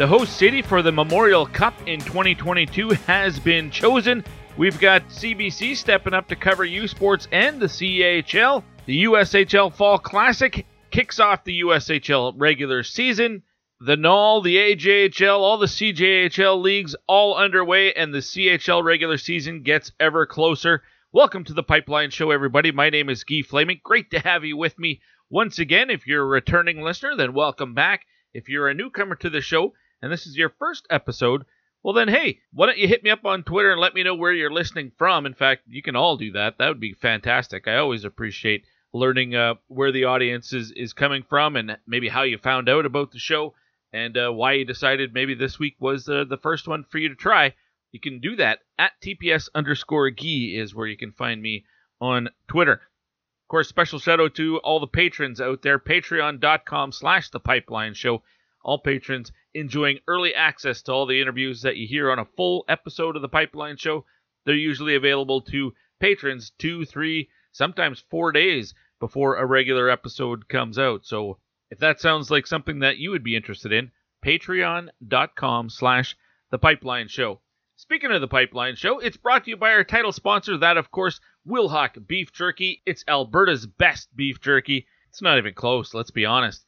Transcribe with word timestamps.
The 0.00 0.06
host 0.06 0.38
city 0.38 0.62
for 0.62 0.80
the 0.80 0.90
Memorial 0.90 1.44
Cup 1.44 1.74
in 1.86 2.00
2022 2.00 2.88
has 3.06 3.38
been 3.38 3.70
chosen. 3.70 4.24
We've 4.56 4.80
got 4.80 5.06
CBC 5.10 5.76
stepping 5.76 6.14
up 6.14 6.26
to 6.28 6.36
cover 6.36 6.64
U 6.64 6.88
Sports 6.88 7.28
and 7.32 7.60
the 7.60 7.66
CHL. 7.66 8.64
The 8.86 9.04
USHL 9.04 9.70
Fall 9.74 9.98
Classic 9.98 10.64
kicks 10.90 11.20
off 11.20 11.44
the 11.44 11.60
USHL 11.60 12.32
regular 12.38 12.82
season. 12.82 13.42
The 13.82 13.98
NOL, 13.98 14.40
the 14.40 14.56
AJHL, 14.56 15.38
all 15.38 15.58
the 15.58 15.66
CJHL 15.66 16.62
leagues 16.62 16.96
all 17.06 17.36
underway, 17.36 17.92
and 17.92 18.14
the 18.14 18.20
CHL 18.20 18.82
regular 18.82 19.18
season 19.18 19.62
gets 19.62 19.92
ever 20.00 20.24
closer. 20.24 20.82
Welcome 21.12 21.44
to 21.44 21.52
the 21.52 21.62
Pipeline 21.62 22.08
Show, 22.08 22.30
everybody. 22.30 22.72
My 22.72 22.88
name 22.88 23.10
is 23.10 23.22
Guy 23.22 23.42
Flaming. 23.42 23.82
Great 23.84 24.10
to 24.12 24.20
have 24.20 24.46
you 24.46 24.56
with 24.56 24.78
me 24.78 25.02
once 25.28 25.58
again. 25.58 25.90
If 25.90 26.06
you're 26.06 26.22
a 26.22 26.26
returning 26.26 26.80
listener, 26.80 27.16
then 27.16 27.34
welcome 27.34 27.74
back. 27.74 28.06
If 28.32 28.48
you're 28.48 28.68
a 28.68 28.74
newcomer 28.74 29.16
to 29.16 29.28
the 29.28 29.42
show, 29.42 29.74
and 30.02 30.12
this 30.12 30.26
is 30.26 30.36
your 30.36 30.50
first 30.58 30.86
episode, 30.90 31.44
well 31.82 31.94
then 31.94 32.08
hey, 32.08 32.40
why 32.52 32.66
don't 32.66 32.78
you 32.78 32.88
hit 32.88 33.02
me 33.02 33.10
up 33.10 33.24
on 33.24 33.42
Twitter 33.42 33.72
and 33.72 33.80
let 33.80 33.94
me 33.94 34.02
know 34.02 34.14
where 34.14 34.32
you're 34.32 34.52
listening 34.52 34.92
from. 34.98 35.26
In 35.26 35.34
fact, 35.34 35.62
you 35.66 35.82
can 35.82 35.96
all 35.96 36.16
do 36.16 36.32
that. 36.32 36.58
That 36.58 36.68
would 36.68 36.80
be 36.80 36.94
fantastic. 36.94 37.66
I 37.66 37.76
always 37.76 38.04
appreciate 38.04 38.64
learning 38.92 39.34
uh, 39.34 39.54
where 39.68 39.92
the 39.92 40.04
audience 40.04 40.52
is, 40.52 40.72
is 40.72 40.92
coming 40.92 41.22
from 41.28 41.56
and 41.56 41.78
maybe 41.86 42.08
how 42.08 42.22
you 42.22 42.38
found 42.38 42.68
out 42.68 42.86
about 42.86 43.12
the 43.12 43.18
show 43.18 43.54
and 43.92 44.16
uh, 44.16 44.30
why 44.30 44.52
you 44.52 44.64
decided 44.64 45.14
maybe 45.14 45.34
this 45.34 45.58
week 45.58 45.76
was 45.80 46.08
uh, 46.08 46.24
the 46.28 46.36
first 46.36 46.68
one 46.68 46.84
for 46.90 46.98
you 46.98 47.08
to 47.08 47.14
try. 47.14 47.54
You 47.92 48.00
can 48.00 48.20
do 48.20 48.36
that 48.36 48.60
at 48.78 48.92
TPS 49.02 49.48
underscore 49.54 50.10
Gee 50.10 50.56
is 50.56 50.74
where 50.74 50.86
you 50.86 50.96
can 50.96 51.12
find 51.12 51.42
me 51.42 51.64
on 52.00 52.28
Twitter. 52.48 52.74
Of 52.74 53.48
course, 53.48 53.68
special 53.68 53.98
shout 53.98 54.20
out 54.20 54.36
to 54.36 54.58
all 54.58 54.78
the 54.78 54.86
patrons 54.86 55.40
out 55.40 55.62
there. 55.62 55.78
Patreon.com 55.78 56.92
slash 56.92 57.30
the 57.30 57.40
pipeline 57.40 57.94
show. 57.94 58.22
All 58.62 58.78
patrons 58.78 59.32
enjoying 59.54 60.00
early 60.06 60.34
access 60.34 60.82
to 60.82 60.92
all 60.92 61.06
the 61.06 61.20
interviews 61.20 61.62
that 61.62 61.76
you 61.76 61.86
hear 61.86 62.10
on 62.10 62.18
a 62.18 62.24
full 62.24 62.64
episode 62.68 63.16
of 63.16 63.22
the 63.22 63.28
Pipeline 63.28 63.76
Show. 63.76 64.04
They're 64.44 64.54
usually 64.54 64.94
available 64.94 65.40
to 65.42 65.74
patrons 65.98 66.52
two, 66.58 66.84
three, 66.84 67.28
sometimes 67.52 68.04
four 68.10 68.32
days 68.32 68.74
before 68.98 69.36
a 69.36 69.46
regular 69.46 69.88
episode 69.88 70.48
comes 70.48 70.78
out. 70.78 71.06
So 71.06 71.38
if 71.70 71.78
that 71.78 72.00
sounds 72.00 72.30
like 72.30 72.46
something 72.46 72.80
that 72.80 72.98
you 72.98 73.10
would 73.10 73.24
be 73.24 73.36
interested 73.36 73.72
in, 73.72 73.90
patreon.com 74.24 75.70
slash 75.70 76.16
the 76.50 76.58
Pipeline 76.58 77.08
Show. 77.08 77.40
Speaking 77.76 78.10
of 78.10 78.20
the 78.20 78.28
Pipeline 78.28 78.76
Show, 78.76 78.98
it's 78.98 79.16
brought 79.16 79.44
to 79.44 79.50
you 79.50 79.56
by 79.56 79.72
our 79.72 79.84
title 79.84 80.12
sponsor, 80.12 80.58
that 80.58 80.76
of 80.76 80.90
course, 80.90 81.18
Wilhauk 81.48 82.06
Beef 82.06 82.30
Jerky. 82.30 82.82
It's 82.84 83.04
Alberta's 83.08 83.66
best 83.66 84.14
beef 84.14 84.40
jerky. 84.40 84.86
It's 85.08 85.22
not 85.22 85.38
even 85.38 85.54
close, 85.54 85.94
let's 85.94 86.10
be 86.10 86.26
honest. 86.26 86.64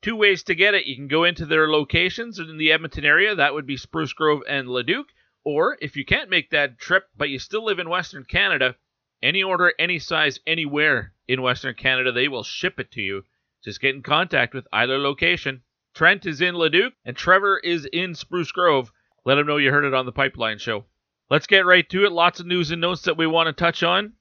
Two 0.00 0.16
ways 0.16 0.44
to 0.44 0.54
get 0.54 0.74
it. 0.74 0.86
You 0.86 0.94
can 0.94 1.08
go 1.08 1.24
into 1.24 1.44
their 1.44 1.68
locations 1.68 2.38
in 2.38 2.56
the 2.56 2.70
Edmonton 2.70 3.04
area. 3.04 3.34
That 3.34 3.54
would 3.54 3.66
be 3.66 3.76
Spruce 3.76 4.12
Grove 4.12 4.42
and 4.48 4.68
Leduc. 4.68 5.06
Or 5.44 5.76
if 5.80 5.96
you 5.96 6.04
can't 6.04 6.30
make 6.30 6.50
that 6.50 6.78
trip, 6.78 7.08
but 7.16 7.30
you 7.30 7.38
still 7.38 7.64
live 7.64 7.78
in 7.78 7.88
Western 7.88 8.24
Canada, 8.24 8.76
any 9.22 9.42
order, 9.42 9.72
any 9.78 9.98
size, 9.98 10.38
anywhere 10.46 11.14
in 11.26 11.42
Western 11.42 11.74
Canada, 11.74 12.12
they 12.12 12.28
will 12.28 12.44
ship 12.44 12.78
it 12.78 12.92
to 12.92 13.00
you. 13.00 13.24
Just 13.64 13.80
get 13.80 13.94
in 13.94 14.02
contact 14.02 14.54
with 14.54 14.68
either 14.72 14.98
location. 14.98 15.62
Trent 15.94 16.26
is 16.26 16.40
in 16.40 16.54
Leduc 16.54 16.92
and 17.04 17.16
Trevor 17.16 17.58
is 17.58 17.84
in 17.92 18.14
Spruce 18.14 18.52
Grove. 18.52 18.92
Let 19.24 19.34
them 19.34 19.46
know 19.46 19.56
you 19.56 19.72
heard 19.72 19.84
it 19.84 19.94
on 19.94 20.06
the 20.06 20.12
Pipeline 20.12 20.58
Show. 20.58 20.84
Let's 21.28 21.48
get 21.48 21.66
right 21.66 21.88
to 21.90 22.04
it. 22.04 22.12
Lots 22.12 22.38
of 22.38 22.46
news 22.46 22.70
and 22.70 22.80
notes 22.80 23.02
that 23.02 23.16
we 23.16 23.26
want 23.26 23.48
to 23.48 23.52
touch 23.52 23.82
on. 23.82 24.12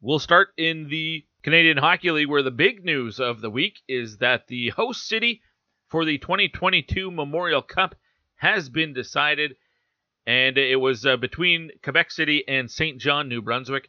We'll 0.00 0.18
start 0.18 0.48
in 0.56 0.88
the 0.88 1.24
Canadian 1.42 1.76
Hockey 1.76 2.10
League, 2.10 2.28
where 2.28 2.42
the 2.42 2.50
big 2.50 2.84
news 2.84 3.20
of 3.20 3.40
the 3.40 3.50
week 3.50 3.80
is 3.86 4.18
that 4.18 4.48
the 4.48 4.70
host 4.70 5.06
city 5.06 5.40
for 5.86 6.04
the 6.04 6.18
2022 6.18 7.12
Memorial 7.12 7.62
Cup 7.62 7.94
has 8.34 8.68
been 8.68 8.92
decided, 8.92 9.54
and 10.26 10.58
it 10.58 10.80
was 10.80 11.06
uh, 11.06 11.16
between 11.16 11.70
Quebec 11.82 12.10
City 12.10 12.46
and 12.48 12.68
Saint 12.68 12.98
John, 13.00 13.28
New 13.28 13.40
Brunswick, 13.40 13.88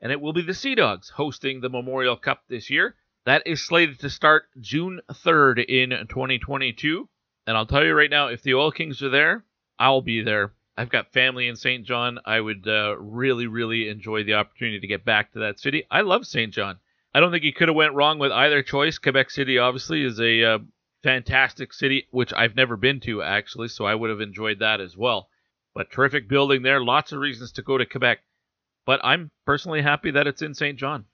and 0.00 0.10
it 0.10 0.20
will 0.20 0.32
be 0.32 0.42
the 0.42 0.52
Sea 0.52 0.74
Dogs 0.74 1.10
hosting 1.10 1.60
the 1.60 1.68
Memorial 1.68 2.16
Cup 2.16 2.42
this 2.48 2.70
year. 2.70 2.96
That 3.24 3.46
is 3.46 3.64
slated 3.64 4.00
to 4.00 4.10
start 4.10 4.46
June 4.60 5.00
3rd 5.10 5.64
in 5.66 5.90
2022, 6.08 7.08
and 7.46 7.56
I'll 7.56 7.66
tell 7.66 7.84
you 7.84 7.94
right 7.94 8.10
now, 8.10 8.28
if 8.28 8.42
the 8.42 8.54
Oil 8.54 8.72
Kings 8.72 9.00
are 9.02 9.10
there, 9.10 9.44
I'll 9.78 10.02
be 10.02 10.22
there. 10.22 10.54
I've 10.76 10.90
got 10.90 11.12
family 11.12 11.48
in 11.48 11.56
Saint 11.56 11.86
John. 11.86 12.18
I 12.24 12.40
would 12.40 12.66
uh, 12.66 12.96
really, 12.98 13.46
really 13.46 13.88
enjoy 13.88 14.24
the 14.24 14.34
opportunity 14.34 14.80
to 14.80 14.86
get 14.86 15.04
back 15.04 15.32
to 15.32 15.40
that 15.40 15.58
city. 15.58 15.84
I 15.90 16.00
love 16.00 16.26
Saint 16.26 16.54
John. 16.54 16.78
I 17.14 17.20
don't 17.20 17.32
think 17.32 17.42
he 17.42 17.52
could 17.52 17.68
have 17.68 17.76
went 17.76 17.94
wrong 17.94 18.18
with 18.18 18.32
either 18.32 18.62
choice. 18.62 18.98
Quebec 18.98 19.30
City 19.30 19.58
obviously 19.58 20.04
is 20.04 20.20
a 20.20 20.44
uh, 20.44 20.58
fantastic 21.02 21.72
city, 21.72 22.06
which 22.10 22.32
I've 22.32 22.54
never 22.54 22.76
been 22.76 23.00
to 23.00 23.22
actually, 23.22 23.68
so 23.68 23.84
I 23.84 23.94
would 23.94 24.10
have 24.10 24.20
enjoyed 24.20 24.60
that 24.60 24.80
as 24.80 24.96
well. 24.96 25.28
But 25.74 25.90
terrific 25.90 26.28
building 26.28 26.62
there. 26.62 26.82
Lots 26.82 27.12
of 27.12 27.20
reasons 27.20 27.52
to 27.52 27.62
go 27.62 27.78
to 27.78 27.86
Quebec. 27.86 28.20
But 28.86 29.00
I'm 29.04 29.30
personally 29.44 29.82
happy 29.82 30.10
that 30.12 30.26
it's 30.26 30.42
in 30.42 30.54
Saint 30.54 30.78
John. 30.78 31.06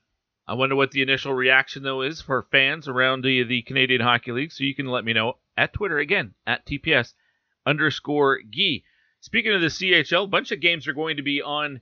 I 0.47 0.55
wonder 0.55 0.77
what 0.77 0.93
the 0.93 1.03
initial 1.03 1.33
reaction 1.35 1.83
though 1.83 2.03
is 2.03 2.21
for 2.21 2.47
fans 2.53 2.87
around 2.87 3.23
the, 3.23 3.43
the 3.43 3.63
Canadian 3.63 4.01
Hockey 4.01 4.33
League. 4.33 4.53
So 4.53 4.65
you 4.65 4.75
can 4.75 4.87
let 4.87 5.05
me 5.05 5.13
know 5.13 5.39
at 5.57 5.73
Twitter 5.73 5.99
again 5.99 6.35
at 6.47 6.65
TPS 6.65 7.15
underscore 7.67 8.41
Gee. 8.49 8.85
Speaking 9.21 9.53
of 9.53 9.61
the 9.61 9.69
CHL, 9.69 10.25
a 10.25 10.29
bunch 10.29 10.53
of 10.53 10.61
games 10.61 10.87
are 10.87 10.93
going 10.93 11.17
to 11.17 11.23
be 11.23 11.43
on 11.43 11.81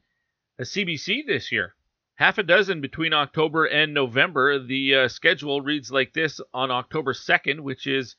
CBC 0.60 1.26
this 1.26 1.50
year. 1.50 1.74
Half 2.16 2.38
a 2.38 2.42
dozen 2.42 2.80
between 2.80 3.12
October 3.12 3.64
and 3.64 3.92
November. 3.92 4.58
The 4.58 4.94
uh, 4.94 5.08
schedule 5.08 5.60
reads 5.60 5.90
like 5.90 6.12
this 6.12 6.40
on 6.52 6.70
October 6.70 7.12
2nd, 7.12 7.60
which 7.60 7.86
is, 7.86 8.14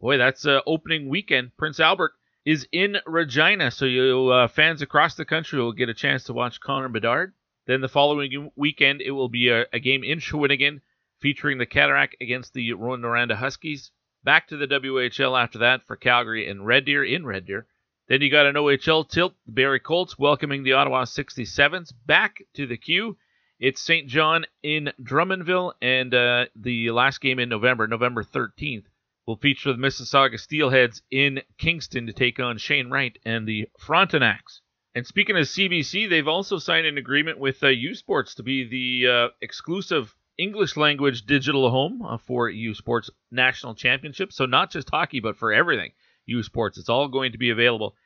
boy, 0.00 0.18
that's 0.18 0.44
uh, 0.44 0.60
opening 0.66 1.08
weekend. 1.08 1.56
Prince 1.56 1.78
Albert 1.78 2.12
is 2.44 2.66
in 2.72 2.96
Regina, 3.06 3.70
so 3.70 3.84
you 3.84 4.30
uh, 4.30 4.48
fans 4.48 4.82
across 4.82 5.14
the 5.14 5.24
country 5.24 5.60
will 5.60 5.72
get 5.72 5.88
a 5.88 5.94
chance 5.94 6.24
to 6.24 6.32
watch 6.32 6.60
Connor 6.60 6.88
Bedard. 6.88 7.34
Then 7.66 7.80
the 7.80 7.88
following 7.88 8.50
weekend, 8.56 9.02
it 9.02 9.12
will 9.12 9.28
be 9.28 9.50
a, 9.50 9.66
a 9.72 9.78
game 9.78 10.02
in 10.02 10.18
Shawinigan 10.18 10.80
featuring 11.20 11.58
the 11.58 11.66
Cataract 11.66 12.16
against 12.20 12.54
the 12.54 12.70
Rouyn-Noranda 12.70 13.36
Huskies. 13.36 13.92
Back 14.24 14.48
to 14.48 14.56
the 14.56 14.66
WHL 14.66 15.40
after 15.40 15.58
that 15.58 15.86
for 15.86 15.94
Calgary 15.94 16.48
and 16.48 16.66
Red 16.66 16.86
Deer 16.86 17.04
in 17.04 17.24
Red 17.24 17.46
Deer. 17.46 17.66
Then 18.08 18.22
you 18.22 18.30
got 18.30 18.46
an 18.46 18.54
OHL 18.54 19.06
tilt, 19.06 19.34
the 19.44 19.52
Barrie 19.52 19.80
Colts 19.80 20.18
welcoming 20.18 20.62
the 20.62 20.72
Ottawa 20.72 21.04
67s 21.04 21.92
back 22.06 22.42
to 22.54 22.66
the 22.66 22.78
queue. 22.78 23.18
It's 23.60 23.82
Saint 23.82 24.08
John 24.08 24.46
in 24.62 24.90
Drummondville, 25.02 25.74
and 25.82 26.14
uh, 26.14 26.46
the 26.56 26.90
last 26.90 27.20
game 27.20 27.38
in 27.38 27.50
November, 27.50 27.86
November 27.86 28.24
13th, 28.24 28.86
will 29.26 29.36
feature 29.36 29.74
the 29.74 29.78
Mississauga 29.78 30.36
Steelheads 30.40 31.02
in 31.10 31.42
Kingston 31.58 32.06
to 32.06 32.14
take 32.14 32.40
on 32.40 32.56
Shane 32.56 32.88
Wright 32.88 33.18
and 33.26 33.46
the 33.46 33.68
Frontenacs. 33.78 34.60
And 34.94 35.06
speaking 35.06 35.36
of 35.36 35.42
CBC, 35.42 36.08
they've 36.08 36.26
also 36.26 36.56
signed 36.56 36.86
an 36.86 36.96
agreement 36.96 37.38
with 37.38 37.62
uh, 37.62 37.68
U 37.68 37.94
Sports 37.94 38.36
to 38.36 38.42
be 38.42 38.64
the 38.64 39.10
uh, 39.10 39.28
exclusive 39.42 40.16
English 40.38 40.78
language 40.78 41.26
digital 41.26 41.68
home 41.68 42.00
uh, 42.00 42.16
for 42.16 42.48
U 42.48 42.72
Sports 42.72 43.10
National 43.30 43.74
Championship. 43.74 44.32
So 44.32 44.46
not 44.46 44.70
just 44.70 44.88
hockey, 44.88 45.20
but 45.20 45.36
for 45.36 45.52
everything 45.52 45.92
U 46.28 46.42
Sports. 46.42 46.78
It's 46.78 46.88
all 46.88 47.08
going 47.08 47.32
to 47.32 47.38
be 47.38 47.50
available 47.50 47.96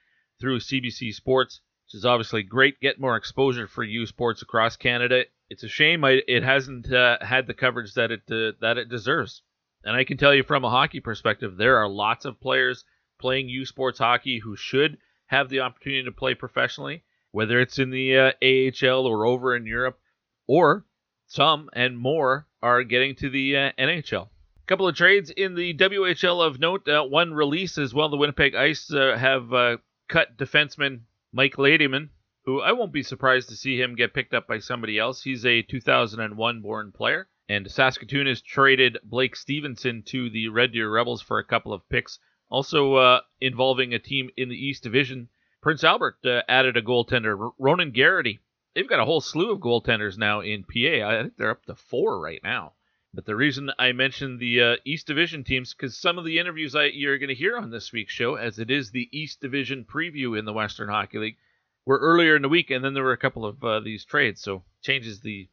through 0.41 0.61
CBC 0.61 1.13
Sports, 1.13 1.61
which 1.87 1.99
is 1.99 2.05
obviously 2.05 2.43
great. 2.43 2.81
Get 2.81 3.01
more 3.01 3.17
exposure 3.17 3.67
for 3.67 3.85
U 3.85 4.07
Sports 4.07 4.43
across 4.43 4.77
Canada. 4.77 5.25
It's 5.51 5.65
a 5.65 5.69
shame 5.69 6.05
I, 6.05 6.23
it 6.27 6.43
hasn't 6.43 6.91
uh, 6.93 7.19
had 7.21 7.47
the 7.47 7.55
coverage 7.55 7.95
that 7.95 8.11
it 8.11 8.23
uh, 8.31 8.53
that 8.61 8.79
it 8.79 8.89
deserves. 8.89 9.43
And 9.85 9.97
I 9.97 10.05
can 10.05 10.17
tell 10.17 10.35
you 10.35 10.45
from 10.45 10.65
a 10.65 10.71
hockey 10.71 11.01
perspective, 11.01 11.57
there 11.57 11.77
are 11.79 11.89
lots 11.89 12.25
of 12.25 12.41
players 12.41 12.85
playing 13.21 13.49
U 13.49 13.67
Sports 13.67 13.99
hockey 13.99 14.39
who 14.39 14.57
should 14.57 14.99
have 15.27 15.49
the 15.49 15.61
opportunity 15.61 16.05
to 16.05 16.13
play 16.13 16.35
professionally, 16.35 17.05
whether 17.31 17.61
it's 17.61 17.79
in 17.79 17.91
the 17.91 18.17
uh, 18.17 18.33
AHL 18.43 19.07
or 19.07 19.27
over 19.27 19.57
in 19.57 19.67
Europe, 19.67 19.99
or 20.47 20.87
some 21.27 21.71
and 21.73 21.99
more 21.99 22.47
are 22.63 22.85
getting 22.85 23.15
to 23.17 23.31
the 23.31 23.57
uh, 23.57 23.73
NHL. 23.79 24.29
Couple 24.67 24.87
of 24.87 24.95
trades 24.95 25.31
in 25.31 25.57
the 25.57 25.75
WHL 25.75 26.47
of 26.47 26.61
note. 26.61 26.89
Uh, 26.89 27.03
one 27.03 27.35
release 27.35 27.79
as 27.79 27.93
well. 27.93 28.09
The 28.09 28.17
Winnipeg 28.17 28.55
Ice 28.55 28.93
uh, 28.93 29.17
have 29.19 29.53
uh, 29.53 29.79
cut 30.09 30.37
defenseman 30.37 31.01
Mike 31.33 31.57
Ladyman, 31.57 32.11
who 32.45 32.61
I 32.61 32.73
won't 32.73 32.93
be 32.93 33.03
surprised 33.03 33.49
to 33.49 33.57
see 33.57 33.81
him 33.81 33.97
get 33.97 34.15
picked 34.15 34.35
up 34.35 34.47
by 34.47 34.61
somebody 34.61 34.99
else. 34.99 35.23
He's 35.23 35.45
a 35.45 35.63
2001 35.63 36.61
born 36.61 36.93
player. 36.93 37.29
And 37.49 37.69
Saskatoon 37.69 38.29
has 38.29 38.41
traded 38.41 38.99
Blake 39.03 39.35
Stevenson 39.35 40.05
to 40.05 40.31
the 40.31 40.49
Red 40.49 40.73
Deer 40.73 40.89
Rebels 40.89 41.21
for 41.21 41.39
a 41.41 41.45
couple 41.45 41.73
of 41.73 41.89
picks. 41.89 42.21
Also 42.49 42.95
uh, 42.95 43.21
involving 43.41 43.93
a 43.93 43.99
team 43.99 44.31
in 44.37 44.49
the 44.49 44.57
East 44.57 44.85
Division. 44.85 45.29
Prince 45.61 45.83
Albert 45.83 46.19
uh, 46.25 46.43
added 46.49 46.77
a 46.77 46.83
goaltender, 46.83 47.53
Ronan 47.59 47.91
Garrity. 47.91 48.41
They've 48.75 48.89
got 48.89 49.01
a 49.01 49.05
whole 49.05 49.21
slew 49.21 49.51
of 49.51 49.59
goaltenders 49.59 50.17
now 50.17 50.41
in 50.41 50.63
PA. 50.63 51.05
I 51.05 51.23
think 51.23 51.37
they're 51.37 51.51
up 51.51 51.65
to 51.67 51.75
four 51.75 52.21
right 52.21 52.41
now. 52.45 52.75
But 53.15 53.27
the 53.27 53.37
reason 53.37 53.71
I 53.79 53.93
mentioned 53.93 54.41
the 54.41 54.63
uh, 54.63 54.77
East 54.87 55.07
Division 55.07 55.45
teams, 55.45 55.75
because 55.75 55.99
some 55.99 56.19
of 56.19 56.25
the 56.25 56.39
interviews 56.39 56.75
I, 56.75 56.85
you're 56.87 57.19
going 57.19 57.29
to 57.29 57.35
hear 57.35 57.59
on 57.59 57.71
this 57.71 57.93
week's 57.93 58.15
show, 58.15 58.37
as 58.37 58.59
it 58.59 58.71
is 58.71 58.91
the 58.91 59.11
East 59.13 59.41
Division 59.41 59.85
preview 59.85 60.39
in 60.39 60.47
the 60.47 60.53
Western 60.53 60.89
Hockey 60.89 61.19
League, 61.19 61.37
were 61.85 61.99
earlier 61.99 62.37
in 62.37 62.43
the 62.43 62.49
week, 62.49 62.71
and 62.71 62.83
then 62.83 62.95
there 62.95 63.03
were 63.03 63.13
a 63.13 63.19
couple 63.19 63.45
of 63.45 63.63
uh, 63.63 63.81
these 63.81 64.07
trades, 64.07 64.41
so 64.41 64.65
changes 64.81 65.21
the 65.21 65.49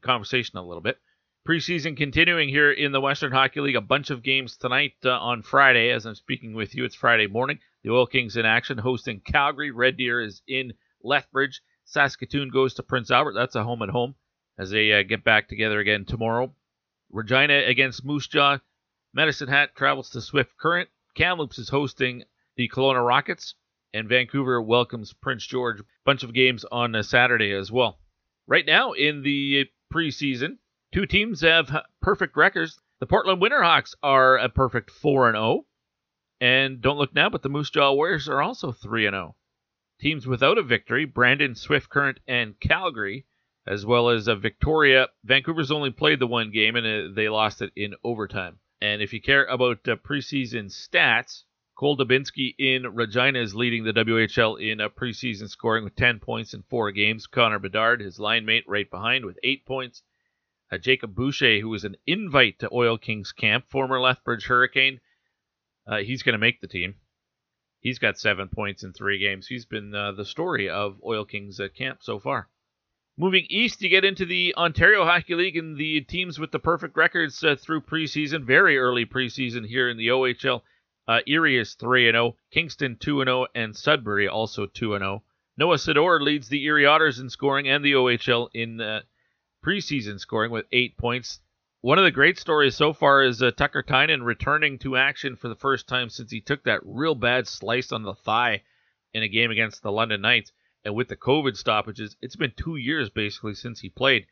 conversation 0.00 0.58
a 0.58 0.66
little 0.66 0.80
bit. 0.80 0.98
Preseason 1.46 1.96
continuing 1.96 2.48
here 2.48 2.72
in 2.72 2.90
the 2.90 3.00
Western 3.00 3.30
Hockey 3.30 3.60
League. 3.60 3.76
A 3.76 3.80
bunch 3.80 4.10
of 4.10 4.22
games 4.22 4.56
tonight 4.56 4.94
uh, 5.04 5.10
on 5.10 5.42
Friday. 5.42 5.90
As 5.90 6.06
I'm 6.06 6.14
speaking 6.14 6.54
with 6.54 6.74
you, 6.74 6.84
it's 6.84 6.94
Friday 6.96 7.26
morning. 7.26 7.58
The 7.84 7.90
Oil 7.90 8.06
Kings 8.06 8.36
in 8.36 8.46
action, 8.46 8.78
hosting 8.78 9.20
Calgary. 9.20 9.70
Red 9.70 9.98
Deer 9.98 10.22
is 10.22 10.42
in 10.48 10.72
Lethbridge. 11.02 11.60
Saskatoon 11.84 12.48
goes 12.48 12.74
to 12.74 12.82
Prince 12.82 13.10
Albert. 13.10 13.34
That's 13.34 13.54
a 13.54 13.62
home 13.62 13.82
and 13.82 13.92
home 13.92 14.14
as 14.58 14.70
they 14.70 14.92
uh, 14.92 15.02
get 15.02 15.22
back 15.22 15.48
together 15.48 15.78
again 15.78 16.06
tomorrow. 16.06 16.52
Regina 17.14 17.62
against 17.68 18.04
Moose 18.04 18.26
Jaw. 18.26 18.58
Medicine 19.12 19.46
Hat 19.46 19.76
travels 19.76 20.10
to 20.10 20.20
Swift 20.20 20.56
Current. 20.56 20.88
Kamloops 21.14 21.60
is 21.60 21.68
hosting 21.68 22.24
the 22.56 22.68
Kelowna 22.68 23.06
Rockets. 23.06 23.54
And 23.92 24.08
Vancouver 24.08 24.60
welcomes 24.60 25.12
Prince 25.12 25.46
George. 25.46 25.80
Bunch 26.04 26.24
of 26.24 26.34
games 26.34 26.64
on 26.72 27.00
Saturday 27.04 27.52
as 27.52 27.70
well. 27.70 28.00
Right 28.48 28.66
now 28.66 28.92
in 28.94 29.22
the 29.22 29.66
preseason, 29.92 30.58
two 30.92 31.06
teams 31.06 31.42
have 31.42 31.84
perfect 32.02 32.36
records. 32.36 32.80
The 32.98 33.06
Portland 33.06 33.40
Winterhawks 33.40 33.94
are 34.02 34.36
a 34.36 34.48
perfect 34.48 34.90
4 34.90 35.28
and 35.28 35.36
0. 35.36 35.66
And 36.40 36.80
don't 36.80 36.98
look 36.98 37.14
now, 37.14 37.30
but 37.30 37.42
the 37.42 37.48
Moose 37.48 37.70
Jaw 37.70 37.92
Warriors 37.92 38.28
are 38.28 38.42
also 38.42 38.72
3 38.72 39.06
and 39.06 39.14
0. 39.14 39.36
Teams 40.00 40.26
without 40.26 40.58
a 40.58 40.62
victory, 40.64 41.04
Brandon, 41.04 41.54
Swift 41.54 41.88
Current, 41.88 42.18
and 42.26 42.58
Calgary, 42.58 43.24
as 43.66 43.86
well 43.86 44.10
as 44.10 44.28
uh, 44.28 44.34
Victoria. 44.34 45.08
Vancouver's 45.24 45.70
only 45.70 45.90
played 45.90 46.18
the 46.18 46.26
one 46.26 46.50
game 46.50 46.76
and 46.76 46.86
uh, 46.86 47.14
they 47.14 47.28
lost 47.28 47.62
it 47.62 47.72
in 47.74 47.94
overtime. 48.04 48.58
And 48.80 49.00
if 49.00 49.12
you 49.12 49.22
care 49.22 49.44
about 49.46 49.88
uh, 49.88 49.96
preseason 49.96 50.66
stats, 50.66 51.44
Cole 51.76 51.96
Dubinsky 51.96 52.54
in 52.58 52.94
Regina 52.94 53.40
is 53.40 53.54
leading 53.54 53.84
the 53.84 53.92
WHL 53.92 54.60
in 54.60 54.80
uh, 54.80 54.88
preseason 54.90 55.48
scoring 55.48 55.84
with 55.84 55.96
10 55.96 56.20
points 56.20 56.52
in 56.54 56.62
four 56.62 56.92
games. 56.92 57.26
Connor 57.26 57.58
Bedard, 57.58 58.00
his 58.00 58.20
line 58.20 58.44
mate, 58.44 58.64
right 58.68 58.90
behind 58.90 59.24
with 59.24 59.38
eight 59.42 59.64
points. 59.64 60.02
Uh, 60.70 60.78
Jacob 60.78 61.14
Boucher, 61.14 61.60
who 61.60 61.68
was 61.70 61.84
an 61.84 61.96
invite 62.06 62.58
to 62.58 62.72
Oil 62.72 62.98
Kings 62.98 63.32
camp, 63.32 63.64
former 63.70 64.00
Lethbridge 64.00 64.46
Hurricane, 64.46 65.00
uh, 65.86 65.98
he's 65.98 66.22
going 66.22 66.34
to 66.34 66.38
make 66.38 66.60
the 66.60 66.68
team. 66.68 66.96
He's 67.80 67.98
got 67.98 68.18
seven 68.18 68.48
points 68.48 68.82
in 68.82 68.92
three 68.92 69.18
games. 69.18 69.46
He's 69.46 69.66
been 69.66 69.90
the 69.90 70.24
story 70.24 70.70
of 70.70 70.98
Oil 71.04 71.26
Kings 71.26 71.60
camp 71.76 71.98
so 72.02 72.18
far. 72.18 72.48
Moving 73.16 73.46
east, 73.48 73.80
you 73.80 73.88
get 73.88 74.04
into 74.04 74.26
the 74.26 74.52
Ontario 74.56 75.04
Hockey 75.04 75.36
League 75.36 75.56
and 75.56 75.76
the 75.76 76.00
teams 76.00 76.40
with 76.40 76.50
the 76.50 76.58
perfect 76.58 76.96
records 76.96 77.44
uh, 77.44 77.54
through 77.54 77.82
preseason, 77.82 78.42
very 78.42 78.76
early 78.76 79.06
preseason 79.06 79.64
here 79.64 79.88
in 79.88 79.96
the 79.96 80.08
OHL. 80.08 80.62
Uh, 81.06 81.20
Erie 81.24 81.56
is 81.56 81.74
3 81.74 82.10
0, 82.10 82.36
Kingston 82.50 82.96
2 82.96 83.24
0, 83.24 83.46
and 83.54 83.76
Sudbury 83.76 84.26
also 84.26 84.66
2 84.66 84.98
0. 84.98 85.22
Noah 85.56 85.76
Sador 85.76 86.20
leads 86.20 86.48
the 86.48 86.64
Erie 86.64 86.86
Otters 86.86 87.20
in 87.20 87.30
scoring 87.30 87.68
and 87.68 87.84
the 87.84 87.92
OHL 87.92 88.48
in 88.52 88.80
uh, 88.80 89.02
preseason 89.64 90.18
scoring 90.18 90.50
with 90.50 90.66
eight 90.72 90.96
points. 90.96 91.38
One 91.82 91.98
of 91.98 92.04
the 92.04 92.10
great 92.10 92.40
stories 92.40 92.74
so 92.74 92.92
far 92.92 93.22
is 93.22 93.40
uh, 93.40 93.52
Tucker 93.52 93.82
Tynan 93.82 94.24
returning 94.24 94.76
to 94.80 94.96
action 94.96 95.36
for 95.36 95.46
the 95.46 95.54
first 95.54 95.86
time 95.86 96.10
since 96.10 96.32
he 96.32 96.40
took 96.40 96.64
that 96.64 96.80
real 96.82 97.14
bad 97.14 97.46
slice 97.46 97.92
on 97.92 98.02
the 98.02 98.14
thigh 98.14 98.64
in 99.12 99.22
a 99.22 99.28
game 99.28 99.52
against 99.52 99.84
the 99.84 99.92
London 99.92 100.20
Knights. 100.20 100.50
And 100.84 100.94
with 100.94 101.08
the 101.08 101.16
COVID 101.16 101.56
stoppages, 101.56 102.16
it's 102.20 102.36
been 102.36 102.52
two 102.56 102.76
years 102.76 103.08
basically 103.08 103.54
since 103.54 103.80
he 103.80 103.88
played. 103.88 104.26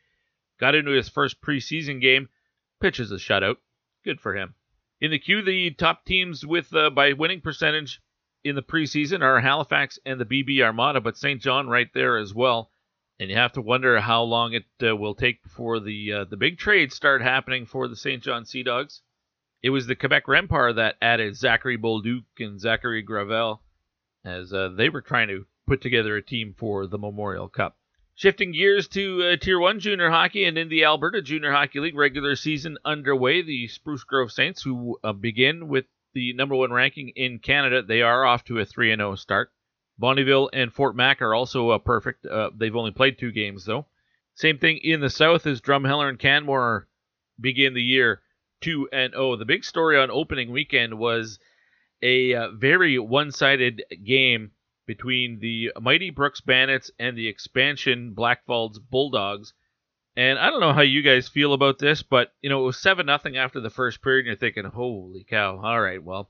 Got 0.59 0.75
into 0.75 0.91
his 0.91 1.09
first 1.09 1.41
preseason 1.41 1.99
game, 1.99 2.29
pitches 2.79 3.11
a 3.11 3.15
shutout. 3.15 3.57
Good 4.03 4.21
for 4.21 4.35
him. 4.35 4.55
In 5.01 5.11
the 5.11 5.19
queue, 5.19 5.41
the 5.41 5.71
top 5.71 6.05
teams 6.05 6.45
with 6.45 6.73
uh, 6.73 6.89
by 6.89 7.13
winning 7.13 7.41
percentage 7.41 8.01
in 8.43 8.55
the 8.55 8.61
preseason 8.61 9.21
are 9.21 9.39
Halifax 9.39 9.97
and 10.05 10.19
the 10.19 10.25
BB 10.25 10.61
Armada, 10.61 11.01
but 11.01 11.17
Saint 11.17 11.41
John 11.41 11.67
right 11.67 11.91
there 11.93 12.17
as 12.17 12.33
well. 12.33 12.71
And 13.19 13.29
you 13.29 13.35
have 13.35 13.53
to 13.53 13.61
wonder 13.61 13.99
how 13.99 14.23
long 14.23 14.53
it 14.53 14.65
uh, 14.81 14.95
will 14.95 15.15
take 15.15 15.41
before 15.43 15.79
the 15.79 16.13
uh, 16.13 16.23
the 16.25 16.37
big 16.37 16.57
trades 16.57 16.95
start 16.95 17.21
happening 17.21 17.65
for 17.65 17.87
the 17.87 17.95
Saint 17.95 18.23
John 18.23 18.45
Sea 18.45 18.63
Dogs. 18.63 19.01
It 19.61 19.69
was 19.69 19.87
the 19.87 19.95
Quebec 19.95 20.25
Rempart 20.25 20.75
that 20.75 20.97
added 21.01 21.35
Zachary 21.35 21.77
Bolduc 21.77 22.25
and 22.39 22.59
Zachary 22.59 23.01
Gravel 23.01 23.61
as 24.25 24.53
uh, 24.53 24.69
they 24.69 24.89
were 24.89 25.01
trying 25.01 25.29
to 25.29 25.45
put 25.67 25.81
together 25.81 26.15
a 26.15 26.21
team 26.21 26.53
for 26.57 26.87
the 26.87 26.97
Memorial 26.97 27.47
Cup. 27.47 27.77
Shifting 28.15 28.51
gears 28.51 28.87
to 28.89 29.23
uh, 29.23 29.35
Tier 29.37 29.59
1 29.59 29.79
junior 29.79 30.09
hockey 30.09 30.45
and 30.45 30.57
in 30.57 30.69
the 30.69 30.83
Alberta 30.83 31.21
Junior 31.21 31.51
Hockey 31.51 31.79
League 31.79 31.95
regular 31.95 32.35
season 32.35 32.77
underway, 32.85 33.41
the 33.41 33.67
Spruce 33.67 34.03
Grove 34.03 34.31
Saints, 34.31 34.61
who 34.61 34.99
uh, 35.03 35.13
begin 35.13 35.67
with 35.67 35.85
the 36.13 36.33
number 36.33 36.55
one 36.55 36.71
ranking 36.71 37.09
in 37.09 37.39
Canada, 37.39 37.81
they 37.81 38.03
are 38.03 38.25
off 38.25 38.43
to 38.45 38.59
a 38.59 38.65
3 38.65 38.95
0 38.95 39.15
start. 39.15 39.51
Bonnyville 39.99 40.49
and 40.53 40.73
Fort 40.73 40.95
Mac 40.95 41.21
are 41.21 41.33
also 41.33 41.71
uh, 41.71 41.79
perfect. 41.79 42.25
Uh, 42.25 42.51
they've 42.55 42.75
only 42.75 42.91
played 42.91 43.17
two 43.17 43.31
games, 43.31 43.65
though. 43.65 43.87
Same 44.35 44.57
thing 44.57 44.77
in 44.77 45.01
the 45.01 45.09
South 45.09 45.45
as 45.45 45.61
Drumheller 45.61 46.09
and 46.09 46.19
Canmore 46.19 46.87
begin 47.39 47.73
the 47.73 47.83
year 47.83 48.21
2 48.61 48.89
and 48.91 49.13
0. 49.13 49.37
The 49.37 49.45
big 49.45 49.63
story 49.63 49.97
on 49.97 50.09
opening 50.11 50.51
weekend 50.51 50.97
was 50.97 51.39
a 52.01 52.33
uh, 52.33 52.49
very 52.51 52.97
one 52.99 53.31
sided 53.31 53.83
game 54.03 54.51
between 54.85 55.39
the 55.39 55.71
mighty 55.79 56.09
Brooks 56.09 56.41
Bandits 56.41 56.91
and 56.99 57.17
the 57.17 57.27
expansion 57.27 58.13
Blackfalds 58.15 58.79
Bulldogs. 58.79 59.53
And 60.15 60.37
I 60.37 60.49
don't 60.49 60.59
know 60.59 60.73
how 60.73 60.81
you 60.81 61.01
guys 61.01 61.27
feel 61.27 61.53
about 61.53 61.79
this, 61.79 62.03
but 62.03 62.33
you 62.41 62.49
know 62.49 62.61
it 62.61 62.65
was 62.65 62.81
seven 62.81 63.05
nothing 63.05 63.37
after 63.37 63.59
the 63.59 63.69
first 63.69 64.01
period, 64.01 64.21
and 64.21 64.27
you're 64.27 64.35
thinking, 64.35 64.65
"Holy 64.65 65.23
cow! 65.23 65.59
All 65.63 65.81
right, 65.81 66.03
well, 66.03 66.29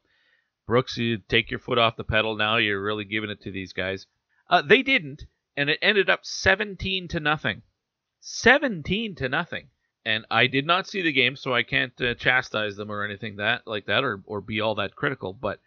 Brooks, 0.66 0.98
you 0.98 1.18
take 1.18 1.52
your 1.52 1.60
foot 1.60 1.78
off 1.78 1.98
the 1.98 2.04
pedal 2.04 2.36
now. 2.36 2.58
You're 2.58 2.82
really 2.82 3.06
giving 3.06 3.30
it 3.30 3.42
to 3.42 3.52
these 3.52 3.74
guys." 3.74 4.08
Uh, 4.50 4.62
they 4.62 4.84
didn't, 4.84 5.26
and 5.58 5.70
it 5.70 5.80
ended 5.82 6.10
up 6.10 6.26
17 6.26 7.08
to 7.10 7.20
nothing. 7.20 7.64
17 8.22 9.16
to 9.16 9.28
nothing. 9.28 9.70
And 10.06 10.26
I 10.30 10.48
did 10.48 10.66
not 10.66 10.88
see 10.88 11.02
the 11.02 11.12
game, 11.12 11.36
so 11.36 11.54
I 11.54 11.64
can't 11.64 12.00
uh, 12.02 12.14
chastise 12.14 12.76
them 12.76 12.92
or 12.92 13.04
anything 13.04 13.38
that 13.38 13.66
like 13.66 13.86
that, 13.86 14.04
or 14.04 14.22
or 14.26 14.42
be 14.42 14.62
all 14.62 14.76
that 14.76 14.96
critical. 14.96 15.34
But 15.34 15.60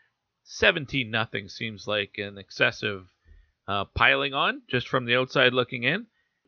17 0.47 1.11
nothing 1.11 1.49
seems 1.49 1.87
like 1.87 2.19
an 2.19 2.38
excessive 2.38 3.07
uh, 3.67 3.85
piling 3.85 4.33
on 4.33 4.62
just 4.69 4.88
from 4.88 5.05
the 5.05 5.17
outside 5.17 5.53
looking 5.53 5.83
in. 5.83 6.07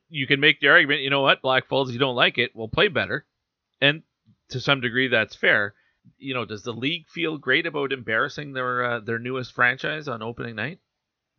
You 0.09 0.27
can 0.27 0.41
make 0.41 0.61
the 0.61 0.69
argument, 0.69 1.03
you 1.03 1.11
know 1.11 1.21
what, 1.21 1.43
Blackfalds, 1.43 1.93
you 1.93 1.99
don't 1.99 2.15
like 2.15 2.39
it, 2.39 2.55
we'll 2.55 2.69
play 2.69 2.89
better. 2.89 3.27
And 3.81 4.03
to 4.51 4.61
some 4.61 4.81
degree, 4.81 5.09
that's 5.09 5.35
fair. 5.35 5.75
You 6.17 6.33
know, 6.33 6.45
does 6.45 6.63
the 6.63 6.73
league 6.73 7.09
feel 7.09 7.39
great 7.39 7.67
about 7.67 7.93
embarrassing 7.93 8.53
their 8.53 8.85
uh, 8.85 9.01
their 9.01 9.19
newest 9.19 9.53
franchise 9.53 10.09
on 10.09 10.23
opening 10.23 10.57
night? 10.57 10.79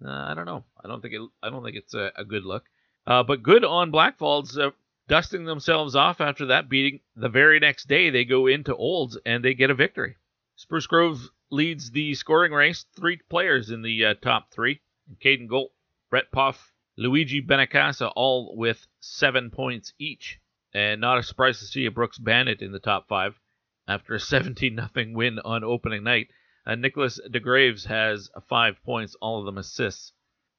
Uh, 0.03 0.11
I 0.11 0.33
don't 0.35 0.45
know. 0.45 0.63
I 0.83 0.87
don't 0.87 1.01
think 1.01 1.15
it. 1.15 1.21
I 1.41 1.49
don't 1.49 1.63
think 1.63 1.75
it's 1.75 1.95
a, 1.95 2.11
a 2.15 2.23
good 2.23 2.43
look. 2.43 2.65
Uh, 3.07 3.23
but 3.23 3.41
good 3.41 3.65
on 3.65 3.91
Blackfalds 3.91 4.59
uh, 4.59 4.71
dusting 5.07 5.45
themselves 5.45 5.95
off 5.95 6.21
after 6.21 6.47
that 6.47 6.69
beating. 6.69 6.99
The 7.15 7.29
very 7.29 7.59
next 7.59 7.87
day, 7.87 8.11
they 8.11 8.25
go 8.25 8.45
into 8.45 8.75
Olds 8.75 9.17
and 9.25 9.43
they 9.43 9.55
get 9.55 9.71
a 9.71 9.75
victory. 9.75 10.17
Spruce 10.55 10.85
Grove 10.85 11.29
leads 11.51 11.91
the 11.91 12.13
scoring 12.15 12.51
race. 12.51 12.85
Three 12.95 13.17
players 13.29 13.69
in 13.69 13.81
the 13.81 14.05
uh, 14.05 14.13
top 14.15 14.51
three. 14.51 14.81
Caden 15.23 15.47
Golt, 15.47 15.71
Brett 16.09 16.31
Puff, 16.31 16.73
Luigi 16.97 17.41
Benincasa, 17.41 18.11
all 18.15 18.55
with 18.55 18.85
seven 18.99 19.49
points 19.49 19.93
each. 19.97 20.39
And 20.73 21.01
not 21.01 21.17
a 21.17 21.23
surprise 21.23 21.59
to 21.59 21.65
see 21.65 21.85
a 21.85 21.91
Brooks 21.91 22.19
Bandit 22.19 22.61
in 22.61 22.71
the 22.71 22.79
top 22.79 23.07
five 23.07 23.39
after 23.87 24.13
a 24.15 24.19
17 24.19 24.75
0 24.93 25.15
win 25.15 25.39
on 25.39 25.63
opening 25.63 26.03
night. 26.03 26.29
Uh, 26.65 26.75
Nicholas 26.75 27.19
DeGraves 27.27 27.85
has 27.87 28.29
five 28.47 28.75
points, 28.83 29.15
all 29.21 29.39
of 29.39 29.45
them 29.45 29.57
assists 29.57 30.13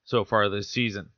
so 0.05 0.25
far 0.25 0.49
this 0.49 0.69
season. 0.69 1.11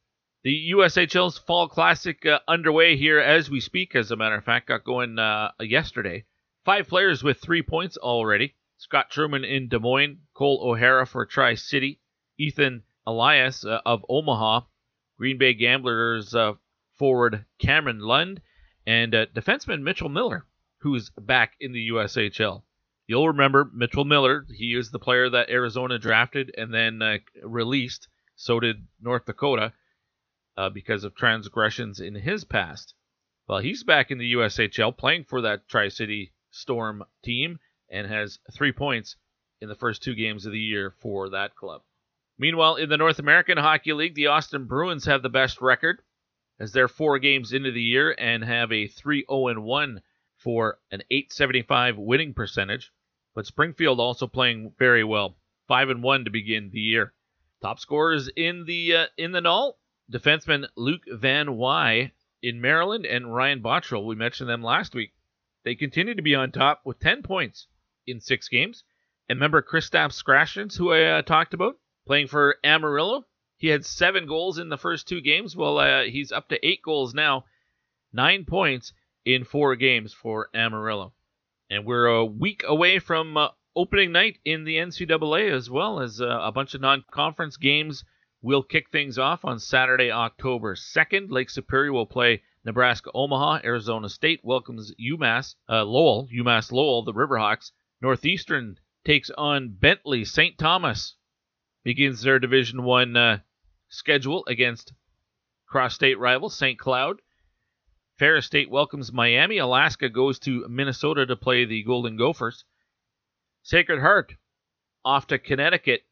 The 0.45 0.73
USHL's 0.73 1.39
Fall 1.39 1.69
Classic 1.69 2.27
uh, 2.27 2.41
underway 2.49 2.97
here 2.97 3.21
as 3.21 3.49
we 3.49 3.61
speak, 3.61 3.95
as 3.95 4.11
a 4.11 4.17
matter 4.17 4.35
of 4.35 4.45
fact, 4.45 4.69
got 4.69 4.85
going 4.85 5.19
uh, 5.19 5.53
yesterday. 5.61 6.25
Five 6.65 6.89
players 6.89 7.23
with 7.23 7.41
three 7.41 7.63
points 7.63 7.97
already. 7.97 8.55
Scott 8.83 9.11
Truman 9.11 9.45
in 9.45 9.69
Des 9.69 9.79
Moines, 9.79 10.19
Cole 10.35 10.59
O'Hara 10.61 11.07
for 11.07 11.25
Tri 11.25 11.55
City, 11.55 12.01
Ethan 12.37 12.83
Elias 13.07 13.65
uh, 13.65 13.81
of 13.87 14.05
Omaha, 14.09 14.63
Green 15.17 15.39
Bay 15.39 15.55
Gamblers 15.55 16.35
uh, 16.35 16.55
forward 16.99 17.47
Cameron 17.61 18.01
Lund, 18.01 18.43
and 18.85 19.15
uh, 19.15 19.27
defenseman 19.27 19.83
Mitchell 19.83 20.09
Miller, 20.09 20.47
who's 20.79 21.11
back 21.11 21.55
in 21.61 21.71
the 21.71 21.91
USHL. 21.91 22.65
You'll 23.07 23.29
remember 23.29 23.71
Mitchell 23.73 24.05
Miller. 24.05 24.47
He 24.53 24.75
is 24.75 24.91
the 24.91 24.99
player 24.99 25.31
that 25.31 25.49
Arizona 25.49 25.97
drafted 25.97 26.53
and 26.59 26.75
then 26.75 27.01
uh, 27.03 27.19
released. 27.45 28.09
So 28.35 28.59
did 28.59 28.89
North 29.01 29.27
Dakota 29.27 29.75
uh, 30.57 30.71
because 30.71 31.05
of 31.05 31.15
transgressions 31.15 32.01
in 32.01 32.17
his 32.17 32.43
past. 32.43 32.95
Well, 33.47 33.61
he's 33.61 33.85
back 33.85 34.11
in 34.11 34.19
the 34.19 34.33
USHL 34.33 34.99
playing 34.99 35.27
for 35.27 35.43
that 35.43 35.69
Tri 35.69 35.89
City 35.89 36.33
Storm 36.51 37.05
team 37.23 37.61
and 37.93 38.07
has 38.09 38.41
three 38.51 38.73
points 38.73 39.17
in 39.61 39.69
the 39.69 39.77
first 39.77 40.03
two 40.03 40.15
games 40.15 40.45
of 40.45 40.53
the 40.53 40.59
year 40.59 40.91
for 40.99 41.29
that 41.29 41.55
club. 41.55 41.83
Meanwhile, 42.39 42.77
in 42.77 42.89
the 42.89 42.97
North 42.97 43.21
American 43.21 43.59
Hockey 43.59 43.93
League, 43.93 44.17
the 44.17 44.27
Austin 44.27 44.65
Bruins 44.65 45.05
have 45.05 45.23
the 45.23 45.29
best 45.29 45.61
record 45.61 46.03
as 46.59 46.73
they're 46.73 46.89
four 46.89 47.19
games 47.19 47.53
into 47.53 47.71
the 47.71 47.83
year 47.83 48.15
and 48.19 48.43
have 48.43 48.73
a 48.73 48.89
3 48.89 49.25
0 49.31 49.61
1 49.61 50.03
for 50.39 50.79
an 50.91 51.03
875 51.11 51.99
winning 51.99 52.35
percentage. 52.35 52.91
But 53.35 53.47
Springfield 53.47 54.01
also 54.01 54.27
playing 54.27 54.73
very 54.79 55.05
well, 55.05 55.37
5 55.69 55.91
and 55.91 56.03
1 56.03 56.25
to 56.25 56.31
begin 56.31 56.71
the 56.71 56.81
year. 56.81 57.13
Top 57.61 57.79
scorers 57.79 58.29
in 58.35 58.65
the 58.65 58.97
uh, 58.97 59.07
in 59.17 59.33
the 59.33 59.41
null, 59.41 59.79
defenseman 60.11 60.67
Luke 60.77 61.03
Van 61.07 61.57
Wy 61.57 62.11
in 62.43 62.61
Maryland 62.61 63.07
and 63.07 63.33
Ryan 63.33 63.63
Bottrill. 63.63 64.05
We 64.05 64.17
mentioned 64.17 64.49
them 64.49 64.63
last 64.63 64.95
week. 64.95 65.13
They 65.65 65.77
continue 65.77 66.15
to 66.15 66.23
be 66.23 66.35
on 66.35 66.51
top 66.51 66.81
with 66.85 66.99
10 66.99 67.23
points 67.23 67.69
in 68.07 68.21
six 68.21 68.49
games. 68.49 68.85
And 69.29 69.37
remember 69.37 69.63
Kristaps 69.63 70.23
Skrashins, 70.23 70.77
who 70.77 70.91
I 70.93 71.19
uh, 71.19 71.23
talked 71.23 71.55
about, 71.55 71.77
playing 72.07 72.29
for 72.29 72.57
Amarillo. 72.65 73.25
He 73.57 73.69
had 73.69 73.85
seven 73.85 74.27
goals 74.27 74.59
in 74.59 74.69
the 74.69 74.77
first 74.77 75.09
two 75.09 75.21
games. 75.21 75.57
Well, 75.57 75.79
uh, 75.79 76.05
he's 76.05 76.33
up 76.33 76.49
to 76.49 76.67
eight 76.67 76.83
goals 76.83 77.15
now, 77.15 77.45
nine 78.13 78.45
points 78.45 78.93
in 79.25 79.45
four 79.45 79.77
games 79.77 80.13
for 80.13 80.49
Amarillo. 80.55 81.15
And 81.71 81.87
we're 81.87 82.07
a 82.07 82.25
week 82.25 82.63
away 82.67 82.99
from 82.99 83.37
uh, 83.37 83.49
opening 83.77 84.13
night 84.13 84.39
in 84.45 84.65
the 84.65 84.77
NCAA 84.77 85.53
as 85.53 85.71
well 85.71 86.01
as 86.01 86.21
uh, 86.21 86.27
a 86.27 86.53
bunch 86.53 86.75
of 86.75 86.81
non-conference 86.81 87.57
games 87.57 88.05
We'll 88.45 88.65
kick 88.65 88.91
things 88.91 89.19
off 89.19 89.45
on 89.45 89.61
Saturday, 89.61 90.11
October 90.11 90.75
2nd. 90.75 91.31
Lake 91.31 91.49
Superior 91.49 91.93
will 91.93 92.07
play 92.07 92.43
Nebraska 92.65 93.09
Omaha. 93.15 93.61
Arizona 93.63 94.09
State 94.09 94.41
welcomes 94.43 94.93
UMass 94.97 95.55
uh, 95.69 95.85
Lowell, 95.85 96.27
UMass 96.27 96.73
Lowell, 96.73 97.05
the 97.05 97.13
Riverhawks. 97.13 97.71
Northeastern 98.03 98.79
takes 99.05 99.31
on 99.39 99.77
Bentley. 99.81 100.25
St. 100.25 100.59
Thomas 100.59 101.15
begins 101.85 102.23
their 102.23 102.41
Division 102.41 102.83
One 102.83 103.17
uh, 103.17 103.39
schedule 103.89 104.45
against 104.49 104.93
cross-state 105.69 106.19
rival 106.19 106.51
St. 106.51 106.77
Cloud. 106.77 107.21
Ferris 108.19 108.47
State 108.47 108.69
welcomes 108.71 109.13
Miami. 109.13 109.59
Alaska 109.59 110.09
goes 110.09 110.41
to 110.41 110.67
Minnesota 110.69 111.27
to 111.27 111.37
play 111.37 111.65
the 111.65 111.85
Golden 111.85 112.17
Gophers. 112.17 112.65
Sacred 113.63 114.01
Heart 114.01 114.35
off 115.05 115.29
to 115.29 115.39
Connecticut. 115.39 116.03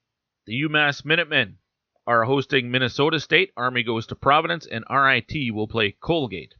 The 0.46 0.62
UMass 0.62 1.04
Minutemen 1.04 1.58
are 2.06 2.24
hosting 2.24 2.70
Minnesota 2.70 3.18
State. 3.18 3.52
Army 3.56 3.82
goes 3.82 4.06
to 4.06 4.14
Providence, 4.14 4.64
and 4.64 4.84
RIT 4.88 5.52
will 5.52 5.68
play 5.68 5.96
Colgate. 6.00 6.54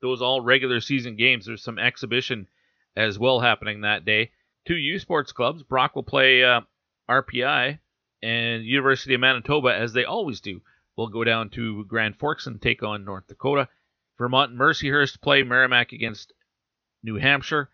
Those 0.00 0.22
all 0.22 0.40
regular 0.40 0.80
season 0.80 1.16
games. 1.16 1.44
There's 1.44 1.62
some 1.62 1.78
exhibition 1.78 2.48
as 2.96 3.18
well 3.18 3.40
happening 3.40 3.82
that 3.82 4.06
day. 4.06 4.30
Two 4.66 4.76
U 4.76 4.98
Sports 4.98 5.32
clubs. 5.32 5.62
Brock 5.62 5.94
will 5.96 6.02
play 6.02 6.44
uh, 6.44 6.60
RPI, 7.10 7.78
and 8.22 8.64
University 8.64 9.14
of 9.14 9.20
Manitoba, 9.20 9.74
as 9.74 9.92
they 9.92 10.04
always 10.04 10.40
do, 10.40 10.60
We'll 10.96 11.08
go 11.08 11.24
down 11.24 11.48
to 11.50 11.86
Grand 11.86 12.18
Forks 12.18 12.46
and 12.46 12.60
take 12.60 12.82
on 12.82 13.04
North 13.04 13.26
Dakota. 13.26 13.68
Vermont 14.18 14.50
and 14.50 14.60
Mercyhurst 14.60 15.22
play 15.22 15.42
Merrimack 15.42 15.92
against 15.92 16.34
New 17.02 17.16
Hampshire. 17.16 17.70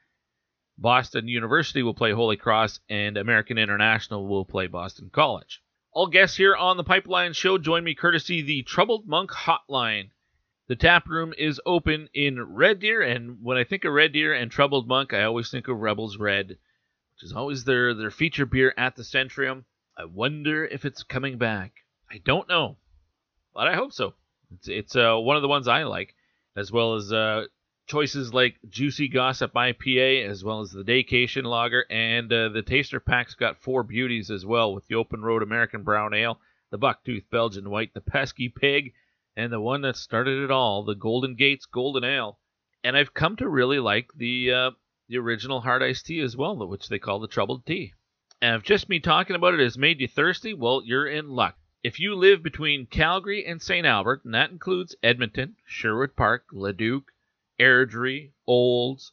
Boston 0.79 1.27
University 1.27 1.83
will 1.83 1.95
play 1.95 2.13
Holy 2.13 2.37
Cross, 2.37 2.79
and 2.89 3.17
American 3.17 3.59
International 3.59 4.29
will 4.29 4.45
play 4.45 4.69
Boston 4.69 5.11
College. 5.13 5.61
All 5.91 6.07
guests 6.07 6.37
here 6.37 6.55
on 6.55 6.77
the 6.77 6.85
Pipeline 6.85 7.33
Show 7.33 7.59
join 7.59 7.83
me 7.83 7.97
courtesy 7.97 8.41
the 8.41 8.63
Troubled 8.63 9.09
Monk 9.09 9.33
Hotline. 9.33 10.11
The 10.69 10.77
tap 10.77 11.09
room 11.09 11.35
is 11.37 11.61
open 11.67 12.09
in 12.15 12.55
Red 12.55 12.79
Deer, 12.79 13.03
and 13.03 13.43
when 13.43 13.59
I 13.59 13.65
think 13.65 13.85
of 13.85 13.93
Red 13.95 14.13
Deer 14.13 14.33
and 14.33 14.49
Troubled 14.49 14.87
Monk, 14.87 15.13
I 15.13 15.25
always 15.25 15.51
think 15.51 15.67
of 15.67 15.81
Rebels 15.81 16.19
Red, 16.19 16.57
which 17.19 17.31
is 17.31 17.37
always 17.37 17.65
their, 17.65 17.95
their 17.95 18.13
feature 18.13 18.47
beer 18.47 18.73
at 18.77 18.95
the 18.95 19.03
Centrium. 19.03 19.65
I 19.97 20.05
wonder 20.05 20.65
if 20.65 20.85
it's 20.85 21.03
coming 21.03 21.37
back. 21.37 21.73
I 22.09 22.19
don't 22.19 22.49
know, 22.49 22.77
but 23.53 23.67
I 23.67 23.75
hope 23.75 23.93
so. 23.93 24.15
It's, 24.55 24.69
it's 24.69 24.95
uh, 24.95 25.17
one 25.17 25.35
of 25.35 25.43
the 25.43 25.49
ones 25.49 25.67
I 25.67 25.83
like, 25.83 26.15
as 26.55 26.71
well 26.71 26.95
as 26.95 27.13
uh, 27.13 27.47
choices 27.89 28.33
like 28.33 28.61
Juicy 28.69 29.09
Gossip 29.09 29.53
IPA, 29.53 30.29
as 30.29 30.45
well 30.45 30.61
as 30.61 30.71
the 30.71 30.85
Daycation 30.85 31.43
Lager, 31.43 31.85
and 31.91 32.33
uh, 32.33 32.51
the 32.51 32.63
Taster 32.63 33.01
Pack's 33.01 33.35
got 33.35 33.61
four 33.61 33.83
beauties 33.83 34.31
as 34.31 34.47
well, 34.47 34.73
with 34.73 34.87
the 34.87 34.95
Open 34.95 35.21
Road 35.21 35.43
American 35.43 35.83
Brown 35.83 36.15
Ale, 36.15 36.39
the 36.71 36.79
Bucktooth 36.79 37.25
Belgian 37.33 37.69
White, 37.69 37.95
the 37.95 38.01
Pesky 38.01 38.49
Pig, 38.49 38.93
and 39.37 39.53
the 39.53 39.61
one 39.61 39.81
that 39.81 39.97
started 39.97 40.45
it 40.45 40.53
all, 40.53 40.85
the 40.85 40.95
Golden 40.95 41.35
Gates 41.35 41.67
Golden 41.67 42.05
Ale. 42.05 42.39
And 42.85 42.97
I've 42.97 43.13
come 43.13 43.35
to 43.37 43.49
really 43.49 43.81
like 43.81 44.13
the 44.17 44.53
uh, 44.53 44.71
the 45.09 45.19
original 45.19 45.63
hard 45.63 45.83
iced 45.83 46.07
tea 46.07 46.21
as 46.21 46.37
well, 46.37 46.57
which 46.67 46.89
they 46.89 46.99
call 46.99 47.19
the 47.19 47.27
Troubled 47.27 47.65
Tea. 47.65 47.95
And 48.41 48.57
if 48.57 48.63
just 48.63 48.89
me 48.89 49.01
talking 49.01 49.35
about 49.35 49.55
it 49.55 49.61
has 49.61 49.79
made 49.79 50.01
you 50.01 50.07
thirsty, 50.07 50.55
well, 50.55 50.83
you're 50.85 51.07
in 51.07 51.31
luck. 51.31 51.57
If 51.83 51.99
you 51.99 52.15
live 52.15 52.43
between 52.43 52.87
Calgary 52.87 53.45
and 53.47 53.63
St. 53.63 53.87
Albert, 53.87 54.25
and 54.25 54.35
that 54.35 54.51
includes 54.51 54.95
Edmonton, 55.03 55.57
Sherwood 55.65 56.15
Park, 56.15 56.45
Leduc, 56.53 57.11
Airdrie, 57.59 58.33
Olds, 58.47 59.13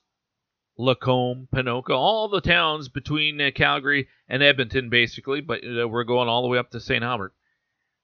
Lacombe, 0.78 1.48
Ponoka, 1.54 1.92
all 1.92 2.28
the 2.28 2.42
towns 2.42 2.90
between 2.90 3.40
uh, 3.40 3.52
Calgary 3.56 4.10
and 4.28 4.44
Edmonton, 4.44 4.90
basically, 4.90 5.42
but 5.42 5.64
uh, 5.64 5.88
we're 5.88 6.04
going 6.04 6.28
all 6.28 6.42
the 6.42 6.50
way 6.50 6.58
up 6.58 6.72
to 6.72 6.80
St. 6.80 7.04
Albert. 7.04 7.34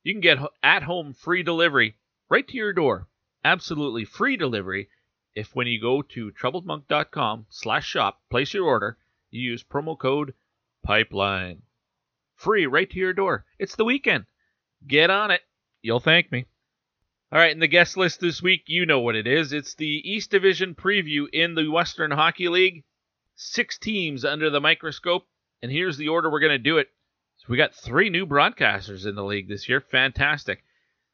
You 0.04 0.14
can 0.14 0.22
get 0.22 0.40
at 0.64 0.84
home 0.84 1.14
free 1.14 1.44
delivery 1.44 1.98
right 2.30 2.48
to 2.48 2.56
your 2.56 2.72
door. 2.72 3.10
Absolutely 3.44 4.06
free 4.06 4.38
delivery 4.38 4.90
if 5.36 5.56
when 5.56 5.68
you 5.68 5.80
go 5.80 6.02
to 6.02 6.32
troubledmonk.com 6.32 7.46
slash 7.50 7.88
shop, 7.88 8.22
place 8.30 8.54
your 8.54 8.66
order, 8.66 8.98
you 9.30 9.42
use 9.42 9.64
promo 9.64 9.98
code 9.98 10.34
PIPELINE. 10.84 11.62
Free 12.36 12.66
right 12.66 12.90
to 12.90 13.00
your 13.00 13.14
door. 13.14 13.46
It's 13.60 13.76
the 13.76 13.86
weekend. 13.86 14.26
Get 14.88 15.10
on 15.10 15.32
it. 15.32 15.42
You'll 15.82 16.00
thank 16.00 16.32
me. 16.32 16.48
All 17.32 17.40
right, 17.40 17.52
in 17.52 17.60
the 17.60 17.68
guest 17.68 17.96
list 17.96 18.20
this 18.20 18.42
week, 18.42 18.64
you 18.68 18.86
know 18.86 19.00
what 19.00 19.16
it 19.16 19.26
is. 19.26 19.54
It's 19.54 19.76
the 19.76 20.02
East 20.04 20.32
Division 20.32 20.76
preview 20.76 21.28
in 21.32 21.56
the 21.56 21.70
Western 21.70 22.12
Hockey 22.12 22.50
League. 22.50 22.84
Six 23.36 23.78
teams 23.78 24.26
under 24.26 24.50
the 24.50 24.60
microscope, 24.60 25.26
and 25.62 25.72
here's 25.72 25.98
the 25.98 26.10
order 26.10 26.30
we're 26.30 26.42
going 26.42 26.52
to 26.52 26.58
do 26.58 26.78
it. 26.78 26.90
So 27.38 27.46
we 27.48 27.58
got 27.58 27.74
three 27.74 28.10
new 28.10 28.28
broadcasters 28.28 29.06
in 29.06 29.16
the 29.16 29.24
league 29.24 29.48
this 29.48 29.70
year. 29.70 29.80
Fantastic. 29.80 30.64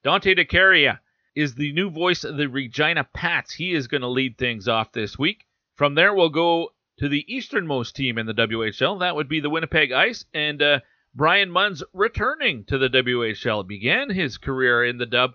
Dante 0.04 0.34
De 0.34 0.44
Caria 0.44 1.02
is 1.38 1.56
the 1.56 1.72
new 1.74 1.90
voice 1.90 2.24
of 2.24 2.38
the 2.38 2.48
Regina 2.48 3.04
Pats. 3.14 3.54
He 3.54 3.74
is 3.74 3.88
going 3.88 4.02
to 4.02 4.08
lead 4.08 4.38
things 4.38 4.68
off 4.68 4.92
this 4.92 5.18
week. 5.18 5.46
From 5.76 5.96
there, 5.96 6.14
we'll 6.14 6.30
go 6.30 6.70
to 7.00 7.08
the 7.08 7.26
easternmost 7.34 7.96
team 7.96 8.18
in 8.18 8.26
the 8.26 8.34
WHL. 8.34 9.00
That 9.00 9.16
would 9.16 9.30
be 9.30 9.40
the 9.40 9.50
Winnipeg 9.50 9.92
Ice, 9.92 10.26
and 10.34 10.62
uh, 10.62 10.80
Brian 11.14 11.52
Munz 11.52 11.84
returning 11.94 12.66
to 12.66 12.78
the 12.78 12.90
WHL. 12.90 13.68
Began 13.68 14.10
his 14.10 14.38
career 14.38 14.84
in 14.84 14.98
the 14.98 15.06
Dub 15.06 15.34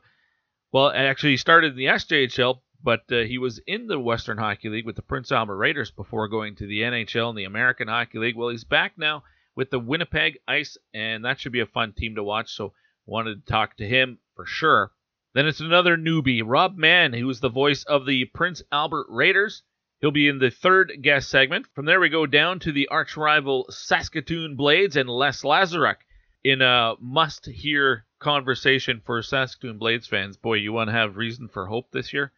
well, 0.72 0.90
actually, 0.90 1.32
he 1.32 1.36
started 1.36 1.72
in 1.72 1.76
the 1.76 1.84
SJHL, 1.84 2.60
but 2.82 3.02
uh, 3.12 3.18
he 3.24 3.36
was 3.36 3.60
in 3.66 3.88
the 3.88 4.00
Western 4.00 4.38
Hockey 4.38 4.70
League 4.70 4.86
with 4.86 4.96
the 4.96 5.02
Prince 5.02 5.30
Albert 5.30 5.56
Raiders 5.56 5.90
before 5.90 6.28
going 6.28 6.56
to 6.56 6.66
the 6.66 6.80
NHL 6.80 7.28
and 7.28 7.38
the 7.38 7.44
American 7.44 7.88
Hockey 7.88 8.18
League. 8.18 8.36
Well, 8.36 8.48
he's 8.48 8.64
back 8.64 8.96
now 8.96 9.22
with 9.54 9.68
the 9.68 9.78
Winnipeg 9.78 10.38
Ice, 10.48 10.78
and 10.94 11.26
that 11.26 11.38
should 11.38 11.52
be 11.52 11.60
a 11.60 11.66
fun 11.66 11.92
team 11.92 12.14
to 12.14 12.24
watch. 12.24 12.50
So, 12.50 12.72
wanted 13.04 13.44
to 13.44 13.52
talk 13.52 13.76
to 13.76 13.86
him 13.86 14.18
for 14.34 14.46
sure. 14.46 14.92
Then 15.34 15.46
it's 15.46 15.60
another 15.60 15.96
newbie, 15.96 16.42
Rob 16.44 16.76
Mahon, 16.76 17.14
who 17.14 17.30
is 17.30 17.40
the 17.40 17.48
voice 17.48 17.84
of 17.84 18.04
the 18.04 18.26
Prince 18.26 18.62
Albert 18.70 19.06
Raiders. 19.08 19.62
He'll 20.00 20.10
be 20.10 20.28
in 20.28 20.38
the 20.38 20.50
third 20.50 20.98
guest 21.00 21.30
segment. 21.30 21.66
From 21.74 21.86
there, 21.86 22.00
we 22.00 22.10
go 22.10 22.26
down 22.26 22.58
to 22.60 22.72
the 22.72 22.88
arch 22.88 23.16
rival 23.16 23.66
Saskatoon 23.70 24.56
Blades 24.56 24.96
and 24.96 25.08
Les 25.08 25.42
Lazaruk 25.42 25.96
in 26.44 26.60
a 26.60 26.96
must 27.00 27.46
hear 27.46 28.04
conversation 28.18 29.00
for 29.06 29.22
Saskatoon 29.22 29.78
Blades 29.78 30.06
fans. 30.06 30.36
Boy, 30.36 30.54
you 30.54 30.72
want 30.72 30.88
to 30.88 30.94
have 30.94 31.16
reason 31.16 31.48
for 31.48 31.66
hope 31.66 31.90
this 31.92 32.12
year? 32.12 32.32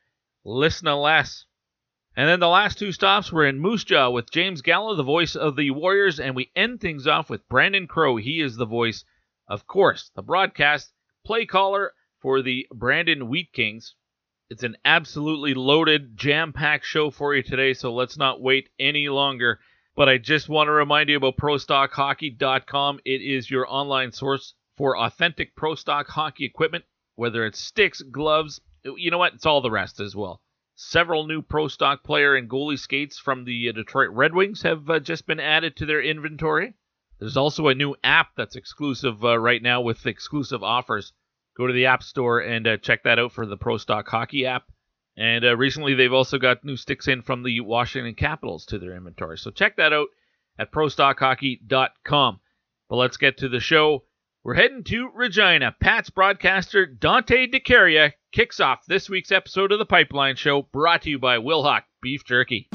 Listen 0.45 0.87
to 0.87 0.95
Les. 0.95 1.47
And 2.17 2.29
then 2.29 2.39
the 2.39 2.49
last 2.49 2.79
two 2.79 2.93
stops 2.93 3.33
were 3.33 3.47
in 3.47 3.59
Moose 3.59 3.83
Jaw 3.83 4.11
with 4.11 4.31
James 4.31 4.63
Gallo, 4.63 4.95
the 4.95 5.03
voice 5.03 5.35
of 5.35 5.57
the 5.57 5.73
Warriors, 5.73 6.21
and 6.21 6.37
we 6.37 6.53
end 6.55 6.81
things 6.81 7.09
off 7.09 7.29
with 7.29 7.49
Branden 7.49 7.89
Crowe. 7.89 8.19
He 8.19 8.41
is 8.41 8.55
the 8.55 8.67
voice, 8.67 9.05
of 9.49 9.67
course, 9.67 10.13
the 10.15 10.23
broadcast 10.23 10.93
play 11.25 11.45
caller 11.45 11.93
for 12.25 12.41
the 12.41 12.67
Brandon 12.73 13.29
Wheat 13.29 13.53
Kings. 13.53 13.97
It's 14.49 14.63
an 14.63 14.79
absolutely 14.83 15.53
loaded, 15.53 16.17
jam 16.17 16.55
packed 16.55 16.87
show 16.87 17.11
for 17.11 17.35
you 17.35 17.43
today, 17.43 17.75
so 17.75 17.93
let's 17.93 18.17
not 18.17 18.41
wait 18.41 18.71
any 18.79 19.11
longer. 19.11 19.61
But 19.95 20.09
I 20.09 20.17
just 20.17 20.49
want 20.49 20.69
to 20.69 20.73
remind 20.73 21.11
you 21.11 21.19
about 21.19 21.37
ProStockHockey.com. 21.37 23.01
It 23.05 23.21
is 23.21 23.51
your 23.51 23.71
online 23.71 24.11
source 24.11 24.55
for 24.75 24.97
authentic 24.97 25.55
Pro 25.55 25.75
Stock 25.75 26.09
hockey 26.09 26.47
equipment, 26.47 26.87
whether 27.15 27.45
it's 27.45 27.61
sticks, 27.61 28.01
gloves, 28.01 28.59
you 28.85 29.11
know 29.11 29.19
what? 29.19 29.35
It's 29.35 29.45
all 29.45 29.61
the 29.61 29.71
rest 29.71 30.01
as 30.01 30.17
well. 30.17 30.41
Several 30.77 31.27
new 31.27 31.43
Pro 31.43 31.69
Stock 31.69 32.03
player 32.05 32.37
and 32.37 32.49
goalie 32.49 32.79
skates 32.79 33.19
from 33.19 33.45
the 33.45 33.69
uh, 33.69 33.73
Detroit 33.73 34.09
Red 34.13 34.35
Wings 34.35 34.63
have 34.63 34.89
uh, 34.89 34.99
just 34.99 35.27
been 35.27 35.41
added 35.41 35.77
to 35.77 35.85
their 35.85 36.01
inventory. 36.01 36.73
There's 37.19 37.37
also 37.37 37.69
a 37.69 37.75
new 37.75 37.95
app 38.03 38.29
that's 38.35 38.57
exclusive 38.57 39.23
uh, 39.23 39.39
right 39.39 39.61
now 39.61 39.83
with 39.83 40.07
exclusive 40.07 40.63
offers. 40.63 41.13
Go 41.57 41.67
to 41.67 41.73
the 41.73 41.87
App 41.87 42.03
Store 42.03 42.41
and 42.41 42.67
uh, 42.67 42.77
check 42.79 43.05
that 43.05 43.19
out 43.19 43.33
for 43.33 43.47
the 43.47 43.57
Pro 43.57 43.77
Stock 43.77 44.09
Hockey 44.09 44.47
app. 44.47 44.65
And 45.17 45.45
uh, 45.45 45.57
recently, 45.57 45.95
they've 45.95 46.13
also 46.13 46.39
got 46.39 46.65
new 46.65 46.77
sticks 46.77 47.07
in 47.07 47.23
from 47.23 47.43
the 47.43 47.61
Washington 47.61 48.15
Capitals 48.15 48.67
to 48.67 48.79
their 48.79 48.97
inventory. 48.97 49.39
So 49.39 49.51
check 49.51 49.77
that 49.77 49.93
out 49.93 50.09
at 50.59 50.73
ProStockHockey.com. 50.73 52.41
But 52.89 52.97
let's 52.97 53.17
get 53.17 53.39
to 53.39 53.49
the 53.49 53.61
show. 53.61 54.05
We're 54.43 54.55
heading 54.55 54.85
to 54.85 55.11
Regina. 55.15 55.75
Pat's 55.81 56.11
broadcaster 56.11 56.85
Dante 56.85 57.47
De 57.47 57.61
Caria 57.61 58.13
kicks 58.33 58.61
off 58.61 58.85
this 58.87 59.09
week's 59.09 59.33
episode 59.33 59.73
of 59.73 59.79
the 59.79 59.87
Pipeline 59.87 60.37
Show, 60.37 60.63
brought 60.63 61.03
to 61.03 61.11
you 61.11 61.19
by 61.19 61.39
Wilhauk 61.39 61.83
Beef 62.03 62.25
Jerky. 62.25 62.69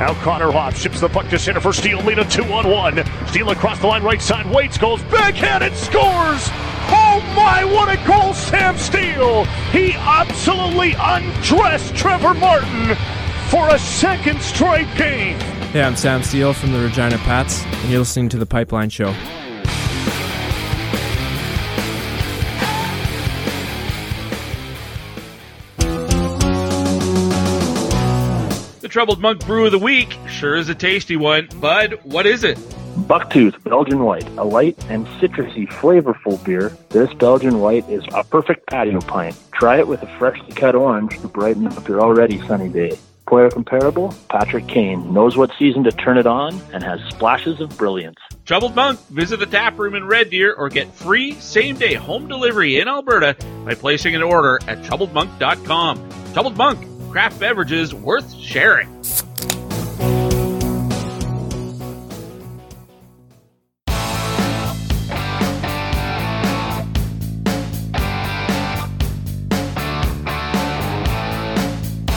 Now 0.00 0.14
Connor 0.22 0.52
Hobbs 0.52 0.78
ships 0.78 1.00
the 1.00 1.08
puck 1.08 1.28
to 1.28 1.38
center 1.38 1.60
for 1.60 1.72
Steel. 1.72 2.00
Lead 2.02 2.20
a 2.20 2.24
two 2.24 2.44
on 2.44 2.68
one. 2.70 3.04
Steel 3.26 3.50
across 3.50 3.80
the 3.80 3.86
line, 3.88 4.02
right 4.04 4.22
side. 4.22 4.46
Waits 4.46 4.78
goes 4.78 5.02
backhand 5.04 5.64
and 5.64 5.74
scores. 5.74 6.48
Oh 6.90 7.20
my, 7.34 7.64
what 7.64 7.88
a 7.88 8.06
goal, 8.06 8.32
Sam 8.32 8.78
Steel! 8.78 9.44
He 9.72 9.92
absolutely 9.94 10.94
undressed 10.98 11.94
Trevor 11.96 12.32
Martin 12.34 12.96
for 13.48 13.68
a 13.68 13.78
second 13.78 14.40
straight 14.40 14.88
game. 14.96 15.38
Hey, 15.72 15.82
I'm 15.82 15.96
Sam 15.96 16.22
Steel 16.22 16.54
from 16.54 16.72
the 16.72 16.78
Regina 16.78 17.18
Pats, 17.18 17.64
and 17.64 17.90
you're 17.90 17.98
listening 17.98 18.28
to 18.30 18.38
The 18.38 18.46
Pipeline 18.46 18.88
Show. 18.88 19.14
Troubled 28.98 29.20
Monk 29.20 29.46
Brew 29.46 29.64
of 29.64 29.70
the 29.70 29.78
Week 29.78 30.18
sure 30.26 30.56
is 30.56 30.68
a 30.68 30.74
tasty 30.74 31.14
one. 31.14 31.46
Bud, 31.60 32.00
what 32.02 32.26
is 32.26 32.42
it? 32.42 32.58
Bucktooth 33.06 33.62
Belgian 33.62 34.02
White, 34.02 34.26
a 34.30 34.42
light 34.42 34.76
and 34.90 35.06
citrusy, 35.20 35.68
flavorful 35.68 36.44
beer. 36.44 36.76
This 36.88 37.14
Belgian 37.14 37.60
White 37.60 37.88
is 37.88 38.02
a 38.12 38.24
perfect 38.24 38.66
patio 38.66 39.00
pint. 39.00 39.36
Try 39.52 39.78
it 39.78 39.86
with 39.86 40.02
a 40.02 40.18
freshly 40.18 40.52
cut 40.52 40.74
orange 40.74 41.16
to 41.20 41.28
brighten 41.28 41.68
up 41.68 41.86
your 41.86 42.00
already 42.00 42.44
sunny 42.48 42.68
day. 42.68 42.98
Player 43.28 43.50
comparable, 43.50 44.12
Patrick 44.28 44.66
Kane 44.66 45.12
knows 45.12 45.36
what 45.36 45.52
season 45.56 45.84
to 45.84 45.92
turn 45.92 46.18
it 46.18 46.26
on 46.26 46.60
and 46.72 46.82
has 46.82 46.98
splashes 47.08 47.60
of 47.60 47.78
brilliance. 47.78 48.18
Troubled 48.46 48.74
Monk, 48.74 48.98
visit 49.10 49.38
the 49.38 49.46
tap 49.46 49.78
room 49.78 49.94
in 49.94 50.08
Red 50.08 50.30
Deer 50.30 50.52
or 50.52 50.68
get 50.70 50.92
free 50.92 51.34
same 51.34 51.76
day 51.76 51.94
home 51.94 52.26
delivery 52.26 52.80
in 52.80 52.88
Alberta 52.88 53.36
by 53.64 53.76
placing 53.76 54.16
an 54.16 54.24
order 54.24 54.58
at 54.66 54.82
troubledmonk.com. 54.82 56.32
Troubled 56.32 56.56
Monk, 56.56 56.97
craft 57.10 57.40
beverages 57.40 57.94
worth 57.94 58.32
sharing. 58.34 58.88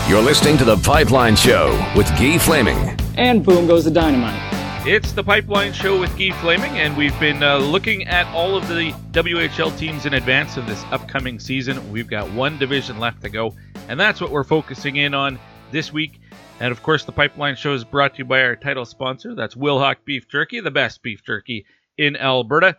You're 0.07 0.21
listening 0.21 0.57
to 0.57 0.65
The 0.65 0.75
Pipeline 0.83 1.37
Show 1.37 1.71
with 1.95 2.05
Guy 2.17 2.37
Flaming. 2.37 2.99
And 3.17 3.45
boom 3.45 3.65
goes 3.65 3.85
the 3.85 3.91
dynamite. 3.91 4.60
It's 4.83 5.11
the 5.11 5.23
Pipeline 5.23 5.73
Show 5.73 5.99
with 5.99 6.17
Guy 6.17 6.31
Flaming, 6.41 6.71
and 6.71 6.97
we've 6.97 7.17
been 7.19 7.43
uh, 7.43 7.59
looking 7.59 8.07
at 8.07 8.25
all 8.33 8.57
of 8.57 8.67
the 8.67 8.91
WHL 9.11 9.77
teams 9.77 10.07
in 10.07 10.15
advance 10.15 10.57
of 10.57 10.65
this 10.65 10.83
upcoming 10.85 11.39
season. 11.39 11.91
We've 11.91 12.09
got 12.09 12.31
one 12.31 12.57
division 12.57 12.97
left 12.97 13.21
to 13.21 13.29
go, 13.29 13.53
and 13.89 13.99
that's 13.99 14.19
what 14.19 14.31
we're 14.31 14.43
focusing 14.43 14.95
in 14.95 15.13
on 15.13 15.37
this 15.71 15.93
week. 15.93 16.19
And 16.59 16.71
of 16.71 16.81
course, 16.81 17.05
the 17.05 17.11
Pipeline 17.11 17.55
Show 17.57 17.75
is 17.75 17.83
brought 17.83 18.15
to 18.15 18.17
you 18.19 18.25
by 18.25 18.41
our 18.41 18.55
title 18.55 18.85
sponsor. 18.85 19.35
That's 19.35 19.53
Wilhauk 19.53 19.97
Beef 20.03 20.27
Jerky, 20.27 20.61
the 20.61 20.71
best 20.71 21.03
beef 21.03 21.23
jerky 21.23 21.67
in 21.99 22.15
Alberta. 22.15 22.75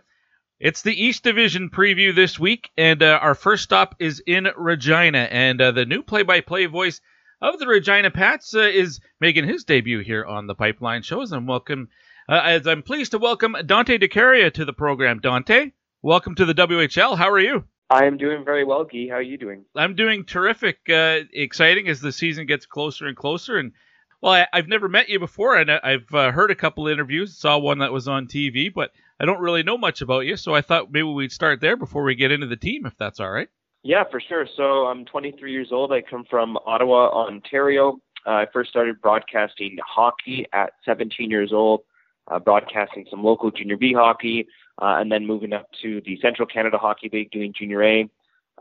It's 0.58 0.82
the 0.82 1.00
East 1.00 1.22
Division 1.22 1.70
preview 1.70 2.12
this 2.12 2.36
week, 2.36 2.70
and 2.76 3.00
uh, 3.00 3.20
our 3.22 3.36
first 3.36 3.62
stop 3.62 3.94
is 4.00 4.20
in 4.26 4.48
Regina. 4.56 5.28
And 5.30 5.60
uh, 5.60 5.70
the 5.70 5.86
new 5.86 6.02
play 6.02 6.24
by 6.24 6.40
play 6.40 6.66
voice 6.66 7.00
of 7.42 7.58
the 7.58 7.66
Regina 7.66 8.10
Pats 8.10 8.54
uh, 8.54 8.60
is 8.60 9.00
making 9.20 9.46
his 9.46 9.64
debut 9.64 9.98
here 9.98 10.24
on 10.24 10.46
the 10.46 10.54
Pipeline 10.54 11.02
Shows. 11.02 11.32
And 11.32 11.48
welcome, 11.48 11.88
uh, 12.28 12.40
as 12.44 12.68
I'm 12.68 12.82
pleased 12.82 13.10
to 13.10 13.18
welcome 13.18 13.56
Dante 13.66 13.98
De 13.98 14.06
Caria 14.06 14.50
to 14.52 14.64
the 14.64 14.72
program. 14.72 15.18
Dante, 15.18 15.72
welcome 16.02 16.36
to 16.36 16.44
the 16.44 16.54
WHL. 16.54 17.18
How 17.18 17.28
are 17.30 17.40
you? 17.40 17.64
I 17.90 18.04
am 18.04 18.16
doing 18.16 18.44
very 18.44 18.64
well, 18.64 18.84
Guy. 18.84 19.08
How 19.10 19.16
are 19.16 19.22
you 19.22 19.36
doing? 19.36 19.64
I'm 19.74 19.96
doing 19.96 20.24
terrific. 20.24 20.78
Uh, 20.88 21.20
exciting 21.32 21.88
as 21.88 22.00
the 22.00 22.12
season 22.12 22.46
gets 22.46 22.64
closer 22.64 23.08
and 23.08 23.16
closer. 23.16 23.58
And 23.58 23.72
well, 24.20 24.46
I, 24.52 24.56
have 24.56 24.68
never 24.68 24.88
met 24.88 25.08
you 25.08 25.18
before, 25.18 25.56
and 25.56 25.68
I've 25.68 26.14
uh, 26.14 26.30
heard 26.30 26.52
a 26.52 26.54
couple 26.54 26.86
interviews. 26.86 27.36
Saw 27.36 27.58
one 27.58 27.80
that 27.80 27.92
was 27.92 28.06
on 28.06 28.28
TV, 28.28 28.72
but 28.72 28.92
I 29.18 29.24
don't 29.24 29.40
really 29.40 29.64
know 29.64 29.76
much 29.76 30.00
about 30.00 30.20
you. 30.20 30.36
So 30.36 30.54
I 30.54 30.60
thought 30.60 30.92
maybe 30.92 31.08
we'd 31.08 31.32
start 31.32 31.60
there 31.60 31.76
before 31.76 32.04
we 32.04 32.14
get 32.14 32.30
into 32.30 32.46
the 32.46 32.56
team, 32.56 32.86
if 32.86 32.96
that's 32.96 33.18
all 33.18 33.30
right. 33.30 33.48
Yeah, 33.82 34.04
for 34.10 34.20
sure. 34.20 34.46
So 34.56 34.86
I'm 34.86 35.04
23 35.04 35.52
years 35.52 35.68
old. 35.72 35.92
I 35.92 36.02
come 36.02 36.24
from 36.30 36.56
Ottawa, 36.66 37.10
Ontario. 37.26 37.98
Uh, 38.26 38.30
I 38.30 38.46
first 38.52 38.70
started 38.70 39.00
broadcasting 39.00 39.76
hockey 39.84 40.46
at 40.52 40.74
17 40.84 41.28
years 41.30 41.52
old, 41.52 41.82
uh, 42.28 42.38
broadcasting 42.38 43.06
some 43.10 43.24
local 43.24 43.50
junior 43.50 43.76
B 43.76 43.92
hockey, 43.92 44.46
uh, 44.80 44.96
and 45.00 45.10
then 45.10 45.26
moving 45.26 45.52
up 45.52 45.66
to 45.82 46.00
the 46.06 46.16
Central 46.22 46.46
Canada 46.46 46.78
Hockey 46.78 47.10
League 47.12 47.32
doing 47.32 47.52
junior 47.58 47.82
A 47.82 48.08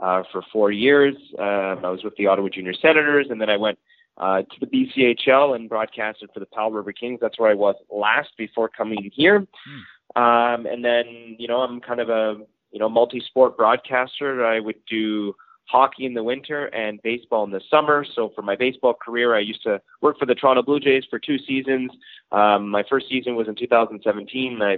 uh, 0.02 0.24
for 0.32 0.42
four 0.52 0.72
years. 0.72 1.16
Um, 1.38 1.86
I 1.86 1.90
was 1.90 2.04
with 2.04 2.16
the 2.16 2.26
Ottawa 2.26 2.50
Junior 2.50 2.74
Senators, 2.74 3.28
and 3.30 3.40
then 3.40 3.50
I 3.50 3.58
went 3.58 3.78
uh, 4.18 4.42
to 4.42 4.60
the 4.60 4.66
BCHL 4.66 5.56
and 5.56 5.70
broadcasted 5.70 6.30
for 6.34 6.40
the 6.40 6.48
Powell 6.48 6.72
River 6.72 6.92
Kings. 6.92 7.20
That's 7.22 7.40
where 7.40 7.52
I 7.52 7.56
was 7.56 7.76
last 7.92 8.30
before 8.38 8.70
coming 8.70 9.12
here. 9.14 9.40
Hmm. 9.66 10.22
Um, 10.22 10.66
and 10.66 10.84
then, 10.84 11.36
you 11.40 11.48
know, 11.48 11.62
I'm 11.62 11.80
kind 11.80 12.02
of 12.02 12.10
a 12.10 12.38
you 12.72 12.80
know, 12.80 12.90
multi-sport 12.90 13.58
broadcaster. 13.58 14.46
I 14.46 14.60
would 14.60 14.84
do 14.90 15.36
hockey 15.66 16.06
in 16.06 16.14
the 16.14 16.24
winter 16.24 16.66
and 16.68 17.02
baseball 17.02 17.44
in 17.44 17.52
the 17.52 17.62
summer. 17.70 18.06
So 18.16 18.32
for 18.36 18.42
my 18.42 18.56
baseball 18.56 18.94
career, 18.94 19.36
I 19.36 19.40
used 19.40 19.64
to 19.64 19.82
work 20.02 20.18
for 20.20 20.26
the 20.26 20.36
Toronto 20.36 20.62
Blue 20.62 20.80
Jays 20.80 21.04
for 21.10 21.20
two 21.20 21.38
seasons. 21.40 21.92
Um, 22.32 22.70
my 22.70 22.84
first 22.90 23.08
season 23.10 23.36
was 23.36 23.48
in 23.48 23.56
2017. 23.56 24.60
I 24.62 24.78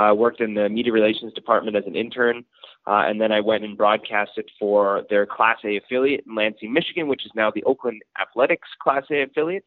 uh, 0.00 0.14
worked 0.14 0.40
in 0.40 0.54
the 0.54 0.68
media 0.68 0.92
relations 0.92 1.32
department 1.34 1.76
as 1.76 1.84
an 1.86 1.96
intern, 1.96 2.44
uh, 2.86 3.02
and 3.06 3.20
then 3.20 3.32
I 3.32 3.40
went 3.40 3.64
and 3.64 3.76
broadcasted 3.76 4.48
for 4.58 5.02
their 5.10 5.26
Class 5.26 5.58
A 5.64 5.76
affiliate 5.76 6.24
in 6.26 6.34
Lansing, 6.34 6.72
Michigan, 6.72 7.08
which 7.08 7.26
is 7.26 7.32
now 7.34 7.50
the 7.50 7.64
Oakland 7.64 8.00
Athletics 8.20 8.68
Class 8.82 9.04
A 9.10 9.22
affiliate. 9.22 9.64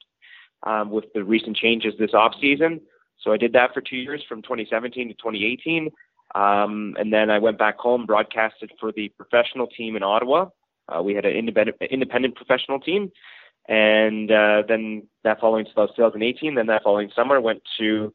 Um, 0.66 0.92
with 0.92 1.12
the 1.14 1.26
recent 1.26 1.58
changes 1.58 1.94
this 2.00 2.14
off 2.14 2.36
season, 2.40 2.80
so 3.24 3.34
I 3.34 3.38
did 3.38 3.52
that 3.52 3.74
for 3.74 3.82
two 3.82 3.98
years, 3.98 4.24
from 4.30 4.42
2017 4.42 5.10
to 5.10 5.14
2018. 5.16 5.90
Um, 6.36 6.96
and 6.98 7.13
then 7.13 7.30
I 7.30 7.39
went 7.39 7.58
back 7.58 7.78
home, 7.78 8.06
broadcasted 8.06 8.72
for 8.80 8.91
the 8.91 9.10
professional 9.10 9.67
team 9.67 9.96
in 9.96 10.04
Ottawa. 10.04 10.48
Uh, 10.89 11.02
we 11.02 11.13
had 11.13 11.26
an 11.26 11.36
independent, 11.36 11.78
independent 11.89 12.36
professional 12.36 12.80
team. 12.80 13.12
And 13.67 14.32
uh, 14.32 14.63
then 14.67 15.08
that 15.24 15.39
following 15.39 15.65
2018, 15.65 16.56
then 16.56 16.67
that 16.67 16.84
following 16.84 17.12
summer, 17.15 17.39
went 17.39 17.62
to 17.80 18.13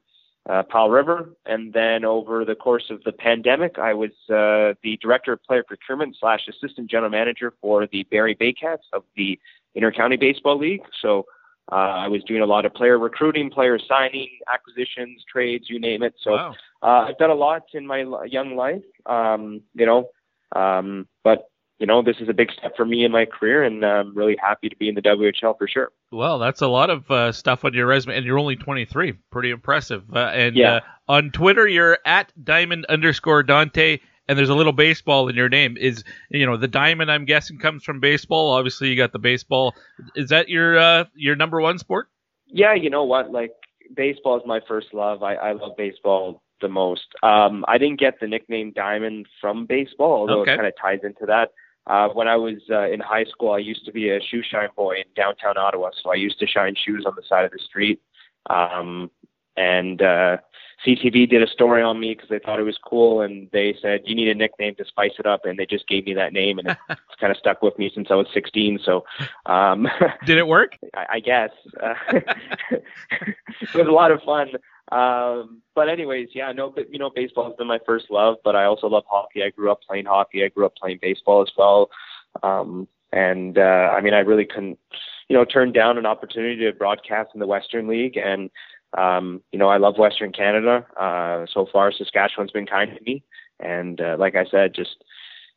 uh, 0.48 0.62
Powell 0.64 0.90
River. 0.90 1.31
And 1.46 1.72
then 1.72 2.04
over 2.04 2.44
the 2.44 2.54
course 2.54 2.85
of 2.90 3.02
the 3.04 3.12
pandemic, 3.12 3.78
I 3.78 3.94
was 3.94 4.11
uh, 4.28 4.74
the 4.83 4.98
director 5.00 5.33
of 5.33 5.42
player 5.44 5.62
procurement 5.66 6.16
slash 6.18 6.40
assistant 6.48 6.90
general 6.90 7.11
manager 7.11 7.54
for 7.61 7.87
the 7.87 8.04
Barrie 8.11 8.37
Baycats 8.37 8.85
of 8.92 9.04
the 9.16 9.38
Intercounty 9.76 10.18
Baseball 10.18 10.59
League. 10.59 10.83
So 11.00 11.24
uh, 11.70 11.74
I 11.74 12.09
was 12.09 12.22
doing 12.24 12.42
a 12.42 12.46
lot 12.46 12.64
of 12.64 12.74
player 12.74 12.98
recruiting, 12.98 13.50
player 13.50 13.78
signing, 13.78 14.28
acquisitions, 14.52 15.22
trades, 15.31 15.66
you 15.68 15.78
name 15.78 16.02
it. 16.02 16.14
So 16.22 16.33
wow. 16.33 16.54
Uh, 16.83 17.07
I've 17.09 17.19
done 17.19 17.31
a 17.31 17.35
lot 17.35 17.62
in 17.75 17.87
my 17.87 18.05
young 18.27 18.57
life. 18.57 18.83
Um, 19.07 19.62
you 19.75 19.87
know, 19.87 20.11
Um, 20.55 21.07
but 21.25 21.49
you 21.79 21.87
know, 21.87 22.03
this 22.03 22.17
is 22.21 22.29
a 22.29 22.33
big 22.33 22.51
step 22.51 22.77
for 22.77 22.85
me 22.85 23.05
in 23.05 23.12
my 23.12 23.25
career, 23.25 23.62
and 23.62 23.85
I'm 23.85 24.14
really 24.17 24.37
happy 24.41 24.69
to 24.69 24.77
be 24.77 24.88
in 24.88 24.97
the 24.97 25.03
WHL 25.03 25.57
for 25.57 25.69
sure. 25.69 25.93
Well, 26.11 26.38
that's 26.41 26.61
a 26.61 26.67
lot 26.67 26.91
of 26.91 27.09
uh, 27.11 27.31
stuff 27.31 27.64
on 27.64 27.73
your 27.73 27.87
resume, 27.87 28.17
and 28.17 28.27
you're 28.27 28.38
only 28.38 28.57
23. 28.57 29.12
Pretty 29.31 29.51
impressive. 29.51 30.03
Uh, 30.12 30.31
and 30.33 30.57
yeah. 30.57 30.75
uh, 30.75 30.81
on 31.09 31.31
Twitter, 31.31 31.69
you're 31.69 31.99
at 32.05 32.33
diamond 32.43 32.85
underscore 32.87 33.45
Dante, 33.45 33.99
and 34.27 34.37
there's 34.37 34.49
a 34.49 34.57
little 34.57 34.73
baseball 34.73 35.29
in 35.29 35.37
your 35.37 35.49
name. 35.49 35.77
Is 35.77 36.03
you 36.31 36.47
know 36.47 36.57
the 36.57 36.69
diamond? 36.69 37.12
I'm 37.12 37.25
guessing 37.25 37.59
comes 37.59 37.85
from 37.85 38.01
baseball. 38.01 38.51
Obviously, 38.51 38.88
you 38.88 38.97
got 38.97 39.12
the 39.12 39.21
baseball. 39.21 39.75
Is 40.17 40.31
that 40.31 40.49
your 40.49 40.79
uh, 40.79 41.05
your 41.14 41.37
number 41.37 41.61
one 41.61 41.79
sport? 41.79 42.09
Yeah, 42.49 42.75
you 42.75 42.91
know 42.91 43.05
what? 43.05 43.31
Like 43.31 43.53
baseball 43.95 44.37
is 44.37 44.43
my 44.47 44.61
first 44.67 44.93
love. 44.93 45.23
I, 45.23 45.35
I 45.35 45.53
love 45.53 45.77
baseball 45.77 46.43
the 46.61 46.68
most. 46.68 47.07
Um, 47.23 47.64
I 47.68 47.79
didn't 47.79 48.01
get 48.01 48.21
the 48.21 48.27
nickname 48.27 48.73
Diamond 48.75 49.27
from 49.40 49.66
baseball, 49.66 50.12
although 50.21 50.40
Okay. 50.42 50.53
it 50.53 50.57
kind 50.57 50.66
of 50.68 50.75
ties 50.81 51.01
into 51.03 51.27
that. 51.27 51.51
Uh, 51.87 52.09
when 52.11 52.29
I 52.29 52.37
was 52.37 52.57
uh, 52.71 52.90
in 52.90 53.01
high 53.01 53.25
school, 53.25 53.53
I 53.53 53.59
used 53.59 53.85
to 53.87 53.92
be 53.92 54.11
a 54.11 54.21
shoe 54.21 54.42
shine 54.42 54.68
boy 54.77 54.97
in 54.97 55.05
downtown 55.16 55.57
Ottawa, 55.57 55.90
so 56.03 56.11
I 56.11 56.16
used 56.16 56.38
to 56.40 56.47
shine 56.47 56.75
shoes 56.75 57.05
on 57.07 57.14
the 57.16 57.23
side 57.27 57.44
of 57.47 57.51
the 57.51 57.59
street. 57.59 58.01
Um, 58.51 59.11
and 59.57 60.03
uh, 60.03 60.37
CTV 60.87 61.29
did 61.29 61.42
a 61.42 61.47
story 61.49 61.83
on 61.83 61.99
me 61.99 62.14
because 62.14 62.29
they 62.29 62.38
thought 62.38 62.61
it 62.61 62.64
was 62.64 62.79
cool, 62.85 63.23
and 63.23 63.49
they 63.53 63.75
said 63.81 64.03
you 64.05 64.14
need 64.14 64.29
a 64.29 64.35
nickname 64.35 64.75
to 64.77 64.85
spice 64.85 65.12
it 65.18 65.27
up, 65.27 65.44
and 65.47 65.59
they 65.59 65.66
just 65.66 65.88
gave 65.88 66.05
me 66.05 66.14
that 66.14 66.33
name, 66.33 66.59
and 66.59 66.68
it's 66.90 67.16
kind 67.18 67.31
of 67.31 67.37
stuck 67.38 67.62
with 67.62 67.77
me 67.79 67.90
since 67.94 68.09
I 68.11 68.14
was 68.14 68.27
16. 68.35 68.81
So, 68.85 69.05
um, 69.47 69.88
Did 70.27 70.38
it 70.38 70.47
work? 70.47 70.77
I, 70.94 71.07
I 71.14 71.21
guess 71.21 71.51
uh, 71.83 71.94
it 72.71 73.75
was 73.75 73.88
a 73.88 73.90
lot 73.90 74.11
of 74.12 74.23
fun. 74.23 74.49
Um, 74.90 75.62
but 75.74 75.88
anyways, 75.88 76.31
yeah, 76.35 76.53
no, 76.53 76.70
but 76.70 76.92
you 76.92 76.98
know, 76.98 77.11
baseball 77.11 77.44
has 77.44 77.57
been 77.57 77.66
my 77.66 77.79
first 77.85 78.07
love, 78.11 78.37
but 78.44 78.57
I 78.57 78.64
also 78.64 78.87
love 78.87 79.05
hockey. 79.09 79.42
I 79.42 79.51
grew 79.51 79.70
up 79.70 79.81
playing 79.87 80.07
hockey. 80.07 80.44
I 80.44 80.48
grew 80.48 80.66
up 80.66 80.77
playing 80.77 80.98
baseball 81.03 81.42
as 81.42 81.51
well. 81.57 81.90
Um, 82.42 82.88
and 83.12 83.59
uh, 83.59 83.90
I 83.92 84.01
mean, 84.01 84.14
I 84.14 84.20
really 84.20 84.44
couldn't, 84.44 84.79
you 85.29 85.37
know, 85.37 85.44
turn 85.44 85.72
down 85.72 85.98
an 85.98 86.07
opportunity 86.07 86.57
to 86.64 86.72
broadcast 86.72 87.31
in 87.35 87.40
the 87.40 87.46
Western 87.46 87.87
League. 87.88 88.16
And 88.16 88.51
um, 88.96 89.42
you 89.53 89.59
know, 89.59 89.68
I 89.68 89.77
love 89.77 89.98
Western 89.98 90.33
Canada. 90.33 90.87
Uh, 90.98 91.46
so 91.53 91.66
far, 91.70 91.92
Saskatchewan's 91.92 92.53
been 92.53 92.66
kind 92.66 92.90
to 92.96 93.03
me. 93.05 93.22
And 93.61 94.01
uh, 94.01 94.16
like 94.18 94.35
I 94.35 94.44
said, 94.51 94.74
just 94.74 94.96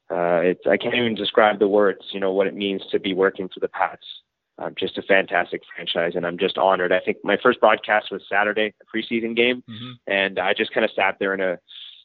uh, 0.10 0.41
it's 0.44 0.67
I 0.67 0.78
can't 0.78 0.96
even 0.96 1.15
describe 1.15 1.60
the 1.60 1.67
words. 1.67 2.06
You 2.12 2.20
know 2.20 2.34
what 2.34 2.48
it 2.48 2.56
means 2.56 2.82
to 2.91 3.00
be 3.00 3.13
working 3.13 3.48
for 3.48 3.60
the 3.60 3.70
Pats. 3.70 4.06
Um, 4.62 4.76
just 4.78 4.97
a 4.97 5.02
fantastic 5.02 5.62
franchise, 5.76 6.13
and 6.15 6.26
I'm 6.26 6.38
just 6.38 6.58
honored. 6.58 6.91
I 6.91 7.00
think 7.00 7.17
my 7.24 7.38
first 7.41 7.60
broadcast 7.60 8.12
was 8.12 8.21
Saturday, 8.30 8.74
a 8.82 8.97
preseason 8.97 9.36
game, 9.36 9.63
Mm-hmm. 9.69 9.91
and 10.08 10.38
I 10.39 10.54
just 10.54 10.71
kind 10.74 10.86
of 10.86 10.91
sat 10.95 11.17
there 11.19 11.34
in 11.34 11.41
a 11.41 11.58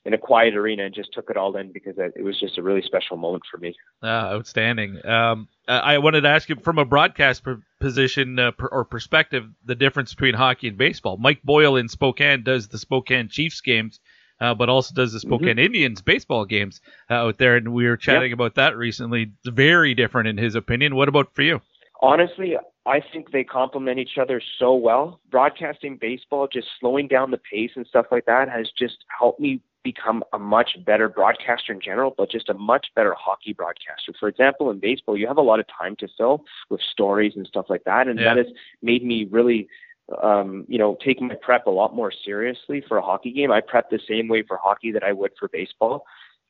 in 0.06 0.14
a 0.14 0.18
quiet 0.18 0.54
arena 0.54 0.84
and 0.84 0.94
just 0.94 1.12
took 1.12 1.28
it 1.30 1.36
all 1.36 1.56
in 1.56 1.72
because 1.72 1.96
it 1.98 2.22
was 2.22 2.38
just 2.38 2.58
a 2.58 2.62
really 2.62 2.80
special 2.80 3.16
moment 3.16 3.42
for 3.50 3.58
me. 3.58 3.74
Ah, 4.04 4.30
outstanding. 4.32 5.04
Um, 5.04 5.48
I 5.68 5.94
I 5.96 5.98
wanted 5.98 6.20
to 6.22 6.28
ask 6.28 6.48
you 6.48 6.56
from 6.62 6.78
a 6.78 6.84
broadcast 6.84 7.42
per- 7.42 7.60
position 7.80 8.38
uh, 8.38 8.52
per, 8.52 8.68
or 8.68 8.84
perspective 8.84 9.44
the 9.64 9.74
difference 9.74 10.14
between 10.14 10.34
hockey 10.34 10.68
and 10.68 10.78
baseball. 10.78 11.16
Mike 11.18 11.42
Boyle 11.42 11.76
in 11.76 11.88
Spokane 11.88 12.42
does 12.44 12.68
the 12.68 12.78
Spokane 12.78 13.28
Chiefs 13.28 13.60
games, 13.60 13.98
uh, 14.40 14.54
but 14.54 14.68
also 14.68 14.94
does 14.94 15.12
the 15.12 15.20
Spokane 15.20 15.58
Indians 15.58 16.00
baseball 16.02 16.44
games 16.44 16.80
uh, 17.10 17.14
out 17.14 17.38
there, 17.38 17.56
and 17.56 17.72
we 17.74 17.86
were 17.86 17.96
chatting 17.96 18.32
about 18.32 18.54
that 18.54 18.76
recently. 18.76 19.22
It's 19.44 19.54
very 19.54 19.94
different 19.94 20.28
in 20.28 20.38
his 20.38 20.54
opinion. 20.54 20.94
What 20.94 21.08
about 21.08 21.34
for 21.34 21.42
you? 21.42 21.60
Honestly, 22.02 22.56
I 22.84 23.00
think 23.12 23.32
they 23.32 23.44
complement 23.44 23.98
each 23.98 24.18
other 24.20 24.40
so 24.58 24.74
well. 24.74 25.20
Broadcasting 25.30 25.96
baseball, 26.00 26.46
just 26.46 26.68
slowing 26.78 27.08
down 27.08 27.30
the 27.30 27.38
pace 27.38 27.70
and 27.74 27.86
stuff 27.86 28.06
like 28.10 28.26
that, 28.26 28.48
has 28.48 28.68
just 28.78 28.98
helped 29.18 29.40
me 29.40 29.60
become 29.82 30.24
a 30.32 30.38
much 30.38 30.76
better 30.84 31.08
broadcaster 31.08 31.72
in 31.72 31.80
general, 31.80 32.12
but 32.16 32.30
just 32.30 32.48
a 32.48 32.54
much 32.54 32.88
better 32.96 33.14
hockey 33.18 33.52
broadcaster. 33.52 34.12
For 34.18 34.28
example, 34.28 34.70
in 34.70 34.80
baseball, 34.80 35.16
you 35.16 35.26
have 35.28 35.36
a 35.38 35.42
lot 35.42 35.60
of 35.60 35.66
time 35.68 35.96
to 36.00 36.08
fill 36.18 36.44
with 36.70 36.80
stories 36.92 37.32
and 37.36 37.46
stuff 37.46 37.66
like 37.68 37.84
that, 37.84 38.08
and 38.08 38.18
Yeah. 38.18 38.34
that 38.34 38.46
has 38.46 38.54
made 38.82 39.04
me 39.04 39.24
really 39.30 39.68
um, 40.22 40.64
you 40.68 40.78
know, 40.78 40.96
take 41.04 41.20
my 41.20 41.34
prep 41.34 41.66
a 41.66 41.70
lot 41.70 41.94
more 41.94 42.12
seriously 42.24 42.80
for 42.86 42.96
a 42.96 43.02
hockey 43.02 43.32
game. 43.32 43.50
I 43.50 43.60
prep 43.60 43.90
the 43.90 43.98
same 44.08 44.28
way 44.28 44.44
for 44.46 44.56
hockey 44.56 44.92
that 44.92 45.02
I 45.02 45.12
would 45.12 45.32
for 45.38 45.48
baseball. 45.48 46.04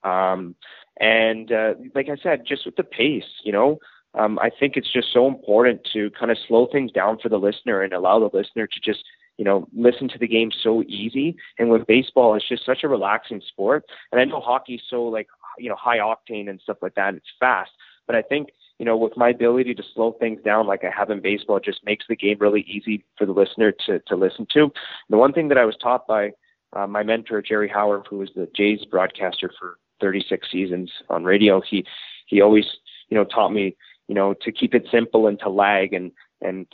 Um, 0.05 0.55
and 1.01 1.51
uh, 1.51 1.75
like 1.95 2.09
I 2.09 2.17
said, 2.23 2.45
just 2.47 2.67
with 2.67 2.77
the 2.77 2.85
pace, 2.85 3.25
you 3.45 3.53
know, 3.53 3.79
um, 4.17 4.39
I 4.41 4.51
think 4.51 4.77
it's 4.77 4.93
just 4.93 5.13
so 5.13 5.27
important 5.27 5.87
to 5.93 6.11
kind 6.11 6.31
of 6.31 6.39
slow 6.47 6.67
things 6.71 6.93
down 6.93 7.19
for 7.19 7.29
the 7.29 7.39
listener 7.39 7.83
and 7.83 7.93
allow 7.93 8.19
the 8.19 8.37
listener 8.37 8.67
to 8.67 8.81
just, 8.83 9.05
you 9.37 9.45
know, 9.45 9.69
listen 9.75 10.09
to 10.09 10.19
the 10.19 10.27
game 10.27 10.51
so 10.63 10.83
easy. 10.85 11.37
And 11.59 11.71
with 11.71 11.87
baseball, 11.87 12.35
it's 12.35 12.49
just 12.49 12.65
such 12.65 12.83
a 12.83 12.89
relaxing 12.89 13.43
sport. 13.47 13.85
And 14.13 14.21
I 14.21 14.25
know 14.25 14.41
hockey's 14.41 14.83
so 14.89 15.05
like, 15.05 15.29
you 15.59 15.69
know, 15.69 15.77
high 15.77 15.99
octane 15.99 16.49
and 16.49 16.61
stuff 16.61 16.79
like 16.83 16.95
that. 16.95 17.15
It's 17.15 17.27
fast, 17.39 17.71
but 18.07 18.17
I 18.17 18.23
think 18.23 18.49
you 18.79 18.85
know, 18.85 18.97
with 18.97 19.17
my 19.17 19.31
ability 19.31 19.75
to 19.75 19.83
slow 19.95 20.13
things 20.13 20.43
down 20.43 20.67
like 20.67 20.85
I 20.85 20.91
have 20.97 21.11
in 21.11 21.21
baseball, 21.21 21.57
it 21.57 21.65
just 21.65 21.85
makes 21.85 22.05
the 22.09 22.17
game 22.17 22.37
really 22.39 22.63
easy 22.63 23.05
for 23.17 23.25
the 23.25 23.33
listener 23.33 23.73
to, 23.87 24.01
to 24.01 24.17
listen 24.17 24.47
to. 24.53 24.71
The 25.09 25.17
one 25.17 25.33
thing 25.33 25.49
that 25.49 25.59
I 25.59 25.65
was 25.65 25.77
taught 25.81 26.07
by 26.07 26.33
uh, 26.75 26.87
my 26.87 27.03
mentor, 27.03 27.41
Jerry 27.41 27.69
Howarth, 27.69 28.07
who 28.09 28.19
was 28.19 28.31
the 28.37 28.49
Jays 28.55 28.85
broadcaster 28.85 29.51
for 29.59 29.79
36 30.01 30.47
seasons 30.53 30.93
on 31.09 31.25
radio, 31.25 31.63
he, 31.63 31.87
he 32.27 32.43
always, 32.43 32.67
you 33.09 33.17
know, 33.17 33.25
taught 33.25 33.51
me, 33.51 33.77
you 34.09 34.15
know, 34.15 34.35
to 34.43 34.53
keep 34.53 34.75
it 34.75 34.87
simple 34.91 35.27
and 35.27 35.39
to 35.41 35.49
lag 35.49 35.93
and, 35.93 36.13
and, 36.41 36.67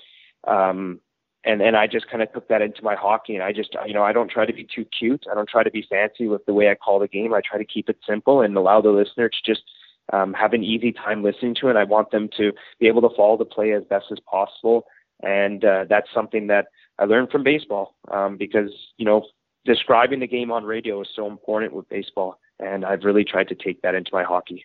um, 0.46 1.00
and 1.44 1.60
and 1.60 1.76
I 1.76 1.86
just 1.86 2.08
kind 2.08 2.22
of 2.22 2.32
took 2.32 2.48
that 2.48 2.62
into 2.62 2.82
my 2.82 2.94
hockey, 2.94 3.34
and 3.34 3.42
I 3.42 3.52
just 3.52 3.74
you 3.86 3.94
know 3.94 4.02
I 4.02 4.12
don't 4.12 4.30
try 4.30 4.46
to 4.46 4.52
be 4.52 4.64
too 4.64 4.84
cute. 4.96 5.24
I 5.30 5.34
don't 5.34 5.48
try 5.48 5.62
to 5.62 5.70
be 5.70 5.84
fancy 5.88 6.28
with 6.28 6.44
the 6.46 6.54
way 6.54 6.70
I 6.70 6.74
call 6.74 6.98
the 7.00 7.08
game. 7.08 7.34
I 7.34 7.40
try 7.40 7.58
to 7.58 7.64
keep 7.64 7.88
it 7.88 7.98
simple 8.06 8.40
and 8.42 8.56
allow 8.56 8.80
the 8.80 8.90
listener 8.90 9.28
to 9.28 9.36
just 9.44 9.62
um, 10.12 10.34
have 10.34 10.52
an 10.52 10.62
easy 10.62 10.92
time 10.92 11.22
listening 11.22 11.56
to 11.60 11.68
it. 11.68 11.76
I 11.76 11.84
want 11.84 12.10
them 12.10 12.28
to 12.36 12.52
be 12.78 12.86
able 12.86 13.02
to 13.02 13.16
follow 13.16 13.36
the 13.36 13.44
play 13.44 13.72
as 13.72 13.82
best 13.84 14.06
as 14.12 14.18
possible, 14.30 14.84
and 15.22 15.64
uh, 15.64 15.84
that's 15.88 16.08
something 16.14 16.46
that 16.48 16.66
I 16.98 17.04
learned 17.04 17.30
from 17.30 17.42
baseball 17.42 17.96
um, 18.10 18.36
because 18.36 18.70
you 18.96 19.04
know 19.04 19.26
describing 19.64 20.20
the 20.20 20.26
game 20.26 20.52
on 20.52 20.64
radio 20.64 21.00
is 21.02 21.08
so 21.14 21.26
important 21.26 21.72
with 21.72 21.88
baseball, 21.88 22.38
and 22.60 22.84
I've 22.84 23.04
really 23.04 23.24
tried 23.24 23.48
to 23.48 23.56
take 23.56 23.82
that 23.82 23.96
into 23.96 24.10
my 24.12 24.22
hockey. 24.22 24.64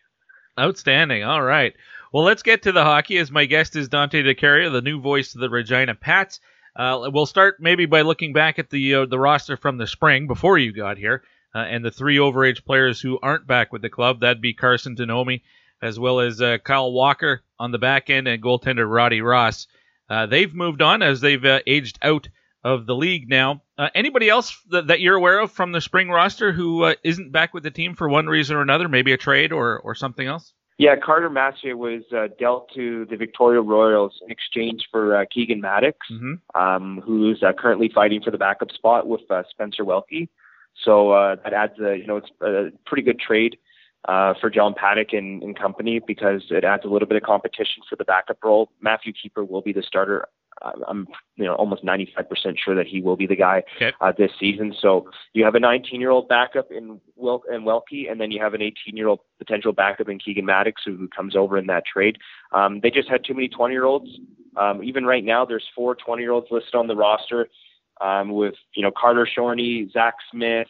Outstanding. 0.59 1.23
All 1.23 1.41
right. 1.41 1.73
Well, 2.11 2.23
let's 2.23 2.43
get 2.43 2.63
to 2.63 2.71
the 2.71 2.83
hockey 2.83 3.17
as 3.17 3.31
my 3.31 3.45
guest 3.45 3.75
is 3.75 3.89
Dante 3.89 4.21
De 4.21 4.33
Caria, 4.33 4.69
the 4.69 4.81
new 4.81 4.99
voice 4.99 5.35
of 5.35 5.41
the 5.41 5.49
Regina 5.49 5.93
Pats. 5.93 6.39
Uh, 6.75 7.09
we'll 7.11 7.25
start 7.25 7.57
maybe 7.59 7.85
by 7.85 8.01
looking 8.01 8.33
back 8.33 8.59
at 8.59 8.69
the 8.69 8.95
uh, 8.95 9.05
the 9.05 9.19
roster 9.19 9.57
from 9.57 9.77
the 9.77 9.87
spring 9.87 10.27
before 10.27 10.57
you 10.57 10.71
got 10.71 10.97
here, 10.97 11.23
uh, 11.53 11.59
and 11.59 11.83
the 11.83 11.91
three 11.91 12.17
overage 12.17 12.63
players 12.63 13.01
who 13.01 13.19
aren't 13.21 13.47
back 13.47 13.73
with 13.73 13.81
the 13.81 13.89
club. 13.89 14.19
That'd 14.19 14.41
be 14.41 14.53
Carson 14.53 14.95
Denomie, 14.95 15.41
as 15.81 15.99
well 15.99 16.19
as 16.19 16.41
uh, 16.41 16.59
Kyle 16.63 16.91
Walker 16.91 17.41
on 17.59 17.71
the 17.71 17.79
back 17.79 18.09
end, 18.09 18.27
and 18.27 18.41
goaltender 18.41 18.89
Roddy 18.89 19.21
Ross. 19.21 19.67
Uh, 20.09 20.27
they've 20.27 20.53
moved 20.53 20.81
on 20.81 21.01
as 21.01 21.19
they've 21.19 21.43
uh, 21.43 21.59
aged 21.67 21.99
out 22.01 22.29
of 22.67 22.85
the 22.85 22.95
league 22.95 23.29
now. 23.29 23.61
Uh, 23.77 23.89
anybody 23.95 24.29
else 24.29 24.61
that, 24.69 24.87
that 24.87 24.99
you're 24.99 25.15
aware 25.15 25.39
of 25.39 25.51
from 25.51 25.71
the 25.71 25.81
spring 25.81 26.09
roster 26.09 26.51
who 26.51 26.83
uh, 26.83 26.95
isn't 27.03 27.31
back 27.31 27.53
with 27.53 27.63
the 27.63 27.71
team 27.71 27.95
for 27.95 28.09
one 28.09 28.27
reason 28.27 28.57
or 28.57 28.61
another? 28.61 28.89
Maybe 28.89 29.13
a 29.13 29.17
trade 29.17 29.51
or 29.51 29.79
or 29.79 29.95
something 29.95 30.27
else. 30.27 30.53
Yeah, 30.77 30.95
Carter 30.95 31.29
Massier 31.29 31.75
was 31.75 32.03
uh, 32.15 32.27
dealt 32.37 32.69
to 32.75 33.05
the 33.09 33.17
Victoria 33.17 33.61
Royals 33.61 34.19
in 34.23 34.29
exchange 34.29 34.87
for 34.91 35.15
uh, 35.15 35.25
Keegan 35.33 35.59
Maddox, 35.59 35.97
mm-hmm. 36.11 36.61
um, 36.61 37.01
who's 37.03 37.41
uh, 37.41 37.51
currently 37.57 37.89
fighting 37.93 38.21
for 38.21 38.29
the 38.29 38.37
backup 38.37 38.69
spot 38.71 39.07
with 39.07 39.21
uh, 39.31 39.41
Spencer 39.49 39.83
Welke. 39.83 40.29
So 40.85 41.11
uh, 41.11 41.37
that 41.43 41.53
adds 41.53 41.79
a, 41.79 41.97
you 41.97 42.05
know, 42.05 42.17
it's 42.17 42.29
a 42.41 42.69
pretty 42.85 43.01
good 43.01 43.19
trade 43.19 43.57
uh, 44.07 44.35
for 44.39 44.51
John 44.51 44.75
Paddock 44.75 45.13
and, 45.13 45.41
and 45.41 45.57
company 45.57 45.99
because 46.05 46.43
it 46.51 46.63
adds 46.63 46.85
a 46.85 46.87
little 46.87 47.07
bit 47.07 47.17
of 47.17 47.23
competition 47.23 47.81
for 47.89 47.95
the 47.95 48.05
backup 48.05 48.37
role. 48.43 48.69
Matthew 48.79 49.13
Keeper 49.19 49.43
will 49.43 49.61
be 49.61 49.73
the 49.73 49.81
starter. 49.81 50.27
I'm 50.61 51.07
you 51.35 51.45
know 51.45 51.55
almost 51.55 51.85
95% 51.85 52.25
sure 52.63 52.75
that 52.75 52.87
he 52.87 53.01
will 53.01 53.15
be 53.15 53.27
the 53.27 53.35
guy 53.35 53.63
okay. 53.75 53.91
uh, 54.01 54.11
this 54.17 54.31
season. 54.39 54.73
So 54.79 55.09
you 55.33 55.45
have 55.45 55.55
a 55.55 55.59
19 55.59 56.01
year 56.01 56.09
old 56.09 56.27
backup 56.27 56.71
in 56.71 56.99
Wil 57.15 57.43
and 57.51 57.63
Welke, 57.63 58.09
and 58.09 58.19
then 58.19 58.31
you 58.31 58.41
have 58.41 58.53
an 58.53 58.61
18 58.61 58.95
year 58.95 59.07
old 59.07 59.19
potential 59.37 59.73
backup 59.73 60.09
in 60.09 60.19
Keegan 60.19 60.45
Maddox 60.45 60.81
who, 60.85 60.95
who 60.95 61.07
comes 61.07 61.35
over 61.35 61.57
in 61.57 61.67
that 61.67 61.83
trade. 61.91 62.17
Um, 62.51 62.79
they 62.81 62.89
just 62.89 63.09
had 63.09 63.23
too 63.23 63.33
many 63.33 63.47
20 63.47 63.73
year 63.73 63.85
olds. 63.85 64.09
Um, 64.55 64.83
even 64.83 65.05
right 65.05 65.23
now, 65.23 65.45
there's 65.45 65.65
four 65.75 65.95
20 65.95 66.21
year 66.21 66.31
olds 66.31 66.47
listed 66.49 66.75
on 66.75 66.87
the 66.87 66.95
roster 66.95 67.47
um, 68.01 68.31
with 68.31 68.55
you 68.75 68.83
know 68.83 68.91
Carter 68.95 69.27
Shorney, 69.27 69.91
Zach 69.91 70.15
Smith, 70.31 70.67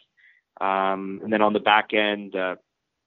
um, 0.60 1.20
and 1.22 1.32
then 1.32 1.42
on 1.42 1.52
the 1.52 1.60
back 1.60 1.92
end. 1.92 2.34
Uh, 2.34 2.56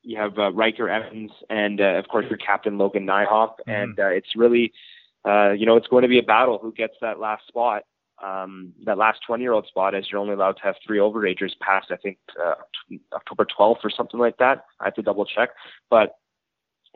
you 0.04 0.18
have 0.18 0.38
uh, 0.40 0.52
Ryker 0.52 0.90
Evans 0.90 1.32
and 1.50 1.80
uh, 1.80 2.00
of 2.00 2.08
course 2.08 2.26
your 2.28 2.38
captain 2.38 2.78
Logan 2.78 3.06
Nijhoff, 3.06 3.50
mm-hmm. 3.50 3.72
and 3.72 4.00
uh, 4.00 4.08
it's 4.08 4.36
really 4.36 4.74
uh, 5.26 5.52
you 5.52 5.66
know, 5.66 5.76
it's 5.76 5.88
going 5.88 6.04
to 6.04 6.08
be 6.08 6.20
a 6.20 6.24
battle 6.24 6.60
who 6.62 6.72
gets 6.72 6.96
that 7.02 7.20
last 7.20 7.48
spot, 7.48 7.84
um, 8.24 8.74
that 8.86 8.98
last 8.98 9.20
20 9.26 9.44
year 9.44 9.54
old 9.54 9.68
spot, 9.68 9.96
as 9.96 10.06
you're 10.12 10.22
only 10.22 10.34
allowed 10.34 10.58
to 10.58 10.64
have 10.64 10.76
three 10.86 11.00
overagers 11.00 11.52
past, 11.60 11.88
I 11.92 11.98
think, 11.98 12.18
uh, 12.44 12.56
October 13.14 13.46
12th 13.46 13.84
or 13.84 13.90
something 13.90 14.20
like 14.20 14.38
that. 14.38 14.66
I 14.80 14.86
have 14.86 14.96
to 14.96 15.02
double 15.02 15.26
check. 15.26 15.50
But 15.90 16.16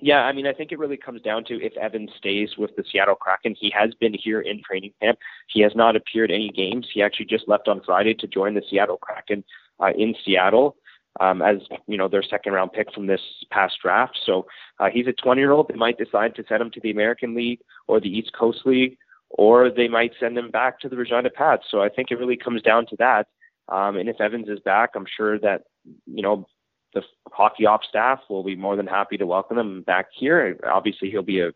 yeah, 0.02 0.24
I 0.24 0.34
mean, 0.34 0.46
I 0.46 0.54
think 0.54 0.72
it 0.72 0.80
really 0.80 0.98
comes 0.98 1.22
down 1.22 1.46
to 1.46 1.62
if 1.64 1.76
Evan 1.78 2.10
stays 2.18 2.50
with 2.58 2.76
the 2.76 2.84
Seattle 2.92 3.16
Kraken. 3.16 3.56
He 3.58 3.72
has 3.78 3.94
been 3.94 4.14
here 4.14 4.42
in 4.42 4.62
training 4.62 4.92
camp. 5.02 5.20
He 5.48 5.62
has 5.62 5.72
not 5.74 5.96
appeared 5.96 6.32
any 6.32 6.50
games. 6.50 6.88
He 6.94 7.02
actually 7.02 7.28
just 7.28 7.48
left 7.48 7.68
on 7.68 7.82
Friday 7.86 8.14
to 8.16 8.28
join 8.28 8.56
the 8.56 8.64
Seattle 8.70 8.98
Kraken 8.98 9.44
uh, 9.80 9.92
in 9.98 10.14
Seattle. 10.26 10.76
Um, 11.20 11.42
as 11.42 11.58
you 11.88 11.98
know 11.98 12.08
their 12.08 12.24
second 12.24 12.54
round 12.54 12.74
pick 12.74 12.94
from 12.94 13.08
this 13.08 13.22
past 13.52 13.76
draft. 13.82 14.18
So 14.26 14.46
uh, 14.80 14.90
he's 14.92 15.08
a 15.08 15.14
20 15.14 15.40
year 15.42 15.52
old. 15.52 15.68
They 15.70 15.76
might 15.76 15.98
decide 15.98 16.36
to 16.36 16.44
send 16.48 16.62
him 16.62 16.72
to 16.72 16.80
the 16.82 16.92
American 16.92 17.36
League 17.36 17.60
or 17.88 18.00
the 18.00 18.10
East 18.10 18.32
Coast 18.38 18.62
League, 18.66 18.98
or 19.30 19.70
they 19.70 19.88
might 19.88 20.12
send 20.20 20.38
him 20.38 20.52
back 20.52 20.80
to 20.82 20.90
the 20.90 20.98
Regina 20.98 21.30
Pats. 21.30 21.64
So 21.70 21.82
I 21.82 21.90
think 21.90 22.12
it 22.12 22.20
really 22.20 22.38
comes 22.38 22.62
down 22.62 22.86
to 22.88 22.96
that. 22.98 23.28
Um, 23.70 23.98
and 23.98 24.10
if 24.10 24.22
Evans 24.22 24.48
is 24.48 24.60
back, 24.60 24.92
I'm 24.96 25.08
sure 25.18 25.40
that 25.40 25.64
you 26.06 26.22
know 26.22 26.46
the 26.94 27.02
hockey 27.32 27.66
ops 27.66 27.88
staff 27.90 28.20
will 28.30 28.44
be 28.44 28.56
more 28.56 28.76
than 28.76 28.88
happy 28.88 29.18
to 29.18 29.26
welcome 29.26 29.58
him 29.58 29.82
back 29.84 30.08
here. 30.18 30.58
Obviously, 30.66 31.12
he'll 31.12 31.24
be 31.24 31.42
a, 31.42 31.52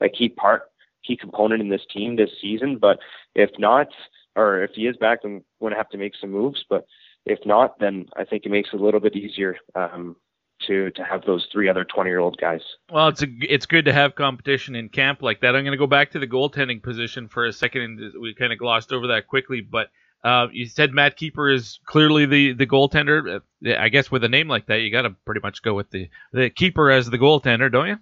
a 0.00 0.08
key 0.08 0.28
part, 0.28 0.64
key 1.06 1.16
component 1.16 1.60
in 1.60 1.68
this 1.68 1.86
team 1.92 2.16
this 2.16 2.30
season. 2.40 2.78
But 2.78 2.98
if 3.34 3.50
not, 3.58 3.88
or 4.36 4.62
if 4.62 4.72
he 4.74 4.86
is 4.86 4.96
back, 4.96 5.22
then 5.22 5.42
we're 5.58 5.70
going 5.70 5.72
to 5.72 5.78
have 5.78 5.90
to 5.90 5.98
make 5.98 6.14
some 6.20 6.30
moves. 6.30 6.64
But 6.68 6.86
if 7.26 7.38
not, 7.44 7.78
then 7.78 8.06
I 8.16 8.24
think 8.24 8.44
it 8.46 8.50
makes 8.50 8.70
it 8.72 8.80
a 8.80 8.84
little 8.84 9.00
bit 9.00 9.16
easier 9.16 9.56
um, 9.74 10.16
to 10.66 10.90
to 10.90 11.04
have 11.04 11.24
those 11.24 11.46
three 11.52 11.68
other 11.68 11.84
20 11.84 12.08
year 12.10 12.18
old 12.18 12.36
guys. 12.38 12.60
Well, 12.90 13.08
it's 13.08 13.22
a, 13.22 13.26
it's 13.40 13.66
good 13.66 13.84
to 13.86 13.92
have 13.92 14.14
competition 14.14 14.74
in 14.74 14.88
camp 14.88 15.22
like 15.22 15.40
that. 15.40 15.54
I'm 15.54 15.64
going 15.64 15.72
to 15.72 15.78
go 15.78 15.86
back 15.86 16.10
to 16.12 16.18
the 16.18 16.26
goaltending 16.26 16.82
position 16.82 17.28
for 17.28 17.46
a 17.46 17.52
second, 17.52 17.82
and 17.82 18.20
we 18.20 18.34
kind 18.34 18.52
of 18.52 18.58
glossed 18.58 18.92
over 18.92 19.08
that 19.08 19.26
quickly, 19.26 19.60
but. 19.60 19.88
Uh, 20.22 20.48
you 20.52 20.66
said 20.66 20.92
Matt 20.92 21.16
Keeper 21.16 21.48
is 21.48 21.80
clearly 21.86 22.26
the, 22.26 22.52
the 22.52 22.66
goaltender. 22.66 23.40
I 23.66 23.88
guess 23.88 24.10
with 24.10 24.22
a 24.22 24.28
name 24.28 24.48
like 24.48 24.66
that, 24.66 24.82
you 24.82 24.92
got 24.92 25.00
to 25.00 25.16
pretty 25.24 25.40
much 25.42 25.62
go 25.62 25.72
with 25.72 25.88
the, 25.88 26.10
the 26.34 26.50
keeper 26.50 26.90
as 26.90 27.08
the 27.08 27.16
goaltender, 27.16 27.72
don't 27.72 27.86
you? 27.86 27.96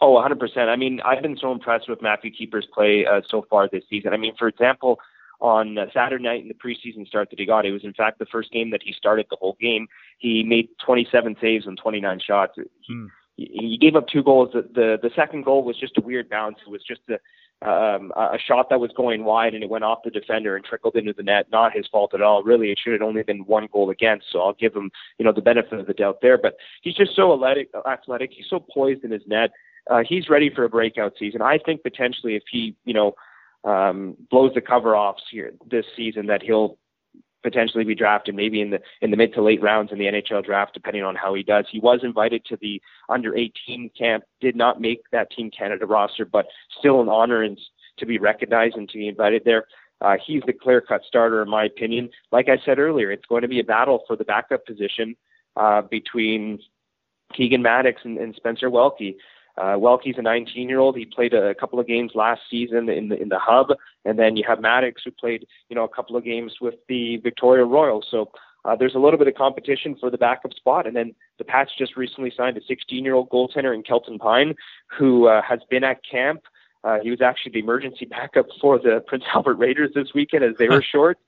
Oh, 0.00 0.14
100%. 0.14 0.68
I 0.68 0.74
mean, 0.74 1.00
I've 1.04 1.22
been 1.22 1.36
so 1.36 1.52
impressed 1.52 1.88
with 1.88 2.02
Matthew 2.02 2.32
Keeper's 2.32 2.66
play 2.74 3.06
uh, 3.06 3.20
so 3.28 3.46
far 3.48 3.68
this 3.68 3.84
season. 3.88 4.12
I 4.12 4.16
mean, 4.16 4.34
for 4.36 4.48
example, 4.48 4.98
on 5.40 5.78
uh, 5.78 5.86
Saturday 5.92 6.22
night 6.22 6.42
in 6.42 6.48
the 6.48 6.54
preseason 6.54 7.06
start 7.06 7.30
that 7.30 7.38
he 7.38 7.46
got. 7.46 7.66
It 7.66 7.72
was 7.72 7.84
in 7.84 7.94
fact 7.94 8.18
the 8.18 8.26
first 8.26 8.50
game 8.52 8.70
that 8.70 8.82
he 8.82 8.92
started 8.92 9.26
the 9.30 9.36
whole 9.36 9.56
game. 9.60 9.86
He 10.18 10.42
made 10.42 10.68
27 10.84 11.36
saves 11.40 11.66
on 11.66 11.76
29 11.76 12.20
shots. 12.26 12.58
Hmm. 12.88 13.06
He, 13.36 13.50
he 13.52 13.78
gave 13.78 13.96
up 13.96 14.08
two 14.08 14.22
goals. 14.22 14.50
The, 14.52 14.62
the 14.62 14.98
the 15.02 15.10
second 15.16 15.44
goal 15.44 15.64
was 15.64 15.78
just 15.78 15.98
a 15.98 16.02
weird 16.02 16.28
bounce. 16.28 16.58
It 16.66 16.70
was 16.70 16.82
just 16.86 17.00
a 17.08 17.18
um, 17.62 18.10
a 18.16 18.38
shot 18.38 18.70
that 18.70 18.80
was 18.80 18.90
going 18.96 19.24
wide 19.24 19.52
and 19.54 19.62
it 19.62 19.68
went 19.68 19.84
off 19.84 19.98
the 20.02 20.10
defender 20.10 20.56
and 20.56 20.64
trickled 20.64 20.96
into 20.96 21.12
the 21.12 21.22
net. 21.22 21.46
Not 21.52 21.74
his 21.74 21.86
fault 21.86 22.14
at 22.14 22.22
all. 22.22 22.42
Really, 22.42 22.70
it 22.70 22.78
should 22.82 22.94
have 22.94 23.02
only 23.02 23.22
been 23.22 23.40
one 23.40 23.68
goal 23.70 23.90
against. 23.90 24.26
So 24.32 24.40
I'll 24.40 24.54
give 24.54 24.74
him, 24.74 24.90
you 25.18 25.26
know, 25.26 25.32
the 25.32 25.42
benefit 25.42 25.78
of 25.78 25.86
the 25.86 25.92
doubt 25.92 26.20
there. 26.22 26.38
But 26.38 26.56
he's 26.80 26.94
just 26.94 27.14
so 27.14 27.34
athletic. 27.34 27.68
athletic. 27.86 28.30
He's 28.32 28.46
so 28.48 28.60
poised 28.60 29.04
in 29.04 29.10
his 29.10 29.22
net. 29.26 29.50
Uh, 29.90 30.02
he's 30.08 30.30
ready 30.30 30.50
for 30.54 30.64
a 30.64 30.70
breakout 30.70 31.12
season. 31.18 31.42
I 31.42 31.58
think 31.58 31.82
potentially 31.82 32.34
if 32.34 32.44
he, 32.50 32.76
you 32.84 32.94
know, 32.94 33.14
um, 33.64 34.16
blows 34.30 34.52
the 34.54 34.60
cover 34.60 34.96
off 34.96 35.16
here 35.30 35.52
this 35.70 35.84
season 35.96 36.26
that 36.26 36.42
he'll 36.42 36.78
potentially 37.42 37.84
be 37.84 37.94
drafted 37.94 38.34
maybe 38.34 38.60
in 38.60 38.70
the 38.70 38.80
in 39.00 39.10
the 39.10 39.16
mid 39.16 39.32
to 39.34 39.42
late 39.42 39.62
rounds 39.62 39.92
in 39.92 39.98
the 39.98 40.04
NHL 40.04 40.44
draft 40.44 40.74
depending 40.74 41.02
on 41.02 41.14
how 41.14 41.34
he 41.34 41.42
does. 41.42 41.66
He 41.70 41.80
was 41.80 42.00
invited 42.02 42.44
to 42.46 42.58
the 42.60 42.80
under 43.08 43.36
18 43.36 43.90
camp, 43.98 44.24
did 44.40 44.56
not 44.56 44.80
make 44.80 45.02
that 45.12 45.30
Team 45.30 45.50
Canada 45.56 45.86
roster, 45.86 46.24
but 46.24 46.46
still 46.78 47.00
an 47.00 47.08
honor 47.08 47.42
and 47.42 47.58
to 47.98 48.06
be 48.06 48.18
recognized 48.18 48.76
and 48.76 48.88
to 48.90 48.98
be 48.98 49.08
invited 49.08 49.42
there. 49.44 49.64
Uh, 50.00 50.16
he's 50.24 50.42
the 50.46 50.52
clear 50.52 50.80
cut 50.80 51.02
starter 51.06 51.42
in 51.42 51.48
my 51.48 51.64
opinion. 51.64 52.10
Like 52.32 52.48
I 52.48 52.58
said 52.64 52.78
earlier, 52.78 53.10
it's 53.10 53.26
going 53.26 53.42
to 53.42 53.48
be 53.48 53.60
a 53.60 53.64
battle 53.64 54.02
for 54.06 54.16
the 54.16 54.24
backup 54.24 54.64
position 54.64 55.16
uh, 55.56 55.82
between 55.82 56.58
Keegan 57.34 57.62
Maddox 57.62 58.00
and, 58.04 58.18
and 58.18 58.34
Spencer 58.34 58.70
Welke. 58.70 59.16
Uh, 59.60 59.76
Welke's 59.76 60.16
a 60.16 60.22
19-year-old. 60.22 60.96
He 60.96 61.04
played 61.04 61.34
a, 61.34 61.54
couple 61.54 61.78
of 61.78 61.86
games 61.86 62.12
last 62.14 62.40
season 62.50 62.88
in 62.88 63.10
the 63.10 63.20
in 63.20 63.28
the 63.28 63.38
hub, 63.38 63.66
and 64.06 64.18
then 64.18 64.36
you 64.36 64.44
have 64.48 64.60
Maddox 64.60 65.02
who 65.04 65.10
played 65.10 65.46
you 65.68 65.76
know 65.76 65.84
a 65.84 65.88
couple 65.88 66.16
of 66.16 66.24
games 66.24 66.54
with 66.62 66.76
the 66.88 67.18
Victoria 67.18 67.64
Royals. 67.64 68.06
So 68.10 68.30
uh, 68.64 68.74
there's 68.74 68.94
a 68.94 68.98
little 68.98 69.18
bit 69.18 69.28
of 69.28 69.34
competition 69.34 69.96
for 70.00 70.10
the 70.10 70.16
backup 70.16 70.54
spot. 70.54 70.86
And 70.86 70.96
then 70.96 71.14
the 71.38 71.44
Pats 71.44 71.72
just 71.76 71.96
recently 71.96 72.32
signed 72.34 72.56
a 72.56 72.60
16-year-old 72.60 73.28
goaltender 73.28 73.74
in 73.74 73.82
Kelton 73.82 74.18
Pine, 74.18 74.54
who 74.98 75.28
uh, 75.28 75.42
has 75.42 75.60
been 75.68 75.84
at 75.84 76.00
camp. 76.10 76.42
Uh, 76.82 76.98
he 77.02 77.10
was 77.10 77.20
actually 77.20 77.52
the 77.52 77.58
emergency 77.58 78.04
backup 78.10 78.46
for 78.60 78.78
the 78.78 79.04
Prince 79.06 79.24
Albert 79.34 79.56
Raiders 79.56 79.90
this 79.94 80.08
weekend 80.14 80.42
as 80.42 80.56
they 80.58 80.68
were 80.68 80.82
short. 80.92 81.18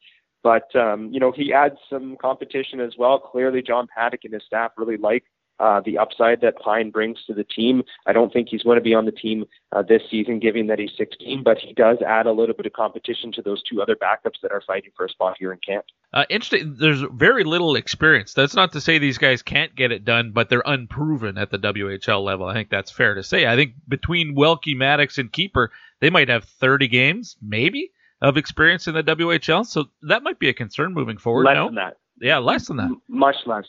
But 0.42 0.74
um, 0.74 1.12
you 1.12 1.20
know 1.20 1.32
he 1.32 1.52
adds 1.52 1.76
some 1.90 2.16
competition 2.16 2.80
as 2.80 2.94
well. 2.98 3.18
Clearly, 3.18 3.62
John 3.62 3.86
Paddock 3.94 4.24
and 4.24 4.32
his 4.32 4.42
staff 4.44 4.72
really 4.76 4.96
like 4.96 5.24
uh, 5.62 5.80
the 5.80 5.96
upside 5.96 6.40
that 6.40 6.58
Pine 6.58 6.90
brings 6.90 7.24
to 7.24 7.32
the 7.32 7.44
team. 7.44 7.84
I 8.04 8.12
don't 8.12 8.32
think 8.32 8.48
he's 8.48 8.64
going 8.64 8.78
to 8.78 8.82
be 8.82 8.94
on 8.94 9.04
the 9.04 9.12
team 9.12 9.44
uh, 9.70 9.82
this 9.82 10.02
season, 10.10 10.40
given 10.40 10.66
that 10.66 10.80
he's 10.80 10.90
16, 10.98 11.44
but 11.44 11.58
he 11.58 11.72
does 11.72 11.98
add 12.04 12.26
a 12.26 12.32
little 12.32 12.56
bit 12.56 12.66
of 12.66 12.72
competition 12.72 13.30
to 13.32 13.42
those 13.42 13.62
two 13.62 13.80
other 13.80 13.94
backups 13.94 14.40
that 14.42 14.50
are 14.50 14.60
fighting 14.66 14.90
for 14.96 15.06
a 15.06 15.08
spot 15.08 15.36
here 15.38 15.52
in 15.52 15.60
camp. 15.64 15.84
Uh, 16.12 16.24
interesting. 16.28 16.74
There's 16.76 17.02
very 17.12 17.44
little 17.44 17.76
experience. 17.76 18.34
That's 18.34 18.56
not 18.56 18.72
to 18.72 18.80
say 18.80 18.98
these 18.98 19.18
guys 19.18 19.40
can't 19.40 19.72
get 19.76 19.92
it 19.92 20.04
done, 20.04 20.32
but 20.32 20.48
they're 20.48 20.64
unproven 20.66 21.38
at 21.38 21.52
the 21.52 21.58
WHL 21.58 22.24
level. 22.24 22.46
I 22.46 22.54
think 22.54 22.68
that's 22.68 22.90
fair 22.90 23.14
to 23.14 23.22
say. 23.22 23.46
I 23.46 23.54
think 23.54 23.74
between 23.86 24.34
Welke, 24.34 24.76
Maddox, 24.76 25.16
and 25.18 25.30
Keeper, 25.30 25.70
they 26.00 26.10
might 26.10 26.28
have 26.28 26.42
30 26.42 26.88
games, 26.88 27.36
maybe, 27.40 27.92
of 28.20 28.36
experience 28.36 28.88
in 28.88 28.94
the 28.94 29.04
WHL. 29.04 29.64
So 29.64 29.84
that 30.02 30.24
might 30.24 30.40
be 30.40 30.48
a 30.48 30.54
concern 30.54 30.92
moving 30.92 31.18
forward. 31.18 31.44
Less 31.44 31.54
no? 31.54 31.66
than 31.66 31.76
that. 31.76 31.98
Yeah, 32.20 32.38
less 32.38 32.66
than 32.66 32.78
that. 32.78 32.86
M- 32.86 33.00
much 33.08 33.36
less. 33.46 33.66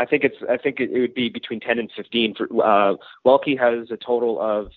I 0.00 0.06
think 0.06 0.24
it's 0.24 0.36
I 0.48 0.56
think 0.56 0.80
it, 0.80 0.90
it 0.90 1.00
would 1.00 1.14
be 1.14 1.28
between 1.28 1.60
10 1.60 1.78
and 1.78 1.90
15. 1.94 2.34
For 2.34 2.44
uh, 2.64 2.96
Welke 3.26 3.58
has 3.58 3.90
a 3.90 3.98
total 3.98 4.40
of 4.40 4.70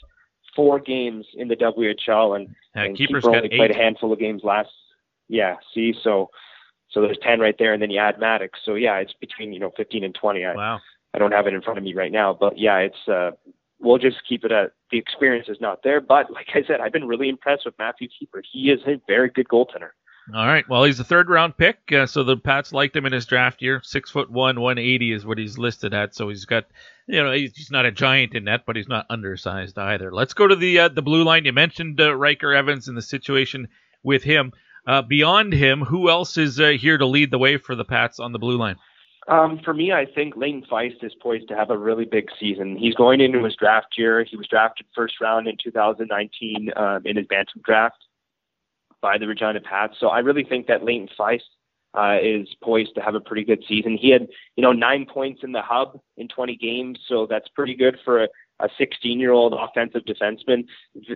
four 0.53 0.79
games 0.79 1.25
in 1.33 1.47
the 1.47 1.55
WHL, 1.55 2.35
and, 2.35 2.53
yeah, 2.75 2.83
and 2.83 2.97
keeper's 2.97 3.23
Keeper 3.23 3.35
only 3.37 3.49
played 3.49 3.71
a 3.71 3.75
handful 3.75 4.11
of 4.11 4.19
games 4.19 4.41
last. 4.43 4.69
Yeah, 5.29 5.55
see, 5.73 5.93
so 6.03 6.29
so 6.91 7.01
there's 7.01 7.17
10 7.23 7.39
right 7.39 7.55
there, 7.57 7.73
and 7.73 7.81
then 7.81 7.89
you 7.89 7.99
add 7.99 8.19
Maddox. 8.19 8.59
So 8.65 8.75
yeah, 8.75 8.97
it's 8.97 9.13
between 9.13 9.53
you 9.53 9.59
know 9.59 9.71
15 9.77 10.03
and 10.03 10.13
20. 10.13 10.45
I, 10.45 10.55
wow. 10.55 10.79
I 11.13 11.19
don't 11.19 11.31
have 11.31 11.47
it 11.47 11.53
in 11.53 11.61
front 11.61 11.77
of 11.77 11.85
me 11.85 11.93
right 11.93 12.11
now, 12.11 12.33
but 12.37 12.57
yeah, 12.57 12.77
it's 12.79 13.07
uh, 13.07 13.31
we'll 13.79 13.99
just 13.99 14.17
keep 14.27 14.43
it 14.43 14.51
at 14.51 14.73
the 14.91 14.97
experience 14.97 15.47
is 15.47 15.61
not 15.61 15.83
there. 15.83 16.01
But 16.01 16.31
like 16.31 16.47
I 16.53 16.63
said, 16.67 16.81
I've 16.81 16.91
been 16.91 17.07
really 17.07 17.29
impressed 17.29 17.63
with 17.65 17.75
Matthew 17.79 18.09
Keeper. 18.19 18.43
He 18.51 18.71
is 18.71 18.81
a 18.85 19.01
very 19.07 19.29
good 19.29 19.47
goaltender. 19.47 19.91
All 20.33 20.47
right. 20.47 20.67
Well, 20.69 20.85
he's 20.85 20.99
a 21.01 21.03
third 21.03 21.29
round 21.29 21.57
pick, 21.57 21.79
uh, 21.91 22.05
so 22.05 22.23
the 22.23 22.37
Pats 22.37 22.71
liked 22.71 22.95
him 22.95 23.05
in 23.05 23.11
his 23.11 23.25
draft 23.25 23.61
year. 23.61 23.81
Six 23.83 24.09
foot 24.09 24.31
one, 24.31 24.61
one 24.61 24.77
eighty 24.77 25.11
is 25.11 25.25
what 25.25 25.37
he's 25.37 25.57
listed 25.57 25.93
at. 25.93 26.15
So 26.15 26.29
he's 26.29 26.45
got, 26.45 26.65
you 27.07 27.21
know, 27.21 27.33
he's 27.33 27.69
not 27.71 27.85
a 27.85 27.91
giant 27.91 28.33
in 28.33 28.45
net, 28.45 28.61
but 28.65 28.77
he's 28.77 28.87
not 28.87 29.05
undersized 29.09 29.77
either. 29.77 30.13
Let's 30.13 30.33
go 30.33 30.47
to 30.47 30.55
the 30.55 30.79
uh, 30.79 30.87
the 30.87 31.01
blue 31.01 31.25
line. 31.25 31.43
You 31.43 31.51
mentioned 31.51 31.99
uh, 31.99 32.15
Ryker 32.15 32.53
Evans 32.53 32.87
and 32.87 32.95
the 32.95 33.01
situation 33.01 33.67
with 34.01 34.23
him. 34.23 34.53
Uh, 34.87 35.01
beyond 35.01 35.53
him, 35.53 35.81
who 35.81 36.09
else 36.09 36.37
is 36.37 36.59
uh, 36.59 36.69
here 36.69 36.97
to 36.97 37.05
lead 37.05 37.31
the 37.31 37.37
way 37.37 37.57
for 37.57 37.75
the 37.75 37.85
Pats 37.85 38.19
on 38.19 38.31
the 38.31 38.39
blue 38.39 38.57
line? 38.57 38.77
Um, 39.27 39.59
for 39.63 39.73
me, 39.73 39.91
I 39.91 40.05
think 40.05 40.35
Leighton 40.35 40.63
Feist 40.69 41.03
is 41.03 41.13
poised 41.21 41.47
to 41.49 41.55
have 41.55 41.69
a 41.69 41.77
really 41.77 42.03
big 42.03 42.29
season. 42.37 42.77
He's 42.77 42.93
going 42.93 43.21
into 43.21 43.43
his 43.43 43.55
draft 43.55 43.95
year. 43.97 44.23
He 44.23 44.35
was 44.35 44.47
drafted 44.47 44.85
first 44.95 45.15
round 45.21 45.47
in 45.47 45.57
2019 45.61 46.71
um, 46.75 47.01
in 47.05 47.17
his 47.17 47.27
bantam 47.27 47.61
draft 47.63 48.03
by 49.03 49.19
the 49.19 49.27
Regina 49.27 49.59
Pats. 49.59 49.95
So 49.99 50.07
I 50.07 50.19
really 50.19 50.45
think 50.45 50.65
that 50.67 50.83
Leighton 50.83 51.09
Feist 51.19 51.41
uh, 51.95 52.17
is 52.23 52.47
poised 52.63 52.95
to 52.95 53.01
have 53.01 53.13
a 53.13 53.19
pretty 53.19 53.43
good 53.43 53.63
season. 53.67 53.97
He 54.01 54.09
had, 54.09 54.27
you 54.55 54.63
know, 54.63 54.71
nine 54.71 55.05
points 55.05 55.41
in 55.43 55.51
the 55.51 55.61
hub 55.61 55.99
in 56.17 56.27
20 56.29 56.55
games, 56.55 56.97
so 57.07 57.27
that's 57.29 57.47
pretty 57.49 57.75
good 57.75 57.99
for 58.03 58.23
a, 58.23 58.27
a 58.61 58.69
16-year-old 58.79 59.53
offensive 59.53 60.01
defenseman. 60.05 60.65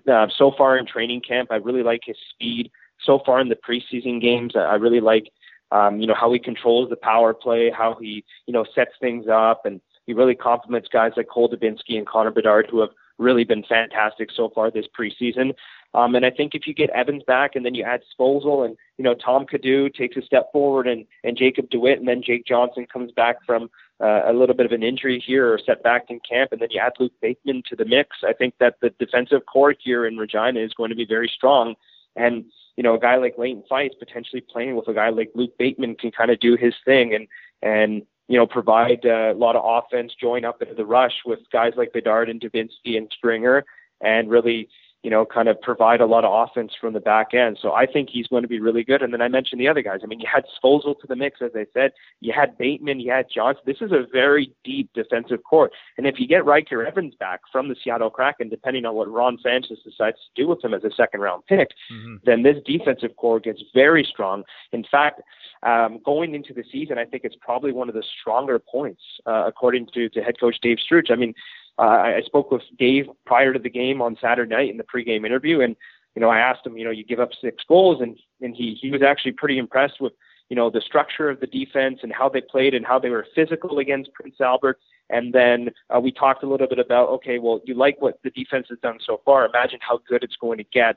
Uh, 0.07 0.27
so 0.37 0.51
far 0.55 0.77
in 0.77 0.85
training 0.85 1.21
camp, 1.27 1.49
I 1.51 1.55
really 1.55 1.81
like 1.81 2.01
his 2.05 2.17
speed. 2.33 2.69
So 3.03 3.21
far 3.25 3.39
in 3.39 3.49
the 3.49 3.55
preseason 3.55 4.21
games, 4.21 4.53
I 4.55 4.75
really 4.75 4.99
like, 4.99 5.29
um, 5.71 5.99
you 5.99 6.07
know, 6.07 6.15
how 6.15 6.31
he 6.31 6.39
controls 6.39 6.89
the 6.89 6.95
power 6.97 7.33
play, 7.33 7.71
how 7.75 7.95
he, 7.99 8.23
you 8.45 8.53
know, 8.53 8.65
sets 8.75 8.91
things 8.99 9.25
up, 9.31 9.65
and 9.65 9.81
he 10.05 10.13
really 10.13 10.35
complements 10.35 10.89
guys 10.91 11.13
like 11.17 11.27
Cole 11.27 11.49
Dubinsky 11.49 11.97
and 11.97 12.07
Connor 12.07 12.31
Bedard, 12.31 12.67
who 12.69 12.81
have 12.81 12.89
really 13.17 13.43
been 13.43 13.63
fantastic 13.63 14.29
so 14.35 14.49
far 14.53 14.71
this 14.71 14.85
preseason. 14.97 15.53
Um, 15.93 16.15
and 16.15 16.25
I 16.25 16.29
think 16.29 16.53
if 16.53 16.67
you 16.67 16.73
get 16.73 16.89
Evans 16.91 17.23
back 17.25 17.55
and 17.55 17.65
then 17.65 17.73
you 17.73 17.83
add 17.83 18.01
Svozil 18.19 18.65
and, 18.65 18.77
you 18.97 19.03
know, 19.03 19.15
Tom 19.15 19.45
Cadu 19.45 19.89
takes 19.89 20.17
a 20.17 20.21
step 20.21 20.51
forward 20.51 20.87
and, 20.87 21.05
and 21.23 21.37
Jacob 21.37 21.69
DeWitt 21.69 21.99
and 21.99 22.07
then 22.07 22.21
Jake 22.21 22.45
Johnson 22.45 22.85
comes 22.91 23.11
back 23.11 23.37
from 23.45 23.69
uh, 23.99 24.21
a 24.27 24.33
little 24.33 24.55
bit 24.55 24.65
of 24.65 24.73
an 24.73 24.83
injury 24.83 25.23
here 25.25 25.51
or 25.51 25.57
setback 25.57 26.05
in 26.09 26.19
camp 26.29 26.51
and 26.51 26.61
then 26.61 26.69
you 26.71 26.79
add 26.79 26.93
Luke 26.99 27.13
Bateman 27.21 27.63
to 27.69 27.75
the 27.75 27.85
mix, 27.85 28.17
I 28.23 28.33
think 28.33 28.55
that 28.59 28.75
the 28.81 28.91
defensive 28.99 29.45
core 29.51 29.73
here 29.79 30.05
in 30.05 30.17
Regina 30.17 30.59
is 30.59 30.73
going 30.73 30.89
to 30.89 30.95
be 30.95 31.05
very 31.05 31.31
strong. 31.33 31.75
And, 32.15 32.45
you 32.75 32.83
know, 32.83 32.95
a 32.95 32.99
guy 32.99 33.15
like 33.15 33.37
Leighton 33.37 33.63
Feist 33.69 33.97
potentially 33.97 34.41
playing 34.41 34.75
with 34.75 34.87
a 34.87 34.93
guy 34.93 35.09
like 35.09 35.31
Luke 35.33 35.57
Bateman 35.57 35.95
can 35.95 36.11
kind 36.11 36.29
of 36.29 36.39
do 36.39 36.57
his 36.57 36.75
thing 36.85 37.15
and, 37.15 37.27
and, 37.63 38.03
you 38.27 38.37
know, 38.37 38.45
provide 38.45 39.05
uh, 39.05 39.31
a 39.31 39.33
lot 39.33 39.55
of 39.55 39.63
offense, 39.65 40.13
join 40.19 40.45
up 40.45 40.61
into 40.61 40.73
the 40.73 40.85
rush 40.85 41.13
with 41.25 41.39
guys 41.51 41.73
like 41.77 41.93
Bedard 41.93 42.29
and 42.29 42.41
Dubinsky 42.41 42.97
and 42.97 43.09
Springer 43.13 43.65
and 44.01 44.29
really, 44.29 44.69
you 45.03 45.11
know, 45.11 45.25
kind 45.25 45.47
of 45.47 45.61
provide 45.61 46.01
a 46.01 46.05
lot 46.05 46.25
of 46.25 46.49
offense 46.49 46.73
from 46.79 46.93
the 46.93 46.99
back 46.99 47.33
end. 47.33 47.57
So 47.61 47.71
I 47.71 47.85
think 47.85 48.09
he's 48.11 48.27
going 48.27 48.41
to 48.41 48.47
be 48.47 48.59
really 48.59 48.83
good. 48.83 49.01
And 49.01 49.13
then 49.13 49.21
I 49.21 49.27
mentioned 49.27 49.61
the 49.61 49.67
other 49.67 49.81
guys. 49.81 49.99
I 50.03 50.07
mean, 50.07 50.19
you 50.19 50.27
had 50.33 50.43
Svozil 50.61 50.99
to 50.99 51.07
the 51.07 51.15
mix, 51.15 51.39
as 51.41 51.51
I 51.55 51.65
said. 51.73 51.91
You 52.19 52.33
had 52.35 52.57
Bateman, 52.57 52.99
you 52.99 53.11
had 53.11 53.27
Johnson. 53.33 53.63
This 53.65 53.77
is 53.81 53.91
a 53.91 54.05
very 54.11 54.51
deep 54.63 54.89
defensive 54.93 55.43
core. 55.43 55.69
And 55.97 56.07
if 56.07 56.19
you 56.19 56.27
get 56.27 56.45
Ryker 56.45 56.85
Evans 56.85 57.13
back 57.19 57.41
from 57.51 57.69
the 57.69 57.75
Seattle 57.83 58.09
Kraken, 58.09 58.49
depending 58.49 58.85
on 58.85 58.95
what 58.95 59.09
Ron 59.09 59.37
Sanchez 59.41 59.79
decides 59.83 60.17
to 60.17 60.41
do 60.41 60.47
with 60.47 60.63
him 60.63 60.73
as 60.73 60.83
a 60.83 60.91
second 60.95 61.21
round 61.21 61.45
pick, 61.45 61.69
mm-hmm. 61.91 62.15
then 62.25 62.43
this 62.43 62.57
defensive 62.65 63.15
core 63.17 63.39
gets 63.39 63.61
very 63.73 64.03
strong. 64.03 64.43
In 64.71 64.83
fact, 64.89 65.21
um, 65.63 65.99
going 66.03 66.35
into 66.35 66.53
the 66.53 66.63
season, 66.71 66.97
I 66.97 67.05
think 67.05 67.23
it's 67.23 67.35
probably 67.39 67.71
one 67.71 67.87
of 67.87 67.95
the 67.95 68.03
stronger 68.19 68.59
points, 68.59 69.01
uh, 69.25 69.43
according 69.47 69.87
to, 69.93 70.09
to 70.09 70.21
head 70.21 70.39
coach 70.39 70.57
Dave 70.61 70.79
Struch. 70.79 71.07
I 71.11 71.15
mean, 71.15 71.33
uh, 71.79 72.15
I 72.17 72.21
spoke 72.25 72.51
with 72.51 72.63
Dave 72.77 73.05
prior 73.25 73.53
to 73.53 73.59
the 73.59 73.69
game 73.69 74.01
on 74.01 74.17
Saturday 74.19 74.53
night 74.53 74.69
in 74.69 74.77
the 74.77 74.83
pregame 74.83 75.25
interview, 75.25 75.61
and 75.61 75.75
you 76.15 76.21
know 76.21 76.29
I 76.29 76.39
asked 76.39 76.65
him, 76.65 76.77
you 76.77 76.85
know, 76.85 76.91
you 76.91 77.03
give 77.03 77.19
up 77.19 77.29
six 77.39 77.63
goals, 77.67 78.01
and 78.01 78.17
and 78.41 78.55
he 78.55 78.77
he 78.81 78.89
was 78.89 79.01
actually 79.01 79.33
pretty 79.33 79.57
impressed 79.57 80.01
with 80.01 80.13
you 80.49 80.55
know 80.55 80.69
the 80.69 80.81
structure 80.81 81.29
of 81.29 81.39
the 81.39 81.47
defense 81.47 81.99
and 82.01 82.11
how 82.11 82.29
they 82.29 82.41
played 82.41 82.73
and 82.73 82.85
how 82.85 82.97
they 82.97 83.09
were 83.09 83.27
physical 83.35 83.79
against 83.79 84.13
Prince 84.13 84.41
Albert. 84.41 84.79
And 85.09 85.33
then 85.33 85.69
uh, 85.95 85.99
we 85.99 86.11
talked 86.11 86.43
a 86.43 86.49
little 86.49 86.67
bit 86.67 86.79
about 86.79 87.09
okay, 87.09 87.37
well, 87.37 87.61
you 87.65 87.75
like 87.75 88.01
what 88.01 88.19
the 88.23 88.31
defense 88.31 88.67
has 88.69 88.79
done 88.79 88.97
so 89.05 89.21
far. 89.23 89.45
Imagine 89.45 89.79
how 89.81 89.99
good 90.09 90.23
it's 90.23 90.35
going 90.35 90.57
to 90.57 90.65
get 90.65 90.95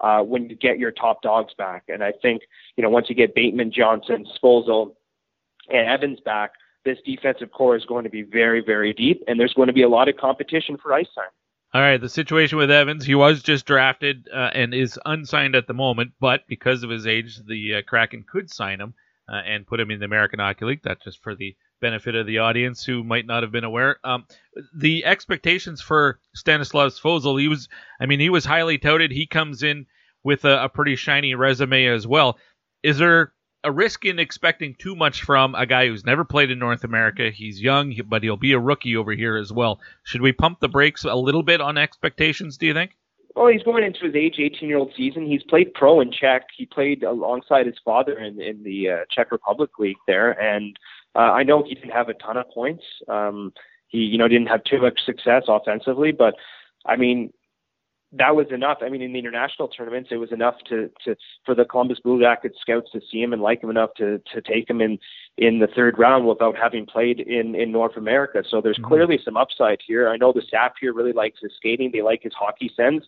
uh, 0.00 0.20
when 0.22 0.48
you 0.48 0.56
get 0.56 0.78
your 0.78 0.90
top 0.90 1.22
dogs 1.22 1.52
back. 1.58 1.84
And 1.88 2.02
I 2.02 2.12
think 2.22 2.42
you 2.76 2.82
know 2.82 2.90
once 2.90 3.08
you 3.10 3.14
get 3.14 3.34
Bateman, 3.34 3.70
Johnson, 3.70 4.26
Svozil, 4.42 4.94
and 5.70 5.88
Evans 5.88 6.20
back, 6.20 6.52
this 6.84 6.98
defensive 7.04 7.50
core 7.52 7.76
is 7.76 7.84
going 7.84 8.04
to 8.04 8.10
be 8.10 8.22
very, 8.22 8.62
very 8.64 8.92
deep, 8.92 9.22
and 9.26 9.38
there's 9.38 9.54
going 9.54 9.68
to 9.68 9.72
be 9.72 9.82
a 9.82 9.88
lot 9.88 10.08
of 10.08 10.16
competition 10.16 10.76
for 10.76 10.92
ice 10.92 11.06
time. 11.14 11.30
All 11.74 11.80
right, 11.80 12.00
the 12.00 12.08
situation 12.08 12.58
with 12.58 12.70
Evans, 12.70 13.04
he 13.04 13.14
was 13.14 13.42
just 13.42 13.64
drafted 13.64 14.28
uh, 14.32 14.50
and 14.52 14.74
is 14.74 15.00
unsigned 15.06 15.54
at 15.54 15.66
the 15.66 15.72
moment, 15.72 16.12
but 16.20 16.46
because 16.46 16.82
of 16.82 16.90
his 16.90 17.06
age, 17.06 17.38
the 17.46 17.76
uh, 17.76 17.82
Kraken 17.86 18.24
could 18.30 18.50
sign 18.50 18.78
him 18.78 18.92
uh, 19.26 19.36
and 19.36 19.66
put 19.66 19.80
him 19.80 19.90
in 19.90 19.98
the 19.98 20.04
American 20.04 20.38
Hockey 20.38 20.66
League. 20.66 20.82
That's 20.84 21.02
just 21.02 21.22
for 21.22 21.34
the 21.34 21.56
benefit 21.80 22.14
of 22.14 22.26
the 22.26 22.38
audience 22.38 22.84
who 22.84 23.02
might 23.02 23.26
not 23.26 23.42
have 23.42 23.52
been 23.52 23.64
aware. 23.64 23.98
Um, 24.04 24.26
the 24.74 25.04
expectations 25.06 25.80
for 25.80 26.20
Stanislav 26.34 26.92
Svozil, 26.92 27.40
he 27.40 27.48
was, 27.48 27.68
I 27.98 28.06
mean, 28.06 28.20
he 28.20 28.30
was 28.30 28.44
highly 28.44 28.76
touted. 28.76 29.10
He 29.10 29.26
comes 29.26 29.62
in 29.62 29.86
with 30.22 30.44
a, 30.44 30.64
a 30.64 30.68
pretty 30.68 30.96
shiny 30.96 31.34
resume 31.34 31.86
as 31.86 32.06
well. 32.06 32.38
Is 32.82 32.98
there 32.98 33.32
a 33.64 33.72
risk 33.72 34.04
in 34.04 34.18
expecting 34.18 34.74
too 34.74 34.96
much 34.96 35.22
from 35.22 35.54
a 35.54 35.66
guy 35.66 35.86
who's 35.86 36.04
never 36.04 36.24
played 36.24 36.50
in 36.50 36.58
North 36.58 36.84
America. 36.84 37.30
He's 37.30 37.60
young, 37.60 37.94
but 38.06 38.22
he'll 38.22 38.36
be 38.36 38.52
a 38.52 38.58
rookie 38.58 38.96
over 38.96 39.12
here 39.12 39.36
as 39.36 39.52
well. 39.52 39.80
Should 40.04 40.20
we 40.20 40.32
pump 40.32 40.60
the 40.60 40.68
brakes 40.68 41.04
a 41.04 41.14
little 41.14 41.42
bit 41.42 41.60
on 41.60 41.78
expectations, 41.78 42.58
do 42.58 42.66
you 42.66 42.74
think? 42.74 42.96
Well, 43.34 43.48
he's 43.48 43.62
going 43.62 43.84
into 43.84 44.04
his 44.04 44.14
age 44.14 44.36
18 44.38 44.68
year 44.68 44.78
old 44.78 44.92
season. 44.96 45.26
He's 45.26 45.42
played 45.42 45.72
pro 45.74 46.00
in 46.00 46.12
Czech. 46.12 46.48
He 46.56 46.66
played 46.66 47.02
alongside 47.02 47.66
his 47.66 47.76
father 47.84 48.18
in, 48.18 48.40
in 48.40 48.62
the 48.62 48.90
uh, 48.90 48.96
Czech 49.10 49.32
Republic 49.32 49.70
League 49.78 49.96
there. 50.06 50.38
And 50.40 50.76
uh, 51.14 51.32
I 51.32 51.42
know 51.42 51.62
he 51.62 51.74
didn't 51.74 51.90
have 51.92 52.08
a 52.08 52.14
ton 52.14 52.36
of 52.36 52.50
points. 52.50 52.84
Um, 53.08 53.52
he, 53.88 53.98
you 53.98 54.18
know, 54.18 54.28
didn't 54.28 54.48
have 54.48 54.64
too 54.64 54.80
much 54.80 55.00
success 55.04 55.44
offensively, 55.48 56.12
but 56.12 56.34
I 56.84 56.96
mean, 56.96 57.32
that 58.14 58.36
was 58.36 58.46
enough. 58.50 58.78
I 58.82 58.90
mean, 58.90 59.00
in 59.00 59.12
the 59.12 59.18
international 59.18 59.68
tournaments, 59.68 60.10
it 60.12 60.16
was 60.16 60.32
enough 60.32 60.56
to 60.68 60.90
to 61.04 61.16
for 61.46 61.54
the 61.54 61.64
Columbus 61.64 61.98
Blue 62.00 62.20
Jackets 62.20 62.58
scouts 62.60 62.90
to 62.92 63.00
see 63.10 63.22
him 63.22 63.32
and 63.32 63.40
like 63.40 63.62
him 63.62 63.70
enough 63.70 63.90
to 63.96 64.20
to 64.34 64.40
take 64.42 64.68
him 64.68 64.80
in 64.80 64.98
in 65.38 65.60
the 65.60 65.66
third 65.66 65.98
round 65.98 66.26
without 66.26 66.56
having 66.56 66.84
played 66.84 67.20
in 67.20 67.54
in 67.54 67.72
North 67.72 67.96
America. 67.96 68.42
So 68.48 68.60
there's 68.60 68.76
mm-hmm. 68.76 68.88
clearly 68.88 69.18
some 69.24 69.36
upside 69.36 69.78
here. 69.86 70.08
I 70.08 70.16
know 70.16 70.32
the 70.32 70.42
staff 70.42 70.72
here 70.80 70.92
really 70.92 71.12
likes 71.12 71.38
his 71.40 71.52
skating. 71.56 71.90
They 71.92 72.02
like 72.02 72.22
his 72.22 72.34
hockey 72.34 72.70
sense. 72.76 73.04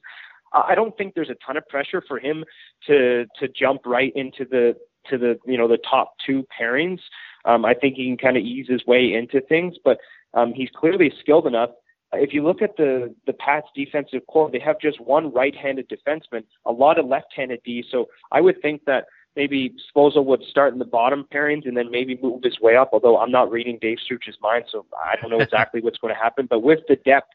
I 0.53 0.75
don't 0.75 0.97
think 0.97 1.15
there's 1.15 1.31
a 1.31 1.37
ton 1.45 1.57
of 1.57 1.69
pressure 1.69 2.03
for 2.07 2.19
him 2.19 2.45
to 2.87 3.27
to 3.39 3.49
jump 3.49 3.83
right 3.85 4.13
into 4.15 4.45
the 4.45 4.75
to 5.11 5.19
the 5.19 5.39
you 5.45 5.59
know 5.59 5.69
the 5.69 5.79
top 5.79 6.15
two 6.25 6.47
pairings. 6.59 7.01
Um, 7.45 7.67
I 7.67 7.75
think 7.75 7.97
he 7.97 8.07
can 8.07 8.17
kind 8.17 8.37
of 8.39 8.43
ease 8.43 8.69
his 8.69 8.87
way 8.87 9.13
into 9.13 9.43
things, 9.47 9.75
but 9.85 9.99
um, 10.33 10.55
he's 10.55 10.71
clearly 10.75 11.13
skilled 11.21 11.47
enough 11.47 11.71
if 12.17 12.33
you 12.33 12.43
look 12.43 12.63
at 12.63 12.77
the 12.77 13.15
the 13.27 13.33
Pats 13.33 13.67
defensive 13.75 14.27
core, 14.27 14.51
they 14.51 14.59
have 14.59 14.81
just 14.81 15.01
one 15.01 15.33
right-handed 15.33 15.89
defenseman, 15.89 16.45
a 16.65 16.73
lot 16.73 16.99
of 16.99 17.07
left-handed 17.07 17.61
D. 17.65 17.85
So 17.91 18.09
I 18.33 18.41
would 18.41 18.61
think 18.63 18.85
that 18.87 19.05
maybe 19.37 19.75
Svozil 19.95 20.25
would 20.25 20.43
start 20.43 20.73
in 20.73 20.79
the 20.79 20.85
bottom 20.85 21.27
pairings 21.33 21.67
and 21.67 21.77
then 21.77 21.91
maybe 21.91 22.19
move 22.23 22.43
his 22.43 22.61
way 22.61 22.77
up. 22.77 22.91
Although 22.93 23.19
I'm 23.19 23.31
not 23.31 23.51
reading 23.51 23.79
Dave 23.81 23.99
Struch's 24.05 24.39
mind, 24.41 24.65
so 24.71 24.87
I 24.97 25.17
don't 25.21 25.31
know 25.31 25.41
exactly 25.41 25.81
what's 25.81 25.99
going 25.99 26.15
to 26.15 26.21
happen. 26.21 26.47
But 26.49 26.61
with 26.61 26.81
the 26.89 26.97
depth 26.97 27.29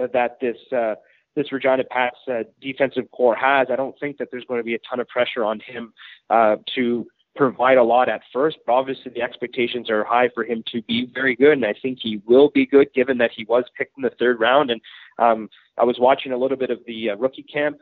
uh, 0.00 0.08
that 0.12 0.38
this 0.40 0.56
uh, 0.72 0.94
this 1.36 1.52
Regina 1.52 1.84
Pats 1.84 2.16
uh, 2.28 2.44
defensive 2.60 3.10
core 3.10 3.34
has, 3.34 3.68
I 3.70 3.76
don't 3.76 3.98
think 3.98 4.18
that 4.18 4.28
there's 4.30 4.44
going 4.44 4.60
to 4.60 4.64
be 4.64 4.74
a 4.74 4.78
ton 4.88 5.00
of 5.00 5.08
pressure 5.08 5.44
on 5.44 5.60
him 5.60 5.92
uh, 6.30 6.56
to 6.76 7.06
provide 7.36 7.78
a 7.78 7.82
lot 7.82 8.08
at 8.08 8.22
first, 8.32 8.58
but 8.66 8.72
obviously 8.72 9.10
the 9.12 9.22
expectations 9.22 9.90
are 9.90 10.04
high 10.04 10.28
for 10.34 10.44
him 10.44 10.62
to 10.72 10.82
be 10.82 11.10
very 11.12 11.34
good, 11.34 11.52
and 11.52 11.64
I 11.64 11.74
think 11.80 11.98
he 12.00 12.20
will 12.26 12.50
be 12.50 12.66
good 12.66 12.92
given 12.94 13.18
that 13.18 13.32
he 13.34 13.44
was 13.44 13.64
picked 13.76 13.96
in 13.96 14.02
the 14.02 14.12
third 14.18 14.38
round. 14.40 14.70
And 14.70 14.80
um, 15.18 15.48
I 15.76 15.84
was 15.84 15.96
watching 15.98 16.32
a 16.32 16.36
little 16.36 16.56
bit 16.56 16.70
of 16.70 16.78
the 16.86 17.10
uh, 17.10 17.16
rookie 17.16 17.42
camp 17.42 17.78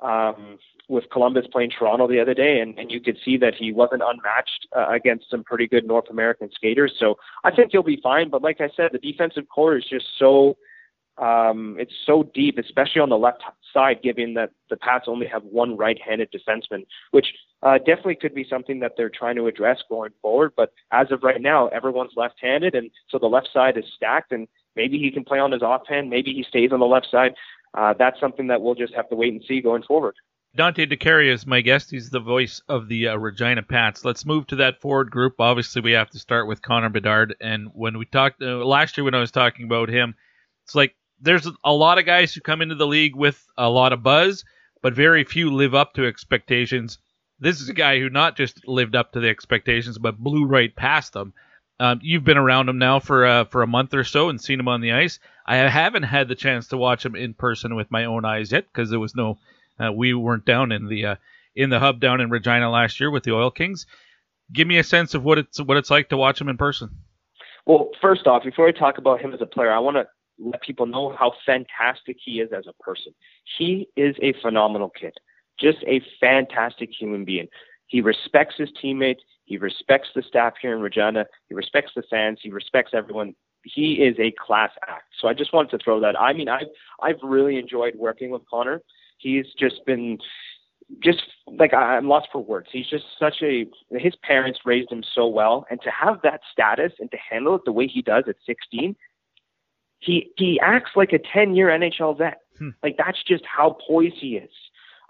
um, 0.00 0.58
with 0.88 1.04
Columbus 1.10 1.46
playing 1.50 1.70
Toronto 1.70 2.06
the 2.06 2.20
other 2.20 2.34
day, 2.34 2.60
and, 2.60 2.78
and 2.78 2.90
you 2.90 3.00
could 3.00 3.16
see 3.24 3.36
that 3.38 3.54
he 3.54 3.72
wasn't 3.72 4.02
unmatched 4.04 4.68
uh, 4.76 4.88
against 4.90 5.30
some 5.30 5.42
pretty 5.44 5.66
good 5.66 5.86
North 5.86 6.10
American 6.10 6.50
skaters. 6.54 6.92
So 6.98 7.14
I 7.44 7.54
think 7.54 7.72
he'll 7.72 7.82
be 7.82 8.00
fine. 8.02 8.28
But 8.28 8.42
like 8.42 8.60
I 8.60 8.68
said, 8.76 8.90
the 8.92 8.98
defensive 8.98 9.48
core 9.48 9.76
is 9.76 9.84
just 9.88 10.06
so 10.18 10.56
um, 11.18 11.76
it's 11.78 11.92
so 12.06 12.30
deep, 12.34 12.58
especially 12.58 13.00
on 13.00 13.10
the 13.10 13.18
left 13.18 13.42
side, 13.72 14.02
given 14.02 14.34
that 14.34 14.50
the 14.70 14.76
Pats 14.76 15.04
only 15.08 15.26
have 15.26 15.42
one 15.44 15.76
right-handed 15.76 16.30
defenseman, 16.32 16.86
which 17.10 17.26
uh, 17.62 17.78
definitely 17.78 18.16
could 18.16 18.34
be 18.34 18.46
something 18.48 18.80
that 18.80 18.92
they're 18.96 19.10
trying 19.10 19.36
to 19.36 19.46
address 19.46 19.82
going 19.88 20.12
forward. 20.20 20.52
But 20.56 20.72
as 20.90 21.10
of 21.10 21.22
right 21.22 21.40
now, 21.40 21.68
everyone's 21.68 22.12
left-handed, 22.16 22.74
and 22.74 22.90
so 23.08 23.18
the 23.18 23.26
left 23.26 23.50
side 23.52 23.76
is 23.76 23.84
stacked. 23.94 24.32
And 24.32 24.48
maybe 24.74 24.98
he 24.98 25.10
can 25.10 25.24
play 25.24 25.38
on 25.38 25.52
his 25.52 25.62
offhand, 25.62 26.10
maybe 26.10 26.32
he 26.32 26.42
stays 26.42 26.72
on 26.72 26.80
the 26.80 26.86
left 26.86 27.08
side. 27.10 27.34
Uh, 27.74 27.94
that's 27.98 28.20
something 28.20 28.48
that 28.48 28.60
we'll 28.60 28.74
just 28.74 28.94
have 28.94 29.08
to 29.08 29.16
wait 29.16 29.32
and 29.32 29.42
see 29.46 29.60
going 29.60 29.82
forward. 29.82 30.14
Dante 30.54 30.84
De 30.84 30.96
Caria 30.96 31.32
is 31.32 31.46
my 31.46 31.62
guest. 31.62 31.90
He's 31.90 32.10
the 32.10 32.20
voice 32.20 32.60
of 32.68 32.86
the 32.86 33.08
uh, 33.08 33.16
Regina 33.16 33.62
Pats. 33.62 34.04
Let's 34.04 34.26
move 34.26 34.46
to 34.48 34.56
that 34.56 34.82
forward 34.82 35.10
group. 35.10 35.36
Obviously, 35.38 35.80
we 35.80 35.92
have 35.92 36.10
to 36.10 36.18
start 36.18 36.46
with 36.46 36.60
Connor 36.60 36.90
Bedard. 36.90 37.34
And 37.40 37.70
when 37.72 37.96
we 37.96 38.04
talked 38.04 38.42
uh, 38.42 38.62
last 38.62 38.98
year, 38.98 39.04
when 39.04 39.14
I 39.14 39.20
was 39.20 39.30
talking 39.30 39.64
about 39.64 39.88
him, 39.88 40.14
it's 40.64 40.74
like 40.74 40.94
there's 41.22 41.48
a 41.64 41.72
lot 41.72 41.98
of 41.98 42.04
guys 42.04 42.34
who 42.34 42.40
come 42.40 42.60
into 42.60 42.74
the 42.74 42.86
league 42.86 43.14
with 43.14 43.46
a 43.56 43.70
lot 43.70 43.92
of 43.92 44.02
buzz, 44.02 44.44
but 44.82 44.94
very 44.94 45.24
few 45.24 45.54
live 45.54 45.74
up 45.74 45.94
to 45.94 46.06
expectations. 46.06 46.98
This 47.38 47.60
is 47.60 47.68
a 47.68 47.74
guy 47.74 47.98
who 47.98 48.10
not 48.10 48.36
just 48.36 48.66
lived 48.68 48.94
up 48.94 49.12
to 49.12 49.20
the 49.20 49.28
expectations, 49.28 49.98
but 49.98 50.18
blew 50.18 50.44
right 50.44 50.74
past 50.74 51.12
them. 51.12 51.32
Um, 51.80 52.00
you've 52.02 52.24
been 52.24 52.38
around 52.38 52.68
him 52.68 52.78
now 52.78 53.00
for 53.00 53.24
uh, 53.24 53.44
for 53.44 53.62
a 53.62 53.66
month 53.66 53.94
or 53.94 54.04
so 54.04 54.28
and 54.28 54.40
seen 54.40 54.60
him 54.60 54.68
on 54.68 54.80
the 54.80 54.92
ice. 54.92 55.18
I 55.46 55.56
haven't 55.56 56.04
had 56.04 56.28
the 56.28 56.34
chance 56.34 56.68
to 56.68 56.76
watch 56.76 57.04
him 57.04 57.16
in 57.16 57.34
person 57.34 57.74
with 57.74 57.90
my 57.90 58.04
own 58.04 58.24
eyes 58.24 58.52
yet 58.52 58.66
because 58.66 58.90
there 58.90 59.00
was 59.00 59.16
no, 59.16 59.38
uh, 59.80 59.92
we 59.92 60.14
weren't 60.14 60.44
down 60.44 60.70
in 60.70 60.86
the 60.86 61.06
uh, 61.06 61.14
in 61.56 61.70
the 61.70 61.80
hub 61.80 62.00
down 62.00 62.20
in 62.20 62.30
Regina 62.30 62.70
last 62.70 63.00
year 63.00 63.10
with 63.10 63.24
the 63.24 63.34
Oil 63.34 63.50
Kings. 63.50 63.86
Give 64.52 64.68
me 64.68 64.78
a 64.78 64.84
sense 64.84 65.14
of 65.14 65.24
what 65.24 65.38
it's 65.38 65.60
what 65.60 65.76
it's 65.76 65.90
like 65.90 66.08
to 66.10 66.16
watch 66.16 66.40
him 66.40 66.48
in 66.48 66.56
person. 66.56 66.90
Well, 67.66 67.90
first 68.00 68.26
off, 68.26 68.44
before 68.44 68.68
I 68.68 68.72
talk 68.72 68.98
about 68.98 69.20
him 69.20 69.32
as 69.32 69.40
a 69.40 69.46
player, 69.46 69.72
I 69.72 69.78
want 69.78 69.96
to 69.96 70.06
let 70.38 70.62
people 70.62 70.86
know 70.86 71.14
how 71.18 71.32
fantastic 71.44 72.16
he 72.24 72.40
is 72.40 72.50
as 72.56 72.64
a 72.66 72.82
person. 72.82 73.12
He 73.58 73.88
is 73.96 74.16
a 74.22 74.34
phenomenal 74.40 74.90
kid, 74.90 75.14
just 75.58 75.78
a 75.86 76.00
fantastic 76.20 76.90
human 76.98 77.24
being. 77.24 77.48
He 77.86 78.00
respects 78.00 78.54
his 78.56 78.70
teammates. 78.80 79.22
He 79.44 79.58
respects 79.58 80.08
the 80.14 80.22
staff 80.22 80.54
here 80.60 80.74
in 80.74 80.80
Regina. 80.80 81.26
He 81.48 81.54
respects 81.54 81.92
the 81.94 82.02
fans. 82.08 82.38
He 82.42 82.50
respects 82.50 82.92
everyone. 82.94 83.34
He 83.64 83.94
is 83.94 84.16
a 84.18 84.32
class 84.44 84.70
act. 84.88 85.12
So 85.20 85.28
I 85.28 85.34
just 85.34 85.52
wanted 85.52 85.70
to 85.76 85.84
throw 85.84 86.00
that. 86.00 86.18
I 86.18 86.32
mean, 86.32 86.48
I've 86.48 86.68
I've 87.02 87.22
really 87.22 87.58
enjoyed 87.58 87.94
working 87.96 88.30
with 88.30 88.42
Connor. 88.48 88.80
He's 89.18 89.46
just 89.58 89.84
been 89.86 90.18
just 91.00 91.22
like 91.46 91.74
I'm 91.74 92.08
lost 92.08 92.28
for 92.32 92.42
words. 92.42 92.68
He's 92.72 92.88
just 92.88 93.04
such 93.18 93.42
a 93.42 93.66
his 93.90 94.14
parents 94.22 94.60
raised 94.64 94.90
him 94.90 95.04
so 95.14 95.26
well, 95.26 95.66
and 95.70 95.80
to 95.82 95.90
have 95.90 96.20
that 96.22 96.40
status 96.50 96.92
and 96.98 97.10
to 97.10 97.16
handle 97.18 97.54
it 97.54 97.62
the 97.64 97.72
way 97.72 97.86
he 97.86 98.02
does 98.02 98.24
at 98.26 98.36
16 98.46 98.96
he 100.02 100.32
he 100.36 100.60
acts 100.60 100.90
like 100.96 101.12
a 101.12 101.18
10 101.18 101.54
year 101.54 101.68
NHL 101.68 102.18
vet. 102.18 102.40
Hmm. 102.58 102.70
Like 102.82 102.96
that's 102.98 103.22
just 103.22 103.44
how 103.46 103.76
poised 103.86 104.16
he 104.20 104.36
is. 104.36 104.50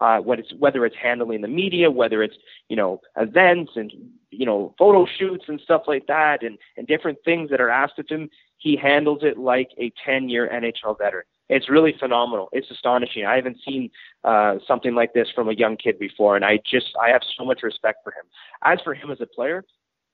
Uh, 0.01 0.19
whether 0.19 0.43
it's 0.43 0.53
whether 0.59 0.85
it's 0.85 0.97
handling 1.01 1.43
the 1.43 1.49
media, 1.49 1.91
whether 1.91 2.23
it's 2.23 2.37
you 2.69 2.77
know 2.77 3.01
events 3.17 3.73
and 3.77 3.93
you 4.31 4.45
know 4.45 4.75
photo 4.79 5.07
shoots 5.19 5.45
and 5.49 5.61
stuff 5.61 5.83
like 5.87 6.07
that, 6.09 6.43
and 6.43 6.59
and 6.77 6.87
different 6.87 7.19
things 7.25 7.51
that 7.51 7.61
are 7.61 7.71
asked 7.71 7.99
of 7.99 8.09
him, 8.09 8.29
he 8.59 8.77
handles 8.77 9.21
it 9.23 9.39
like 9.39 9.71
a 9.79 9.93
10 10.05 10.29
year 10.29 10.49
NHL 10.53 10.99
veteran. 10.99 11.25
It's 11.49 11.71
really 11.71 11.95
phenomenal. 11.99 12.49
It's 12.53 12.71
astonishing. 12.71 13.27
I 13.27 13.37
haven't 13.37 13.59
seen 13.65 13.91
uh, 14.25 14.57
something 14.67 14.95
like 14.95 15.13
this 15.13 15.29
from 15.35 15.49
a 15.49 15.55
young 15.55 15.77
kid 15.77 15.99
before, 15.99 16.35
and 16.37 16.45
I 16.45 16.59
just 16.69 16.87
I 17.01 17.11
have 17.11 17.23
so 17.39 17.45
much 17.45 17.63
respect 17.63 17.99
for 18.03 18.11
him. 18.11 18.25
As 18.65 18.81
for 18.83 18.95
him 18.95 19.11
as 19.11 19.21
a 19.21 19.27
player, 19.27 19.65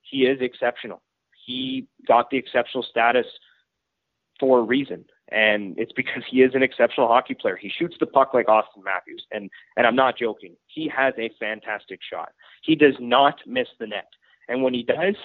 he 0.03 0.27
is 0.27 0.41
exceptional. 0.41 1.03
He 1.47 1.87
got 2.07 2.29
the 2.31 2.37
exceptional 2.37 2.83
status 2.83 3.27
for 4.39 4.59
a 4.61 4.63
reason. 4.63 5.05
and 5.31 5.79
it's 5.79 5.93
because 5.93 6.23
he 6.31 6.43
is 6.43 6.55
an 6.55 6.63
exceptional 6.63 7.09
hockey 7.09 7.35
player. 7.35 7.57
He 7.57 7.69
shoots 7.69 7.97
the 8.01 8.07
puck 8.07 8.33
like 8.33 8.47
Auston 8.47 8.85
Matthews, 8.85 9.25
and 9.31 9.51
and 9.77 9.87
I'm 9.87 9.97
not 9.97 10.17
joking. 10.19 10.57
He 10.67 10.89
has 10.89 11.15
a 11.19 11.31
fantastic 11.39 12.01
shot. 12.09 12.31
He 12.63 12.75
does 12.75 12.95
not 12.99 13.37
miss 13.47 13.69
the 13.79 13.87
net, 13.87 14.09
and 14.49 14.63
when 14.63 14.75
he 14.75 14.83
does, 14.83 15.17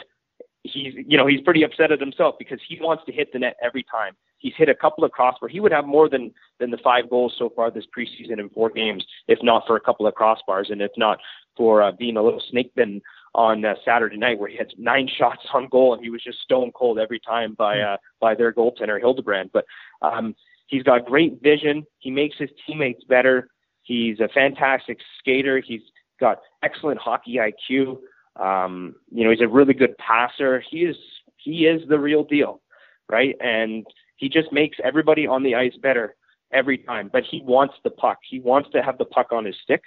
he's 0.64 0.94
you 1.08 1.18
know 1.18 1.28
he's 1.28 1.42
pretty 1.42 1.64
upset 1.64 1.92
at 1.92 2.00
himself 2.00 2.36
because 2.38 2.60
he 2.68 2.78
wants 2.82 3.04
to 3.06 3.12
hit 3.12 3.32
the 3.32 3.40
net 3.40 3.56
every 3.62 3.84
time. 3.84 4.16
He's 4.40 4.54
hit 4.58 4.68
a 4.68 4.76
couple 4.76 5.06
of 5.06 5.12
crossbars. 5.12 5.52
He 5.52 5.62
would 5.62 5.72
have 5.72 5.86
more 5.86 6.10
than 6.10 6.34
than 6.60 6.72
the 6.72 6.78
five 6.84 7.10
goals 7.10 7.34
so 7.38 7.50
far 7.56 7.72
this 7.72 7.86
preseason 7.98 8.40
in 8.40 8.50
four 8.50 8.70
games, 8.70 9.06
if 9.28 9.40
not 9.42 9.64
for 9.66 9.78
a 9.78 9.82
couple 9.82 10.06
of 10.06 10.16
crossbars, 10.16 10.70
and 10.70 10.82
if 10.82 10.92
not 10.98 11.20
for 11.56 11.82
uh, 11.82 11.92
being 11.92 12.18
a 12.18 12.24
little 12.24 12.42
snake 12.50 12.74
bitten 12.76 13.02
on 13.36 13.66
uh, 13.66 13.74
Saturday 13.84 14.18
night 14.18 14.40
where 14.40 14.50
he 14.50 14.58
had 14.58 14.68
nine 14.78 15.10
shots 15.18 15.42
on 15.54 15.68
goal 15.68 15.94
and 15.94 16.04
he 16.04 16.10
was 16.10 16.24
just 16.24 16.40
stone 16.42 16.72
cold 16.74 17.00
every 17.00 17.20
time 17.20 17.54
by 17.56 17.80
uh, 17.80 17.98
by 18.20 18.36
their 18.36 18.54
goaltender 18.54 19.00
Hildebrand. 19.00 19.52
But 19.54 19.66
um, 20.02 20.36
he's 20.68 20.84
got 20.84 21.06
great 21.06 21.42
vision. 21.42 21.86
He 22.00 22.12
makes 22.12 22.38
his 22.38 22.50
teammates 22.66 23.04
better. 23.04 23.50
He's 23.84 24.20
a 24.20 24.30
fantastic 24.30 25.00
skater. 25.20 25.62
He's 25.66 25.82
got 26.20 26.40
excellent 26.64 27.00
hockey 27.00 27.38
IQ. 27.38 27.98
Um, 28.42 28.96
you 29.12 29.24
know, 29.24 29.30
he's 29.30 29.42
a 29.42 29.48
really 29.48 29.74
good 29.74 29.98
passer. 29.98 30.64
He 30.70 30.80
is 30.80 30.96
he 31.38 31.66
is 31.66 31.88
the 31.88 32.00
real 32.00 32.24
deal, 32.24 32.62
right? 33.10 33.36
And 33.42 33.86
he 34.16 34.30
just 34.30 34.52
makes 34.52 34.78
everybody 34.84 35.28
on 35.28 35.44
the 35.44 35.56
ice 35.56 35.76
better 35.82 36.16
every 36.52 36.78
time. 36.78 37.10
But 37.12 37.24
he 37.30 37.42
wants 37.42 37.76
the 37.84 37.90
puck. 37.90 38.20
He 38.28 38.40
wants 38.40 38.70
to 38.72 38.82
have 38.82 38.98
the 38.98 39.06
puck 39.06 39.28
on 39.32 39.46
his 39.46 39.56
stick. 39.62 39.82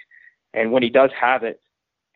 And 0.53 0.71
when 0.71 0.83
he 0.83 0.89
does 0.89 1.09
have 1.19 1.43
it, 1.43 1.59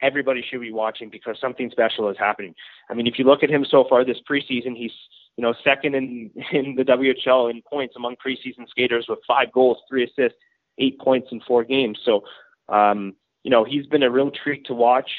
everybody 0.01 0.43
should 0.47 0.61
be 0.61 0.71
watching 0.71 1.09
because 1.09 1.37
something 1.39 1.69
special 1.71 2.09
is 2.09 2.17
happening. 2.17 2.55
I 2.89 2.93
mean, 2.93 3.07
if 3.07 3.17
you 3.17 3.25
look 3.25 3.43
at 3.43 3.49
him 3.49 3.65
so 3.69 3.85
far 3.89 4.03
this 4.03 4.19
preseason, 4.29 4.75
he's 4.75 4.91
you 5.37 5.41
know 5.41 5.53
second 5.63 5.95
in 5.95 6.31
in 6.51 6.75
the 6.75 6.83
WHL 6.83 7.49
in 7.49 7.61
points 7.61 7.95
among 7.95 8.15
preseason 8.15 8.67
skaters 8.69 9.05
with 9.07 9.19
five 9.27 9.51
goals, 9.51 9.77
three 9.89 10.03
assists, 10.03 10.37
eight 10.77 10.99
points 10.99 11.29
in 11.31 11.41
four 11.41 11.63
games. 11.63 11.99
So, 12.03 12.23
um, 12.69 13.15
you 13.43 13.51
know, 13.51 13.63
he's 13.63 13.85
been 13.85 14.03
a 14.03 14.09
real 14.09 14.31
treat 14.31 14.65
to 14.67 14.73
watch. 14.73 15.09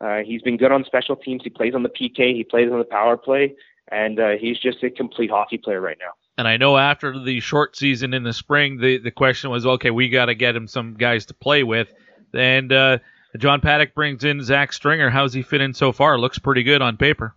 Uh, 0.00 0.18
he's 0.18 0.42
been 0.42 0.56
good 0.56 0.72
on 0.72 0.84
special 0.84 1.16
teams. 1.16 1.42
He 1.44 1.50
plays 1.50 1.74
on 1.74 1.82
the 1.82 1.90
PK. 1.90 2.34
He 2.34 2.44
plays 2.44 2.70
on 2.72 2.78
the 2.78 2.84
power 2.84 3.16
play, 3.16 3.54
and 3.90 4.18
uh, 4.18 4.30
he's 4.40 4.58
just 4.58 4.82
a 4.82 4.90
complete 4.90 5.30
hockey 5.30 5.58
player 5.58 5.80
right 5.80 5.98
now. 6.00 6.12
And 6.38 6.48
I 6.48 6.56
know 6.56 6.78
after 6.78 7.18
the 7.18 7.40
short 7.40 7.76
season 7.76 8.14
in 8.14 8.22
the 8.22 8.32
spring, 8.32 8.78
the 8.78 8.96
the 8.98 9.10
question 9.10 9.50
was, 9.50 9.66
okay, 9.66 9.90
we 9.90 10.08
got 10.08 10.26
to 10.26 10.34
get 10.34 10.56
him 10.56 10.66
some 10.66 10.94
guys 10.94 11.26
to 11.26 11.34
play 11.34 11.64
with, 11.64 11.92
and 12.32 12.72
uh, 12.72 12.98
John 13.38 13.60
Paddock 13.60 13.94
brings 13.94 14.24
in 14.24 14.42
Zach 14.42 14.72
Stringer. 14.72 15.10
How's 15.10 15.32
he 15.32 15.42
fit 15.42 15.60
in 15.60 15.74
so 15.74 15.92
far? 15.92 16.18
Looks 16.18 16.38
pretty 16.38 16.62
good 16.62 16.82
on 16.82 16.96
paper. 16.96 17.34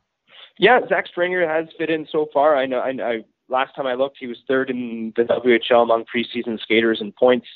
Yeah, 0.58 0.80
Zach 0.88 1.08
Stringer 1.08 1.48
has 1.48 1.68
fit 1.78 1.90
in 1.90 2.08
so 2.12 2.28
far. 2.34 2.56
I 2.56 2.66
know. 2.66 2.80
I, 2.80 3.24
last 3.50 3.76
time 3.76 3.88
I 3.88 3.94
looked, 3.94 4.18
he 4.20 4.28
was 4.28 4.38
third 4.48 4.70
in 4.70 5.14
the 5.16 5.24
WHL 5.24 5.84
among 5.84 6.06
preseason 6.06 6.60
skaters 6.60 7.00
in 7.02 7.12
points. 7.12 7.48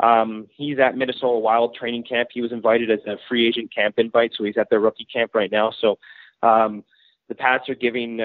Um, 0.00 0.46
he's 0.56 0.78
at 0.78 0.96
Minnesota 0.96 1.38
Wild 1.38 1.74
training 1.74 2.04
camp. 2.04 2.30
He 2.32 2.40
was 2.40 2.52
invited 2.52 2.90
as 2.90 3.00
a 3.06 3.16
free 3.28 3.46
agent 3.46 3.74
camp 3.74 3.96
invite, 3.98 4.32
so 4.36 4.44
he's 4.44 4.56
at 4.56 4.70
their 4.70 4.80
rookie 4.80 5.06
camp 5.12 5.34
right 5.34 5.50
now. 5.50 5.72
So 5.78 5.98
um, 6.42 6.84
the 7.28 7.34
Pats 7.34 7.68
are 7.68 7.74
giving 7.74 8.20
uh, 8.20 8.24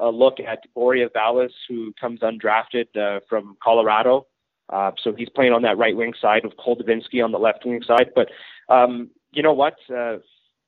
a, 0.00 0.08
a 0.08 0.10
look 0.10 0.38
at 0.40 0.60
Borya 0.76 1.08
Valis, 1.10 1.52
who 1.68 1.92
comes 2.00 2.20
undrafted 2.20 2.96
uh, 2.96 3.20
from 3.28 3.56
Colorado. 3.62 4.26
Uh, 4.70 4.90
so 5.02 5.14
he's 5.14 5.28
playing 5.28 5.52
on 5.52 5.62
that 5.62 5.78
right 5.78 5.96
wing 5.96 6.12
side 6.20 6.44
with 6.44 6.56
Cole 6.56 6.76
Dubinsky 6.76 7.22
on 7.22 7.32
the 7.32 7.38
left 7.38 7.64
wing 7.64 7.82
side. 7.82 8.10
But 8.14 8.28
um, 8.68 9.10
you 9.32 9.42
know 9.42 9.52
what? 9.52 9.74
Uh, 9.94 10.18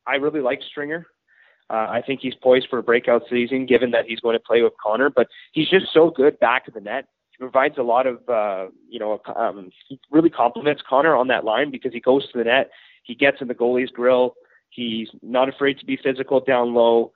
I 0.06 0.16
really 0.16 0.40
like 0.40 0.60
Stringer. 0.68 1.06
Uh, 1.70 1.86
I 1.90 2.02
think 2.06 2.20
he's 2.20 2.34
poised 2.34 2.68
for 2.70 2.78
a 2.78 2.82
breakout 2.82 3.22
season, 3.28 3.66
given 3.66 3.90
that 3.90 4.06
he's 4.06 4.20
going 4.20 4.36
to 4.36 4.40
play 4.40 4.62
with 4.62 4.72
Connor. 4.82 5.10
But 5.10 5.26
he's 5.52 5.68
just 5.68 5.86
so 5.92 6.10
good 6.10 6.38
back 6.38 6.66
of 6.66 6.74
the 6.74 6.80
net. 6.80 7.06
He 7.30 7.36
provides 7.38 7.76
a 7.76 7.82
lot 7.82 8.06
of, 8.06 8.26
uh, 8.28 8.70
you 8.88 8.98
know, 8.98 9.20
um, 9.36 9.70
he 9.86 10.00
really 10.10 10.30
complements 10.30 10.82
Connor 10.88 11.14
on 11.14 11.28
that 11.28 11.44
line 11.44 11.70
because 11.70 11.92
he 11.92 12.00
goes 12.00 12.30
to 12.32 12.38
the 12.38 12.44
net, 12.44 12.70
he 13.02 13.14
gets 13.14 13.40
in 13.40 13.48
the 13.48 13.54
goalie's 13.54 13.90
grill, 13.90 14.34
he's 14.70 15.08
not 15.22 15.48
afraid 15.48 15.78
to 15.78 15.86
be 15.86 15.98
physical 16.02 16.40
down 16.40 16.74
low. 16.74 17.12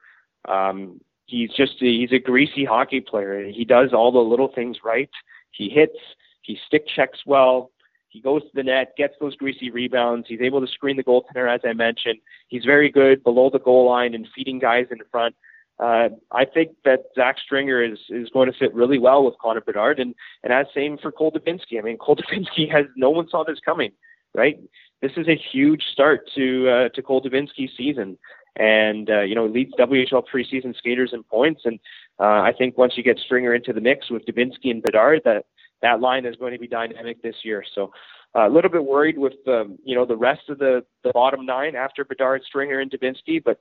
Um, 0.46 1.00
he's 1.26 1.50
just 1.50 1.80
a, 1.80 1.86
he's 1.86 2.12
a 2.12 2.18
greasy 2.18 2.64
hockey 2.64 3.00
player. 3.00 3.46
He 3.46 3.64
does 3.64 3.92
all 3.92 4.12
the 4.12 4.18
little 4.18 4.52
things 4.54 4.78
right. 4.84 5.10
He 5.50 5.70
hits, 5.70 5.96
he 6.42 6.58
stick 6.66 6.86
checks 6.94 7.20
well. 7.26 7.70
He 8.08 8.20
goes 8.20 8.42
to 8.42 8.48
the 8.52 8.62
net, 8.62 8.92
gets 8.96 9.14
those 9.20 9.34
greasy 9.36 9.70
rebounds. 9.70 10.26
He's 10.28 10.42
able 10.42 10.60
to 10.60 10.66
screen 10.66 10.98
the 10.98 11.02
goaltender, 11.02 11.52
as 11.52 11.62
I 11.64 11.72
mentioned. 11.72 12.18
He's 12.48 12.64
very 12.64 12.90
good 12.90 13.24
below 13.24 13.48
the 13.50 13.58
goal 13.58 13.88
line 13.88 14.14
and 14.14 14.28
feeding 14.34 14.58
guys 14.58 14.86
in 14.90 14.98
front. 15.10 15.34
Uh, 15.78 16.10
I 16.30 16.44
think 16.44 16.72
that 16.84 17.04
Zach 17.14 17.36
Stringer 17.42 17.82
is 17.82 17.98
is 18.10 18.28
going 18.28 18.52
to 18.52 18.58
fit 18.58 18.74
really 18.74 18.98
well 18.98 19.24
with 19.24 19.34
Connor 19.40 19.62
Bedard, 19.62 19.98
and 19.98 20.14
and 20.44 20.52
as 20.52 20.66
same 20.74 20.98
for 20.98 21.10
Cole 21.10 21.32
Dubinsky. 21.32 21.78
I 21.78 21.82
mean, 21.82 21.96
Cole 21.96 22.16
Dubinsky 22.32 22.70
has 22.70 22.84
no 22.96 23.10
one 23.10 23.28
saw 23.28 23.44
this 23.44 23.58
coming, 23.64 23.92
right? 24.34 24.60
This 25.00 25.12
is 25.16 25.26
a 25.26 25.40
huge 25.52 25.82
start 25.92 26.28
to 26.34 26.68
uh, 26.68 26.88
to 26.90 27.02
Cole 27.02 27.22
Dubinsky's 27.22 27.72
season, 27.76 28.18
and 28.56 29.10
uh, 29.10 29.22
you 29.22 29.34
know 29.34 29.46
leads 29.46 29.72
WHL 29.78 30.22
preseason 30.32 30.76
skaters 30.76 31.12
in 31.12 31.22
points. 31.24 31.62
And 31.64 31.80
uh, 32.20 32.42
I 32.42 32.52
think 32.56 32.76
once 32.76 32.92
you 32.96 33.02
get 33.02 33.18
Stringer 33.18 33.54
into 33.54 33.72
the 33.72 33.80
mix 33.80 34.10
with 34.10 34.26
Dubinsky 34.26 34.70
and 34.70 34.82
Bedard, 34.82 35.22
that 35.24 35.46
that 35.82 36.00
line 36.00 36.24
is 36.24 36.36
going 36.36 36.52
to 36.52 36.58
be 36.58 36.68
dynamic 36.68 37.22
this 37.22 37.36
year. 37.42 37.64
So 37.74 37.92
uh, 38.34 38.48
a 38.48 38.50
little 38.50 38.70
bit 38.70 38.84
worried 38.84 39.18
with 39.18 39.34
um, 39.46 39.78
you 39.84 39.94
know 39.94 40.06
the 40.06 40.16
rest 40.16 40.48
of 40.48 40.58
the 40.58 40.84
the 41.04 41.10
bottom 41.12 41.44
nine 41.44 41.76
after 41.76 42.04
Bedard, 42.04 42.42
Stringer, 42.46 42.80
and 42.80 42.90
Dubinsky, 42.90 43.42
but 43.44 43.60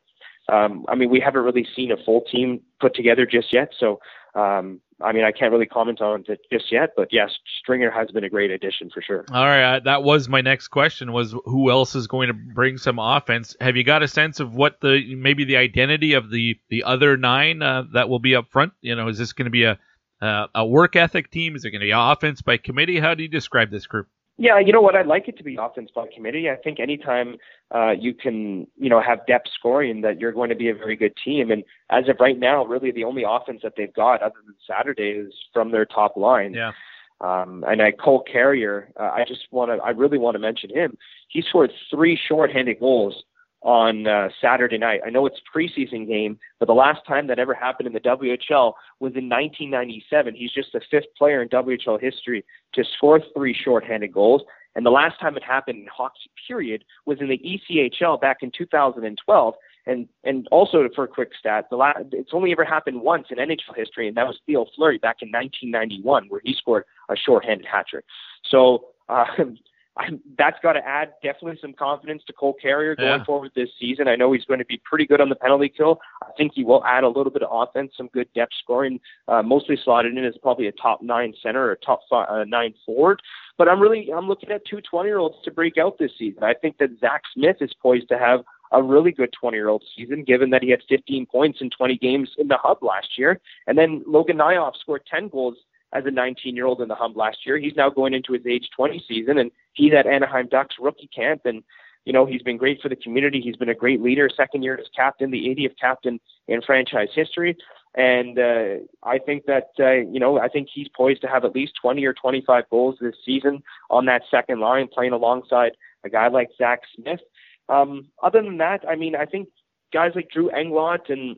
um, 0.53 0.85
I 0.87 0.95
mean 0.95 1.09
we 1.09 1.19
haven't 1.19 1.43
really 1.43 1.67
seen 1.75 1.91
a 1.91 1.97
full 2.05 2.21
team 2.21 2.61
put 2.79 2.95
together 2.95 3.25
just 3.25 3.51
yet. 3.51 3.73
So 3.77 3.99
um, 4.33 4.79
I 5.01 5.11
mean 5.11 5.25
I 5.25 5.33
can't 5.33 5.51
really 5.51 5.65
comment 5.65 5.99
on 5.99 6.23
it 6.29 6.39
just 6.49 6.71
yet, 6.71 6.91
but 6.95 7.09
yes, 7.11 7.31
Stringer 7.59 7.91
has 7.91 8.11
been 8.11 8.23
a 8.23 8.29
great 8.29 8.49
addition 8.49 8.89
for 8.93 9.01
sure. 9.01 9.25
All 9.33 9.43
right, 9.43 9.75
uh, 9.75 9.79
that 9.81 10.03
was 10.03 10.29
my 10.29 10.39
next 10.39 10.69
question: 10.69 11.11
was 11.11 11.35
who 11.43 11.69
else 11.69 11.93
is 11.93 12.07
going 12.07 12.27
to 12.27 12.33
bring 12.33 12.77
some 12.77 12.97
offense? 12.97 13.57
Have 13.59 13.75
you 13.75 13.83
got 13.83 14.03
a 14.03 14.07
sense 14.07 14.39
of 14.39 14.55
what 14.55 14.79
the 14.79 15.15
maybe 15.15 15.43
the 15.43 15.57
identity 15.57 16.13
of 16.13 16.29
the 16.29 16.57
the 16.69 16.83
other 16.83 17.17
nine 17.17 17.61
uh, 17.61 17.83
that 17.93 18.07
will 18.07 18.19
be 18.19 18.37
up 18.37 18.49
front? 18.49 18.71
You 18.79 18.95
know, 18.95 19.09
is 19.09 19.17
this 19.17 19.33
going 19.33 19.47
to 19.47 19.51
be 19.51 19.65
a 19.65 19.77
uh, 20.21 20.47
a 20.53 20.65
work 20.65 20.95
ethic 20.95 21.31
team? 21.31 21.55
Is 21.55 21.65
it 21.65 21.71
going 21.71 21.81
to 21.81 21.85
be 21.85 21.93
offense 21.95 22.41
by 22.41 22.57
committee? 22.57 22.99
How 22.99 23.15
do 23.15 23.23
you 23.23 23.29
describe 23.29 23.71
this 23.71 23.87
group? 23.87 24.07
Yeah, 24.37 24.59
you 24.59 24.73
know 24.73 24.81
what? 24.81 24.95
I'd 24.95 25.07
like 25.07 25.27
it 25.27 25.37
to 25.37 25.43
be 25.43 25.57
offense 25.59 25.91
by 25.93 26.07
committee. 26.13 26.49
I 26.49 26.55
think 26.55 26.79
anytime 26.79 27.35
uh, 27.75 27.91
you 27.91 28.13
can, 28.13 28.65
you 28.75 28.89
know, 28.89 29.01
have 29.01 29.25
depth 29.27 29.49
scoring, 29.53 30.01
that 30.01 30.19
you're 30.19 30.31
going 30.31 30.49
to 30.49 30.55
be 30.55 30.69
a 30.69 30.73
very 30.73 30.95
good 30.95 31.13
team. 31.23 31.51
And 31.51 31.63
as 31.91 32.09
of 32.09 32.17
right 32.19 32.39
now, 32.39 32.65
really 32.65 32.91
the 32.91 33.03
only 33.03 33.23
offense 33.27 33.59
that 33.63 33.73
they've 33.77 33.93
got, 33.93 34.23
other 34.23 34.39
than 34.43 34.55
Saturday, 34.65 35.09
is 35.09 35.33
from 35.53 35.71
their 35.71 35.85
top 35.85 36.17
line. 36.17 36.53
Yeah. 36.53 36.71
Um, 37.19 37.63
and 37.67 37.83
I 37.83 37.91
Cole 37.91 38.23
Carrier, 38.23 38.91
uh, 38.99 39.11
I 39.13 39.25
just 39.27 39.41
want 39.51 39.69
to, 39.69 39.77
I 39.83 39.91
really 39.91 40.17
want 40.17 40.33
to 40.33 40.39
mention 40.39 40.71
him. 40.71 40.97
He 41.27 41.43
scored 41.47 41.71
three 41.91 42.17
shorthanded 42.27 42.79
goals 42.79 43.23
on 43.61 44.07
uh, 44.07 44.29
Saturday 44.41 44.77
night. 44.77 45.01
I 45.05 45.09
know 45.09 45.25
it's 45.25 45.39
preseason 45.53 46.07
game, 46.07 46.39
but 46.59 46.65
the 46.65 46.73
last 46.73 47.05
time 47.07 47.27
that 47.27 47.39
ever 47.39 47.53
happened 47.53 47.87
in 47.87 47.93
the 47.93 47.99
WHL 47.99 48.73
was 48.99 49.13
in 49.15 49.29
1997. 49.29 50.35
He's 50.35 50.51
just 50.51 50.73
the 50.73 50.81
fifth 50.89 51.13
player 51.17 51.41
in 51.41 51.49
WHL 51.49 52.01
history 52.01 52.43
to 52.73 52.83
score 52.97 53.21
three 53.35 53.53
shorthanded 53.53 54.11
goals. 54.11 54.41
And 54.75 54.85
the 54.85 54.91
last 54.91 55.19
time 55.19 55.35
it 55.35 55.43
happened 55.43 55.79
in 55.79 55.87
hockey 55.87 56.31
period 56.47 56.83
was 57.05 57.19
in 57.19 57.29
the 57.29 57.37
ECHL 57.39 58.19
back 58.19 58.37
in 58.41 58.51
2012. 58.57 59.53
And 59.87 60.07
and 60.23 60.47
also 60.51 60.87
for 60.93 61.05
a 61.05 61.07
quick 61.07 61.31
stat, 61.37 61.65
the 61.69 61.75
last, 61.75 61.97
it's 62.11 62.31
only 62.33 62.51
ever 62.51 62.63
happened 62.63 63.01
once 63.01 63.27
in 63.31 63.37
NHL 63.37 63.75
history, 63.75 64.07
and 64.07 64.15
that 64.15 64.27
was 64.27 64.39
Theo 64.45 64.65
Fleury 64.75 64.99
back 64.99 65.17
in 65.21 65.29
1991, 65.29 66.27
where 66.27 66.41
he 66.43 66.53
scored 66.53 66.83
a 67.09 67.15
shorthanded 67.15 67.65
hat 67.65 67.87
trick. 67.87 68.05
So 68.47 68.85
uh, 69.09 69.25
I, 69.97 70.07
that's 70.37 70.57
got 70.63 70.73
to 70.73 70.87
add 70.87 71.13
definitely 71.21 71.59
some 71.61 71.73
confidence 71.73 72.23
to 72.27 72.33
Cole 72.33 72.55
Carrier 72.61 72.95
going 72.95 73.19
yeah. 73.19 73.25
forward 73.25 73.51
this 73.55 73.69
season. 73.77 74.07
I 74.07 74.15
know 74.15 74.31
he's 74.31 74.45
going 74.45 74.59
to 74.59 74.65
be 74.65 74.81
pretty 74.85 75.05
good 75.05 75.19
on 75.19 75.27
the 75.27 75.35
penalty 75.35 75.67
kill. 75.67 75.99
I 76.23 76.31
think 76.37 76.53
he 76.55 76.63
will 76.63 76.83
add 76.85 77.03
a 77.03 77.09
little 77.09 77.31
bit 77.31 77.43
of 77.43 77.49
offense, 77.51 77.91
some 77.97 78.07
good 78.13 78.27
depth 78.33 78.53
scoring, 78.63 79.01
uh, 79.27 79.41
mostly 79.41 79.77
slotted 79.83 80.17
in 80.17 80.23
as 80.23 80.37
probably 80.41 80.67
a 80.67 80.71
top 80.71 81.01
nine 81.01 81.33
center 81.43 81.69
or 81.69 81.75
top 81.75 82.01
five, 82.09 82.27
uh, 82.29 82.43
nine 82.45 82.73
forward. 82.85 83.21
But 83.57 83.67
I'm 83.67 83.81
really 83.81 84.09
I'm 84.15 84.27
looking 84.27 84.49
at 84.51 84.65
two 84.65 84.79
20 84.79 85.09
year 85.09 85.17
olds 85.17 85.35
to 85.43 85.51
break 85.51 85.77
out 85.77 85.97
this 85.99 86.11
season. 86.17 86.43
I 86.43 86.53
think 86.53 86.77
that 86.77 86.97
Zach 87.01 87.23
Smith 87.33 87.57
is 87.59 87.73
poised 87.81 88.07
to 88.09 88.17
have 88.17 88.41
a 88.71 88.81
really 88.81 89.11
good 89.11 89.33
20 89.39 89.57
year 89.57 89.67
old 89.67 89.83
season, 89.95 90.23
given 90.23 90.49
that 90.51 90.63
he 90.63 90.69
had 90.69 90.81
15 90.87 91.25
points 91.25 91.59
in 91.59 91.69
20 91.69 91.97
games 91.97 92.29
in 92.37 92.47
the 92.47 92.57
hub 92.57 92.81
last 92.81 93.17
year. 93.17 93.41
And 93.67 93.77
then 93.77 94.03
Logan 94.07 94.37
Nijhoff 94.37 94.77
scored 94.79 95.03
10 95.11 95.27
goals 95.27 95.57
as 95.93 96.05
a 96.05 96.11
19 96.11 96.55
year 96.55 96.65
old 96.65 96.81
in 96.81 96.87
the 96.87 96.95
hub 96.95 97.17
last 97.17 97.45
year. 97.45 97.57
He's 97.57 97.75
now 97.75 97.89
going 97.89 98.13
into 98.13 98.33
his 98.33 98.45
age 98.45 98.67
20 98.75 99.03
season, 99.07 99.37
and 99.37 99.51
he's 99.73 99.93
at 99.93 100.07
Anaheim 100.07 100.47
Ducks 100.47 100.75
rookie 100.79 101.09
camp. 101.13 101.41
And, 101.45 101.63
you 102.05 102.13
know, 102.13 102.25
he's 102.25 102.41
been 102.41 102.57
great 102.57 102.81
for 102.81 102.89
the 102.89 102.95
community. 102.95 103.41
He's 103.41 103.55
been 103.55 103.69
a 103.69 103.75
great 103.75 104.01
leader, 104.01 104.29
second 104.35 104.63
year 104.63 104.77
as 104.77 104.87
captain, 104.95 105.31
the 105.31 105.45
80th 105.45 105.75
captain 105.79 106.19
in 106.47 106.61
franchise 106.61 107.09
history. 107.13 107.57
And 107.95 108.39
uh, 108.39 108.85
I 109.03 109.19
think 109.19 109.45
that, 109.45 109.69
uh, 109.79 110.09
you 110.09 110.19
know, 110.19 110.39
I 110.39 110.47
think 110.47 110.69
he's 110.73 110.87
poised 110.95 111.21
to 111.21 111.27
have 111.27 111.43
at 111.43 111.53
least 111.53 111.73
20 111.81 112.05
or 112.05 112.13
25 112.13 112.63
goals 112.69 112.97
this 113.01 113.15
season 113.25 113.61
on 113.89 114.05
that 114.05 114.21
second 114.31 114.61
line, 114.61 114.87
playing 114.87 115.11
alongside 115.11 115.73
a 116.05 116.09
guy 116.09 116.29
like 116.29 116.49
Zach 116.57 116.81
Smith. 116.95 117.19
Um, 117.67 118.07
other 118.23 118.41
than 118.41 118.57
that, 118.57 118.85
I 118.87 118.95
mean, 118.95 119.15
I 119.15 119.25
think 119.25 119.49
guys 119.93 120.13
like 120.15 120.29
Drew 120.29 120.49
Englot 120.49 121.09
and 121.09 121.37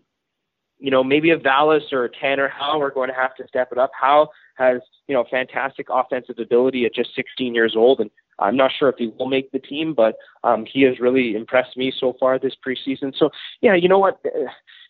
you 0.83 0.91
know, 0.91 1.01
maybe 1.01 1.31
a 1.31 1.37
Valis 1.37 1.93
or 1.93 2.03
a 2.03 2.09
Tanner 2.09 2.49
Howe 2.49 2.81
are 2.81 2.91
going 2.91 3.07
to 3.07 3.15
have 3.15 3.33
to 3.35 3.47
step 3.47 3.69
it 3.71 3.77
up. 3.77 3.91
Howe 3.99 4.29
has 4.55 4.81
you 5.07 5.15
know 5.15 5.25
fantastic 5.29 5.87
offensive 5.89 6.39
ability 6.39 6.85
at 6.85 6.93
just 6.93 7.15
16 7.15 7.53
years 7.53 7.73
old, 7.75 7.99
and 7.99 8.09
I'm 8.39 8.57
not 8.57 8.71
sure 8.77 8.89
if 8.89 8.95
he 8.97 9.07
will 9.17 9.27
make 9.27 9.51
the 9.51 9.59
team, 9.59 9.93
but 9.93 10.15
um, 10.43 10.65
he 10.65 10.81
has 10.83 10.99
really 10.99 11.35
impressed 11.35 11.77
me 11.77 11.93
so 11.97 12.13
far 12.19 12.39
this 12.39 12.55
preseason. 12.65 13.13
So 13.17 13.29
yeah, 13.61 13.75
you 13.75 13.87
know 13.87 13.99
what, 13.99 14.21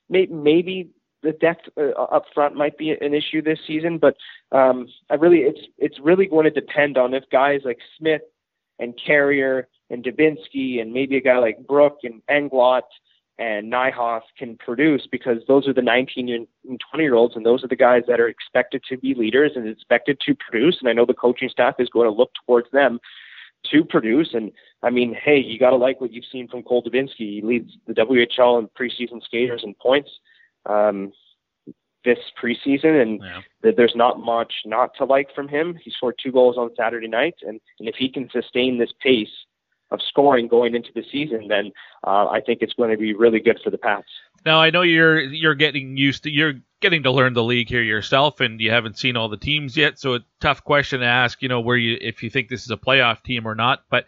maybe 0.10 0.90
the 1.24 1.32
depth 1.32 1.70
uh, 1.78 1.90
up 2.02 2.26
front 2.34 2.56
might 2.56 2.78
be 2.78 2.92
an 2.92 3.14
issue 3.14 3.42
this 3.42 3.60
season, 3.66 3.98
but 3.98 4.16
um, 4.52 4.88
I 5.10 5.16
really 5.16 5.40
it's 5.40 5.62
it's 5.78 6.00
really 6.00 6.26
going 6.26 6.46
to 6.46 6.52
depend 6.52 6.98
on 6.98 7.14
if 7.14 7.24
guys 7.32 7.62
like 7.64 7.80
Smith 7.98 8.22
and 8.80 8.94
Carrier 9.04 9.68
and 9.90 10.04
Dubinsky 10.04 10.82
and 10.82 10.94
maybe 10.94 11.18
a 11.18 11.22
guy 11.22 11.38
like 11.38 11.66
Brook 11.66 12.00
and 12.04 12.22
Englot 12.30 12.82
and 13.40 13.72
Nijhoff 13.72 14.22
can 14.38 14.58
produce 14.58 15.08
because 15.12 15.38
those 15.48 15.68
are 15.68 15.74
the 15.74 15.82
19 15.82 16.30
and 16.30 16.80
20 16.92 17.04
year 17.04 17.16
olds 17.16 17.36
and 17.36 17.46
those 17.46 17.64
are 17.64 17.68
the 17.68 17.76
guys 17.76 18.04
that 18.08 18.20
are 18.20 18.28
expected 18.28 18.84
to 18.90 18.98
be 18.98 19.16
leaders 19.16 19.54
and 19.56 19.68
expected 19.68 20.20
to 20.26 20.36
produce. 20.36 20.78
And 20.80 20.90
I 20.90 20.94
know 20.94 21.06
the 21.06 21.14
coaching 21.14 21.50
staff 21.50 21.76
is 21.80 21.90
going 21.90 22.06
to 22.08 22.16
look 22.16 22.32
towards 22.46 22.70
them 22.72 23.00
to 23.72 23.84
produce. 23.84 24.30
And 24.34 24.52
I 24.84 24.90
mean, 24.90 25.16
hey, 25.16 25.38
you 25.38 25.58
got 25.58 25.72
to 25.72 25.78
like 25.78 26.00
what 26.00 26.14
you've 26.14 26.26
seen 26.32 26.48
from 26.48 26.64
Cole 26.64 26.84
Dubinsky. 26.84 27.10
He 27.18 27.42
leads 27.44 27.72
the 27.88 27.94
WHL 27.94 28.60
in 28.60 28.68
preseason 28.80 29.24
skaters 29.24 29.64
and 29.64 29.78
points 29.80 30.10
um, 30.66 31.12
this 32.06 32.20
preseason, 32.42 33.02
and 33.02 33.22
yeah. 33.24 33.72
there's 33.78 33.96
not 33.96 34.20
much 34.20 34.54
not 34.66 34.92
to 34.98 35.06
like 35.06 35.34
from 35.34 35.48
him. 35.48 35.78
He 35.82 35.92
scored 35.92 36.20
two 36.22 36.32
goals 36.32 36.58
on 36.58 36.70
Saturday 36.76 37.08
night, 37.08 37.36
and, 37.42 37.62
and 37.80 37.88
if 37.88 37.96
he 37.96 38.10
can 38.10 38.30
sustain 38.30 38.78
this 38.78 38.92
pace 39.02 39.30
of 39.94 40.02
scoring 40.02 40.48
going 40.48 40.76
into 40.76 40.90
the 40.94 41.04
season, 41.12 41.48
then 41.48 41.72
uh, 42.06 42.28
I 42.28 42.42
think 42.42 42.60
it's 42.62 42.74
going 42.74 42.92
to 42.92 42.98
be 42.98 43.14
really 43.14 43.40
good 43.40 43.60
for 43.64 43.70
the 43.70 43.78
Pats. 43.78 44.10
Now 44.46 44.60
I 44.60 44.72
know 44.72 44.82
you're 44.82 45.22
you're 45.22 45.56
getting 45.56 45.96
used 45.96 46.24
to 46.24 46.30
you're 46.30 46.56
getting 46.82 47.04
to 47.04 47.12
learn 47.12 47.34
the 47.34 47.44
league 47.44 47.70
here 47.70 47.82
yourself, 47.82 48.42
and 48.42 48.60
you 48.60 48.72
haven't 48.72 48.98
seen 48.98 49.16
all 49.16 49.30
the 49.30 49.38
teams 49.38 49.78
yet, 49.78 50.00
so 50.00 50.16
a 50.16 50.20
tough 50.42 50.64
question 50.64 51.00
to 51.00 51.06
ask. 51.06 51.42
You 51.42 51.48
know 51.48 51.62
where 51.62 51.78
you 51.78 51.98
if 52.02 52.24
you 52.24 52.30
think 52.30 52.50
this 52.50 52.64
is 52.64 52.72
a 52.72 52.78
playoff 52.78 53.24
team 53.24 53.48
or 53.48 53.56
not, 53.56 53.84
but 53.90 54.06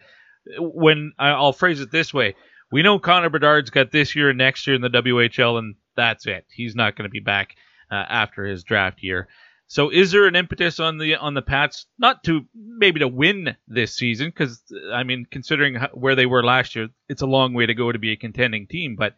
when 0.58 1.12
I'll 1.18 1.52
phrase 1.52 1.80
it 1.80 1.90
this 1.90 2.12
way, 2.12 2.34
we 2.70 2.82
know 2.82 2.98
Connor 2.98 3.30
Bedard's 3.30 3.70
got 3.70 3.92
this 3.92 4.14
year 4.14 4.28
and 4.28 4.38
next 4.38 4.66
year 4.66 4.76
in 4.76 4.82
the 4.82 4.90
WHL, 4.90 5.58
and 5.58 5.76
that's 5.96 6.26
it. 6.26 6.44
He's 6.50 6.74
not 6.74 6.96
going 6.96 7.08
to 7.08 7.12
be 7.12 7.20
back 7.20 7.56
uh, 7.90 7.94
after 7.94 8.44
his 8.44 8.64
draft 8.64 9.02
year. 9.02 9.28
So 9.68 9.90
is 9.90 10.12
there 10.12 10.26
an 10.26 10.36
impetus 10.36 10.78
on 10.78 10.98
the 10.98 11.16
on 11.16 11.34
the 11.34 11.42
Pats 11.42 11.86
not 11.98 12.22
to 12.24 12.42
maybe 12.54 13.00
to 13.00 13.08
win 13.08 13.56
this 13.66 13.94
season 13.94 14.28
because 14.28 14.62
I 14.92 15.02
mean 15.02 15.26
considering 15.30 15.76
where 15.92 16.14
they 16.14 16.26
were 16.26 16.44
last 16.44 16.76
year, 16.76 16.88
it's 17.08 17.22
a 17.22 17.26
long 17.26 17.52
way 17.52 17.66
to 17.66 17.74
go 17.74 17.90
to 17.90 17.98
be 17.98 18.12
a 18.12 18.16
contending 18.16 18.66
team, 18.68 18.94
but 18.96 19.14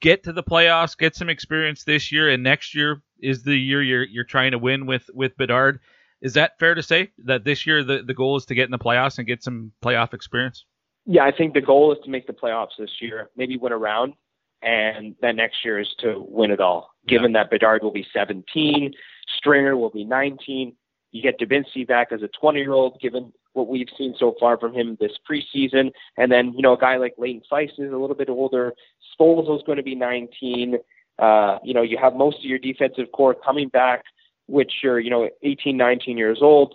get 0.00 0.24
to 0.24 0.32
the 0.32 0.42
playoffs, 0.42 0.96
get 0.96 1.14
some 1.14 1.28
experience 1.28 1.84
this 1.84 2.10
year, 2.10 2.30
and 2.30 2.42
next 2.42 2.74
year 2.74 3.02
is 3.20 3.42
the 3.42 3.56
year 3.56 3.82
you're 3.82 4.04
you're 4.04 4.24
trying 4.24 4.52
to 4.52 4.58
win 4.58 4.86
with 4.86 5.08
with 5.12 5.36
Bedard. 5.36 5.80
Is 6.22 6.34
that 6.34 6.58
fair 6.58 6.74
to 6.74 6.82
say 6.82 7.12
that 7.24 7.44
this 7.44 7.66
year 7.66 7.82
the, 7.82 8.02
the 8.02 8.14
goal 8.14 8.36
is 8.36 8.44
to 8.46 8.54
get 8.54 8.64
in 8.64 8.70
the 8.70 8.78
playoffs 8.78 9.18
and 9.18 9.26
get 9.26 9.42
some 9.42 9.72
playoff 9.82 10.12
experience? 10.12 10.64
Yeah, 11.06 11.24
I 11.24 11.32
think 11.32 11.54
the 11.54 11.62
goal 11.62 11.92
is 11.92 11.98
to 12.04 12.10
make 12.10 12.26
the 12.26 12.32
playoffs 12.32 12.76
this 12.78 12.90
year, 13.00 13.30
maybe 13.36 13.56
win 13.56 13.72
a 13.72 13.78
round, 13.78 14.14
and 14.62 15.14
then 15.22 15.36
next 15.36 15.64
year 15.64 15.80
is 15.80 15.88
to 16.00 16.24
win 16.28 16.50
it 16.50 16.60
all. 16.60 16.90
Given 17.06 17.32
yeah. 17.32 17.42
that 17.42 17.50
Bedard 17.50 17.82
will 17.82 17.90
be 17.90 18.06
17, 18.12 18.92
Stringer 19.36 19.76
will 19.76 19.90
be 19.90 20.04
19. 20.04 20.74
You 21.12 21.22
get 21.22 21.40
Dubinsky 21.40 21.86
back 21.86 22.08
as 22.12 22.22
a 22.22 22.28
20 22.40 22.60
year 22.60 22.72
old, 22.72 23.00
given 23.00 23.32
what 23.52 23.68
we've 23.68 23.88
seen 23.98 24.14
so 24.18 24.34
far 24.38 24.58
from 24.58 24.72
him 24.72 24.96
this 25.00 25.12
preseason. 25.28 25.90
And 26.16 26.30
then, 26.30 26.52
you 26.54 26.62
know, 26.62 26.74
a 26.74 26.78
guy 26.78 26.96
like 26.96 27.14
Leighton 27.18 27.42
Feist 27.50 27.78
is 27.78 27.92
a 27.92 27.96
little 27.96 28.14
bit 28.14 28.28
older. 28.28 28.72
is 29.18 29.62
going 29.66 29.76
to 29.76 29.82
be 29.82 29.94
19. 29.94 30.76
Uh, 31.18 31.58
you 31.62 31.74
know, 31.74 31.82
you 31.82 31.98
have 31.98 32.14
most 32.14 32.38
of 32.38 32.44
your 32.44 32.58
defensive 32.58 33.10
core 33.12 33.34
coming 33.34 33.68
back, 33.68 34.04
which 34.46 34.72
are, 34.84 35.00
you 35.00 35.10
know, 35.10 35.28
18, 35.42 35.76
19 35.76 36.16
years 36.16 36.38
old. 36.40 36.74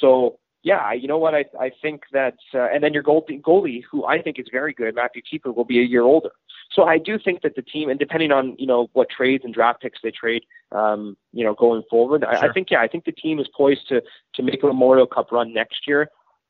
So, 0.00 0.38
yeah, 0.62 0.92
you 0.92 1.06
know 1.06 1.16
what? 1.16 1.34
I 1.34 1.44
I 1.60 1.70
think 1.80 2.02
that, 2.12 2.34
uh, 2.52 2.66
and 2.72 2.82
then 2.82 2.92
your 2.92 3.04
goalie, 3.04 3.40
goalie, 3.40 3.82
who 3.88 4.04
I 4.04 4.20
think 4.20 4.38
is 4.38 4.46
very 4.50 4.74
good, 4.74 4.96
Matthew 4.96 5.22
Keeper, 5.22 5.52
will 5.52 5.64
be 5.64 5.78
a 5.78 5.84
year 5.84 6.02
older. 6.02 6.32
So 6.72 6.84
I 6.84 6.98
do 6.98 7.18
think 7.18 7.42
that 7.42 7.56
the 7.56 7.62
team, 7.62 7.88
and 7.88 7.98
depending 7.98 8.32
on 8.32 8.56
you 8.58 8.66
know 8.66 8.88
what 8.92 9.08
trades 9.08 9.44
and 9.44 9.54
draft 9.54 9.82
picks 9.82 10.00
they 10.02 10.10
trade, 10.10 10.44
um, 10.72 11.16
you 11.32 11.44
know, 11.44 11.54
going 11.54 11.82
forward, 11.88 12.22
sure. 12.22 12.44
I, 12.44 12.48
I 12.48 12.52
think 12.52 12.70
yeah, 12.70 12.80
I 12.80 12.88
think 12.88 13.04
the 13.04 13.12
team 13.12 13.38
is 13.38 13.48
poised 13.56 13.88
to 13.88 14.02
to 14.34 14.42
make 14.42 14.62
a 14.62 14.66
Memorial 14.66 15.06
Cup 15.06 15.32
run 15.32 15.52
next 15.54 15.86
year. 15.86 16.08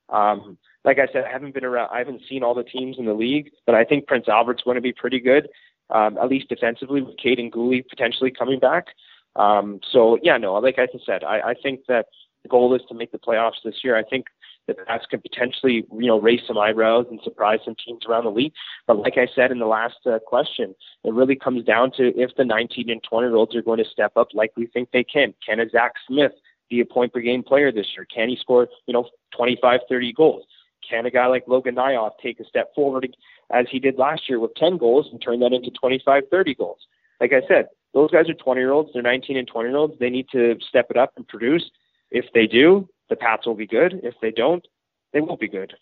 Um, 0.08 0.58
like 0.84 0.98
I 0.98 1.12
said, 1.12 1.24
I 1.24 1.32
haven't 1.32 1.52
been 1.52 1.64
around, 1.64 1.90
I 1.92 1.98
haven't 1.98 2.22
seen 2.28 2.44
all 2.44 2.54
the 2.54 2.62
teams 2.62 2.96
in 2.98 3.06
the 3.06 3.12
league, 3.12 3.50
but 3.66 3.74
I 3.74 3.84
think 3.84 4.06
Prince 4.06 4.28
Albert's 4.28 4.62
going 4.62 4.76
to 4.76 4.80
be 4.80 4.92
pretty 4.92 5.18
good, 5.18 5.48
um, 5.90 6.16
at 6.16 6.28
least 6.28 6.48
defensively 6.48 7.02
with 7.02 7.16
Kaiden 7.16 7.50
Guhle 7.50 7.86
potentially 7.88 8.30
coming 8.30 8.60
back. 8.60 8.86
Um, 9.34 9.80
so 9.92 10.18
yeah, 10.22 10.36
no, 10.36 10.54
like 10.54 10.78
I 10.78 10.86
said, 11.04 11.24
I, 11.24 11.40
I 11.40 11.54
think 11.60 11.80
that 11.88 12.06
the 12.42 12.48
goal 12.48 12.74
is 12.74 12.82
to 12.88 12.94
make 12.94 13.10
the 13.10 13.18
playoffs 13.18 13.62
this 13.64 13.82
year. 13.82 13.96
I 13.96 14.04
think 14.04 14.26
the 14.66 14.74
Pats 14.74 15.06
could 15.08 15.22
potentially, 15.22 15.86
you 15.92 16.06
know, 16.06 16.20
raise 16.20 16.40
some 16.46 16.58
eyebrows 16.58 17.06
and 17.10 17.20
surprise 17.22 17.60
some 17.64 17.76
teams 17.84 18.04
around 18.08 18.24
the 18.24 18.30
league. 18.30 18.52
But 18.86 18.98
like 18.98 19.14
I 19.16 19.26
said 19.34 19.50
in 19.50 19.58
the 19.58 19.66
last 19.66 19.98
uh, 20.06 20.18
question, 20.26 20.74
it 21.04 21.14
really 21.14 21.36
comes 21.36 21.64
down 21.64 21.92
to 21.96 22.12
if 22.16 22.30
the 22.36 22.44
19 22.44 22.90
and 22.90 23.02
20 23.02 23.26
year 23.26 23.36
olds 23.36 23.54
are 23.54 23.62
going 23.62 23.82
to 23.82 23.90
step 23.90 24.16
up 24.16 24.28
like 24.34 24.52
we 24.56 24.66
think 24.66 24.90
they 24.92 25.04
can. 25.04 25.34
Can 25.44 25.60
a 25.60 25.68
Zach 25.68 25.92
Smith 26.06 26.32
be 26.68 26.80
a 26.80 26.84
point 26.84 27.12
per 27.12 27.20
game 27.20 27.42
player 27.42 27.70
this 27.70 27.86
year? 27.96 28.06
Can 28.12 28.28
he 28.28 28.36
score, 28.36 28.68
you 28.86 28.92
know, 28.92 29.08
25, 29.36 29.80
30 29.88 30.12
goals? 30.12 30.44
Can 30.88 31.06
a 31.06 31.10
guy 31.10 31.26
like 31.26 31.44
Logan 31.46 31.76
Nijhoff 31.76 32.12
take 32.22 32.40
a 32.40 32.44
step 32.44 32.74
forward 32.74 33.16
as 33.52 33.66
he 33.70 33.78
did 33.78 33.98
last 33.98 34.28
year 34.28 34.38
with 34.40 34.54
10 34.56 34.76
goals 34.78 35.08
and 35.10 35.20
turn 35.20 35.40
that 35.40 35.52
into 35.52 35.70
25, 35.70 36.24
30 36.30 36.54
goals? 36.54 36.78
Like 37.20 37.32
I 37.32 37.46
said, 37.48 37.66
those 37.94 38.10
guys 38.10 38.28
are 38.28 38.34
20 38.34 38.60
year 38.60 38.72
olds. 38.72 38.90
They're 38.92 39.02
19 39.02 39.36
and 39.36 39.48
20 39.48 39.68
year 39.68 39.78
olds. 39.78 39.94
They 39.98 40.10
need 40.10 40.26
to 40.32 40.56
step 40.68 40.86
it 40.90 40.96
up 40.96 41.12
and 41.16 41.26
produce. 41.26 41.70
If 42.10 42.26
they 42.34 42.46
do, 42.46 42.88
the 43.08 43.16
Pats 43.16 43.46
will 43.46 43.54
be 43.54 43.66
good. 43.66 44.00
If 44.02 44.14
they 44.20 44.30
don't, 44.30 44.66
they 45.12 45.20
won't 45.20 45.40
be 45.40 45.48
good. 45.48 45.74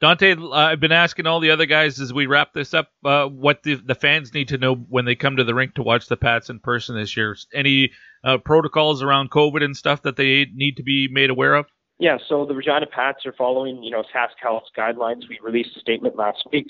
Dante, 0.00 0.34
uh, 0.36 0.50
I've 0.50 0.80
been 0.80 0.92
asking 0.92 1.26
all 1.26 1.40
the 1.40 1.50
other 1.50 1.66
guys 1.66 2.00
as 2.00 2.12
we 2.12 2.26
wrap 2.26 2.52
this 2.52 2.74
up 2.74 2.88
uh, 3.04 3.26
what 3.26 3.62
the, 3.62 3.76
the 3.76 3.94
fans 3.94 4.34
need 4.34 4.48
to 4.48 4.58
know 4.58 4.74
when 4.74 5.04
they 5.04 5.14
come 5.14 5.36
to 5.36 5.44
the 5.44 5.54
rink 5.54 5.74
to 5.74 5.82
watch 5.82 6.08
the 6.08 6.16
Pats 6.16 6.50
in 6.50 6.58
person 6.58 6.96
this 6.96 7.16
year. 7.16 7.36
Any 7.54 7.92
uh, 8.24 8.38
protocols 8.38 9.02
around 9.02 9.30
COVID 9.30 9.62
and 9.62 9.76
stuff 9.76 10.02
that 10.02 10.16
they 10.16 10.46
need 10.52 10.76
to 10.76 10.82
be 10.82 11.08
made 11.08 11.30
aware 11.30 11.54
of? 11.54 11.66
Yeah, 11.98 12.18
so 12.28 12.44
the 12.44 12.54
Regina 12.54 12.86
Pats 12.86 13.24
are 13.24 13.32
following, 13.32 13.82
you 13.82 13.90
know, 13.90 14.02
SaskHealth's 14.14 14.70
guidelines. 14.76 15.28
We 15.28 15.38
released 15.42 15.76
a 15.76 15.80
statement 15.80 16.16
last 16.16 16.44
week 16.52 16.66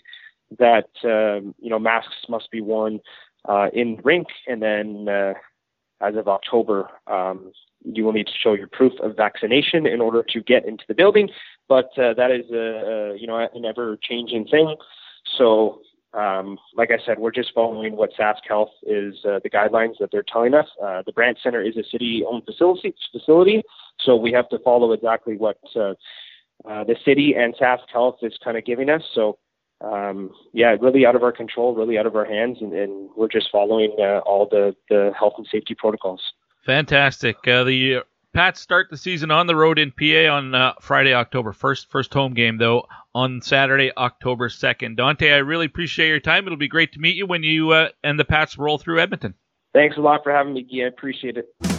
that, 0.59 0.91
um, 1.03 1.55
you 1.59 1.71
know, 1.71 1.79
masks 1.79 2.29
must 2.29 2.51
be 2.51 2.61
worn 2.61 3.01
uh, 3.49 3.69
in 3.73 4.01
rink, 4.05 4.27
and 4.47 4.63
then 4.63 5.09
uh, 5.09 5.33
as 6.07 6.17
of 6.17 6.29
October, 6.29 6.89
um, 7.07 7.53
you 7.85 8.05
will 8.05 8.13
need 8.13 8.27
to 8.27 8.33
show 8.43 8.55
your 8.55 8.69
proof 8.69 8.93
of 9.03 9.17
vaccination 9.17 9.87
in 9.87 10.01
order 10.01 10.23
to 10.23 10.41
get 10.41 10.67
into 10.67 10.85
the 10.89 10.95
building. 10.95 11.29
But 11.69 11.91
uh, 11.99 12.15
that 12.15 12.31
is 12.31 12.51
a, 12.51 12.57
a 12.57 13.19
you 13.19 13.27
know 13.27 13.37
an 13.37 13.65
ever 13.65 13.99
changing 14.03 14.47
thing. 14.47 14.77
So 15.39 15.81
um, 16.15 16.59
like 16.77 16.91
I 16.91 17.05
said, 17.05 17.19
we're 17.19 17.33
just 17.33 17.53
following 17.55 17.97
what 17.97 18.11
Sask 18.19 18.47
Health 18.47 18.71
is 18.85 19.15
uh, 19.25 19.41
the 19.43 19.51
guidelines 19.51 19.95
that 19.99 20.11
they're 20.13 20.25
telling 20.25 20.55
us. 20.55 20.67
Uh, 20.83 21.03
the 21.05 21.13
Brandt 21.13 21.39
Center 21.43 21.61
is 21.61 21.77
a 21.77 21.83
city-owned 21.91 22.45
facility, 22.45 22.95
facility, 23.11 23.63
so 24.01 24.15
we 24.15 24.31
have 24.33 24.49
to 24.51 24.59
follow 24.61 24.93
exactly 24.93 25.37
what 25.37 25.59
uh, 25.75 25.95
uh, 26.69 26.85
the 26.85 26.97
city 27.05 27.35
and 27.37 27.55
Sask 27.57 27.89
Health 27.93 28.19
is 28.23 28.33
kind 28.45 28.57
of 28.57 28.65
giving 28.65 28.91
us. 28.91 29.03
So 29.13 29.39
um, 29.81 30.31
yeah, 30.53 30.77
really 30.81 31.05
out 31.07 31.17
of 31.17 31.23
our 31.23 31.33
control, 31.33 31.75
really 31.75 31.99
out 31.99 32.07
of 32.07 32.17
our 32.17 32.25
hands, 32.25 32.59
and, 32.61 32.73
and 32.73 33.11
we're 33.17 33.29
just 33.29 33.49
following 33.51 33.95
uh, 33.99 34.19
all 34.21 34.49
the, 34.51 34.75
the 34.89 35.13
health 35.19 35.35
and 35.37 35.47
safety 35.51 35.75
protocols. 35.75 36.23
Fantastic. 36.65 37.37
Uh, 37.47 37.65
the 37.65 38.03
Pats 38.35 38.61
start 38.61 38.89
the 38.91 38.97
season 38.97 39.31
on 39.31 39.47
the 39.47 39.55
road 39.55 39.79
in 39.79 39.93
PA 39.93 40.35
on 40.35 40.55
uh, 40.57 40.73
Friday, 40.81 41.15
October 41.15 41.53
1st. 41.53 41.87
First 41.89 42.13
home 42.13 42.35
game, 42.35 42.59
though, 42.59 42.85
on 43.15 43.41
Saturday, 43.41 43.93
October 43.97 44.49
2nd. 44.49 44.97
Dante, 44.97 45.31
I 45.31 45.37
really 45.37 45.67
appreciate 45.67 46.09
your 46.09 46.19
time. 46.19 46.45
It'll 46.47 46.59
be 46.59 46.67
great 46.67 46.93
to 46.95 46.99
meet 46.99 47.15
you 47.15 47.27
when 47.27 47.45
you 47.45 47.71
uh, 47.71 47.91
and 48.03 48.19
the 48.19 48.25
Pats 48.25 48.59
roll 48.59 48.79
through 48.79 49.01
Edmonton. 49.01 49.35
Thanks 49.73 49.97
a 49.97 50.01
lot 50.01 50.25
for 50.25 50.33
having 50.33 50.53
me, 50.53 50.63
Guy. 50.63 50.85
I 50.85 50.89
appreciate 50.89 51.37
it. 51.37 51.74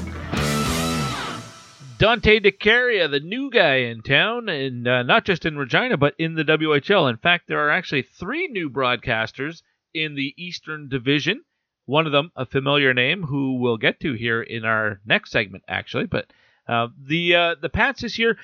Dante 1.97 2.39
De 2.39 2.51
Caria, 2.51 3.07
the 3.07 3.21
new 3.21 3.49
guy 3.49 3.75
in 3.75 4.01
town, 4.01 4.49
and 4.49 4.85
uh, 4.85 5.03
not 5.03 5.23
just 5.23 5.45
in 5.45 5.57
Regina, 5.57 5.95
but 5.95 6.13
in 6.19 6.35
the 6.35 6.43
WHL. 6.43 7.09
In 7.09 7.15
fact, 7.15 7.47
there 7.47 7.65
are 7.65 7.69
actually 7.69 8.01
three 8.01 8.47
new 8.49 8.69
broadcasters 8.69 9.61
in 9.93 10.15
the 10.15 10.33
Eastern 10.37 10.89
Division. 10.89 11.43
One 11.85 12.05
of 12.05 12.11
them, 12.11 12.31
a 12.35 12.45
familiar 12.45 12.93
name, 12.93 13.23
who 13.23 13.59
we'll 13.59 13.77
get 13.77 14.01
to 14.01 14.13
here 14.13 14.41
in 14.41 14.65
our 14.65 14.99
next 15.05 15.31
segment, 15.31 15.63
actually. 15.69 16.07
But 16.07 16.33
uh, 16.67 16.89
the 17.01 17.35
uh, 17.35 17.55
the 17.61 17.69
Pats 17.69 18.01
this 18.01 18.19
year, 18.19 18.37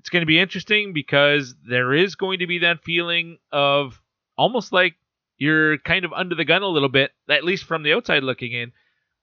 it's 0.00 0.10
going 0.10 0.22
to 0.22 0.26
be 0.26 0.38
interesting 0.38 0.92
because 0.92 1.54
there 1.66 1.94
is 1.94 2.14
going 2.14 2.40
to 2.40 2.46
be 2.46 2.58
that 2.58 2.84
feeling 2.84 3.38
of 3.50 4.02
almost 4.36 4.70
like 4.70 4.96
you're 5.38 5.78
kind 5.78 6.04
of 6.04 6.12
under 6.12 6.34
the 6.34 6.44
gun 6.44 6.62
a 6.62 6.66
little 6.68 6.90
bit, 6.90 7.12
at 7.30 7.44
least 7.44 7.64
from 7.64 7.84
the 7.84 7.94
outside 7.94 8.22
looking 8.22 8.52
in. 8.52 8.72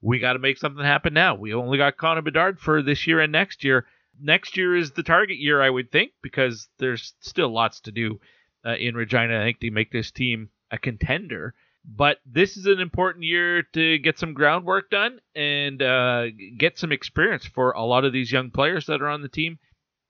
We 0.06 0.20
got 0.20 0.34
to 0.34 0.40
make 0.40 0.58
something 0.60 0.86
happen 0.86 1.14
now. 1.14 1.34
We 1.34 1.54
only 1.56 1.80
got 1.80 1.98
Connor 1.98 2.22
Bedard 2.22 2.60
for 2.60 2.84
this 2.84 3.08
year 3.08 3.20
and 3.22 3.32
next 3.32 3.64
year. 3.64 3.86
Next 4.22 4.56
year 4.56 4.76
is 4.76 4.92
the 4.92 5.04
target 5.04 5.38
year, 5.38 5.62
I 5.62 5.70
would 5.70 5.92
think, 5.92 6.12
because 6.22 6.70
there's 6.78 7.14
still 7.22 7.50
lots 7.50 7.82
to 7.82 7.92
do 7.92 8.20
uh, 8.64 8.76
in 8.76 8.96
Regina. 8.96 9.42
I 9.42 9.46
think 9.46 9.60
to 9.62 9.72
make 9.72 9.92
this 9.92 10.12
team 10.12 10.50
a 10.70 10.78
contender 10.78 11.56
But 11.88 12.18
this 12.26 12.58
is 12.58 12.66
an 12.66 12.80
important 12.80 13.24
year 13.26 13.62
to 13.74 13.98
get 14.00 14.18
some 14.18 14.34
groundwork 14.34 14.90
done 14.90 15.20
and 15.36 15.82
uh, 15.82 16.26
get 16.58 16.80
some 16.80 16.92
experience 16.92 17.46
for 17.46 17.72
a 17.72 17.84
lot 17.84 18.06
of 18.06 18.14
these 18.14 18.32
young 18.32 18.50
players 18.50 18.88
that 18.88 19.02
are 19.02 19.10
on 19.10 19.22
the 19.22 19.30
team. 19.30 19.60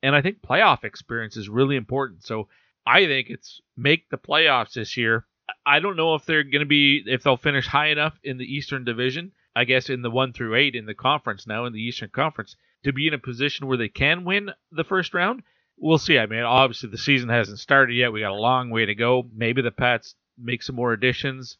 And 0.01 0.15
I 0.15 0.21
think 0.21 0.41
playoff 0.41 0.83
experience 0.83 1.35
is 1.35 1.49
really 1.49 1.75
important. 1.75 2.23
So 2.23 2.47
I 2.87 3.05
think 3.05 3.29
it's 3.29 3.59
make 3.75 4.09
the 4.09 4.17
playoffs 4.17 4.73
this 4.73 4.95
year. 4.95 5.25
I 5.65 5.79
don't 5.79 5.97
know 5.97 6.15
if 6.15 6.25
they're 6.25 6.43
going 6.43 6.61
to 6.61 6.65
be, 6.65 7.03
if 7.05 7.23
they'll 7.23 7.37
finish 7.37 7.67
high 7.67 7.87
enough 7.87 8.17
in 8.23 8.37
the 8.37 8.45
Eastern 8.45 8.85
Division, 8.85 9.31
I 9.55 9.63
guess 9.63 9.89
in 9.89 10.01
the 10.01 10.11
1 10.11 10.33
through 10.33 10.55
8 10.55 10.75
in 10.75 10.85
the 10.85 10.93
conference 10.93 11.47
now, 11.47 11.65
in 11.65 11.73
the 11.73 11.81
Eastern 11.81 12.09
Conference, 12.09 12.55
to 12.83 12.91
be 12.91 13.07
in 13.07 13.13
a 13.13 13.19
position 13.19 13.67
where 13.67 13.77
they 13.77 13.89
can 13.89 14.25
win 14.25 14.51
the 14.71 14.83
first 14.83 15.13
round. 15.13 15.43
We'll 15.77 15.97
see. 15.97 16.19
I 16.19 16.25
mean, 16.25 16.43
obviously 16.43 16.89
the 16.89 16.97
season 16.97 17.29
hasn't 17.29 17.59
started 17.59 17.93
yet. 17.93 18.11
We 18.11 18.21
got 18.21 18.31
a 18.31 18.35
long 18.35 18.69
way 18.69 18.85
to 18.85 18.95
go. 18.95 19.29
Maybe 19.33 19.61
the 19.61 19.71
Pats 19.71 20.15
make 20.37 20.61
some 20.61 20.75
more 20.75 20.93
additions. 20.93 21.57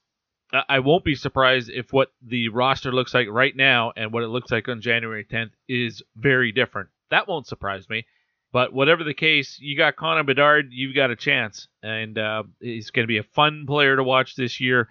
I 0.70 0.80
won't 0.80 1.04
be 1.04 1.16
surprised 1.16 1.70
if 1.70 1.92
what 1.92 2.12
the 2.22 2.50
roster 2.50 2.92
looks 2.92 3.14
like 3.14 3.28
right 3.30 3.56
now 3.56 3.92
and 3.96 4.14
what 4.14 4.24
it 4.24 4.28
looks 4.28 4.52
like 4.52 4.70
on 4.70 4.80
January 4.80 5.26
10th 5.26 5.52
is 5.68 6.04
very 6.16 6.52
different. 6.52 6.90
That 7.10 7.28
won't 7.28 7.48
surprise 7.48 7.90
me. 7.90 8.06
But 8.52 8.72
whatever 8.72 9.04
the 9.04 9.14
case, 9.14 9.58
you 9.60 9.76
got 9.76 9.98
Connor 9.98 10.24
Bedard, 10.24 10.68
you've 10.72 10.96
got 10.96 11.12
a 11.12 11.16
chance, 11.16 11.68
and 11.84 12.18
uh, 12.18 12.44
he's 12.62 12.92
going 12.92 13.04
to 13.04 13.08
be 13.08 13.18
a 13.18 13.24
fun 13.24 13.66
player 13.66 13.98
to 13.98 14.04
watch 14.04 14.36
this 14.36 14.62
year. 14.62 14.88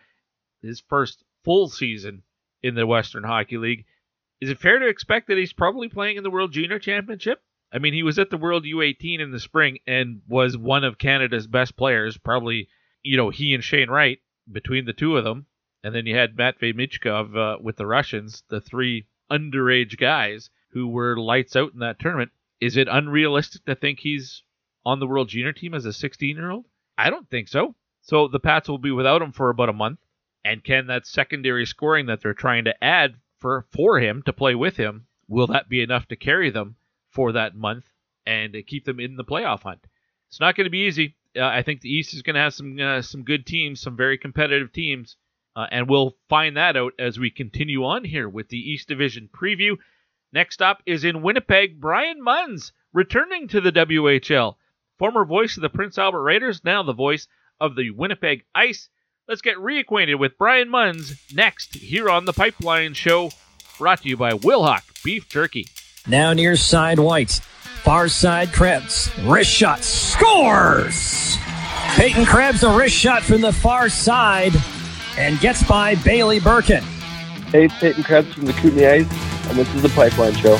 His 0.61 0.83
first 0.89 1.25
full 1.45 1.69
season 1.69 2.23
in 2.65 2.75
the 2.75 2.87
Western 2.87 3.25
Hockey 3.25 3.59
League. 3.59 3.85
Is 4.41 4.49
it 4.49 4.59
fair 4.59 4.79
to 4.79 4.89
expect 4.89 5.29
that 5.29 5.37
he's 5.37 5.53
probably 5.53 5.91
playing 5.91 6.17
in 6.17 6.23
the 6.23 6.31
World 6.31 6.51
Junior 6.51 6.79
Championship? 6.79 7.43
I 7.71 7.79
mean, 7.79 7.93
he 7.93 8.03
was 8.03 8.19
at 8.19 8.31
the 8.31 8.39
World 8.39 8.65
U18 8.65 9.21
in 9.21 9.33
the 9.33 9.39
spring 9.39 9.81
and 9.87 10.23
was 10.27 10.57
one 10.57 10.83
of 10.83 10.97
Canada's 10.97 11.47
best 11.47 11.77
players. 11.77 12.17
Probably, 12.17 12.69
you 13.03 13.19
know, 13.19 13.29
he 13.29 13.53
and 13.53 13.63
Shane 13.63 13.91
Wright 13.91 14.19
between 14.51 14.87
the 14.87 14.95
two 14.95 15.19
of 15.19 15.25
them, 15.25 15.45
and 15.83 15.95
then 15.95 16.07
you 16.07 16.17
had 16.17 16.39
Matvey 16.39 16.73
Michkov 16.73 17.37
uh, 17.37 17.59
with 17.61 17.77
the 17.77 17.87
Russians, 17.87 18.45
the 18.49 18.63
three 18.63 19.09
underage 19.31 19.99
guys 19.99 20.49
who 20.71 20.89
were 20.89 21.19
lights 21.19 21.57
out 21.57 21.75
in 21.75 21.81
that 21.81 21.99
tournament. 21.99 22.31
Is 22.63 22.79
it 22.79 22.89
unrealistic 22.91 23.67
to 23.67 23.75
think 23.75 24.01
he's 24.01 24.43
on 24.87 25.01
the 25.01 25.07
World 25.07 25.29
Junior 25.29 25.53
team 25.53 25.75
as 25.75 25.85
a 25.85 25.93
16 25.93 26.35
year 26.35 26.51
old? 26.51 26.65
I 26.97 27.11
don't 27.11 27.29
think 27.29 27.49
so. 27.49 27.75
So 28.01 28.27
the 28.29 28.41
Pats 28.41 28.71
will 28.71 28.79
be 28.79 28.91
without 28.91 29.21
him 29.21 29.33
for 29.33 29.51
about 29.51 29.69
a 29.69 29.75
month. 29.75 29.99
And 30.45 30.63
can 30.63 30.87
that 30.89 31.07
secondary 31.07 31.65
scoring 31.65 32.07
that 32.07 32.21
they're 32.21 32.35
trying 32.35 32.65
to 32.65 32.85
add 32.85 33.15
for 33.39 33.67
for 33.71 33.99
him 33.99 34.23
to 34.23 34.33
play 34.33 34.55
with 34.55 34.77
him, 34.77 35.07
will 35.29 35.47
that 35.49 35.69
be 35.69 35.83
enough 35.83 36.07
to 36.09 36.17
carry 36.17 36.51
them 36.51 36.77
for 37.11 37.33
that 37.33 37.55
month 37.55 37.87
and 38.27 38.55
keep 38.67 38.85
them 38.85 39.01
in 39.01 39.17
the 39.17 39.25
playoff 39.25 39.63
hunt? 39.63 39.87
It's 40.29 40.41
not 40.41 40.57
going 40.57 40.65
to 40.65 40.71
be 40.71 40.87
easy. 40.87 41.17
Uh, 41.37 41.45
I 41.45 41.63
think 41.63 41.81
the 41.81 41.93
East 41.93 42.15
is 42.15 42.23
going 42.23 42.35
to 42.35 42.41
have 42.41 42.55
some 42.55 42.79
uh, 42.79 43.03
some 43.03 43.23
good 43.23 43.47
teams, 43.47 43.81
some 43.81 43.97
very 43.97 44.19
competitive 44.19 44.73
teams, 44.73 45.17
uh, 45.57 45.67
and 45.71 45.89
we'll 45.89 46.17
find 46.29 46.57
that 46.57 46.77
out 46.77 46.93
as 46.99 47.19
we 47.19 47.31
continue 47.31 47.85
on 47.85 48.05
here 48.05 48.29
with 48.29 48.49
the 48.49 48.59
East 48.59 48.89
Division 48.89 49.29
preview. 49.33 49.77
Next 50.33 50.61
up 50.61 50.83
is 50.85 51.05
in 51.05 51.23
Winnipeg, 51.23 51.81
Brian 51.81 52.23
Munz 52.23 52.73
returning 52.93 53.49
to 53.49 53.61
the 53.61 53.73
WHL. 53.73 54.57
Former 54.99 55.25
voice 55.25 55.57
of 55.57 55.63
the 55.63 55.69
Prince 55.69 55.99
Albert 55.99 56.23
Raiders, 56.23 56.65
now 56.65 56.83
the 56.83 56.93
voice 56.93 57.29
of 57.61 57.77
the 57.77 57.91
Winnipeg 57.91 58.45
Ice. 58.55 58.89
Let's 59.27 59.41
get 59.41 59.57
reacquainted 59.57 60.19
with 60.19 60.37
Brian 60.37 60.69
Munz 60.69 61.19
next 61.33 61.77
here 61.77 62.11
on 62.11 62.27
the 62.27 62.35
Pipeline 62.35 62.93
Show, 62.93 63.31
brought 63.79 64.03
to 64.03 64.09
you 64.11 64.19
by 64.19 64.33
Wilhauk 64.33 65.03
Beef 65.03 65.31
Jerky. 65.31 65.67
Now 66.07 66.35
near 66.35 66.57
side 66.57 66.99
White, 66.99 67.41
far 67.83 68.09
side 68.09 68.53
Krebs, 68.53 69.11
wrist 69.23 69.51
shot, 69.51 69.83
scores! 69.83 71.39
Peyton 71.97 72.27
Krebs, 72.27 72.63
a 72.65 72.77
wrist 72.77 72.95
shot 72.95 73.23
from 73.23 73.41
the 73.41 73.53
far 73.53 73.89
side, 73.89 74.53
and 75.17 75.41
gets 75.41 75.63
by 75.63 75.95
Bailey 75.95 76.39
Birkin. 76.39 76.85
Hey, 77.51 77.65
it's 77.65 77.79
Peyton 77.79 78.03
Krebs 78.03 78.35
from 78.35 78.45
the 78.45 78.53
Kootenay 78.53 79.05
Ice 79.05 79.49
and 79.49 79.59
this 79.59 79.75
is 79.75 79.81
the 79.81 79.89
Pipeline 79.91 80.35
Show. 80.35 80.59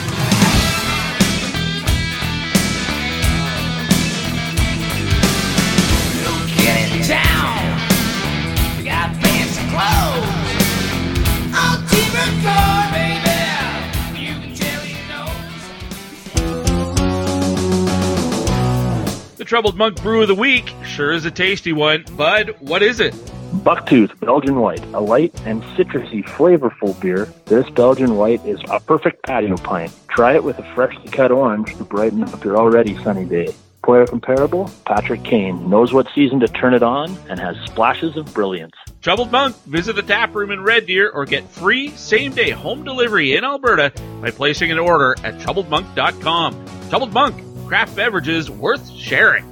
The 19.45 19.49
Troubled 19.49 19.77
Monk 19.77 20.01
Brew 20.01 20.23
of 20.23 20.29
the 20.29 20.35
Week 20.35 20.73
sure 20.87 21.13
is 21.13 21.27
a 21.27 21.31
tasty 21.31 21.75
one. 21.75 22.07
Bud, 22.17 22.57
what 22.61 22.83
is 22.83 22.99
it? 22.99 23.13
Bucktooth 23.57 24.19
Belgian 24.19 24.59
White, 24.59 24.83
a 24.95 25.01
light 25.01 25.39
and 25.45 25.63
citrusy, 25.77 26.25
flavorful 26.25 26.99
beer. 26.99 27.31
This 27.45 27.69
Belgian 27.69 28.17
White 28.17 28.43
is 28.47 28.59
a 28.71 28.81
perfect 28.81 29.23
patio 29.27 29.59
pint. 29.59 29.93
Try 30.09 30.35
it 30.35 30.45
with 30.45 30.59
a 30.59 30.75
freshly 30.75 31.11
cut 31.11 31.31
orange 31.31 31.77
to 31.77 31.85
brighten 31.85 32.25
up 32.25 32.43
your 32.43 32.57
already 32.57 32.97
sunny 33.05 33.27
day. 33.27 33.55
Player 33.85 34.07
comparable, 34.07 34.71
Patrick 34.87 35.25
Kane 35.25 35.69
knows 35.69 35.93
what 35.93 36.07
season 36.15 36.41
to 36.41 36.49
turn 36.49 36.73
it 36.73 36.83
on 36.83 37.15
and 37.29 37.39
has 37.39 37.55
splashes 37.67 38.17
of 38.17 38.33
brilliance. 38.33 38.73
Troubled 39.03 39.31
Monk, 39.31 39.55
visit 39.65 39.95
the 39.95 40.03
tap 40.03 40.35
room 40.35 40.53
in 40.53 40.63
Red 40.63 40.87
Deer 40.87 41.11
or 41.11 41.27
get 41.27 41.47
free 41.51 41.91
same 41.91 42.33
day 42.33 42.49
home 42.49 42.83
delivery 42.83 43.37
in 43.37 43.45
Alberta 43.45 43.93
by 44.23 44.31
placing 44.31 44.73
an 44.73 44.79
order 44.79 45.15
at 45.23 45.35
troubledmonk.com. 45.35 46.89
Troubled 46.89 47.13
Monk, 47.13 47.54
craft 47.67 47.97
beverages 47.97 48.51
worth 48.51 48.91
sharing. 48.91 49.45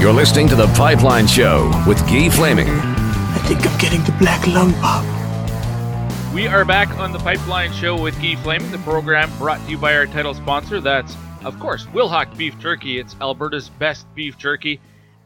You're 0.00 0.14
listening 0.14 0.48
to 0.48 0.56
The 0.56 0.72
Pipeline 0.76 1.26
Show 1.26 1.70
with 1.86 1.98
Guy 2.06 2.30
Flaming. 2.30 2.68
I 2.68 3.42
think 3.46 3.66
I'm 3.66 3.78
getting 3.78 4.02
the 4.04 4.12
black 4.18 4.46
lung 4.46 4.72
pop. 4.74 5.04
We 6.32 6.46
are 6.46 6.64
back 6.64 6.88
on 6.98 7.12
The 7.12 7.18
Pipeline 7.18 7.72
Show 7.72 8.00
with 8.00 8.14
Guy 8.22 8.36
Flaming, 8.36 8.70
the 8.70 8.78
program 8.78 9.30
brought 9.36 9.62
to 9.66 9.70
you 9.70 9.76
by 9.76 9.94
our 9.94 10.06
title 10.06 10.32
sponsor. 10.32 10.80
That's, 10.80 11.14
of 11.44 11.58
course, 11.60 11.84
Wilhauk 11.86 12.34
Beef 12.38 12.58
Jerky. 12.58 12.98
It's 12.98 13.14
Alberta's 13.20 13.68
best 13.68 14.06
beef 14.14 14.38
jerky. 14.38 14.80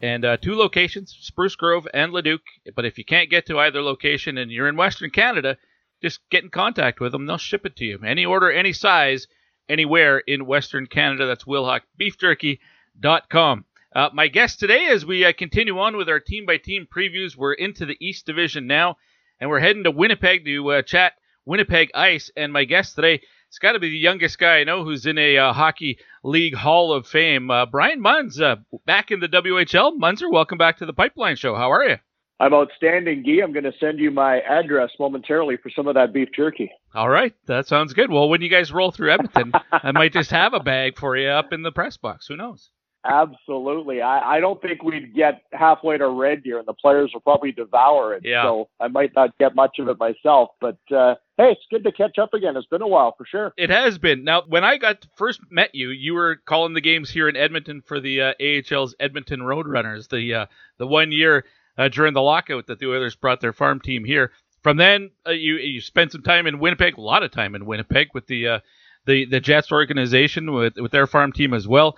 And 0.05 0.23
uh, 0.23 0.37
two 0.37 0.53
locations, 0.53 1.17
Spruce 1.19 1.55
Grove 1.55 1.87
and 1.91 2.13
Leduc. 2.13 2.41
But 2.75 2.85
if 2.85 2.99
you 2.99 3.03
can't 3.03 3.31
get 3.31 3.47
to 3.47 3.57
either 3.57 3.81
location 3.81 4.37
and 4.37 4.51
you're 4.51 4.67
in 4.67 4.75
Western 4.75 5.09
Canada, 5.09 5.57
just 5.99 6.19
get 6.29 6.43
in 6.43 6.51
contact 6.51 6.99
with 6.99 7.11
them. 7.11 7.25
They'll 7.25 7.39
ship 7.39 7.65
it 7.65 7.75
to 7.77 7.85
you. 7.85 7.97
Any 8.05 8.23
order, 8.23 8.51
any 8.51 8.71
size, 8.71 9.25
anywhere 9.67 10.19
in 10.19 10.45
Western 10.45 10.85
Canada. 10.85 11.25
That's 11.25 11.45
WilhaukBeefJerky.com. 11.45 13.65
Uh, 13.95 14.09
my 14.13 14.27
guest 14.27 14.59
today, 14.59 14.89
as 14.91 15.07
we 15.07 15.25
uh, 15.25 15.33
continue 15.33 15.79
on 15.79 15.97
with 15.97 16.07
our 16.07 16.19
team 16.19 16.45
by 16.45 16.57
team 16.57 16.85
previews, 16.85 17.35
we're 17.35 17.53
into 17.53 17.87
the 17.87 17.97
East 17.99 18.27
Division 18.27 18.67
now, 18.67 18.97
and 19.39 19.49
we're 19.49 19.59
heading 19.59 19.85
to 19.85 19.91
Winnipeg 19.91 20.45
to 20.45 20.71
uh, 20.71 20.83
chat 20.83 21.13
Winnipeg 21.45 21.89
Ice. 21.95 22.29
And 22.37 22.53
my 22.53 22.65
guest 22.65 22.93
today, 22.93 23.23
it's 23.55 23.59
got 23.59 23.71
to 23.71 23.79
be 23.79 23.89
the 23.89 23.97
youngest 23.97 24.37
guy 24.37 24.57
I 24.57 24.63
know 24.65 24.83
who's 24.83 25.05
in 25.05 25.17
a 25.17 25.37
uh, 25.37 25.53
hockey 25.53 25.97
league 26.25 26.55
Hall 26.55 26.91
of 26.91 27.07
Fame. 27.07 27.49
Uh, 27.49 27.65
Brian 27.65 28.01
Munz, 28.01 28.41
uh, 28.41 28.57
back 28.85 29.11
in 29.11 29.21
the 29.21 29.29
WHL. 29.29 29.97
Munzer, 29.97 30.29
welcome 30.29 30.57
back 30.57 30.79
to 30.79 30.85
the 30.85 30.91
Pipeline 30.91 31.37
Show. 31.37 31.55
How 31.55 31.71
are 31.71 31.87
you? 31.87 31.95
I'm 32.37 32.53
outstanding, 32.53 33.23
Guy. 33.23 33.41
I'm 33.41 33.53
going 33.53 33.63
to 33.63 33.71
send 33.79 33.99
you 33.99 34.11
my 34.11 34.41
address 34.41 34.89
momentarily 34.99 35.55
for 35.55 35.69
some 35.69 35.87
of 35.87 35.95
that 35.95 36.11
beef 36.11 36.27
jerky. 36.35 36.69
All 36.93 37.07
right, 37.07 37.33
that 37.45 37.65
sounds 37.65 37.93
good. 37.93 38.11
Well, 38.11 38.27
when 38.27 38.41
you 38.41 38.49
guys 38.49 38.73
roll 38.73 38.91
through 38.91 39.13
Edmonton, 39.13 39.53
I 39.71 39.93
might 39.93 40.11
just 40.11 40.31
have 40.31 40.53
a 40.53 40.59
bag 40.59 40.97
for 40.97 41.15
you 41.15 41.29
up 41.29 41.53
in 41.53 41.61
the 41.61 41.71
press 41.71 41.95
box. 41.95 42.27
Who 42.27 42.35
knows? 42.35 42.71
Absolutely. 43.05 44.01
I, 44.01 44.37
I 44.37 44.39
don't 44.39 44.59
think 44.61 44.83
we'd 44.83 45.13
get 45.13 45.43
halfway 45.51 45.97
to 45.97 46.07
Red 46.09 46.43
Deer, 46.43 46.57
and 46.57 46.67
the 46.67 46.73
players 46.73 47.11
will 47.13 47.21
probably 47.21 47.51
devour 47.51 48.15
it. 48.15 48.23
Yeah. 48.25 48.43
So 48.43 48.69
I 48.79 48.87
might 48.87 49.11
not 49.15 49.37
get 49.37 49.55
much 49.55 49.77
of 49.79 49.87
it 49.89 49.99
myself. 49.99 50.49
But 50.59 50.77
uh, 50.91 51.15
hey, 51.37 51.51
it's 51.51 51.65
good 51.69 51.83
to 51.83 51.91
catch 51.91 52.17
up 52.17 52.33
again. 52.33 52.57
It's 52.57 52.67
been 52.67 52.81
a 52.81 52.87
while 52.87 53.13
for 53.15 53.25
sure. 53.25 53.53
It 53.57 53.69
has 53.69 53.99
been. 53.99 54.23
Now, 54.23 54.41
when 54.47 54.63
I 54.63 54.77
got 54.77 55.05
first 55.15 55.39
met 55.51 55.75
you, 55.75 55.89
you 55.89 56.15
were 56.15 56.37
calling 56.45 56.73
the 56.73 56.81
games 56.81 57.11
here 57.11 57.29
in 57.29 57.35
Edmonton 57.35 57.83
for 57.85 57.99
the 57.99 58.21
uh, 58.21 58.33
AHL's 58.41 58.95
Edmonton 58.99 59.41
Roadrunners. 59.41 60.09
The 60.09 60.33
uh, 60.33 60.45
the 60.79 60.87
one 60.87 61.11
year 61.11 61.45
uh, 61.77 61.89
during 61.89 62.13
the 62.13 62.21
lockout 62.21 62.67
that 62.67 62.79
the 62.79 62.89
Oilers 62.89 63.15
brought 63.15 63.39
their 63.39 63.53
farm 63.53 63.79
team 63.79 64.03
here. 64.03 64.31
From 64.63 64.77
then, 64.77 65.11
uh, 65.27 65.31
you 65.31 65.57
you 65.57 65.79
spent 65.79 66.11
some 66.11 66.23
time 66.23 66.47
in 66.47 66.57
Winnipeg, 66.57 66.97
a 66.97 67.01
lot 67.01 67.21
of 67.21 67.29
time 67.29 67.53
in 67.53 67.67
Winnipeg 67.67 68.07
with 68.15 68.25
the 68.25 68.47
uh, 68.47 68.59
the 69.05 69.25
the 69.25 69.39
Jets 69.39 69.71
organization 69.71 70.53
with 70.53 70.77
with 70.77 70.91
their 70.91 71.05
farm 71.05 71.31
team 71.31 71.53
as 71.53 71.67
well. 71.67 71.95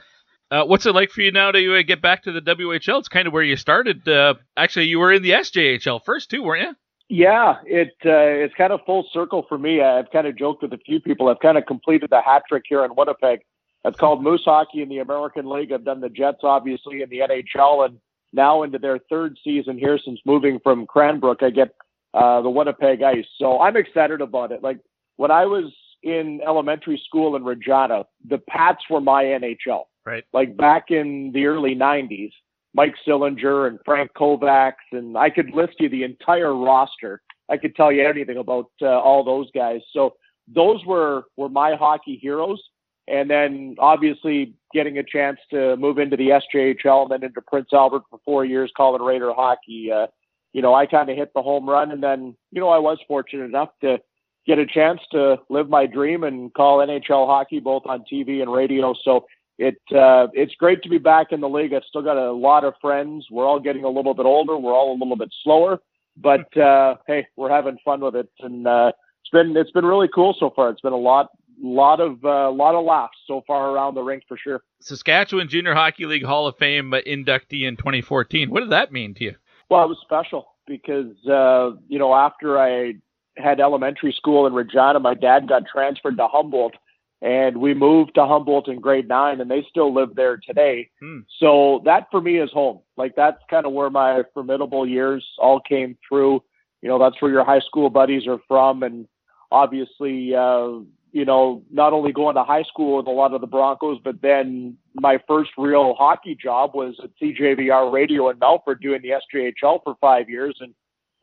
Uh, 0.50 0.64
what's 0.64 0.86
it 0.86 0.96
like 0.96 1.12
for 1.12 1.22
you 1.22 1.32
now 1.32 1.52
to 1.52 1.78
uh, 1.78 1.82
get 1.82 2.02
back 2.02 2.24
to 2.24 2.32
the 2.32 2.42
WHL? 2.42 3.00
It's 3.00 3.10
kind 3.10 3.28
of 3.28 3.34
where 3.34 3.44
you 3.44 3.58
started. 3.58 4.08
Uh, 4.08 4.36
actually, 4.56 4.86
you 4.86 5.00
were 5.00 5.12
in 5.12 5.22
the 5.22 5.32
SJHL 5.32 6.04
first 6.06 6.30
too, 6.30 6.44
weren't 6.44 6.70
you? 6.70 6.76
Yeah, 7.10 7.56
it 7.66 7.96
uh, 8.06 8.44
it's 8.44 8.54
kind 8.56 8.74
of 8.74 8.82
full 8.86 9.08
circle 9.14 9.46
for 9.48 9.58
me. 9.58 9.82
I've 9.82 10.12
kind 10.12 10.28
of 10.28 10.38
joked 10.38 10.62
with 10.62 10.74
a 10.74 10.78
few 10.78 11.00
people. 11.00 11.30
I've 11.30 11.40
kind 11.40 11.58
of 11.58 11.66
completed 11.66 12.10
the 12.10 12.22
hat 12.22 12.44
trick 12.50 12.64
here 12.68 12.84
in 12.84 12.96
Winnipeg. 12.96 13.42
It's 13.86 13.98
called 13.98 14.24
Moose 14.24 14.44
Hockey 14.44 14.82
in 14.82 14.90
the 14.90 15.00
American 15.00 15.50
League. 15.50 15.72
I've 15.72 15.86
done 15.86 16.02
the 16.02 16.10
Jets, 16.10 16.40
obviously, 16.44 17.02
in 17.02 17.10
the 17.10 17.20
NHL, 17.20 17.86
and 17.86 18.00
now 18.34 18.64
into 18.64 18.78
their 18.78 19.00
third 19.10 19.38
season 19.42 19.78
here 19.78 19.98
since 20.04 20.20
moving 20.26 20.60
from 20.62 20.86
Cranbrook. 20.86 21.44
I 21.44 21.50
get 21.50 21.76
uh, 22.14 22.42
the 22.42 22.50
Winnipeg 22.50 23.02
Ice, 23.02 23.26
so 23.38 23.62
I'm 23.62 23.78
excited 23.78 24.20
about 24.20 24.52
it. 24.52 24.62
Like 24.62 24.80
when 25.16 25.32
I 25.32 25.46
was 25.46 25.72
in 26.04 26.42
elementary 26.46 27.02
school 27.06 27.36
in 27.36 27.44
Regina, 27.44 28.06
the 28.28 28.38
Pats 28.38 28.84
were 28.90 29.02
my 29.02 29.24
NHL. 29.24 29.84
Right. 30.08 30.24
Like 30.32 30.56
back 30.56 30.86
in 30.90 31.32
the 31.34 31.48
early 31.48 31.76
90s, 31.76 32.32
Mike 32.74 32.96
Sillinger 33.06 33.68
and 33.68 33.78
Frank 33.84 34.12
Kovacs, 34.16 34.88
and 34.94 35.18
I 35.18 35.30
could 35.30 35.50
list 35.54 35.74
you 35.80 35.90
the 35.90 36.04
entire 36.04 36.56
roster. 36.56 37.22
I 37.50 37.58
could 37.58 37.76
tell 37.76 37.92
you 37.92 38.08
anything 38.08 38.38
about 38.38 38.72
uh, 38.82 38.86
all 38.86 39.26
those 39.26 39.52
guys. 39.54 39.82
So 39.92 40.16
those 40.48 40.86
were 40.86 41.26
were 41.36 41.50
my 41.50 41.76
hockey 41.76 42.18
heroes. 42.22 42.62
And 43.10 43.30
then 43.30 43.76
obviously 43.80 44.54
getting 44.74 44.98
a 44.98 45.04
chance 45.04 45.40
to 45.52 45.76
move 45.76 45.98
into 45.98 46.16
the 46.16 46.30
SJHL 46.30 47.04
and 47.04 47.12
then 47.12 47.24
into 47.24 47.42
Prince 47.42 47.70
Albert 47.74 48.04
for 48.10 48.20
four 48.24 48.46
years, 48.46 48.72
calling 48.76 49.02
Raider 49.02 49.34
hockey. 49.34 49.92
Uh, 49.92 50.08
you 50.54 50.62
know, 50.62 50.74
I 50.74 50.86
kind 50.86 51.10
of 51.10 51.18
hit 51.18 51.32
the 51.36 51.42
home 51.42 51.70
run, 51.70 51.92
and 51.92 52.02
then 52.02 52.36
you 52.52 52.62
know 52.62 52.70
I 52.70 52.80
was 52.80 52.98
fortunate 53.10 53.44
enough 53.44 53.70
to 53.82 53.98
get 54.46 54.58
a 54.58 54.66
chance 54.66 55.02
to 55.12 55.38
live 55.50 55.68
my 55.70 55.86
dream 55.86 56.24
and 56.24 56.54
call 56.54 56.78
NHL 56.78 57.28
hockey 57.28 57.60
both 57.60 57.84
on 57.86 58.06
TV 58.12 58.42
and 58.42 58.52
radio. 58.52 58.94
So 59.04 59.26
it 59.58 59.82
uh, 59.96 60.28
it's 60.34 60.56
great 60.56 60.84
to 60.84 60.90
be 60.90 60.98
back 60.98 61.32
in 61.32 61.42
the 61.42 61.50
league. 61.50 61.74
I've 61.74 61.84
still 61.88 62.04
got 62.04 62.18
a 62.18 62.32
lot 62.32 62.64
of 62.64 62.74
friends. 62.80 63.26
We're 63.32 63.46
all 63.46 63.60
getting 63.60 63.84
a 63.84 63.90
little 63.90 64.14
bit 64.14 64.26
older. 64.26 64.58
We're 64.58 64.74
all 64.74 64.92
a 64.92 64.98
little 64.98 65.16
bit 65.16 65.34
slower, 65.44 65.80
but 66.16 66.56
uh, 66.62 66.96
hey, 67.08 67.28
we're 67.36 67.50
having 67.50 67.78
fun 67.84 68.02
with 68.02 68.16
it, 68.16 68.30
and 68.40 68.68
uh, 68.68 68.92
it's 69.22 69.30
been 69.32 69.56
it's 69.58 69.72
been 69.72 69.86
really 69.86 70.10
cool 70.14 70.36
so 70.40 70.52
far. 70.56 70.70
It's 70.70 70.82
been 70.82 70.94
a 70.94 70.98
lot 70.98 71.30
lot 71.62 72.00
of 72.00 72.24
uh, 72.24 72.52
lot 72.52 72.76
of 72.76 72.86
laughs 72.86 73.18
so 73.26 73.44
far 73.48 73.72
around 73.72 73.96
the 73.96 74.02
rink 74.02 74.24
for 74.28 74.38
sure. 74.38 74.62
Saskatchewan 74.82 75.50
Junior 75.50 75.74
Hockey 75.74 76.06
League 76.06 76.26
Hall 76.26 76.48
of 76.48 76.56
Fame 76.58 76.92
inductee 76.92 77.68
in 77.68 77.78
2014. 77.78 78.50
What 78.50 78.62
did 78.62 78.72
that 78.72 78.92
mean 78.92 79.14
to 79.16 79.24
you? 79.24 79.36
Well, 79.70 79.84
it 79.84 79.88
was 79.88 79.98
special 80.02 80.50
because 80.68 81.16
uh, 81.28 81.72
you 81.88 82.00
know 82.00 82.14
after 82.14 82.60
I 82.60 82.94
had 83.38 83.60
elementary 83.60 84.14
school 84.14 84.48
in 84.48 84.54
Regina, 84.54 85.00
my 85.00 85.14
dad 85.14 85.48
got 85.48 85.64
transferred 85.72 86.18
to 86.18 86.28
Humboldt, 86.28 86.76
and 87.22 87.58
we 87.58 87.74
moved 87.74 88.16
to 88.16 88.26
Humboldt 88.26 88.68
in 88.68 88.80
grade 88.80 89.08
nine, 89.08 89.42
and 89.42 89.50
they 89.50 89.66
still 89.70 89.94
live 89.94 90.16
there 90.16 90.38
today. 90.38 90.90
Hmm. 91.00 91.20
So 91.40 91.82
that 91.86 92.08
for 92.12 92.22
me 92.22 92.40
is 92.40 92.52
home. 92.52 92.80
Like 92.96 93.16
that's 93.16 93.42
kind 93.50 93.66
of 93.66 93.74
where 93.74 93.90
my 93.90 94.24
formidable 94.34 94.88
years 94.88 95.26
all 95.40 95.60
came 95.60 95.98
through. 96.08 96.44
You 96.82 96.90
know, 96.90 97.00
that's 97.00 97.20
where 97.22 97.32
your 97.32 97.44
high 97.44 97.62
school 97.62 97.90
buddies 97.90 98.28
are 98.28 98.40
from, 98.48 98.84
and 98.84 99.08
obviously, 99.52 100.36
uh, 100.36 100.80
you 101.12 101.26
know, 101.26 101.64
not 101.72 101.94
only 101.94 102.12
going 102.12 102.36
to 102.36 102.44
high 102.44 102.64
school 102.64 102.98
with 102.98 103.08
a 103.08 103.12
lot 103.12 103.34
of 103.34 103.42
the 103.42 103.48
Broncos, 103.48 104.00
but 104.04 104.22
then 104.22 104.78
my 104.94 105.20
first 105.28 105.52
real 105.58 105.96
hockey 105.96 106.36
job 106.36 106.76
was 106.76 106.96
at 107.04 107.10
CJVR 107.22 107.92
Radio 107.92 108.30
in 108.30 108.38
Melfort 108.38 108.82
doing 108.82 109.02
the 109.02 109.14
SJHL 109.34 109.80
for 109.84 109.96
five 110.00 110.30
years. 110.30 110.58
And, 110.60 110.74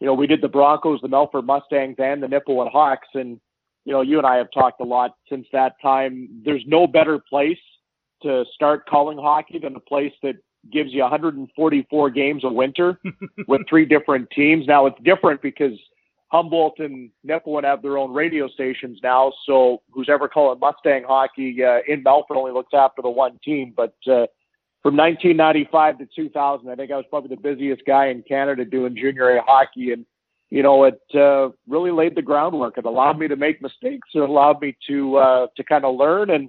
you 0.00 0.06
know, 0.06 0.14
we 0.14 0.26
did 0.26 0.40
the 0.40 0.48
Broncos, 0.48 1.00
the 1.00 1.08
Melfort 1.08 1.44
Mustangs, 1.44 1.96
and 1.98 2.22
the 2.22 2.26
Nipawin 2.26 2.70
Hawks. 2.70 3.08
And, 3.14 3.40
you 3.84 3.92
know, 3.92 4.00
you 4.00 4.18
and 4.18 4.26
I 4.26 4.36
have 4.36 4.48
talked 4.52 4.80
a 4.80 4.84
lot 4.84 5.14
since 5.28 5.46
that 5.52 5.80
time. 5.80 6.28
There's 6.44 6.64
no 6.66 6.86
better 6.86 7.18
place 7.18 7.58
to 8.22 8.44
start 8.54 8.86
calling 8.86 9.18
hockey 9.18 9.58
than 9.58 9.76
a 9.76 9.80
place 9.80 10.12
that 10.22 10.36
gives 10.72 10.92
you 10.92 11.02
144 11.02 12.10
games 12.10 12.44
a 12.44 12.48
winter 12.48 12.98
with 13.48 13.62
three 13.68 13.84
different 13.84 14.30
teams. 14.30 14.66
Now 14.66 14.86
it's 14.86 15.00
different 15.02 15.42
because 15.42 15.78
Humboldt 16.28 16.78
and 16.78 17.10
Nipawin 17.26 17.64
have 17.64 17.82
their 17.82 17.98
own 17.98 18.12
radio 18.12 18.48
stations 18.48 18.98
now. 19.02 19.32
So 19.46 19.82
who's 19.92 20.08
ever 20.08 20.28
calling 20.28 20.58
Mustang 20.58 21.04
hockey 21.04 21.62
uh, 21.62 21.80
in 21.86 22.02
Melfort 22.02 22.36
only 22.36 22.52
looks 22.52 22.72
after 22.74 23.02
the 23.02 23.10
one 23.10 23.38
team. 23.44 23.74
But 23.76 23.94
uh, 24.06 24.26
from 24.82 24.96
1995 24.96 25.98
to 25.98 26.08
2000, 26.16 26.68
I 26.68 26.74
think 26.74 26.90
I 26.90 26.96
was 26.96 27.04
probably 27.08 27.36
the 27.36 27.40
busiest 27.40 27.84
guy 27.86 28.06
in 28.06 28.22
Canada 28.22 28.64
doing 28.64 28.96
junior 28.96 29.36
A 29.36 29.42
hockey. 29.42 29.92
And, 29.92 30.06
you 30.54 30.62
know, 30.62 30.84
it 30.84 31.00
uh, 31.16 31.48
really 31.66 31.90
laid 31.90 32.14
the 32.14 32.22
groundwork. 32.22 32.78
It 32.78 32.84
allowed 32.84 33.18
me 33.18 33.26
to 33.26 33.34
make 33.34 33.60
mistakes. 33.60 34.08
It 34.14 34.20
allowed 34.20 34.60
me 34.60 34.76
to 34.88 35.16
uh, 35.16 35.46
to 35.56 35.64
kind 35.64 35.84
of 35.84 35.96
learn 35.96 36.30
and 36.30 36.48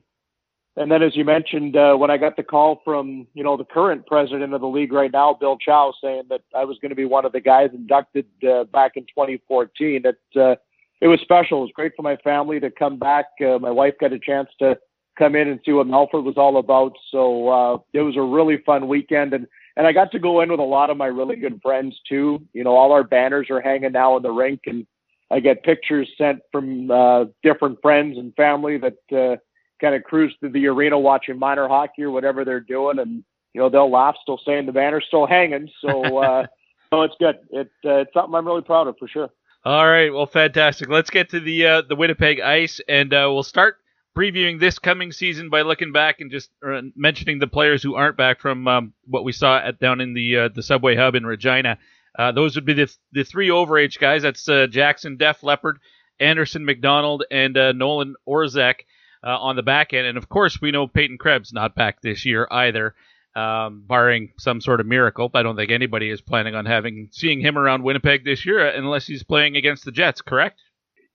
and 0.77 0.91
then, 0.91 1.01
as 1.01 1.15
you 1.15 1.23
mentioned, 1.23 1.77
uh, 1.77 1.95
when 1.95 2.11
I 2.11 2.17
got 2.17 2.35
the 2.35 2.43
call 2.43 2.81
from 2.83 3.27
you 3.33 3.43
know 3.43 3.57
the 3.57 3.63
current 3.63 4.05
president 4.05 4.53
of 4.53 4.61
the 4.61 4.67
league 4.67 4.91
right 4.91 5.11
now, 5.11 5.33
Bill 5.33 5.57
Chow, 5.57 5.93
saying 6.03 6.23
that 6.29 6.41
I 6.53 6.65
was 6.65 6.77
going 6.81 6.89
to 6.89 6.95
be 6.95 7.05
one 7.05 7.25
of 7.25 7.31
the 7.31 7.39
guys 7.39 7.69
inducted 7.73 8.27
uh, 8.47 8.65
back 8.65 8.91
in 8.95 9.03
2014, 9.03 10.03
it 10.05 10.39
uh, 10.39 10.55
it 11.01 11.07
was 11.07 11.19
special. 11.21 11.59
It 11.59 11.61
was 11.61 11.71
great 11.73 11.93
for 11.95 12.03
my 12.03 12.17
family 12.17 12.59
to 12.59 12.69
come 12.69 12.99
back. 12.99 13.27
Uh, 13.41 13.57
my 13.57 13.71
wife 13.71 13.95
got 13.99 14.13
a 14.13 14.19
chance 14.19 14.49
to 14.59 14.77
come 15.17 15.35
in 15.35 15.47
and 15.47 15.61
see 15.65 15.71
what 15.71 15.87
Melfort 15.87 16.25
was 16.25 16.37
all 16.37 16.57
about. 16.57 16.93
So 17.09 17.81
it 17.93 18.01
was 18.01 18.17
a 18.17 18.21
really 18.21 18.57
fun 18.65 18.87
weekend, 18.89 19.33
and 19.33 19.47
and 19.77 19.85
I 19.87 19.91
got 19.91 20.11
to 20.11 20.19
go 20.19 20.41
in 20.41 20.49
with 20.49 20.59
a 20.59 20.63
lot 20.63 20.89
of 20.89 20.97
my 20.97 21.07
really 21.07 21.35
good 21.35 21.59
friends 21.61 21.99
too. 22.07 22.45
You 22.53 22.63
know, 22.63 22.75
all 22.75 22.91
our 22.91 23.03
banners 23.03 23.49
are 23.49 23.61
hanging 23.61 23.91
now 23.91 24.17
in 24.17 24.23
the 24.23 24.31
rink, 24.31 24.61
and 24.65 24.85
I 25.31 25.39
get 25.39 25.63
pictures 25.63 26.09
sent 26.17 26.39
from 26.51 26.91
uh, 26.91 27.25
different 27.43 27.79
friends 27.81 28.17
and 28.17 28.33
family 28.35 28.77
that. 28.77 28.97
Uh, 29.11 29.37
kind 29.81 29.95
of 29.95 30.03
cruise 30.03 30.33
through 30.39 30.51
the 30.51 30.67
arena 30.67 30.97
watching 30.97 31.37
minor 31.37 31.67
hockey 31.67 32.03
or 32.03 32.11
whatever 32.11 32.45
they're 32.45 32.59
doing, 32.59 32.99
and 32.99 33.23
you 33.53 33.61
know 33.61 33.69
they'll 33.69 33.91
laugh, 33.91 34.15
still 34.21 34.39
saying 34.45 34.65
the 34.65 34.71
banner's 34.71 35.05
still 35.07 35.27
hanging. 35.27 35.69
So, 35.81 36.17
uh, 36.23 36.45
so 36.89 37.01
it's 37.03 37.15
good. 37.19 37.35
It, 37.51 37.71
uh, 37.85 37.97
it's 37.97 38.13
something 38.13 38.35
I'm 38.35 38.47
really 38.47 38.61
proud 38.61 38.87
of 38.87 38.97
for 38.97 39.07
sure. 39.07 39.29
All 39.63 39.87
right, 39.87 40.13
well, 40.13 40.27
fantastic. 40.27 40.89
Let's 40.89 41.09
get 41.09 41.29
to 41.29 41.39
the 41.39 41.65
uh, 41.65 41.81
the 41.81 41.95
Winnipeg 41.95 42.39
Ice, 42.39 42.79
and 42.87 43.13
uh, 43.13 43.29
we'll 43.31 43.43
start 43.43 43.77
previewing 44.15 44.59
this 44.59 44.79
coming 44.79 45.11
season 45.11 45.49
by 45.49 45.61
looking 45.61 45.91
back 45.91 46.21
and 46.21 46.31
just 46.31 46.49
uh, 46.65 46.81
mentioning 46.95 47.39
the 47.39 47.47
players 47.47 47.83
who 47.83 47.95
aren't 47.95 48.17
back 48.17 48.39
from 48.39 48.67
um, 48.67 48.93
what 49.05 49.23
we 49.23 49.31
saw 49.31 49.57
at 49.57 49.79
down 49.79 50.01
in 50.01 50.13
the 50.13 50.37
uh, 50.37 50.49
the 50.53 50.63
subway 50.63 50.95
hub 50.95 51.15
in 51.15 51.25
Regina. 51.25 51.77
Uh, 52.17 52.31
those 52.31 52.55
would 52.55 52.65
be 52.65 52.73
the 52.73 52.93
the 53.11 53.23
three 53.23 53.49
overage 53.49 53.99
guys. 53.99 54.23
That's 54.23 54.47
uh, 54.47 54.67
Jackson 54.67 55.17
Def 55.17 55.43
Leppard, 55.43 55.79
Anderson 56.19 56.65
McDonald, 56.65 57.25
and 57.29 57.57
uh, 57.57 57.71
Nolan 57.73 58.15
Orzek 58.27 58.81
on 59.23 59.55
the 59.55 59.63
back 59.63 59.91
end. 59.91 60.05
And 60.05 60.19
of 60.19 60.29
course, 60.29 60.61
we 60.61 60.71
know 60.71 60.87
Peyton 60.87 61.17
Krebs 61.17 61.51
not 61.51 61.73
back 61.73 61.99
this 62.01 62.25
year 62.25 62.47
either, 62.51 62.93
um, 63.35 63.83
barring 63.87 64.31
some 64.37 64.61
sort 64.61 64.79
of 64.79 64.85
miracle. 64.85 65.31
I 65.33 65.41
don't 65.41 65.55
think 65.55 65.71
anybody 65.71 66.11
is 66.11 66.21
planning 66.21 66.53
on 66.53 66.65
having 66.65 67.09
seeing 67.11 67.41
him 67.41 67.57
around 67.57 67.83
Winnipeg 67.83 68.23
this 68.23 68.45
year 68.45 68.65
unless 68.67 69.07
he's 69.07 69.23
playing 69.23 69.57
against 69.57 69.83
the 69.83 69.91
Jets. 69.91 70.21
Correct? 70.21 70.59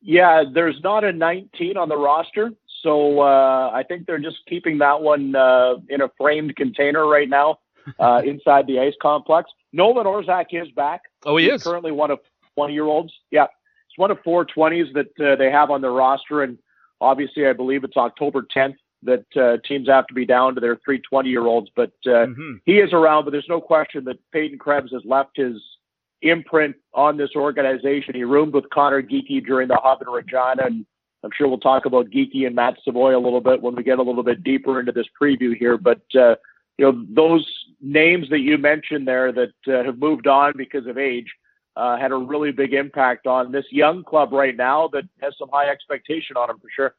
Yeah, 0.02 0.44
there's 0.52 0.80
not 0.82 1.04
a 1.04 1.12
19 1.12 1.76
on 1.76 1.88
the 1.88 1.96
roster, 1.96 2.52
so 2.82 3.20
uh, 3.20 3.70
I 3.72 3.82
think 3.82 4.06
they're 4.06 4.18
just 4.18 4.38
keeping 4.48 4.78
that 4.78 5.00
one 5.00 5.34
uh, 5.34 5.74
in 5.88 6.00
a 6.00 6.10
framed 6.18 6.56
container 6.56 7.06
right 7.06 7.28
now 7.28 7.58
uh, 7.98 8.22
inside 8.24 8.66
the 8.66 8.80
ice 8.80 8.94
complex. 9.00 9.50
Nolan 9.72 10.06
Orzak 10.06 10.46
is 10.50 10.70
back. 10.72 11.02
Oh, 11.24 11.36
he 11.36 11.44
he's 11.44 11.54
is 11.54 11.62
currently 11.62 11.92
one 11.92 12.10
of 12.10 12.18
20 12.56 12.72
year 12.72 12.84
olds. 12.84 13.12
Yeah, 13.30 13.44
it's 13.44 13.96
one 13.96 14.10
of 14.10 14.18
four 14.24 14.44
twenties 14.44 14.86
that 14.94 15.20
uh, 15.20 15.36
they 15.36 15.50
have 15.50 15.70
on 15.70 15.80
their 15.80 15.92
roster, 15.92 16.42
and 16.42 16.58
Obviously, 17.00 17.46
I 17.46 17.52
believe 17.52 17.84
it's 17.84 17.96
October 17.96 18.46
10th 18.54 18.76
that 19.02 19.24
uh, 19.34 19.56
teams 19.66 19.88
have 19.88 20.06
to 20.08 20.14
be 20.14 20.26
down 20.26 20.54
to 20.54 20.60
their 20.60 20.76
320 20.76 21.30
year 21.30 21.46
olds, 21.46 21.70
but 21.74 21.92
uh, 22.04 22.28
mm-hmm. 22.28 22.56
he 22.66 22.78
is 22.78 22.92
around. 22.92 23.24
But 23.24 23.30
there's 23.30 23.48
no 23.48 23.60
question 23.60 24.04
that 24.04 24.18
Peyton 24.32 24.58
Krebs 24.58 24.92
has 24.92 25.02
left 25.06 25.36
his 25.36 25.56
imprint 26.20 26.76
on 26.92 27.16
this 27.16 27.30
organization. 27.34 28.14
He 28.14 28.24
roomed 28.24 28.52
with 28.52 28.68
Connor 28.68 29.02
Geekie 29.02 29.44
during 29.44 29.68
the 29.68 29.80
Hub 29.82 30.02
in 30.02 30.08
Regina, 30.08 30.66
and 30.66 30.84
I'm 31.22 31.30
sure 31.36 31.48
we'll 31.48 31.58
talk 31.58 31.84
about 31.84 32.10
Geekie 32.10 32.46
and 32.46 32.54
Matt 32.54 32.78
Savoy 32.84 33.16
a 33.16 33.20
little 33.20 33.40
bit 33.40 33.60
when 33.60 33.74
we 33.74 33.82
get 33.82 33.98
a 33.98 34.02
little 34.02 34.22
bit 34.22 34.42
deeper 34.42 34.80
into 34.80 34.92
this 34.92 35.06
preview 35.20 35.56
here. 35.56 35.76
But 35.76 36.02
uh, 36.14 36.36
you 36.78 36.86
know, 36.86 37.04
those 37.10 37.46
names 37.80 38.30
that 38.30 38.40
you 38.40 38.56
mentioned 38.56 39.06
there 39.06 39.32
that 39.32 39.52
uh, 39.68 39.84
have 39.84 39.98
moved 39.98 40.26
on 40.26 40.54
because 40.56 40.86
of 40.86 40.96
age 40.96 41.34
uh, 41.76 41.96
had 41.96 42.12
a 42.12 42.16
really 42.16 42.52
big 42.52 42.72
impact 42.72 43.26
on 43.26 43.52
this 43.52 43.66
young 43.70 44.02
club 44.02 44.32
right 44.32 44.56
now 44.56 44.88
that 44.88 45.04
has 45.20 45.34
some 45.38 45.48
high 45.52 45.68
expectation 45.68 46.36
on 46.36 46.48
them 46.48 46.58
for 46.58 46.68
sure. 46.74 46.94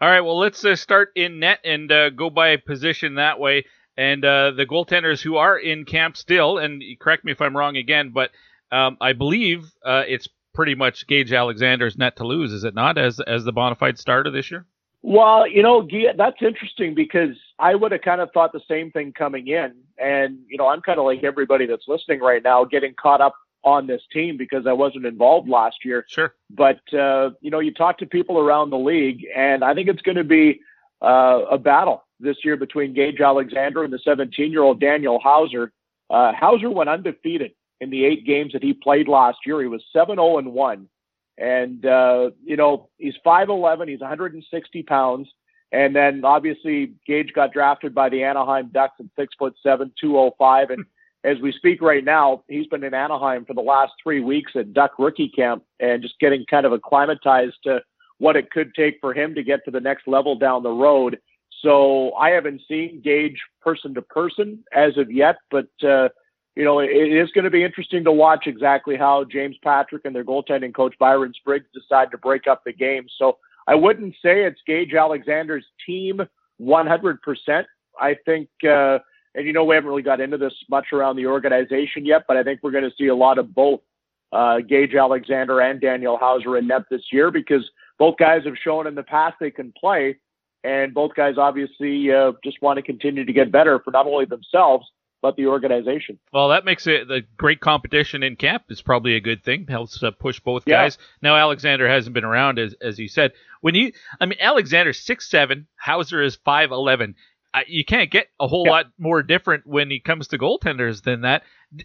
All 0.00 0.08
right, 0.08 0.20
well, 0.20 0.38
let's 0.38 0.64
uh, 0.64 0.76
start 0.76 1.12
in 1.14 1.38
net 1.40 1.60
and 1.64 1.90
uh, 1.90 2.10
go 2.10 2.28
by 2.28 2.56
position 2.56 3.14
that 3.14 3.38
way. 3.38 3.64
And 3.96 4.24
uh, 4.24 4.50
the 4.50 4.66
goaltenders 4.66 5.22
who 5.22 5.36
are 5.36 5.58
in 5.58 5.86
camp 5.86 6.18
still, 6.18 6.58
and 6.58 6.82
correct 6.98 7.24
me 7.24 7.32
if 7.32 7.40
I'm 7.40 7.56
wrong 7.56 7.76
again, 7.78 8.10
but 8.10 8.30
um, 8.70 8.98
I 9.00 9.14
believe 9.14 9.70
it's 9.84 10.28
pretty 10.56 10.74
much 10.74 11.06
Gage 11.06 11.32
Alexander's 11.32 11.96
net 11.96 12.16
to 12.16 12.26
lose, 12.26 12.52
is 12.52 12.64
it 12.64 12.74
not, 12.74 12.98
as 12.98 13.20
as 13.20 13.44
the 13.44 13.52
bona 13.52 13.76
fide 13.76 13.98
starter 13.98 14.30
this 14.30 14.50
year? 14.50 14.66
Well, 15.02 15.46
you 15.46 15.62
know, 15.62 15.86
that's 16.16 16.42
interesting 16.42 16.94
because 16.94 17.36
I 17.60 17.76
would 17.76 17.92
have 17.92 18.00
kind 18.00 18.20
of 18.20 18.30
thought 18.32 18.52
the 18.52 18.62
same 18.66 18.90
thing 18.90 19.12
coming 19.12 19.46
in. 19.46 19.74
And, 19.98 20.40
you 20.48 20.58
know, 20.58 20.66
I'm 20.66 20.80
kind 20.80 20.98
of 20.98 21.04
like 21.04 21.22
everybody 21.22 21.66
that's 21.66 21.84
listening 21.86 22.18
right 22.18 22.42
now, 22.42 22.64
getting 22.64 22.94
caught 23.00 23.20
up 23.20 23.34
on 23.62 23.86
this 23.86 24.00
team 24.12 24.36
because 24.36 24.66
I 24.66 24.72
wasn't 24.72 25.06
involved 25.06 25.48
last 25.48 25.76
year. 25.84 26.06
Sure. 26.08 26.34
But 26.50 26.80
uh, 26.92 27.30
you 27.40 27.50
know, 27.50 27.60
you 27.60 27.72
talk 27.72 27.98
to 27.98 28.06
people 28.06 28.38
around 28.38 28.70
the 28.70 28.78
league, 28.78 29.24
and 29.36 29.62
I 29.62 29.74
think 29.74 29.88
it's 29.88 30.02
going 30.02 30.16
to 30.16 30.24
be 30.24 30.60
uh, 31.02 31.42
a 31.50 31.58
battle 31.58 32.04
this 32.18 32.36
year 32.44 32.56
between 32.56 32.94
Gage 32.94 33.20
Alexander 33.20 33.84
and 33.84 33.92
the 33.92 34.00
17-year-old 34.06 34.80
Daniel 34.80 35.18
Hauser. 35.18 35.72
Uh, 36.08 36.32
Hauser 36.32 36.70
went 36.70 36.88
undefeated 36.88 37.52
in 37.80 37.90
the 37.90 38.04
eight 38.04 38.24
games 38.24 38.52
that 38.52 38.62
he 38.62 38.72
played 38.72 39.08
last 39.08 39.38
year. 39.44 39.60
He 39.60 39.68
was 39.68 39.84
7-0 39.94 40.38
and 40.38 40.52
one, 40.52 40.88
and 41.38 41.84
uh, 41.84 42.30
you 42.44 42.56
know 42.56 42.88
he's 42.98 43.14
5'11", 43.24 43.88
he's 43.88 44.00
160 44.00 44.82
pounds. 44.84 45.28
And 45.72 45.94
then 45.96 46.24
obviously 46.24 46.94
Gage 47.06 47.32
got 47.34 47.52
drafted 47.52 47.94
by 47.94 48.08
the 48.08 48.22
Anaheim 48.22 48.70
Ducks 48.72 48.94
at 49.00 49.06
six 49.16 49.34
foot 49.38 49.54
seven, 49.62 49.92
205. 50.00 50.70
And 50.70 50.84
as 51.24 51.38
we 51.40 51.52
speak 51.52 51.82
right 51.82 52.04
now, 52.04 52.44
he's 52.48 52.66
been 52.68 52.84
in 52.84 52.94
Anaheim 52.94 53.44
for 53.44 53.54
the 53.54 53.60
last 53.60 53.92
three 54.02 54.20
weeks 54.20 54.52
at 54.54 54.72
Duck 54.72 54.92
rookie 54.98 55.28
camp 55.28 55.64
and 55.80 56.02
just 56.02 56.18
getting 56.20 56.44
kind 56.48 56.66
of 56.66 56.72
acclimatized 56.72 57.56
to 57.64 57.80
what 58.18 58.36
it 58.36 58.50
could 58.50 58.74
take 58.74 58.98
for 59.00 59.12
him 59.12 59.34
to 59.34 59.42
get 59.42 59.64
to 59.64 59.70
the 59.70 59.80
next 59.80 60.06
level 60.06 60.36
down 60.36 60.62
the 60.62 60.70
road. 60.70 61.18
So 61.62 62.14
I 62.14 62.30
haven't 62.30 62.62
seen 62.68 63.00
Gage 63.02 63.40
person 63.60 63.94
to 63.94 64.02
person 64.02 64.64
as 64.72 64.96
of 64.96 65.10
yet, 65.10 65.36
but 65.50 65.68
uh, 65.86 66.10
you 66.56 66.64
know 66.64 66.80
it, 66.80 66.88
is 66.88 67.30
going 67.32 67.44
to 67.44 67.50
be 67.50 67.62
interesting 67.62 68.02
to 68.04 68.12
watch 68.12 68.46
exactly 68.46 68.96
how 68.96 69.24
James 69.24 69.56
Patrick 69.62 70.04
and 70.04 70.14
their 70.14 70.24
goaltending 70.24 70.74
coach 70.74 70.94
Byron 70.98 71.32
Spriggs 71.34 71.66
decide 71.72 72.10
to 72.10 72.18
break 72.18 72.46
up 72.46 72.64
the 72.64 72.72
game. 72.72 73.06
So 73.18 73.38
I 73.66 73.74
wouldn't 73.74 74.14
say 74.22 74.44
it's 74.44 74.60
Gage 74.66 74.94
Alexander's 74.94 75.64
team 75.84 76.20
100%. 76.60 77.64
I 77.98 78.16
think, 78.24 78.48
uh, 78.64 78.98
and 79.34 79.46
you 79.46 79.52
know, 79.52 79.64
we 79.64 79.74
haven't 79.74 79.88
really 79.88 80.02
got 80.02 80.20
into 80.20 80.38
this 80.38 80.54
much 80.70 80.86
around 80.92 81.16
the 81.16 81.26
organization 81.26 82.04
yet, 82.04 82.24
but 82.28 82.36
I 82.36 82.42
think 82.42 82.60
we're 82.62 82.70
going 82.70 82.84
to 82.84 82.96
see 82.96 83.08
a 83.08 83.14
lot 83.14 83.38
of 83.38 83.54
both 83.54 83.80
uh, 84.32 84.60
Gage 84.60 84.94
Alexander 84.94 85.60
and 85.60 85.80
Daniel 85.80 86.16
Hauser 86.16 86.56
in 86.56 86.66
net 86.66 86.82
this 86.90 87.02
year 87.12 87.30
because 87.30 87.68
both 87.98 88.16
guys 88.18 88.44
have 88.44 88.56
shown 88.62 88.86
in 88.86 88.94
the 88.94 89.02
past 89.02 89.36
they 89.40 89.50
can 89.50 89.72
play, 89.78 90.16
and 90.64 90.92
both 90.92 91.14
guys 91.14 91.36
obviously 91.38 92.12
uh, 92.12 92.32
just 92.44 92.60
want 92.60 92.76
to 92.76 92.82
continue 92.82 93.24
to 93.24 93.32
get 93.32 93.52
better 93.52 93.80
for 93.80 93.90
not 93.90 94.06
only 94.06 94.24
themselves 94.24 94.86
but 95.26 95.34
the 95.34 95.46
organization. 95.48 96.20
Well, 96.32 96.50
that 96.50 96.64
makes 96.64 96.86
it 96.86 97.08
the 97.08 97.22
great 97.36 97.58
competition 97.58 98.22
in 98.22 98.36
camp 98.36 98.62
is 98.68 98.80
probably 98.80 99.16
a 99.16 99.20
good 99.20 99.42
thing. 99.42 99.66
Helps 99.68 100.00
uh, 100.00 100.12
push 100.12 100.38
both 100.38 100.62
Yeah. 100.66 100.84
guys. 100.84 100.98
Now 101.20 101.34
Alexander 101.34 101.88
hasn't 101.88 102.14
been 102.14 102.24
around 102.24 102.60
as 102.60 102.74
as 102.80 102.98
you 103.00 103.08
said. 103.08 103.32
When 103.60 103.74
you, 103.74 103.90
I 104.20 104.26
mean, 104.26 104.38
Alexander's 104.40 105.00
six 105.00 105.28
seven, 105.28 105.66
Hauser 105.80 106.22
is 106.22 106.36
five 106.36 106.70
eleven. 106.70 107.16
You 107.66 107.84
can't 107.84 108.10
get 108.10 108.28
a 108.38 108.46
whole 108.46 108.66
lot 108.68 108.86
more 108.98 109.22
different 109.22 109.66
when 109.66 109.90
it 109.90 110.04
comes 110.04 110.28
to 110.28 110.38
goaltenders 110.38 111.02
than 111.02 111.22
that. 111.22 111.42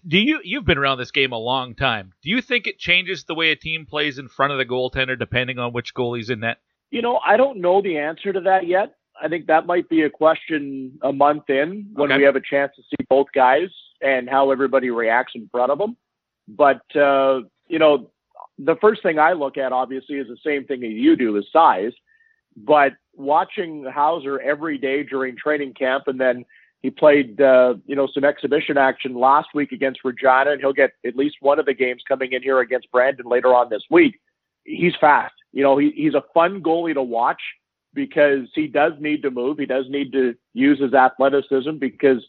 Do 0.07 0.19
you? 0.19 0.39
You've 0.43 0.65
been 0.65 0.77
around 0.77 0.99
this 0.99 1.11
game 1.11 1.31
a 1.31 1.37
long 1.37 1.73
time. 1.73 2.13
Do 2.21 2.29
you 2.29 2.41
think 2.41 2.67
it 2.67 2.77
changes 2.77 3.23
the 3.23 3.33
way 3.33 3.49
a 3.51 3.55
team 3.55 3.87
plays 3.87 4.19
in 4.19 4.27
front 4.27 4.51
of 4.51 4.59
the 4.59 4.65
goaltender 4.65 5.17
depending 5.17 5.57
on 5.57 5.73
which 5.73 5.95
goalie's 5.95 6.29
in 6.29 6.41
net? 6.41 6.57
You 6.91 7.01
know, 7.01 7.17
I 7.25 7.37
don't 7.37 7.61
know 7.61 7.81
the 7.81 7.97
answer 7.97 8.33
to 8.33 8.41
that 8.41 8.67
yet. 8.67 8.95
I 9.21 9.27
think 9.27 9.47
that 9.47 9.65
might 9.67 9.87
be 9.87 10.01
a 10.01 10.09
question 10.09 10.97
a 11.01 11.13
month 11.13 11.49
in 11.49 11.87
when 11.93 12.11
Okay. 12.11 12.17
we 12.17 12.23
have 12.23 12.35
a 12.35 12.41
chance 12.41 12.75
to 12.75 12.81
see 12.81 13.05
both 13.07 13.27
guys 13.33 13.69
and 14.01 14.27
how 14.29 14.51
everybody 14.51 14.89
reacts 14.89 15.33
in 15.35 15.47
front 15.49 15.71
of 15.71 15.77
them. 15.77 15.95
But 16.47 16.81
uh, 16.95 17.41
you 17.67 17.79
know, 17.79 18.09
the 18.57 18.75
first 18.81 19.03
thing 19.03 19.19
I 19.19 19.33
look 19.33 19.57
at 19.57 19.71
obviously 19.71 20.17
is 20.17 20.27
the 20.27 20.37
same 20.45 20.65
thing 20.65 20.81
that 20.81 20.87
you 20.87 21.15
do 21.15 21.37
is 21.37 21.45
size. 21.53 21.93
But 22.57 22.93
watching 23.15 23.85
Hauser 23.85 24.39
every 24.41 24.77
day 24.77 25.03
during 25.03 25.37
training 25.37 25.73
camp, 25.73 26.07
and 26.07 26.19
then 26.19 26.43
he 26.81 26.89
played 26.89 27.39
uh, 27.39 27.75
you 27.85 27.95
know 27.95 28.07
some 28.13 28.23
exhibition 28.23 28.77
action 28.77 29.13
last 29.13 29.49
week 29.53 29.71
against 29.71 30.03
Regina, 30.03 30.51
and 30.51 30.59
he'll 30.59 30.73
get 30.73 30.91
at 31.05 31.15
least 31.15 31.37
one 31.41 31.59
of 31.59 31.65
the 31.65 31.73
games 31.73 32.01
coming 32.07 32.33
in 32.33 32.41
here 32.41 32.59
against 32.59 32.91
Brandon 32.91 33.27
later 33.27 33.53
on 33.53 33.69
this 33.69 33.83
week. 33.89 34.19
He's 34.63 34.93
fast. 34.99 35.33
You 35.53 35.63
know, 35.63 35.77
he, 35.77 35.91
he's 35.95 36.13
a 36.13 36.23
fun 36.33 36.61
goalie 36.61 36.93
to 36.93 37.03
watch 37.03 37.41
because 37.93 38.47
he 38.55 38.67
does 38.67 38.93
need 38.99 39.21
to 39.23 39.31
move. 39.31 39.57
He 39.57 39.65
does 39.65 39.85
need 39.89 40.11
to 40.13 40.35
use 40.53 40.79
his 40.79 40.93
athleticism 40.93 41.77
because, 41.79 42.23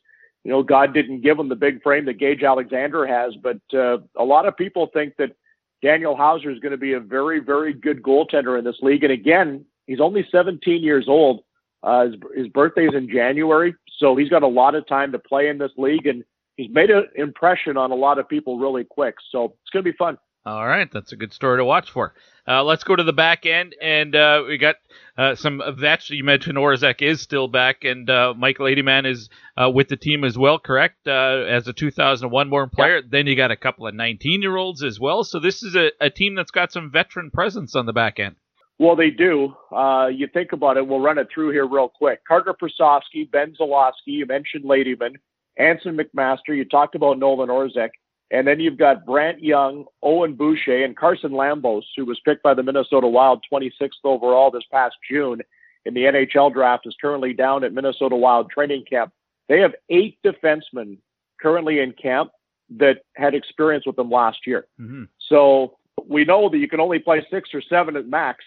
you 0.44 0.50
know, 0.50 0.62
God 0.62 0.94
didn't 0.94 1.22
give 1.22 1.38
him 1.38 1.48
the 1.48 1.56
big 1.56 1.82
frame 1.82 2.04
that 2.06 2.18
Gage 2.18 2.42
Alexander 2.42 3.06
has. 3.06 3.34
But 3.42 3.60
uh, 3.72 3.98
a 4.16 4.24
lot 4.24 4.46
of 4.46 4.56
people 4.56 4.88
think 4.92 5.16
that 5.18 5.36
Daniel 5.82 6.16
Hauser 6.16 6.50
is 6.50 6.60
going 6.60 6.72
to 6.72 6.78
be 6.78 6.92
a 6.92 7.00
very, 7.00 7.40
very 7.40 7.72
good 7.72 8.02
goaltender 8.02 8.58
in 8.58 8.64
this 8.64 8.78
league. 8.82 9.04
And 9.04 9.12
again, 9.12 9.64
he's 9.86 10.00
only 10.00 10.26
17 10.30 10.82
years 10.82 11.06
old. 11.08 11.42
Uh, 11.82 12.06
his, 12.06 12.14
his 12.36 12.46
is 12.46 12.94
in 12.94 13.08
January, 13.12 13.74
so 13.98 14.14
he's 14.14 14.28
got 14.28 14.44
a 14.44 14.48
lot 14.48 14.76
of 14.76 14.86
time 14.86 15.10
to 15.10 15.18
play 15.18 15.48
in 15.48 15.58
this 15.58 15.72
league, 15.76 16.06
and 16.06 16.22
he's 16.56 16.70
made 16.70 16.90
an 16.90 17.08
impression 17.16 17.76
on 17.76 17.90
a 17.90 17.94
lot 17.94 18.20
of 18.20 18.28
people 18.28 18.56
really 18.56 18.84
quick. 18.84 19.16
So 19.32 19.46
it's 19.46 19.70
going 19.72 19.84
to 19.84 19.90
be 19.90 19.96
fun. 19.96 20.16
All 20.44 20.66
right, 20.66 20.90
that's 20.92 21.12
a 21.12 21.16
good 21.16 21.32
story 21.32 21.58
to 21.58 21.64
watch 21.64 21.90
for. 21.90 22.14
Uh, 22.48 22.64
let's 22.64 22.82
go 22.82 22.96
to 22.96 23.04
the 23.04 23.12
back 23.12 23.46
end, 23.46 23.76
and 23.80 24.16
uh, 24.16 24.42
we 24.48 24.58
got 24.58 24.74
uh, 25.16 25.36
some 25.36 25.62
vets. 25.78 26.10
You 26.10 26.24
mentioned 26.24 26.58
Orzek 26.58 27.00
is 27.00 27.20
still 27.20 27.46
back, 27.46 27.84
and 27.84 28.10
uh, 28.10 28.34
Mike 28.36 28.58
Ladyman 28.58 29.06
is 29.06 29.28
uh, 29.56 29.70
with 29.70 29.86
the 29.86 29.96
team 29.96 30.24
as 30.24 30.36
well, 30.36 30.58
correct? 30.58 31.06
Uh, 31.06 31.44
as 31.48 31.68
a 31.68 31.72
2001 31.72 32.50
born 32.50 32.70
player. 32.70 33.00
Then 33.02 33.28
you 33.28 33.36
got 33.36 33.52
a 33.52 33.56
couple 33.56 33.86
of 33.86 33.94
19 33.94 34.42
year 34.42 34.56
olds 34.56 34.82
as 34.82 34.98
well. 34.98 35.22
So 35.22 35.38
this 35.38 35.62
is 35.62 35.76
a, 35.76 35.92
a 36.00 36.10
team 36.10 36.34
that's 36.34 36.50
got 36.50 36.72
some 36.72 36.90
veteran 36.90 37.30
presence 37.30 37.76
on 37.76 37.86
the 37.86 37.92
back 37.92 38.18
end. 38.18 38.34
Well, 38.80 38.96
they 38.96 39.10
do. 39.10 39.54
Uh, 39.70 40.08
you 40.08 40.26
think 40.26 40.52
about 40.52 40.76
it. 40.76 40.88
We'll 40.88 40.98
run 40.98 41.18
it 41.18 41.28
through 41.32 41.50
here 41.50 41.66
real 41.66 41.88
quick. 41.88 42.24
Carter 42.26 42.52
Prasovsky, 42.52 43.30
Ben 43.30 43.54
Zalowski, 43.60 43.92
you 44.06 44.26
mentioned 44.26 44.64
Ladyman, 44.64 45.14
Anson 45.56 45.96
McMaster, 45.96 46.56
you 46.56 46.64
talked 46.64 46.96
about 46.96 47.18
Nolan 47.18 47.48
Orzek, 47.48 47.90
and 48.32 48.46
then 48.46 48.60
you've 48.60 48.78
got 48.78 49.04
Brant 49.04 49.44
Young, 49.44 49.84
Owen 50.02 50.34
Boucher, 50.34 50.82
and 50.84 50.96
Carson 50.96 51.32
Lambos, 51.32 51.82
who 51.94 52.06
was 52.06 52.18
picked 52.24 52.42
by 52.42 52.54
the 52.54 52.62
Minnesota 52.62 53.06
Wild 53.06 53.44
26th 53.52 53.90
overall 54.04 54.50
this 54.50 54.64
past 54.72 54.96
June 55.08 55.42
in 55.84 55.92
the 55.92 56.04
NHL 56.04 56.50
draft, 56.50 56.86
is 56.86 56.96
currently 56.98 57.34
down 57.34 57.62
at 57.62 57.74
Minnesota 57.74 58.16
Wild 58.16 58.50
training 58.50 58.84
camp. 58.88 59.12
They 59.50 59.60
have 59.60 59.74
eight 59.90 60.16
defensemen 60.24 60.96
currently 61.42 61.80
in 61.80 61.92
camp 61.92 62.30
that 62.78 63.02
had 63.16 63.34
experience 63.34 63.84
with 63.84 63.96
them 63.96 64.10
last 64.10 64.46
year. 64.46 64.66
Mm-hmm. 64.80 65.04
So 65.28 65.76
we 66.08 66.24
know 66.24 66.48
that 66.48 66.56
you 66.56 66.68
can 66.68 66.80
only 66.80 67.00
play 67.00 67.26
six 67.30 67.50
or 67.52 67.60
seven 67.60 67.96
at 67.96 68.08
max, 68.08 68.42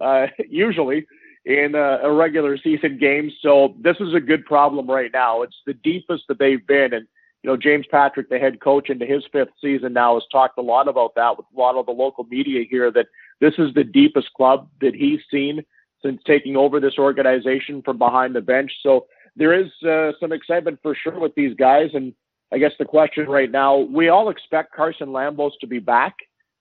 uh, 0.00 0.28
usually 0.48 1.06
in 1.44 1.74
a, 1.74 1.98
a 2.04 2.10
regular 2.10 2.56
season 2.56 2.96
game. 2.98 3.30
So 3.42 3.76
this 3.78 3.96
is 4.00 4.14
a 4.14 4.20
good 4.20 4.46
problem 4.46 4.90
right 4.90 5.10
now. 5.12 5.42
It's 5.42 5.56
the 5.66 5.74
deepest 5.74 6.24
that 6.28 6.38
they've 6.38 6.66
been. 6.66 6.94
And, 6.94 7.06
you 7.46 7.52
know, 7.52 7.56
James 7.56 7.86
Patrick, 7.88 8.28
the 8.28 8.40
head 8.40 8.60
coach 8.60 8.90
into 8.90 9.06
his 9.06 9.22
fifth 9.30 9.52
season 9.60 9.92
now, 9.92 10.14
has 10.14 10.24
talked 10.32 10.58
a 10.58 10.62
lot 10.62 10.88
about 10.88 11.14
that 11.14 11.36
with 11.36 11.46
a 11.54 11.58
lot 11.58 11.76
of 11.76 11.86
the 11.86 11.92
local 11.92 12.24
media 12.24 12.64
here 12.68 12.90
that 12.90 13.06
this 13.40 13.54
is 13.56 13.72
the 13.72 13.84
deepest 13.84 14.32
club 14.34 14.68
that 14.80 14.96
he's 14.96 15.20
seen 15.30 15.62
since 16.02 16.20
taking 16.26 16.56
over 16.56 16.80
this 16.80 16.98
organization 16.98 17.82
from 17.82 17.98
behind 17.98 18.34
the 18.34 18.40
bench. 18.40 18.72
So 18.82 19.06
there 19.36 19.52
is 19.52 19.70
uh, 19.88 20.10
some 20.18 20.32
excitement 20.32 20.80
for 20.82 20.96
sure 20.96 21.20
with 21.20 21.36
these 21.36 21.54
guys. 21.54 21.90
And 21.94 22.14
I 22.52 22.58
guess 22.58 22.72
the 22.80 22.84
question 22.84 23.26
right 23.28 23.50
now, 23.50 23.76
we 23.76 24.08
all 24.08 24.28
expect 24.28 24.74
Carson 24.74 25.10
Lambos 25.10 25.52
to 25.60 25.68
be 25.68 25.78
back, 25.78 26.16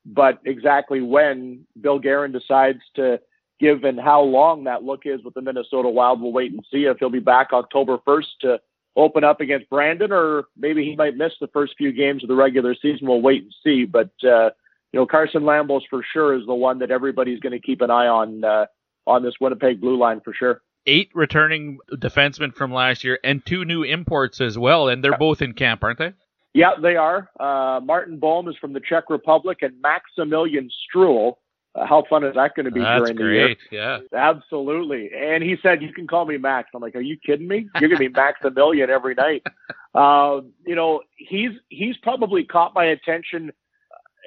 but 0.05 0.39
exactly 0.45 1.01
when 1.01 1.65
Bill 1.81 1.97
Guerin 1.97 2.31
decides 2.31 2.81
to 2.95 3.19
give 3.59 3.85
and 3.85 3.99
how 3.99 4.21
long 4.21 4.65
that 4.65 4.83
look 4.83 5.01
is 5.05 5.23
with 5.23 5.33
the 5.33 5.41
Minnesota 5.41 5.89
Wild, 5.89 6.21
we'll 6.21 6.31
wait 6.31 6.51
and 6.51 6.63
see 6.71 6.83
if 6.83 6.97
he'll 6.99 7.09
be 7.09 7.17
back 7.17 7.53
October 7.53 7.97
1st 8.07 8.25
to 8.41 8.59
open 8.95 9.23
up 9.23 9.41
against 9.41 9.69
Brandon, 9.69 10.11
or 10.11 10.45
maybe 10.57 10.83
he 10.85 10.95
might 10.95 11.17
miss 11.17 11.33
the 11.39 11.47
first 11.47 11.73
few 11.77 11.91
games 11.91 12.23
of 12.23 12.29
the 12.29 12.35
regular 12.35 12.75
season. 12.81 13.07
We'll 13.07 13.21
wait 13.21 13.43
and 13.43 13.53
see. 13.63 13.85
But, 13.85 14.11
uh, 14.23 14.51
you 14.91 14.99
know, 14.99 15.05
Carson 15.05 15.43
Lambos 15.43 15.81
for 15.89 16.01
sure 16.13 16.33
is 16.37 16.45
the 16.45 16.55
one 16.55 16.79
that 16.79 16.91
everybody's 16.91 17.39
going 17.39 17.53
to 17.53 17.59
keep 17.59 17.81
an 17.81 17.91
eye 17.91 18.07
on, 18.07 18.43
uh, 18.43 18.65
on 19.05 19.23
this 19.23 19.33
Winnipeg 19.41 19.81
blue 19.81 19.97
line 19.97 20.21
for 20.23 20.33
sure. 20.33 20.61
Eight 20.87 21.09
returning 21.13 21.79
defensemen 21.91 22.53
from 22.53 22.71
last 22.71 23.03
year 23.03 23.19
and 23.23 23.45
two 23.45 23.65
new 23.65 23.83
imports 23.83 24.39
as 24.39 24.57
well, 24.57 24.87
and 24.87 25.03
they're 25.03 25.17
both 25.17 25.41
in 25.41 25.53
camp, 25.53 25.83
aren't 25.83 25.99
they? 25.99 26.13
Yeah, 26.53 26.71
they 26.81 26.95
are. 26.95 27.29
Uh, 27.37 27.81
Martin 27.81 28.17
Bohm 28.17 28.47
is 28.47 28.55
from 28.61 28.71
the 28.71 28.79
Czech 28.79 29.09
Republic, 29.09 29.57
and 29.61 29.81
Maximilian 29.81 30.69
Struhl. 30.69 31.33
How 31.75 32.03
fun 32.09 32.23
is 32.23 32.35
that 32.35 32.55
going 32.55 32.65
to 32.65 32.71
be 32.71 32.79
That's 32.79 33.01
during 33.01 33.17
the 33.17 33.23
year? 33.23 33.47
great. 33.47 33.57
Yeah. 33.69 33.99
Absolutely. 34.13 35.11
And 35.13 35.43
he 35.43 35.57
said, 35.61 35.81
"You 35.81 35.91
can 35.91 36.07
call 36.07 36.25
me 36.25 36.37
Max." 36.37 36.69
I'm 36.73 36.81
like, 36.81 36.95
"Are 36.95 37.01
you 37.01 37.17
kidding 37.17 37.47
me? 37.47 37.67
You're 37.79 37.89
going 37.89 38.01
to 38.01 38.09
be 38.09 38.15
Max 38.15 38.39
a 38.43 38.51
million 38.51 38.89
every 38.89 39.15
night." 39.15 39.43
Uh, 39.95 40.41
you 40.67 40.75
know, 40.75 40.99
he's 41.15 41.51
he's 41.69 41.95
probably 42.03 42.43
caught 42.43 42.75
my 42.75 42.83
attention 42.83 43.49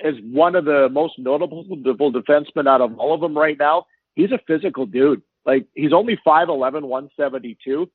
as 0.02 0.14
one 0.22 0.54
of 0.54 0.64
the 0.64 0.88
most 0.90 1.18
notable 1.18 1.62
defensemen 1.62 2.66
out 2.66 2.80
of 2.80 2.98
all 2.98 3.12
of 3.14 3.20
them 3.20 3.36
right 3.36 3.58
now. 3.58 3.84
He's 4.14 4.32
a 4.32 4.38
physical 4.46 4.86
dude. 4.86 5.20
Like 5.44 5.66
he's 5.74 5.92
only 5.92 6.18
5'11", 6.26 6.84
172, 6.84 7.90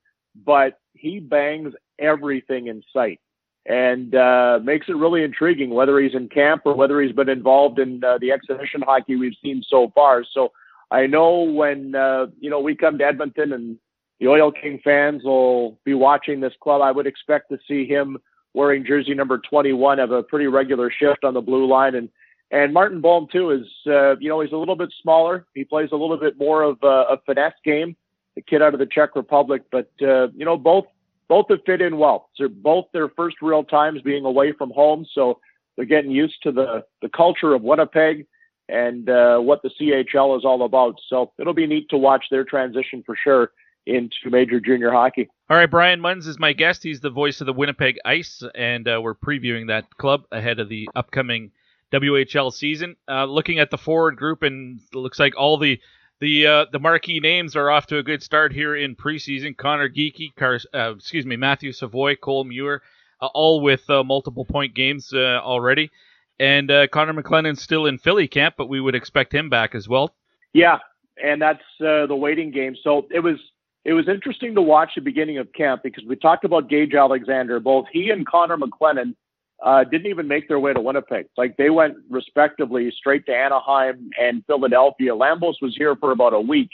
but 0.45 0.79
he 0.93 1.19
bangs 1.19 1.73
everything 1.97 2.67
in 2.67 2.83
sight 2.93 3.19
and 3.65 4.13
uh, 4.13 4.59
makes 4.63 4.89
it 4.89 4.95
really 4.95 5.23
intriguing 5.23 5.69
whether 5.69 5.99
he's 5.99 6.13
in 6.13 6.27
camp 6.27 6.63
or 6.65 6.75
whether 6.75 7.01
he's 7.01 7.15
been 7.15 7.29
involved 7.29 7.79
in 7.79 8.03
uh, 8.03 8.17
the 8.19 8.31
exhibition 8.31 8.81
hockey 8.81 9.15
we've 9.15 9.37
seen 9.41 9.63
so 9.67 9.91
far. 9.95 10.23
So 10.33 10.51
I 10.91 11.07
know 11.07 11.41
when 11.41 11.95
uh, 11.95 12.27
you 12.39 12.49
know 12.49 12.59
we 12.59 12.75
come 12.75 12.97
to 12.97 13.05
Edmonton 13.05 13.53
and 13.53 13.77
the 14.19 14.27
Oil 14.27 14.51
King 14.51 14.79
fans 14.83 15.23
will 15.23 15.79
be 15.85 15.93
watching 15.93 16.39
this 16.39 16.53
club, 16.61 16.81
I 16.81 16.91
would 16.91 17.07
expect 17.07 17.49
to 17.49 17.57
see 17.67 17.85
him 17.85 18.17
wearing 18.53 18.85
jersey 18.85 19.15
number 19.15 19.39
21 19.49 19.97
have 19.97 20.11
a 20.11 20.21
pretty 20.21 20.45
regular 20.45 20.91
shift 20.91 21.23
on 21.23 21.33
the 21.33 21.41
blue 21.41 21.67
line 21.67 21.95
and 21.95 22.09
and 22.51 22.71
Martin 22.71 23.01
Bohm 23.01 23.27
too 23.31 23.49
is 23.49 23.65
uh, 23.87 24.15
you 24.17 24.29
know 24.29 24.39
he's 24.41 24.51
a 24.51 24.57
little 24.57 24.75
bit 24.75 24.93
smaller. 25.01 25.47
He 25.55 25.63
plays 25.63 25.89
a 25.91 25.95
little 25.95 26.17
bit 26.17 26.37
more 26.37 26.61
of 26.61 26.77
a, 26.83 27.13
a 27.13 27.17
finesse 27.25 27.53
game. 27.65 27.95
The 28.35 28.43
kid 28.43 28.61
out 28.61 28.73
of 28.73 28.79
the 28.79 28.85
Czech 28.85 29.15
Republic, 29.15 29.63
but 29.71 29.89
uh, 30.03 30.27
you 30.35 30.45
know 30.45 30.55
both 30.55 30.85
both 31.33 31.47
have 31.49 31.65
fit 31.65 31.81
in 31.81 31.97
well. 31.97 32.29
They're 32.37 32.47
both 32.47 32.85
their 32.93 33.09
first 33.09 33.37
real 33.41 33.63
times 33.63 34.03
being 34.03 34.23
away 34.23 34.51
from 34.51 34.69
home, 34.69 35.03
so 35.15 35.39
they're 35.75 35.85
getting 35.85 36.11
used 36.11 36.35
to 36.43 36.51
the 36.51 36.85
the 37.01 37.09
culture 37.09 37.55
of 37.55 37.63
Winnipeg 37.63 38.27
and 38.69 39.09
uh, 39.09 39.39
what 39.39 39.63
the 39.63 39.71
CHL 39.81 40.37
is 40.37 40.45
all 40.45 40.63
about. 40.63 40.99
So 41.09 41.31
it'll 41.39 41.55
be 41.55 41.65
neat 41.65 41.89
to 41.89 41.97
watch 41.97 42.25
their 42.29 42.43
transition 42.43 43.01
for 43.03 43.15
sure 43.15 43.49
into 43.87 44.29
major 44.29 44.59
junior 44.59 44.91
hockey. 44.91 45.27
All 45.49 45.57
right, 45.57 45.69
Brian 45.69 45.99
Munz 45.99 46.27
is 46.27 46.37
my 46.37 46.53
guest. 46.53 46.83
He's 46.83 47.01
the 47.01 47.09
voice 47.09 47.41
of 47.41 47.47
the 47.47 47.53
Winnipeg 47.53 47.97
Ice, 48.05 48.43
and 48.53 48.87
uh, 48.87 49.01
we're 49.01 49.15
previewing 49.15 49.69
that 49.69 49.85
club 49.97 50.25
ahead 50.31 50.59
of 50.59 50.69
the 50.69 50.87
upcoming 50.95 51.49
WHL 51.91 52.53
season. 52.53 52.95
Uh, 53.09 53.25
looking 53.25 53.57
at 53.57 53.71
the 53.71 53.79
forward 53.79 54.17
group, 54.17 54.43
and 54.43 54.81
looks 54.93 55.17
like 55.17 55.33
all 55.35 55.57
the 55.57 55.79
the 56.19 56.47
uh, 56.47 56.65
the 56.71 56.79
marquee 56.79 57.19
names 57.19 57.55
are 57.55 57.69
off 57.69 57.87
to 57.87 57.97
a 57.97 58.03
good 58.03 58.23
start 58.23 58.53
here 58.53 58.75
in 58.75 58.95
preseason. 58.95 59.55
Connor 59.55 59.89
Geekie, 59.89 60.35
Car- 60.35 60.59
uh, 60.73 60.95
excuse 60.95 61.25
me, 61.25 61.35
Matthew 61.35 61.71
Savoy, 61.71 62.15
Cole 62.15 62.43
Muir, 62.43 62.81
uh, 63.21 63.27
all 63.33 63.61
with 63.61 63.89
uh, 63.89 64.03
multiple 64.03 64.45
point 64.45 64.73
games 64.73 65.11
uh, 65.13 65.41
already. 65.43 65.91
And 66.39 66.71
uh, 66.71 66.87
Connor 66.87 67.13
McLennan's 67.13 67.61
still 67.61 67.85
in 67.85 67.97
Philly 67.97 68.27
camp, 68.27 68.55
but 68.57 68.67
we 68.67 68.81
would 68.81 68.95
expect 68.95 69.33
him 69.33 69.49
back 69.49 69.75
as 69.75 69.87
well. 69.87 70.15
Yeah, 70.53 70.79
and 71.21 71.41
that's 71.41 71.63
the 71.79 72.07
waiting 72.09 72.51
game. 72.51 72.75
So 72.83 73.07
it 73.11 73.19
was 73.19 73.37
it 73.85 73.93
was 73.93 74.07
interesting 74.07 74.55
to 74.55 74.61
watch 74.61 74.91
the 74.95 75.01
beginning 75.01 75.37
of 75.39 75.51
camp 75.53 75.83
because 75.83 76.05
we 76.05 76.15
talked 76.15 76.45
about 76.45 76.69
Gage 76.69 76.93
Alexander. 76.93 77.59
Both 77.59 77.87
he 77.91 78.09
and 78.09 78.25
Connor 78.25 78.57
McLennan 78.57 79.15
uh, 79.63 79.83
didn't 79.85 80.07
even 80.07 80.27
make 80.27 80.47
their 80.47 80.59
way 80.59 80.73
to 80.73 80.81
Winnipeg. 80.81 81.27
Like 81.37 81.55
they 81.57 81.69
went 81.69 81.95
respectively 82.09 82.91
straight 82.97 83.25
to 83.27 83.31
Anaheim 83.31 84.09
and 84.19 84.43
Philadelphia. 84.45 85.11
Lambos 85.11 85.55
was 85.61 85.73
here 85.77 85.95
for 85.95 86.11
about 86.11 86.33
a 86.33 86.41
week 86.41 86.69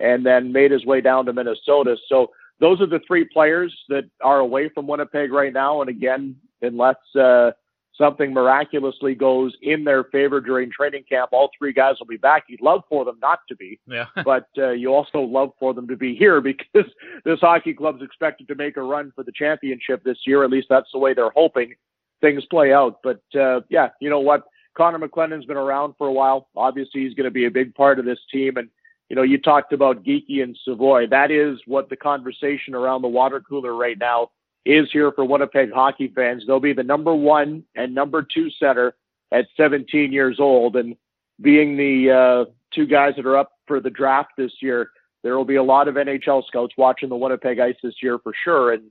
and 0.00 0.24
then 0.24 0.50
made 0.50 0.70
his 0.70 0.86
way 0.86 1.02
down 1.02 1.26
to 1.26 1.32
Minnesota. 1.32 1.96
So 2.08 2.30
those 2.58 2.80
are 2.80 2.86
the 2.86 3.00
three 3.06 3.28
players 3.30 3.76
that 3.90 4.04
are 4.22 4.38
away 4.38 4.70
from 4.70 4.86
Winnipeg 4.86 5.30
right 5.30 5.52
now. 5.52 5.82
And 5.82 5.90
again, 5.90 6.36
unless 6.62 6.96
uh, 7.18 7.50
something 7.98 8.32
miraculously 8.32 9.14
goes 9.14 9.54
in 9.60 9.84
their 9.84 10.04
favor 10.04 10.40
during 10.40 10.70
training 10.70 11.04
camp, 11.06 11.30
all 11.32 11.50
three 11.58 11.74
guys 11.74 11.96
will 11.98 12.06
be 12.06 12.16
back. 12.16 12.44
You'd 12.48 12.62
love 12.62 12.82
for 12.88 13.04
them 13.04 13.18
not 13.20 13.40
to 13.50 13.56
be, 13.56 13.78
yeah. 13.86 14.06
but 14.24 14.48
uh, 14.56 14.70
you 14.70 14.94
also 14.94 15.20
love 15.20 15.50
for 15.58 15.74
them 15.74 15.86
to 15.88 15.96
be 15.96 16.14
here 16.14 16.40
because 16.40 16.90
this 17.26 17.40
hockey 17.40 17.74
club's 17.74 18.02
expected 18.02 18.48
to 18.48 18.54
make 18.54 18.78
a 18.78 18.82
run 18.82 19.12
for 19.14 19.24
the 19.24 19.32
championship 19.32 20.02
this 20.04 20.18
year. 20.26 20.42
At 20.42 20.50
least 20.50 20.68
that's 20.70 20.88
the 20.92 20.98
way 20.98 21.12
they're 21.12 21.30
hoping 21.30 21.74
things 22.20 22.44
play 22.46 22.72
out. 22.72 23.00
But 23.02 23.22
uh, 23.38 23.60
yeah, 23.68 23.90
you 24.00 24.10
know 24.10 24.20
what? 24.20 24.44
Connor 24.76 24.98
McLennan's 24.98 25.46
been 25.46 25.56
around 25.56 25.94
for 25.98 26.06
a 26.06 26.12
while. 26.12 26.48
Obviously, 26.56 27.02
he's 27.02 27.14
going 27.14 27.24
to 27.24 27.30
be 27.30 27.46
a 27.46 27.50
big 27.50 27.74
part 27.74 27.98
of 27.98 28.04
this 28.04 28.20
team. 28.32 28.56
And 28.56 28.68
you 29.08 29.16
know, 29.16 29.22
you 29.22 29.38
talked 29.38 29.72
about 29.72 30.04
Geekie 30.04 30.42
and 30.42 30.56
Savoy. 30.64 31.08
That 31.08 31.30
is 31.30 31.58
what 31.66 31.88
the 31.88 31.96
conversation 31.96 32.74
around 32.74 33.02
the 33.02 33.08
water 33.08 33.40
cooler 33.40 33.74
right 33.74 33.98
now 33.98 34.30
is 34.64 34.88
here 34.92 35.10
for 35.12 35.24
Winnipeg 35.24 35.72
hockey 35.72 36.12
fans. 36.14 36.44
They'll 36.46 36.60
be 36.60 36.72
the 36.72 36.84
number 36.84 37.14
one 37.14 37.64
and 37.74 37.94
number 37.94 38.22
two 38.22 38.50
center 38.50 38.94
at 39.32 39.46
17 39.56 40.12
years 40.12 40.38
old. 40.38 40.76
And 40.76 40.96
being 41.40 41.76
the 41.76 42.10
uh, 42.10 42.50
two 42.72 42.86
guys 42.86 43.14
that 43.16 43.26
are 43.26 43.36
up 43.36 43.52
for 43.66 43.80
the 43.80 43.90
draft 43.90 44.32
this 44.36 44.52
year, 44.60 44.90
there 45.22 45.36
will 45.36 45.44
be 45.44 45.56
a 45.56 45.62
lot 45.62 45.88
of 45.88 45.96
NHL 45.96 46.46
scouts 46.46 46.74
watching 46.76 47.08
the 47.08 47.16
Winnipeg 47.16 47.58
Ice 47.58 47.76
this 47.82 48.02
year 48.02 48.18
for 48.18 48.32
sure. 48.44 48.72
And 48.72 48.84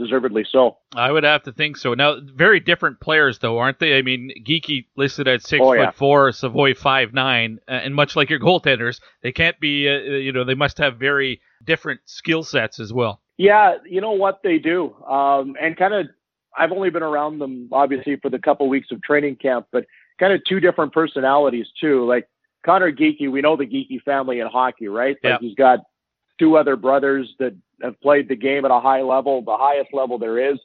deservedly 0.00 0.44
so. 0.50 0.78
I 0.94 1.12
would 1.12 1.24
have 1.24 1.42
to 1.44 1.52
think 1.52 1.76
so. 1.76 1.94
Now, 1.94 2.16
very 2.20 2.58
different 2.58 3.00
players, 3.00 3.38
though, 3.38 3.58
aren't 3.58 3.78
they? 3.78 3.96
I 3.96 4.02
mean, 4.02 4.30
Geekie 4.44 4.86
listed 4.96 5.28
at 5.28 5.42
six 5.42 5.60
oh, 5.62 5.70
foot 5.70 5.78
yeah. 5.78 5.90
four, 5.92 6.32
Savoy 6.32 6.74
five 6.74 7.12
nine, 7.12 7.60
and 7.68 7.94
much 7.94 8.16
like 8.16 8.30
your 8.30 8.40
goaltenders, 8.40 9.00
they 9.22 9.32
can't 9.32 9.58
be. 9.60 9.88
Uh, 9.88 10.16
you 10.16 10.32
know, 10.32 10.44
they 10.44 10.54
must 10.54 10.78
have 10.78 10.96
very 10.96 11.40
different 11.64 12.00
skill 12.06 12.42
sets 12.42 12.80
as 12.80 12.92
well. 12.92 13.20
Yeah, 13.36 13.76
you 13.88 14.00
know 14.00 14.12
what 14.12 14.40
they 14.42 14.58
do, 14.58 14.94
um, 15.04 15.56
and 15.60 15.76
kind 15.76 15.94
of. 15.94 16.06
I've 16.58 16.72
only 16.72 16.90
been 16.90 17.04
around 17.04 17.38
them 17.38 17.68
obviously 17.70 18.16
for 18.16 18.28
the 18.28 18.40
couple 18.40 18.68
weeks 18.68 18.88
of 18.90 19.00
training 19.02 19.36
camp, 19.36 19.68
but 19.70 19.84
kind 20.18 20.32
of 20.32 20.42
two 20.44 20.58
different 20.58 20.92
personalities 20.92 21.68
too. 21.80 22.04
Like 22.08 22.28
Connor 22.64 22.90
Geekie, 22.92 23.30
we 23.30 23.40
know 23.40 23.56
the 23.56 23.66
Geekie 23.66 24.02
family 24.02 24.40
in 24.40 24.48
hockey, 24.48 24.88
right? 24.88 25.16
Like 25.22 25.30
yeah. 25.30 25.38
he's 25.40 25.54
got 25.54 25.80
two 26.40 26.56
other 26.56 26.74
brothers 26.74 27.32
that 27.38 27.54
have 27.82 28.00
played 28.00 28.28
the 28.28 28.34
game 28.34 28.64
at 28.64 28.72
a 28.72 28.80
high 28.80 29.02
level, 29.02 29.42
the 29.42 29.56
highest 29.56 29.90
level 29.92 30.18
there 30.18 30.52
is. 30.52 30.58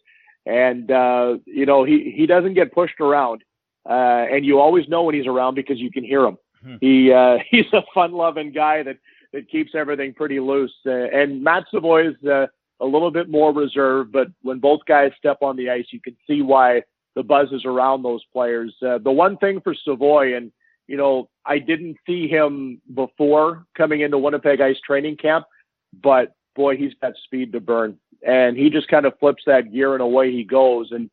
And, 0.45 0.89
uh, 0.89 1.37
you 1.45 1.65
know, 1.65 1.83
he, 1.83 2.13
he 2.15 2.25
doesn't 2.25 2.53
get 2.55 2.73
pushed 2.73 2.99
around. 2.99 3.43
Uh, 3.87 4.25
and 4.31 4.45
you 4.45 4.59
always 4.59 4.87
know 4.87 5.03
when 5.03 5.13
he's 5.13 5.27
around 5.27 5.55
because 5.55 5.79
you 5.79 5.91
can 5.91 6.03
hear 6.03 6.25
him. 6.25 6.37
Hmm. 6.63 6.75
He, 6.81 7.11
uh, 7.11 7.37
he's 7.51 7.71
a 7.73 7.83
fun 7.93 8.13
loving 8.13 8.51
guy 8.51 8.81
that, 8.83 8.97
that 9.33 9.49
keeps 9.49 9.75
everything 9.75 10.13
pretty 10.13 10.39
loose. 10.39 10.73
Uh, 10.85 10.91
and 10.91 11.43
Matt 11.43 11.65
Savoy 11.71 12.09
is, 12.09 12.25
uh, 12.25 12.47
a 12.81 12.85
little 12.85 13.11
bit 13.11 13.29
more 13.29 13.53
reserved, 13.53 14.11
but 14.11 14.27
when 14.41 14.59
both 14.59 14.81
guys 14.85 15.11
step 15.17 15.37
on 15.41 15.55
the 15.55 15.69
ice, 15.69 15.85
you 15.91 16.01
can 16.01 16.15
see 16.27 16.41
why 16.41 16.81
the 17.15 17.23
buzz 17.23 17.47
is 17.51 17.63
around 17.65 18.03
those 18.03 18.23
players. 18.33 18.75
Uh, 18.85 18.97
the 18.97 19.11
one 19.11 19.37
thing 19.37 19.61
for 19.61 19.73
Savoy, 19.73 20.35
and, 20.35 20.51
you 20.87 20.97
know, 20.97 21.29
I 21.45 21.59
didn't 21.59 21.97
see 22.05 22.27
him 22.27 22.81
before 22.93 23.65
coming 23.77 24.01
into 24.01 24.17
Winnipeg 24.17 24.59
Ice 24.59 24.79
training 24.85 25.17
camp, 25.17 25.45
but 26.01 26.35
boy, 26.55 26.77
he's 26.77 26.93
got 27.01 27.13
speed 27.23 27.53
to 27.53 27.59
burn, 27.59 27.97
and 28.25 28.57
he 28.57 28.69
just 28.69 28.87
kind 28.87 29.05
of 29.05 29.17
flips 29.19 29.43
that 29.45 29.71
gear 29.71 29.93
and 29.93 30.01
away 30.01 30.31
he 30.31 30.43
goes. 30.43 30.91
And 30.91 31.09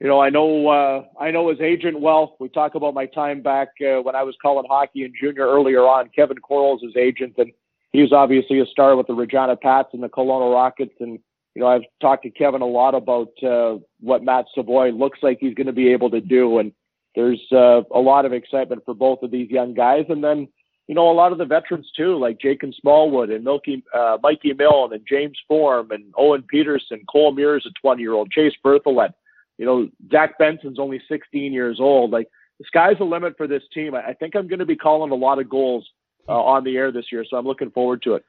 you 0.00 0.08
know, 0.08 0.20
I 0.20 0.30
know 0.30 0.68
uh, 0.68 1.04
I 1.20 1.30
know 1.30 1.50
his 1.50 1.60
agent 1.60 2.00
well. 2.00 2.36
We 2.40 2.48
talk 2.48 2.74
about 2.74 2.94
my 2.94 3.06
time 3.06 3.42
back 3.42 3.68
uh, 3.80 4.02
when 4.02 4.16
I 4.16 4.22
was 4.22 4.34
calling 4.40 4.66
hockey 4.68 5.04
in 5.04 5.12
junior 5.18 5.46
earlier 5.46 5.82
on. 5.82 6.10
Kevin 6.14 6.38
Coral's 6.38 6.82
his 6.82 6.96
agent, 6.96 7.34
and 7.38 7.52
he 7.92 8.00
was 8.00 8.12
obviously 8.12 8.60
a 8.60 8.66
star 8.66 8.96
with 8.96 9.06
the 9.06 9.14
Regina 9.14 9.56
Pats 9.56 9.90
and 9.92 10.02
the 10.02 10.08
Kelowna 10.08 10.52
Rockets. 10.52 10.94
And 11.00 11.18
you 11.54 11.62
know, 11.62 11.68
I've 11.68 11.82
talked 12.00 12.24
to 12.24 12.30
Kevin 12.30 12.62
a 12.62 12.66
lot 12.66 12.94
about 12.94 13.30
uh, 13.42 13.78
what 14.00 14.24
Matt 14.24 14.46
Savoy 14.54 14.90
looks 14.90 15.18
like 15.22 15.38
he's 15.40 15.54
going 15.54 15.66
to 15.66 15.72
be 15.72 15.92
able 15.92 16.10
to 16.10 16.20
do, 16.20 16.58
and 16.58 16.72
there's 17.14 17.40
uh, 17.52 17.82
a 17.94 18.00
lot 18.00 18.24
of 18.24 18.32
excitement 18.32 18.82
for 18.84 18.94
both 18.94 19.22
of 19.22 19.30
these 19.30 19.50
young 19.50 19.74
guys. 19.74 20.06
And 20.08 20.24
then 20.24 20.48
you 20.88 20.94
know, 20.94 21.10
a 21.10 21.12
lot 21.12 21.32
of 21.32 21.38
the 21.38 21.44
veterans 21.44 21.90
too, 21.96 22.18
like 22.18 22.40
Jakin 22.40 22.72
Smallwood 22.80 23.30
and 23.30 23.44
Milky, 23.44 23.84
uh, 23.94 24.18
Mikey 24.22 24.52
Milne 24.52 24.92
and 24.92 25.06
James 25.08 25.38
Form 25.46 25.90
and 25.90 26.12
Owen 26.16 26.42
Peterson, 26.42 27.02
Cole 27.10 27.32
Muir 27.32 27.56
is 27.56 27.66
a 27.66 27.80
20 27.80 28.02
year 28.02 28.12
old, 28.12 28.30
Chase 28.30 28.54
Bertholet. 28.64 29.14
You 29.58 29.66
know, 29.66 29.88
Zach 30.10 30.38
Benson's 30.38 30.78
only 30.78 31.00
16 31.08 31.52
years 31.52 31.78
old. 31.78 32.10
Like 32.10 32.28
the 32.58 32.64
sky's 32.66 32.98
the 32.98 33.04
limit 33.04 33.36
for 33.36 33.46
this 33.46 33.62
team. 33.72 33.94
I 33.94 34.12
think 34.14 34.34
I'm 34.34 34.48
going 34.48 34.58
to 34.58 34.66
be 34.66 34.76
calling 34.76 35.12
a 35.12 35.16
lot 35.16 35.38
of 35.38 35.48
goals 35.48 35.88
uh, 36.28 36.32
on 36.32 36.64
the 36.64 36.76
air 36.76 36.90
this 36.90 37.06
year, 37.12 37.24
so 37.28 37.36
I'm 37.36 37.46
looking 37.46 37.70
forward 37.70 38.02
to 38.02 38.14
it. 38.14 38.24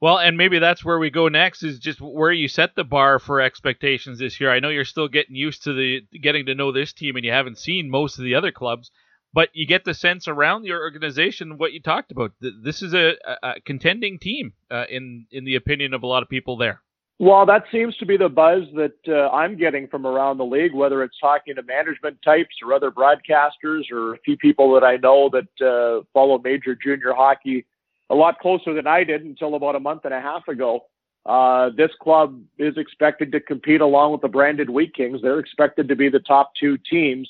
Well, 0.00 0.18
and 0.18 0.36
maybe 0.36 0.60
that's 0.60 0.84
where 0.84 0.98
we 0.98 1.10
go 1.10 1.26
next 1.26 1.64
is 1.64 1.80
just 1.80 2.00
where 2.00 2.30
you 2.30 2.46
set 2.46 2.76
the 2.76 2.84
bar 2.84 3.18
for 3.18 3.40
expectations 3.40 4.20
this 4.20 4.40
year. 4.40 4.52
I 4.52 4.60
know 4.60 4.68
you're 4.68 4.84
still 4.84 5.08
getting 5.08 5.34
used 5.34 5.64
to 5.64 5.72
the 5.72 6.06
getting 6.20 6.46
to 6.46 6.54
know 6.54 6.70
this 6.70 6.92
team 6.92 7.16
and 7.16 7.24
you 7.24 7.32
haven't 7.32 7.58
seen 7.58 7.90
most 7.90 8.16
of 8.16 8.24
the 8.24 8.36
other 8.36 8.52
clubs 8.52 8.92
but 9.32 9.50
you 9.52 9.66
get 9.66 9.84
the 9.84 9.94
sense 9.94 10.28
around 10.28 10.64
your 10.64 10.80
organization 10.80 11.58
what 11.58 11.72
you 11.72 11.80
talked 11.80 12.10
about. 12.10 12.32
This 12.40 12.82
is 12.82 12.94
a, 12.94 13.14
a 13.42 13.60
contending 13.64 14.18
team 14.18 14.52
uh, 14.70 14.84
in 14.88 15.26
in 15.30 15.44
the 15.44 15.56
opinion 15.56 15.94
of 15.94 16.02
a 16.02 16.06
lot 16.06 16.22
of 16.22 16.28
people 16.28 16.56
there. 16.56 16.82
Well, 17.20 17.46
that 17.46 17.64
seems 17.72 17.96
to 17.96 18.06
be 18.06 18.16
the 18.16 18.28
buzz 18.28 18.62
that 18.76 18.94
uh, 19.08 19.28
I'm 19.34 19.56
getting 19.56 19.88
from 19.88 20.06
around 20.06 20.38
the 20.38 20.44
league, 20.44 20.72
whether 20.72 21.02
it's 21.02 21.18
talking 21.18 21.56
to 21.56 21.62
management 21.64 22.18
types 22.24 22.54
or 22.64 22.72
other 22.72 22.92
broadcasters 22.92 23.90
or 23.90 24.14
a 24.14 24.18
few 24.18 24.36
people 24.36 24.72
that 24.74 24.84
I 24.84 24.98
know 24.98 25.28
that 25.32 25.66
uh, 25.66 26.04
follow 26.14 26.38
major 26.38 26.76
junior 26.76 27.12
hockey 27.14 27.66
a 28.08 28.14
lot 28.14 28.38
closer 28.38 28.72
than 28.72 28.86
I 28.86 29.02
did 29.02 29.22
until 29.24 29.56
about 29.56 29.74
a 29.74 29.80
month 29.80 30.04
and 30.04 30.14
a 30.14 30.20
half 30.20 30.46
ago. 30.46 30.86
Uh, 31.26 31.70
this 31.76 31.90
club 32.00 32.40
is 32.56 32.78
expected 32.78 33.32
to 33.32 33.40
compete 33.40 33.80
along 33.80 34.12
with 34.12 34.20
the 34.20 34.28
Brandon 34.28 34.72
Wheat 34.72 34.94
Kings. 34.94 35.20
They're 35.20 35.40
expected 35.40 35.88
to 35.88 35.96
be 35.96 36.08
the 36.08 36.20
top 36.20 36.52
two 36.58 36.78
teams 36.88 37.28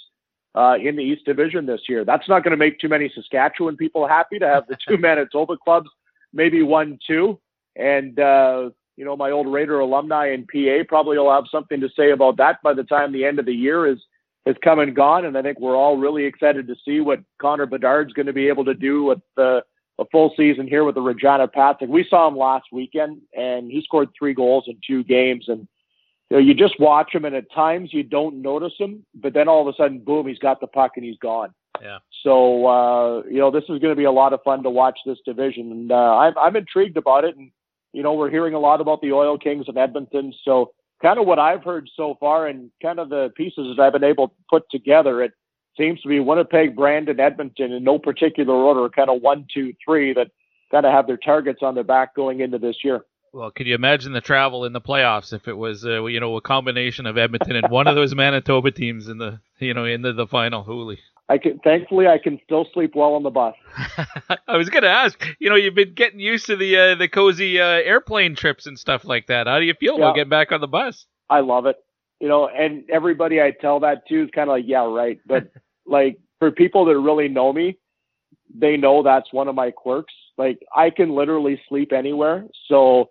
uh, 0.59 0.75
in 0.75 0.97
the 0.97 1.03
East 1.03 1.25
Division 1.25 1.67
this 1.67 1.83
year. 1.89 2.05
That's 2.05 2.29
not 2.29 2.43
going 2.43 2.51
to 2.51 2.57
make 2.57 2.81
too 2.81 2.89
many 2.89 3.11
Saskatchewan 3.15 3.77
people 3.77 4.09
happy 4.09 4.41
to 4.41 4.47
have 4.47 4.67
the 4.67 4.77
two 4.87 4.99
Manitoba 4.99 5.57
clubs, 5.57 5.89
maybe 6.33 6.63
one, 6.63 6.99
two. 7.07 7.39
And, 7.77 8.19
uh, 8.19 8.71
you 8.97 9.05
know, 9.05 9.17
my 9.17 9.31
old 9.31 9.47
Raider 9.47 9.79
alumni 9.79 10.33
in 10.33 10.47
PA 10.47 10.83
probably 10.89 11.17
will 11.17 11.31
have 11.31 11.45
something 11.49 11.81
to 11.81 11.89
say 11.97 12.11
about 12.11 12.39
that 12.39 12.61
by 12.65 12.75
the 12.75 12.83
time 12.83 13.13
the 13.13 13.25
end 13.25 13.39
of 13.39 13.47
the 13.47 13.55
year 13.55 13.87
is, 13.87 13.99
is 14.47 14.57
come 14.65 14.81
and 14.81 14.97
gone. 14.97 15.25
And 15.25 15.39
I 15.39 15.43
think 15.43 15.61
we're 15.61 15.77
all 15.77 15.97
really 15.97 16.25
excited 16.25 16.67
to 16.67 16.75
see 16.85 17.01
what 17.01 17.21
Connor 17.41 17.67
Bedard's 17.67 18.13
going 18.13 18.27
to 18.27 18.33
be 18.33 18.49
able 18.49 18.65
to 18.65 18.75
do 18.75 19.05
with 19.05 19.21
the, 19.37 19.63
a 20.01 20.05
full 20.07 20.35
season 20.37 20.67
here 20.67 20.83
with 20.83 20.97
the 20.97 21.03
Regina 21.03 21.47
Pats. 21.47 21.83
We 21.87 22.05
saw 22.11 22.27
him 22.27 22.37
last 22.37 22.67
weekend 22.73 23.21
and 23.37 23.71
he 23.71 23.81
scored 23.83 24.09
three 24.19 24.35
goals 24.35 24.65
in 24.67 24.77
two 24.85 25.05
games. 25.05 25.45
And, 25.47 25.69
you 26.31 26.37
know, 26.37 26.43
you 26.43 26.55
just 26.55 26.79
watch 26.79 27.15
him, 27.15 27.25
and 27.25 27.35
at 27.35 27.51
times 27.53 27.91
you 27.93 28.03
don't 28.03 28.43
notice 28.43 28.75
him, 28.79 29.05
but 29.15 29.33
then 29.33 29.49
all 29.49 29.67
of 29.67 29.73
a 29.73 29.77
sudden, 29.77 30.01
boom, 30.01 30.27
he's 30.27 30.39
got 30.39 30.61
the 30.61 30.67
puck 30.67 30.93
and 30.97 31.05
he's 31.05 31.19
gone. 31.19 31.55
Yeah. 31.81 31.99
So 32.23 32.67
uh, 32.67 33.23
you 33.31 33.39
know, 33.39 33.51
this 33.51 33.65
is 33.65 33.79
going 33.79 33.91
to 33.91 33.97
be 33.97 34.05
a 34.05 34.13
lot 34.13 34.33
of 34.33 34.43
fun 34.43 34.63
to 34.65 34.71
watch 34.71 34.99
this 35.07 35.19
division, 35.25 35.71
and 35.73 35.93
uh, 35.93 36.17
I'm 36.17 36.37
I'm 36.37 36.57
intrigued 36.57 36.97
about 36.97 37.25
it. 37.25 37.37
And 37.37 37.51
you 37.93 38.03
know, 38.03 38.15
we're 38.15 38.31
hearing 38.31 38.55
a 38.55 38.59
lot 38.59 38.81
about 38.81 39.01
the 39.01 39.13
Oil 39.13 39.39
Kings 39.39 39.69
of 39.69 39.77
Edmonton. 39.77 40.33
So 40.45 40.73
kind 41.01 41.19
of 41.19 41.27
what 41.27 41.39
I've 41.39 41.65
heard 41.65 41.89
so 41.97 42.17
far, 42.19 42.47
and 42.47 42.71
kind 42.83 42.99
of 42.99 43.09
the 43.09 43.33
pieces 43.37 43.77
that 43.77 43.83
I've 43.83 43.93
been 43.93 44.05
able 44.05 44.29
to 44.29 44.35
put 44.51 44.65
together, 44.71 45.23
it 45.23 45.33
seems 45.77 46.01
to 46.03 46.09
be 46.09 46.21
Winnipeg, 46.21 46.77
Brandon, 46.77 47.21
Edmonton 47.21 47.73
in 47.73 47.85
no 47.85 47.99
particular 47.99 48.55
order, 48.55 48.89
kind 48.89 49.09
of 49.09 49.23
one, 49.23 49.47
two, 49.53 49.73
three 49.85 50.13
that 50.15 50.29
kind 50.71 50.85
of 50.85 50.93
have 50.93 51.07
their 51.07 51.17
targets 51.17 51.61
on 51.63 51.75
their 51.75 51.85
back 51.85 52.15
going 52.15 52.41
into 52.41 52.59
this 52.59 52.77
year. 52.85 53.03
Well, 53.33 53.51
could 53.51 53.67
you 53.67 53.75
imagine 53.75 54.13
the 54.13 54.21
travel 54.21 54.65
in 54.65 54.73
the 54.73 54.81
playoffs 54.81 55.33
if 55.33 55.49
it 55.49 55.57
was, 55.57 55.85
uh, 55.85 56.05
you 56.07 56.21
know, 56.21 56.37
a 56.37 56.41
combination 56.41 57.07
of 57.07 57.19
Edmonton 57.19 57.57
and 57.57 57.71
one 57.71 57.87
of 57.87 57.95
those 57.95 58.15
Manitoba 58.17 58.71
teams 58.71 59.09
in 59.09 59.19
the, 59.19 59.41
you 59.59 59.75
know, 59.75 59.85
in 59.85 60.03
the, 60.03 60.13
the 60.13 60.27
final? 60.27 60.63
Holy. 60.63 60.99
I 61.31 61.37
can, 61.37 61.59
thankfully, 61.59 62.07
I 62.07 62.17
can 62.17 62.41
still 62.45 62.67
sleep 62.73 62.95
well 62.95 63.13
on 63.15 63.23
the 63.23 63.31
bus. 63.31 63.55
I 64.49 64.57
was 64.57 64.71
going 64.71 64.83
to 64.85 64.89
ask, 64.89 65.23
you 65.39 65.51
know, 65.51 65.57
you've 65.57 65.75
been 65.75 65.93
getting 65.93 66.21
used 66.21 66.47
to 66.47 66.57
the 66.57 66.77
uh, 66.79 66.95
the 66.95 67.07
cozy 67.07 67.61
uh, 67.61 67.65
airplane 67.67 68.35
trips 68.35 68.67
and 68.67 68.79
stuff 68.79 69.05
like 69.05 69.27
that. 69.27 69.47
How 69.47 69.59
do 69.59 69.67
you 69.67 69.75
feel 69.75 69.99
Yeah. 69.99 70.07
about 70.07 70.15
getting 70.15 70.31
back 70.31 70.53
on 70.53 70.63
the 70.63 70.67
bus? 70.69 71.05
I 71.29 71.41
love 71.41 71.67
it. 71.67 71.77
You 72.19 72.29
know, 72.29 72.49
and 72.49 72.89
everybody 72.91 73.43
I 73.43 73.51
tell 73.51 73.81
that 73.81 74.07
to 74.09 74.25
is 74.25 74.31
kind 74.35 74.49
of 74.49 74.55
like, 74.55 74.65
yeah, 74.67 74.87
right. 74.91 75.21
But 75.27 75.53
like 75.87 76.19
for 76.39 76.51
people 76.51 76.87
that 76.87 76.99
really 76.99 77.29
know 77.29 77.53
me, 77.53 77.77
they 78.55 78.79
know 78.79 79.03
that's 79.03 79.31
one 79.31 79.49
of 79.49 79.55
my 79.55 79.71
quirks. 79.71 80.15
Like 80.39 80.61
I 80.75 80.89
can 80.89 81.15
literally 81.15 81.61
sleep 81.69 81.93
anywhere. 81.93 82.47
So 82.69 83.11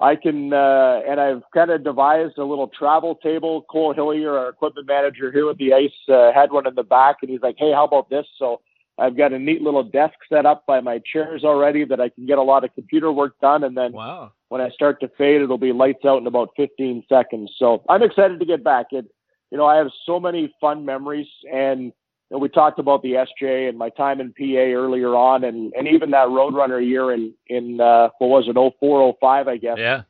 I 0.00 0.14
can, 0.14 0.52
uh, 0.52 1.00
and 1.08 1.18
I've 1.20 1.42
kind 1.52 1.70
of 1.70 1.82
devised 1.82 2.38
a 2.38 2.44
little 2.44 2.68
travel 2.68 3.16
table. 3.16 3.62
Cole 3.62 3.92
Hillier, 3.92 4.36
our 4.38 4.48
equipment 4.48 4.86
manager 4.86 5.32
here 5.32 5.46
with 5.46 5.58
the 5.58 5.74
ice, 5.74 5.90
uh, 6.08 6.32
had 6.32 6.52
one 6.52 6.68
in 6.68 6.74
the 6.76 6.84
back, 6.84 7.16
and 7.22 7.30
he's 7.30 7.42
like, 7.42 7.56
"Hey, 7.58 7.72
how 7.72 7.84
about 7.84 8.08
this?" 8.08 8.26
So 8.38 8.60
I've 8.98 9.16
got 9.16 9.32
a 9.32 9.38
neat 9.38 9.62
little 9.62 9.82
desk 9.82 10.14
set 10.28 10.46
up 10.46 10.66
by 10.66 10.80
my 10.80 11.00
chairs 11.00 11.44
already 11.44 11.84
that 11.84 12.00
I 12.00 12.10
can 12.10 12.26
get 12.26 12.38
a 12.38 12.42
lot 12.42 12.64
of 12.64 12.74
computer 12.74 13.12
work 13.12 13.34
done, 13.40 13.64
and 13.64 13.76
then 13.76 13.92
wow. 13.92 14.32
when 14.48 14.60
I 14.60 14.70
start 14.70 15.00
to 15.00 15.08
fade, 15.18 15.40
it'll 15.40 15.58
be 15.58 15.72
lights 15.72 16.04
out 16.04 16.20
in 16.20 16.26
about 16.26 16.50
15 16.56 17.04
seconds. 17.08 17.52
So 17.58 17.82
I'm 17.88 18.02
excited 18.02 18.38
to 18.38 18.46
get 18.46 18.62
back. 18.62 18.86
It, 18.92 19.06
you 19.50 19.58
know, 19.58 19.66
I 19.66 19.76
have 19.76 19.90
so 20.04 20.20
many 20.20 20.54
fun 20.60 20.84
memories, 20.84 21.28
and 21.52 21.92
know, 22.30 22.38
we 22.38 22.48
talked 22.48 22.78
about 22.78 23.02
the 23.02 23.12
SJ 23.12 23.68
and 23.68 23.78
my 23.78 23.88
time 23.90 24.20
in 24.20 24.32
PA 24.32 24.44
earlier 24.78 25.14
on, 25.14 25.44
and 25.44 25.72
and 25.74 25.88
even 25.88 26.10
that 26.10 26.28
Roadrunner 26.28 26.84
year 26.86 27.12
in 27.12 27.32
in 27.46 27.80
uh, 27.80 28.10
what 28.18 28.28
was 28.28 28.48
it, 28.48 28.54
04, 28.80 29.16
05, 29.20 29.48
I 29.48 29.56
guess, 29.56 29.76
Yeah. 29.78 30.02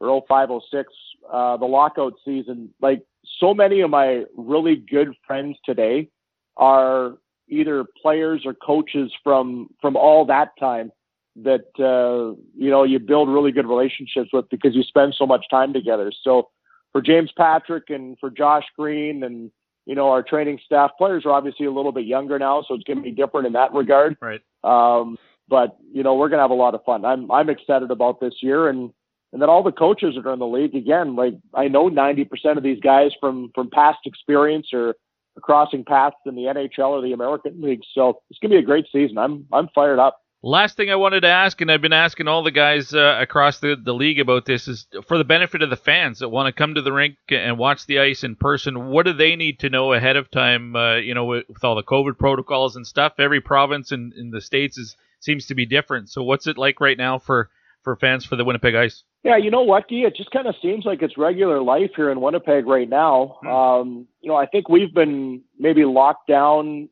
or 0.00 0.22
05, 0.26 0.48
06, 0.70 0.92
uh, 1.30 1.56
the 1.58 1.66
lockout 1.66 2.14
season. 2.24 2.70
Like 2.80 3.02
so 3.38 3.52
many 3.52 3.80
of 3.80 3.90
my 3.90 4.24
really 4.36 4.76
good 4.76 5.14
friends 5.26 5.58
today 5.64 6.08
are 6.56 7.18
either 7.48 7.84
players 8.00 8.42
or 8.44 8.54
coaches 8.54 9.12
from 9.22 9.68
from 9.80 9.96
all 9.96 10.24
that 10.26 10.50
time 10.58 10.90
that 11.36 11.66
uh, 11.78 12.34
you 12.56 12.70
know 12.70 12.82
you 12.84 12.98
build 12.98 13.28
really 13.28 13.52
good 13.52 13.66
relationships 13.66 14.30
with 14.32 14.48
because 14.48 14.74
you 14.74 14.82
spend 14.82 15.14
so 15.16 15.26
much 15.26 15.44
time 15.50 15.72
together. 15.72 16.10
So 16.22 16.48
for 16.92 17.02
James 17.02 17.30
Patrick 17.36 17.90
and 17.90 18.16
for 18.18 18.30
Josh 18.30 18.64
Green 18.76 19.22
and 19.22 19.50
you 19.86 19.94
know 19.94 20.10
our 20.10 20.22
training 20.22 20.60
staff, 20.64 20.90
players 20.98 21.24
are 21.24 21.32
obviously 21.32 21.66
a 21.66 21.70
little 21.70 21.92
bit 21.92 22.04
younger 22.04 22.38
now, 22.38 22.62
so 22.66 22.74
it's 22.74 22.84
going 22.84 22.98
to 22.98 23.02
be 23.02 23.12
different 23.12 23.46
in 23.46 23.54
that 23.54 23.72
regard. 23.72 24.16
Right. 24.20 24.40
Um, 24.62 25.16
but 25.48 25.76
you 25.92 26.02
know 26.02 26.14
we're 26.14 26.28
going 26.28 26.38
to 26.38 26.42
have 26.44 26.50
a 26.50 26.54
lot 26.54 26.74
of 26.74 26.84
fun. 26.84 27.04
I'm 27.04 27.30
I'm 27.30 27.48
excited 27.48 27.90
about 27.90 28.20
this 28.20 28.34
year 28.42 28.68
and. 28.68 28.92
And 29.32 29.42
then 29.42 29.50
all 29.50 29.64
the 29.64 29.72
coaches 29.72 30.14
that 30.14 30.24
are 30.24 30.32
in 30.32 30.38
the 30.38 30.46
league 30.46 30.74
again, 30.74 31.14
like 31.14 31.34
I 31.52 31.68
know 31.68 31.90
90% 31.90 32.28
of 32.56 32.62
these 32.62 32.80
guys 32.80 33.10
from 33.20 33.50
from 33.54 33.68
past 33.68 33.98
experience 34.06 34.68
or 34.72 34.94
crossing 35.42 35.84
paths 35.84 36.16
in 36.24 36.34
the 36.34 36.42
NHL 36.42 36.90
or 36.90 37.02
the 37.02 37.12
American 37.12 37.60
League. 37.60 37.82
So 37.92 38.20
it's 38.30 38.38
going 38.38 38.50
to 38.50 38.56
be 38.56 38.62
a 38.62 38.66
great 38.66 38.86
season. 38.90 39.18
I'm 39.18 39.46
I'm 39.52 39.68
fired 39.74 39.98
up. 39.98 40.20
Last 40.42 40.76
thing 40.76 40.90
I 40.90 40.96
wanted 40.96 41.22
to 41.22 41.28
ask, 41.28 41.60
and 41.60 41.72
I've 41.72 41.82
been 41.82 41.92
asking 41.92 42.28
all 42.28 42.42
the 42.42 42.50
guys 42.50 42.94
uh, 42.94 43.18
across 43.20 43.58
the, 43.58 43.74
the 43.82 43.94
league 43.94 44.20
about 44.20 44.44
this, 44.44 44.68
is 44.68 44.86
for 45.08 45.18
the 45.18 45.24
benefit 45.24 45.62
of 45.62 45.70
the 45.70 45.76
fans 45.76 46.18
that 46.18 46.28
want 46.28 46.46
to 46.46 46.52
come 46.52 46.74
to 46.74 46.82
the 46.82 46.92
rink 46.92 47.16
and 47.30 47.58
watch 47.58 47.86
the 47.86 47.98
ice 47.98 48.22
in 48.22 48.36
person. 48.36 48.88
What 48.88 49.06
do 49.06 49.12
they 49.12 49.34
need 49.34 49.60
to 49.60 49.70
know 49.70 49.92
ahead 49.92 50.16
of 50.16 50.30
time? 50.30 50.76
Uh, 50.76 50.96
you 50.96 51.14
know, 51.14 51.24
with, 51.24 51.46
with 51.48 51.64
all 51.64 51.74
the 51.74 51.82
COVID 51.82 52.18
protocols 52.18 52.76
and 52.76 52.86
stuff, 52.86 53.14
every 53.18 53.40
province 53.40 53.92
in, 53.92 54.12
in 54.16 54.30
the 54.30 54.40
states 54.40 54.78
is 54.78 54.94
seems 55.20 55.46
to 55.46 55.54
be 55.54 55.66
different. 55.66 56.10
So, 56.10 56.22
what's 56.22 56.46
it 56.46 56.58
like 56.58 56.80
right 56.80 56.98
now 56.98 57.18
for 57.18 57.50
for 57.82 57.96
fans 57.96 58.24
for 58.24 58.36
the 58.36 58.44
Winnipeg 58.44 58.74
Ice? 58.74 59.02
Yeah, 59.24 59.38
you 59.38 59.50
know 59.50 59.62
what? 59.62 59.86
It 59.88 60.14
just 60.16 60.30
kind 60.30 60.46
of 60.46 60.54
seems 60.62 60.84
like 60.84 61.02
it's 61.02 61.18
regular 61.18 61.60
life 61.60 61.90
here 61.96 62.10
in 62.10 62.20
Winnipeg 62.20 62.66
right 62.66 62.88
now. 62.88 63.38
Um, 63.48 64.06
you 64.20 64.28
know, 64.28 64.36
I 64.36 64.46
think 64.46 64.68
we've 64.68 64.94
been 64.94 65.42
maybe 65.58 65.84
locked 65.84 66.28
down 66.28 66.88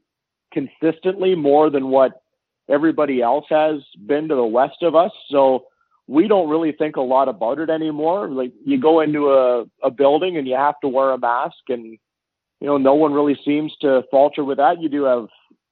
consistently 0.53 1.35
more 1.37 1.71
than 1.71 1.89
what 1.89 2.24
everybody 2.69 3.23
else 3.23 3.45
has 3.51 3.83
been 4.07 4.29
to 4.29 4.35
the 4.35 4.45
west 4.45 4.83
of 4.83 4.95
us. 4.95 5.13
So 5.31 5.67
we 6.07 6.29
don't 6.29 6.49
really 6.49 6.73
think 6.73 6.97
a 6.97 7.01
lot 7.01 7.29
about 7.29 7.59
it 7.59 7.71
anymore. 7.71 8.29
Like 8.29 8.53
you 8.65 8.79
go 8.79 9.01
into 9.01 9.31
a, 9.31 9.65
a 9.83 9.91
building 9.91 10.37
and 10.37 10.47
you 10.47 10.55
have 10.55 10.79
to 10.83 10.89
wear 10.89 11.11
a 11.11 11.19
mask 11.19 11.57
and 11.69 11.99
you 12.61 12.71
know, 12.71 12.79
no 12.79 12.95
one 12.95 13.13
really 13.13 13.37
seems 13.45 13.75
to 13.83 14.05
falter 14.11 14.43
with 14.43 14.57
that. 14.57 14.81
You 14.81 14.89
do 14.89 15.05
have, 15.05 15.27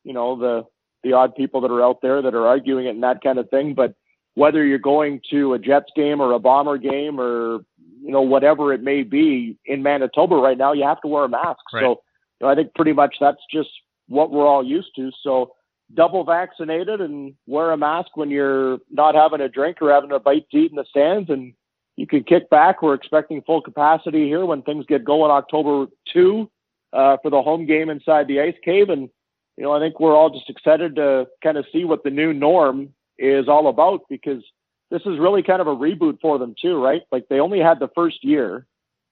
you 0.04 0.12
know, 0.12 0.38
the 0.38 0.64
the 1.02 1.14
odd 1.14 1.34
people 1.34 1.60
that 1.62 1.70
are 1.70 1.82
out 1.82 2.02
there 2.02 2.22
that 2.22 2.34
are 2.34 2.46
arguing 2.46 2.86
it 2.86 2.90
and 2.90 3.02
that 3.02 3.22
kind 3.22 3.38
of 3.38 3.48
thing, 3.50 3.74
but 3.74 3.94
whether 4.34 4.64
you're 4.64 4.78
going 4.78 5.20
to 5.30 5.54
a 5.54 5.58
Jets 5.58 5.90
game 5.96 6.20
or 6.20 6.32
a 6.32 6.38
Bomber 6.38 6.78
game 6.78 7.20
or 7.20 7.60
you 8.02 8.10
know 8.10 8.22
whatever 8.22 8.72
it 8.72 8.82
may 8.82 9.02
be 9.02 9.56
in 9.64 9.82
Manitoba 9.82 10.36
right 10.36 10.58
now, 10.58 10.72
you 10.72 10.84
have 10.84 11.00
to 11.00 11.08
wear 11.08 11.24
a 11.24 11.28
mask. 11.28 11.60
Right. 11.72 11.82
So 11.82 12.02
you 12.40 12.46
know, 12.46 12.48
I 12.48 12.54
think 12.54 12.74
pretty 12.74 12.92
much 12.92 13.16
that's 13.20 13.40
just 13.50 13.70
what 14.08 14.30
we're 14.30 14.46
all 14.46 14.64
used 14.64 14.90
to. 14.96 15.10
So 15.22 15.52
double 15.94 16.24
vaccinated 16.24 17.00
and 17.00 17.34
wear 17.46 17.72
a 17.72 17.76
mask 17.76 18.16
when 18.16 18.30
you're 18.30 18.78
not 18.90 19.14
having 19.14 19.40
a 19.40 19.48
drink 19.48 19.80
or 19.80 19.92
having 19.92 20.12
a 20.12 20.18
bite 20.18 20.48
to 20.50 20.58
eat 20.58 20.70
in 20.70 20.76
the 20.76 20.84
stands, 20.88 21.30
and 21.30 21.54
you 21.96 22.06
can 22.06 22.24
kick 22.24 22.48
back. 22.50 22.82
We're 22.82 22.94
expecting 22.94 23.42
full 23.42 23.60
capacity 23.60 24.26
here 24.26 24.44
when 24.44 24.62
things 24.62 24.86
get 24.86 25.04
going 25.04 25.30
October 25.30 25.86
two 26.12 26.50
uh, 26.92 27.16
for 27.22 27.30
the 27.30 27.42
home 27.42 27.66
game 27.66 27.90
inside 27.90 28.28
the 28.28 28.40
Ice 28.40 28.56
Cave, 28.64 28.88
and 28.88 29.08
you 29.56 29.64
know 29.64 29.72
I 29.72 29.80
think 29.80 30.00
we're 30.00 30.16
all 30.16 30.30
just 30.30 30.50
excited 30.50 30.96
to 30.96 31.26
kind 31.42 31.56
of 31.56 31.66
see 31.72 31.84
what 31.84 32.04
the 32.04 32.10
new 32.10 32.32
norm 32.32 32.90
is 33.18 33.48
all 33.48 33.68
about 33.68 34.00
because 34.08 34.42
this 34.90 35.02
is 35.02 35.18
really 35.18 35.42
kind 35.42 35.60
of 35.60 35.66
a 35.66 35.76
reboot 35.76 36.20
for 36.20 36.38
them 36.38 36.54
too, 36.60 36.82
right? 36.82 37.02
Like 37.10 37.28
they 37.28 37.40
only 37.40 37.60
had 37.60 37.78
the 37.78 37.90
first 37.94 38.24
year, 38.24 38.66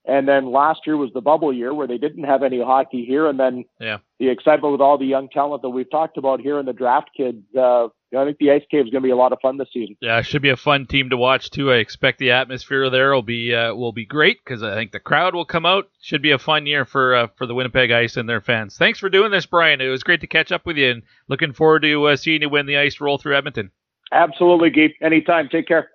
and 0.05 0.27
then 0.27 0.51
last 0.51 0.81
year 0.85 0.97
was 0.97 1.11
the 1.13 1.21
bubble 1.21 1.53
year 1.53 1.73
where 1.73 1.87
they 1.87 1.97
didn't 1.97 2.23
have 2.23 2.43
any 2.43 2.61
hockey 2.61 3.05
here, 3.05 3.27
and 3.27 3.39
then 3.39 3.65
Yeah. 3.79 3.97
the 4.19 4.29
excitement 4.29 4.71
with 4.71 4.81
all 4.81 4.97
the 4.97 5.05
young 5.05 5.29
talent 5.29 5.61
that 5.61 5.69
we've 5.69 5.89
talked 5.89 6.17
about 6.17 6.41
here 6.41 6.59
in 6.59 6.65
the 6.65 6.73
draft 6.73 7.09
kids. 7.15 7.37
Uh, 7.55 7.87
you 8.11 8.17
know, 8.17 8.23
I 8.23 8.25
think 8.25 8.39
the 8.39 8.51
Ice 8.51 8.63
Cave 8.69 8.85
is 8.85 8.91
going 8.91 9.01
to 9.03 9.07
be 9.07 9.11
a 9.11 9.15
lot 9.15 9.31
of 9.31 9.39
fun 9.41 9.57
this 9.57 9.69
season. 9.71 9.95
Yeah, 10.01 10.19
it 10.19 10.25
should 10.25 10.41
be 10.41 10.49
a 10.49 10.57
fun 10.57 10.85
team 10.85 11.09
to 11.11 11.17
watch 11.17 11.49
too. 11.49 11.71
I 11.71 11.75
expect 11.75 12.19
the 12.19 12.31
atmosphere 12.31 12.89
there 12.89 13.13
will 13.13 13.21
be 13.21 13.55
uh, 13.55 13.73
will 13.73 13.93
be 13.93 14.05
great 14.05 14.39
because 14.43 14.63
I 14.63 14.73
think 14.73 14.91
the 14.91 14.99
crowd 14.99 15.33
will 15.33 15.45
come 15.45 15.65
out. 15.65 15.87
Should 16.01 16.21
be 16.21 16.31
a 16.31 16.37
fun 16.39 16.65
year 16.65 16.83
for 16.83 17.15
uh, 17.15 17.27
for 17.37 17.45
the 17.45 17.53
Winnipeg 17.55 17.89
Ice 17.91 18.17
and 18.17 18.27
their 18.27 18.41
fans. 18.41 18.77
Thanks 18.77 18.99
for 18.99 19.09
doing 19.09 19.31
this, 19.31 19.45
Brian. 19.45 19.79
It 19.79 19.87
was 19.87 20.03
great 20.03 20.21
to 20.21 20.27
catch 20.27 20.51
up 20.51 20.65
with 20.65 20.77
you, 20.77 20.89
and 20.91 21.03
looking 21.29 21.53
forward 21.53 21.83
to 21.83 22.07
uh, 22.07 22.15
seeing 22.17 22.41
you 22.41 22.49
when 22.49 22.65
the 22.65 22.77
Ice 22.77 22.99
roll 22.99 23.17
through 23.17 23.37
Edmonton. 23.37 23.71
Absolutely, 24.11 24.71
Geek. 24.71 24.97
Anytime. 25.01 25.47
Take 25.49 25.67
care. 25.67 25.89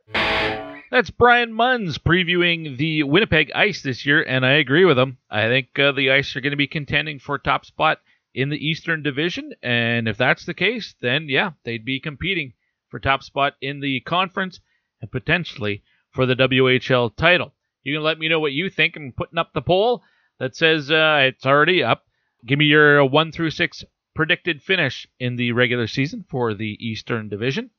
That's 0.88 1.10
Brian 1.10 1.52
Munz 1.52 1.98
previewing 1.98 2.76
the 2.76 3.02
Winnipeg 3.02 3.50
Ice 3.52 3.82
this 3.82 4.06
year, 4.06 4.22
and 4.22 4.46
I 4.46 4.52
agree 4.52 4.84
with 4.84 4.96
him. 4.96 5.18
I 5.28 5.48
think 5.48 5.76
uh, 5.76 5.90
the 5.90 6.12
Ice 6.12 6.36
are 6.36 6.40
going 6.40 6.52
to 6.52 6.56
be 6.56 6.68
contending 6.68 7.18
for 7.18 7.38
top 7.38 7.64
spot 7.64 7.98
in 8.32 8.50
the 8.50 8.68
Eastern 8.68 9.02
Division, 9.02 9.52
and 9.64 10.06
if 10.06 10.16
that's 10.16 10.44
the 10.44 10.54
case, 10.54 10.94
then 11.00 11.28
yeah, 11.28 11.52
they'd 11.64 11.84
be 11.84 11.98
competing 11.98 12.52
for 12.88 13.00
top 13.00 13.24
spot 13.24 13.54
in 13.60 13.80
the 13.80 13.98
conference 14.00 14.60
and 15.00 15.10
potentially 15.10 15.82
for 16.12 16.24
the 16.24 16.36
WHL 16.36 17.16
title. 17.16 17.52
You 17.82 17.96
can 17.96 18.04
let 18.04 18.20
me 18.20 18.28
know 18.28 18.38
what 18.38 18.52
you 18.52 18.70
think. 18.70 18.94
I'm 18.94 19.10
putting 19.10 19.38
up 19.38 19.52
the 19.54 19.62
poll 19.62 20.04
that 20.38 20.54
says 20.54 20.88
uh, 20.88 21.18
it's 21.22 21.46
already 21.46 21.82
up. 21.82 22.04
Give 22.46 22.60
me 22.60 22.66
your 22.66 23.04
one 23.04 23.32
through 23.32 23.50
six 23.50 23.84
predicted 24.14 24.62
finish 24.62 25.08
in 25.18 25.34
the 25.34 25.50
regular 25.50 25.88
season 25.88 26.24
for 26.28 26.54
the 26.54 26.76
Eastern 26.78 27.28
Division. 27.28 27.70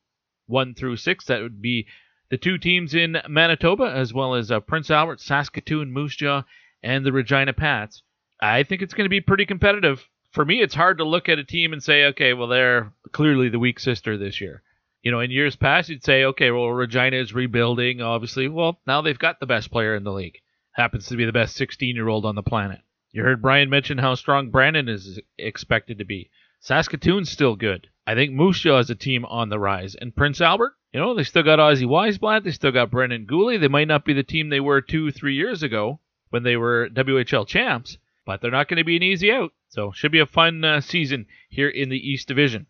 One 0.46 0.74
through 0.74 0.98
six, 0.98 1.24
that 1.26 1.40
would 1.40 1.62
be 1.62 1.86
the 2.30 2.38
two 2.38 2.58
teams 2.58 2.94
in 2.94 3.18
Manitoba, 3.28 3.84
as 3.84 4.12
well 4.12 4.34
as 4.34 4.50
uh, 4.50 4.60
Prince 4.60 4.90
Albert, 4.90 5.20
Saskatoon, 5.20 5.92
Moose 5.92 6.16
Jaw, 6.16 6.42
and 6.82 7.04
the 7.04 7.12
Regina 7.12 7.52
Pats. 7.52 8.02
I 8.40 8.62
think 8.62 8.82
it's 8.82 8.94
going 8.94 9.06
to 9.06 9.10
be 9.10 9.20
pretty 9.20 9.46
competitive. 9.46 10.06
For 10.32 10.44
me, 10.44 10.60
it's 10.60 10.74
hard 10.74 10.98
to 10.98 11.04
look 11.04 11.28
at 11.28 11.38
a 11.38 11.44
team 11.44 11.72
and 11.72 11.82
say, 11.82 12.04
okay, 12.06 12.34
well, 12.34 12.48
they're 12.48 12.92
clearly 13.12 13.48
the 13.48 13.58
weak 13.58 13.80
sister 13.80 14.16
this 14.16 14.40
year. 14.40 14.62
You 15.02 15.10
know, 15.10 15.20
in 15.20 15.30
years 15.30 15.56
past, 15.56 15.88
you'd 15.88 16.04
say, 16.04 16.24
okay, 16.24 16.50
well, 16.50 16.68
Regina 16.70 17.16
is 17.16 17.34
rebuilding, 17.34 18.02
obviously. 18.02 18.48
Well, 18.48 18.80
now 18.86 19.00
they've 19.00 19.18
got 19.18 19.40
the 19.40 19.46
best 19.46 19.70
player 19.70 19.94
in 19.96 20.04
the 20.04 20.12
league. 20.12 20.38
Happens 20.72 21.06
to 21.06 21.16
be 21.16 21.24
the 21.24 21.32
best 21.32 21.56
16 21.56 21.94
year 21.96 22.08
old 22.08 22.26
on 22.26 22.34
the 22.34 22.42
planet. 22.42 22.80
You 23.10 23.22
heard 23.22 23.40
Brian 23.40 23.70
mention 23.70 23.98
how 23.98 24.14
strong 24.14 24.50
Brandon 24.50 24.88
is 24.88 25.18
expected 25.38 25.98
to 25.98 26.04
be. 26.04 26.30
Saskatoon's 26.60 27.30
still 27.30 27.56
good. 27.56 27.88
I 28.08 28.14
think 28.14 28.32
Moose 28.32 28.60
Jaw 28.60 28.78
is 28.78 28.88
a 28.88 28.94
team 28.94 29.26
on 29.26 29.50
the 29.50 29.58
rise. 29.58 29.94
And 29.94 30.16
Prince 30.16 30.40
Albert, 30.40 30.72
you 30.94 30.98
know, 30.98 31.14
they 31.14 31.24
still 31.24 31.42
got 31.42 31.58
Ozzy 31.58 31.84
Wiesblatt. 31.84 32.42
They 32.42 32.52
still 32.52 32.72
got 32.72 32.90
Brendan 32.90 33.26
Gooley. 33.26 33.58
They 33.58 33.68
might 33.68 33.86
not 33.86 34.06
be 34.06 34.14
the 34.14 34.22
team 34.22 34.48
they 34.48 34.60
were 34.60 34.80
two, 34.80 35.10
three 35.10 35.34
years 35.34 35.62
ago 35.62 36.00
when 36.30 36.42
they 36.42 36.56
were 36.56 36.88
WHL 36.88 37.46
champs, 37.46 37.98
but 38.24 38.40
they're 38.40 38.50
not 38.50 38.66
going 38.66 38.78
to 38.78 38.84
be 38.84 38.96
an 38.96 39.02
easy 39.02 39.30
out. 39.30 39.52
So 39.68 39.92
should 39.92 40.10
be 40.10 40.20
a 40.20 40.26
fun 40.26 40.64
uh, 40.64 40.80
season 40.80 41.26
here 41.50 41.68
in 41.68 41.90
the 41.90 41.98
East 41.98 42.26
Division. 42.28 42.64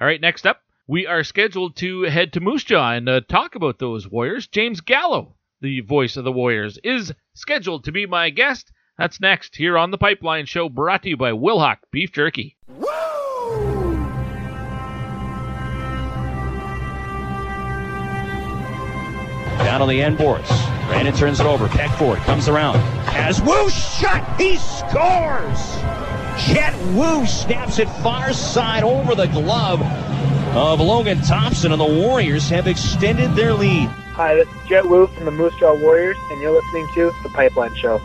All 0.00 0.06
right, 0.06 0.20
next 0.20 0.46
up, 0.46 0.60
we 0.86 1.08
are 1.08 1.24
scheduled 1.24 1.74
to 1.78 2.02
head 2.02 2.32
to 2.34 2.40
Moose 2.40 2.62
Jaw 2.62 2.92
and 2.92 3.08
uh, 3.08 3.22
talk 3.22 3.56
about 3.56 3.80
those 3.80 4.06
Warriors. 4.06 4.46
James 4.46 4.80
Gallo, 4.80 5.34
the 5.60 5.80
voice 5.80 6.16
of 6.16 6.22
the 6.22 6.30
Warriors, 6.30 6.78
is 6.84 7.12
scheduled 7.32 7.82
to 7.82 7.90
be 7.90 8.06
my 8.06 8.30
guest. 8.30 8.70
That's 8.96 9.20
next 9.20 9.56
here 9.56 9.76
on 9.76 9.90
the 9.90 9.98
Pipeline 9.98 10.46
Show, 10.46 10.68
brought 10.68 11.02
to 11.02 11.08
you 11.08 11.16
by 11.16 11.32
Wilhauk 11.32 11.78
Beef 11.90 12.12
Jerky. 12.12 12.56
Down 19.74 19.82
on 19.82 19.88
the 19.88 20.02
end 20.02 20.18
boards. 20.18 20.48
Brandon 20.86 21.12
turns 21.12 21.40
it 21.40 21.46
over. 21.46 21.66
Peck 21.66 21.90
comes 22.24 22.46
around. 22.46 22.76
Has 23.06 23.42
Woo 23.42 23.68
shot. 23.68 24.40
He 24.40 24.56
scores. 24.56 25.58
Jett 26.46 26.78
Woo 26.94 27.26
snaps 27.26 27.80
it 27.80 27.88
far 27.88 28.32
side 28.32 28.84
over 28.84 29.16
the 29.16 29.26
glove 29.26 29.82
of 30.54 30.78
Logan 30.78 31.20
Thompson, 31.22 31.72
and 31.72 31.80
the 31.80 31.84
Warriors 31.84 32.48
have 32.50 32.68
extended 32.68 33.34
their 33.34 33.52
lead. 33.52 33.88
Hi, 34.12 34.36
this 34.36 34.46
is 34.46 34.68
Jett 34.68 34.88
Woo 34.88 35.08
from 35.08 35.24
the 35.24 35.32
Moose 35.32 35.54
Jaw 35.58 35.74
Warriors, 35.74 36.18
and 36.30 36.40
you're 36.40 36.52
listening 36.52 36.86
to 36.94 37.12
The 37.24 37.30
Pipeline 37.30 37.74
Show. 37.74 38.00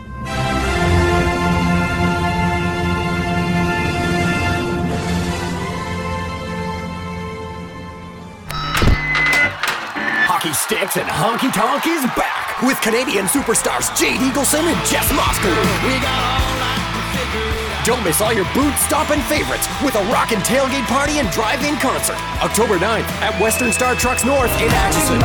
Sticks 10.70 10.94
and 10.98 11.08
Honky 11.08 11.52
Tonk 11.52 11.84
is 11.88 12.04
back 12.14 12.62
with 12.62 12.80
Canadian 12.80 13.26
superstars 13.26 13.90
Jade 13.98 14.20
Eagleson 14.20 14.62
and 14.62 14.86
Jess 14.86 15.10
got 15.10 15.34
don't 17.84 18.04
miss 18.04 18.20
all 18.20 18.32
your 18.32 18.44
boot 18.54 18.72
stopping 18.76 19.20
favorites 19.22 19.66
with 19.82 19.96
a 19.96 20.04
rockin' 20.12 20.38
tailgate 20.40 20.86
party 20.86 21.18
and 21.18 21.28
drive-in 21.30 21.74
concert. 21.78 22.14
October 22.40 22.78
9th 22.78 23.08
at 23.18 23.36
Western 23.40 23.72
Star 23.72 23.96
Trucks 23.96 24.24
North 24.24 24.52
in 24.60 24.68
Acheson. 24.68 25.20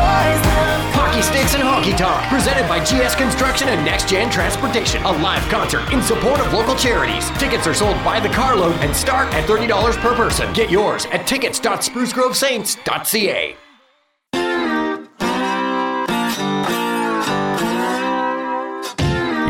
Hockey 0.96 1.22
Sticks 1.22 1.54
and 1.54 1.62
Honky 1.62 1.96
Tonk, 1.96 2.28
presented 2.28 2.68
by 2.68 2.80
GS 2.80 3.14
Construction 3.14 3.68
and 3.68 3.86
Next 3.86 4.10
Gen 4.10 4.32
Transportation. 4.32 5.04
A 5.04 5.12
live 5.12 5.48
concert 5.50 5.94
in 5.94 6.02
support 6.02 6.40
of 6.40 6.52
local 6.54 6.76
charities. 6.76 7.30
Tickets 7.38 7.68
are 7.68 7.76
sold 7.76 8.04
by 8.04 8.20
the 8.20 8.30
carload 8.30 8.76
and 8.78 8.96
start 8.96 9.32
at 9.36 9.48
$30 9.48 9.96
per 9.98 10.16
person. 10.16 10.52
Get 10.54 10.72
yours 10.72 11.06
at 11.12 11.28
tickets.sprucegrovesaints.ca. 11.28 13.58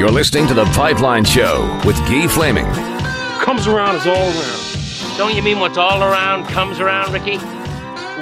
You're 0.05 0.13
listening 0.13 0.45
to 0.49 0.53
The 0.53 0.65
Pipeline 0.65 1.25
Show 1.25 1.81
with 1.83 1.97
Guy 2.01 2.27
Flaming. 2.27 2.67
Comes 3.41 3.65
around 3.65 3.95
is 3.95 4.05
all 4.05 4.13
around. 4.13 5.17
Don't 5.17 5.35
you 5.35 5.41
mean 5.41 5.59
what's 5.59 5.79
all 5.79 6.03
around 6.03 6.45
comes 6.45 6.79
around, 6.79 7.11
Ricky? 7.11 7.37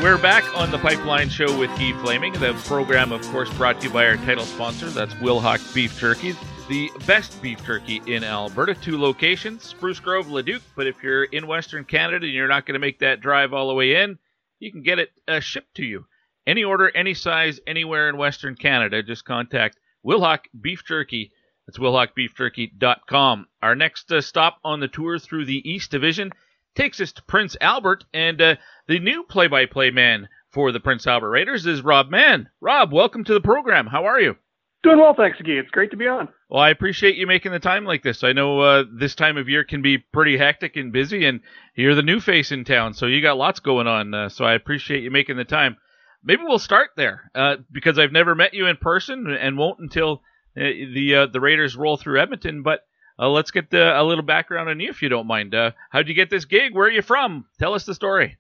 We're 0.02 0.18
back 0.18 0.46
on 0.58 0.72
The 0.72 0.78
Pipeline 0.78 1.28
Show 1.28 1.60
with 1.60 1.70
Guy 1.72 1.92
Flaming. 2.02 2.32
The 2.32 2.54
program, 2.68 3.12
of 3.12 3.22
course, 3.24 3.54
brought 3.56 3.82
to 3.82 3.88
you 3.88 3.94
by 3.94 4.08
our 4.08 4.16
title 4.16 4.46
sponsor. 4.46 4.92
That's 4.92 5.14
Wilhauk 5.16 5.76
Beef 5.76 6.00
Jerky, 6.00 6.36
the 6.70 6.90
best 7.06 7.42
beef 7.42 7.62
jerky 7.66 8.02
in 8.08 8.24
Alberta. 8.24 8.76
Two 8.76 8.98
locations, 8.98 9.64
Spruce 9.64 10.00
Grove, 10.00 10.32
Leduc. 10.32 10.62
But 10.78 10.88
if 10.88 11.04
you're 11.04 11.26
in 11.26 11.48
Western 11.48 11.84
Canada 11.84 12.26
and 12.26 12.34
you're 12.34 12.48
not 12.48 12.66
going 12.66 12.76
to 12.76 12.80
make 12.80 13.00
that 13.00 13.20
drive 13.20 13.52
all 13.52 13.68
the 13.68 13.74
way 13.74 14.02
in, 14.02 14.18
you 14.62 14.72
can 14.72 14.84
get 14.84 15.00
it 15.00 15.12
uh, 15.28 15.42
shipped 15.42 15.76
to 15.76 15.84
you. 15.84 16.06
Any 16.48 16.64
order, 16.64 16.90
any 16.96 17.14
size, 17.14 17.60
anywhere 17.68 18.08
in 18.08 18.16
Western 18.16 18.56
Canada, 18.56 19.04
just 19.04 19.26
contact 19.26 19.82
Wilhauk 20.06 20.46
Beef 20.62 20.86
Jerky 20.86 21.34
that's 21.66 21.80
WilhaukBeefJerky.com. 21.80 23.48
Our 23.62 23.76
next 23.76 24.12
uh, 24.12 24.22
stop 24.22 24.60
on 24.64 24.80
the 24.80 24.88
tour 24.88 25.20
through 25.20 25.46
the 25.46 25.70
East 25.70 25.92
Division 25.92 26.32
takes 26.76 27.00
us 27.00 27.12
to 27.14 27.24
Prince 27.24 27.56
Albert, 27.62 28.06
and 28.14 28.42
uh, 28.42 28.56
the 28.88 29.00
new 29.00 29.24
play-by-play 29.24 29.92
man 29.92 30.28
for 30.50 30.72
the 30.72 30.80
Prince 30.80 31.08
Albert 31.08 31.30
Raiders 31.30 31.66
is 31.66 31.82
Rob 31.82 32.10
Mahon. 32.10 32.50
Rob, 32.62 32.92
welcome 32.92 33.24
to 33.24 33.34
the 33.34 33.42
program. 33.42 33.88
How 33.88 34.06
are 34.06 34.20
you? 34.20 34.36
Doing 34.84 35.00
well, 35.00 35.14
thanks, 35.16 35.40
Guy. 35.42 35.54
It's 35.54 35.72
great 35.72 35.92
to 35.92 35.98
be 35.98 36.08
on. 36.08 36.28
Well, 36.50 36.62
I 36.62 36.70
appreciate 36.70 37.16
you 37.16 37.26
making 37.26 37.54
the 37.54 37.60
time 37.60 37.86
like 37.86 38.04
this. 38.04 38.22
I 38.24 38.34
know 38.34 38.60
uh, 38.60 38.84
this 38.92 39.16
time 39.16 39.38
of 39.38 39.48
year 39.48 39.64
can 39.64 39.82
be 39.82 39.98
pretty 39.98 40.38
hectic 40.38 40.76
and 40.76 40.92
busy, 40.92 41.26
and 41.26 41.40
you're 41.74 41.96
the 41.96 42.02
new 42.02 42.20
face 42.20 42.52
in 42.52 42.66
town, 42.66 42.94
so 42.94 43.06
you 43.06 43.22
got 43.22 43.38
lots 43.38 43.62
going 43.62 43.88
on. 43.88 44.14
Uh, 44.14 44.28
so 44.28 44.44
I 44.44 44.54
appreciate 44.54 45.04
you 45.04 45.10
making 45.10 45.38
the 45.38 45.46
time. 45.46 45.78
Maybe 46.22 46.44
we'll 46.44 46.60
start 46.60 46.90
there 46.98 47.32
uh, 47.34 47.58
because 47.72 47.98
I've 47.98 48.12
never 48.12 48.36
met 48.36 48.54
you 48.54 48.68
in 48.68 48.76
person 48.76 49.28
and 49.28 49.58
won't 49.58 49.80
until 49.80 50.22
the 50.56 51.16
uh, 51.16 51.26
the 51.28 51.42
Raiders 51.42 51.76
roll 51.76 51.98
through 51.98 52.20
Edmonton. 52.20 52.64
But 52.64 52.82
uh, 53.20 53.30
let's 53.30 53.52
get 53.52 53.70
the, 53.70 54.00
a 54.00 54.04
little 54.04 54.24
background 54.24 54.70
on 54.70 54.80
you, 54.80 54.90
if 54.90 55.02
you 55.02 55.10
don't 55.10 55.28
mind. 55.28 55.54
Uh, 55.54 55.72
how'd 55.90 56.08
you 56.08 56.14
get 56.14 56.30
this 56.30 56.46
gig? 56.46 56.74
Where 56.74 56.88
are 56.88 56.92
you 56.92 57.02
from? 57.02 57.46
Tell 57.60 57.74
us 57.74 57.86
the 57.86 57.94
story. 57.94 58.38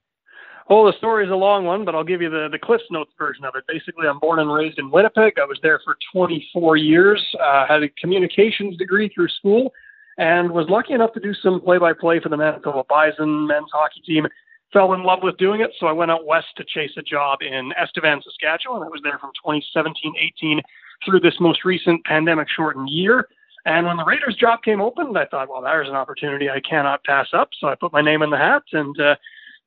Well, 0.69 0.85
the 0.85 0.97
story 0.97 1.25
is 1.25 1.31
a 1.31 1.35
long 1.35 1.65
one, 1.65 1.83
but 1.83 1.93
I'll 1.93 2.05
give 2.05 2.21
you 2.21 2.29
the, 2.29 2.47
the 2.49 2.57
Cliffs 2.57 2.85
Notes 2.89 3.11
version 3.17 3.43
of 3.43 3.53
it. 3.55 3.65
Basically, 3.67 4.07
I'm 4.07 4.19
born 4.19 4.39
and 4.39 4.51
raised 4.51 4.79
in 4.79 4.89
Winnipeg. 4.91 5.37
I 5.37 5.45
was 5.45 5.59
there 5.61 5.81
for 5.83 5.97
24 6.13 6.77
years, 6.77 7.21
uh, 7.43 7.67
had 7.67 7.83
a 7.83 7.89
communications 7.89 8.77
degree 8.77 9.11
through 9.13 9.27
school, 9.27 9.73
and 10.17 10.51
was 10.51 10.67
lucky 10.69 10.93
enough 10.93 11.11
to 11.13 11.19
do 11.19 11.33
some 11.33 11.59
play 11.59 11.77
by 11.77 11.91
play 11.91 12.21
for 12.21 12.29
the 12.29 12.37
Manitoba 12.37 12.83
Bison 12.87 13.45
men's 13.45 13.69
hockey 13.73 14.01
team. 14.05 14.25
Fell 14.71 14.93
in 14.93 15.03
love 15.03 15.19
with 15.21 15.37
doing 15.37 15.59
it, 15.59 15.71
so 15.79 15.87
I 15.87 15.91
went 15.91 16.11
out 16.11 16.25
west 16.25 16.47
to 16.55 16.63
chase 16.63 16.91
a 16.97 17.01
job 17.01 17.39
in 17.41 17.73
Estevan, 17.77 18.21
Saskatchewan. 18.23 18.81
And 18.81 18.85
I 18.85 18.89
was 18.89 19.01
there 19.03 19.19
from 19.19 19.31
2017 19.43 20.13
18 20.17 20.61
through 21.05 21.19
this 21.19 21.35
most 21.39 21.65
recent 21.65 22.03
pandemic 22.05 22.47
shortened 22.49 22.89
year. 22.89 23.27
And 23.65 23.85
when 23.87 23.97
the 23.97 24.03
Raiders 24.03 24.35
job 24.35 24.61
came 24.63 24.81
open, 24.81 25.15
I 25.15 25.25
thought, 25.25 25.49
well, 25.49 25.61
there's 25.61 25.87
an 25.87 25.95
opportunity 25.95 26.49
I 26.49 26.59
cannot 26.59 27.03
pass 27.05 27.27
up. 27.33 27.49
So 27.59 27.67
I 27.67 27.75
put 27.75 27.93
my 27.93 28.01
name 28.01 28.21
in 28.21 28.29
the 28.29 28.37
hat, 28.37 28.63
and 28.73 28.99
uh, 28.99 29.15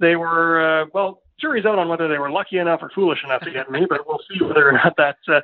they 0.01 0.17
were, 0.17 0.83
uh, 0.83 0.87
well, 0.93 1.23
jury's 1.41 1.65
out 1.65 1.79
on 1.79 1.89
whether 1.89 2.09
they 2.09 2.19
were 2.19 2.31
lucky 2.31 2.59
enough 2.59 2.81
or 2.83 2.91
foolish 2.95 3.25
enough 3.25 3.43
to 3.43 3.51
get 3.51 3.71
me, 3.71 3.87
but 3.89 4.07
we'll 4.07 4.21
see 4.29 4.43
whether 4.45 4.69
or 4.69 4.73
not 4.73 4.95
that 4.97 5.17
uh, 5.29 5.41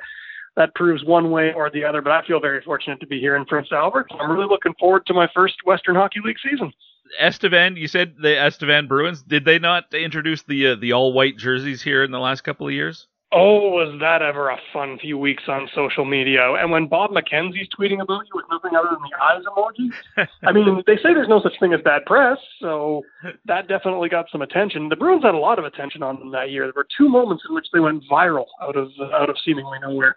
that 0.55 0.75
proves 0.75 1.03
one 1.03 1.31
way 1.31 1.51
or 1.53 1.71
the 1.71 1.83
other. 1.83 2.01
But 2.01 2.11
I 2.11 2.25
feel 2.25 2.39
very 2.39 2.61
fortunate 2.61 2.99
to 2.99 3.07
be 3.07 3.19
here 3.19 3.35
in 3.35 3.45
Prince 3.45 3.69
Albert. 3.71 4.07
I'm 4.19 4.31
really 4.31 4.47
looking 4.47 4.73
forward 4.79 5.05
to 5.07 5.13
my 5.13 5.27
first 5.33 5.55
Western 5.65 5.95
Hockey 5.95 6.19
League 6.23 6.37
season. 6.47 6.71
Estevan, 7.19 7.75
you 7.75 7.87
said 7.87 8.15
the 8.19 8.39
Estevan 8.39 8.87
Bruins. 8.87 9.21
Did 9.21 9.45
they 9.45 9.59
not 9.59 9.93
introduce 9.93 10.43
the 10.43 10.67
uh, 10.67 10.75
the 10.75 10.93
all 10.93 11.13
white 11.13 11.37
jerseys 11.37 11.81
here 11.81 12.03
in 12.03 12.11
the 12.11 12.19
last 12.19 12.41
couple 12.41 12.67
of 12.67 12.73
years? 12.73 13.07
Oh, 13.35 13.69
was 13.69 13.97
that 13.99 14.21
ever 14.21 14.49
a 14.49 14.57
fun 14.71 14.99
few 14.99 15.17
weeks 15.17 15.43
on 15.47 15.67
social 15.73 16.05
media? 16.05 16.53
And 16.53 16.69
when 16.71 16.87
Bob 16.87 17.11
McKenzie's 17.11 17.67
tweeting 17.69 17.99
about 17.99 18.25
you 18.27 18.35
with 18.35 18.45
nothing 18.51 18.75
other 18.75 18.89
than 18.91 19.01
the 19.01 19.17
eyes 19.19 19.43
emoji, 19.45 20.27
I 20.43 20.51
mean, 20.51 20.83
they 20.87 20.97
say 20.97 21.15
there's 21.15 21.27
no 21.27 21.41
such 21.41 21.59
thing 21.59 21.73
as 21.73 21.81
bad 21.81 22.05
press, 22.05 22.37
so 22.59 23.01
that 23.45 23.67
definitely 23.67 24.09
got 24.09 24.27
some 24.31 24.43
attention. 24.43 24.89
The 24.89 24.95
Bruins 24.95 25.23
had 25.23 25.33
a 25.33 25.39
lot 25.39 25.57
of 25.57 25.65
attention 25.65 26.03
on 26.03 26.19
them 26.19 26.31
that 26.31 26.51
year. 26.51 26.65
There 26.65 26.73
were 26.75 26.87
two 26.95 27.09
moments 27.09 27.43
in 27.49 27.55
which 27.55 27.67
they 27.73 27.79
went 27.79 28.03
viral 28.09 28.45
out 28.61 28.75
of 28.75 28.91
out 29.13 29.29
of 29.29 29.37
seemingly 29.43 29.79
nowhere. 29.81 30.15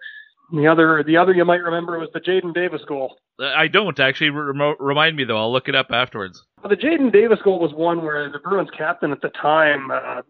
The 0.53 0.67
other, 0.67 1.03
the 1.03 1.17
other 1.17 1.33
you 1.33 1.43
might 1.43 1.61
remember 1.61 1.99
was 1.99 2.09
the 2.13 2.21
Jaden 2.21 2.53
Davis 2.53 2.81
goal. 2.87 3.17
I 3.39 3.67
don't 3.67 3.99
actually. 3.99 4.29
remind 4.29 5.15
me 5.15 5.23
though. 5.25 5.37
I'll 5.37 5.51
look 5.51 5.67
it 5.67 5.75
up 5.75 5.87
afterwards. 5.91 6.43
The 6.63 6.75
Jaden 6.75 7.11
Davis 7.11 7.39
goal 7.43 7.59
was 7.59 7.73
one 7.73 8.03
where 8.03 8.31
the 8.31 8.39
Bruins 8.39 8.69
captain 8.77 9.11
at 9.11 9.21
the 9.21 9.29
time, 9.29 9.91
uh, 9.91 10.21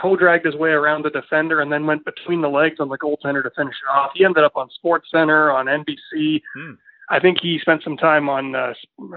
toe 0.00 0.16
dragged 0.16 0.46
his 0.46 0.54
way 0.54 0.70
around 0.70 1.04
the 1.04 1.10
defender 1.10 1.60
and 1.60 1.72
then 1.72 1.86
went 1.86 2.04
between 2.04 2.40
the 2.40 2.48
legs 2.48 2.76
on 2.80 2.88
the 2.88 2.98
goaltender 2.98 3.42
to 3.42 3.50
finish 3.56 3.74
it 3.82 3.90
off. 3.90 4.10
He 4.14 4.24
ended 4.24 4.44
up 4.44 4.56
on 4.56 4.68
Sports 4.70 5.08
Center 5.10 5.50
on 5.50 5.66
NBC. 5.66 6.42
Hmm. 6.56 6.72
I 7.10 7.20
think 7.20 7.38
he 7.40 7.58
spent 7.60 7.82
some 7.82 7.96
time 7.96 8.28
on 8.28 8.54
uh, 8.54 8.72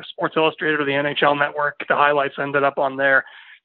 Sports 0.10 0.36
Illustrated 0.36 0.82
or 0.82 0.86
the 0.86 0.92
NHL 0.92 1.40
Network. 1.40 1.80
The 1.88 1.96
highlights 1.96 2.36
ended 2.38 2.64
up 2.64 2.78
on 2.78 2.98
there. 2.98 3.24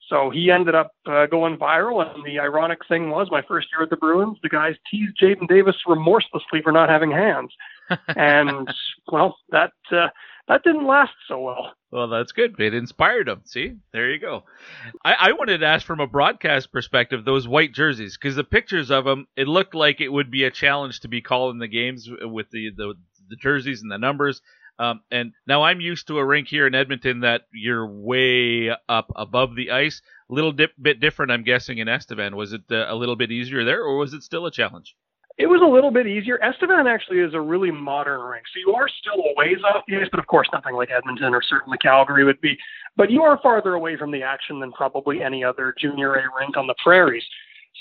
So 0.09 0.29
he 0.29 0.51
ended 0.51 0.75
up 0.75 0.93
uh, 1.05 1.27
going 1.27 1.57
viral. 1.57 2.13
And 2.13 2.25
the 2.25 2.39
ironic 2.39 2.79
thing 2.87 3.09
was, 3.09 3.27
my 3.31 3.41
first 3.41 3.67
year 3.73 3.83
at 3.83 3.89
the 3.89 3.97
Bruins, 3.97 4.37
the 4.41 4.49
guys 4.49 4.75
teased 4.89 5.17
Jaden 5.21 5.47
Davis 5.47 5.75
remorselessly 5.87 6.61
for 6.61 6.71
not 6.71 6.89
having 6.89 7.11
hands. 7.11 7.51
and 8.15 8.69
well, 9.11 9.37
that 9.49 9.73
uh, 9.91 10.07
that 10.47 10.63
didn't 10.63 10.87
last 10.87 11.13
so 11.27 11.39
well. 11.39 11.73
Well, 11.93 12.07
that's 12.07 12.31
good. 12.31 12.59
It 12.59 12.73
inspired 12.73 13.27
them. 13.27 13.41
See, 13.45 13.75
there 13.91 14.09
you 14.09 14.17
go. 14.17 14.45
I, 15.05 15.13
I 15.13 15.31
wanted 15.33 15.59
to 15.59 15.67
ask 15.67 15.85
from 15.85 15.99
a 15.99 16.07
broadcast 16.07 16.71
perspective 16.71 17.23
those 17.23 17.47
white 17.47 17.71
jerseys 17.71 18.17
because 18.17 18.35
the 18.35 18.43
pictures 18.43 18.89
of 18.89 19.05
them, 19.05 19.27
it 19.35 19.47
looked 19.47 19.75
like 19.75 20.01
it 20.01 20.11
would 20.11 20.31
be 20.31 20.43
a 20.43 20.49
challenge 20.49 21.01
to 21.01 21.07
be 21.07 21.21
calling 21.21 21.59
the 21.59 21.67
games 21.67 22.09
with 22.09 22.49
the 22.49 22.71
the, 22.75 22.95
the 23.29 23.35
jerseys 23.35 23.83
and 23.83 23.91
the 23.91 23.99
numbers. 23.99 24.41
Um, 24.79 25.01
and 25.11 25.33
now 25.45 25.61
I'm 25.61 25.81
used 25.81 26.07
to 26.07 26.17
a 26.17 26.25
rink 26.25 26.47
here 26.47 26.65
in 26.65 26.73
Edmonton 26.73 27.19
that 27.19 27.43
you're 27.53 27.85
way 27.85 28.71
up 28.89 29.11
above 29.15 29.55
the 29.55 29.69
ice. 29.69 30.01
A 30.31 30.33
little 30.33 30.51
dip, 30.51 30.71
bit 30.81 30.99
different, 30.99 31.31
I'm 31.31 31.43
guessing, 31.43 31.77
in 31.77 31.87
Estevan. 31.87 32.35
Was 32.35 32.53
it 32.53 32.63
uh, 32.71 32.87
a 32.89 32.95
little 32.95 33.15
bit 33.15 33.31
easier 33.31 33.63
there, 33.63 33.83
or 33.83 33.97
was 33.97 34.15
it 34.15 34.23
still 34.23 34.47
a 34.47 34.51
challenge? 34.51 34.95
It 35.37 35.47
was 35.47 35.61
a 35.63 35.67
little 35.67 35.89
bit 35.89 36.05
easier. 36.05 36.39
Estevan 36.43 36.85
actually 36.85 37.19
is 37.19 37.33
a 37.33 37.41
really 37.41 37.71
modern 37.71 38.21
rink, 38.21 38.45
so 38.53 38.59
you 38.59 38.75
are 38.75 38.87
still 38.87 39.19
a 39.19 39.33
ways 39.35 39.57
off 39.65 39.83
the 39.87 39.97
ice, 39.97 40.07
but 40.11 40.19
of 40.19 40.27
course 40.27 40.47
nothing 40.53 40.75
like 40.75 40.91
Edmonton 40.91 41.33
or 41.33 41.41
certainly 41.41 41.77
Calgary 41.79 42.23
would 42.23 42.39
be. 42.39 42.55
But 42.95 43.09
you 43.09 43.23
are 43.23 43.39
farther 43.41 43.73
away 43.73 43.97
from 43.97 44.11
the 44.11 44.21
action 44.21 44.59
than 44.59 44.71
probably 44.73 45.23
any 45.23 45.43
other 45.43 45.73
junior 45.79 46.13
A 46.13 46.23
rink 46.37 46.55
on 46.55 46.67
the 46.67 46.75
prairies. 46.83 47.23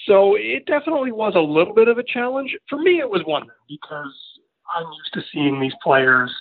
So 0.06 0.36
it 0.36 0.64
definitely 0.64 1.12
was 1.12 1.34
a 1.36 1.40
little 1.40 1.74
bit 1.74 1.88
of 1.88 1.98
a 1.98 2.02
challenge. 2.02 2.56
For 2.70 2.78
me, 2.78 3.00
it 3.00 3.10
was 3.10 3.20
one 3.26 3.46
because 3.68 4.14
I'm 4.74 4.86
used 4.86 5.12
to 5.12 5.22
seeing 5.30 5.60
these 5.60 5.74
players 5.82 6.32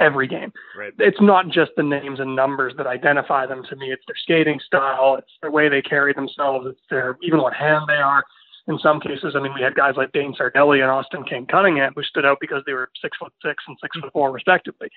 every 0.00 0.26
game. 0.26 0.52
Right. 0.76 0.92
It's 0.98 1.20
not 1.20 1.48
just 1.48 1.70
the 1.76 1.84
names 1.84 2.18
and 2.18 2.34
numbers 2.34 2.74
that 2.76 2.88
identify 2.88 3.46
them 3.46 3.62
to 3.70 3.76
me. 3.76 3.92
It's 3.92 4.02
their 4.08 4.16
skating 4.20 4.60
style. 4.66 5.14
It's 5.16 5.32
the 5.42 5.50
way 5.50 5.68
they 5.68 5.80
carry 5.80 6.12
themselves. 6.12 6.66
It's 6.68 6.80
their 6.90 7.16
even 7.22 7.40
what 7.40 7.54
hand 7.54 7.84
they 7.86 7.94
are 7.94 8.24
in 8.68 8.78
some 8.78 9.00
cases, 9.00 9.34
I 9.36 9.40
mean, 9.40 9.54
we 9.54 9.62
had 9.62 9.74
guys 9.74 9.94
like 9.96 10.12
Dane 10.12 10.34
Sardelli 10.34 10.82
and 10.82 10.90
Austin 10.90 11.24
King 11.24 11.46
Cunningham 11.46 11.92
who 11.94 12.02
stood 12.02 12.24
out 12.26 12.38
because 12.40 12.62
they 12.66 12.72
were 12.72 12.90
six 13.00 13.16
foot 13.18 13.32
six 13.44 13.62
and 13.68 13.76
six 13.80 13.96
foot 13.98 14.12
four, 14.12 14.32
respectively. 14.32 14.88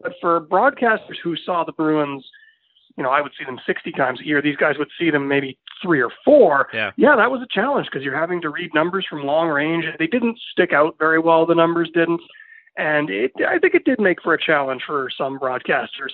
But 0.00 0.12
for 0.20 0.40
broadcasters 0.40 1.16
who 1.22 1.36
saw 1.36 1.64
the 1.64 1.72
Bruins, 1.72 2.24
you 2.96 3.02
know, 3.02 3.10
I 3.10 3.20
would 3.20 3.32
see 3.38 3.44
them 3.44 3.58
60 3.66 3.92
times 3.92 4.20
a 4.20 4.26
year. 4.26 4.40
These 4.40 4.56
guys 4.56 4.76
would 4.78 4.88
see 4.98 5.10
them 5.10 5.28
maybe 5.28 5.58
three 5.82 6.00
or 6.00 6.10
four. 6.24 6.68
Yeah, 6.72 6.92
yeah 6.96 7.16
that 7.16 7.30
was 7.30 7.42
a 7.42 7.46
challenge 7.50 7.88
because 7.90 8.04
you're 8.04 8.18
having 8.18 8.40
to 8.42 8.50
read 8.50 8.70
numbers 8.74 9.06
from 9.08 9.24
long 9.24 9.48
range. 9.48 9.84
They 9.98 10.06
didn't 10.06 10.38
stick 10.52 10.72
out 10.72 10.96
very 10.98 11.18
well. 11.18 11.46
The 11.46 11.54
numbers 11.54 11.90
didn't. 11.92 12.20
And 12.78 13.10
it, 13.10 13.32
I 13.46 13.58
think 13.58 13.74
it 13.74 13.84
did 13.84 13.98
make 13.98 14.22
for 14.22 14.34
a 14.34 14.40
challenge 14.40 14.82
for 14.86 15.10
some 15.16 15.38
broadcasters. 15.38 16.12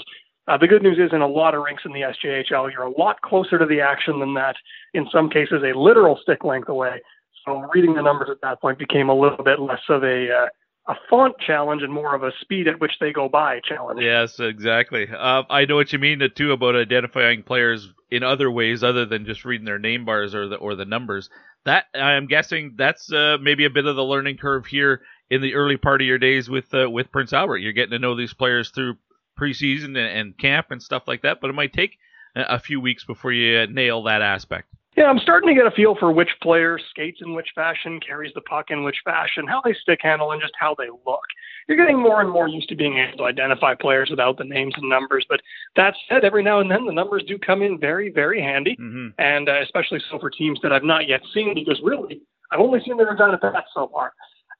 Uh, 0.49 0.59
the 0.59 0.67
good 0.67 0.83
news 0.83 0.99
is, 0.99 1.13
in 1.13 1.21
a 1.21 1.27
lot 1.27 1.55
of 1.55 1.63
rinks 1.63 1.85
in 1.85 1.93
the 1.93 2.01
SJHL, 2.01 2.73
you're 2.73 2.83
a 2.83 2.99
lot 2.99 3.21
closer 3.23 3.59
to 3.59 3.67
the 3.67 3.81
action 3.81 4.19
than 4.19 4.35
that. 4.35 4.57
In 4.93 5.07
some 5.13 5.31
cases, 5.31 5.63
a 5.63 5.79
literal 5.79 6.19
stick 6.23 6.43
length 6.45 6.69
away. 6.69 7.01
So 7.45 7.65
reading 7.75 7.95
the 7.95 8.03
numbers 8.03 8.29
at 8.31 8.41
that 8.43 8.61
point 8.61 8.79
became 8.79 9.09
a 9.09 9.15
little 9.15 9.45
bit 9.45 9.61
less 9.61 9.83
of 9.89 10.03
a 10.03 10.29
uh, 10.33 10.49
a 10.89 10.95
font 11.09 11.35
challenge 11.39 11.83
and 11.83 11.93
more 11.93 12.15
of 12.15 12.25
a 12.25 12.33
speed 12.41 12.67
at 12.67 12.81
which 12.81 12.93
they 13.01 13.13
go 13.13 13.29
by 13.29 13.61
challenge. 13.61 14.01
Yes, 14.03 14.41
exactly. 14.41 15.07
Uh, 15.09 15.45
I 15.49 15.65
know 15.65 15.77
what 15.77 15.93
you 15.93 15.99
mean 16.01 16.21
too 16.35 16.53
about 16.53 16.75
identifying 16.75 17.45
players 17.45 17.89
in 18.11 18.25
other 18.25 18.51
ways 18.51 18.83
other 18.83 19.07
than 19.07 19.25
just 19.25 19.45
reading 19.45 19.65
their 19.65 19.79
name 19.79 20.05
bars 20.05 20.35
or 20.35 20.49
the 20.49 20.57
or 20.57 20.75
the 20.75 20.85
numbers. 20.85 21.31
that 21.65 21.87
I'm 21.95 22.27
guessing 22.27 22.75
that's 22.77 23.13
uh, 23.13 23.37
maybe 23.41 23.65
a 23.65 23.71
bit 23.71 23.87
of 23.87 23.95
the 23.95 24.05
learning 24.05 24.39
curve 24.39 24.67
here 24.67 25.03
in 25.31 25.41
the 25.41 25.55
early 25.55 25.77
part 25.77 26.01
of 26.01 26.07
your 26.07 26.19
days 26.19 26.51
with 26.51 26.75
uh, 26.75 26.91
with 26.91 27.13
Prince 27.13 27.33
Albert. 27.33 27.59
You're 27.59 27.73
getting 27.73 27.93
to 27.93 27.99
know 28.01 28.17
these 28.17 28.35
players 28.35 28.71
through 28.71 28.97
preseason 29.43 29.87
and, 29.87 29.99
and 29.99 30.39
camp 30.39 30.67
and 30.71 30.83
stuff 30.83 31.05
like 31.07 31.23
that, 31.23 31.41
but 31.41 31.51
it 31.51 31.55
might 31.55 31.73
take 31.73 31.99
a 32.35 32.59
few 32.59 32.81
weeks 32.81 33.05
before 33.05 33.33
you 33.33 33.67
nail 33.67 34.03
that 34.05 34.23
aspect. 34.23 34.69
Yeah, 34.97 35.05
I'm 35.05 35.19
starting 35.19 35.49
to 35.49 35.55
get 35.55 35.67
a 35.67 35.75
feel 35.75 35.97
for 35.99 36.13
which 36.13 36.29
player 36.43 36.79
skates 36.91 37.21
in 37.23 37.35
which 37.35 37.49
fashion, 37.55 37.99
carries 38.07 38.35
the 38.35 38.43
puck 38.43 38.67
in 38.69 38.85
which 38.85 38.99
fashion, 39.05 39.47
how 39.47 39.63
they 39.65 39.75
stick 39.81 40.01
handle, 40.03 40.33
and 40.33 40.41
just 40.41 40.53
how 40.59 40.75
they 40.77 40.89
look. 41.07 41.23
You're 41.67 41.79
getting 41.79 41.99
more 41.99 42.21
and 42.21 42.31
more 42.31 42.47
used 42.47 42.69
to 42.69 42.77
being 42.77 42.99
able 42.99 43.19
to 43.19 43.25
identify 43.25 43.75
players 43.75 44.11
without 44.11 44.37
the 44.37 44.45
names 44.45 44.75
and 44.77 44.91
numbers. 44.91 45.25
But 45.31 45.41
that 45.77 45.95
said, 46.09 46.25
every 46.25 46.43
now 46.43 46.61
and 46.61 46.71
then 46.71 46.85
the 46.85 46.93
numbers 46.93 47.25
do 47.27 47.39
come 47.39 47.63
in 47.63 47.79
very, 47.79 48.11
very 48.11 48.43
handy, 48.43 48.77
mm-hmm. 48.79 49.09
and 49.19 49.49
uh, 49.49 49.63
especially 49.63 50.01
so 50.11 50.19
for 50.19 50.29
teams 50.29 50.59
that 50.63 50.73
I've 50.73 50.85
not 50.85 51.09
yet 51.09 51.23
seen, 51.33 51.55
because 51.55 51.81
really, 51.83 52.21
I've 52.51 52.61
only 52.61 52.81
seen 52.85 52.99
the 52.99 53.07
Regina 53.07 53.39
Pats 53.39 53.69
so 53.73 53.89
far. 53.91 54.13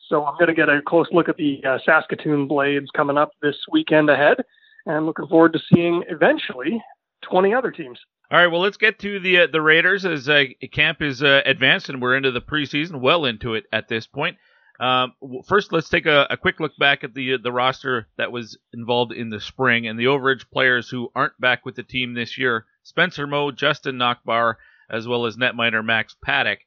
So 0.09 0.25
I'm 0.25 0.35
going 0.35 0.49
to 0.49 0.55
get 0.55 0.71
a 0.71 0.81
close 0.87 1.09
look 1.13 1.29
at 1.29 1.37
the 1.37 1.61
uh, 1.67 1.79
Saskatoon 1.85 2.49
Blades 2.49 2.89
coming 2.97 3.19
up 3.19 3.33
this 3.43 3.57
weekend 3.71 4.09
ahead, 4.09 4.39
and 4.87 5.07
looking 5.07 5.27
forward 5.29 5.53
to 5.53 5.61
seeing 5.73 6.03
eventually 6.09 6.83
20 7.23 7.55
other 7.55 7.71
teams. 7.71 7.99
All 8.31 8.39
right, 8.39 8.47
well, 8.47 8.63
let's 8.63 8.79
get 8.79 8.99
to 9.01 9.21
the 9.21 9.41
uh, 9.41 9.47
the 9.53 9.61
Raiders 9.61 10.07
as 10.07 10.27
uh, 10.27 10.45
camp 10.73 11.03
is 11.03 11.23
uh, 11.23 11.43
advanced 11.45 11.91
and 11.91 12.01
we're 12.01 12.17
into 12.17 12.31
the 12.31 12.41
preseason, 12.41 13.01
well 13.03 13.27
into 13.27 13.55
it 13.55 13.65
at 13.71 13.89
this 13.89 14.07
point. 14.07 14.39
Um, 14.81 15.13
first, 15.47 15.71
let's 15.71 15.91
take 15.91 16.07
a, 16.07 16.27
a, 16.31 16.39
quick 16.39 16.59
look 16.59 16.73
back 16.79 17.05
at 17.05 17.13
the 17.13 17.37
the 17.37 17.53
roster 17.53 18.09
that 18.17 18.33
was 18.33 18.59
involved 18.73 19.13
in 19.13 19.29
the 19.29 19.39
spring 19.39 19.87
and 19.87 19.99
the 19.99 20.07
overage 20.07 20.51
players 20.51 20.89
who 20.89 21.11
aren't 21.15 21.39
back 21.39 21.67
with 21.67 21.75
the 21.75 21.83
team 21.83 22.15
this 22.15 22.39
year: 22.39 22.65
Spencer 22.83 23.27
Moe, 23.27 23.51
Justin 23.51 23.97
Nachbaur, 23.97 24.55
as 24.89 25.07
well 25.07 25.27
as 25.27 25.37
netminer 25.37 25.85
Max 25.85 26.17
Paddock. 26.25 26.61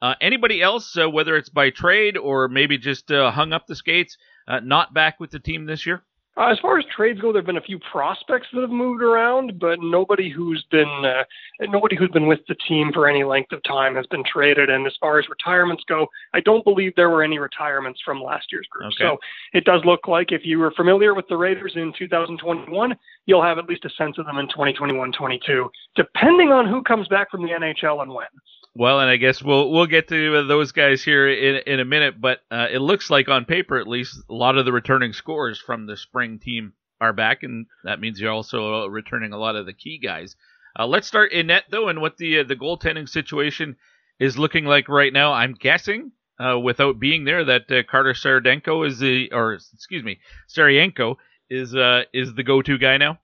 Uh, 0.00 0.14
anybody 0.18 0.62
else, 0.62 0.96
uh, 0.96 1.10
whether 1.10 1.36
it's 1.36 1.50
by 1.50 1.68
trade 1.68 2.16
or 2.16 2.48
maybe 2.48 2.78
just 2.78 3.12
uh, 3.12 3.30
hung 3.30 3.52
up 3.52 3.66
the 3.66 3.76
skates, 3.76 4.16
not 4.62 4.94
back 4.94 5.20
with 5.20 5.30
the 5.30 5.38
team 5.38 5.66
this 5.66 5.84
year? 5.84 6.02
Uh, 6.34 6.46
as 6.46 6.58
far 6.60 6.78
as 6.78 6.84
trades 6.86 7.20
go, 7.20 7.30
there 7.30 7.42
have 7.42 7.46
been 7.46 7.58
a 7.58 7.60
few 7.60 7.78
prospects 7.78 8.46
that 8.52 8.62
have 8.62 8.70
moved 8.70 9.02
around, 9.02 9.58
but 9.60 9.78
nobody 9.82 10.30
who's 10.30 10.64
been 10.70 11.04
uh, 11.04 11.24
nobody 11.68 11.94
who's 11.94 12.08
been 12.10 12.26
with 12.26 12.40
the 12.48 12.54
team 12.66 12.90
for 12.92 13.06
any 13.06 13.22
length 13.22 13.52
of 13.52 13.62
time 13.64 13.94
has 13.94 14.06
been 14.06 14.24
traded. 14.24 14.70
And 14.70 14.86
as 14.86 14.94
far 14.98 15.18
as 15.18 15.28
retirements 15.28 15.84
go, 15.86 16.06
I 16.32 16.40
don't 16.40 16.64
believe 16.64 16.94
there 16.96 17.10
were 17.10 17.22
any 17.22 17.38
retirements 17.38 18.00
from 18.02 18.22
last 18.22 18.46
year's 18.50 18.66
group. 18.70 18.92
Okay. 18.94 19.04
So 19.04 19.18
it 19.52 19.64
does 19.64 19.82
look 19.84 20.08
like 20.08 20.32
if 20.32 20.40
you 20.44 20.58
were 20.58 20.70
familiar 20.70 21.14
with 21.14 21.28
the 21.28 21.36
Raiders 21.36 21.72
in 21.76 21.92
2021, 21.98 22.96
you'll 23.26 23.42
have 23.42 23.58
at 23.58 23.66
least 23.66 23.84
a 23.84 23.90
sense 23.90 24.16
of 24.16 24.24
them 24.24 24.38
in 24.38 24.48
2021-22, 24.48 25.68
depending 25.96 26.50
on 26.50 26.66
who 26.66 26.82
comes 26.82 27.08
back 27.08 27.30
from 27.30 27.42
the 27.42 27.50
NHL 27.50 28.00
and 28.00 28.12
when. 28.12 28.26
Well, 28.74 29.00
and 29.00 29.10
I 29.10 29.16
guess 29.16 29.42
we'll 29.42 29.70
we'll 29.70 29.86
get 29.86 30.08
to 30.08 30.46
those 30.46 30.72
guys 30.72 31.02
here 31.04 31.28
in 31.28 31.62
in 31.66 31.80
a 31.80 31.84
minute, 31.84 32.20
but 32.20 32.40
uh, 32.50 32.68
it 32.70 32.78
looks 32.78 33.10
like 33.10 33.28
on 33.28 33.44
paper, 33.44 33.78
at 33.78 33.86
least, 33.86 34.18
a 34.30 34.34
lot 34.34 34.56
of 34.56 34.64
the 34.64 34.72
returning 34.72 35.12
scores 35.12 35.60
from 35.60 35.86
the 35.86 35.96
spring 35.96 36.38
team 36.38 36.72
are 36.98 37.12
back, 37.12 37.42
and 37.42 37.66
that 37.84 38.00
means 38.00 38.18
you're 38.18 38.32
also 38.32 38.86
returning 38.86 39.32
a 39.34 39.38
lot 39.38 39.56
of 39.56 39.66
the 39.66 39.74
key 39.74 39.98
guys. 39.98 40.36
Uh, 40.78 40.86
let's 40.86 41.06
start 41.06 41.32
in 41.32 41.48
net 41.48 41.64
though, 41.70 41.88
and 41.88 42.00
what 42.00 42.16
the 42.16 42.40
uh, 42.40 42.44
the 42.44 42.56
goaltending 42.56 43.08
situation 43.08 43.76
is 44.18 44.38
looking 44.38 44.64
like 44.64 44.88
right 44.88 45.12
now. 45.12 45.34
I'm 45.34 45.52
guessing, 45.52 46.12
uh, 46.40 46.58
without 46.58 46.98
being 46.98 47.24
there, 47.24 47.44
that 47.44 47.70
uh, 47.70 47.82
Carter 47.90 48.14
Saradenko 48.14 48.86
is 48.86 48.98
the, 48.98 49.30
or 49.32 49.52
excuse 49.52 50.02
me, 50.02 50.18
Serhienko 50.48 51.16
is 51.50 51.74
uh, 51.74 52.04
is 52.14 52.34
the 52.34 52.42
go-to 52.42 52.78
guy 52.78 52.96
now. 52.96 53.18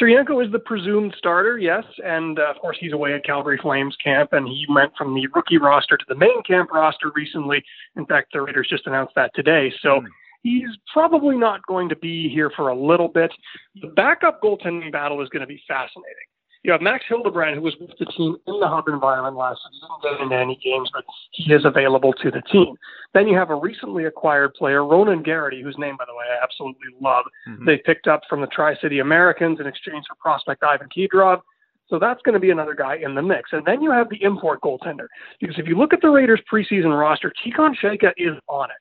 Serhienko 0.00 0.44
is 0.44 0.50
the 0.52 0.58
presumed 0.58 1.14
starter, 1.16 1.58
yes, 1.58 1.84
and 2.04 2.38
uh, 2.38 2.50
of 2.50 2.56
course 2.56 2.76
he's 2.80 2.92
away 2.92 3.14
at 3.14 3.24
Calgary 3.24 3.58
Flames 3.60 3.96
camp, 4.02 4.32
and 4.32 4.46
he 4.46 4.66
went 4.68 4.92
from 4.96 5.14
the 5.14 5.26
rookie 5.34 5.58
roster 5.58 5.96
to 5.96 6.04
the 6.08 6.14
main 6.14 6.42
camp 6.42 6.70
roster 6.72 7.10
recently. 7.14 7.62
In 7.96 8.06
fact, 8.06 8.32
the 8.32 8.40
Raiders 8.42 8.68
just 8.68 8.86
announced 8.86 9.14
that 9.16 9.30
today. 9.34 9.72
So. 9.80 10.00
Mm. 10.00 10.06
He's 10.44 10.68
probably 10.92 11.36
not 11.36 11.66
going 11.66 11.88
to 11.88 11.96
be 11.96 12.28
here 12.28 12.50
for 12.54 12.68
a 12.68 12.74
little 12.74 13.08
bit. 13.08 13.32
The 13.82 13.88
backup 13.88 14.40
goaltending 14.40 14.92
battle 14.92 15.20
is 15.20 15.28
going 15.30 15.40
to 15.40 15.48
be 15.48 15.60
fascinating. 15.66 16.27
You 16.64 16.72
have 16.72 16.80
Max 16.80 17.04
Hildebrand, 17.08 17.56
who 17.56 17.62
was 17.62 17.76
with 17.80 17.90
the 17.98 18.06
team 18.06 18.36
in 18.46 18.60
the 18.60 18.66
hub 18.66 18.88
environment 18.88 19.36
last 19.36 19.60
season, 19.70 19.88
didn't 20.02 20.18
get 20.18 20.22
into 20.22 20.36
any 20.36 20.58
games, 20.62 20.90
but 20.92 21.04
he 21.32 21.52
is 21.52 21.64
available 21.64 22.12
to 22.14 22.30
the 22.30 22.42
team. 22.42 22.74
Then 23.14 23.28
you 23.28 23.36
have 23.36 23.50
a 23.50 23.54
recently 23.54 24.04
acquired 24.04 24.54
player, 24.54 24.84
Ronan 24.84 25.22
Garrity, 25.22 25.62
whose 25.62 25.76
name, 25.78 25.96
by 25.96 26.04
the 26.06 26.14
way, 26.14 26.24
I 26.28 26.42
absolutely 26.42 26.88
love. 27.00 27.24
Mm-hmm. 27.48 27.64
They 27.64 27.78
picked 27.78 28.08
up 28.08 28.22
from 28.28 28.40
the 28.40 28.48
Tri 28.48 28.76
City 28.80 28.98
Americans 28.98 29.60
in 29.60 29.66
exchange 29.66 30.04
for 30.08 30.16
prospect 30.16 30.62
Ivan 30.62 30.88
Kidrov. 30.94 31.40
So 31.88 31.98
that's 31.98 32.20
going 32.22 32.34
to 32.34 32.40
be 32.40 32.50
another 32.50 32.74
guy 32.74 32.96
in 33.02 33.14
the 33.14 33.22
mix. 33.22 33.50
And 33.52 33.64
then 33.64 33.80
you 33.80 33.90
have 33.90 34.10
the 34.10 34.22
import 34.22 34.60
goaltender. 34.60 35.06
Because 35.40 35.58
if 35.58 35.66
you 35.66 35.78
look 35.78 35.94
at 35.94 36.02
the 36.02 36.10
Raiders 36.10 36.40
preseason 36.52 36.98
roster, 36.98 37.32
Tikon 37.44 37.74
Sheka 37.82 38.12
is 38.18 38.34
on 38.46 38.70
it 38.70 38.76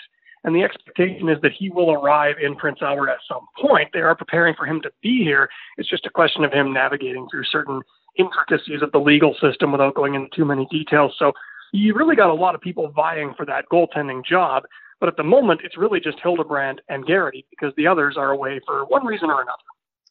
and 0.48 0.56
the 0.56 0.64
expectation 0.64 1.28
is 1.28 1.38
that 1.42 1.52
he 1.52 1.70
will 1.70 1.92
arrive 1.92 2.36
in 2.42 2.56
Prince 2.56 2.80
Albert 2.82 3.10
at 3.10 3.18
some 3.28 3.46
point. 3.62 3.90
They 3.92 4.00
are 4.00 4.16
preparing 4.16 4.56
for 4.56 4.66
him 4.66 4.82
to 4.82 4.90
be 5.04 5.22
here. 5.22 5.50
It's 5.78 5.90
just 5.90 6.06
a 6.06 6.10
question 6.10 6.46
of 6.46 6.54
him 6.54 6.72
navigating 6.72 7.28
through 7.30 7.44
certain 7.44 7.82
intricacies 8.18 8.82
of 8.82 8.94
the 8.94 8.98
legal 8.98 9.36
system 9.42 9.74
without 9.74 9.94
going 9.94 10.16
into 10.16 10.34
too 10.34 10.46
many 10.46 10.66
details. 10.72 11.14
So 11.20 11.34
you 11.74 11.94
really 11.94 12.16
got 12.16 12.30
a 12.30 12.34
lot 12.34 12.56
of 12.56 12.62
people 12.62 12.90
vying 12.96 13.34
for 13.36 13.46
that 13.46 13.66
goaltending 13.70 14.24
job. 14.24 14.64
But 15.02 15.10
at 15.10 15.18
the 15.18 15.24
moment, 15.24 15.62
it's 15.66 15.78
really 15.78 16.00
just 16.00 16.18
Hildebrand 16.24 16.82
and 16.88 17.06
Garrity 17.06 17.46
because 17.50 17.74
the 17.76 17.86
others 17.86 18.16
are 18.16 18.32
away 18.32 18.62
for 18.66 18.86
one 18.86 19.06
reason 19.06 19.30
or 19.30 19.42
another. 19.42 19.58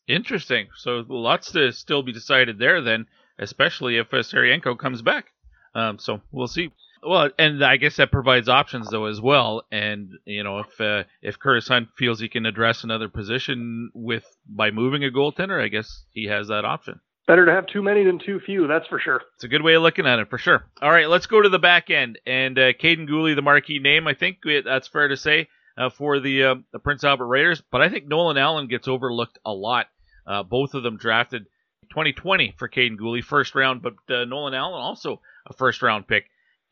Interesting. 0.06 0.68
So 0.76 1.02
lots 1.08 1.50
to 1.52 1.72
still 1.72 2.02
be 2.02 2.12
decided 2.12 2.58
there 2.58 2.82
then, 2.82 3.06
especially 3.38 3.96
if 3.96 4.10
Serhienko 4.10 4.78
comes 4.78 5.00
back. 5.00 5.32
Um, 5.74 5.98
so 5.98 6.20
we'll 6.30 6.46
see. 6.46 6.72
Well, 7.06 7.30
and 7.38 7.64
I 7.64 7.76
guess 7.76 7.96
that 7.96 8.10
provides 8.10 8.48
options 8.48 8.90
though 8.90 9.06
as 9.06 9.20
well. 9.20 9.62
And 9.70 10.10
you 10.24 10.42
know, 10.42 10.58
if 10.58 10.80
uh, 10.80 11.04
if 11.22 11.38
Curtis 11.38 11.68
Hunt 11.68 11.88
feels 11.96 12.18
he 12.18 12.28
can 12.28 12.46
address 12.46 12.82
another 12.82 13.08
position 13.08 13.90
with 13.94 14.24
by 14.48 14.72
moving 14.72 15.04
a 15.04 15.10
goaltender, 15.10 15.62
I 15.62 15.68
guess 15.68 16.04
he 16.10 16.26
has 16.26 16.48
that 16.48 16.64
option. 16.64 17.00
Better 17.28 17.46
to 17.46 17.52
have 17.52 17.66
too 17.66 17.82
many 17.82 18.04
than 18.04 18.18
too 18.18 18.40
few, 18.40 18.66
that's 18.66 18.86
for 18.88 18.98
sure. 18.98 19.20
It's 19.34 19.44
a 19.44 19.48
good 19.48 19.62
way 19.62 19.74
of 19.74 19.82
looking 19.82 20.06
at 20.06 20.20
it, 20.20 20.30
for 20.30 20.38
sure. 20.38 20.64
All 20.80 20.90
right, 20.90 21.08
let's 21.08 21.26
go 21.26 21.42
to 21.42 21.48
the 21.48 21.58
back 21.58 21.90
end. 21.90 22.20
And 22.24 22.56
uh, 22.56 22.72
Kaiden 22.72 23.08
Guhle, 23.08 23.34
the 23.34 23.42
marquee 23.42 23.80
name, 23.80 24.06
I 24.06 24.14
think 24.14 24.38
that's 24.64 24.86
fair 24.86 25.08
to 25.08 25.16
say 25.16 25.48
uh, 25.78 25.90
for 25.90 26.18
the 26.18 26.44
uh, 26.44 26.54
the 26.72 26.78
Prince 26.80 27.04
Albert 27.04 27.26
Raiders. 27.26 27.62
But 27.70 27.82
I 27.82 27.88
think 27.88 28.06
Nolan 28.06 28.36
Allan 28.36 28.66
gets 28.66 28.88
overlooked 28.88 29.38
a 29.44 29.52
lot. 29.52 29.86
Uh, 30.26 30.42
both 30.42 30.74
of 30.74 30.82
them 30.82 30.96
drafted 30.96 31.44
2020 31.90 32.54
for 32.58 32.68
Kaiden 32.68 32.98
Guhle, 32.98 33.22
first 33.22 33.54
round, 33.54 33.80
but 33.82 33.94
uh, 34.08 34.24
Nolan 34.24 34.54
Allan 34.54 34.80
also 34.80 35.20
a 35.46 35.52
first 35.52 35.82
round 35.82 36.08
pick 36.08 36.24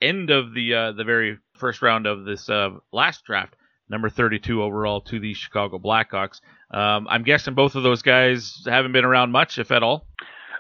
end 0.05 0.31
of 0.31 0.55
the 0.55 0.75
uh, 0.75 0.93
the 0.93 1.05
very 1.05 1.39
first 1.55 1.83
round 1.83 2.07
of 2.07 2.25
this 2.25 2.49
uh, 2.49 2.71
last 2.93 3.25
draft, 3.25 3.57
number 3.89 4.09
32 4.09 4.63
overall 4.63 5.01
to 5.03 5.19
the 5.19 5.35
Chicago 5.35 5.79
Blackhawks. 5.79 6.41
Um, 6.71 7.07
I'm 7.09 7.23
guessing 7.23 7.55
both 7.55 7.75
of 7.75 7.83
those 7.83 8.03
guys 8.03 8.63
haven't 8.67 8.93
been 8.93 9.05
around 9.05 9.33
much, 9.33 9.59
if 9.59 9.71
at 9.71 9.83
all. 9.83 10.07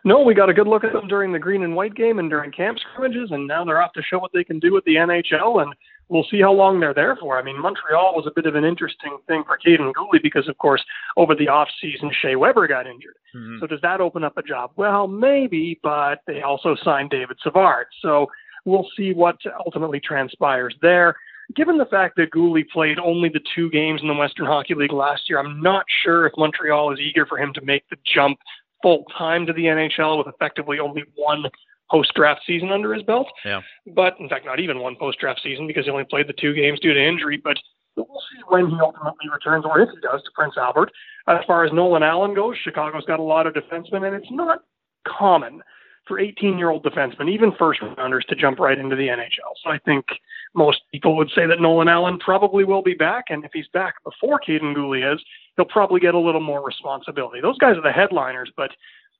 No, 0.06 0.20
we 0.20 0.34
got 0.34 0.50
a 0.50 0.54
good 0.54 0.68
look 0.68 0.84
at 0.84 0.92
them 0.92 1.08
during 1.08 1.32
the 1.32 1.38
green 1.38 1.62
and 1.62 1.74
white 1.74 1.94
game 1.94 2.18
and 2.18 2.28
during 2.28 2.52
camp 2.52 2.78
scrimmages, 2.78 3.30
and 3.30 3.46
now 3.46 3.64
they're 3.64 3.80
off 3.80 3.94
to 3.94 4.02
show 4.02 4.18
what 4.18 4.32
they 4.34 4.44
can 4.44 4.58
do 4.58 4.72
with 4.72 4.84
the 4.84 4.96
NHL, 4.96 5.62
and 5.62 5.74
we'll 6.10 6.26
see 6.30 6.42
how 6.42 6.52
long 6.52 6.78
they're 6.78 6.92
there 6.92 7.16
for. 7.16 7.38
I 7.38 7.42
mean, 7.42 7.58
Montreal 7.58 8.14
was 8.14 8.26
a 8.26 8.32
bit 8.34 8.44
of 8.44 8.54
an 8.54 8.64
interesting 8.64 9.16
thing 9.26 9.44
for 9.46 9.58
Kaiden 9.58 9.92
Guhle 9.94 10.22
because, 10.22 10.46
of 10.46 10.58
course, 10.58 10.84
over 11.16 11.34
the 11.34 11.48
off 11.48 11.68
season, 11.80 12.10
Shea 12.20 12.36
Weber 12.36 12.68
got 12.68 12.86
injured. 12.86 13.16
Mm-hmm. 13.34 13.60
So 13.60 13.66
does 13.66 13.80
that 13.80 14.02
open 14.02 14.24
up 14.24 14.36
a 14.36 14.42
job? 14.42 14.72
Well, 14.76 15.08
maybe, 15.08 15.80
but 15.82 16.20
they 16.26 16.42
also 16.42 16.76
signed 16.84 17.08
David 17.08 17.38
Savard. 17.42 17.86
So 18.02 18.26
We'll 18.64 18.88
see 18.96 19.12
what 19.12 19.36
ultimately 19.66 20.00
transpires 20.00 20.74
there. 20.80 21.16
Given 21.54 21.76
the 21.76 21.84
fact 21.86 22.16
that 22.16 22.30
Guhle 22.30 22.66
played 22.70 22.98
only 22.98 23.28
the 23.28 23.40
two 23.54 23.70
games 23.70 24.00
in 24.00 24.08
the 24.08 24.14
Western 24.14 24.46
Hockey 24.46 24.74
League 24.74 24.92
last 24.92 25.28
year, 25.28 25.38
I'm 25.38 25.60
not 25.60 25.84
sure 26.02 26.26
if 26.26 26.32
Montreal 26.38 26.92
is 26.92 26.98
eager 27.00 27.26
for 27.26 27.38
him 27.38 27.52
to 27.54 27.60
make 27.60 27.86
the 27.90 27.96
jump 28.04 28.38
full 28.82 29.04
time 29.16 29.46
to 29.46 29.52
the 29.52 29.64
NHL 29.64 30.18
with 30.18 30.32
effectively 30.32 30.78
only 30.78 31.04
one 31.16 31.44
post 31.90 32.12
draft 32.14 32.40
season 32.46 32.70
under 32.70 32.94
his 32.94 33.02
belt. 33.02 33.28
Yeah. 33.44 33.60
But 33.86 34.18
in 34.18 34.28
fact, 34.28 34.46
not 34.46 34.60
even 34.60 34.80
one 34.80 34.96
post 34.96 35.18
draft 35.18 35.40
season 35.42 35.66
because 35.66 35.84
he 35.84 35.90
only 35.90 36.04
played 36.04 36.28
the 36.28 36.32
two 36.32 36.54
games 36.54 36.80
due 36.80 36.94
to 36.94 37.00
injury. 37.02 37.36
But 37.36 37.58
we'll 37.96 38.06
see 38.06 38.42
when 38.48 38.70
he 38.70 38.76
ultimately 38.80 39.28
returns 39.32 39.64
or 39.66 39.80
if 39.80 39.90
he 39.90 40.00
does 40.00 40.22
to 40.22 40.30
Prince 40.34 40.54
Albert. 40.56 40.90
As 41.28 41.44
far 41.46 41.64
as 41.64 41.72
Nolan 41.72 42.02
Allan 42.02 42.34
goes, 42.34 42.56
Chicago's 42.62 43.04
got 43.04 43.20
a 43.20 43.22
lot 43.22 43.46
of 43.46 43.54
defensemen, 43.54 44.06
and 44.06 44.14
it's 44.14 44.30
not 44.30 44.60
common 45.06 45.62
for 46.06 46.18
18 46.18 46.58
year 46.58 46.70
old 46.70 46.84
defensemen, 46.84 47.30
even 47.30 47.52
first 47.58 47.80
rounders, 47.96 48.24
to 48.28 48.34
jump 48.34 48.58
right 48.58 48.78
into 48.78 48.96
the 48.96 49.08
NHL. 49.08 49.54
So 49.62 49.70
I 49.70 49.78
think 49.78 50.06
most 50.54 50.80
people 50.92 51.16
would 51.16 51.30
say 51.34 51.46
that 51.46 51.60
Nolan 51.60 51.88
Allan 51.88 52.18
probably 52.18 52.64
will 52.64 52.82
be 52.82 52.94
back. 52.94 53.26
And 53.28 53.44
if 53.44 53.50
he's 53.52 53.68
back 53.68 53.94
before 54.04 54.40
Kaiden 54.40 54.74
Guhle 54.74 55.14
is, 55.14 55.20
he'll 55.56 55.64
probably 55.64 56.00
get 56.00 56.14
a 56.14 56.18
little 56.18 56.40
more 56.40 56.64
responsibility. 56.64 57.40
Those 57.40 57.58
guys 57.58 57.76
are 57.76 57.82
the 57.82 57.92
headliners. 57.92 58.50
But 58.56 58.70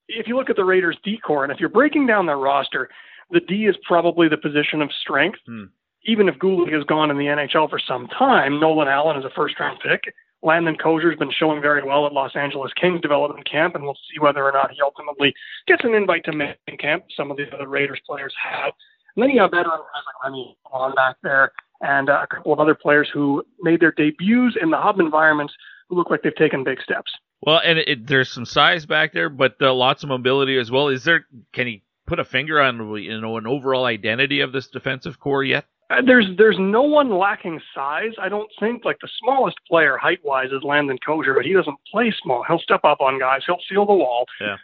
if 0.08 0.28
you 0.28 0.36
look 0.36 0.50
at 0.50 0.56
the 0.56 0.64
Raiders' 0.64 0.98
D 1.02 1.18
corps, 1.18 1.44
and 1.44 1.52
if 1.52 1.60
you're 1.60 1.68
breaking 1.68 2.06
down 2.06 2.26
their 2.26 2.38
roster, 2.38 2.88
the 3.30 3.40
D 3.40 3.66
is 3.66 3.76
probably 3.86 4.28
the 4.28 4.36
position 4.36 4.82
of 4.82 4.90
strength. 4.92 5.38
Hmm. 5.46 5.64
Even 6.06 6.28
if 6.28 6.34
Guhle 6.36 6.70
has 6.70 6.84
gone 6.84 7.10
in 7.10 7.16
the 7.16 7.24
NHL 7.24 7.70
for 7.70 7.78
some 7.78 8.06
time, 8.08 8.60
Nolan 8.60 8.88
Allan 8.88 9.16
is 9.16 9.24
a 9.24 9.30
first 9.30 9.58
round 9.58 9.80
pick. 9.80 10.14
Landon 10.44 10.76
Kosior's 10.76 11.18
been 11.18 11.32
showing 11.32 11.62
very 11.62 11.82
well 11.82 12.06
at 12.06 12.12
Los 12.12 12.36
Angeles 12.36 12.70
Kings 12.78 13.00
development 13.00 13.50
camp, 13.50 13.74
and 13.74 13.82
we'll 13.82 13.98
see 14.12 14.20
whether 14.20 14.44
or 14.44 14.52
not 14.52 14.70
he 14.70 14.80
ultimately 14.82 15.34
gets 15.66 15.82
an 15.84 15.94
invite 15.94 16.24
to 16.24 16.32
main 16.32 16.54
camp. 16.78 17.04
Some 17.16 17.30
of 17.30 17.38
the 17.38 17.44
other 17.52 17.66
Raiders 17.66 18.00
players 18.06 18.34
have. 18.42 18.72
And 19.16 19.22
then 19.22 19.30
you 19.30 19.40
have 19.40 19.50
veteran 19.50 19.78
guys 19.78 20.02
like 20.06 20.30
Lenny 20.30 20.56
on 20.70 20.94
back 20.94 21.16
there 21.22 21.52
and 21.80 22.10
uh, 22.10 22.20
a 22.22 22.26
couple 22.26 22.52
of 22.52 22.60
other 22.60 22.74
players 22.74 23.08
who 23.12 23.44
made 23.60 23.80
their 23.80 23.92
debuts 23.92 24.56
in 24.60 24.70
the 24.70 24.76
hub 24.76 25.00
environments 25.00 25.54
who 25.88 25.96
look 25.96 26.10
like 26.10 26.22
they've 26.22 26.34
taken 26.34 26.64
big 26.64 26.80
steps. 26.82 27.12
Well, 27.42 27.60
and 27.64 27.78
it, 27.78 28.06
there's 28.06 28.30
some 28.30 28.46
size 28.46 28.86
back 28.86 29.12
there, 29.12 29.28
but 29.28 29.56
uh, 29.60 29.72
lots 29.72 30.02
of 30.02 30.08
mobility 30.08 30.58
as 30.58 30.70
well. 30.70 30.88
Is 30.88 31.04
there? 31.04 31.26
Can 31.52 31.66
he 31.66 31.82
put 32.06 32.18
a 32.18 32.24
finger 32.24 32.60
on 32.60 32.96
you 32.96 33.20
know 33.20 33.36
an 33.36 33.46
overall 33.46 33.84
identity 33.84 34.40
of 34.40 34.52
this 34.52 34.68
defensive 34.68 35.20
core 35.20 35.44
yet? 35.44 35.66
Uh, 35.90 36.00
there's 36.04 36.26
there's 36.38 36.56
no 36.58 36.82
one 36.82 37.18
lacking 37.18 37.60
size. 37.74 38.12
I 38.20 38.28
don't 38.28 38.50
think 38.58 38.84
like 38.84 38.98
the 39.00 39.08
smallest 39.20 39.56
player 39.68 39.96
height 39.96 40.20
wise 40.24 40.50
is 40.50 40.62
Landon 40.62 40.98
Kosior, 41.06 41.34
but 41.34 41.44
he 41.44 41.52
doesn't 41.52 41.76
play 41.90 42.12
small. 42.22 42.44
He'll 42.48 42.58
step 42.58 42.80
up 42.84 43.00
on 43.00 43.18
guys. 43.18 43.42
He'll 43.46 43.58
seal 43.68 43.84
the 43.84 43.92
wall. 43.92 44.24
Yeah. 44.40 44.56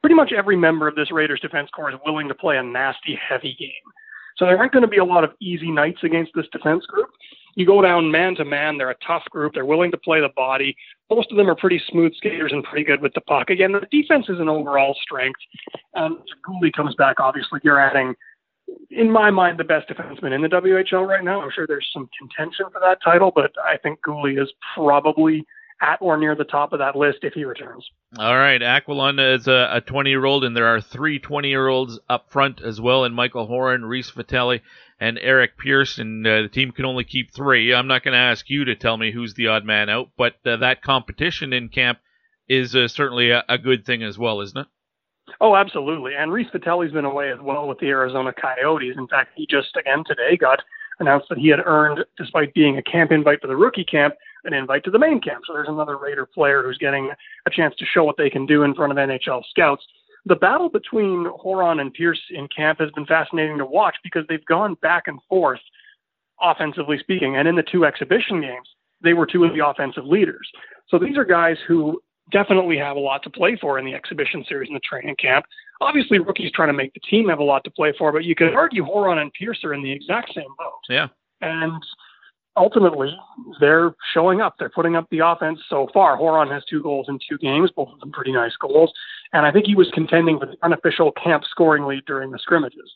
Pretty 0.00 0.14
much 0.14 0.32
every 0.32 0.56
member 0.56 0.88
of 0.88 0.94
this 0.94 1.10
Raiders 1.10 1.40
defense 1.40 1.68
core 1.74 1.90
is 1.90 1.98
willing 2.06 2.28
to 2.28 2.34
play 2.34 2.56
a 2.56 2.62
nasty, 2.62 3.18
heavy 3.28 3.54
game. 3.58 3.70
So 4.36 4.44
there 4.44 4.58
aren't 4.58 4.72
going 4.72 4.82
to 4.82 4.88
be 4.88 4.98
a 4.98 5.04
lot 5.04 5.24
of 5.24 5.32
easy 5.40 5.70
nights 5.70 6.00
against 6.04 6.32
this 6.34 6.46
defense 6.52 6.84
group. 6.86 7.08
You 7.56 7.64
go 7.64 7.80
down 7.80 8.10
man 8.10 8.34
to 8.36 8.44
man, 8.44 8.76
they're 8.76 8.90
a 8.90 8.96
tough 9.06 9.24
group. 9.30 9.54
They're 9.54 9.64
willing 9.64 9.90
to 9.90 9.96
play 9.96 10.20
the 10.20 10.28
body. 10.36 10.76
Most 11.10 11.30
of 11.30 11.38
them 11.38 11.48
are 11.48 11.54
pretty 11.54 11.80
smooth 11.88 12.14
skaters 12.14 12.52
and 12.52 12.62
pretty 12.62 12.84
good 12.84 13.00
with 13.00 13.14
the 13.14 13.22
puck. 13.22 13.48
Again, 13.48 13.72
the 13.72 13.86
defense 13.90 14.26
is 14.28 14.38
an 14.38 14.48
overall 14.48 14.94
strength. 15.02 15.40
And 15.94 16.16
if 16.16 16.38
Guhle 16.46 16.72
comes 16.72 16.94
back, 16.96 17.18
obviously 17.18 17.60
you're 17.64 17.80
adding, 17.80 18.14
in 18.90 19.10
my 19.10 19.30
mind, 19.30 19.58
the 19.58 19.64
best 19.64 19.88
defenseman 19.88 20.34
in 20.34 20.42
the 20.42 20.48
WHL 20.48 21.06
right 21.06 21.24
now. 21.24 21.40
I'm 21.40 21.50
sure 21.54 21.66
there's 21.66 21.88
some 21.92 22.08
contention 22.18 22.66
for 22.72 22.80
that 22.80 22.98
title, 23.04 23.32
but 23.34 23.52
I 23.62 23.76
think 23.76 24.00
Guhle 24.00 24.42
is 24.42 24.52
probably 24.74 25.44
at 25.80 25.98
or 26.00 26.16
near 26.16 26.34
the 26.34 26.44
top 26.44 26.72
of 26.72 26.78
that 26.78 26.96
list 26.96 27.18
if 27.22 27.34
he 27.34 27.44
returns. 27.44 27.88
All 28.18 28.36
right, 28.36 28.60
Aquilon 28.60 29.34
is 29.34 29.46
a 29.46 29.82
20 29.84 30.10
year 30.10 30.24
old, 30.24 30.44
and 30.44 30.56
there 30.56 30.74
are 30.74 30.80
three 30.80 31.18
20 31.18 31.48
year 31.48 31.68
olds 31.68 31.98
up 32.08 32.30
front 32.30 32.62
as 32.62 32.80
well, 32.80 33.04
and 33.04 33.14
Michael 33.14 33.46
Horan, 33.46 33.84
Reese 33.84 34.10
Vitelli, 34.10 34.62
and 34.98 35.18
Eric 35.20 35.58
Pierce, 35.58 35.98
and 35.98 36.26
uh, 36.26 36.42
the 36.42 36.48
team 36.48 36.72
can 36.72 36.86
only 36.86 37.04
keep 37.04 37.34
three. 37.34 37.74
I'm 37.74 37.86
not 37.86 38.02
going 38.02 38.12
to 38.12 38.18
ask 38.18 38.48
you 38.48 38.64
to 38.64 38.74
tell 38.74 38.96
me 38.96 39.12
who's 39.12 39.34
the 39.34 39.48
odd 39.48 39.64
man 39.64 39.90
out, 39.90 40.08
but 40.16 40.34
uh, 40.46 40.56
that 40.56 40.82
competition 40.82 41.52
in 41.52 41.68
camp 41.68 41.98
is 42.48 42.74
uh, 42.74 42.88
certainly 42.88 43.30
a, 43.30 43.44
a, 43.48 43.58
good 43.58 43.84
thing 43.84 44.02
as 44.02 44.16
well, 44.16 44.40
isn't 44.40 44.58
it? 44.58 44.66
Oh, 45.40 45.56
absolutely. 45.56 46.14
And 46.14 46.32
Reese 46.32 46.48
Vitelli's 46.54 46.92
been 46.92 47.04
away 47.04 47.30
as 47.32 47.40
well 47.40 47.66
with 47.66 47.78
the 47.78 47.88
Arizona 47.88 48.32
Coyotes. 48.32 48.94
In 48.96 49.08
fact, 49.08 49.30
he 49.34 49.46
just 49.46 49.76
again 49.76 50.04
today 50.06 50.36
got 50.36 50.62
announced 50.98 51.28
that 51.28 51.38
he 51.38 51.48
had 51.48 51.60
earned, 51.64 52.04
despite 52.16 52.54
being 52.54 52.78
a 52.78 52.82
camp 52.82 53.12
invite 53.12 53.40
for 53.40 53.48
the 53.48 53.56
rookie 53.56 53.84
camp, 53.84 54.14
an 54.44 54.54
invite 54.54 54.84
to 54.84 54.90
the 54.90 54.98
main 54.98 55.20
camp. 55.20 55.44
So 55.46 55.52
there's 55.52 55.68
another 55.68 55.98
Raider 55.98 56.26
player 56.26 56.62
who's 56.62 56.78
getting 56.78 57.10
a 57.46 57.50
chance 57.50 57.74
to 57.78 57.84
show 57.84 58.04
what 58.04 58.16
they 58.16 58.30
can 58.30 58.46
do 58.46 58.62
in 58.62 58.74
front 58.74 58.92
of 58.92 58.98
NHL 58.98 59.42
scouts. 59.50 59.84
The 60.24 60.36
battle 60.36 60.68
between 60.68 61.26
Horan 61.36 61.80
and 61.80 61.92
Pierce 61.92 62.20
in 62.30 62.48
camp 62.48 62.80
has 62.80 62.90
been 62.92 63.06
fascinating 63.06 63.58
to 63.58 63.66
watch 63.66 63.96
because 64.02 64.24
they've 64.28 64.44
gone 64.46 64.74
back 64.80 65.04
and 65.06 65.20
forth, 65.28 65.60
offensively 66.40 66.98
speaking. 66.98 67.36
And 67.36 67.46
in 67.46 67.56
the 67.56 67.62
two 67.62 67.84
exhibition 67.84 68.40
games, 68.40 68.68
they 69.02 69.12
were 69.12 69.26
two 69.26 69.44
of 69.44 69.54
the 69.54 69.66
offensive 69.66 70.04
leaders. 70.04 70.48
So 70.88 70.98
these 70.98 71.16
are 71.16 71.24
guys 71.24 71.56
who 71.66 72.00
definitely 72.30 72.76
have 72.76 72.96
a 72.96 73.00
lot 73.00 73.22
to 73.22 73.30
play 73.30 73.56
for 73.56 73.78
in 73.78 73.84
the 73.84 73.94
exhibition 73.94 74.44
series 74.48 74.68
and 74.68 74.76
the 74.76 74.80
training 74.80 75.16
camp. 75.16 75.44
Obviously, 75.80 76.18
rookies 76.18 76.50
trying 76.52 76.68
to 76.68 76.74
make 76.74 76.94
the 76.94 77.00
team 77.00 77.28
have 77.28 77.38
a 77.38 77.44
lot 77.44 77.64
to 77.64 77.70
play 77.70 77.92
for, 77.98 78.12
but 78.12 78.24
you 78.24 78.34
could 78.34 78.54
argue 78.54 78.84
Horan 78.84 79.18
and 79.18 79.32
Pierce 79.32 79.62
are 79.64 79.74
in 79.74 79.82
the 79.82 79.92
exact 79.92 80.32
same 80.34 80.48
boat. 80.58 80.80
Yeah. 80.88 81.08
And 81.42 81.82
ultimately, 82.56 83.14
they're 83.60 83.94
showing 84.14 84.40
up. 84.40 84.56
They're 84.58 84.70
putting 84.70 84.96
up 84.96 85.06
the 85.10 85.20
offense 85.20 85.60
so 85.68 85.88
far. 85.92 86.16
Horan 86.16 86.48
has 86.50 86.64
two 86.64 86.82
goals 86.82 87.06
in 87.08 87.18
two 87.28 87.38
games, 87.38 87.70
both 87.76 87.90
of 87.92 88.00
them 88.00 88.10
pretty 88.10 88.32
nice 88.32 88.56
goals. 88.56 88.92
And 89.32 89.44
I 89.44 89.52
think 89.52 89.66
he 89.66 89.74
was 89.74 89.90
contending 89.92 90.38
for 90.38 90.46
the 90.46 90.56
unofficial 90.62 91.12
camp 91.12 91.44
scoring 91.50 91.84
lead 91.84 92.04
during 92.06 92.30
the 92.30 92.38
scrimmages. 92.38 92.90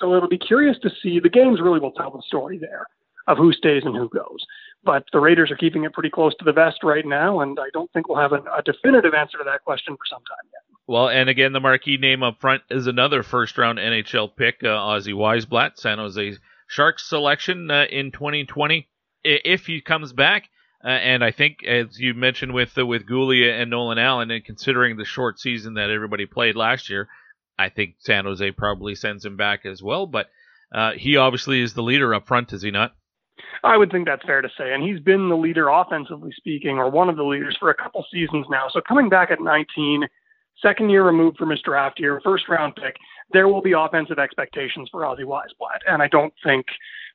So 0.00 0.14
it'll 0.14 0.28
be 0.28 0.38
curious 0.38 0.76
to 0.82 0.90
see. 1.02 1.20
The 1.20 1.30
games 1.30 1.60
really 1.60 1.80
will 1.80 1.92
tell 1.92 2.10
the 2.10 2.22
story 2.26 2.58
there 2.58 2.86
of 3.28 3.38
who 3.38 3.52
stays 3.52 3.82
and 3.84 3.96
who 3.96 4.08
goes. 4.08 4.44
But 4.86 5.04
the 5.12 5.18
Raiders 5.18 5.50
are 5.50 5.56
keeping 5.56 5.84
it 5.84 5.92
pretty 5.92 6.10
close 6.10 6.34
to 6.36 6.44
the 6.44 6.52
vest 6.52 6.84
right 6.84 7.04
now, 7.04 7.40
and 7.40 7.58
I 7.60 7.68
don't 7.72 7.92
think 7.92 8.08
we'll 8.08 8.20
have 8.20 8.32
a, 8.32 8.40
a 8.56 8.62
definitive 8.64 9.14
answer 9.14 9.36
to 9.38 9.44
that 9.44 9.64
question 9.64 9.94
for 9.94 10.04
some 10.08 10.20
time 10.20 10.46
yet. 10.46 10.78
Well, 10.86 11.08
and 11.08 11.28
again, 11.28 11.52
the 11.52 11.60
marquee 11.60 11.96
name 11.96 12.22
up 12.22 12.40
front 12.40 12.62
is 12.70 12.86
another 12.86 13.24
first 13.24 13.58
round 13.58 13.78
NHL 13.78 14.36
pick, 14.36 14.58
uh, 14.62 14.68
Ozzy 14.68 15.12
Wiesblatt, 15.12 15.76
San 15.76 15.98
Jose 15.98 16.36
Sharks 16.68 17.08
selection 17.08 17.68
uh, 17.68 17.86
in 17.90 18.12
2020 18.12 18.88
if 19.24 19.66
he 19.66 19.80
comes 19.80 20.12
back. 20.12 20.48
Uh, 20.84 20.90
and 20.90 21.24
I 21.24 21.32
think, 21.32 21.64
as 21.64 21.98
you 21.98 22.14
mentioned 22.14 22.52
with 22.52 22.78
uh, 22.78 22.86
with 22.86 23.08
Guhle 23.08 23.60
and 23.60 23.70
Nolan 23.70 23.98
Allan, 23.98 24.30
and 24.30 24.44
considering 24.44 24.96
the 24.96 25.04
short 25.04 25.40
season 25.40 25.74
that 25.74 25.90
everybody 25.90 26.26
played 26.26 26.54
last 26.54 26.88
year, 26.88 27.08
I 27.58 27.70
think 27.70 27.96
San 27.98 28.24
Jose 28.24 28.52
probably 28.52 28.94
sends 28.94 29.24
him 29.24 29.36
back 29.36 29.66
as 29.66 29.82
well. 29.82 30.06
But 30.06 30.28
uh, 30.72 30.92
he 30.92 31.16
obviously 31.16 31.60
is 31.60 31.74
the 31.74 31.82
leader 31.82 32.14
up 32.14 32.28
front, 32.28 32.52
is 32.52 32.62
he 32.62 32.70
not? 32.70 32.94
I 33.64 33.76
would 33.76 33.90
think 33.90 34.06
that's 34.06 34.24
fair 34.24 34.42
to 34.42 34.48
say. 34.56 34.72
And 34.72 34.82
he's 34.82 35.00
been 35.00 35.28
the 35.28 35.36
leader 35.36 35.68
offensively 35.68 36.32
speaking, 36.36 36.78
or 36.78 36.90
one 36.90 37.08
of 37.08 37.16
the 37.16 37.24
leaders 37.24 37.56
for 37.58 37.70
a 37.70 37.74
couple 37.74 38.04
seasons 38.12 38.46
now. 38.50 38.68
So 38.70 38.80
coming 38.80 39.08
back 39.08 39.30
at 39.30 39.40
19, 39.40 40.06
second 40.60 40.90
year 40.90 41.04
removed 41.04 41.36
from 41.36 41.50
his 41.50 41.60
draft 41.62 42.00
year, 42.00 42.20
first 42.22 42.48
round 42.48 42.76
pick, 42.76 42.96
there 43.32 43.48
will 43.48 43.62
be 43.62 43.72
offensive 43.72 44.18
expectations 44.18 44.88
for 44.90 45.02
Ozzy 45.02 45.24
Wiesblatt. 45.24 45.80
And 45.88 46.02
I 46.02 46.08
don't 46.08 46.34
think 46.44 46.66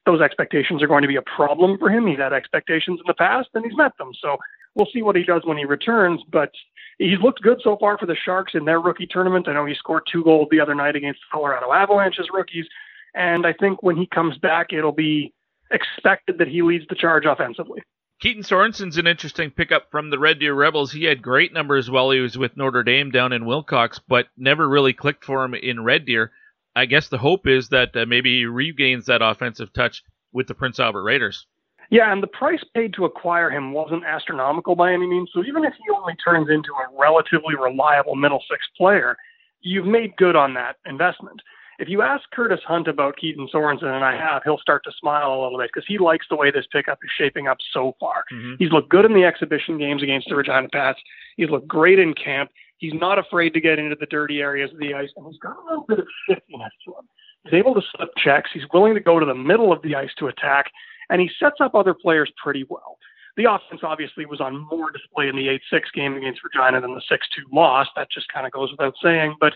those 0.06 0.22
expectations 0.22 0.82
are 0.82 0.88
going 0.88 1.04
to 1.04 1.08
be 1.08 1.16
a 1.16 1.22
problem 1.22 1.78
for 1.78 1.90
him. 1.90 2.08
He's 2.08 2.18
had 2.18 2.34
expectations 2.34 3.00
in 3.00 3.06
the 3.08 3.14
past 3.14 3.50
and 3.54 3.64
he's 3.64 3.78
met 3.78 3.98
them. 3.98 4.12
So 4.20 4.38
we'll 4.76 4.88
see 4.92 5.02
what 5.02 5.16
he 5.16 5.24
does 5.24 5.44
when 5.46 5.58
he 5.58 5.66
returns. 5.66 6.22
But 6.32 6.52
he's 6.98 7.20
looked 7.20 7.42
good 7.42 7.60
so 7.64 7.78
far 7.78 7.98
for 7.98 8.06
the 8.06 8.16
Sharks 8.16 8.54
in 8.56 8.66
their 8.66 8.80
rookie 8.80 9.08
tournament. 9.08 9.48
I 9.48 9.54
know 9.54 9.66
he 9.66 9.76
scored 9.76 10.04
two 10.12 10.24
goals 10.24 10.48
the 10.52 10.60
other 10.60 10.76
night 10.76 10.96
against 10.96 11.22
the 11.22 11.38
Colorado 11.38 11.72
Avalanche's 11.72 12.30
rookies. 12.34 12.66
And 13.14 13.46
I 13.46 13.54
think 13.54 13.84
when 13.84 13.98
he 13.98 14.08
comes 14.08 14.38
back, 14.38 14.74
it'll 14.74 14.92
be 14.92 15.34
expected 15.72 16.38
that 16.38 16.48
he 16.48 16.62
leads 16.62 16.86
the 16.88 16.96
charge 16.96 17.26
offensively. 17.26 17.82
Keaton 18.22 18.44
Sorensen's 18.44 18.98
an 18.98 19.08
interesting 19.08 19.50
pickup 19.50 19.90
from 19.90 20.12
the 20.12 20.20
Red 20.20 20.38
Deer 20.40 20.54
Rebels. 20.54 20.92
He 20.92 21.06
had 21.06 21.24
great 21.24 21.54
numbers 21.54 21.90
while 21.90 22.12
he 22.12 22.20
was 22.20 22.38
with 22.38 22.56
Notre 22.56 22.84
Dame 22.84 23.10
down 23.10 23.34
in 23.34 23.48
Wilcox, 23.48 24.00
but 24.08 24.28
never 24.38 24.70
really 24.70 24.94
clicked 24.94 25.26
for 25.26 25.44
him 25.44 25.56
in 25.56 25.84
Red 25.84 26.06
Deer. 26.06 26.32
I 26.76 26.86
guess 26.86 27.08
the 27.08 27.18
hope 27.18 27.48
is 27.48 27.70
that 27.70 27.96
uh, 27.96 28.06
maybe 28.06 28.38
he 28.38 28.46
regains 28.46 29.08
that 29.08 29.24
offensive 29.24 29.74
touch 29.74 30.04
with 30.32 30.48
the 30.48 30.54
Prince 30.54 30.80
Albert 30.80 31.02
Raiders. 31.02 31.48
Yeah, 31.90 32.14
and 32.14 32.24
the 32.24 32.28
price 32.28 32.64
paid 32.74 32.94
to 32.94 33.06
acquire 33.06 33.50
him 33.50 33.74
wasn't 33.74 34.06
astronomical 34.06 34.76
by 34.76 34.94
any 34.94 35.08
means. 35.08 35.30
So 35.34 35.44
even 35.44 35.66
if 35.66 35.74
he 35.74 35.92
only 35.94 36.16
turns 36.24 36.50
into 36.50 36.72
a 36.72 36.98
relatively 36.98 37.56
reliable 37.56 38.16
middle 38.16 38.42
six 38.50 38.62
player, 38.78 39.18
you've 39.62 39.88
made 39.88 40.16
good 40.16 40.36
on 40.36 40.54
that 40.54 40.78
investment. 40.86 41.42
If 41.82 41.90
you 41.90 42.04
ask 42.04 42.30
Curtis 42.30 42.60
Hunt 42.64 42.88
about 42.88 43.18
Keaton 43.18 43.50
Sorensen, 43.52 43.86
and 43.86 44.06
I 44.06 44.16
have, 44.16 44.44
he'll 44.44 44.60
start 44.60 44.84
to 44.84 44.92
smile 45.00 45.34
a 45.34 45.42
little 45.42 45.58
bit 45.58 45.72
because 45.74 45.88
he 45.88 45.98
likes 45.98 46.28
the 46.30 46.36
way 46.36 46.52
this 46.52 46.68
pickup 46.72 47.00
is 47.04 47.10
shaping 47.18 47.48
up 47.48 47.58
so 47.74 47.96
far. 48.00 48.24
Mm-hmm. 48.32 48.54
He's 48.60 48.72
looked 48.72 48.90
good 48.90 49.04
in 49.04 49.16
the 49.16 49.24
exhibition 49.24 49.80
games 49.80 50.04
against 50.04 50.30
the 50.30 50.36
Regina 50.36 50.70
Pats. 50.72 51.00
He's 51.38 51.50
looked 51.50 51.68
great 51.68 51.98
in 51.98 52.14
camp. 52.14 52.52
He's 52.78 52.94
not 52.94 53.18
afraid 53.18 53.56
to 53.56 53.60
get 53.60 53.80
into 53.80 53.96
the 54.00 54.06
dirty 54.06 54.42
areas 54.42 54.72
of 54.72 54.78
the 54.78 54.94
ice, 54.94 55.10
and 55.18 55.26
he's 55.26 55.40
got 55.40 55.58
a 55.58 55.64
little 55.70 55.86
bit 55.88 55.98
of 55.98 56.06
shiftiness 56.30 56.72
to 56.86 56.92
him. 56.92 57.10
He's 57.46 57.54
able 57.56 57.74
to 57.74 57.82
slip 57.96 58.10
checks. 58.16 58.52
He's 58.54 58.70
willing 58.72 58.94
to 58.94 59.00
go 59.00 59.20
to 59.20 59.26
the 59.26 59.34
middle 59.34 59.74
of 59.74 59.82
the 59.82 59.96
ice 59.96 60.12
to 60.20 60.28
attack, 60.28 60.72
and 61.10 61.20
he 61.20 61.32
sets 61.40 61.56
up 61.62 61.74
other 61.74 61.96
players 61.96 62.32
pretty 62.44 62.64
well. 62.70 63.00
The 63.38 63.52
offense 63.52 63.82
obviously 63.82 64.28
was 64.28 64.40
on 64.40 64.68
more 64.70 64.92
display 64.92 65.30
in 65.30 65.36
the 65.36 65.50
8 65.50 65.62
6 65.72 65.90
game 65.96 66.16
against 66.16 66.42
Regina 66.44 66.80
than 66.80 66.94
the 66.94 67.02
6 67.10 67.28
2 67.36 67.56
loss. 67.56 67.88
That 67.96 68.12
just 68.12 68.32
kind 68.32 68.46
of 68.46 68.52
goes 68.52 68.70
without 68.70 68.94
saying. 69.02 69.38
But 69.40 69.54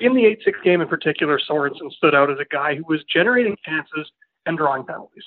in 0.00 0.14
the 0.14 0.26
8 0.26 0.38
6 0.44 0.58
game 0.64 0.80
in 0.80 0.88
particular, 0.88 1.38
Sorensen 1.38 1.90
stood 1.90 2.14
out 2.14 2.30
as 2.30 2.38
a 2.38 2.44
guy 2.44 2.74
who 2.76 2.84
was 2.88 3.02
generating 3.12 3.56
chances 3.64 4.10
and 4.46 4.56
drawing 4.56 4.84
penalties. 4.84 5.24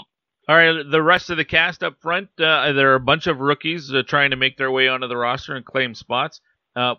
All 0.47 0.55
right, 0.55 0.83
the 0.89 1.01
rest 1.01 1.29
of 1.29 1.37
the 1.37 1.45
cast 1.45 1.83
up 1.83 1.95
front, 2.01 2.27
uh, 2.37 2.73
there 2.73 2.91
are 2.91 2.95
a 2.95 2.99
bunch 2.99 3.27
of 3.27 3.39
rookies 3.39 3.93
uh, 3.93 4.03
trying 4.05 4.31
to 4.31 4.35
make 4.35 4.57
their 4.57 4.71
way 4.71 4.89
onto 4.89 5.07
the 5.07 5.15
roster 5.15 5.55
and 5.55 5.65
claim 5.65 5.95
spots. 5.95 6.41
Uh, 6.75 6.95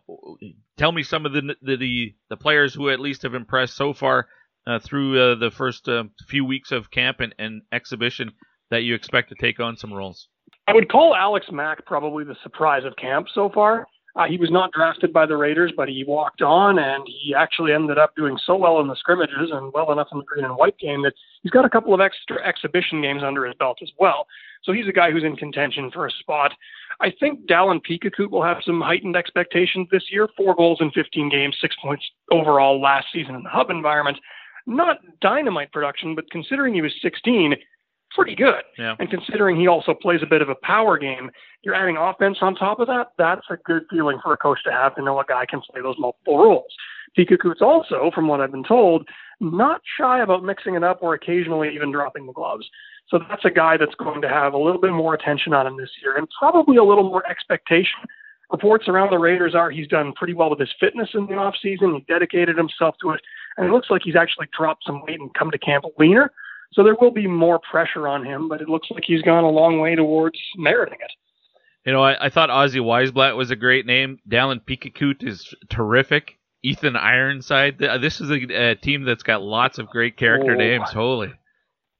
tell 0.78 0.92
me 0.92 1.02
some 1.02 1.26
of 1.26 1.32
the, 1.32 1.54
the, 1.62 2.14
the 2.30 2.36
players 2.36 2.72
who 2.72 2.88
at 2.88 3.00
least 3.00 3.22
have 3.22 3.34
impressed 3.34 3.76
so 3.76 3.92
far 3.92 4.28
uh, 4.66 4.78
through 4.78 5.20
uh, 5.20 5.34
the 5.34 5.50
first 5.50 5.88
uh, 5.88 6.04
few 6.26 6.44
weeks 6.44 6.72
of 6.72 6.90
camp 6.90 7.20
and, 7.20 7.34
and, 7.38 7.62
exhibition 7.72 8.32
that 8.70 8.82
you 8.82 8.94
expect 8.94 9.28
to 9.28 9.34
take 9.34 9.60
on 9.60 9.76
some 9.76 9.92
roles. 9.92 10.28
I 10.66 10.72
would 10.72 10.90
call 10.90 11.14
Alex 11.14 11.46
Mack 11.52 11.84
probably 11.84 12.24
the 12.24 12.36
surprise 12.42 12.84
of 12.84 12.96
camp 12.96 13.26
so 13.34 13.50
far. 13.50 13.86
Uh, 14.16 14.26
he 14.26 14.36
was 14.36 14.50
not 14.50 14.70
drafted 14.70 15.12
by 15.12 15.26
the 15.26 15.36
Raiders, 15.36 15.72
but 15.76 15.88
he 15.88 16.04
walked 16.06 16.40
on 16.40 16.78
and 16.78 17.04
he 17.06 17.34
actually 17.34 17.72
ended 17.72 17.98
up 17.98 18.14
doing 18.14 18.38
so 18.46 18.54
well 18.54 18.80
in 18.80 18.86
the 18.86 18.94
scrimmages 18.94 19.50
and 19.50 19.72
well 19.72 19.90
enough 19.90 20.06
in 20.12 20.18
the 20.18 20.24
green 20.24 20.44
and 20.44 20.56
white 20.56 20.78
game 20.78 21.02
that 21.02 21.14
he's 21.42 21.50
got 21.50 21.64
a 21.64 21.70
couple 21.70 21.92
of 21.92 22.00
extra 22.00 22.40
exhibition 22.46 23.02
games 23.02 23.22
under 23.24 23.44
his 23.44 23.56
belt 23.58 23.78
as 23.82 23.90
well. 23.98 24.28
So 24.62 24.72
he's 24.72 24.86
a 24.86 24.92
guy 24.92 25.10
who's 25.10 25.24
in 25.24 25.34
contention 25.34 25.90
for 25.92 26.06
a 26.06 26.10
spot. 26.12 26.52
I 27.00 27.12
think 27.18 27.46
Dallin 27.46 27.80
Picacute 27.82 28.30
will 28.30 28.44
have 28.44 28.58
some 28.64 28.80
heightened 28.80 29.16
expectations 29.16 29.88
this 29.90 30.04
year. 30.10 30.28
Four 30.36 30.54
goals 30.54 30.78
in 30.80 30.92
15 30.92 31.28
games, 31.28 31.56
six 31.60 31.74
points 31.82 32.04
overall 32.30 32.80
last 32.80 33.08
season 33.12 33.34
in 33.34 33.42
the 33.42 33.50
hub 33.50 33.68
environment. 33.68 34.18
Not 34.66 34.98
dynamite 35.20 35.72
production, 35.72 36.14
but 36.14 36.30
considering 36.30 36.72
he 36.72 36.82
was 36.82 36.94
16, 37.02 37.56
pretty 38.14 38.34
good. 38.34 38.62
Yeah. 38.78 38.96
And 38.98 39.10
considering 39.10 39.58
he 39.58 39.66
also 39.66 39.94
plays 39.94 40.20
a 40.22 40.26
bit 40.26 40.42
of 40.42 40.48
a 40.48 40.54
power 40.54 40.98
game, 40.98 41.30
you're 41.62 41.74
adding 41.74 41.96
offense 41.96 42.38
on 42.40 42.54
top 42.54 42.80
of 42.80 42.86
that. 42.88 43.08
That's 43.18 43.46
a 43.50 43.56
good 43.56 43.82
feeling 43.90 44.18
for 44.22 44.32
a 44.32 44.36
coach 44.36 44.62
to 44.64 44.72
have 44.72 44.94
to 44.96 45.02
know 45.02 45.18
a 45.18 45.24
guy 45.24 45.46
can 45.46 45.60
play 45.60 45.82
those 45.82 45.96
multiple 45.98 46.38
roles. 46.38 46.72
Pikachu's 47.16 47.62
also, 47.62 48.10
from 48.14 48.28
what 48.28 48.40
I've 48.40 48.50
been 48.50 48.64
told, 48.64 49.06
not 49.40 49.80
shy 49.98 50.20
about 50.20 50.44
mixing 50.44 50.74
it 50.74 50.84
up 50.84 50.98
or 51.02 51.14
occasionally 51.14 51.74
even 51.74 51.92
dropping 51.92 52.26
the 52.26 52.32
gloves. 52.32 52.68
So 53.08 53.18
that's 53.28 53.44
a 53.44 53.50
guy 53.50 53.76
that's 53.76 53.94
going 53.94 54.22
to 54.22 54.28
have 54.28 54.54
a 54.54 54.58
little 54.58 54.80
bit 54.80 54.92
more 54.92 55.14
attention 55.14 55.52
on 55.52 55.66
him 55.66 55.76
this 55.76 55.90
year 56.02 56.16
and 56.16 56.26
probably 56.38 56.76
a 56.76 56.84
little 56.84 57.04
more 57.04 57.26
expectation. 57.28 58.00
Reports 58.50 58.88
around 58.88 59.10
the 59.10 59.18
Raiders 59.18 59.54
are 59.54 59.70
he's 59.70 59.88
done 59.88 60.12
pretty 60.12 60.34
well 60.34 60.50
with 60.50 60.60
his 60.60 60.72
fitness 60.78 61.10
in 61.14 61.26
the 61.26 61.32
offseason. 61.32 61.96
He 61.96 62.04
dedicated 62.06 62.56
himself 62.56 62.94
to 63.00 63.10
it, 63.10 63.20
and 63.56 63.66
it 63.66 63.72
looks 63.72 63.90
like 63.90 64.02
he's 64.04 64.16
actually 64.16 64.48
dropped 64.56 64.84
some 64.86 65.02
weight 65.06 65.20
and 65.20 65.32
come 65.34 65.50
to 65.50 65.58
camp 65.58 65.84
leaner. 65.98 66.30
So 66.72 66.82
there 66.82 66.96
will 67.00 67.12
be 67.12 67.26
more 67.26 67.60
pressure 67.70 68.08
on 68.08 68.24
him, 68.24 68.48
but 68.48 68.60
it 68.60 68.68
looks 68.68 68.88
like 68.90 69.04
he's 69.06 69.22
gone 69.22 69.44
a 69.44 69.50
long 69.50 69.78
way 69.78 69.94
towards 69.94 70.38
meriting 70.56 70.98
it. 71.00 71.12
You 71.86 71.92
know, 71.92 72.02
I, 72.02 72.26
I 72.26 72.28
thought 72.30 72.48
Ozzy 72.48 72.80
Wiesblatt 72.80 73.36
was 73.36 73.50
a 73.50 73.56
great 73.56 73.86
name. 73.86 74.18
Dallin 74.28 74.60
Pikachu 74.60 75.22
is 75.22 75.54
terrific. 75.68 76.38
Ethan 76.62 76.96
Ironside. 76.96 77.78
This 77.78 78.22
is 78.22 78.30
a, 78.30 78.70
a, 78.70 78.74
team 78.74 79.04
that's 79.04 79.22
got 79.22 79.42
lots 79.42 79.78
of 79.78 79.88
great 79.88 80.16
character 80.16 80.52
oh. 80.52 80.58
names. 80.58 80.90
Holy. 80.90 81.32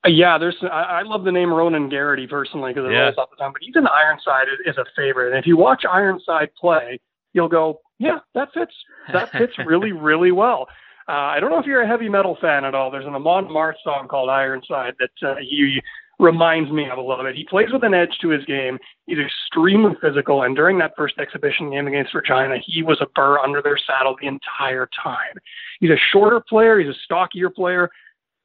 Uh, 0.05 0.09
yeah, 0.09 0.39
there's. 0.39 0.57
I, 0.63 0.67
I, 0.67 1.03
love 1.03 1.25
the 1.25 1.33
name 1.33 1.53
Ronan 1.53 1.91
Garrity 1.91 2.27
personally 2.27 2.73
because 2.73 2.89
it 2.89 2.93
yeah. 2.93 3.03
rolls 3.03 3.19
off 3.19 3.31
the 3.31 3.37
tongue. 3.37 3.53
But 3.53 3.63
Ethan 3.63 3.87
Ironside 3.87 4.49
is, 4.49 4.73
is 4.73 4.79
a 4.79 4.85
favorite, 4.97 5.31
and 5.31 5.39
if 5.39 5.47
you 5.47 5.59
watch 5.59 5.85
Ironside 5.85 6.49
play, 6.59 6.99
you'll 7.35 7.49
go, 7.49 7.81
yeah, 7.99 8.19
that 8.35 8.49
fits. 8.55 8.73
That 9.13 9.31
fits 9.33 9.53
really, 9.67 9.93
really 9.93 10.33
well. 10.33 10.67
Uh, 11.09 11.13
I 11.13 11.41
don't 11.41 11.51
know 11.51 11.59
if 11.59 11.67
you're 11.67 11.83
a 11.83 11.89
heavy 11.89 12.09
metal 12.09 12.37
fan 12.41 12.65
at 12.65 12.75
all. 12.75 12.91
There's 12.91 13.07
an 13.07 13.15
Amon 13.15 13.47
Amarth 13.47 13.75
song 13.83 14.09
called 14.09 14.31
Ironside 14.31 14.95
that 14.99 15.29
uh, 15.29 15.35
he 15.41 15.81
reminds 16.19 16.71
me 16.71 16.89
of 16.89 16.99
a 16.99 17.03
little 17.03 17.25
bit. 17.25 17.35
He 17.35 17.45
plays 17.45 17.73
with 17.73 17.83
an 17.83 17.93
edge 17.93 18.17
to 18.23 18.29
his 18.29 18.45
game. 18.45 18.79
He's 19.07 19.19
extremely 19.19 19.93
physical, 20.01 20.43
and 20.43 20.57
during 20.57 20.79
that 20.79 20.93
first 20.97 21.19
exhibition 21.19 21.71
game 21.71 21.87
against 21.87 22.15
Regina, 22.15 22.57
he 22.65 22.83
was 22.83 23.01
a 23.01 23.07
burr 23.15 23.39
under 23.39 23.61
their 23.61 23.77
saddle 23.77 24.17
the 24.21 24.29
entire 24.29 24.89
time. 25.03 25.35
He's 25.81 25.91
a 25.91 26.01
shorter 26.13 26.41
player. 26.41 26.79
He's 26.79 26.89
a 26.89 26.99
stockier 27.05 27.51
player, 27.51 27.91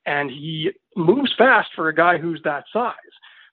and 0.06 0.30
he 0.30 0.72
moves 0.95 1.34
fast 1.38 1.69
for 1.76 1.88
a 1.88 1.95
guy 1.95 2.18
who's 2.18 2.41
that 2.44 2.65
size. 2.73 2.94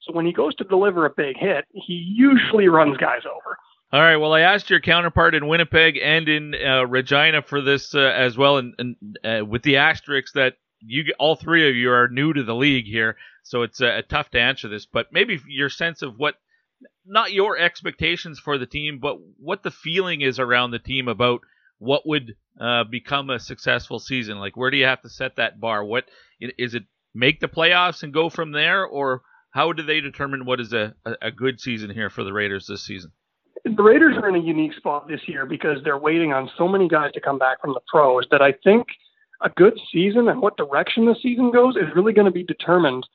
So 0.03 0.13
when 0.15 0.27
he 0.27 0.33
goes 0.33 0.55
to 0.57 0.65
deliver 0.65 1.07
a 1.07 1.11
big 1.11 1.37
hit, 1.37 1.65
he 1.73 1.95
usually 1.95 2.69
runs 2.69 2.97
guys 2.97 3.23
over. 3.27 3.59
All 3.97 4.03
right. 4.03 4.19
Well, 4.19 4.35
I 4.35 4.41
asked 4.41 4.69
your 4.69 4.81
counterpart 4.81 5.35
in 5.35 5.47
Winnipeg 5.47 5.97
and 5.97 6.29
in 6.29 6.55
uh, 6.55 6.85
Regina 6.85 7.41
for 7.41 7.63
this 7.63 7.95
uh, 7.95 8.01
as 8.01 8.37
well, 8.37 8.59
and, 8.59 8.75
and 8.77 8.97
uh, 9.25 9.43
with 9.43 9.63
the 9.63 9.79
asterisks 9.79 10.33
that 10.33 10.59
you 10.81 11.15
all 11.19 11.35
three 11.35 11.67
of 11.67 11.75
you 11.75 11.91
are 11.91 12.07
new 12.07 12.35
to 12.35 12.43
the 12.43 12.55
league 12.55 12.85
here, 12.85 13.17
so 13.43 13.63
it's 13.63 13.81
uh, 13.81 14.03
tough 14.07 14.29
to 14.33 14.39
answer 14.39 14.69
this. 14.69 14.85
But 14.85 15.15
maybe 15.15 15.41
your 15.49 15.71
sense 15.71 16.03
of 16.03 16.19
what, 16.19 16.35
not 17.07 17.33
your 17.33 17.57
expectations 17.57 18.39
for 18.39 18.59
the 18.59 18.67
team, 18.67 18.99
but 18.99 19.17
what 19.39 19.63
the 19.63 19.71
feeling 19.71 20.21
is 20.21 20.39
around 20.39 20.73
the 20.73 20.79
team 20.79 21.09
about 21.09 21.41
what 21.79 22.07
would 22.07 22.37
uh, 22.61 22.85
become 22.85 23.31
a 23.31 23.41
successful 23.41 23.99
season. 23.99 24.39
Like, 24.39 24.59
where 24.59 24.71
do 24.71 24.77
you 24.77 24.85
have 24.85 25.01
to 25.05 25.09
set 25.09 25.37
that 25.37 25.59
bar? 25.59 25.83
What 25.83 26.05
is 26.39 26.75
it? 26.75 26.83
Make 27.15 27.41
the 27.41 27.49
playoffs 27.49 28.03
and 28.03 28.13
go 28.13 28.29
from 28.29 28.53
there, 28.53 28.85
or 28.85 29.23
how 29.53 29.73
do 29.73 29.83
they 29.83 30.03
determine 30.03 30.45
what 30.45 30.61
is 30.61 30.75
a, 30.75 30.95
a 31.23 31.31
good 31.31 31.61
season 31.61 31.89
here 31.89 32.11
for 32.11 32.25
the 32.25 32.33
Raiders 32.35 32.67
this 32.67 32.85
season? 32.85 33.13
The 33.65 33.83
Raiders 33.83 34.17
are 34.17 34.29
in 34.29 34.35
a 34.37 34.45
unique 34.45 34.75
spot 34.75 35.09
this 35.09 35.21
year 35.27 35.47
because 35.47 35.79
they're 35.83 35.99
waiting 35.99 36.33
on 36.33 36.51
so 36.57 36.69
many 36.69 36.89
guys 36.89 37.13
to 37.13 37.21
come 37.21 37.39
back 37.39 37.61
from 37.61 37.75
the 37.75 37.81
pros 37.89 38.25
that 38.31 38.43
I 38.43 38.53
think 38.65 38.87
a 39.43 39.51
good 39.51 39.79
season 39.93 40.29
and 40.29 40.41
what 40.41 40.57
direction 40.57 41.07
the 41.07 41.17
season 41.21 41.51
goes 41.51 41.77
is 41.77 41.85
really 41.95 42.13
going 42.13 42.27
to 42.27 42.31
be 42.31 42.45
determined 42.45 43.07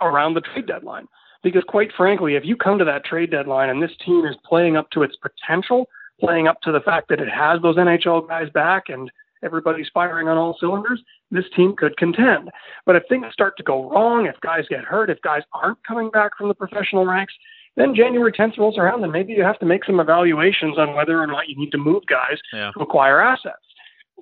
around 0.00 0.34
the 0.34 0.40
trade 0.40 0.66
deadline. 0.66 1.06
Because 1.42 1.64
quite 1.66 1.90
frankly, 1.96 2.36
if 2.36 2.44
you 2.44 2.56
come 2.56 2.78
to 2.78 2.84
that 2.84 3.04
trade 3.04 3.30
deadline 3.30 3.68
and 3.68 3.82
this 3.82 3.96
team 4.04 4.24
is 4.24 4.36
playing 4.44 4.76
up 4.76 4.90
to 4.90 5.02
its 5.02 5.16
potential, 5.16 5.88
playing 6.20 6.46
up 6.46 6.60
to 6.62 6.72
the 6.72 6.80
fact 6.80 7.08
that 7.08 7.20
it 7.20 7.28
has 7.28 7.60
those 7.62 7.76
NHL 7.76 8.28
guys 8.28 8.48
back 8.50 8.84
and 8.88 9.10
everybody's 9.42 9.88
firing 9.92 10.28
on 10.28 10.36
all 10.36 10.56
cylinders, 10.60 11.00
this 11.32 11.44
team 11.56 11.74
could 11.76 11.96
contend. 11.96 12.50
But 12.86 12.94
if 12.96 13.02
things 13.08 13.26
start 13.32 13.56
to 13.56 13.62
go 13.62 13.90
wrong, 13.90 14.26
if 14.26 14.40
guys 14.40 14.64
get 14.68 14.84
hurt, 14.84 15.10
if 15.10 15.20
guys 15.22 15.42
aren't 15.52 15.82
coming 15.84 16.10
back 16.10 16.36
from 16.38 16.48
the 16.48 16.54
professional 16.54 17.06
ranks, 17.06 17.34
then 17.76 17.94
January 17.94 18.32
10th 18.32 18.58
rolls 18.58 18.76
around, 18.78 19.02
and 19.02 19.12
maybe 19.12 19.32
you 19.32 19.42
have 19.42 19.58
to 19.60 19.66
make 19.66 19.84
some 19.84 20.00
evaluations 20.00 20.78
on 20.78 20.94
whether 20.94 21.20
or 21.20 21.26
not 21.26 21.48
you 21.48 21.56
need 21.56 21.72
to 21.72 21.78
move 21.78 22.04
guys 22.06 22.38
yeah. 22.52 22.70
to 22.72 22.80
acquire 22.80 23.20
assets. 23.20 23.56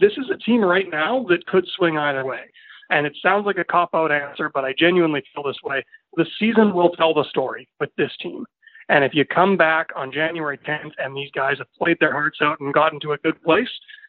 This 0.00 0.12
is 0.12 0.30
a 0.32 0.38
team 0.38 0.62
right 0.62 0.88
now 0.88 1.24
that 1.28 1.46
could 1.46 1.66
swing 1.76 1.98
either 1.98 2.24
way. 2.24 2.42
And 2.90 3.06
it 3.06 3.16
sounds 3.22 3.46
like 3.46 3.58
a 3.58 3.64
cop 3.64 3.90
out 3.94 4.12
answer, 4.12 4.50
but 4.52 4.64
I 4.64 4.72
genuinely 4.76 5.22
feel 5.34 5.44
this 5.44 5.62
way. 5.62 5.84
The 6.16 6.26
season 6.38 6.74
will 6.74 6.90
tell 6.90 7.14
the 7.14 7.24
story 7.28 7.68
with 7.78 7.90
this 7.96 8.10
team. 8.20 8.44
And 8.88 9.04
if 9.04 9.14
you 9.14 9.24
come 9.24 9.56
back 9.56 9.88
on 9.94 10.12
January 10.12 10.58
10th 10.58 10.92
and 10.98 11.16
these 11.16 11.30
guys 11.32 11.58
have 11.58 11.72
played 11.78 11.98
their 12.00 12.12
hearts 12.12 12.38
out 12.42 12.58
and 12.58 12.74
gotten 12.74 12.98
to 13.00 13.12
a 13.12 13.18
good 13.18 13.40
place, 13.42 13.68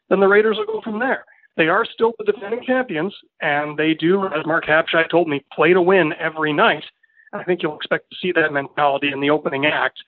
then 0.10 0.20
the 0.20 0.28
Raiders 0.28 0.58
will 0.58 0.66
go 0.66 0.82
from 0.82 1.00
there. 1.00 1.26
They 1.58 1.68
are 1.68 1.86
still 1.86 2.14
the 2.18 2.32
defending 2.32 2.64
champions, 2.66 3.14
and 3.42 3.78
they 3.78 3.94
do, 3.94 4.26
as 4.26 4.46
Marc 4.46 4.66
Habscheid 4.66 5.10
told 5.10 5.28
me, 5.28 5.46
play 5.54 5.74
to 5.74 5.82
win 5.82 6.14
every 6.20 6.54
night. 6.54 6.84
I 7.34 7.44
think 7.44 7.62
you'll 7.64 7.76
expect 7.76 8.10
to 8.10 8.18
see 8.22 8.32
that 8.34 8.52
mentality 8.52 9.12
in 9.12 9.22
the 9.22 9.30
opening 9.30 9.66
act. 9.66 10.00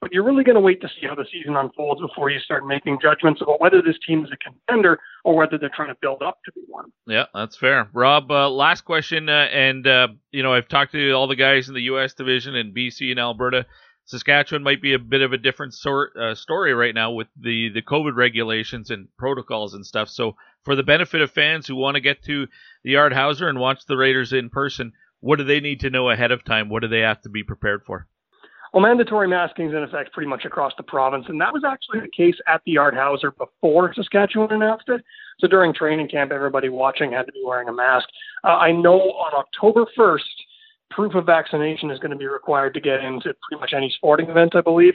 But 0.00 0.12
you're 0.12 0.22
really 0.22 0.44
going 0.44 0.54
to 0.54 0.60
wait 0.60 0.80
to 0.82 0.88
see 0.88 1.08
how 1.08 1.16
the 1.16 1.26
season 1.32 1.56
unfolds 1.56 2.00
before 2.00 2.30
you 2.30 2.38
start 2.38 2.64
making 2.64 2.98
judgments 3.02 3.40
about 3.42 3.60
whether 3.60 3.82
this 3.82 3.96
team 4.06 4.24
is 4.24 4.30
a 4.30 4.36
contender 4.36 5.00
or 5.24 5.34
whether 5.34 5.58
they're 5.58 5.72
trying 5.74 5.88
to 5.88 5.96
build 6.00 6.22
up 6.22 6.38
to 6.44 6.52
be 6.52 6.60
one. 6.68 6.92
Yeah, 7.08 7.24
that's 7.34 7.56
fair. 7.56 7.88
Rob, 7.92 8.30
uh, 8.30 8.48
last 8.48 8.82
question, 8.82 9.28
uh, 9.28 9.48
and 9.52 9.84
uh, 9.88 10.08
you 10.30 10.44
know 10.44 10.54
I've 10.54 10.68
talked 10.68 10.92
to 10.92 11.12
all 11.12 11.26
the 11.26 11.34
guys 11.34 11.68
in 11.68 11.74
the 11.74 11.82
U.S. 11.82 12.14
division 12.14 12.54
and 12.54 12.74
BC 12.74 13.10
and 13.10 13.18
Alberta. 13.18 13.66
Saskatchewan 14.04 14.62
might 14.62 14.80
be 14.80 14.94
a 14.94 14.98
bit 14.98 15.20
of 15.20 15.32
a 15.32 15.36
different 15.36 15.74
sort 15.74 16.16
uh, 16.16 16.34
story 16.34 16.72
right 16.74 16.94
now 16.94 17.10
with 17.10 17.26
the 17.36 17.68
the 17.70 17.82
COVID 17.82 18.14
regulations 18.14 18.90
and 18.90 19.08
protocols 19.18 19.74
and 19.74 19.84
stuff. 19.84 20.08
So 20.08 20.36
for 20.64 20.76
the 20.76 20.84
benefit 20.84 21.22
of 21.22 21.30
fans 21.32 21.66
who 21.66 21.74
want 21.74 21.96
to 21.96 22.00
get 22.00 22.22
to 22.24 22.46
the 22.84 22.96
Art 22.96 23.12
Hauser 23.12 23.48
and 23.48 23.58
watch 23.58 23.84
the 23.86 23.96
Raiders 23.96 24.32
in 24.32 24.48
person, 24.48 24.92
what 25.20 25.36
do 25.36 25.44
they 25.44 25.60
need 25.60 25.80
to 25.80 25.90
know 25.90 26.10
ahead 26.10 26.30
of 26.30 26.44
time? 26.44 26.68
What 26.68 26.82
do 26.82 26.88
they 26.88 27.00
have 27.00 27.20
to 27.22 27.28
be 27.28 27.42
prepared 27.42 27.82
for? 27.86 28.06
Well, 28.72 28.82
mandatory 28.82 29.28
masking 29.28 29.68
is 29.68 29.74
in 29.74 29.82
effect 29.82 30.12
pretty 30.12 30.28
much 30.28 30.44
across 30.44 30.72
the 30.76 30.82
province, 30.82 31.24
and 31.28 31.40
that 31.40 31.52
was 31.52 31.62
actually 31.66 32.00
the 32.00 32.10
case 32.14 32.36
at 32.46 32.60
the 32.66 32.76
Art 32.76 32.94
Hauser 32.94 33.30
before 33.30 33.94
Saskatchewan 33.94 34.52
announced 34.52 34.88
it. 34.88 35.02
So 35.40 35.48
during 35.48 35.72
training 35.72 36.08
camp, 36.08 36.32
everybody 36.32 36.68
watching 36.68 37.12
had 37.12 37.26
to 37.26 37.32
be 37.32 37.42
wearing 37.44 37.68
a 37.68 37.72
mask. 37.72 38.08
Uh, 38.44 38.48
I 38.48 38.72
know 38.72 39.00
on 39.00 39.32
October 39.34 39.86
1st, 39.96 40.20
proof 40.90 41.14
of 41.14 41.24
vaccination 41.24 41.90
is 41.90 41.98
going 41.98 42.10
to 42.10 42.16
be 42.16 42.26
required 42.26 42.74
to 42.74 42.80
get 42.80 43.02
into 43.02 43.34
pretty 43.48 43.60
much 43.60 43.72
any 43.74 43.92
sporting 43.96 44.28
event, 44.28 44.54
I 44.54 44.60
believe. 44.60 44.94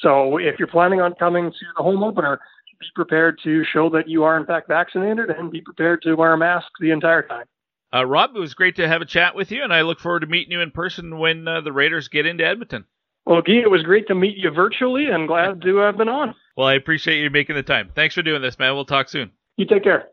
So 0.00 0.38
if 0.38 0.58
you're 0.58 0.68
planning 0.68 1.00
on 1.00 1.14
coming 1.14 1.50
to 1.50 1.66
the 1.76 1.82
home 1.82 2.02
opener, 2.02 2.40
be 2.80 2.86
prepared 2.94 3.38
to 3.44 3.62
show 3.64 3.90
that 3.90 4.08
you 4.08 4.24
are 4.24 4.38
in 4.38 4.46
fact 4.46 4.66
vaccinated 4.68 5.28
and 5.30 5.50
be 5.50 5.60
prepared 5.60 6.00
to 6.02 6.14
wear 6.14 6.32
a 6.32 6.38
mask 6.38 6.66
the 6.80 6.90
entire 6.90 7.22
time. 7.22 7.44
Uh, 7.92 8.06
Rob, 8.06 8.36
it 8.36 8.38
was 8.38 8.54
great 8.54 8.76
to 8.76 8.86
have 8.86 9.02
a 9.02 9.06
chat 9.06 9.34
with 9.34 9.50
you, 9.50 9.64
and 9.64 9.72
I 9.72 9.82
look 9.82 9.98
forward 9.98 10.20
to 10.20 10.26
meeting 10.26 10.52
you 10.52 10.60
in 10.60 10.70
person 10.70 11.18
when 11.18 11.48
uh, 11.48 11.60
the 11.60 11.72
Raiders 11.72 12.06
get 12.06 12.24
into 12.24 12.46
Edmonton. 12.46 12.84
Well, 13.26 13.42
Guy, 13.42 13.54
it 13.54 13.70
was 13.70 13.82
great 13.82 14.06
to 14.06 14.14
meet 14.14 14.36
you 14.36 14.50
virtually, 14.50 15.06
and 15.06 15.26
glad 15.26 15.60
to 15.62 15.76
have 15.78 15.98
been 15.98 16.08
on. 16.08 16.36
Well, 16.56 16.68
I 16.68 16.74
appreciate 16.74 17.20
you 17.20 17.30
making 17.30 17.56
the 17.56 17.64
time. 17.64 17.90
Thanks 17.92 18.14
for 18.14 18.22
doing 18.22 18.42
this, 18.42 18.58
man. 18.60 18.74
We'll 18.74 18.84
talk 18.84 19.08
soon. 19.08 19.32
You 19.56 19.66
take 19.66 19.82
care. 19.82 20.08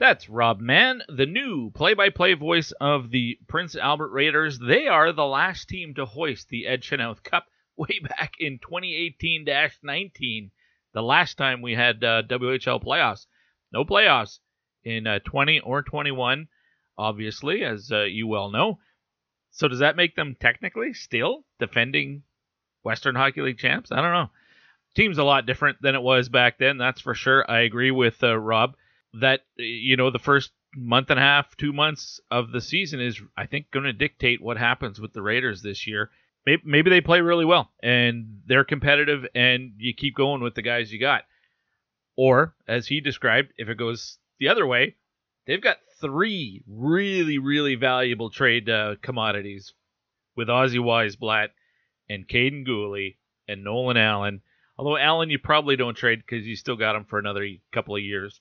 That's 0.00 0.28
Rob 0.28 0.60
Mahon, 0.60 1.02
the 1.08 1.26
new 1.26 1.70
play 1.70 1.94
by 1.94 2.10
play 2.10 2.34
voice 2.34 2.72
of 2.80 3.12
the 3.12 3.38
Prince 3.46 3.76
Albert 3.76 4.10
Raiders. 4.10 4.58
They 4.58 4.88
are 4.88 5.12
the 5.12 5.24
last 5.24 5.68
team 5.68 5.94
to 5.94 6.06
hoist 6.06 6.48
the 6.48 6.66
Ed 6.66 6.82
Chynoweth 6.82 7.22
Cup 7.22 7.46
way 7.76 8.00
back 8.02 8.32
in 8.40 8.58
2018 8.58 9.46
19, 9.80 10.50
the 10.92 11.02
last 11.02 11.38
time 11.38 11.62
we 11.62 11.74
had 11.74 12.02
uh, 12.02 12.24
WHL 12.24 12.82
playoffs. 12.82 13.26
No 13.72 13.84
playoffs 13.84 14.40
in 14.84 15.06
uh, 15.06 15.18
20 15.24 15.60
or 15.60 15.82
21, 15.82 16.48
obviously, 16.98 17.64
as 17.64 17.90
uh, 17.92 18.02
you 18.02 18.26
well 18.26 18.50
know. 18.50 18.78
So 19.50 19.68
does 19.68 19.80
that 19.80 19.96
make 19.96 20.16
them 20.16 20.36
technically 20.38 20.94
still 20.94 21.44
defending 21.58 22.22
Western 22.82 23.14
Hockey 23.14 23.42
League 23.42 23.58
champs? 23.58 23.92
I 23.92 23.96
don't 23.96 24.12
know. 24.12 24.30
Team's 24.94 25.18
a 25.18 25.24
lot 25.24 25.46
different 25.46 25.80
than 25.80 25.94
it 25.94 26.02
was 26.02 26.28
back 26.28 26.58
then, 26.58 26.78
that's 26.78 27.00
for 27.00 27.14
sure. 27.14 27.50
I 27.50 27.60
agree 27.60 27.90
with 27.90 28.22
uh, 28.22 28.36
Rob 28.36 28.76
that 29.14 29.40
you 29.56 29.96
know 29.96 30.10
the 30.10 30.18
first 30.18 30.52
month 30.76 31.10
and 31.10 31.18
a 31.18 31.22
half, 31.22 31.56
two 31.56 31.72
months 31.72 32.20
of 32.30 32.50
the 32.50 32.60
season 32.60 33.00
is, 33.00 33.20
I 33.36 33.46
think, 33.46 33.70
going 33.70 33.84
to 33.84 33.92
dictate 33.92 34.40
what 34.40 34.56
happens 34.56 35.00
with 35.00 35.12
the 35.12 35.22
Raiders 35.22 35.62
this 35.62 35.86
year. 35.86 36.10
Maybe, 36.46 36.62
maybe 36.64 36.90
they 36.90 37.00
play 37.00 37.20
really 37.20 37.44
well 37.44 37.70
and 37.82 38.40
they're 38.46 38.64
competitive, 38.64 39.26
and 39.34 39.72
you 39.78 39.94
keep 39.94 40.16
going 40.16 40.42
with 40.42 40.54
the 40.54 40.62
guys 40.62 40.92
you 40.92 40.98
got. 40.98 41.24
Or, 42.16 42.54
as 42.68 42.86
he 42.86 43.00
described, 43.00 43.52
if 43.56 43.68
it 43.68 43.76
goes 43.76 44.18
the 44.38 44.48
other 44.48 44.66
way, 44.66 44.96
they've 45.46 45.62
got 45.62 45.78
three 46.00 46.62
really, 46.66 47.38
really 47.38 47.74
valuable 47.74 48.30
trade 48.30 48.68
uh, 48.68 48.96
commodities 49.02 49.72
with 50.36 50.48
Ozzy 50.48 50.78
Wiesblatt 50.78 51.48
and 52.08 52.28
Kaiden 52.28 52.66
Guhle 52.66 53.16
and 53.48 53.64
Nolan 53.64 53.96
Allan. 53.96 54.42
Although 54.78 54.96
Allan, 54.96 55.30
you 55.30 55.38
probably 55.38 55.76
don't 55.76 55.96
trade 55.96 56.22
because 56.26 56.46
you 56.46 56.56
still 56.56 56.76
got 56.76 56.96
him 56.96 57.04
for 57.04 57.18
another 57.18 57.46
couple 57.72 57.94
of 57.94 58.02
years. 58.02 58.40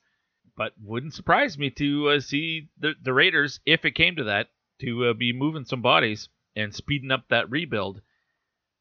But 0.58 0.74
wouldn't 0.82 1.14
surprise 1.14 1.58
me 1.58 1.70
to 1.72 2.10
uh, 2.10 2.20
see 2.20 2.70
the, 2.80 2.94
the 3.02 3.14
Raiders, 3.14 3.60
if 3.66 3.86
it 3.86 3.96
came 3.96 4.16
to 4.16 4.26
that, 4.26 4.48
to 4.82 5.06
uh, 5.06 5.14
be 5.14 5.34
moving 5.34 5.66
some 5.66 5.82
bodies 5.82 6.30
and 6.56 6.74
speeding 6.74 7.12
up 7.12 7.26
that 7.30 7.50
rebuild. 7.50 8.02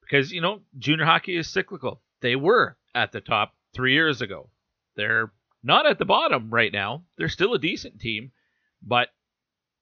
Because, 0.01 0.33
you 0.33 0.41
know, 0.41 0.61
junior 0.79 1.05
hockey 1.05 1.37
is 1.37 1.49
cyclical. 1.49 2.01
They 2.23 2.37
were 2.37 2.77
at 2.95 3.13
the 3.13 3.21
top 3.21 3.55
three 3.75 3.93
years 3.93 4.21
ago. 4.21 4.51
They're 4.97 5.33
not 5.63 5.87
at 5.87 5.99
the 5.99 6.05
bottom 6.05 6.51
right 6.51 6.73
now. 6.73 7.05
They're 7.17 7.29
still 7.29 7.55
a 7.55 7.59
decent 7.59 8.01
team, 8.01 8.33
but 8.83 9.09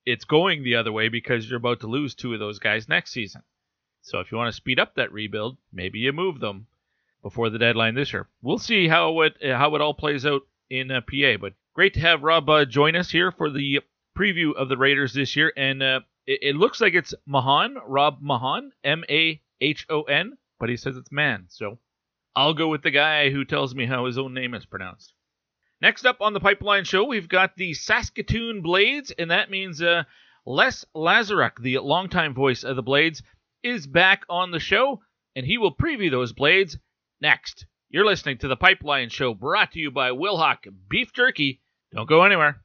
it's 0.05 0.25
going 0.25 0.63
the 0.63 0.77
other 0.77 0.93
way 0.93 1.09
because 1.09 1.49
you're 1.49 1.59
about 1.59 1.81
to 1.81 1.87
lose 1.87 2.15
two 2.15 2.33
of 2.35 2.41
those 2.41 2.59
guys 2.59 2.89
next 2.89 3.13
season. 3.13 3.43
So 4.03 4.21
if 4.21 4.33
you 4.33 4.39
want 4.39 4.49
to 4.49 4.57
speed 4.57 4.81
up 4.81 4.95
that 4.95 5.13
rebuild, 5.13 5.59
maybe 5.73 5.99
you 5.99 6.13
move 6.13 6.41
them 6.41 6.67
before 7.23 7.51
the 7.51 7.59
deadline 7.59 7.95
this 7.95 8.13
year. 8.13 8.29
We'll 8.43 8.59
see 8.59 8.89
how 8.89 9.21
it 9.21 9.37
how 9.43 9.75
it 9.75 9.81
all 9.81 9.95
plays 9.95 10.25
out 10.25 10.43
in 10.71 10.91
uh, 10.91 11.01
PA. 11.01 11.37
But 11.41 11.55
great 11.75 11.95
to 11.95 12.01
have 12.01 12.23
Rob 12.23 12.49
uh, 12.49 12.65
join 12.65 12.97
us 12.97 13.11
here 13.11 13.31
for 13.33 13.51
the 13.51 13.81
preview 14.17 14.55
of 14.55 14.69
the 14.69 14.77
Raiders 14.77 15.13
this 15.13 15.37
year. 15.37 15.53
And 15.57 15.83
uh, 15.83 16.01
it, 16.27 16.39
it, 16.43 16.57
looks 16.57 16.81
like 16.81 16.95
it's 16.95 17.15
Mahon 17.27 17.77
Rob 17.87 18.19
Mahon 18.21 18.73
M 18.85 19.05
A 19.09 19.41
H 19.61 19.87
O 19.91 20.03
N, 20.03 20.39
but 20.59 20.69
he 20.69 20.77
says 20.77 20.97
it's 20.97 21.13
man. 21.13 21.47
So 21.49 21.79
I'll 22.35 22.55
go 22.55 22.69
with 22.69 22.83
the 22.83 22.91
guy 22.91 23.31
who 23.31 23.45
tells 23.45 23.75
me 23.75 23.87
how 23.87 24.07
his 24.07 24.19
own 24.19 24.33
name 24.33 24.55
is 24.55 24.65
pronounced. 24.65 25.13
Next 25.81 26.05
up 26.05 26.21
on 26.21 26.33
the 26.33 26.41
Pipeline 26.41 26.83
Show, 26.83 27.05
we've 27.05 27.29
got 27.29 27.55
the 27.55 27.73
Saskatoon 27.73 28.63
Blades, 28.63 29.13
and 29.13 29.31
that 29.31 29.49
means 29.49 29.81
uh, 29.81 30.03
Les 30.45 30.85
Lazaruk, 30.93 31.63
the 31.63 31.79
longtime 31.79 32.35
voice 32.35 32.65
of 32.65 32.75
the 32.75 32.83
Blades, 32.83 33.23
is 33.63 33.87
back 33.87 34.25
on 34.29 34.51
the 34.51 34.59
show, 34.59 35.01
and 35.37 35.47
he 35.47 35.57
will 35.57 35.73
preview 35.73 36.11
those 36.11 36.33
Blades 36.33 36.77
next. 37.21 37.67
You're 37.91 38.05
listening 38.05 38.39
to 38.39 38.49
the 38.49 38.57
Pipeline 38.57 39.09
Show, 39.09 39.35
brought 39.35 39.71
to 39.73 39.79
you 39.79 39.93
by 39.93 40.11
Wilhauk 40.11 40.67
Beef 40.91 41.13
Jerky. 41.13 41.61
Don't 41.95 42.09
go 42.09 42.25
anywhere. 42.25 42.61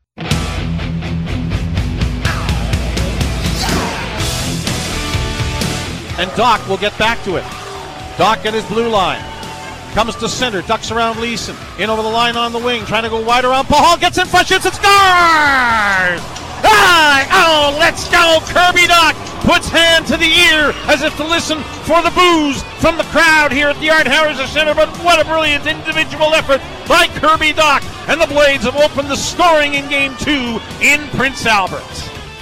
And 6.15 6.29
Dach 6.31 6.67
will 6.67 6.77
get 6.77 6.97
back 6.97 7.23
to 7.25 7.35
it. 7.35 7.43
Dach 8.17 8.43
at 8.43 8.55
his 8.55 8.65
blue 8.65 8.89
line. 8.89 9.32
Comes 9.93 10.15
to 10.15 10.27
center, 10.27 10.63
ducks 10.63 10.89
around 10.89 11.19
Leeson. 11.19 11.55
In 11.77 11.91
over 11.91 12.01
the 12.01 12.09
line 12.09 12.35
on 12.35 12.51
the 12.51 12.57
wing, 12.57 12.83
trying 12.85 13.03
to 13.03 13.09
go 13.09 13.21
wide 13.21 13.45
around. 13.45 13.65
Pahal 13.65 13.99
gets 13.99 14.17
in 14.17 14.25
front, 14.25 14.47
shoots, 14.47 14.65
and 14.65 14.73
scores! 14.73 16.21
Ah, 16.65 17.21
oh, 17.45 17.77
let's 17.77 18.09
go, 18.09 18.39
Kirby 18.49 18.87
Dach! 18.87 19.13
Puts 19.45 19.69
hand 19.69 20.07
to 20.07 20.17
the 20.17 20.25
ear 20.25 20.73
as 20.87 21.03
if 21.03 21.15
to 21.17 21.23
listen 21.23 21.59
for 21.85 22.01
the 22.01 22.09
boos 22.09 22.63
from 22.81 22.97
the 22.97 23.03
crowd 23.13 23.51
here 23.51 23.67
at 23.67 23.79
the 23.79 23.91
Art 23.91 24.07
Hauser 24.07 24.47
Center. 24.47 24.73
But 24.73 24.89
what 25.03 25.21
a 25.21 25.25
brilliant 25.25 25.67
individual 25.67 26.33
effort 26.33 26.61
by 26.87 27.05
Kirby 27.19 27.53
Dach! 27.53 27.83
And 28.09 28.19
the 28.19 28.25
Blades 28.25 28.63
have 28.63 28.75
opened 28.75 29.09
the 29.09 29.15
scoring 29.15 29.75
in 29.75 29.87
game 29.89 30.15
two 30.17 30.59
in 30.81 31.07
Prince 31.09 31.45
Albert. 31.45 31.83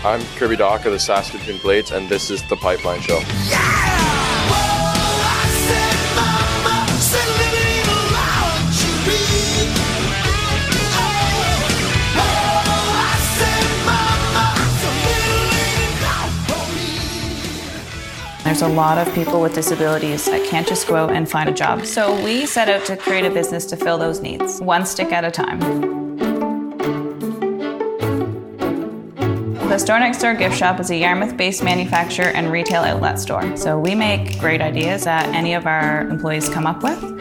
I'm 0.05 0.21
Kirby 0.37 0.55
Dach 0.55 0.85
of 0.85 0.93
the 0.93 0.99
Saskatoon 0.99 1.57
Blades, 1.57 1.91
and 1.91 2.07
this 2.07 2.31
is 2.31 2.41
the 2.47 2.55
Pipeline 2.55 3.01
Show. 3.01 3.19
Yeah! 3.49 3.80
There's 18.51 18.63
a 18.63 18.67
lot 18.67 18.97
of 18.97 19.15
people 19.15 19.39
with 19.39 19.53
disabilities 19.53 20.25
that 20.25 20.45
can't 20.45 20.67
just 20.67 20.85
go 20.85 20.97
out 20.97 21.11
and 21.11 21.31
find 21.31 21.47
a 21.47 21.53
job. 21.53 21.85
So 21.85 22.21
we 22.21 22.45
set 22.45 22.67
out 22.67 22.83
to 22.87 22.97
create 22.97 23.23
a 23.23 23.29
business 23.29 23.65
to 23.67 23.77
fill 23.77 23.97
those 23.97 24.19
needs, 24.19 24.59
one 24.59 24.85
stick 24.85 25.13
at 25.13 25.23
a 25.23 25.31
time. 25.31 25.61
The 29.69 29.77
Store 29.77 29.99
Next 29.99 30.19
Door 30.19 30.33
Gift 30.33 30.57
Shop 30.57 30.81
is 30.81 30.91
a 30.91 30.97
Yarmouth 30.97 31.37
based 31.37 31.63
manufacturer 31.63 32.25
and 32.25 32.51
retail 32.51 32.81
outlet 32.81 33.21
store. 33.21 33.55
So 33.55 33.79
we 33.79 33.95
make 33.95 34.37
great 34.37 34.59
ideas 34.59 35.05
that 35.05 35.33
any 35.33 35.53
of 35.53 35.65
our 35.65 36.01
employees 36.09 36.49
come 36.49 36.67
up 36.67 36.83
with, 36.83 37.20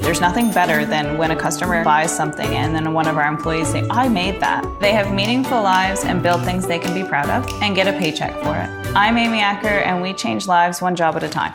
There's 0.00 0.20
nothing 0.20 0.50
better 0.50 0.86
than 0.86 1.18
when 1.18 1.30
a 1.30 1.36
customer 1.36 1.84
buys 1.84 2.14
something 2.14 2.48
and 2.56 2.74
then 2.74 2.94
one 2.94 3.06
of 3.06 3.18
our 3.18 3.28
employees 3.28 3.68
say, 3.68 3.86
I 3.90 4.08
made 4.08 4.40
that. 4.40 4.64
They 4.80 4.92
have 4.92 5.12
meaningful 5.12 5.62
lives 5.62 6.04
and 6.04 6.22
build 6.22 6.42
things 6.42 6.66
they 6.66 6.78
can 6.78 6.94
be 6.94 7.06
proud 7.06 7.28
of 7.28 7.46
and 7.62 7.76
get 7.76 7.86
a 7.86 7.96
paycheck 7.98 8.32
for 8.42 8.56
it. 8.56 8.96
I'm 8.96 9.18
Amy 9.18 9.40
Acker 9.40 9.68
and 9.68 10.00
we 10.00 10.14
change 10.14 10.46
lives 10.46 10.80
one 10.80 10.96
job 10.96 11.16
at 11.16 11.22
a 11.22 11.28
time. 11.28 11.52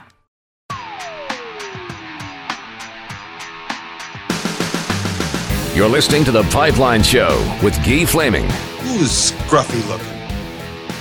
You're 5.75 5.89
listening 5.89 6.23
to 6.25 6.31
The 6.31 6.43
Pipeline 6.43 7.03
Show 7.03 7.37
with 7.63 7.75
Guy 7.83 8.05
Flaming. 8.05 8.45
Who's 8.79 9.31
scruffy 9.31 9.85
looking? 9.89 10.15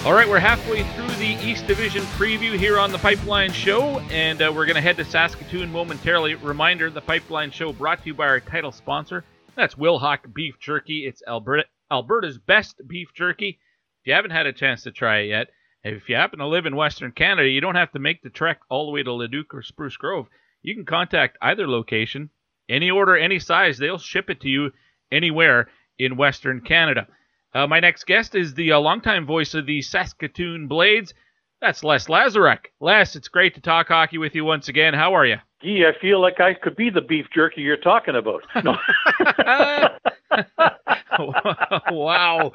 All 0.04 0.14
right, 0.14 0.28
we're 0.28 0.40
halfway 0.40 0.82
through 0.82 1.03
the 1.24 1.42
East 1.42 1.66
Division 1.66 2.02
preview 2.18 2.54
here 2.54 2.78
on 2.78 2.92
the 2.92 2.98
Pipeline 2.98 3.50
Show, 3.50 3.98
and 4.10 4.42
uh, 4.42 4.52
we're 4.54 4.66
going 4.66 4.74
to 4.74 4.82
head 4.82 4.98
to 4.98 5.06
Saskatoon 5.06 5.72
momentarily. 5.72 6.34
Reminder 6.34 6.90
the 6.90 7.00
Pipeline 7.00 7.50
Show 7.50 7.72
brought 7.72 8.02
to 8.02 8.08
you 8.08 8.12
by 8.12 8.26
our 8.26 8.40
title 8.40 8.70
sponsor. 8.70 9.24
That's 9.56 9.74
Wilhauk 9.74 10.34
Beef 10.34 10.58
Jerky. 10.60 11.06
It's 11.06 11.22
Alberta, 11.26 11.64
Alberta's 11.90 12.36
best 12.36 12.78
beef 12.86 13.08
jerky. 13.14 13.58
If 14.02 14.06
you 14.06 14.12
haven't 14.12 14.32
had 14.32 14.44
a 14.44 14.52
chance 14.52 14.82
to 14.82 14.92
try 14.92 15.20
it 15.20 15.28
yet, 15.28 15.48
if 15.82 16.10
you 16.10 16.16
happen 16.16 16.40
to 16.40 16.46
live 16.46 16.66
in 16.66 16.76
Western 16.76 17.10
Canada, 17.10 17.48
you 17.48 17.62
don't 17.62 17.74
have 17.74 17.92
to 17.92 17.98
make 17.98 18.20
the 18.20 18.28
trek 18.28 18.60
all 18.68 18.84
the 18.84 18.92
way 18.92 19.02
to 19.02 19.12
Leduc 19.14 19.54
or 19.54 19.62
Spruce 19.62 19.96
Grove. 19.96 20.26
You 20.60 20.74
can 20.74 20.84
contact 20.84 21.38
either 21.40 21.66
location, 21.66 22.28
any 22.68 22.90
order, 22.90 23.16
any 23.16 23.38
size, 23.38 23.78
they'll 23.78 23.96
ship 23.96 24.28
it 24.28 24.42
to 24.42 24.50
you 24.50 24.72
anywhere 25.10 25.70
in 25.98 26.18
Western 26.18 26.60
Canada. 26.60 27.08
Uh, 27.54 27.66
my 27.68 27.78
next 27.78 28.06
guest 28.06 28.34
is 28.34 28.54
the 28.54 28.72
uh, 28.72 28.78
longtime 28.80 29.24
voice 29.26 29.54
of 29.54 29.64
the 29.64 29.80
Saskatoon 29.80 30.66
Blades. 30.66 31.14
That's 31.60 31.84
Les 31.84 32.08
Lazaruk. 32.08 32.66
Les, 32.80 33.14
it's 33.14 33.28
great 33.28 33.54
to 33.54 33.60
talk 33.60 33.88
hockey 33.88 34.18
with 34.18 34.34
you 34.34 34.44
once 34.44 34.68
again. 34.68 34.92
How 34.92 35.14
are 35.14 35.24
you? 35.24 35.36
Gee, 35.64 35.86
I 35.86 35.98
feel 35.98 36.20
like 36.20 36.40
I 36.40 36.52
could 36.52 36.76
be 36.76 36.90
the 36.90 37.00
beef 37.00 37.24
jerky 37.34 37.62
you're 37.62 37.78
talking 37.78 38.14
about. 38.14 38.42
No. 38.62 38.76
wow. 41.90 42.50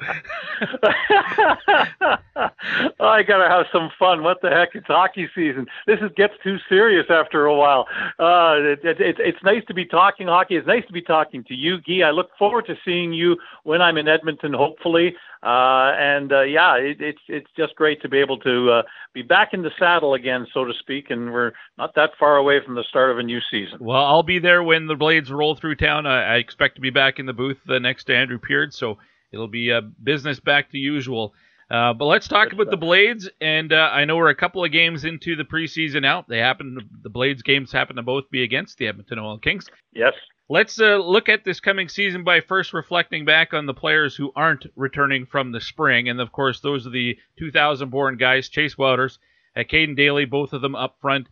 I 3.00 3.22
gotta 3.22 3.48
have 3.48 3.66
some 3.72 3.90
fun. 3.98 4.22
What 4.22 4.42
the 4.42 4.50
heck? 4.50 4.74
It's 4.74 4.86
hockey 4.86 5.28
season. 5.34 5.66
This 5.86 5.98
is, 6.00 6.10
gets 6.16 6.34
too 6.42 6.58
serious 6.68 7.06
after 7.08 7.46
a 7.46 7.54
while. 7.54 7.86
Uh, 8.18 8.56
it, 8.58 8.84
it, 8.84 9.00
it, 9.00 9.16
it's 9.18 9.42
nice 9.42 9.64
to 9.68 9.74
be 9.74 9.86
talking 9.86 10.26
hockey. 10.26 10.56
It's 10.56 10.66
nice 10.66 10.84
to 10.86 10.92
be 10.92 11.00
talking 11.02 11.42
to 11.44 11.54
you, 11.54 11.78
Guy. 11.80 12.06
I 12.06 12.10
look 12.10 12.30
forward 12.38 12.66
to 12.66 12.76
seeing 12.84 13.14
you 13.14 13.38
when 13.64 13.80
I'm 13.80 13.96
in 13.96 14.08
Edmonton, 14.08 14.52
hopefully. 14.52 15.14
Uh, 15.42 15.92
and 15.98 16.32
uh, 16.32 16.42
yeah, 16.42 16.76
it, 16.76 17.00
it's 17.00 17.20
it's 17.28 17.50
just 17.56 17.74
great 17.74 18.02
to 18.02 18.08
be 18.08 18.18
able 18.18 18.38
to 18.38 18.70
uh, 18.70 18.82
be 19.14 19.22
back 19.22 19.54
in 19.54 19.62
the 19.62 19.70
saddle 19.78 20.12
again, 20.12 20.46
so 20.52 20.64
to 20.66 20.72
speak. 20.78 21.10
And 21.10 21.32
we're 21.32 21.52
not 21.78 21.94
that 21.94 22.10
far 22.18 22.36
away 22.36 22.62
from 22.64 22.74
the 22.74 22.84
start 22.84 23.10
of 23.10 23.18
a 23.18 23.22
new 23.22 23.40
season. 23.50 23.78
Well, 23.80 24.04
I'll 24.04 24.22
be 24.22 24.38
there 24.38 24.62
when 24.62 24.86
the 24.86 24.96
Blades 24.96 25.32
roll 25.32 25.54
through 25.54 25.76
town. 25.76 26.06
I, 26.06 26.34
I 26.34 26.36
expect 26.36 26.74
to 26.74 26.82
be 26.82 26.90
back 26.90 27.18
in 27.18 27.24
the 27.24 27.32
booth 27.32 27.58
uh, 27.68 27.78
next 27.78 28.04
to 28.04 28.14
Andrew 28.14 28.38
Peard, 28.38 28.74
so 28.74 28.98
it'll 29.32 29.48
be 29.48 29.72
uh, 29.72 29.80
business 30.02 30.40
back 30.40 30.70
to 30.72 30.78
usual. 30.78 31.32
Uh, 31.70 31.94
but 31.94 32.06
let's 32.06 32.26
talk 32.26 32.52
about 32.52 32.68
the 32.68 32.76
Blades, 32.76 33.30
and 33.40 33.72
uh, 33.72 33.90
I 33.92 34.04
know 34.04 34.16
we're 34.16 34.30
a 34.30 34.34
couple 34.34 34.64
of 34.64 34.72
games 34.72 35.04
into 35.04 35.36
the 35.36 35.44
preseason 35.44 36.04
out. 36.04 36.28
They 36.28 36.38
happen, 36.38 36.76
the 37.02 37.08
Blades 37.08 37.42
games 37.42 37.70
happen 37.70 37.94
to 37.94 38.02
both 38.02 38.28
be 38.28 38.42
against 38.42 38.76
the 38.78 38.88
Edmonton 38.88 39.20
Oil 39.20 39.38
Kings. 39.38 39.68
Yes. 39.92 40.14
Let's 40.52 40.80
uh, 40.80 40.96
look 40.96 41.28
at 41.28 41.44
this 41.44 41.60
coming 41.60 41.88
season 41.88 42.24
by 42.24 42.40
first 42.40 42.72
reflecting 42.72 43.24
back 43.24 43.54
on 43.54 43.66
the 43.66 43.72
players 43.72 44.16
who 44.16 44.32
aren't 44.34 44.66
returning 44.74 45.24
from 45.24 45.52
the 45.52 45.60
spring, 45.60 46.08
and 46.08 46.20
of 46.20 46.32
course 46.32 46.58
those 46.58 46.88
are 46.88 46.90
the 46.90 47.16
2000-born 47.40 48.16
guys, 48.16 48.48
Chase 48.48 48.74
Wouters, 48.74 49.18
uh, 49.54 49.60
Caden 49.60 49.96
Daly, 49.96 50.24
both 50.24 50.52
of 50.52 50.60
them 50.60 50.74
up 50.74 50.96
front, 51.00 51.28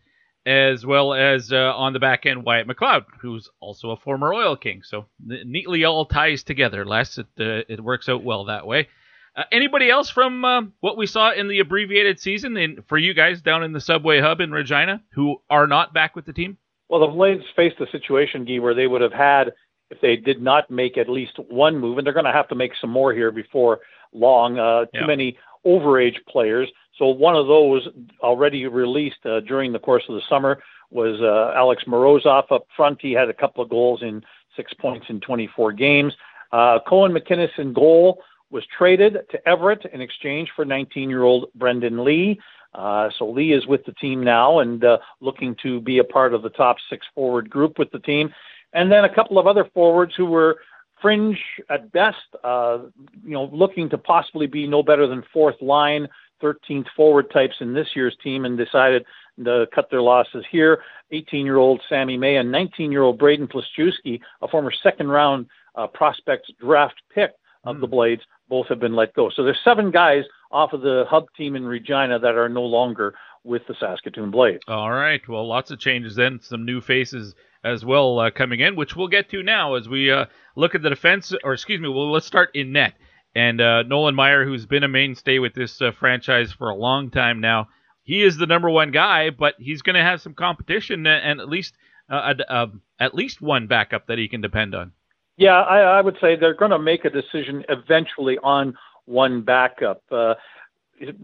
as 0.46 0.86
well 0.86 1.14
as 1.14 1.52
uh, 1.52 1.56
on 1.56 1.94
the 1.94 1.98
back 1.98 2.26
end 2.26 2.44
Wyatt 2.44 2.68
McLeod, 2.68 3.06
who's 3.20 3.50
also 3.58 3.90
a 3.90 3.96
former 3.96 4.32
Oil 4.32 4.54
King. 4.54 4.82
So 4.84 5.06
neatly 5.20 5.82
all 5.82 6.06
ties 6.06 6.44
together. 6.44 6.84
Les, 6.84 7.18
it 7.18 7.26
uh, 7.40 7.66
it 7.68 7.82
works 7.82 8.08
out 8.08 8.22
well 8.22 8.44
that 8.44 8.68
way. 8.68 8.86
Uh, 9.34 9.42
anybody 9.50 9.90
else 9.90 10.08
from 10.08 10.44
uh, 10.44 10.62
what 10.78 10.96
we 10.96 11.06
saw 11.06 11.32
in 11.32 11.48
the 11.48 11.58
abbreviated 11.58 12.20
season 12.20 12.56
in, 12.56 12.82
for 12.86 12.96
you 12.96 13.14
guys 13.14 13.42
down 13.42 13.64
in 13.64 13.72
the 13.72 13.80
Subway 13.80 14.20
Hub 14.20 14.40
in 14.40 14.52
Regina 14.52 15.02
who 15.14 15.42
are 15.50 15.66
not 15.66 15.92
back 15.92 16.14
with 16.14 16.24
the 16.24 16.32
team? 16.32 16.56
Well, 16.88 17.00
the 17.00 17.06
Blades 17.06 17.44
faced 17.54 17.80
a 17.80 17.90
situation, 17.90 18.44
Guy, 18.44 18.58
where 18.58 18.74
they 18.74 18.86
would 18.86 19.02
have 19.02 19.12
had, 19.12 19.52
if 19.90 20.00
they 20.00 20.16
did 20.16 20.40
not 20.40 20.70
make 20.70 20.96
at 20.96 21.08
least 21.08 21.38
one 21.48 21.78
move, 21.78 21.98
and 21.98 22.06
they're 22.06 22.14
going 22.14 22.24
to 22.24 22.32
have 22.32 22.48
to 22.48 22.54
make 22.54 22.72
some 22.80 22.90
more 22.90 23.12
here 23.12 23.30
before 23.30 23.80
long, 24.12 24.58
uh, 24.58 24.84
too 24.86 25.00
yeah. 25.00 25.06
many 25.06 25.36
overage 25.66 26.16
players. 26.28 26.68
So 26.98 27.06
one 27.06 27.36
of 27.36 27.46
those 27.46 27.86
already 28.20 28.66
released 28.66 29.24
uh, 29.24 29.40
during 29.40 29.72
the 29.72 29.78
course 29.78 30.02
of 30.08 30.14
the 30.14 30.22
summer 30.28 30.62
was 30.90 31.20
uh, 31.20 31.56
Alex 31.56 31.84
Morozov 31.86 32.50
up 32.50 32.66
front. 32.76 32.98
He 33.00 33.12
had 33.12 33.28
a 33.28 33.34
couple 33.34 33.62
of 33.62 33.70
goals 33.70 34.02
in 34.02 34.22
six 34.56 34.72
points 34.74 35.06
in 35.08 35.20
24 35.20 35.72
games. 35.72 36.14
Uh, 36.52 36.78
Cohen 36.86 37.12
McInnes 37.12 37.56
in 37.58 37.72
goal 37.72 38.22
was 38.50 38.64
traded 38.76 39.18
to 39.30 39.48
Everett 39.48 39.84
in 39.92 40.00
exchange 40.00 40.50
for 40.56 40.64
19-year-old 40.64 41.46
Brendan 41.54 42.02
Lee. 42.02 42.40
Uh, 42.74 43.08
so 43.18 43.28
Lee 43.30 43.52
is 43.52 43.66
with 43.66 43.84
the 43.84 43.92
team 43.92 44.22
now 44.22 44.58
and 44.58 44.84
uh, 44.84 44.98
looking 45.20 45.56
to 45.62 45.80
be 45.80 45.98
a 45.98 46.04
part 46.04 46.34
of 46.34 46.42
the 46.42 46.50
top 46.50 46.76
six 46.90 47.06
forward 47.14 47.48
group 47.48 47.78
with 47.78 47.90
the 47.90 47.98
team. 47.98 48.32
And 48.72 48.92
then 48.92 49.04
a 49.04 49.14
couple 49.14 49.38
of 49.38 49.46
other 49.46 49.68
forwards 49.72 50.14
who 50.16 50.26
were 50.26 50.58
fringe 51.00 51.38
at 51.70 51.90
best, 51.92 52.16
uh, 52.44 52.78
you 53.24 53.32
know, 53.32 53.48
looking 53.52 53.88
to 53.90 53.98
possibly 53.98 54.46
be 54.46 54.66
no 54.66 54.82
better 54.82 55.06
than 55.06 55.22
fourth 55.32 55.60
line, 55.62 56.08
13th 56.42 56.86
forward 56.94 57.30
types 57.30 57.56
in 57.60 57.72
this 57.72 57.88
year's 57.94 58.16
team 58.22 58.44
and 58.44 58.58
decided 58.58 59.04
to 59.44 59.66
cut 59.74 59.90
their 59.90 60.02
losses 60.02 60.44
here. 60.50 60.82
18 61.10 61.46
year 61.46 61.56
old 61.56 61.80
Sammy 61.88 62.16
May 62.16 62.36
and 62.36 62.52
19 62.52 62.92
year 62.92 63.02
old 63.02 63.18
Braden 63.18 63.48
Plashewski, 63.48 64.20
a 64.42 64.48
former 64.48 64.72
second 64.82 65.08
round 65.08 65.46
uh, 65.74 65.86
prospect 65.86 66.50
draft 66.60 67.00
pick 67.14 67.32
of 67.76 67.80
the 67.80 67.86
Blades, 67.86 68.22
both 68.48 68.66
have 68.68 68.80
been 68.80 68.96
let 68.96 69.14
go. 69.14 69.30
So 69.34 69.44
there's 69.44 69.58
seven 69.64 69.90
guys 69.90 70.24
off 70.50 70.72
of 70.72 70.80
the 70.80 71.04
hub 71.08 71.26
team 71.36 71.56
in 71.56 71.64
Regina 71.64 72.18
that 72.18 72.34
are 72.34 72.48
no 72.48 72.62
longer 72.62 73.14
with 73.44 73.62
the 73.68 73.74
Saskatoon 73.78 74.30
Blades. 74.30 74.62
All 74.66 74.90
right. 74.90 75.26
Well, 75.28 75.46
lots 75.46 75.70
of 75.70 75.78
changes 75.78 76.16
then. 76.16 76.40
Some 76.42 76.64
new 76.64 76.80
faces 76.80 77.34
as 77.64 77.84
well 77.84 78.18
uh, 78.18 78.30
coming 78.30 78.60
in, 78.60 78.76
which 78.76 78.96
we'll 78.96 79.08
get 79.08 79.30
to 79.30 79.42
now 79.42 79.74
as 79.74 79.88
we 79.88 80.10
uh, 80.10 80.26
look 80.56 80.74
at 80.74 80.82
the 80.82 80.90
defense. 80.90 81.32
Or 81.44 81.52
excuse 81.52 81.80
me, 81.80 81.88
well, 81.88 82.10
let's 82.10 82.26
start 82.26 82.50
in 82.54 82.72
net. 82.72 82.94
And 83.34 83.60
uh, 83.60 83.82
Nolan 83.82 84.14
Maier, 84.14 84.44
who's 84.44 84.66
been 84.66 84.84
a 84.84 84.88
mainstay 84.88 85.38
with 85.38 85.54
this 85.54 85.80
uh, 85.80 85.92
franchise 85.92 86.52
for 86.52 86.70
a 86.70 86.74
long 86.74 87.10
time 87.10 87.40
now, 87.40 87.68
he 88.02 88.22
is 88.22 88.38
the 88.38 88.46
number 88.46 88.70
one 88.70 88.90
guy, 88.90 89.30
but 89.30 89.54
he's 89.58 89.82
going 89.82 89.94
to 89.94 90.02
have 90.02 90.22
some 90.22 90.34
competition 90.34 91.06
and 91.06 91.40
at 91.40 91.48
least 91.48 91.74
uh, 92.10 92.66
at 92.98 93.14
least 93.14 93.42
one 93.42 93.66
backup 93.66 94.06
that 94.06 94.16
he 94.16 94.28
can 94.28 94.40
depend 94.40 94.74
on. 94.74 94.92
Yeah, 95.38 95.62
I, 95.62 95.98
I 95.98 96.00
would 96.00 96.16
say 96.20 96.34
they're 96.34 96.52
going 96.52 96.72
to 96.72 96.80
make 96.80 97.04
a 97.04 97.10
decision 97.10 97.64
eventually 97.68 98.38
on 98.42 98.76
one 99.06 99.40
backup. 99.42 100.02
Uh, 100.10 100.34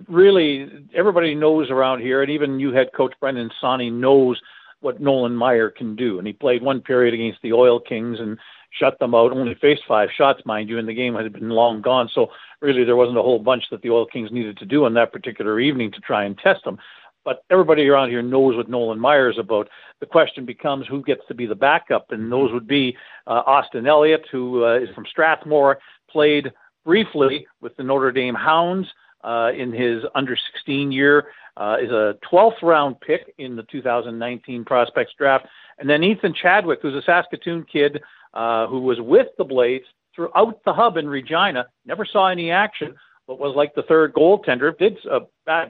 really, 0.08 0.70
everybody 0.94 1.34
knows 1.34 1.68
around 1.68 2.00
here, 2.00 2.22
and 2.22 2.30
even 2.30 2.60
you 2.60 2.72
head 2.72 2.90
coach 2.96 3.12
Brennan 3.18 3.50
Sawyer 3.60 3.90
knows 3.90 4.40
what 4.80 5.00
Nolan 5.00 5.32
Maier 5.32 5.74
can 5.74 5.96
do. 5.96 6.18
And 6.18 6.26
he 6.28 6.32
played 6.32 6.62
one 6.62 6.80
period 6.80 7.12
against 7.12 7.42
the 7.42 7.52
Oil 7.52 7.80
Kings 7.80 8.20
and 8.20 8.38
shut 8.70 8.96
them 9.00 9.16
out. 9.16 9.32
Only 9.32 9.56
faced 9.56 9.82
five 9.88 10.10
shots, 10.16 10.42
mind 10.44 10.68
you, 10.68 10.78
and 10.78 10.86
the 10.86 10.94
game 10.94 11.16
had 11.16 11.32
been 11.32 11.48
long 11.48 11.82
gone. 11.82 12.08
So 12.14 12.28
really, 12.60 12.84
there 12.84 12.94
wasn't 12.94 13.18
a 13.18 13.22
whole 13.22 13.40
bunch 13.40 13.64
that 13.72 13.82
the 13.82 13.90
Oil 13.90 14.06
Kings 14.06 14.30
needed 14.30 14.58
to 14.58 14.64
do 14.64 14.84
on 14.84 14.94
that 14.94 15.12
particular 15.12 15.58
evening 15.58 15.90
to 15.90 16.00
try 16.00 16.24
and 16.24 16.38
test 16.38 16.62
them. 16.64 16.78
But 17.24 17.42
everybody 17.50 17.88
around 17.88 18.10
here 18.10 18.22
knows 18.22 18.56
what 18.56 18.68
Nolan 18.68 18.98
Maier 18.98 19.30
is 19.30 19.38
about. 19.38 19.68
The 20.00 20.06
question 20.06 20.44
becomes 20.44 20.86
who 20.86 21.02
gets 21.02 21.22
to 21.28 21.34
be 21.34 21.46
the 21.46 21.54
backup, 21.54 22.12
and 22.12 22.30
those 22.30 22.52
would 22.52 22.66
be 22.66 22.96
uh, 23.26 23.42
Austin 23.46 23.86
Elliott, 23.86 24.26
who 24.30 24.64
uh, 24.64 24.78
is 24.78 24.90
from 24.94 25.06
Strathmore, 25.06 25.78
played 26.10 26.52
briefly 26.84 27.46
with 27.60 27.76
the 27.76 27.82
Notre 27.82 28.12
Dame 28.12 28.34
Hounds 28.34 28.88
uh, 29.22 29.50
in 29.56 29.72
his 29.72 30.04
under 30.14 30.36
16 30.36 30.92
year, 30.92 31.28
uh, 31.56 31.76
is 31.80 31.90
a 31.90 32.16
12th 32.30 32.62
round 32.62 33.00
pick 33.00 33.32
in 33.38 33.56
the 33.56 33.62
2019 33.64 34.64
prospects 34.64 35.12
draft. 35.16 35.46
And 35.78 35.88
then 35.88 36.04
Ethan 36.04 36.34
Chadwick, 36.34 36.80
who's 36.82 36.94
a 36.94 37.02
Saskatoon 37.02 37.64
kid 37.64 38.02
uh, 38.34 38.66
who 38.66 38.80
was 38.80 39.00
with 39.00 39.28
the 39.38 39.44
Blades 39.44 39.86
throughout 40.14 40.60
the 40.64 40.72
hub 40.72 40.96
in 40.96 41.08
Regina, 41.08 41.66
never 41.86 42.04
saw 42.04 42.28
any 42.28 42.50
action, 42.50 42.94
but 43.26 43.38
was 43.38 43.54
like 43.56 43.74
the 43.74 43.82
third 43.82 44.12
goaltender, 44.14 44.76
did 44.76 44.98
uh, 45.10 45.20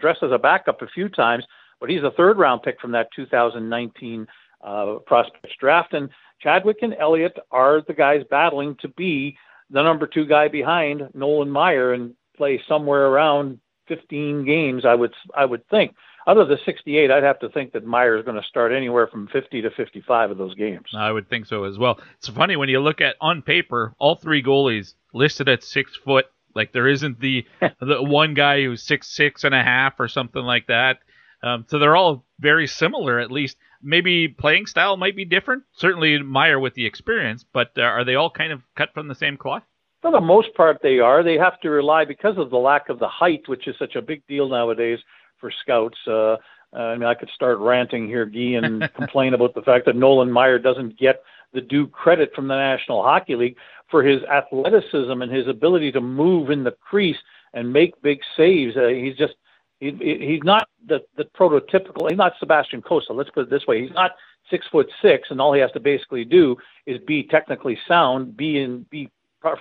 dress 0.00 0.18
as 0.22 0.32
a 0.32 0.38
backup 0.38 0.82
a 0.82 0.86
few 0.88 1.08
times, 1.08 1.44
but 1.80 1.90
he's 1.90 2.02
a 2.02 2.10
third 2.12 2.38
round 2.38 2.62
pick 2.62 2.80
from 2.80 2.92
that 2.92 3.08
2019 3.14 4.26
uh, 4.64 4.94
prospects 5.06 5.54
draft. 5.58 5.92
And 5.94 6.08
Chadwick 6.40 6.78
and 6.82 6.94
Elliott 6.98 7.36
are 7.50 7.82
the 7.86 7.94
guys 7.94 8.22
battling 8.30 8.76
to 8.80 8.88
be 8.88 9.36
the 9.70 9.82
number 9.82 10.06
two 10.06 10.26
guy 10.26 10.48
behind 10.48 11.08
Nolan 11.14 11.48
Maier 11.48 11.94
and 11.94 12.14
play 12.36 12.60
somewhere 12.68 13.06
around 13.06 13.58
15 13.88 14.44
games, 14.44 14.84
I 14.84 14.94
would 14.94 15.12
I 15.36 15.44
would 15.44 15.66
think. 15.68 15.94
Out 16.26 16.38
of 16.38 16.48
the 16.48 16.56
68, 16.64 17.10
I'd 17.10 17.22
have 17.22 17.38
to 17.40 17.50
think 17.50 17.72
that 17.72 17.84
Maier 17.84 18.18
is 18.18 18.24
going 18.24 18.40
to 18.40 18.48
start 18.48 18.72
anywhere 18.72 19.06
from 19.06 19.26
50 19.28 19.60
to 19.60 19.70
55 19.70 20.30
of 20.30 20.38
those 20.38 20.54
games. 20.54 20.86
I 20.94 21.12
would 21.12 21.28
think 21.28 21.44
so 21.44 21.64
as 21.64 21.76
well. 21.76 22.00
It's 22.16 22.28
funny 22.28 22.56
when 22.56 22.70
you 22.70 22.80
look 22.80 23.02
at 23.02 23.16
on 23.20 23.42
paper, 23.42 23.94
all 23.98 24.14
three 24.14 24.42
goalies 24.42 24.94
listed 25.12 25.50
at 25.50 25.62
six 25.62 25.94
foot. 25.96 26.26
Like 26.54 26.72
there 26.72 26.88
isn't 26.88 27.20
the 27.20 27.46
the 27.80 28.02
one 28.02 28.34
guy 28.34 28.62
who's 28.62 28.82
six 28.82 29.14
six 29.14 29.44
and 29.44 29.54
a 29.54 29.62
half 29.62 29.98
or 29.98 30.08
something 30.08 30.42
like 30.42 30.66
that. 30.68 30.98
Um, 31.42 31.66
so 31.68 31.78
they're 31.78 31.96
all 31.96 32.24
very 32.40 32.66
similar, 32.66 33.18
at 33.18 33.30
least. 33.30 33.58
Maybe 33.82 34.28
playing 34.28 34.64
style 34.64 34.96
might 34.96 35.14
be 35.14 35.26
different. 35.26 35.64
Certainly 35.72 36.20
Maier 36.20 36.60
with 36.60 36.72
the 36.72 36.86
experience, 36.86 37.44
but 37.52 37.72
uh, 37.76 37.82
are 37.82 38.04
they 38.04 38.14
all 38.14 38.30
kind 38.30 38.50
of 38.50 38.62
cut 38.76 38.94
from 38.94 39.08
the 39.08 39.14
same 39.14 39.36
cloth? 39.36 39.62
For 40.00 40.10
the 40.10 40.20
most 40.20 40.54
part, 40.54 40.78
they 40.82 41.00
are. 41.00 41.22
They 41.22 41.36
have 41.36 41.60
to 41.60 41.70
rely 41.70 42.06
because 42.06 42.38
of 42.38 42.50
the 42.50 42.56
lack 42.56 42.88
of 42.88 42.98
the 42.98 43.08
height, 43.08 43.42
which 43.46 43.68
is 43.68 43.76
such 43.78 43.94
a 43.94 44.02
big 44.02 44.26
deal 44.26 44.48
nowadays 44.48 44.98
for 45.38 45.50
scouts. 45.62 45.98
Uh, 46.06 46.36
I 46.74 46.96
mean, 46.96 47.04
I 47.04 47.14
could 47.14 47.30
start 47.34 47.58
ranting 47.58 48.06
here, 48.06 48.26
Guy, 48.26 48.58
and 48.62 48.90
complain 48.96 49.34
about 49.34 49.54
the 49.54 49.62
fact 49.62 49.86
that 49.86 49.96
Nolan 49.96 50.30
Maier 50.30 50.62
doesn't 50.62 50.98
get 50.98 51.22
the 51.54 51.60
due 51.60 51.86
credit 51.86 52.34
from 52.34 52.48
the 52.48 52.56
National 52.56 53.02
Hockey 53.02 53.36
League 53.36 53.56
for 53.90 54.02
his 54.02 54.22
athleticism 54.24 55.22
and 55.22 55.32
his 55.32 55.46
ability 55.46 55.92
to 55.92 56.00
move 56.00 56.50
in 56.50 56.64
the 56.64 56.72
crease 56.72 57.16
and 57.54 57.72
make 57.72 58.00
big 58.02 58.20
saves. 58.36 58.76
Uh, 58.76 58.88
he's 58.88 59.16
just 59.16 59.34
he, 59.80 59.92
he's 60.00 60.42
not 60.42 60.68
the, 60.86 61.00
the 61.16 61.24
prototypical. 61.24 62.08
He's 62.08 62.18
not 62.18 62.32
Sebastian 62.38 62.82
Cossa. 62.82 63.10
Let's 63.10 63.30
put 63.30 63.44
it 63.44 63.50
this 63.50 63.66
way: 63.66 63.82
he's 63.82 63.94
not 63.94 64.12
six 64.50 64.66
foot 64.70 64.90
six, 65.00 65.28
and 65.30 65.40
all 65.40 65.52
he 65.52 65.60
has 65.60 65.72
to 65.72 65.80
basically 65.80 66.24
do 66.24 66.56
is 66.86 66.98
be 67.06 67.22
technically 67.22 67.78
sound, 67.88 68.36
be 68.36 68.60
in 68.60 68.84
be 68.90 69.10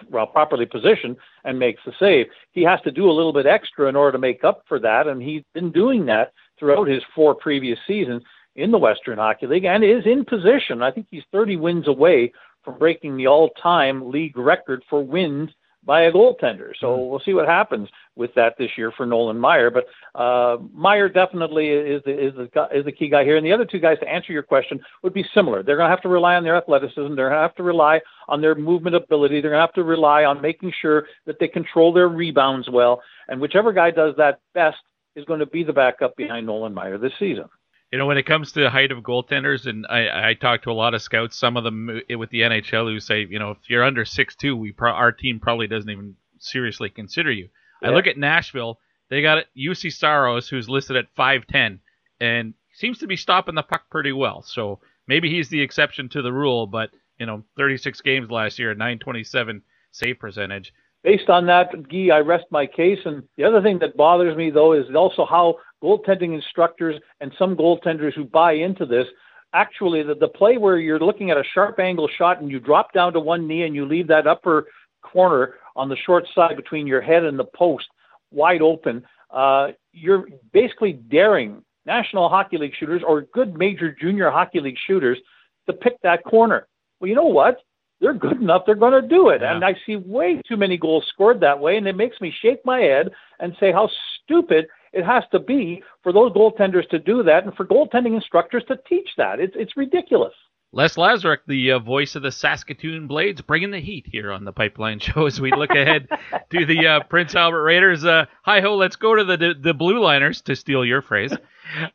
well, 0.09 0.27
properly 0.27 0.65
positioned, 0.65 1.17
and 1.43 1.59
makes 1.59 1.81
the 1.85 1.93
save. 1.99 2.27
He 2.51 2.63
has 2.63 2.79
to 2.81 2.91
do 2.91 3.09
a 3.09 3.11
little 3.11 3.33
bit 3.33 3.45
extra 3.45 3.89
in 3.89 3.95
order 3.95 4.13
to 4.13 4.17
make 4.17 4.43
up 4.43 4.63
for 4.67 4.79
that, 4.79 5.07
and 5.07 5.21
he's 5.21 5.43
been 5.53 5.71
doing 5.71 6.05
that 6.05 6.33
throughout 6.57 6.87
his 6.87 7.03
four 7.13 7.35
previous 7.35 7.77
seasons 7.85 8.23
in 8.55 8.71
the 8.71 8.77
Western 8.77 9.17
Hockey 9.17 9.47
League, 9.47 9.65
and 9.65 9.83
is 9.83 10.05
in 10.05 10.25
position. 10.25 10.81
I 10.81 10.91
think 10.91 11.07
he's 11.09 11.23
30 11.31 11.57
wins 11.57 11.87
away 11.87 12.31
from 12.63 12.77
breaking 12.77 13.17
the 13.17 13.27
all-time 13.27 14.11
league 14.11 14.37
record 14.37 14.83
for 14.89 15.03
wins 15.03 15.49
by 15.85 16.03
a 16.03 16.11
goaltender. 16.11 16.71
So 16.79 16.87
mm-hmm. 16.87 17.09
we'll 17.09 17.21
see 17.25 17.33
what 17.33 17.47
happens 17.47 17.89
with 18.15 18.33
that 18.35 18.55
this 18.57 18.69
year 18.77 18.91
for 18.95 19.05
Nolan 19.05 19.37
Maier. 19.37 19.71
But 19.73 19.85
uh, 20.15 20.57
Maier 20.75 21.13
definitely 21.13 21.69
is 21.69 22.01
the, 22.05 22.27
is 22.27 22.33
the 22.35 22.67
is 22.73 22.85
the 22.85 22.91
key 22.91 23.09
guy 23.09 23.23
here. 23.23 23.37
And 23.37 23.45
the 23.45 23.51
other 23.51 23.65
two 23.65 23.79
guys, 23.79 23.99
to 23.99 24.07
answer 24.07 24.31
your 24.31 24.43
question, 24.43 24.79
would 25.01 25.13
be 25.13 25.25
similar. 25.33 25.63
They're 25.63 25.75
going 25.77 25.87
to 25.87 25.91
have 25.91 26.01
to 26.03 26.09
rely 26.09 26.35
on 26.35 26.43
their 26.43 26.55
athleticism. 26.55 27.15
They're 27.15 27.29
going 27.29 27.39
to 27.39 27.41
have 27.41 27.55
to 27.55 27.63
rely 27.63 28.01
on 28.27 28.41
their 28.41 28.55
movement 28.55 28.95
ability. 28.95 29.41
They're 29.41 29.51
going 29.51 29.59
to 29.59 29.67
have 29.67 29.73
to 29.73 29.83
rely 29.83 30.23
on 30.23 30.41
making 30.41 30.73
sure 30.81 31.07
that 31.25 31.37
they 31.39 31.47
control 31.47 31.91
their 31.91 32.07
rebounds 32.07 32.69
well. 32.69 33.01
And 33.27 33.41
whichever 33.41 33.73
guy 33.73 33.91
does 33.91 34.15
that 34.17 34.39
best 34.53 34.77
is 35.15 35.25
going 35.25 35.39
to 35.39 35.45
be 35.45 35.63
the 35.63 35.73
backup 35.73 36.15
behind 36.15 36.47
Nolan 36.47 36.73
Maier 36.73 36.99
this 36.99 37.13
season 37.19 37.45
you 37.93 37.99
know, 37.99 38.07
when 38.07 38.17
it 38.17 38.25
comes 38.25 38.51
to 38.51 38.59
the 38.59 38.71
height 38.71 38.91
of 38.91 39.03
goaltenders, 39.03 39.67
and 39.67 39.85
I, 39.87 40.29
I 40.29 40.33
talk 40.33 40.63
to 40.63 40.71
a 40.71 40.73
lot 40.73 40.95
of 40.95 41.03
scouts, 41.03 41.37
some 41.37 41.55
of 41.55 41.63
them 41.63 42.01
eh, 42.09 42.15
with 42.15 42.31
the 42.31 42.41
NHL 42.41 42.91
who 42.91 42.99
say, 42.99 43.27
you 43.29 43.37
know, 43.37 43.51
if 43.51 43.69
you're 43.69 43.83
under 43.83 44.03
six 44.03 44.35
two, 44.35 44.55
we 44.55 44.71
pro- 44.71 44.93
our 44.93 45.11
team 45.11 45.39
probably 45.39 45.67
doesn't 45.67 45.91
even 45.91 46.15
seriously 46.39 46.89
consider 46.89 47.31
you. 47.31 47.49
Yeah. 47.83 47.89
I 47.89 47.93
look 47.93 48.07
at 48.07 48.17
Nashville; 48.17 48.79
they 49.11 49.21
got 49.21 49.45
Juuse 49.55 49.93
Saros, 49.93 50.49
who's 50.49 50.67
listed 50.67 50.95
at 50.95 51.13
five 51.15 51.45
ten, 51.45 51.81
and 52.19 52.55
seems 52.73 52.97
to 52.97 53.05
be 53.05 53.15
stopping 53.15 53.53
the 53.53 53.61
puck 53.61 53.83
pretty 53.91 54.11
well. 54.11 54.41
So 54.41 54.79
maybe 55.05 55.29
he's 55.29 55.49
the 55.49 55.61
exception 55.61 56.09
to 56.09 56.23
the 56.23 56.33
rule, 56.33 56.65
but 56.65 56.89
you 57.19 57.27
know, 57.27 57.43
36 57.57 58.01
games 58.01 58.31
last 58.31 58.57
year, 58.57 58.73
927 58.73 59.61
save 59.91 60.17
percentage 60.17 60.73
based 61.03 61.29
on 61.29 61.45
that, 61.47 61.71
Guy, 61.89 62.07
I 62.15 62.19
rest 62.19 62.45
my 62.49 62.65
case. 62.65 62.99
And 63.05 63.23
the 63.37 63.43
other 63.43 63.61
thing 63.61 63.79
that 63.79 63.95
bothers 63.95 64.35
me, 64.35 64.49
though, 64.49 64.73
is 64.73 64.85
also 64.95 65.25
how 65.25 65.55
goaltending 65.83 66.33
instructors 66.33 66.95
and 67.19 67.31
some 67.37 67.55
goaltenders 67.55 68.13
who 68.13 68.23
buy 68.23 68.53
into 68.53 68.85
this 68.85 69.05
actually 69.53 70.01
the, 70.01 70.15
the 70.15 70.27
play 70.27 70.57
where 70.57 70.77
you're 70.77 70.99
looking 70.99 71.29
at 71.29 71.37
a 71.37 71.43
sharp 71.53 71.79
angle 71.79 72.09
shot 72.17 72.41
and 72.41 72.49
you 72.49 72.59
drop 72.59 72.93
down 72.93 73.13
to 73.13 73.19
one 73.19 73.47
knee 73.47 73.63
and 73.63 73.75
you 73.75 73.85
leave 73.85 74.07
that 74.07 74.25
upper 74.25 74.65
corner 75.01 75.55
on 75.75 75.89
the 75.89 75.97
short 76.05 76.25
side 76.33 76.55
between 76.55 76.87
your 76.87 77.01
head 77.01 77.23
and 77.23 77.37
the 77.37 77.45
post 77.55 77.85
wide 78.31 78.61
open. 78.61 79.03
Uh, 79.29 79.67
you're 79.91 80.27
basically 80.53 80.93
daring 80.93 81.63
National 81.85 82.29
Hockey 82.29 82.57
League 82.57 82.73
shooters 82.79 83.03
or 83.05 83.23
good 83.33 83.57
major 83.57 83.95
junior 83.99 84.31
hockey 84.31 84.59
league 84.59 84.77
shooters 84.87 85.19
to 85.67 85.73
pick 85.73 86.01
that 86.01 86.23
corner. 86.23 86.67
Well, 86.99 87.09
you 87.09 87.15
know 87.15 87.25
what? 87.25 87.59
they're 88.03 88.13
good 88.13 88.41
enough, 88.41 88.63
they're 88.65 88.75
going 88.75 89.01
to 89.01 89.07
do 89.07 89.29
it. 89.29 89.41
Yeah. 89.41 89.55
And 89.55 89.63
I 89.63 89.75
see 89.85 89.95
way 89.95 90.41
too 90.47 90.57
many 90.57 90.77
goals 90.77 91.05
scored 91.07 91.39
that 91.39 91.59
way, 91.59 91.77
and 91.77 91.87
it 91.87 91.95
makes 91.95 92.19
me 92.19 92.33
shake 92.41 92.63
my 92.65 92.81
head 92.81 93.09
and 93.39 93.55
say 93.59 93.71
how 93.71 93.89
stupid 94.21 94.67
it 94.93 95.03
has 95.03 95.23
to 95.31 95.39
be 95.39 95.81
for 96.03 96.13
those 96.13 96.31
goaltenders 96.31 96.87
to 96.89 96.99
do 96.99 97.23
that 97.23 97.43
and 97.43 97.53
for 97.55 97.65
goaltending 97.65 98.15
instructors 98.15 98.63
to 98.67 98.77
teach 98.87 99.09
that. 99.17 99.39
It's, 99.39 99.55
it's 99.57 99.75
ridiculous. 99.75 100.33
Les 100.75 100.95
Lazaruk, 100.95 101.37
the 101.45 101.73
uh, 101.73 101.79
voice 101.79 102.15
of 102.15 102.23
the 102.23 102.31
Saskatoon 102.31 103.05
Blades, 103.05 103.41
bringing 103.41 103.69
the 103.69 103.79
heat 103.79 104.07
here 104.11 104.31
on 104.31 104.43
the 104.43 104.51
Pipeline 104.51 104.97
Show 104.99 105.27
as 105.27 105.39
we 105.39 105.51
look 105.51 105.69
ahead 105.69 106.07
to 106.49 106.65
the 106.65 106.87
uh, 106.87 106.99
Prince 107.03 107.35
Albert 107.35 107.61
Raiders. 107.61 108.03
Uh, 108.03 108.25
hi 108.43 108.59
ho, 108.59 108.75
let's 108.75 108.95
go 108.95 109.15
to 109.15 109.23
the 109.23 109.53
the 109.59 109.73
Blue 109.75 109.99
Liners, 109.99 110.41
to 110.41 110.55
steal 110.55 110.83
your 110.83 111.03
phrase. 111.03 111.31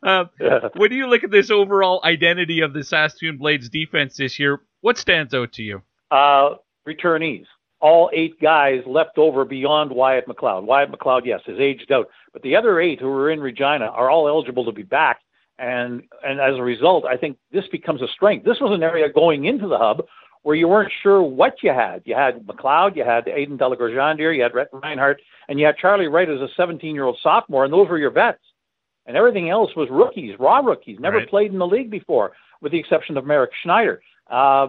Uh, 0.03 0.25
yeah. 0.41 0.69
When 0.77 0.93
you 0.93 1.09
look 1.09 1.25
at 1.25 1.31
this 1.31 1.51
overall 1.51 2.01
identity 2.05 2.61
of 2.61 2.73
the 2.73 2.85
Saskatoon 2.85 3.37
Blades 3.39 3.69
defense 3.69 4.17
this 4.17 4.39
year, 4.39 4.61
what 4.81 4.97
stands 4.97 5.35
out 5.35 5.53
to 5.55 5.63
you? 5.63 5.83
Uh, 6.11 6.55
returnees. 6.87 7.47
All 7.81 8.11
eight 8.13 8.41
guys 8.41 8.83
left 8.87 9.19
over 9.19 9.45
beyond 9.45 9.91
Wyatt 9.93 10.27
McLeod. 10.27 10.65
Wyatt 10.65 10.91
McLeod, 10.91 11.23
yes, 11.25 11.41
is 11.47 11.61
aged 11.61 11.93
out, 11.93 12.09
but 12.33 12.43
the 12.43 12.57
other 12.57 12.81
eight 12.81 13.01
who 13.01 13.09
are 13.09 13.31
in 13.31 13.41
Regina 13.41 13.87
are 13.87 14.11
all 14.11 14.27
eligible 14.27 14.65
to 14.65 14.73
be 14.73 14.83
back. 14.83 15.21
And 15.61 16.03
and 16.25 16.41
as 16.41 16.57
a 16.57 16.63
result, 16.63 17.05
I 17.05 17.17
think 17.17 17.37
this 17.53 17.67
becomes 17.69 18.03
a 18.03 18.09
strength. 18.09 18.45
This 18.45 18.61
was 18.61 18.73
an 18.75 18.83
area 18.83 19.09
going 19.13 19.45
into 19.47 19.67
the 19.69 19.79
hub 19.79 20.05
where 20.43 20.55
you 20.57 20.69
weren't 20.69 20.93
sure 21.03 21.21
what 21.21 21.63
you 21.63 21.71
had. 21.71 22.03
You 22.05 22.15
had 22.15 22.47
McLeod, 22.47 22.97
you 22.97 23.05
had 23.05 23.27
Aidan 23.29 23.57
De 23.57 23.67
La 23.69 23.75
Gorgendiere, 23.75 24.37
you 24.37 24.43
had 24.43 24.55
Rhett 24.55 24.69
Reinhardt, 24.73 25.21
and 25.49 25.59
you 25.59 25.67
had 25.67 25.77
Charlie 25.77 26.07
Wright 26.07 26.29
as 26.31 26.41
a 26.41 26.49
17-year-old 26.61 27.19
sophomore, 27.23 27.65
and 27.65 27.73
those 27.73 27.89
were 27.89 27.99
your 27.99 28.13
vets. 28.13 28.39
And 29.07 29.17
everything 29.17 29.51
else 29.51 29.75
was 29.75 29.89
rookies, 29.91 30.39
raw 30.39 30.59
rookies, 30.59 31.01
never 31.01 31.19
Right. 31.19 31.29
played 31.29 31.53
in 31.53 31.59
the 31.59 31.67
league 31.67 31.91
before, 31.91 32.33
with 32.61 32.71
the 32.73 32.79
exception 32.79 33.17
of 33.17 33.27
Merrick 33.27 33.51
Schneider. 33.63 34.01
Uh, 34.31 34.69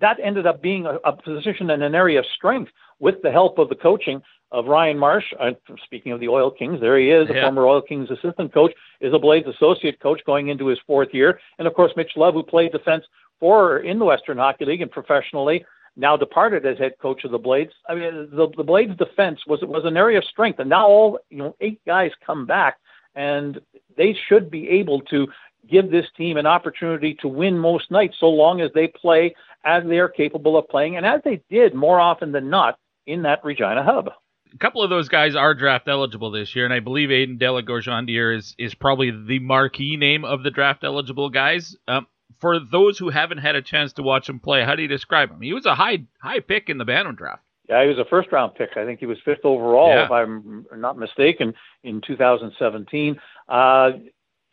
that 0.00 0.18
ended 0.22 0.46
up 0.46 0.62
being 0.62 0.86
a, 0.86 0.94
a 1.04 1.12
position 1.12 1.70
in 1.70 1.82
an 1.82 1.94
area 1.94 2.18
of 2.18 2.26
strength 2.34 2.70
with 2.98 3.16
the 3.22 3.30
help 3.30 3.58
of 3.58 3.68
the 3.68 3.74
coaching 3.74 4.22
of 4.52 4.66
Ryan 4.66 4.98
Marsh. 4.98 5.24
Uh, 5.40 5.50
speaking 5.84 6.12
of 6.12 6.20
the 6.20 6.28
Oil 6.28 6.50
Kings, 6.50 6.80
there 6.80 6.98
he 6.98 7.10
is, 7.10 7.28
Yeah. 7.28 7.42
former 7.42 7.66
Oil 7.66 7.82
Kings 7.82 8.10
assistant 8.10 8.52
coach, 8.52 8.72
is 9.00 9.12
a 9.12 9.18
Blades 9.18 9.48
associate 9.48 10.00
coach 10.00 10.20
going 10.24 10.48
into 10.48 10.66
his 10.66 10.78
fourth 10.86 11.08
year, 11.12 11.40
and 11.58 11.66
of 11.66 11.74
course 11.74 11.92
Mitch 11.96 12.12
Love, 12.16 12.34
who 12.34 12.42
played 12.42 12.72
defense 12.72 13.04
for 13.40 13.78
in 13.78 13.98
the 13.98 14.04
Western 14.04 14.38
Hockey 14.38 14.64
League 14.64 14.80
and 14.82 14.90
professionally, 14.90 15.64
now 15.96 16.16
departed 16.16 16.64
as 16.66 16.78
head 16.78 16.92
coach 17.00 17.24
of 17.24 17.30
the 17.30 17.38
Blades. 17.38 17.72
I 17.88 17.94
mean, 17.94 18.28
the, 18.30 18.48
the 18.56 18.62
Blades 18.64 18.96
defense 18.96 19.40
was 19.46 19.60
was 19.62 19.84
an 19.84 19.96
area 19.96 20.18
of 20.18 20.24
strength, 20.24 20.58
and 20.58 20.70
now 20.70 20.86
all 20.86 21.18
you 21.30 21.38
know 21.38 21.56
eight 21.60 21.80
guys 21.86 22.12
come 22.24 22.46
back, 22.46 22.76
and 23.14 23.60
they 23.96 24.16
should 24.28 24.50
be 24.50 24.68
able 24.68 25.00
to 25.02 25.26
give 25.68 25.90
this 25.90 26.06
team 26.16 26.36
an 26.36 26.46
opportunity 26.46 27.14
to 27.20 27.28
win 27.28 27.58
most 27.58 27.90
nights, 27.90 28.16
so 28.18 28.26
long 28.28 28.60
as 28.60 28.70
they 28.74 28.88
play 28.88 29.34
as 29.64 29.84
they 29.84 29.98
are 29.98 30.08
capable 30.08 30.56
of 30.56 30.68
playing, 30.68 30.96
and 30.96 31.04
as 31.04 31.20
they 31.24 31.42
did 31.50 31.74
more 31.74 31.98
often 31.98 32.32
than 32.32 32.48
not 32.50 32.78
in 33.06 33.22
that 33.22 33.44
Regina 33.44 33.82
hub. 33.82 34.10
A 34.54 34.58
couple 34.58 34.82
of 34.82 34.90
those 34.90 35.08
guys 35.08 35.34
are 35.34 35.54
draft 35.54 35.88
eligible 35.88 36.30
this 36.30 36.54
year, 36.54 36.64
and 36.64 36.72
I 36.72 36.80
believe 36.80 37.10
Aidan 37.10 37.36
De 37.36 37.50
La 37.50 37.60
Gorgendiere 37.60 38.36
is 38.36 38.54
is 38.58 38.74
probably 38.74 39.10
the 39.10 39.40
marquee 39.40 39.96
name 39.96 40.24
of 40.24 40.42
the 40.42 40.50
draft 40.50 40.84
eligible 40.84 41.30
guys. 41.30 41.76
Um, 41.88 42.06
for 42.40 42.58
those 42.60 42.98
who 42.98 43.08
haven't 43.10 43.38
had 43.38 43.56
a 43.56 43.62
chance 43.62 43.92
to 43.94 44.02
watch 44.02 44.28
him 44.28 44.38
play, 44.40 44.64
how 44.64 44.74
do 44.74 44.82
you 44.82 44.88
describe 44.88 45.30
him? 45.30 45.40
He 45.40 45.52
was 45.52 45.66
a 45.66 45.74
high 45.74 46.04
high 46.20 46.40
pick 46.40 46.68
in 46.68 46.78
the 46.78 46.84
Bantam 46.84 47.16
draft. 47.16 47.42
Yeah, 47.68 47.82
he 47.82 47.88
was 47.88 47.98
a 47.98 48.04
first 48.04 48.30
round 48.30 48.54
pick. 48.54 48.76
I 48.76 48.84
think 48.84 49.00
he 49.00 49.06
was 49.06 49.18
fifth 49.24 49.44
overall, 49.44 49.88
Yeah. 49.88 50.04
if 50.04 50.10
I'm 50.12 50.64
not 50.76 50.96
mistaken, 50.96 51.52
in 51.82 52.00
2017. 52.00 53.16
Uh, 53.48 53.90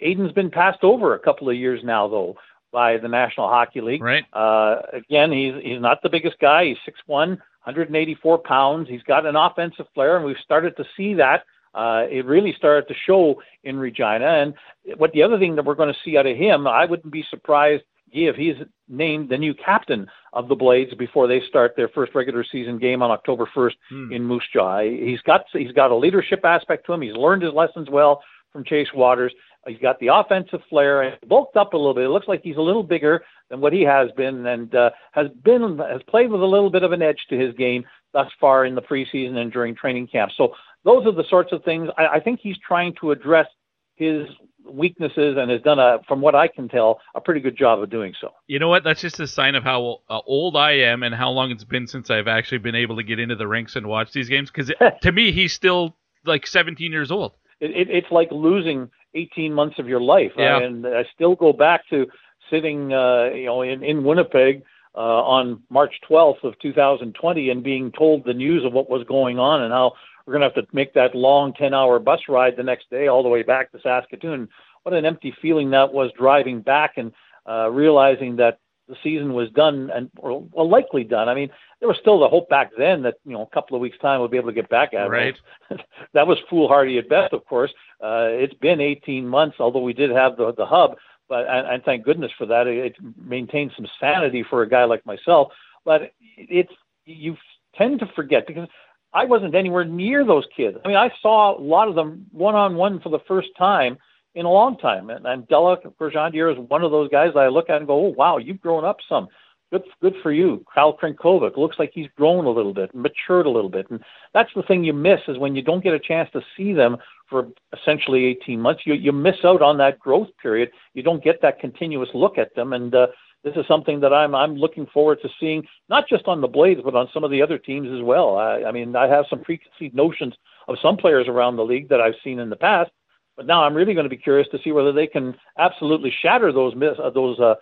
Aiden's 0.02 0.32
been 0.34 0.50
passed 0.52 0.84
over 0.84 1.14
a 1.14 1.20
couple 1.20 1.50
of 1.50 1.56
years 1.56 1.82
now, 1.84 2.08
though, 2.08 2.36
by 2.72 2.98
the 2.98 3.08
National 3.08 3.48
Hockey 3.48 3.82
League. 3.82 4.02
Right. 4.04 4.26
Uh, 4.34 4.82
again, 4.94 5.32
he's 5.32 5.54
he's 5.64 5.82
not 5.82 6.02
the 6.02 6.10
biggest 6.10 6.40
guy. 6.40 6.66
He's 6.66 6.78
6'1", 7.10 7.38
184 7.66 8.38
pounds. 8.40 8.90
He's 8.90 9.04
got 9.04 9.26
an 9.26 9.36
offensive 9.36 9.86
flair, 9.94 10.18
and 10.18 10.26
we've 10.26 10.36
started 10.44 10.76
to 10.78 10.86
see 10.98 11.14
that. 11.16 11.44
Uh, 11.74 12.06
it 12.10 12.26
really 12.26 12.54
started 12.56 12.88
to 12.88 12.94
show 13.06 13.42
in 13.64 13.78
Regina. 13.80 14.26
And 14.28 14.54
what 14.98 15.12
the 15.12 15.24
other 15.24 15.40
thing 15.40 15.56
that 15.56 15.66
we're 15.66 15.74
going 15.76 15.92
to 15.92 16.00
see 16.06 16.18
out 16.18 16.28
of 16.28 16.38
him, 16.38 16.68
I 16.68 16.86
wouldn't 16.86 17.12
be 17.12 17.26
surprised 17.32 17.84
if 18.12 18.36
he's 18.36 18.56
named 18.88 19.30
the 19.30 19.38
new 19.40 19.56
captain 19.56 20.08
of 20.34 20.48
the 20.50 20.56
Blades 20.56 20.94
before 20.94 21.26
they 21.28 21.42
start 21.50 21.74
their 21.76 21.88
first 21.90 22.14
regular 22.14 22.44
season 22.44 22.78
game 22.78 23.02
on 23.02 23.10
October 23.10 23.50
1st 23.56 23.74
Hmm. 23.90 24.14
in 24.14 24.24
Moose 24.24 24.44
Jaw. 24.54 24.82
He's 24.82 25.22
got 25.22 25.46
he's 25.52 25.72
got 25.72 25.90
a 25.90 25.96
leadership 25.96 26.46
aspect 26.46 26.86
to 26.86 26.94
him. 26.94 27.02
He's 27.02 27.16
learned 27.16 27.42
his 27.42 27.54
lessons 27.54 27.90
well 27.90 28.22
from 28.52 28.64
Chase 28.64 28.90
Wouters. 28.96 29.32
He's 29.68 29.80
got 29.80 30.00
the 30.00 30.08
offensive 30.08 30.62
flair 30.70 31.02
and 31.04 31.18
bulked 31.28 31.56
up 31.56 31.74
a 31.74 31.78
little 31.78 31.94
bit. 31.94 32.06
It 32.06 32.10
looks 32.10 32.28
like 32.28 32.42
he's 32.44 32.58
a 32.58 32.62
little 32.62 32.84
bigger 32.84 33.24
than 33.50 33.62
what 33.62 33.74
he 33.74 33.82
has 33.84 34.12
been, 34.18 34.46
and 34.46 34.74
uh, 34.76 34.92
has 35.14 35.28
been 35.44 35.78
has 35.80 36.02
played 36.08 36.32
with 36.32 36.42
a 36.42 36.46
little 36.46 36.70
bit 36.70 36.84
of 36.84 36.92
an 36.92 37.02
edge 37.02 37.26
to 37.30 37.38
his 37.38 37.54
game 37.56 37.86
thus 38.12 38.30
far 38.40 38.66
in 38.66 38.76
the 38.76 38.82
preseason 38.82 39.38
and 39.38 39.52
during 39.52 39.76
training 39.76 40.08
camp. 40.08 40.32
So 40.36 40.54
those 40.84 41.06
are 41.06 41.12
the 41.12 41.24
sorts 41.30 41.52
of 41.52 41.64
things 41.64 41.90
I, 41.98 42.08
I 42.08 42.20
think 42.20 42.40
he's 42.42 42.58
trying 42.58 42.94
to 43.02 43.12
address 43.12 43.48
his 43.96 44.28
weaknesses 44.66 45.38
and 45.38 45.52
has 45.52 45.62
done 45.62 45.80
a, 45.80 46.00
from 46.08 46.22
what 46.22 46.36
I 46.36 46.48
can 46.48 46.70
tell, 46.70 47.00
a 47.16 47.22
pretty 47.22 47.42
good 47.42 47.58
job 47.58 47.82
of 47.82 47.90
doing 47.90 48.14
so. 48.20 48.32
You 48.48 48.60
know 48.60 48.70
what? 48.70 48.84
That's 48.84 49.02
just 49.02 49.20
a 49.20 49.28
sign 49.28 49.56
of 49.56 49.64
how 49.64 50.02
uh, 50.10 50.20
old 50.26 50.56
I 50.56 50.72
am 50.72 51.04
and 51.04 51.14
how 51.14 51.30
long 51.32 51.52
it's 51.52 51.64
been 51.64 51.88
since 51.88 52.10
I've 52.10 52.28
actually 52.28 52.60
been 52.60 52.76
able 52.76 52.96
to 52.96 53.04
get 53.04 53.20
into 53.20 53.36
the 53.36 53.48
rinks 53.48 53.76
and 53.76 53.88
watch 53.88 54.12
these 54.12 54.30
games. 54.30 54.50
Because 54.50 54.72
to 55.02 55.12
me, 55.12 55.32
he's 55.32 55.54
still 55.54 55.96
like 56.26 56.48
17 56.48 56.92
years 56.92 57.12
old. 57.12 57.34
It, 57.64 57.72
it, 57.72 57.90
it's 57.90 58.12
like 58.12 58.30
losing 58.32 58.90
18 59.16 59.54
months 59.54 59.80
of 59.80 59.88
your 59.88 60.02
life. 60.02 60.32
Yeah. 60.38 60.60
And 60.60 60.86
I 60.86 61.06
still 61.14 61.36
go 61.36 61.54
back 61.54 61.88
to 61.90 62.08
sitting, 62.50 62.94
uh, 62.94 63.30
you 63.34 63.46
know, 63.46 63.62
in, 63.62 63.84
in 63.84 64.04
Winnipeg 64.04 64.64
uh, 64.96 65.00
on 65.00 65.64
March 65.70 65.94
12th 66.10 66.44
of 66.44 66.60
2020 66.60 67.50
and 67.50 67.64
being 67.64 67.92
told 67.92 68.26
the 68.26 68.34
news 68.34 68.66
of 68.66 68.74
what 68.74 68.90
was 68.90 69.06
going 69.08 69.40
on 69.40 69.62
and 69.62 69.72
how 69.72 69.94
we're 70.26 70.34
going 70.34 70.42
to 70.42 70.56
have 70.56 70.68
to 70.68 70.76
make 70.76 70.94
that 70.94 71.16
long 71.16 71.54
10-hour 71.54 72.00
bus 72.00 72.22
ride 72.30 72.56
the 72.56 72.64
next 72.64 72.90
day 72.90 73.08
all 73.08 73.24
the 73.24 73.30
way 73.30 73.44
back 73.44 73.72
to 73.72 73.80
Saskatoon. 73.82 74.48
What 74.84 74.94
an 74.94 75.06
empty 75.06 75.34
feeling 75.42 75.72
that 75.72 75.94
was 75.94 76.12
driving 76.18 76.62
back 76.62 76.94
and 76.98 77.12
uh, 77.48 77.70
realizing 77.70 78.38
that 78.38 78.60
the 78.88 78.96
season 79.04 79.34
was 79.34 79.50
done 79.52 79.90
and 79.94 80.10
or 80.18 80.42
well, 80.52 80.70
likely 80.70 81.04
done. 81.04 81.30
I 81.30 81.34
mean, 81.34 81.50
there 81.80 81.88
was 81.88 81.98
still 82.02 82.20
the 82.20 82.28
hope 82.28 82.50
back 82.50 82.72
then 82.78 83.02
that 83.04 83.16
you 83.26 83.34
know 83.34 83.44
a 83.44 83.54
couple 83.54 83.76
of 83.76 83.82
weeks 83.82 83.98
time 84.00 84.20
we'll 84.20 84.30
be 84.30 84.38
able 84.38 84.50
to 84.50 84.56
get 84.56 84.70
back 84.70 84.94
at 84.94 85.06
it. 85.06 85.10
Right. 85.10 85.36
that 86.14 86.28
was 86.28 86.38
foolhardy 86.50 86.98
at 86.98 87.10
best, 87.10 87.34
of 87.34 87.46
course. 87.46 87.72
Uh, 88.02 88.28
it's 88.30 88.54
been 88.56 88.82
18 88.82 89.28
months, 89.28 89.58
although 89.60 89.82
we 89.82 89.94
did 89.94 90.12
have 90.12 90.36
the 90.36 90.54
the 90.54 90.66
hub, 90.66 90.98
but 91.30 91.48
and, 91.48 91.68
and 91.68 91.84
thank 91.84 92.04
goodness 92.04 92.32
for 92.38 92.46
that. 92.46 92.68
It, 92.68 92.86
it 92.86 92.96
maintained 93.18 93.72
some 93.76 93.88
sanity 94.00 94.44
for 94.50 94.64
a 94.64 94.70
guy 94.70 94.84
like 94.84 95.06
myself. 95.06 95.52
But 95.86 96.14
it's 96.38 96.74
you 97.06 97.38
tend 97.76 98.00
to 98.00 98.08
forget 98.16 98.48
because 98.48 98.68
I 99.14 99.26
wasn't 99.26 99.56
anywhere 99.56 99.86
near 99.86 100.26
those 100.26 100.46
kids. 100.56 100.78
I 100.84 100.88
mean, 100.88 100.98
I 100.98 101.12
saw 101.22 101.58
a 101.58 101.62
lot 101.62 101.88
of 101.88 101.96
them 101.96 102.26
one 102.32 102.56
on 102.56 102.76
one 102.76 103.00
for 103.00 103.10
the 103.10 103.20
first 103.28 103.50
time 103.58 103.98
in 104.36 104.46
a 104.46 104.52
long 104.52 104.78
time, 104.78 105.10
and, 105.10 105.26
and 105.26 105.48
Della 105.48 105.78
Gorjandier 106.00 106.52
is 106.52 106.70
one 106.70 106.84
of 106.84 106.92
those 106.92 107.10
guys 107.10 107.32
that 107.34 107.40
I 107.40 107.48
look 107.50 107.70
at 107.70 107.78
and 107.78 107.88
go, 107.88 108.08
"Oh 108.08 108.14
wow, 108.18 108.38
you've 108.38 108.62
grown 108.62 108.86
up 108.86 108.98
some." 109.08 109.28
Good, 109.72 109.84
good 110.02 110.16
for 110.22 110.32
you. 110.32 110.64
Kyle 110.74 110.96
Crnkovic 110.96 111.58
looks 111.58 111.80
like 111.80 111.92
he's 111.94 112.08
grown 112.16 112.46
a 112.46 112.50
little 112.50 112.76
bit, 112.76 112.94
matured 112.94 113.48
a 113.48 113.50
little 113.50 113.72
bit, 113.72 113.90
and 113.90 114.04
that's 114.34 114.52
the 114.56 114.62
thing 114.62 114.84
you 114.84 114.94
miss 114.94 115.20
is 115.28 115.40
when 115.40 115.56
you 115.56 115.64
don't 115.64 115.84
get 115.84 115.96
a 115.96 116.00
chance 116.00 116.30
to 116.34 116.42
see 116.56 116.74
them 116.74 116.98
for 117.28 117.48
essentially 117.76 118.26
18 118.26 118.62
months. 118.62 118.84
You 118.86 118.94
you 118.94 119.12
miss 119.12 119.38
out 119.44 119.62
on 119.62 119.78
that 119.80 120.00
growth 120.00 120.30
period. 120.42 120.72
You 120.94 121.02
don't 121.02 121.24
get 121.24 121.42
that 121.42 121.60
continuous 121.60 122.10
look 122.14 122.38
at 122.38 122.54
them, 122.56 122.74
and 122.74 122.94
uh, 122.94 123.08
this 123.44 123.56
is 123.56 123.66
something 123.68 124.00
that 124.00 124.14
I'm 124.14 124.34
I'm 124.36 124.56
looking 124.56 124.86
forward 124.88 125.20
to 125.22 125.30
seeing, 125.40 125.64
not 125.90 126.08
just 126.08 126.28
on 126.28 126.42
the 126.42 126.48
Blades, 126.48 126.82
but 126.84 126.96
on 126.96 127.10
some 127.14 127.24
of 127.24 127.32
the 127.32 127.42
other 127.42 127.58
teams 127.58 127.90
as 127.92 128.04
well. 128.04 128.38
I, 128.38 128.64
I 128.64 128.72
mean, 128.72 128.96
I 128.96 129.08
have 129.08 129.26
some 129.30 129.42
preconceived 129.44 129.96
notions 129.96 130.34
of 130.68 130.78
some 130.82 130.98
players 130.98 131.28
around 131.28 131.56
the 131.56 131.66
league 131.66 131.90
that 131.90 132.00
I've 132.00 132.14
seen 132.24 132.40
in 132.40 132.50
the 132.50 132.56
past, 132.56 132.92
but 133.36 133.46
now 133.46 133.64
I'm 133.64 133.74
really 133.74 133.94
going 133.94 134.06
to 134.06 134.10
be 134.10 134.18
curious 134.18 134.48
to 134.52 134.60
see 134.64 134.72
whether 134.72 134.92
they 134.92 135.08
can 135.08 135.36
absolutely 135.58 136.14
shatter 136.22 136.52
those 136.52 136.76
myths, 136.76 137.00
uh, 137.04 137.10
those 137.10 137.40
uh, 137.40 137.56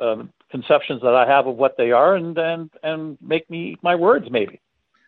um, 0.00 0.32
conceptions 0.50 1.02
that 1.02 1.14
I 1.14 1.26
have 1.26 1.46
of 1.46 1.56
what 1.56 1.76
they 1.76 1.90
are, 1.90 2.14
and 2.14 2.36
and 2.36 2.70
and 2.82 3.18
make 3.20 3.48
me 3.48 3.72
eat 3.72 3.78
my 3.82 3.94
words 3.94 4.26
maybe. 4.30 4.60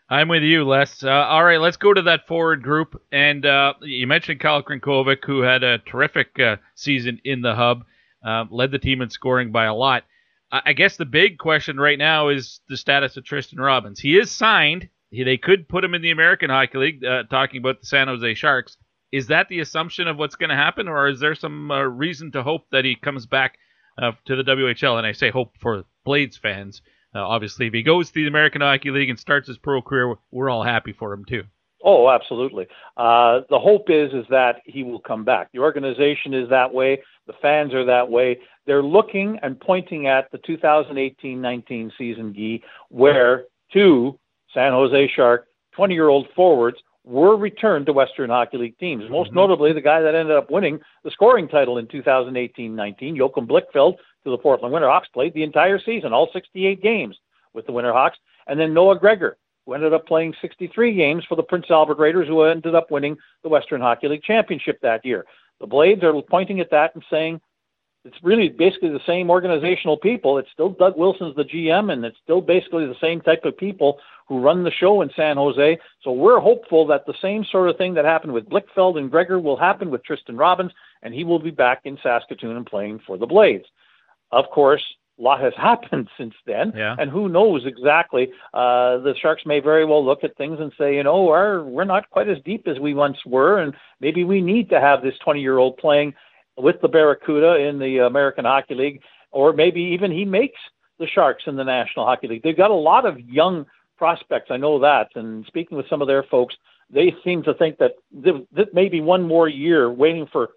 I'm 0.08 0.28
with 0.28 0.44
you, 0.44 0.64
Les. 0.64 1.02
Uh, 1.02 1.10
all 1.10 1.44
right, 1.44 1.60
let's 1.60 1.76
go 1.76 1.92
to 1.92 2.02
that 2.02 2.28
forward 2.28 2.62
group. 2.62 3.02
And 3.10 3.44
uh, 3.44 3.74
you 3.82 4.06
mentioned 4.06 4.38
Kyle 4.38 4.62
Crnkovic, 4.62 5.24
who 5.24 5.40
had 5.40 5.64
a 5.64 5.78
terrific 5.78 6.38
uh, 6.38 6.56
season 6.76 7.20
in 7.24 7.42
the 7.42 7.56
hub, 7.56 7.84
uh, 8.24 8.44
led 8.48 8.70
the 8.70 8.78
team 8.78 9.02
in 9.02 9.10
scoring 9.10 9.50
by 9.50 9.64
a 9.64 9.74
lot. 9.74 10.04
I 10.52 10.74
guess 10.74 10.96
the 10.96 11.04
big 11.04 11.38
question 11.38 11.76
right 11.76 11.98
now 11.98 12.28
is 12.28 12.60
the 12.68 12.76
status 12.76 13.16
of 13.16 13.24
Tristen 13.24 13.58
Robins. 13.58 13.98
He 13.98 14.16
is 14.16 14.30
signed. 14.30 14.88
He, 15.10 15.24
they 15.24 15.38
could 15.38 15.68
put 15.68 15.82
him 15.82 15.92
in 15.92 16.02
the 16.02 16.12
American 16.12 16.50
Hockey 16.50 16.78
League, 16.78 17.04
uh, 17.04 17.24
talking 17.24 17.58
about 17.58 17.80
the 17.80 17.86
San 17.86 18.06
Jose 18.06 18.34
Sharks. 18.34 18.76
Is 19.16 19.28
that 19.28 19.48
the 19.48 19.60
assumption 19.60 20.08
of 20.08 20.18
what's 20.18 20.36
going 20.36 20.50
to 20.50 20.56
happen, 20.56 20.88
or 20.88 21.08
is 21.08 21.20
there 21.20 21.34
some 21.34 21.70
uh, 21.70 21.82
reason 21.84 22.30
to 22.32 22.42
hope 22.42 22.66
that 22.70 22.84
he 22.84 22.96
comes 22.96 23.24
back 23.24 23.56
uh, 23.96 24.12
to 24.26 24.36
the 24.36 24.42
WHL? 24.42 24.98
And 24.98 25.06
I 25.06 25.12
say 25.12 25.30
hope 25.30 25.56
for 25.58 25.84
Blades 26.04 26.36
fans. 26.36 26.82
Uh, 27.14 27.26
obviously, 27.26 27.68
if 27.68 27.72
he 27.72 27.82
goes 27.82 28.10
to 28.10 28.14
the 28.14 28.26
American 28.26 28.60
Hockey 28.60 28.90
League 28.90 29.08
and 29.08 29.18
starts 29.18 29.48
his 29.48 29.56
pro 29.56 29.80
career, 29.80 30.16
we're 30.30 30.50
all 30.50 30.62
happy 30.62 30.92
for 30.92 31.14
him 31.14 31.24
too. 31.24 31.44
Oh, 31.82 32.10
absolutely. 32.10 32.66
Uh, 32.98 33.40
the 33.48 33.58
hope 33.58 33.88
is 33.88 34.12
is 34.12 34.26
that 34.28 34.56
he 34.66 34.82
will 34.82 35.00
come 35.00 35.24
back. 35.24 35.50
The 35.52 35.60
organization 35.60 36.34
is 36.34 36.50
that 36.50 36.74
way. 36.74 37.00
The 37.26 37.34
fans 37.40 37.72
are 37.72 37.86
that 37.86 38.10
way. 38.10 38.40
They're 38.66 38.82
looking 38.82 39.38
and 39.42 39.58
pointing 39.58 40.08
at 40.08 40.30
the 40.30 40.38
2018-19 40.38 41.90
season, 41.96 42.34
Guy, 42.34 42.60
where 42.90 43.44
two 43.72 44.18
San 44.52 44.72
Jose 44.72 45.10
Shark 45.16 45.46
20-year-old 45.78 46.26
forwards 46.36 46.78
were 47.06 47.36
returned 47.36 47.86
to 47.86 47.92
Western 47.92 48.28
Hockey 48.28 48.58
League 48.58 48.78
teams. 48.78 49.04
Mm-hmm. 49.04 49.12
Most 49.12 49.32
notably, 49.32 49.72
the 49.72 49.80
guy 49.80 50.00
that 50.00 50.14
ended 50.14 50.36
up 50.36 50.50
winning 50.50 50.80
the 51.04 51.10
scoring 51.10 51.48
title 51.48 51.78
in 51.78 51.86
2018-19, 51.86 53.16
Joachim 53.16 53.46
Blichfeld, 53.46 53.96
to 54.24 54.30
the 54.30 54.36
Portland 54.36 54.74
Winterhawks, 54.74 55.12
played 55.14 55.32
the 55.32 55.44
entire 55.44 55.78
season, 55.78 56.12
all 56.12 56.28
68 56.32 56.82
games 56.82 57.16
with 57.54 57.64
the 57.66 57.72
Winterhawks, 57.72 58.16
and 58.48 58.58
then 58.58 58.74
Noah 58.74 58.98
Gregor, 58.98 59.38
who 59.64 59.74
ended 59.74 59.94
up 59.94 60.06
playing 60.06 60.34
63 60.42 60.94
games 60.94 61.24
for 61.28 61.36
the 61.36 61.44
Prince 61.44 61.66
Albert 61.70 61.98
Raiders, 61.98 62.26
who 62.26 62.42
ended 62.42 62.74
up 62.74 62.90
winning 62.90 63.16
the 63.44 63.48
Western 63.48 63.80
Hockey 63.80 64.08
League 64.08 64.24
championship 64.24 64.80
that 64.82 65.04
year. 65.04 65.24
The 65.60 65.66
Blades 65.66 66.02
are 66.02 66.20
pointing 66.22 66.60
at 66.60 66.70
that 66.72 66.94
and 66.94 67.04
saying, 67.08 67.40
it's 68.06 68.16
really 68.22 68.48
basically 68.48 68.90
the 68.90 69.00
same 69.06 69.30
organizational 69.30 69.96
people. 69.96 70.38
It's 70.38 70.50
still 70.52 70.70
Doug 70.70 70.96
Wilson's 70.96 71.34
the 71.36 71.44
GM, 71.44 71.92
and 71.92 72.04
it's 72.04 72.16
still 72.22 72.40
basically 72.40 72.86
the 72.86 72.96
same 73.00 73.20
type 73.20 73.44
of 73.44 73.56
people 73.56 73.98
who 74.28 74.40
run 74.40 74.64
the 74.64 74.70
show 74.70 75.02
in 75.02 75.10
San 75.16 75.36
Jose. 75.36 75.78
So 76.02 76.12
we're 76.12 76.40
hopeful 76.40 76.86
that 76.86 77.06
the 77.06 77.14
same 77.20 77.44
sort 77.44 77.68
of 77.68 77.76
thing 77.76 77.94
that 77.94 78.04
happened 78.04 78.32
with 78.32 78.48
Blichfeld 78.48 78.98
and 78.98 79.10
Gregor 79.10 79.38
will 79.38 79.56
happen 79.56 79.90
with 79.90 80.04
Tristen 80.04 80.36
Robins, 80.36 80.72
and 81.02 81.14
he 81.14 81.24
will 81.24 81.38
be 81.38 81.50
back 81.50 81.82
in 81.84 81.98
Saskatoon 82.02 82.56
and 82.56 82.66
playing 82.66 83.00
for 83.06 83.18
the 83.18 83.26
Blades. 83.26 83.66
Of 84.32 84.46
course, 84.52 84.82
a 85.18 85.22
lot 85.22 85.40
has 85.40 85.52
happened 85.56 86.08
since 86.16 86.34
then, 86.46 86.72
yeah. 86.76 86.96
and 86.98 87.10
who 87.10 87.28
knows 87.28 87.66
exactly? 87.66 88.28
Uh, 88.54 88.98
the 88.98 89.14
Sharks 89.20 89.46
may 89.46 89.60
very 89.60 89.84
well 89.84 90.04
look 90.04 90.24
at 90.24 90.36
things 90.36 90.58
and 90.60 90.72
say, 90.78 90.96
you 90.96 91.02
know, 91.02 91.28
our, 91.28 91.62
we're 91.62 91.84
not 91.84 92.10
quite 92.10 92.28
as 92.28 92.38
deep 92.44 92.66
as 92.68 92.78
we 92.78 92.94
once 92.94 93.18
were, 93.26 93.58
and 93.58 93.74
maybe 94.00 94.24
we 94.24 94.40
need 94.40 94.70
to 94.70 94.80
have 94.80 95.02
this 95.02 95.14
20-year-old 95.26 95.76
playing 95.76 96.14
with 96.56 96.80
the 96.80 96.88
Barracuda 96.88 97.56
in 97.56 97.78
the 97.78 97.98
American 97.98 98.44
Hockey 98.44 98.74
League, 98.74 99.02
or 99.30 99.52
maybe 99.52 99.80
even 99.80 100.10
he 100.10 100.24
makes 100.24 100.58
the 100.98 101.06
Sharks 101.06 101.44
in 101.46 101.56
the 101.56 101.64
National 101.64 102.06
Hockey 102.06 102.28
League. 102.28 102.42
They've 102.42 102.56
got 102.56 102.70
a 102.70 102.74
lot 102.74 103.04
of 103.04 103.20
young 103.20 103.66
prospects, 103.98 104.50
I 104.50 104.56
know 104.56 104.78
that. 104.80 105.08
And 105.14 105.44
speaking 105.46 105.76
with 105.76 105.88
some 105.88 106.00
of 106.00 106.08
their 106.08 106.22
folks, 106.22 106.54
they 106.90 107.14
seem 107.24 107.42
to 107.42 107.54
think 107.54 107.78
that 107.78 107.92
that 108.22 108.72
maybe 108.72 109.00
one 109.00 109.22
more 109.22 109.48
year 109.48 109.90
waiting 109.90 110.26
for 110.30 110.50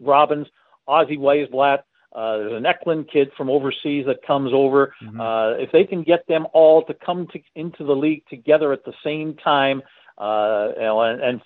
Robins, 0.00 0.46
Ozzy 0.88 1.18
Wiesblatt, 1.18 1.80
uh, 2.14 2.36
there's 2.38 2.52
an 2.52 2.66
Eklund 2.66 3.08
kid 3.10 3.30
from 3.36 3.48
overseas 3.48 4.04
that 4.06 4.22
comes 4.26 4.52
over. 4.52 4.94
Mm-hmm. 5.02 5.20
Uh, 5.20 5.50
if 5.52 5.72
they 5.72 5.84
can 5.84 6.02
get 6.02 6.26
them 6.26 6.46
all 6.52 6.84
to 6.84 6.94
come 6.94 7.26
to, 7.28 7.40
into 7.54 7.84
the 7.84 7.96
league 7.96 8.22
together 8.28 8.72
at 8.72 8.84
the 8.84 8.92
same 9.02 9.34
time, 9.34 9.82
uh, 10.22 10.68
you 10.76 10.82
know, 10.82 11.02
and, 11.02 11.20
and 11.20 11.40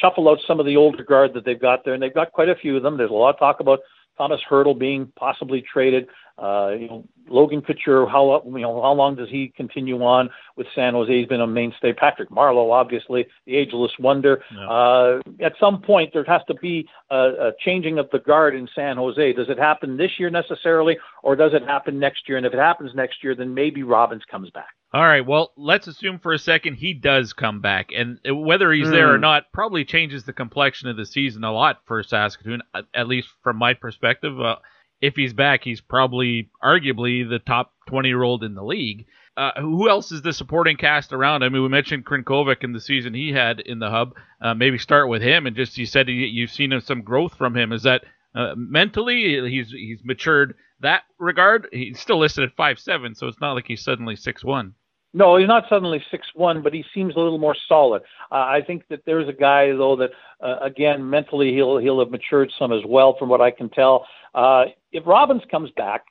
shuffle 0.00 0.28
out 0.30 0.38
some 0.46 0.58
of 0.58 0.64
the 0.64 0.76
older 0.76 1.04
guard 1.04 1.34
that 1.34 1.44
they've 1.44 1.60
got 1.60 1.84
there, 1.84 1.92
and 1.92 2.02
they've 2.02 2.14
got 2.14 2.32
quite 2.32 2.48
a 2.48 2.54
few 2.54 2.76
of 2.76 2.82
them. 2.82 2.96
There's 2.96 3.10
a 3.10 3.14
lot 3.14 3.34
of 3.34 3.38
talk 3.38 3.60
about 3.60 3.80
Thomas 4.16 4.40
Hertl 4.48 4.78
being 4.78 5.12
possibly 5.16 5.62
traded. 5.62 6.08
Uh, 6.38 6.70
you 6.70 6.88
know, 6.88 7.04
Logan 7.28 7.60
Couture, 7.60 8.08
how 8.08 8.42
you 8.46 8.60
know 8.60 8.80
how 8.80 8.92
long 8.92 9.16
does 9.16 9.28
he 9.28 9.52
continue 9.54 10.02
on 10.02 10.30
with 10.56 10.66
San 10.74 10.94
Jose? 10.94 11.12
He's 11.12 11.28
been 11.28 11.42
a 11.42 11.46
mainstay. 11.46 11.92
Patrick 11.92 12.30
Marleau, 12.30 12.72
obviously, 12.72 13.26
the 13.46 13.54
ageless 13.54 13.92
wonder. 13.98 14.42
Yeah. 14.50 14.68
Uh, 14.68 15.20
at 15.40 15.52
some 15.60 15.82
point, 15.82 16.14
there 16.14 16.24
has 16.24 16.40
to 16.48 16.54
be 16.54 16.88
a, 17.10 17.16
a 17.16 17.52
changing 17.62 17.98
of 17.98 18.08
the 18.12 18.18
guard 18.18 18.54
in 18.54 18.66
San 18.74 18.96
Jose. 18.96 19.34
Does 19.34 19.50
it 19.50 19.58
happen 19.58 19.98
this 19.98 20.12
year 20.18 20.30
necessarily, 20.30 20.96
or 21.22 21.36
does 21.36 21.52
it 21.52 21.64
happen 21.64 21.98
next 21.98 22.28
year? 22.28 22.38
And 22.38 22.46
if 22.46 22.54
it 22.54 22.58
happens 22.58 22.92
next 22.94 23.22
year, 23.22 23.34
then 23.34 23.52
maybe 23.52 23.82
Robins 23.82 24.22
comes 24.30 24.48
back. 24.50 24.74
All 24.94 25.02
right. 25.02 25.24
Well, 25.24 25.52
let's 25.56 25.86
assume 25.86 26.18
for 26.18 26.32
a 26.34 26.38
second 26.38 26.74
he 26.74 26.92
does 26.92 27.32
come 27.32 27.60
back, 27.62 27.90
and 27.94 28.18
whether 28.26 28.70
he's 28.72 28.90
there 28.90 29.12
or 29.12 29.16
Hmm. 29.16 29.22
not 29.22 29.52
probably 29.52 29.84
changes 29.86 30.24
the 30.24 30.34
complexion 30.34 30.88
of 30.90 30.96
the 30.98 31.06
season 31.06 31.44
a 31.44 31.52
lot 31.52 31.80
for 31.86 32.02
Saskatoon. 32.02 32.62
at- 32.74 32.84
At 32.92 33.08
least 33.08 33.28
from 33.42 33.56
my 33.56 33.72
perspective, 33.72 34.38
uh, 34.38 34.56
if 35.00 35.16
he's 35.16 35.32
back, 35.32 35.64
he's 35.64 35.80
probably 35.80 36.50
arguably 36.62 37.26
the 37.28 37.38
top 37.38 37.72
20 37.88 38.08
year 38.08 38.22
old 38.22 38.44
in 38.44 38.54
the 38.54 38.62
league. 38.64 39.06
Uh, 39.34 39.52
who 39.62 39.88
else 39.88 40.12
is 40.12 40.20
the 40.20 40.32
supporting 40.32 40.76
cast 40.76 41.10
around? 41.14 41.42
I 41.42 41.48
mean, 41.48 41.62
we 41.62 41.68
mentioned 41.70 42.04
Crnkovic 42.04 42.62
in 42.62 42.72
the 42.72 42.80
season 42.80 43.14
he 43.14 43.32
had 43.32 43.60
in 43.60 43.78
the 43.78 43.88
hub. 43.88 44.14
Uh, 44.42 44.52
maybe 44.52 44.76
start 44.76 45.08
with 45.08 45.22
him, 45.22 45.46
and 45.46 45.56
just 45.56 45.78
you 45.78 45.86
said 45.86 46.06
he, 46.06 46.26
you've 46.26 46.50
seen 46.50 46.78
some 46.82 47.00
growth 47.00 47.34
from 47.38 47.56
him. 47.56 47.72
Is 47.72 47.84
that 47.84 48.04
uh, 48.34 48.52
mentally 48.56 49.48
he's 49.48 49.70
he's 49.70 50.04
matured 50.04 50.54
that 50.80 51.04
regard? 51.18 51.66
He's 51.72 51.98
still 51.98 52.18
listed 52.18 52.44
at 52.44 52.54
five 52.56 52.78
seven, 52.78 53.14
so 53.14 53.26
it's 53.26 53.40
not 53.40 53.54
like 53.54 53.66
he's 53.66 53.82
suddenly 53.82 54.16
six 54.16 54.44
one. 54.44 54.74
No, 55.14 55.36
he's 55.36 55.48
not 55.48 55.64
suddenly 55.68 56.02
six 56.10 56.26
one, 56.34 56.62
but 56.62 56.72
he 56.72 56.84
seems 56.94 57.14
a 57.14 57.18
little 57.18 57.38
more 57.38 57.56
solid. 57.68 58.02
Uh, 58.30 58.36
I 58.36 58.62
think 58.66 58.84
that 58.88 59.02
there's 59.04 59.28
a 59.28 59.32
guy 59.32 59.66
though 59.68 59.96
that 59.96 60.10
uh, 60.40 60.56
again 60.62 61.08
mentally 61.08 61.52
he'll 61.52 61.76
he'll 61.78 62.00
have 62.00 62.10
matured 62.10 62.50
some 62.58 62.72
as 62.72 62.82
well, 62.86 63.16
from 63.18 63.28
what 63.28 63.40
I 63.40 63.50
can 63.50 63.68
tell. 63.68 64.06
Uh, 64.34 64.66
if 64.90 65.06
Robins 65.06 65.42
comes 65.50 65.70
back, 65.76 66.04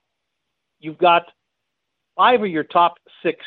you've 0.79 0.99
got 0.99 1.23
five 2.15 2.41
of 2.41 2.47
your 2.47 2.63
top 2.63 2.95
six 3.23 3.43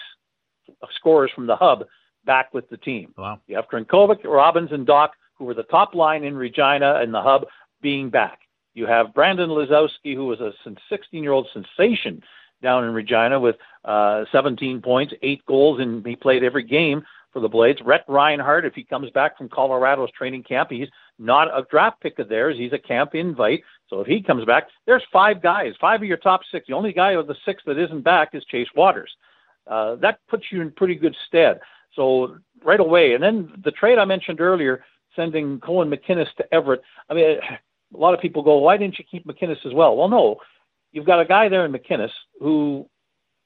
scorers 0.96 1.30
from 1.34 1.46
the 1.46 1.56
hub 1.56 1.84
back 2.24 2.52
with 2.54 2.68
the 2.70 2.76
team. 2.76 3.12
Wow. 3.16 3.40
You 3.46 3.56
have 3.56 3.68
Crnkovic, 3.68 4.24
Robins, 4.24 4.72
and 4.72 4.86
Dach, 4.86 5.10
who 5.34 5.44
were 5.44 5.54
the 5.54 5.64
top 5.64 5.94
line 5.94 6.24
in 6.24 6.36
Regina 6.36 6.96
and 7.00 7.12
the 7.12 7.22
hub, 7.22 7.46
being 7.82 8.10
back. 8.10 8.40
You 8.72 8.86
have 8.86 9.14
Brandon 9.14 9.50
Lisowsky, 9.50 10.14
who 10.14 10.26
was 10.26 10.40
a 10.40 10.52
16-year-old 10.90 11.48
sensation 11.52 12.22
down 12.64 12.84
in 12.84 12.92
Regina 12.92 13.38
with 13.38 13.56
uh, 13.84 14.24
17 14.32 14.82
points, 14.82 15.14
eight 15.22 15.46
goals, 15.46 15.80
and 15.80 16.04
he 16.04 16.16
played 16.16 16.42
every 16.42 16.64
game 16.64 17.04
for 17.32 17.38
the 17.40 17.48
Blades. 17.48 17.80
Rhett 17.84 18.04
Reinhardt, 18.08 18.64
if 18.64 18.74
he 18.74 18.82
comes 18.82 19.10
back 19.10 19.38
from 19.38 19.48
Colorado's 19.48 20.10
training 20.10 20.42
camp, 20.42 20.70
he's 20.70 20.88
not 21.18 21.48
a 21.48 21.64
draft 21.70 22.00
pick 22.00 22.18
of 22.18 22.28
theirs. 22.28 22.56
He's 22.56 22.72
a 22.72 22.78
camp 22.78 23.14
invite. 23.14 23.62
So 23.88 24.00
if 24.00 24.06
he 24.06 24.22
comes 24.22 24.44
back, 24.44 24.68
there's 24.86 25.02
five 25.12 25.42
guys, 25.42 25.74
five 25.80 26.00
of 26.00 26.08
your 26.08 26.16
top 26.16 26.40
six. 26.50 26.66
The 26.66 26.74
only 26.74 26.92
guy 26.92 27.12
of 27.12 27.26
the 27.26 27.36
six 27.44 27.62
that 27.66 27.78
isn't 27.78 28.02
back 28.02 28.30
is 28.34 28.44
Chase 28.46 28.68
Wouters. 28.76 29.10
Uh, 29.66 29.96
that 29.96 30.18
puts 30.28 30.50
you 30.50 30.60
in 30.60 30.70
pretty 30.70 30.94
good 30.94 31.16
stead. 31.26 31.60
So 31.94 32.38
right 32.64 32.80
away, 32.80 33.14
and 33.14 33.22
then 33.22 33.52
the 33.62 33.70
trade 33.70 33.98
I 33.98 34.04
mentioned 34.04 34.40
earlier, 34.40 34.84
sending 35.14 35.60
Cohen 35.60 35.90
McInnes 35.90 36.32
to 36.36 36.54
Everett. 36.54 36.82
I 37.08 37.14
mean, 37.14 37.38
a 37.94 37.98
lot 37.98 38.14
of 38.14 38.20
people 38.20 38.42
go, 38.42 38.58
why 38.58 38.76
didn't 38.76 38.98
you 38.98 39.04
keep 39.08 39.26
McInnes 39.26 39.64
as 39.64 39.72
well? 39.72 39.96
Well, 39.96 40.08
no, 40.08 40.38
you've 40.94 41.04
got 41.04 41.20
a 41.20 41.24
guy 41.26 41.48
there 41.48 41.66
in 41.66 41.72
McInnes 41.72 42.12
who 42.40 42.88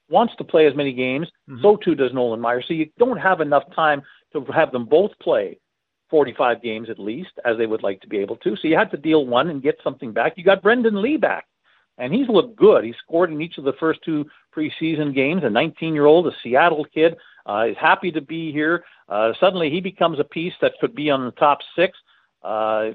wants 0.09 0.33
to 0.37 0.43
play 0.43 0.67
as 0.67 0.75
many 0.75 0.93
games. 0.93 1.27
Mm-hmm. 1.49 1.61
So 1.61 1.75
too 1.75 1.95
does 1.95 2.13
Nolan 2.13 2.39
Maier. 2.39 2.65
So 2.65 2.73
you 2.73 2.89
don't 2.97 3.17
have 3.17 3.41
enough 3.41 3.63
time 3.75 4.01
to 4.31 4.45
have 4.45 4.71
them 4.71 4.85
both 4.85 5.11
play 5.21 5.59
45 6.09 6.61
games 6.61 6.89
at 6.89 6.99
least, 6.99 7.31
as 7.45 7.57
they 7.57 7.65
would 7.65 7.83
like 7.83 7.99
to 8.01 8.07
be 8.07 8.19
able 8.19 8.37
to. 8.37 8.55
So 8.55 8.67
you 8.67 8.77
had 8.77 8.91
to 8.91 8.97
deal 8.97 9.25
one 9.25 9.49
and 9.49 9.61
get 9.61 9.77
something 9.83 10.13
back. 10.13 10.33
You 10.37 10.43
got 10.43 10.61
Brendan 10.61 11.01
Lee 11.01 11.17
back, 11.17 11.45
and 11.97 12.13
he's 12.13 12.27
looked 12.27 12.55
good. 12.55 12.83
He 12.83 12.93
scored 13.03 13.31
in 13.31 13.41
each 13.41 13.57
of 13.57 13.63
the 13.63 13.73
first 13.79 13.99
two 14.03 14.25
preseason 14.55 15.13
games. 15.13 15.43
A 15.43 15.47
19-year-old, 15.47 16.27
a 16.27 16.31
Seattle 16.41 16.85
kid, 16.85 17.15
uh, 17.47 17.65
is 17.69 17.77
happy 17.79 18.11
to 18.11 18.21
be 18.21 18.51
here. 18.51 18.83
Uh, 19.07 19.33
suddenly 19.39 19.69
he 19.69 19.81
becomes 19.81 20.19
a 20.19 20.23
piece 20.23 20.53
that 20.61 20.73
could 20.81 20.95
be 20.95 21.09
on 21.09 21.25
the 21.25 21.31
top 21.31 21.59
six. 21.75 21.97
Uh, 22.43 22.91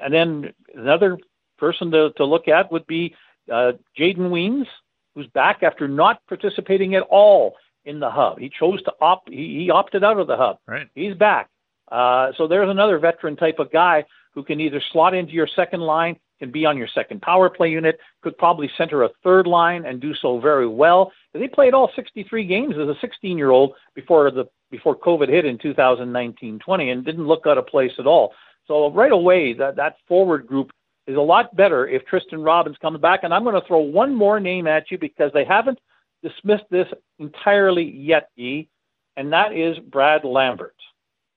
and 0.00 0.12
then 0.12 0.52
another 0.74 1.18
person 1.58 1.90
to, 1.90 2.10
to 2.16 2.24
look 2.24 2.48
at 2.48 2.70
would 2.70 2.86
be 2.86 3.14
uh, 3.52 3.72
Jaden 3.98 4.30
Wiens, 4.30 4.66
who's 5.14 5.26
back 5.28 5.62
after 5.62 5.88
not 5.88 6.20
participating 6.28 6.94
at 6.94 7.02
all 7.02 7.56
in 7.84 8.00
the 8.00 8.10
hub. 8.10 8.38
He 8.38 8.50
chose 8.50 8.82
to 8.82 8.92
opt. 9.00 9.30
He, 9.30 9.60
he 9.60 9.70
opted 9.70 10.04
out 10.04 10.18
of 10.18 10.26
the 10.26 10.36
hub. 10.36 10.58
Right. 10.66 10.88
He's 10.94 11.14
back. 11.14 11.48
Uh, 11.90 12.32
so 12.36 12.48
there's 12.48 12.68
another 12.68 12.98
veteran 12.98 13.36
type 13.36 13.58
of 13.58 13.72
guy 13.72 14.04
who 14.34 14.42
can 14.42 14.60
either 14.60 14.82
slot 14.92 15.14
into 15.14 15.32
your 15.32 15.46
second 15.46 15.80
line, 15.80 16.16
can 16.38 16.50
be 16.50 16.66
on 16.66 16.76
your 16.76 16.88
second 16.88 17.22
power 17.22 17.48
play 17.48 17.70
unit, 17.70 17.98
could 18.22 18.36
probably 18.36 18.70
center 18.76 19.04
a 19.04 19.08
third 19.22 19.46
line 19.46 19.86
and 19.86 20.00
do 20.00 20.14
so 20.14 20.38
very 20.40 20.66
well. 20.68 21.12
He 21.32 21.48
played 21.48 21.74
all 21.74 21.90
63 21.94 22.44
games 22.44 22.74
as 22.74 22.88
a 22.88 22.96
16 23.00 23.38
year 23.38 23.50
old 23.50 23.74
before 23.94 24.30
the 24.30 24.46
before 24.70 24.96
COVID 24.96 25.28
hit 25.28 25.44
in 25.44 25.58
2019-20 25.58 26.92
and 26.92 27.04
didn't 27.04 27.26
look 27.26 27.46
out 27.46 27.56
of 27.56 27.68
place 27.68 27.92
at 27.98 28.06
all. 28.06 28.34
So 28.66 28.90
right 28.90 29.12
away, 29.12 29.52
that 29.54 29.76
that 29.76 29.96
forward 30.08 30.46
group 30.46 30.72
is 31.06 31.16
a 31.16 31.20
lot 31.20 31.54
better 31.54 31.86
if 31.86 32.04
Tristen 32.06 32.42
Robins 32.42 32.76
comes 32.80 33.00
back. 33.00 33.20
And 33.22 33.32
I'm 33.32 33.44
going 33.44 33.60
to 33.60 33.66
throw 33.66 33.78
one 33.78 34.14
more 34.14 34.40
name 34.40 34.66
at 34.66 34.90
you 34.90 34.98
because 34.98 35.30
they 35.32 35.44
haven't 35.44 35.78
dismissed 36.22 36.64
this 36.70 36.88
entirely 37.18 37.84
yet, 37.84 38.30
E, 38.36 38.68
and 39.16 39.32
that 39.32 39.52
is 39.52 39.78
Brad 39.78 40.24
Lambert. 40.24 40.74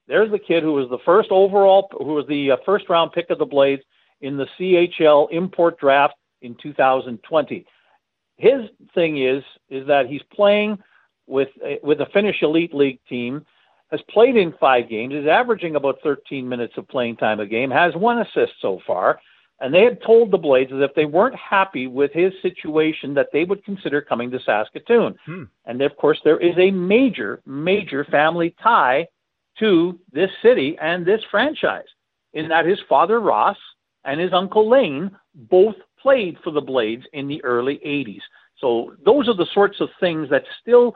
There's 0.07 0.31
the 0.31 0.39
kid 0.39 0.63
who 0.63 0.73
was 0.73 0.89
the 0.89 0.97
first 1.05 1.29
overall, 1.31 1.89
who 1.91 2.15
was 2.15 2.25
the 2.27 2.51
uh, 2.51 2.57
first 2.65 2.89
round 2.89 3.11
pick 3.11 3.29
of 3.29 3.37
the 3.37 3.45
Blades 3.45 3.83
in 4.21 4.37
the 4.37 4.47
CHL 4.59 5.31
import 5.31 5.79
draft 5.79 6.15
in 6.41 6.55
2020. 6.61 7.65
His 8.37 8.61
thing 8.95 9.23
is 9.23 9.43
is 9.69 9.85
that 9.87 10.07
he's 10.07 10.23
playing 10.33 10.79
with 11.27 11.49
a, 11.63 11.79
with 11.83 12.01
a 12.01 12.07
Finnish 12.07 12.41
elite 12.41 12.73
league 12.73 12.99
team, 13.07 13.45
has 13.91 14.01
played 14.09 14.35
in 14.35 14.53
five 14.59 14.89
games, 14.89 15.13
is 15.13 15.27
averaging 15.27 15.75
about 15.75 15.99
13 16.03 16.47
minutes 16.49 16.73
of 16.77 16.87
playing 16.87 17.17
time 17.17 17.39
a 17.39 17.45
game, 17.45 17.69
has 17.69 17.95
one 17.95 18.19
assist 18.19 18.53
so 18.61 18.79
far. 18.87 19.19
And 19.61 19.73
they 19.73 19.83
had 19.83 20.01
told 20.01 20.31
the 20.31 20.37
Blades 20.37 20.71
that 20.71 20.83
if 20.83 20.95
they 20.95 21.05
weren't 21.05 21.35
happy 21.35 21.87
with 21.87 22.11
his 22.13 22.31
situation, 22.41 23.13
that 23.15 23.29
they 23.33 23.43
would 23.43 23.63
consider 23.65 24.01
coming 24.01 24.31
to 24.31 24.39
Saskatoon. 24.39 25.15
Hmm. 25.25 25.43
And 25.65 25.81
of 25.81 25.95
course, 25.97 26.19
there 26.23 26.39
is 26.39 26.57
a 26.57 26.71
major, 26.71 27.41
major 27.45 28.05
family 28.05 28.55
tie 28.61 29.07
to 29.59 29.99
this 30.13 30.31
city 30.41 30.77
and 30.81 31.05
this 31.05 31.21
franchise, 31.29 31.87
in 32.33 32.47
that 32.47 32.65
his 32.65 32.79
father 32.87 33.19
Ross 33.19 33.57
and 34.05 34.19
his 34.19 34.31
uncle 34.31 34.69
Lane 34.69 35.11
both 35.35 35.75
played 36.01 36.37
for 36.43 36.51
the 36.51 36.61
Blades 36.61 37.03
in 37.11 37.27
the 37.27 37.43
early 37.43 37.81
80s. 37.85 38.21
So 38.59 38.95
those 39.03 39.27
are 39.27 39.35
the 39.35 39.47
sorts 39.53 39.81
of 39.81 39.89
things 39.99 40.29
that 40.29 40.43
still 40.61 40.95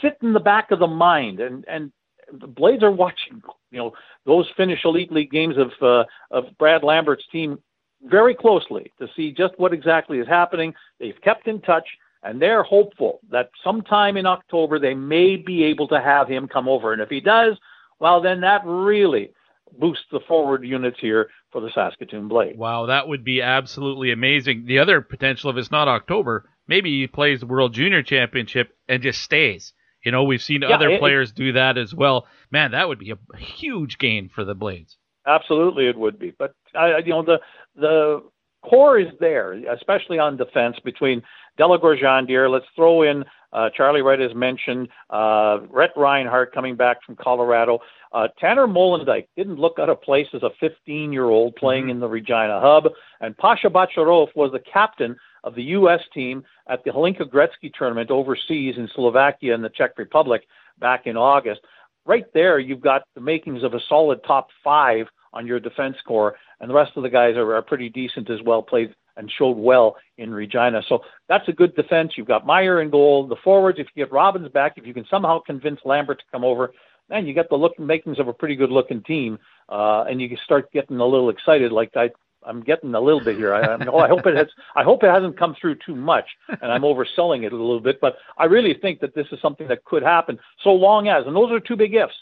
sit 0.00 0.18
in 0.22 0.32
the 0.32 0.40
back 0.40 0.70
of 0.70 0.78
the 0.78 0.86
mind, 0.86 1.40
and 1.40 1.64
and 1.68 1.92
the 2.40 2.46
Blades 2.46 2.82
are 2.82 2.90
watching, 2.90 3.42
you 3.70 3.78
know, 3.78 3.92
those 4.24 4.48
Finnish 4.56 4.84
Elite 4.84 5.12
League 5.12 5.30
games 5.30 5.56
of 5.58 5.70
uh, 5.82 6.04
of 6.30 6.56
Brad 6.58 6.82
Lambert's 6.82 7.26
team 7.30 7.58
very 8.04 8.34
closely 8.34 8.92
to 8.98 9.08
see 9.14 9.32
just 9.32 9.54
what 9.58 9.72
exactly 9.72 10.18
is 10.18 10.26
happening. 10.28 10.74
They've 10.98 11.20
kept 11.22 11.46
in 11.48 11.60
touch, 11.60 11.86
and 12.22 12.40
they're 12.40 12.62
hopeful 12.62 13.20
that 13.30 13.50
sometime 13.62 14.16
in 14.16 14.26
October 14.26 14.78
they 14.78 14.94
may 14.94 15.36
be 15.36 15.64
able 15.64 15.88
to 15.88 16.00
have 16.00 16.28
him 16.28 16.48
come 16.48 16.68
over. 16.68 16.92
And 16.92 17.02
if 17.02 17.08
he 17.08 17.20
does, 17.20 17.56
well, 17.98 18.20
then 18.20 18.40
that 18.40 18.62
really 18.64 19.30
boosts 19.78 20.04
the 20.12 20.20
forward 20.28 20.64
units 20.66 20.98
here 21.00 21.30
for 21.50 21.60
the 21.60 21.70
Saskatoon 21.74 22.28
Blade. 22.28 22.58
Wow, 22.58 22.86
that 22.86 23.08
would 23.08 23.24
be 23.24 23.40
absolutely 23.40 24.10
amazing. 24.12 24.64
The 24.66 24.78
other 24.80 25.00
potential, 25.00 25.50
if 25.50 25.56
it's 25.56 25.70
not 25.70 25.88
October, 25.88 26.48
maybe 26.66 26.90
he 27.00 27.06
plays 27.06 27.40
the 27.40 27.46
World 27.46 27.72
Junior 27.72 28.02
Championship 28.02 28.76
and 28.88 29.02
just 29.02 29.22
stays. 29.22 29.72
You 30.04 30.10
know, 30.10 30.24
we've 30.24 30.42
seen 30.42 30.62
Yeah, 30.62 30.70
other 30.70 30.90
it- 30.90 30.98
players 31.00 31.32
do 31.32 31.52
that 31.52 31.78
as 31.78 31.94
well. 31.94 32.26
Man, 32.50 32.72
that 32.72 32.88
would 32.88 32.98
be 32.98 33.12
a 33.12 33.36
huge 33.36 33.98
gain 33.98 34.28
for 34.28 34.44
the 34.44 34.54
Blades. 34.54 34.98
Absolutely, 35.26 35.86
it 35.86 35.96
would 35.96 36.18
be. 36.18 36.32
But 36.38 36.54
I, 36.74 36.98
you 36.98 37.10
know, 37.10 37.22
the 37.22 37.40
the 37.76 38.22
core 38.62 38.98
is 38.98 39.08
there, 39.20 39.52
especially 39.72 40.18
on 40.18 40.36
defense 40.36 40.76
between 40.84 41.22
Delagore. 41.58 42.48
Let's 42.48 42.66
throw 42.74 43.02
in 43.02 43.24
uh, 43.52 43.68
Charlie 43.76 44.02
Wright, 44.02 44.20
as 44.20 44.34
mentioned, 44.34 44.88
uh, 45.10 45.60
Rhett 45.68 45.90
Reinhardt 45.96 46.54
coming 46.54 46.74
back 46.74 47.02
from 47.04 47.16
Colorado. 47.16 47.80
Uh, 48.12 48.28
Tanner 48.38 48.66
Molendyk 48.66 49.26
didn't 49.36 49.56
look 49.56 49.78
out 49.78 49.90
of 49.90 50.00
place 50.00 50.26
as 50.32 50.42
a 50.42 50.50
15-year-old 50.62 51.56
playing 51.56 51.90
in 51.90 52.00
the 52.00 52.08
Regina 52.08 52.60
Hub, 52.60 52.88
and 53.20 53.36
Pasha 53.36 53.68
Bacharov 53.68 54.28
was 54.34 54.52
the 54.52 54.60
captain 54.72 55.16
of 55.44 55.54
the 55.54 55.62
U.S. 55.64 56.00
team 56.14 56.44
at 56.68 56.82
the 56.84 56.90
Hlinka 56.90 57.22
Gretzky 57.22 57.72
tournament 57.76 58.10
overseas 58.10 58.76
in 58.76 58.88
Slovakia 58.94 59.54
and 59.54 59.64
the 59.64 59.70
Czech 59.70 59.98
Republic 59.98 60.46
back 60.78 61.06
in 61.06 61.16
August. 61.16 61.60
Right 62.04 62.26
there, 62.34 62.58
you've 62.58 62.80
got 62.80 63.02
the 63.14 63.20
makings 63.20 63.62
of 63.62 63.74
a 63.74 63.80
solid 63.88 64.20
top 64.26 64.48
five 64.64 65.06
on 65.32 65.46
your 65.46 65.60
defense 65.60 65.96
core, 66.06 66.36
and 66.60 66.68
the 66.68 66.74
rest 66.74 66.92
of 66.96 67.02
the 67.02 67.08
guys 67.08 67.36
are, 67.36 67.54
are 67.54 67.62
pretty 67.62 67.88
decent 67.88 68.28
as 68.28 68.40
well, 68.44 68.62
played 68.62 68.94
and 69.16 69.30
showed 69.38 69.56
well 69.56 69.96
in 70.18 70.32
Regina. 70.32 70.82
So 70.88 71.00
that's 71.28 71.46
a 71.48 71.52
good 71.52 71.74
defense. 71.76 72.12
You've 72.16 72.26
got 72.26 72.46
Maier 72.46 72.82
in 72.82 72.90
goal. 72.90 73.26
The 73.26 73.36
forwards, 73.44 73.78
if 73.78 73.86
you 73.94 74.04
get 74.04 74.12
Robins 74.12 74.48
back, 74.48 74.74
if 74.76 74.86
you 74.86 74.94
can 74.94 75.06
somehow 75.10 75.40
convince 75.40 75.80
Lambert 75.84 76.18
to 76.18 76.24
come 76.32 76.44
over, 76.44 76.72
man, 77.10 77.26
you 77.26 77.34
get 77.34 77.48
the 77.50 77.56
look 77.56 77.78
makings 77.78 78.18
of 78.18 78.28
a 78.28 78.32
pretty 78.32 78.56
good 78.56 78.70
looking 78.70 79.02
team, 79.02 79.38
uh, 79.68 80.04
and 80.08 80.20
you 80.20 80.28
can 80.28 80.38
start 80.44 80.72
getting 80.72 80.98
a 80.98 81.06
little 81.06 81.30
excited. 81.30 81.72
Like 81.72 81.90
I, 81.94 82.10
I'm 82.46 82.62
getting 82.62 82.94
a 82.94 83.00
little 83.00 83.20
bit 83.20 83.36
here. 83.36 83.54
I, 83.54 83.60
I, 83.60 83.86
oh, 83.86 83.98
I 83.98 84.08
hope 84.08 84.26
it 84.26 84.36
has. 84.36 84.48
I 84.74 84.82
hope 84.82 85.02
it 85.02 85.10
hasn't 85.10 85.38
come 85.38 85.54
through 85.60 85.76
too 85.76 85.94
much, 85.94 86.26
and 86.48 86.72
I'm 86.72 86.82
overselling 86.82 87.44
it 87.44 87.52
a 87.52 87.56
little 87.56 87.80
bit. 87.80 88.00
But 88.00 88.16
I 88.38 88.44
really 88.44 88.74
think 88.74 89.00
that 89.00 89.14
this 89.14 89.26
is 89.32 89.40
something 89.40 89.68
that 89.68 89.84
could 89.84 90.02
happen, 90.02 90.38
so 90.62 90.72
long 90.72 91.08
as, 91.08 91.26
and 91.26 91.36
those 91.36 91.50
are 91.52 91.60
two 91.60 91.76
big 91.76 91.94
ifs. 91.94 92.14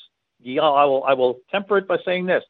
Yeah, 0.42 0.62
I 0.62 0.84
will. 0.84 1.04
I 1.04 1.14
will 1.14 1.40
temper 1.50 1.78
it 1.78 1.88
by 1.88 1.98
saying 2.04 2.26
this: 2.26 2.44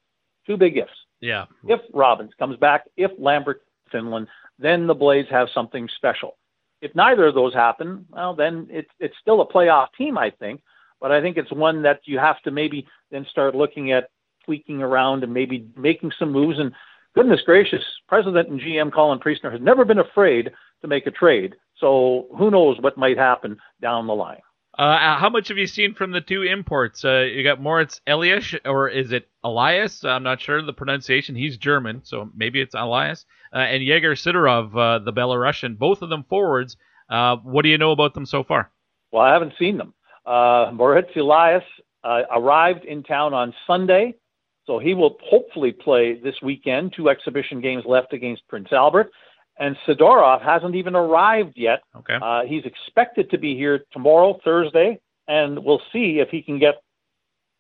two 0.46 0.56
big 0.56 0.76
ifs. 0.76 0.90
Yeah. 1.20 1.46
If 1.66 1.80
Robins 1.92 2.32
comes 2.38 2.56
back, 2.56 2.84
if 2.96 3.10
Lambert 3.18 3.62
Finland, 3.92 4.28
then 4.58 4.86
the 4.86 4.94
Blades 4.94 5.28
have 5.30 5.48
something 5.52 5.88
special. 5.96 6.36
If 6.80 6.94
neither 6.94 7.26
of 7.26 7.34
those 7.34 7.52
happen, 7.52 8.06
well, 8.10 8.34
then 8.34 8.66
it's 8.70 8.90
it's 8.98 9.16
still 9.20 9.40
a 9.40 9.46
playoff 9.46 9.88
team, 9.98 10.16
I 10.16 10.30
think. 10.30 10.62
But 11.00 11.12
I 11.12 11.20
think 11.20 11.36
it's 11.36 11.52
one 11.52 11.82
that 11.82 12.00
you 12.04 12.18
have 12.18 12.40
to 12.42 12.50
maybe 12.50 12.86
then 13.10 13.26
start 13.30 13.54
looking 13.54 13.92
at 13.92 14.10
tweaking 14.44 14.82
around 14.82 15.24
and 15.24 15.32
maybe 15.32 15.66
making 15.76 16.12
some 16.18 16.32
moves. 16.32 16.58
And 16.58 16.72
goodness 17.14 17.40
gracious, 17.44 17.84
President 18.08 18.48
and 18.48 18.60
GM 18.60 18.92
Colin 18.92 19.18
Priestner 19.18 19.52
has 19.52 19.60
never 19.60 19.84
been 19.84 19.98
afraid 19.98 20.50
to 20.82 20.88
make 20.88 21.06
a 21.06 21.10
trade. 21.10 21.54
So 21.78 22.26
who 22.36 22.50
knows 22.50 22.78
what 22.80 22.98
might 22.98 23.18
happen 23.18 23.58
down 23.80 24.06
the 24.06 24.14
line. 24.14 24.40
Uh, 24.78 25.18
how 25.18 25.28
much 25.28 25.48
have 25.48 25.58
you 25.58 25.66
seen 25.66 25.94
from 25.94 26.12
the 26.12 26.20
two 26.20 26.42
imports? 26.42 27.04
Uh, 27.04 27.20
you 27.20 27.42
got 27.42 27.60
Moritz 27.60 28.00
Elias, 28.06 28.54
or 28.64 28.88
is 28.88 29.12
it 29.12 29.28
Elias? 29.42 30.04
I'm 30.04 30.22
not 30.22 30.40
sure 30.40 30.62
the 30.62 30.72
pronunciation. 30.72 31.34
He's 31.34 31.56
German, 31.58 32.02
so 32.04 32.30
maybe 32.34 32.60
it's 32.60 32.74
Elias. 32.74 33.26
Uh, 33.52 33.58
and 33.58 33.82
Yegor 33.82 34.14
Sidorov, 34.14 34.74
uh, 34.76 35.04
the 35.04 35.12
Belarusian, 35.12 35.76
both 35.76 36.02
of 36.02 36.08
them 36.08 36.24
forwards. 36.28 36.76
Uh, 37.10 37.36
what 37.42 37.62
do 37.62 37.68
you 37.68 37.78
know 37.78 37.90
about 37.90 38.14
them 38.14 38.24
so 38.24 38.44
far? 38.44 38.70
Well, 39.10 39.22
I 39.22 39.32
haven't 39.32 39.54
seen 39.58 39.76
them. 39.76 39.92
Uh, 40.24 40.70
Moritz 40.72 41.10
Elias 41.16 41.64
uh, 42.04 42.22
arrived 42.30 42.84
in 42.84 43.02
town 43.02 43.34
on 43.34 43.52
Sunday, 43.66 44.14
so 44.66 44.78
he 44.78 44.94
will 44.94 45.16
hopefully 45.22 45.72
play 45.72 46.20
this 46.20 46.36
weekend. 46.42 46.92
Two 46.96 47.08
exhibition 47.08 47.60
games 47.60 47.84
left 47.86 48.12
against 48.12 48.46
Prince 48.48 48.68
Albert. 48.72 49.10
And 49.58 49.76
Sidorov 49.86 50.42
hasn't 50.42 50.74
even 50.74 50.94
arrived 50.94 51.54
yet. 51.56 51.82
Okay. 51.94 52.16
Uh, 52.20 52.42
he's 52.46 52.64
expected 52.64 53.30
to 53.30 53.38
be 53.38 53.54
here 53.56 53.84
tomorrow, 53.92 54.40
Thursday, 54.42 54.98
and 55.28 55.62
we'll 55.62 55.82
see 55.92 56.18
if 56.18 56.30
he 56.30 56.40
can 56.40 56.58
get 56.58 56.76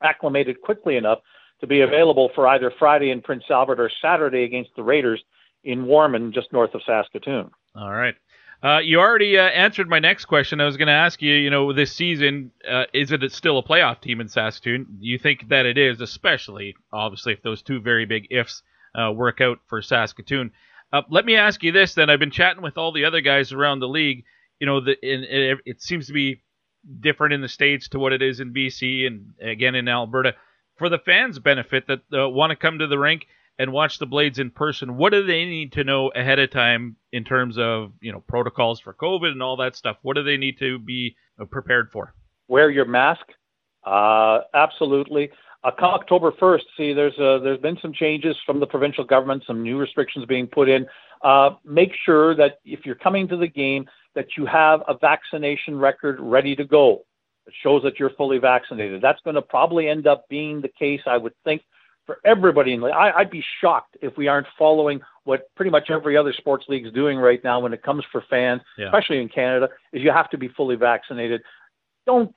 acclimated 0.02 0.62
quickly 0.62 0.96
enough 0.96 1.18
to 1.60 1.66
be 1.66 1.82
available 1.82 2.30
for 2.34 2.46
either 2.48 2.72
Friday 2.78 3.10
in 3.10 3.20
Prince 3.20 3.44
Albert 3.50 3.80
or 3.80 3.90
Saturday 4.00 4.44
against 4.44 4.70
the 4.76 4.82
Raiders 4.82 5.22
in 5.64 5.84
Warman, 5.84 6.32
just 6.32 6.52
north 6.52 6.74
of 6.74 6.80
Saskatoon. 6.86 7.50
All 7.74 7.92
right. 7.92 8.14
Uh, 8.62 8.78
you 8.78 9.00
already 9.00 9.38
uh, 9.38 9.42
answered 9.42 9.88
my 9.88 9.98
next 9.98 10.26
question. 10.26 10.60
I 10.60 10.66
was 10.66 10.76
going 10.76 10.88
to 10.88 10.92
ask 10.92 11.22
you, 11.22 11.32
you 11.32 11.48
know, 11.48 11.72
this 11.72 11.92
season, 11.92 12.50
uh, 12.70 12.84
is 12.92 13.10
it 13.10 13.32
still 13.32 13.58
a 13.58 13.62
playoff 13.62 14.02
team 14.02 14.20
in 14.20 14.28
Saskatoon? 14.28 14.98
You 15.00 15.18
think 15.18 15.48
that 15.48 15.64
it 15.64 15.78
is, 15.78 16.00
especially, 16.00 16.76
obviously, 16.92 17.32
if 17.32 17.42
those 17.42 17.62
two 17.62 17.80
very 17.80 18.04
big 18.04 18.26
ifs 18.30 18.62
uh, 18.94 19.12
work 19.12 19.40
out 19.40 19.60
for 19.66 19.80
Saskatoon? 19.80 20.50
Uh, 20.92 21.02
let 21.08 21.24
me 21.24 21.36
ask 21.36 21.62
you 21.62 21.72
this 21.72 21.94
then. 21.94 22.10
I've 22.10 22.18
been 22.18 22.30
chatting 22.30 22.62
with 22.62 22.76
all 22.76 22.92
the 22.92 23.06
other 23.06 23.22
guys 23.22 23.52
around 23.52 23.80
the 23.80 23.88
league. 23.88 24.24
You 24.58 24.66
know, 24.66 24.80
the, 24.80 24.94
in, 25.02 25.24
it, 25.24 25.58
it 25.64 25.82
seems 25.82 26.08
to 26.08 26.12
be 26.12 26.42
different 27.00 27.32
in 27.32 27.40
the 27.40 27.48
States 27.48 27.88
to 27.90 27.98
what 27.98 28.12
it 28.12 28.20
is 28.20 28.40
in 28.40 28.52
BC 28.52 29.06
and, 29.06 29.32
again, 29.40 29.74
in 29.74 29.88
Alberta. 29.88 30.34
For 30.76 30.90
the 30.90 30.98
fans' 30.98 31.38
benefit 31.38 31.86
that 31.86 32.00
uh, 32.12 32.28
want 32.28 32.50
to 32.50 32.56
come 32.56 32.78
to 32.78 32.86
the 32.86 32.98
rink 32.98 33.26
and 33.60 33.72
watch 33.72 33.98
the 33.98 34.06
Blades 34.06 34.38
in 34.38 34.50
person, 34.50 34.96
what 34.96 35.12
do 35.12 35.22
they 35.22 35.44
need 35.44 35.72
to 35.72 35.84
know 35.84 36.08
ahead 36.16 36.38
of 36.38 36.50
time 36.50 36.96
in 37.12 37.24
terms 37.24 37.58
of 37.58 37.92
you 38.00 38.10
know 38.10 38.24
protocols 38.26 38.80
for 38.80 38.94
COVID 38.94 39.32
and 39.32 39.42
all 39.42 39.58
that 39.58 39.76
stuff? 39.76 39.98
What 40.00 40.16
do 40.16 40.22
they 40.22 40.38
need 40.38 40.58
to 40.60 40.78
be 40.78 41.14
uh, 41.38 41.44
prepared 41.44 41.90
for? 41.92 42.14
Wear 42.48 42.70
your 42.70 42.86
mask. 42.86 43.20
Uh, 43.84 44.40
absolutely. 44.54 45.30
Uh, 45.62 45.70
come 45.78 45.92
October 45.92 46.32
1st, 46.32 46.62
see, 46.74 46.92
there's 46.94 47.12
uh, 47.18 47.38
there's 47.38 47.60
been 47.60 47.76
some 47.82 47.92
changes 47.92 48.34
from 48.46 48.60
the 48.60 48.66
provincial 48.66 49.04
government, 49.04 49.44
some 49.46 49.62
new 49.62 49.78
restrictions 49.78 50.24
being 50.24 50.46
put 50.46 50.70
in. 50.70 50.86
Uh, 51.22 51.50
make 51.62 51.90
sure 52.06 52.34
that 52.34 52.60
if 52.64 52.86
you're 52.86 52.94
coming 52.94 53.28
to 53.28 53.36
the 53.36 53.46
game, 53.46 53.84
that 54.14 54.38
you 54.38 54.46
have 54.46 54.80
a 54.88 54.96
vaccination 54.96 55.76
record 55.76 56.16
ready 56.18 56.56
to 56.56 56.64
go. 56.64 57.04
It 57.46 57.52
shows 57.62 57.82
that 57.82 58.00
you're 58.00 58.16
fully 58.16 58.38
vaccinated. 58.38 59.02
That's 59.02 59.20
going 59.22 59.34
to 59.34 59.42
probably 59.42 59.86
end 59.86 60.06
up 60.06 60.26
being 60.30 60.62
the 60.62 60.70
case, 60.78 61.02
I 61.06 61.18
would 61.18 61.34
think, 61.44 61.60
for 62.10 62.18
everybody. 62.28 62.72
In 62.72 62.80
the, 62.80 62.88
I, 62.88 63.20
I'd 63.20 63.30
be 63.30 63.44
shocked 63.60 63.96
if 64.02 64.16
we 64.16 64.26
aren't 64.26 64.48
following 64.58 65.00
what 65.22 65.42
pretty 65.54 65.70
much 65.70 65.90
every 65.90 66.16
other 66.16 66.32
sports 66.32 66.64
league 66.68 66.84
is 66.84 66.92
doing 66.92 67.18
right 67.18 67.42
now 67.44 67.60
when 67.60 67.72
it 67.72 67.84
comes 67.84 68.02
for 68.10 68.24
fans, 68.28 68.62
Yeah. 68.76 68.86
especially 68.86 69.20
in 69.20 69.28
Canada, 69.28 69.68
is 69.92 70.02
you 70.02 70.10
have 70.10 70.28
to 70.30 70.38
be 70.38 70.48
fully 70.48 70.74
vaccinated. 70.74 71.40
Don't 72.06 72.34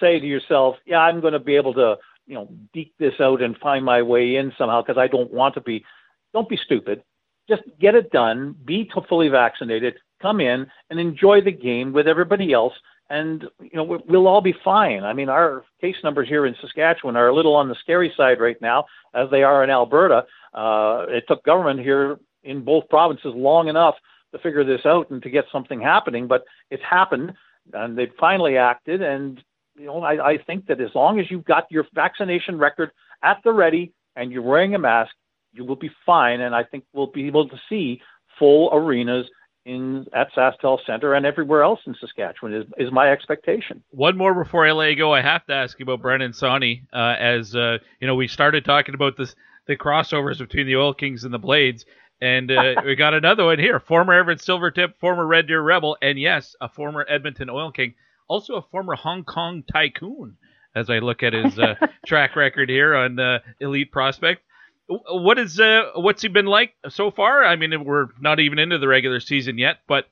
say 0.00 0.18
to 0.18 0.26
yourself, 0.26 0.76
"Yeah, 0.86 1.00
I'm 1.00 1.20
going 1.20 1.34
to 1.34 1.38
be 1.38 1.54
able 1.56 1.74
to, 1.74 1.98
you 2.26 2.34
know, 2.34 2.48
deke 2.72 2.94
this 2.98 3.20
out 3.20 3.42
and 3.42 3.58
find 3.58 3.84
my 3.84 4.00
way 4.00 4.36
in 4.36 4.54
somehow 4.56 4.80
because 4.80 4.96
I 4.96 5.06
don't 5.06 5.30
want 5.30 5.54
to 5.54 5.60
be." 5.60 5.84
Don't 6.32 6.48
be 6.48 6.56
stupid. 6.56 7.02
Just 7.46 7.62
get 7.78 7.94
it 7.94 8.10
done. 8.10 8.56
Be 8.64 8.84
t- 8.84 8.90
fully 9.06 9.28
vaccinated. 9.28 9.96
Come 10.22 10.40
in 10.40 10.66
and 10.88 10.98
enjoy 10.98 11.42
the 11.42 11.52
game 11.52 11.92
with 11.92 12.08
everybody 12.08 12.54
else, 12.54 12.72
and 13.14 13.44
you 13.60 13.70
know 13.74 13.84
we- 13.84 14.02
we'll 14.08 14.26
all 14.26 14.40
be 14.40 14.52
fine. 14.64 15.04
I 15.04 15.12
mean, 15.12 15.28
our 15.28 15.64
case 15.80 15.96
numbers 16.02 16.28
here 16.28 16.46
in 16.46 16.54
Saskatchewan 16.60 17.16
are 17.16 17.28
a 17.28 17.34
little 17.34 17.54
on 17.54 17.68
the 17.68 17.76
scary 17.76 18.12
side 18.16 18.40
right 18.40 18.60
now, 18.60 18.86
as 19.14 19.30
they 19.30 19.42
are 19.42 19.62
in 19.62 19.70
Alberta. 19.70 20.26
Uh, 20.52 21.06
it 21.08 21.24
took 21.28 21.44
government 21.44 21.80
here 21.80 22.18
in 22.42 22.62
both 22.62 22.88
provinces 22.88 23.32
long 23.34 23.68
enough 23.68 23.94
to 24.32 24.38
figure 24.38 24.64
this 24.64 24.84
out 24.84 25.10
and 25.10 25.22
to 25.22 25.30
get 25.30 25.44
something 25.52 25.80
happening, 25.80 26.26
but 26.26 26.44
it's 26.70 26.82
happened, 26.82 27.32
and 27.72 27.96
they've 27.96 28.14
finally 28.18 28.56
acted. 28.56 29.00
And 29.00 29.42
you 29.76 29.86
know, 29.86 30.02
I, 30.02 30.32
I 30.32 30.38
think 30.38 30.66
that 30.66 30.80
as 30.80 30.94
long 30.94 31.20
as 31.20 31.30
you've 31.30 31.44
got 31.44 31.70
your 31.70 31.86
vaccination 31.94 32.58
record 32.58 32.90
at 33.22 33.38
the 33.44 33.52
ready 33.52 33.92
and 34.16 34.32
you're 34.32 34.42
wearing 34.42 34.74
a 34.74 34.78
mask, 34.78 35.14
you 35.52 35.64
will 35.64 35.76
be 35.76 35.90
fine. 36.04 36.40
And 36.40 36.54
I 36.54 36.64
think 36.64 36.84
we'll 36.92 37.08
be 37.08 37.26
able 37.26 37.48
to 37.48 37.56
see 37.68 38.00
full 38.38 38.70
arenas 38.72 39.26
in 39.64 40.06
at 40.12 40.32
SaskTel 40.32 40.78
Center 40.86 41.14
and 41.14 41.24
everywhere 41.24 41.62
else 41.62 41.80
in 41.86 41.94
Saskatchewan 41.98 42.54
is, 42.54 42.66
is 42.76 42.92
my 42.92 43.10
expectation. 43.10 43.82
One 43.90 44.16
more 44.16 44.34
before 44.34 44.66
I 44.66 44.72
let 44.72 44.90
you 44.90 44.96
go. 44.96 45.12
I 45.12 45.22
have 45.22 45.46
to 45.46 45.54
ask 45.54 45.78
you 45.78 45.84
about 45.84 46.02
Brennan 46.02 46.32
Sawyer. 46.32 46.76
Uh, 46.92 47.14
as 47.18 47.54
uh, 47.56 47.78
you 48.00 48.06
know, 48.06 48.14
we 48.14 48.28
started 48.28 48.64
talking 48.64 48.94
about 48.94 49.16
this 49.16 49.34
the 49.66 49.76
crossovers 49.76 50.38
between 50.38 50.66
the 50.66 50.76
Oil 50.76 50.92
Kings 50.92 51.24
and 51.24 51.32
the 51.32 51.38
Blades, 51.38 51.86
and 52.20 52.50
uh, 52.50 52.74
we 52.84 52.94
got 52.94 53.14
another 53.14 53.46
one 53.46 53.58
here. 53.58 53.80
Former 53.80 54.12
Everett 54.12 54.40
Silvertip, 54.40 54.96
former 55.00 55.26
Red 55.26 55.46
Deer 55.46 55.62
Rebel, 55.62 55.96
and 56.02 56.18
yes, 56.18 56.54
a 56.60 56.68
former 56.68 57.06
Edmonton 57.08 57.48
Oil 57.48 57.72
King, 57.72 57.94
also 58.28 58.54
a 58.56 58.62
former 58.62 58.94
Hong 58.94 59.24
Kong 59.24 59.64
Tycoon. 59.72 60.36
As 60.76 60.90
I 60.90 60.98
look 60.98 61.22
at 61.22 61.32
his 61.32 61.56
uh, 61.56 61.74
track 62.06 62.34
record 62.34 62.68
here 62.68 62.96
on 62.96 63.20
uh, 63.20 63.38
Elite 63.60 63.92
Prospect, 63.92 64.42
what 64.86 65.38
is 65.38 65.58
uh, 65.58 65.90
what's 65.94 66.22
he 66.22 66.28
been 66.28 66.46
like 66.46 66.74
so 66.88 67.10
far? 67.10 67.44
I 67.44 67.56
mean, 67.56 67.84
we're 67.84 68.08
not 68.20 68.40
even 68.40 68.58
into 68.58 68.78
the 68.78 68.88
regular 68.88 69.20
season 69.20 69.58
yet, 69.58 69.78
but 69.88 70.06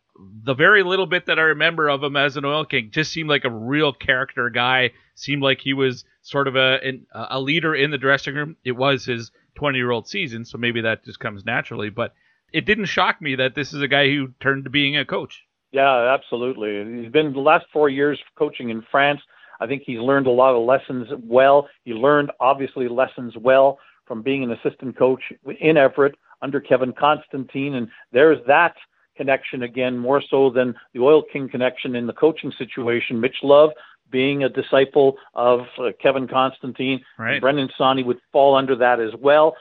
the 0.44 0.54
very 0.54 0.82
little 0.82 1.06
bit 1.06 1.26
that 1.26 1.38
I 1.38 1.42
remember 1.42 1.88
of 1.88 2.02
him 2.02 2.16
as 2.16 2.36
an 2.36 2.44
Oil 2.44 2.64
King 2.64 2.90
just 2.90 3.12
seemed 3.12 3.28
like 3.28 3.44
a 3.44 3.50
real 3.50 3.92
character 3.92 4.48
guy. 4.50 4.92
Seemed 5.14 5.42
like 5.42 5.60
he 5.60 5.74
was 5.74 6.04
sort 6.22 6.48
of 6.48 6.56
a 6.56 6.78
an, 6.82 7.06
a 7.12 7.40
leader 7.40 7.74
in 7.74 7.90
the 7.90 7.98
dressing 7.98 8.34
room. 8.34 8.56
It 8.64 8.72
was 8.72 9.04
his 9.04 9.30
20 9.56 9.76
year 9.78 9.90
old 9.90 10.08
season, 10.08 10.44
so 10.44 10.58
maybe 10.58 10.80
that 10.82 11.04
just 11.04 11.20
comes 11.20 11.44
naturally. 11.44 11.90
But 11.90 12.14
it 12.52 12.64
didn't 12.64 12.86
shock 12.86 13.20
me 13.20 13.34
that 13.36 13.54
this 13.54 13.72
is 13.72 13.82
a 13.82 13.88
guy 13.88 14.08
who 14.08 14.28
turned 14.40 14.64
to 14.64 14.70
being 14.70 14.96
a 14.96 15.04
coach. 15.04 15.42
Yeah, 15.72 16.14
absolutely. 16.14 17.02
He's 17.02 17.12
been 17.12 17.32
the 17.32 17.40
last 17.40 17.66
four 17.72 17.88
years 17.88 18.18
coaching 18.38 18.70
in 18.70 18.82
France. 18.90 19.20
I 19.60 19.66
think 19.66 19.82
he's 19.86 19.98
learned 19.98 20.26
a 20.26 20.30
lot 20.30 20.54
of 20.54 20.66
lessons 20.66 21.08
well. 21.22 21.68
He 21.84 21.92
learned 21.92 22.30
obviously 22.40 22.88
lessons 22.88 23.34
well 23.36 23.78
from 24.06 24.22
being 24.22 24.42
an 24.42 24.52
assistant 24.52 24.96
coach 24.96 25.22
in 25.60 25.76
Everett 25.76 26.14
under 26.42 26.60
Kevin 26.60 26.92
Constantine, 26.92 27.74
and 27.74 27.88
there's 28.12 28.38
that 28.46 28.74
connection 29.16 29.62
again, 29.62 29.98
more 29.98 30.22
so 30.30 30.50
than 30.50 30.74
the 30.94 31.00
Oil 31.00 31.22
King 31.32 31.48
connection 31.48 31.94
in 31.94 32.06
the 32.06 32.12
coaching 32.12 32.52
situation. 32.58 33.20
Mitch 33.20 33.36
Love 33.42 33.70
being 34.10 34.44
a 34.44 34.48
disciple 34.48 35.16
of 35.34 35.60
uh, 35.78 35.90
Kevin 36.00 36.28
Constantine, 36.28 37.00
right. 37.18 37.40
Brennan 37.40 37.70
Sawyer 37.76 38.04
would 38.04 38.20
fall 38.30 38.54
under 38.54 38.76
that 38.76 39.00
as 39.00 39.12
well. 39.18 39.56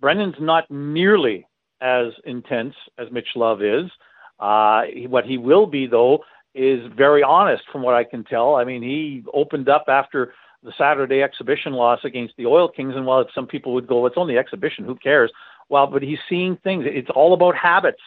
Brendan's 0.00 0.34
not 0.40 0.70
nearly 0.70 1.46
as 1.80 2.12
intense 2.24 2.74
as 2.98 3.10
Mitch 3.10 3.28
Love 3.34 3.62
is. 3.62 3.90
Uh, 4.38 4.82
what 5.08 5.24
he 5.24 5.38
will 5.38 5.66
be, 5.66 5.86
though, 5.86 6.20
is 6.54 6.80
very 6.96 7.22
honest 7.22 7.62
from 7.72 7.82
what 7.82 7.94
I 7.94 8.04
can 8.04 8.24
tell. 8.24 8.56
I 8.56 8.64
mean, 8.64 8.82
he 8.82 9.24
opened 9.32 9.68
up 9.68 9.84
after 9.88 10.34
the 10.64 10.72
Saturday 10.76 11.22
exhibition 11.22 11.74
loss 11.74 12.00
against 12.04 12.34
the 12.36 12.46
Oil 12.46 12.68
Kings, 12.68 12.94
and 12.96 13.06
while 13.06 13.24
some 13.34 13.46
people 13.46 13.74
would 13.74 13.86
go, 13.86 14.06
it's 14.06 14.16
only 14.16 14.38
exhibition, 14.38 14.84
who 14.84 14.96
cares? 14.96 15.30
Well, 15.68 15.86
but 15.86 16.02
he's 16.02 16.18
seeing 16.28 16.56
things. 16.56 16.84
It's 16.86 17.10
all 17.14 17.34
about 17.34 17.54
habits. 17.56 18.00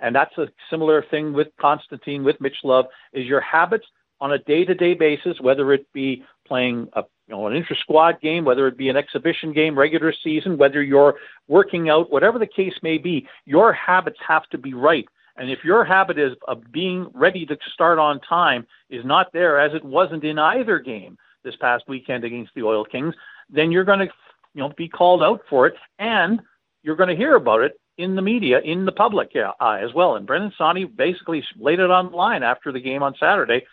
And 0.00 0.14
that's 0.14 0.36
a 0.36 0.48
similar 0.70 1.04
thing 1.10 1.32
with 1.32 1.48
Constantine, 1.60 2.24
with 2.24 2.40
Mitch 2.40 2.56
Love, 2.64 2.86
is 3.12 3.26
your 3.26 3.40
habits 3.40 3.86
on 4.20 4.32
a 4.32 4.38
day-to-day 4.38 4.94
basis, 4.94 5.40
whether 5.40 5.72
it 5.72 5.86
be 5.92 6.24
playing 6.46 6.88
a 6.94 7.02
you 7.28 7.34
know 7.34 7.46
an 7.46 7.54
inter-squad 7.54 8.20
game, 8.20 8.44
whether 8.44 8.66
it 8.66 8.76
be 8.76 8.88
an 8.88 8.96
exhibition 8.96 9.52
game, 9.52 9.78
regular 9.78 10.12
season, 10.24 10.58
whether 10.58 10.82
you're 10.82 11.14
working 11.48 11.88
out, 11.88 12.10
whatever 12.10 12.38
the 12.38 12.46
case 12.46 12.74
may 12.82 12.98
be, 12.98 13.26
your 13.46 13.72
habits 13.72 14.18
have 14.26 14.46
to 14.50 14.58
be 14.58 14.74
right. 14.74 15.06
And 15.36 15.50
if 15.50 15.64
your 15.64 15.84
habit 15.84 16.18
is 16.18 16.32
of 16.46 16.70
being 16.70 17.08
ready 17.14 17.46
to 17.46 17.56
start 17.72 17.98
on 17.98 18.20
time 18.20 18.66
is 18.90 19.04
not 19.04 19.32
there, 19.32 19.58
as 19.58 19.72
it 19.74 19.84
wasn't 19.84 20.24
in 20.24 20.38
either 20.38 20.78
game 20.78 21.16
this 21.44 21.56
past 21.56 21.84
weekend 21.88 22.24
against 22.24 22.52
the 22.54 22.62
Oil 22.62 22.84
Kings, 22.84 23.14
then 23.50 23.70
you're 23.70 23.84
going 23.84 24.00
to 24.00 24.08
you 24.54 24.62
know 24.62 24.72
be 24.76 24.88
called 24.88 25.22
out 25.22 25.40
for 25.48 25.66
it, 25.66 25.74
and 25.98 26.40
you're 26.82 26.96
going 26.96 27.08
to 27.08 27.16
hear 27.16 27.36
about 27.36 27.62
it 27.62 27.78
in 27.98 28.16
the 28.16 28.22
media, 28.22 28.60
in 28.60 28.84
the 28.84 28.92
public 28.92 29.32
uh, 29.36 29.52
as 29.72 29.92
well. 29.94 30.16
And 30.16 30.26
Brennan 30.26 30.52
Sawyer 30.56 30.86
basically 30.86 31.44
laid 31.58 31.78
it 31.78 31.90
on 31.90 32.10
the 32.10 32.16
line 32.16 32.42
after 32.42 32.72
the 32.72 32.80
game 32.80 33.02
on 33.02 33.14
Saturday. 33.18 33.64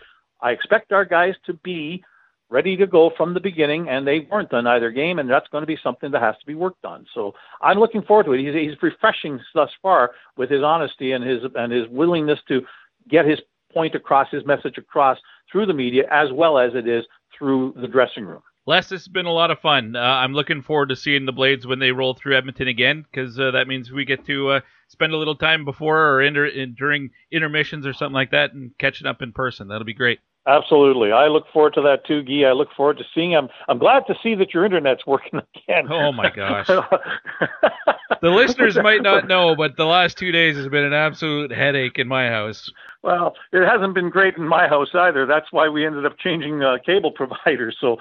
I 0.42 0.52
expect 0.52 0.92
our 0.92 1.06
guys 1.06 1.36
to 1.46 1.54
be 1.54 2.04
ready 2.50 2.76
to 2.76 2.88
go 2.88 3.12
from 3.16 3.34
the 3.34 3.40
beginning, 3.40 3.90
and 3.90 4.08
they 4.08 4.28
weren't 4.32 4.54
on 4.54 4.66
either 4.66 4.92
game, 4.92 5.20
and 5.20 5.30
that's 5.30 5.48
going 5.50 5.62
to 5.62 5.68
be 5.68 5.78
something 5.84 6.12
that 6.12 6.22
has 6.22 6.36
to 6.40 6.46
be 6.46 6.56
worked 6.56 6.84
on. 6.84 7.06
So 7.14 7.34
I'm 7.62 7.78
looking 7.78 8.02
forward 8.02 8.26
to 8.26 8.34
it. 8.34 8.44
He's, 8.44 8.54
he's 8.54 8.82
refreshing 8.82 9.40
thus 9.54 9.70
far 9.82 10.12
with 10.36 10.50
his 10.50 10.64
honesty 10.64 11.12
and 11.12 11.24
his 11.24 11.44
and 11.56 11.72
his 11.72 11.88
willingness 11.90 12.40
to 12.48 12.62
get 13.08 13.26
his 13.26 13.40
point 13.72 13.94
across, 13.96 14.30
his 14.32 14.46
message 14.46 14.78
across 14.78 15.18
through 15.52 15.68
the 15.68 15.74
media 15.74 16.04
as 16.12 16.32
well 16.32 16.58
as 16.58 16.74
it 16.74 16.88
is 16.88 17.06
through 17.38 17.74
the 17.80 17.88
dressing 17.88 18.26
room. 18.26 18.42
Les, 18.66 18.88
this 18.88 19.02
has 19.02 19.08
been 19.08 19.26
a 19.26 19.32
lot 19.32 19.50
of 19.50 19.60
fun. 19.60 19.96
Uh, 19.96 20.00
I'm 20.00 20.34
looking 20.34 20.62
forward 20.62 20.90
to 20.90 20.96
seeing 20.96 21.26
the 21.26 21.32
Blades 21.32 21.66
when 21.66 21.80
they 21.80 21.92
roll 21.92 22.14
through 22.14 22.38
Edmonton 22.38 22.68
again, 22.68 23.04
because 23.10 23.40
uh, 23.40 23.52
that 23.52 23.68
means 23.68 23.92
we 23.92 24.06
get 24.06 24.26
to 24.28 24.50
uh, 24.50 24.60
spend 24.90 25.14
a 25.14 25.18
little 25.18 25.36
time 25.36 25.66
before 25.66 26.10
or 26.10 26.22
inter- 26.22 26.46
in, 26.46 26.76
during 26.76 27.10
intermissions 27.32 27.88
or 27.88 27.94
something 27.94 28.14
like 28.14 28.32
that 28.32 28.54
and 28.54 28.78
catching 28.78 29.08
up 29.08 29.22
in 29.22 29.32
person. 29.32 29.68
That'll 29.68 29.86
be 29.86 29.94
great. 29.94 30.20
Absolutely. 30.48 31.12
I 31.12 31.28
look 31.28 31.46
forward 31.54 31.74
to 31.76 31.82
that 31.82 32.06
too, 32.06 32.24
Guy. 32.24 32.48
I 32.48 32.54
look 32.54 32.70
forward 32.76 32.98
to 32.98 33.04
seeing 33.14 33.36
I'm 33.36 33.50
I'm 33.68 33.78
glad 33.78 34.04
to 34.08 34.16
see 34.24 34.36
that 34.36 34.54
your 34.54 34.66
internet's 34.66 35.06
working 35.06 35.40
again. 35.56 35.92
Oh 35.92 36.12
my 36.12 36.30
gosh. 36.30 36.68
the 38.22 38.30
listeners 38.30 38.76
might 38.78 39.04
not 39.04 39.28
know, 39.28 39.56
but 39.56 39.78
the 39.78 39.86
last 39.86 40.18
two 40.18 40.32
days 40.32 40.56
has 40.56 40.68
been 40.68 40.86
an 40.86 40.94
absolute 40.94 41.52
headache 41.52 42.00
in 42.00 42.08
my 42.08 42.30
house. 42.30 42.72
Well, 43.02 43.34
it 43.54 43.66
hasn't 43.66 43.94
been 43.94 44.10
great 44.10 44.36
in 44.36 44.46
my 44.46 44.68
house 44.68 44.90
either. 44.94 45.26
That's 45.26 45.48
why 45.52 45.70
we 45.70 45.86
ended 45.86 46.06
up 46.06 46.18
changing 46.20 46.62
uh, 46.62 46.78
cable 46.86 47.12
providers. 47.16 47.78
So, 47.80 47.98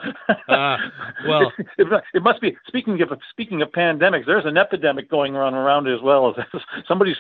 uh, 0.49 0.77
well, 1.27 1.53
it, 1.59 1.67
it, 1.79 2.05
it, 2.15 2.23
must 2.23 2.41
be 2.41 2.57
speaking 2.67 3.01
of 3.01 3.11
speaking 3.31 3.63
of 3.63 3.71
pandemics. 3.71 4.27
There's 4.27 4.45
an 4.45 4.57
epidemic 4.57 5.09
going 5.09 5.37
on 5.37 5.55
around 5.55 5.87
as 5.87 6.01
well. 6.03 6.35
Somebody's 6.89 7.17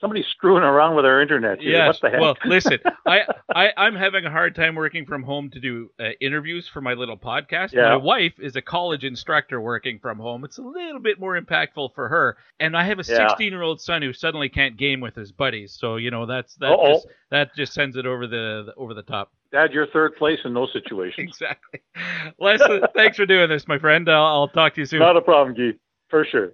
somebody's 0.00 0.26
screwing 0.26 0.64
around 0.64 0.96
with 0.96 1.06
our 1.06 1.22
internet. 1.22 1.62
Yeah. 1.62 1.86
What 1.86 2.00
the 2.02 2.10
heck? 2.10 2.20
Well, 2.20 2.36
listen, 2.44 2.78
I, 3.06 3.20
I 3.54 3.70
I'm 3.78 3.94
having 3.94 4.26
a 4.26 4.30
hard 4.30 4.54
time 4.54 4.74
working 4.74 5.06
from 5.06 5.22
home 5.22 5.48
to 5.50 5.60
do 5.60 5.90
uh, 5.98 6.10
interviews 6.20 6.68
for 6.68 6.82
my 6.82 6.92
little 6.92 7.16
podcast. 7.16 7.72
Yeah. 7.72 7.88
My 7.88 7.96
wife 7.96 8.34
is 8.38 8.54
a 8.56 8.62
college 8.62 9.04
instructor 9.04 9.62
working 9.62 9.98
from 9.98 10.18
home. 10.18 10.44
It's 10.44 10.58
a 10.58 10.62
little 10.62 11.00
bit 11.00 11.18
more 11.18 11.40
impactful 11.40 11.94
for 11.94 12.08
her, 12.08 12.36
and 12.60 12.76
I 12.76 12.84
have 12.84 12.98
a 12.98 13.04
16 13.04 13.18
Yeah. 13.38 13.50
year 13.50 13.62
old 13.62 13.80
son 13.80 14.02
who 14.02 14.12
suddenly 14.12 14.50
can't 14.50 14.76
game 14.76 15.00
with 15.00 15.14
his 15.14 15.32
buddies. 15.32 15.72
So 15.72 15.96
you 15.96 16.10
know 16.10 16.26
that's 16.26 16.54
that 16.56 16.76
that 17.30 17.54
just 17.56 17.72
sends 17.72 17.96
it 17.96 18.06
over 18.06 18.26
the, 18.26 18.64
the 18.66 18.74
over 18.76 18.94
the 18.94 19.02
top. 19.02 19.32
Dad, 19.52 19.72
you're 19.72 19.86
third 19.88 20.16
place 20.16 20.38
in 20.44 20.54
those 20.54 20.70
situations. 20.72 21.28
Exactly. 21.28 21.80
Les, 22.38 22.60
thanks 22.94 23.16
for 23.16 23.26
doing 23.26 23.48
this, 23.48 23.66
my 23.66 23.78
friend. 23.78 24.08
I'll, 24.08 24.24
I'll 24.24 24.48
talk 24.48 24.74
to 24.74 24.80
you 24.80 24.86
soon. 24.86 25.00
Not 25.00 25.16
a 25.16 25.22
problem, 25.22 25.54
Guy. 25.56 25.78
For 26.08 26.24
sure. 26.24 26.52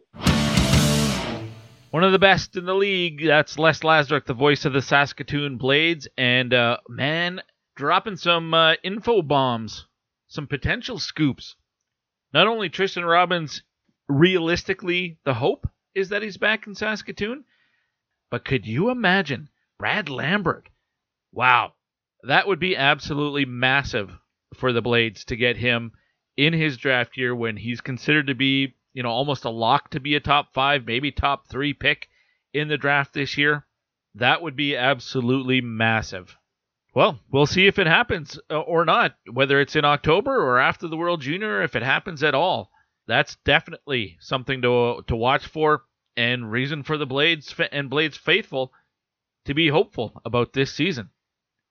One 1.90 2.04
of 2.04 2.12
the 2.12 2.18
best 2.18 2.56
in 2.56 2.66
the 2.66 2.74
league. 2.74 3.26
That's 3.26 3.58
Les 3.58 3.80
Lazaruk, 3.80 4.24
the 4.24 4.32
voice 4.32 4.64
of 4.64 4.72
the 4.72 4.80
Saskatoon 4.80 5.58
Blades, 5.58 6.08
and 6.16 6.54
uh, 6.54 6.78
man, 6.88 7.42
dropping 7.76 8.16
some 8.16 8.54
uh, 8.54 8.74
info 8.84 9.22
bombs, 9.22 9.86
some 10.28 10.46
potential 10.46 10.98
scoops. 10.98 11.56
Not 12.32 12.46
only 12.46 12.68
Tristen 12.68 13.04
Robins, 13.04 13.64
realistically, 14.08 15.18
the 15.24 15.34
hope 15.34 15.68
is 15.94 16.08
that 16.08 16.22
he's 16.22 16.36
back 16.36 16.66
in 16.66 16.74
Saskatoon, 16.74 17.44
but 18.30 18.44
could 18.44 18.66
you 18.66 18.90
imagine 18.90 19.49
Brad 19.80 20.10
Lambert? 20.10 20.68
Wow, 21.32 21.72
that 22.24 22.46
would 22.46 22.60
be 22.60 22.76
absolutely 22.76 23.46
massive 23.46 24.10
for 24.52 24.74
the 24.74 24.82
Blades 24.82 25.24
to 25.24 25.36
get 25.36 25.56
him 25.56 25.92
in 26.36 26.52
his 26.52 26.76
draft 26.76 27.16
year 27.16 27.34
when 27.34 27.56
he's 27.56 27.80
considered 27.80 28.26
to 28.26 28.34
be, 28.34 28.74
you 28.92 29.02
know, 29.02 29.08
almost 29.08 29.46
a 29.46 29.50
lock 29.50 29.88
to 29.92 29.98
be 29.98 30.14
a 30.16 30.20
top 30.20 30.52
five, 30.52 30.84
maybe 30.84 31.10
top 31.10 31.48
three 31.48 31.72
pick 31.72 32.10
in 32.52 32.68
the 32.68 32.76
draft 32.76 33.14
this 33.14 33.38
year. 33.38 33.66
That 34.16 34.42
would 34.42 34.54
be 34.54 34.76
absolutely 34.76 35.62
massive. 35.62 36.36
Well, 36.94 37.18
we'll 37.30 37.46
see 37.46 37.66
if 37.66 37.78
it 37.78 37.86
happens 37.86 38.38
uh, 38.50 38.60
or 38.60 38.84
not, 38.84 39.14
whether 39.32 39.62
it's 39.62 39.76
in 39.76 39.86
October 39.86 40.36
or 40.44 40.58
after 40.58 40.88
the 40.88 40.96
World 40.98 41.22
Junior, 41.22 41.62
if 41.62 41.74
it 41.74 41.82
happens 41.82 42.22
at 42.22 42.34
all. 42.34 42.70
That's 43.06 43.36
definitely 43.46 44.18
something 44.20 44.60
to 44.60 45.04
to 45.06 45.16
watch 45.16 45.46
for 45.46 45.84
and 46.18 46.52
reason 46.52 46.82
for 46.82 46.98
the 46.98 47.06
Blades 47.06 47.54
and 47.72 47.88
Blades 47.88 48.18
faithful 48.18 48.74
to 49.44 49.54
be 49.54 49.68
hopeful 49.68 50.20
about 50.24 50.52
this 50.52 50.72
season. 50.72 51.10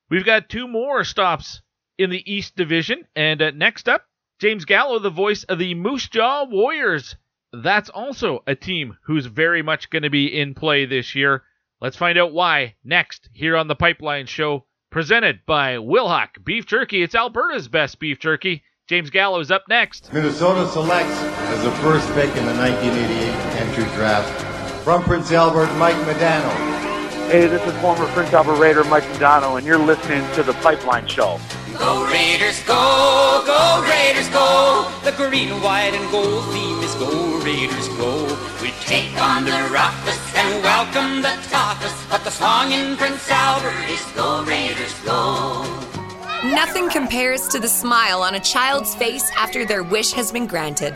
We've 0.10 0.26
got 0.26 0.50
two 0.50 0.68
more 0.68 1.04
stops 1.04 1.62
in 1.98 2.10
the 2.10 2.32
East 2.32 2.56
Division, 2.56 3.06
and 3.16 3.42
uh, 3.42 3.52
next 3.52 3.88
up, 3.88 4.06
James 4.40 4.66
Gallo, 4.66 5.00
the 5.00 5.10
voice 5.10 5.44
of 5.44 5.60
the 5.60 5.76
Moose 5.76 6.08
Jaw 6.08 6.46
Warriors. 6.46 7.16
That's 7.52 7.90
also 7.90 8.44
a 8.48 8.56
team 8.56 8.98
who's 9.04 9.26
very 9.26 9.62
much 9.62 9.90
going 9.90 10.04
to 10.04 10.10
be 10.10 10.28
in 10.28 10.56
play 10.56 10.86
this 10.86 11.14
year. 11.14 11.44
Let's 11.82 11.98
find 11.98 12.18
out 12.18 12.34
why 12.34 12.76
next 12.84 13.30
here 13.34 13.58
on 13.58 13.68
the 13.68 13.76
Pipeline 13.76 14.26
Show, 14.26 14.66
presented 14.92 15.42
by 15.46 15.76
Wilhauk 15.76 16.44
Beef 16.44 16.66
Jerky. 16.66 17.04
It's 17.04 17.16
Alberta's 17.16 17.68
best 17.68 18.00
beef 18.00 18.20
jerky. 18.20 18.64
James 18.88 19.10
Gallo's 19.12 19.52
up 19.52 19.66
next. 19.70 20.12
Minnesota 20.12 20.68
selects 20.70 21.22
as 21.22 21.64
the 21.64 21.72
first 21.74 22.08
pick 22.16 22.30
in 22.36 22.46
the 22.46 22.56
1988 22.56 23.18
entry 23.62 23.84
draft 23.96 24.84
from 24.84 25.04
Prince 25.04 25.32
Albert, 25.32 25.72
Mike 25.78 25.96
Modano. 26.08 26.79
Hey, 27.30 27.46
this 27.46 27.62
is 27.62 27.80
former 27.80 28.08
Prince 28.08 28.34
Albert 28.34 28.56
Raider 28.56 28.84
Mike 28.86 29.04
Modano, 29.04 29.60
and 29.60 29.68
you're 29.68 29.78
listening 29.78 30.24
to 30.34 30.42
The 30.42 30.54
Pipeline 30.64 31.06
Show. 31.06 31.40
Go 31.78 32.04
Raiders, 32.12 32.64
go, 32.64 33.44
go 33.46 33.86
Raiders, 33.88 34.28
go. 34.30 34.92
The 35.04 35.12
green, 35.12 35.50
white, 35.62 35.94
and 35.94 36.10
gold 36.10 36.52
theme 36.52 36.80
is 36.80 36.96
go 36.96 37.38
Raiders, 37.46 37.88
go. 37.90 38.26
We 38.64 38.72
take 38.82 39.16
on 39.22 39.46
the 39.46 39.70
roughest 39.72 40.36
and 40.36 40.64
welcome 40.64 41.22
the 41.22 41.38
toughest, 41.52 42.10
but 42.10 42.24
the 42.24 42.32
song 42.32 42.72
in 42.72 42.98
Prince 42.98 43.30
Albert 43.30 43.78
is 43.92 44.04
go 44.14 44.44
Raiders, 44.46 45.00
go. 45.02 45.62
Nothing 46.44 46.90
compares 46.90 47.48
to 47.50 47.60
the 47.60 47.68
smile 47.68 48.24
on 48.24 48.34
a 48.34 48.40
child's 48.40 48.96
face 48.96 49.30
after 49.38 49.66
their 49.66 49.84
wish 49.84 50.14
has 50.14 50.32
been 50.32 50.48
granted. 50.48 50.96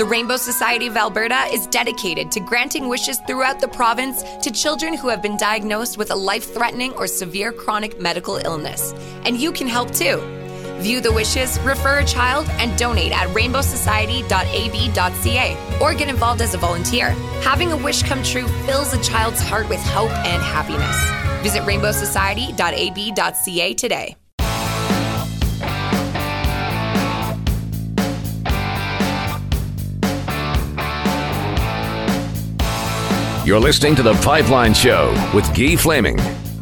The 0.00 0.06
Rainbow 0.06 0.38
Society 0.38 0.86
of 0.86 0.96
Alberta 0.96 1.44
is 1.52 1.66
dedicated 1.66 2.32
to 2.32 2.40
granting 2.40 2.88
wishes 2.88 3.18
throughout 3.26 3.60
the 3.60 3.68
province 3.68 4.22
to 4.42 4.50
children 4.50 4.94
who 4.94 5.08
have 5.08 5.20
been 5.20 5.36
diagnosed 5.36 5.98
with 5.98 6.10
a 6.10 6.14
life 6.14 6.54
threatening 6.54 6.94
or 6.94 7.06
severe 7.06 7.52
chronic 7.52 8.00
medical 8.00 8.36
illness. 8.36 8.94
And 9.26 9.36
you 9.36 9.52
can 9.52 9.68
help 9.68 9.90
too. 9.90 10.16
View 10.78 11.02
the 11.02 11.12
wishes, 11.12 11.60
refer 11.60 11.98
a 11.98 12.04
child, 12.06 12.46
and 12.52 12.78
donate 12.78 13.12
at 13.12 13.28
rainbowsociety.ab.ca 13.28 15.78
or 15.82 15.92
get 15.92 16.08
involved 16.08 16.40
as 16.40 16.54
a 16.54 16.58
volunteer. 16.58 17.10
Having 17.42 17.72
a 17.72 17.76
wish 17.76 18.02
come 18.02 18.22
true 18.22 18.48
fills 18.64 18.94
a 18.94 19.02
child's 19.02 19.42
heart 19.42 19.68
with 19.68 19.80
hope 19.80 20.12
and 20.24 20.42
happiness. 20.42 20.96
Visit 21.42 21.60
rainbowsociety.ab.ca 21.64 23.74
today. 23.74 24.16
You're 33.50 33.58
listening 33.58 33.96
to 33.96 34.04
The 34.04 34.14
Pipeline 34.22 34.74
Show 34.74 35.10
with 35.34 35.44
Guy 35.56 35.74
Flaming. 35.74 36.14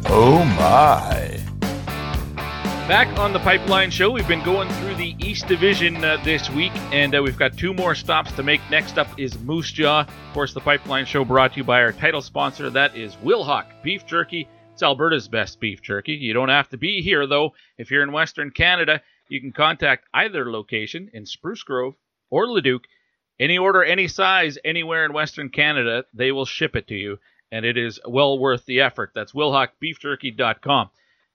Oh 0.07 0.43
my. 0.57 1.39
Back 2.87 3.15
on 3.19 3.31
the 3.31 3.37
Pipeline 3.37 3.91
Show, 3.91 4.09
we've 4.09 4.27
been 4.27 4.43
going 4.43 4.67
through 4.69 4.95
the 4.95 5.15
East 5.19 5.47
Division 5.47 6.03
uh, 6.03 6.17
this 6.23 6.49
week, 6.49 6.71
and 6.91 7.13
uh, 7.13 7.21
we've 7.21 7.37
got 7.37 7.55
two 7.55 7.75
more 7.75 7.93
stops 7.93 8.31
to 8.31 8.41
make. 8.41 8.59
Next 8.71 8.97
up 8.97 9.07
is 9.19 9.37
Moose 9.37 9.71
Jaw. 9.71 9.99
Of 9.99 10.33
course, 10.33 10.51
the 10.55 10.61
Pipeline 10.61 11.05
Show 11.05 11.23
brought 11.23 11.51
to 11.51 11.57
you 11.57 11.63
by 11.63 11.79
our 11.83 11.91
title 11.91 12.23
sponsor, 12.23 12.71
that 12.71 12.97
is 12.97 13.15
Wilhauk 13.17 13.67
Beef 13.83 14.07
Jerky. 14.07 14.47
It's 14.73 14.81
Alberta's 14.81 15.27
best 15.27 15.59
beef 15.59 15.83
jerky. 15.83 16.13
You 16.13 16.33
don't 16.33 16.49
have 16.49 16.69
to 16.69 16.77
be 16.77 17.03
here, 17.03 17.27
though. 17.27 17.53
If 17.77 17.91
you're 17.91 18.01
in 18.01 18.11
Western 18.11 18.49
Canada, 18.49 18.99
you 19.27 19.39
can 19.39 19.51
contact 19.51 20.07
either 20.15 20.49
location 20.49 21.11
in 21.13 21.27
Spruce 21.27 21.61
Grove 21.61 21.93
or 22.31 22.47
Leduc. 22.47 22.81
Any 23.39 23.57
order, 23.57 23.83
any 23.83 24.07
size, 24.07 24.57
anywhere 24.65 25.05
in 25.05 25.13
Western 25.13 25.49
Canada, 25.49 26.03
they 26.13 26.31
will 26.31 26.45
ship 26.45 26.75
it 26.75 26.87
to 26.87 26.95
you, 26.95 27.19
and 27.51 27.65
it 27.65 27.77
is 27.77 27.99
well 28.05 28.37
worth 28.37 28.65
the 28.65 28.81
effort. 28.81 29.11
That's 29.15 29.31
WilhaukBeefJerky.com. 29.31 30.89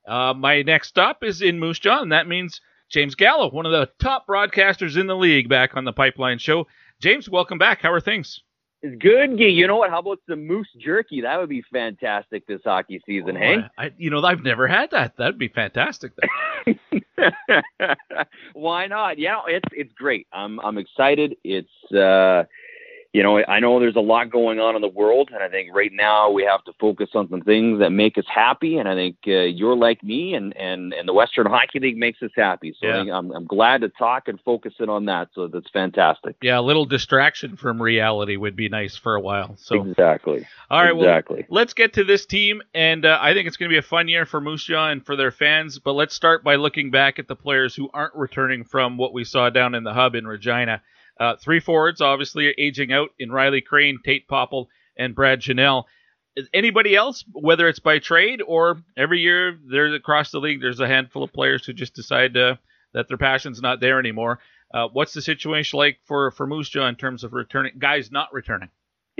Uh, 0.06 0.35
my 0.35 0.62
next 0.62 0.89
stop 0.89 1.24
is 1.24 1.40
in 1.40 1.59
Moose 1.59 1.78
Jaw, 1.78 2.02
and 2.02 2.12
that 2.12 2.28
means 2.28 2.60
James 2.90 3.14
Gallo, 3.14 3.51
one 3.51 3.64
of 3.64 3.72
the 3.72 3.90
top 3.98 4.26
broadcasters 4.26 5.01
in 5.01 5.06
the 5.06 5.16
league, 5.16 5.48
back 5.48 5.76
on 5.76 5.85
the 5.85 5.93
Pipeline 5.93 6.39
Show. 6.39 6.66
James, 7.01 7.28
welcome 7.28 7.59
back. 7.59 7.81
How 7.81 7.93
are 7.93 8.01
things? 8.01 8.40
It's 8.86 9.02
good, 9.02 9.39
Gee. 9.39 9.48
You 9.48 9.66
know 9.66 9.77
what? 9.77 9.89
How 9.89 10.01
about 10.01 10.19
some 10.28 10.47
moose 10.47 10.69
jerky? 10.78 11.23
That 11.23 11.40
would 11.40 11.48
be 11.48 11.62
fantastic 11.73 12.47
this 12.47 12.61
hockey 12.62 13.01
season, 13.06 13.35
oh, 13.35 13.40
hey? 13.40 13.56
I, 13.78 13.93
you 13.97 14.11
know, 14.11 14.23
I've 14.23 14.43
never 14.43 14.69
had 14.69 14.90
that. 14.90 15.16
That'd 15.16 15.39
be 15.39 15.48
fantastic. 15.48 16.12
Why 18.52 18.86
not? 18.86 19.19
Yeah, 19.19 19.40
it's 19.48 19.69
it's 19.73 19.93
great. 19.94 20.27
I'm 20.35 20.61
I'm 20.61 20.77
excited. 20.77 21.35
It's 21.44 21.93
uh 21.94 22.44
you 23.15 23.23
know, 23.23 23.39
I 23.47 23.61
know 23.61 23.78
there's 23.78 23.95
a 23.95 24.01
lot 24.01 24.28
going 24.28 24.59
on 24.59 24.74
in 24.74 24.82
the 24.82 24.89
world, 24.89 25.31
and 25.32 25.41
I 25.41 25.49
think 25.49 25.73
right 25.73 25.93
now 25.93 26.32
we 26.32 26.43
have 26.43 26.65
to 26.65 26.73
focus 26.81 27.11
on 27.15 27.28
some 27.31 27.43
things 27.43 27.78
that 27.78 27.91
make 27.91 28.19
us 28.19 28.24
happy. 28.27 28.77
And 28.78 28.89
I 28.89 28.97
think 28.97 29.19
uh, 29.28 29.43
you're 29.43 29.77
like 29.77 30.03
me, 30.03 30.35
and, 30.35 30.55
and, 30.57 30.93
and 30.93 31.07
the 31.07 31.12
Western 31.12 31.47
Hockey 31.51 31.78
League 31.78 31.97
makes 31.97 32.20
us 32.24 32.32
happy. 32.35 32.74
So 32.81 32.89
Yeah. 32.89 33.16
I'm, 33.16 33.31
I'm 33.31 33.47
glad 33.47 33.82
to 33.82 33.89
talk 33.89 34.27
and 34.27 34.41
focus 34.41 34.74
in 34.81 34.89
on 34.89 35.05
that. 35.05 35.28
So 35.32 35.47
that's 35.47 35.70
fantastic. 35.70 36.35
Yeah, 36.43 36.59
a 36.59 36.61
little 36.61 36.86
distraction 36.86 37.57
from 37.57 37.81
reality 37.81 38.36
would 38.36 38.57
be 38.57 38.69
nice 38.69 38.97
for 38.97 39.15
a 39.15 39.20
while. 39.20 39.55
So 39.59 39.85
Exactly. 39.85 40.45
All 40.69 40.82
right, 40.82 40.93
Exactly. 40.93 41.47
well, 41.49 41.61
let's 41.61 41.73
get 41.73 41.93
to 41.93 42.03
this 42.03 42.27
team, 42.27 42.62
and 42.74 43.07
uh, 43.07 43.16
I 43.23 43.32
think 43.32 43.47
it's 43.47 43.57
going 43.57 43.69
to 43.69 43.74
be 43.74 43.78
a 43.78 43.82
fun 43.82 44.09
year 44.09 44.27
for 44.27 44.41
Moose 44.41 44.65
Jaw 44.65 44.89
and 44.89 45.07
for 45.07 45.15
their 45.15 45.31
fans. 45.31 45.78
But 45.78 45.93
let's 45.93 46.16
start 46.16 46.43
by 46.43 46.57
looking 46.57 46.91
back 46.91 47.20
at 47.20 47.28
the 47.28 47.36
players 47.36 47.77
who 47.77 47.89
aren't 47.95 48.16
returning 48.16 48.65
from 48.65 48.97
what 48.97 49.12
we 49.12 49.23
saw 49.23 49.51
down 49.51 49.77
in 49.77 49.85
the 49.85 49.95
hub 49.95 50.16
in 50.16 50.27
Regina. 50.27 50.82
Uh, 51.20 51.36
three 51.36 51.61
forwards, 51.61 52.01
obviously, 52.01 52.53
aging 52.59 52.93
out 52.93 53.11
in 53.19 53.31
Riley 53.31 53.61
Crane, 53.61 53.99
Tate 54.05 54.27
Popple, 54.27 54.69
and 54.97 55.15
Brad 55.15 55.41
Janelle. 55.41 55.85
Anybody 56.53 56.97
else, 56.97 57.24
whether 57.32 57.69
it's 57.69 57.78
by 57.78 58.01
trade 58.01 58.43
or 58.45 58.82
every 58.97 59.20
year, 59.20 59.57
there's 59.70 59.95
across 59.95 60.32
the 60.32 60.41
league, 60.41 60.61
there's 60.61 60.81
a 60.81 60.89
handful 60.89 61.23
of 61.23 61.32
players 61.32 61.65
who 61.65 61.73
just 61.73 61.95
decide 61.95 62.36
uh, 62.36 62.57
that 62.93 63.07
their 63.07 63.16
passion's 63.16 63.62
not 63.62 63.81
there 63.81 64.01
anymore. 64.01 64.41
Uh, 64.73 64.89
what's 64.93 65.12
the 65.12 65.23
situation 65.23 65.78
like 65.78 65.99
for 66.05 66.32
for 66.32 66.49
Moose 66.49 66.69
Jaw 66.69 66.89
in 66.89 66.97
terms 66.97 67.23
of 67.23 67.32
returning 67.32 67.74
guys 67.78 68.11
not 68.11 68.32
returning? 68.32 68.69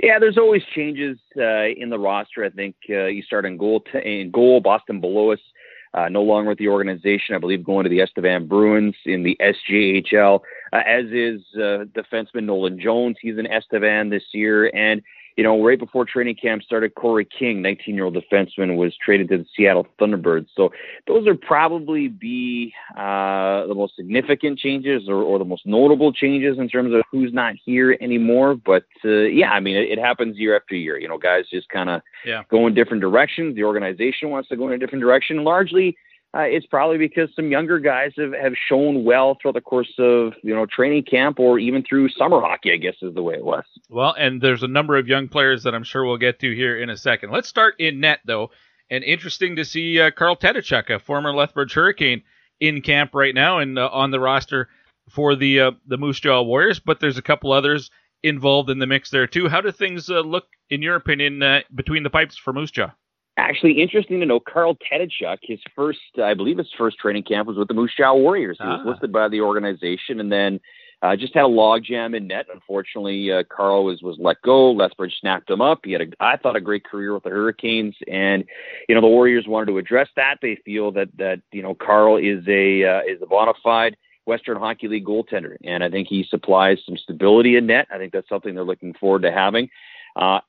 Yeah, 0.03 0.19
there's 0.19 0.37
always 0.37 0.63
changes 0.75 1.17
uh, 1.37 1.67
in 1.67 1.89
the 1.89 1.97
roster. 1.97 2.43
I 2.43 2.49
think 2.49 2.75
uh, 2.89 3.05
you 3.05 3.21
start 3.21 3.45
in 3.45 3.55
goal. 3.55 3.79
T- 3.79 4.21
in 4.21 4.29
goal, 4.31 4.59
Boston 4.59 4.99
Bilous, 4.99 5.39
uh, 5.93 6.09
no 6.09 6.21
longer 6.21 6.49
with 6.49 6.57
the 6.57 6.67
organization. 6.67 7.33
I 7.33 7.37
believe 7.37 7.63
going 7.63 7.85
to 7.85 7.89
the 7.89 8.01
Estevan 8.01 8.47
Bruins 8.47 8.95
in 9.05 9.23
the 9.23 9.39
SJHL. 9.39 10.41
Uh, 10.75 10.81
as 10.85 11.05
is 11.11 11.41
uh, 11.55 11.85
defenseman 11.95 12.43
Nolan 12.43 12.79
Jones. 12.79 13.15
He's 13.21 13.37
in 13.37 13.47
Estevan 13.47 14.09
this 14.09 14.23
year, 14.33 14.69
and 14.75 15.01
you 15.37 15.43
know, 15.43 15.61
right 15.63 15.77
before 15.77 16.05
training 16.05 16.35
camp 16.35 16.63
started, 16.63 16.95
Corey 16.95 17.25
King, 17.25 17.61
19-year-old 17.61 18.15
defenseman, 18.15 18.77
was 18.77 18.95
traded 19.03 19.27
to 19.29 19.39
the 19.39 19.45
Seattle 19.55 19.85
Thunderbirds. 19.99 20.47
So 20.55 20.71
those 21.07 21.25
would 21.25 21.41
probably 21.41 22.07
be 22.07 22.73
uh, 22.97 23.67
the 23.67 23.73
most 23.75 23.97
significant 23.97 24.59
changes 24.59 25.09
or, 25.09 25.15
or 25.15 25.37
the 25.37 25.43
most 25.43 25.65
notable 25.65 26.13
changes 26.13 26.57
in 26.57 26.69
terms 26.69 26.93
of 26.93 27.01
who's 27.11 27.33
not 27.33 27.55
here 27.65 27.97
anymore. 27.99 28.55
But 28.55 28.85
uh, 29.03 29.09
yeah, 29.23 29.51
I 29.51 29.59
mean, 29.59 29.75
it, 29.75 29.89
it 29.89 29.99
happens 29.99 30.37
year 30.37 30.55
after 30.55 30.73
year. 30.73 30.97
You 30.97 31.09
know, 31.09 31.17
guys 31.17 31.43
just 31.51 31.67
kind 31.69 31.89
of 31.89 32.01
Yeah. 32.25 32.43
go 32.49 32.65
in 32.67 32.73
different 32.73 33.01
directions. 33.01 33.55
The 33.55 33.65
organization 33.65 34.29
wants 34.29 34.47
to 34.49 34.55
go 34.55 34.67
in 34.67 34.73
a 34.73 34.77
different 34.77 35.01
direction. 35.01 35.43
Largely, 35.43 35.97
uh, 36.35 36.41
it's 36.41 36.65
probably 36.65 36.97
because 36.97 37.29
some 37.35 37.49
younger 37.49 37.79
guys 37.79 38.11
have, 38.17 38.33
have 38.33 38.53
shown 38.67 39.05
well 39.05 39.37
throughout 39.41 39.53
the 39.53 39.61
course 39.61 39.93
of 39.97 40.33
you 40.43 40.53
know 40.53 40.65
training 40.65 41.03
camp 41.03 41.39
or 41.39 41.57
even 41.59 41.83
through 41.83 42.09
summer 42.09 42.41
hockey. 42.41 42.73
I 42.73 42.77
guess 42.77 42.95
is 43.01 43.13
the 43.13 43.23
way 43.23 43.35
it 43.35 43.45
was. 43.45 43.63
Well, 43.89 44.13
and 44.17 44.41
there's 44.41 44.63
a 44.63 44.67
number 44.67 44.97
of 44.97 45.07
young 45.07 45.27
players 45.29 45.63
that 45.63 45.73
I'm 45.73 45.83
sure 45.83 46.05
we'll 46.05 46.17
get 46.17 46.39
to 46.39 46.53
here 46.53 46.77
in 46.77 46.89
a 46.89 46.97
second. 46.97 47.31
Let's 47.31 47.47
start 47.47 47.75
in 47.79 47.99
net, 47.99 48.19
though. 48.25 48.51
And 48.89 49.03
interesting 49.03 49.55
to 49.55 49.65
see 49.65 49.99
uh, 49.99 50.11
Carl 50.11 50.35
Tetachuk, 50.35 50.93
a 50.93 50.99
former 50.99 51.33
Lethbridge 51.33 51.73
Hurricane, 51.73 52.21
in 52.59 52.81
camp 52.81 53.11
right 53.13 53.33
now 53.33 53.59
and 53.59 53.79
uh, 53.79 53.89
on 53.91 54.11
the 54.11 54.19
roster 54.19 54.69
for 55.09 55.35
the 55.35 55.59
uh, 55.59 55.71
the 55.87 55.97
Moose 55.97 56.19
Jaw 56.19 56.41
Warriors. 56.41 56.79
But 56.79 56.99
there's 56.99 57.17
a 57.17 57.23
couple 57.23 57.51
others 57.51 57.91
involved 58.23 58.69
in 58.69 58.79
the 58.79 58.87
mix 58.87 59.09
there 59.09 59.27
too. 59.27 59.47
How 59.47 59.61
do 59.61 59.71
things 59.71 60.09
uh, 60.09 60.19
look, 60.19 60.47
in 60.69 60.81
your 60.81 60.95
opinion, 60.95 61.41
uh, 61.41 61.61
between 61.73 62.03
the 62.03 62.09
pipes 62.09 62.37
for 62.37 62.53
Moose 62.53 62.71
Jaw? 62.71 62.91
Actually, 63.37 63.81
interesting 63.81 64.21
to 64.21 64.25
know, 64.25 64.39
Carl 64.39 64.77
Tetachuk, 64.77 65.39
his 65.41 65.59
first, 65.75 65.99
I 66.23 66.33
believe 66.33 66.57
his 66.57 66.71
first 66.77 66.97
training 66.97 67.23
camp 67.23 67.47
was 67.47 67.57
with 67.57 67.67
the 67.67 67.73
Moose 67.73 67.91
Jaw 67.97 68.13
Warriors. 68.13 68.57
He 68.61 68.65
was 68.67 68.79
Ah. 68.85 68.89
listed 68.89 69.11
by 69.11 69.27
the 69.27 69.41
organization 69.41 70.21
and 70.21 70.31
then 70.31 70.59
uh, 71.01 71.15
just 71.17 71.33
had 71.33 71.43
a 71.43 71.47
logjam 71.47 72.15
in 72.15 72.27
net. 72.27 72.45
Unfortunately, 72.51 73.29
uh, 73.31 73.43
Carl 73.49 73.83
was, 73.83 74.01
was 74.01 74.15
let 74.19 74.41
go. 74.41 74.71
Lethbridge 74.71 75.13
snapped 75.19 75.49
him 75.49 75.59
up. 75.59 75.81
He 75.83 75.91
had, 75.91 76.01
a, 76.01 76.05
I 76.21 76.37
thought, 76.37 76.55
a 76.55 76.61
great 76.61 76.85
career 76.85 77.13
with 77.13 77.23
the 77.23 77.29
Hurricanes. 77.29 77.95
And, 78.07 78.45
you 78.87 78.95
know, 78.95 79.01
the 79.01 79.07
Warriors 79.07 79.45
wanted 79.47 79.65
to 79.67 79.77
address 79.77 80.07
that. 80.15 80.37
They 80.41 80.55
feel 80.63 80.91
that, 80.93 81.09
that 81.17 81.41
you 81.51 81.61
know, 81.61 81.75
Carl 81.75 82.15
is 82.15 82.47
a, 82.47 82.85
uh, 82.85 83.01
is 83.01 83.21
a 83.21 83.25
bona 83.27 83.53
fide 83.61 83.97
Western 84.25 84.57
Hockey 84.57 84.87
League 84.87 85.05
goaltender. 85.05 85.57
And 85.63 85.83
I 85.83 85.89
think 85.89 86.07
he 86.07 86.23
supplies 86.29 86.79
some 86.85 86.97
stability 86.97 87.57
in 87.57 87.67
net. 87.67 87.87
I 87.91 87.97
think 87.97 88.13
that's 88.13 88.29
something 88.29 88.55
they're 88.55 88.63
looking 88.63 88.93
forward 88.93 89.23
to 89.23 89.31
having. 89.31 89.69
Uh, 90.15 90.39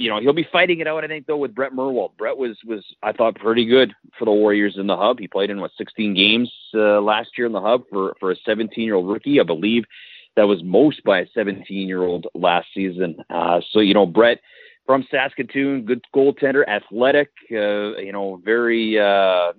you 0.00 0.08
know, 0.08 0.18
he'll 0.18 0.32
be 0.32 0.48
fighting 0.50 0.80
it 0.80 0.86
out, 0.86 1.04
I 1.04 1.08
think, 1.08 1.26
though, 1.26 1.36
with 1.36 1.54
Brett 1.54 1.72
Mirwald. 1.72 2.16
Brett 2.16 2.38
was, 2.38 2.56
was 2.64 2.82
I 3.02 3.12
thought, 3.12 3.34
pretty 3.34 3.66
good 3.66 3.92
for 4.18 4.24
the 4.24 4.30
Warriors 4.30 4.76
in 4.78 4.86
the 4.86 4.96
hub. 4.96 5.18
He 5.18 5.28
played 5.28 5.50
in, 5.50 5.60
what, 5.60 5.72
16 5.76 6.14
games 6.14 6.50
uh, 6.74 7.02
last 7.02 7.36
year 7.36 7.46
in 7.46 7.52
the 7.52 7.60
hub 7.60 7.82
for, 7.90 8.14
for 8.18 8.30
a 8.30 8.36
17 8.46 8.82
year 8.82 8.94
old 8.94 9.10
rookie. 9.10 9.40
I 9.40 9.42
believe 9.42 9.84
that 10.36 10.48
was 10.48 10.62
most 10.64 11.04
by 11.04 11.20
a 11.20 11.26
17 11.34 11.86
year 11.86 12.02
old 12.02 12.28
last 12.34 12.68
season. 12.74 13.16
Uh, 13.28 13.60
so, 13.72 13.80
you 13.80 13.92
know, 13.92 14.06
Brett 14.06 14.40
from 14.86 15.06
Saskatoon, 15.10 15.84
good 15.84 16.02
goaltender, 16.14 16.66
athletic, 16.66 17.30
uh, 17.52 17.98
you 17.98 18.12
know, 18.12 18.40
very, 18.42 18.98
uh, 18.98 19.52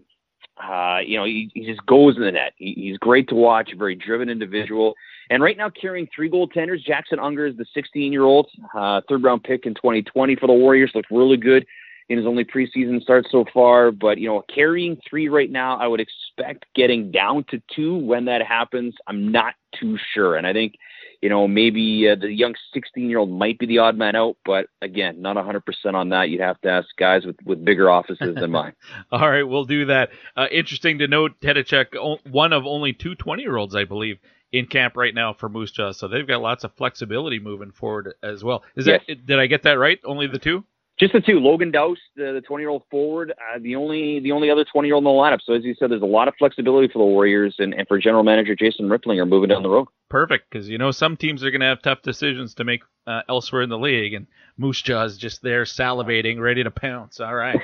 uh, 0.58 1.00
you 1.06 1.18
know, 1.18 1.26
he, 1.26 1.50
he 1.54 1.66
just 1.66 1.86
goes 1.86 2.18
in 2.18 2.24
the 2.24 2.32
net. 2.32 2.54
He, 2.58 2.74
he's 2.74 2.98
great 2.98 3.28
to 3.30 3.36
watch, 3.36 3.72
a 3.74 3.76
very 3.76 3.96
driven 3.96 4.30
individual. 4.30 4.96
And 5.30 5.42
right 5.42 5.58
now, 5.58 5.70
carrying 5.70 6.08
three 6.14 6.30
goaltenders, 6.30 6.84
Jackson 6.84 7.20
Unger 7.20 7.46
is 7.48 7.56
the 7.58 7.66
16 7.74 8.12
year 8.12 8.24
old, 8.24 8.50
uh, 8.76 9.02
third 9.08 9.24
round 9.24 9.44
pick 9.44 9.66
in 9.66 9.74
2020 9.74 10.36
for 10.36 10.48
the 10.48 10.54
Warriors. 10.54 10.92
Looked 10.94 11.12
really 11.12 11.38
good 11.38 11.66
in 12.12 12.18
his 12.18 12.28
only 12.28 12.44
preseason 12.44 13.02
start 13.02 13.26
so 13.32 13.46
far. 13.54 13.90
But, 13.90 14.18
you 14.18 14.28
know, 14.28 14.44
carrying 14.54 15.00
three 15.10 15.30
right 15.30 15.50
now, 15.50 15.78
I 15.78 15.88
would 15.88 16.02
expect 16.02 16.66
getting 16.76 17.10
down 17.10 17.46
to 17.52 17.62
two 17.74 17.96
when 17.96 18.26
that 18.26 18.46
happens. 18.46 18.94
I'm 19.08 19.32
not 19.32 19.54
too 19.80 19.98
sure. 20.14 20.36
And 20.36 20.46
I 20.46 20.52
think, 20.52 20.76
you 21.22 21.30
know, 21.30 21.48
maybe 21.48 22.10
uh, 22.10 22.16
the 22.20 22.30
young 22.30 22.54
16 22.74 23.10
year 23.10 23.20
old 23.20 23.32
might 23.32 23.58
be 23.60 23.66
the 23.66 23.78
odd 23.78 23.98
man 23.98 24.18
out. 24.18 24.36
But 24.44 24.68
again, 24.82 25.22
not 25.22 25.38
100% 25.38 25.62
on 25.94 26.10
that. 26.10 26.30
You'd 26.30 26.42
have 26.42 26.60
to 26.62 26.70
ask 26.70 26.90
guys 26.98 27.26
with, 27.26 27.38
with 27.46 27.64
bigger 27.64 27.90
offices 27.90 28.36
than 28.36 28.52
mine. 28.52 28.74
All 29.12 29.30
right, 29.30 29.44
we'll 29.44 29.64
do 29.64 29.86
that. 29.86 30.10
Uh, 30.36 30.48
interesting 30.52 30.98
to 31.00 31.08
note, 31.08 31.40
Tetachuk, 31.40 32.20
one 32.30 32.52
of 32.52 32.66
only 32.66 32.92
two 32.92 33.16
20 33.16 33.42
year 33.42 33.56
olds, 33.56 33.74
I 33.74 33.86
believe, 33.86 34.18
in 34.52 34.66
camp 34.66 34.98
right 34.98 35.16
now 35.16 35.32
for 35.32 35.48
Moose 35.48 35.72
Jaw. 35.72 35.94
So 35.94 36.10
they've 36.10 36.28
got 36.28 36.42
lots 36.42 36.66
of 36.66 36.74
flexibility 36.76 37.40
moving 37.40 37.72
forward 37.72 38.16
as 38.22 38.44
well. 38.44 38.64
Is 38.76 38.84
that 38.86 39.08
did 39.08 39.40
I 39.40 39.48
get 39.48 39.64
that 39.64 39.80
right? 39.80 40.00
Only 40.04 40.28
the 40.28 40.40
two? 40.40 40.66
Just 41.02 41.14
the 41.14 41.20
two, 41.20 41.40
Logan 41.40 41.72
Doust, 41.72 41.98
the, 42.16 42.32
the 42.34 42.42
20 42.42 42.62
year 42.62 42.70
old 42.70 42.84
forward, 42.92 43.32
uh, 43.32 43.58
the 43.60 43.76
only 43.76 44.20
the 44.20 44.32
only 44.32 44.52
other 44.52 44.64
20 44.64 44.88
year 44.88 44.94
old 44.94 45.02
in 45.02 45.06
the 45.06 45.10
lineup. 45.10 45.40
So 45.44 45.54
as 45.54 45.64
you 45.64 45.74
said, 45.74 45.90
there's 45.90 46.04
a 46.04 46.06
lot 46.06 46.28
of 46.28 46.36
flexibility 46.38 46.90
for 46.94 47.00
the 47.00 47.06
Warriors 47.06 47.56
and, 47.58 47.74
and 47.74 47.88
for 47.88 47.98
general 47.98 48.24
manager 48.24 48.56
Jason 48.56 48.88
Ripplinger 48.88 49.28
moving 49.28 49.50
down 49.50 49.64
the 49.64 49.70
road. 49.70 49.88
Perfect, 50.12 50.52
because 50.52 50.70
you 50.70 50.78
know 50.78 50.92
some 50.92 51.18
teams 51.18 51.44
are 51.44 51.50
going 51.50 51.62
to 51.62 51.68
have 51.68 51.82
tough 51.82 52.04
decisions 52.04 52.54
to 52.56 52.66
make 52.66 52.84
uh, 53.08 53.22
elsewhere 53.30 53.64
in 53.64 53.70
the 53.70 53.80
league, 53.80 54.14
and 54.14 54.28
Moose 54.58 54.82
Jaw 54.82 55.06
is 55.06 55.18
just 55.18 55.42
there 55.42 55.64
salivating, 55.64 56.40
ready 56.40 56.64
to 56.64 56.70
pounce. 56.70 57.20
All 57.20 57.34
right, 57.34 57.60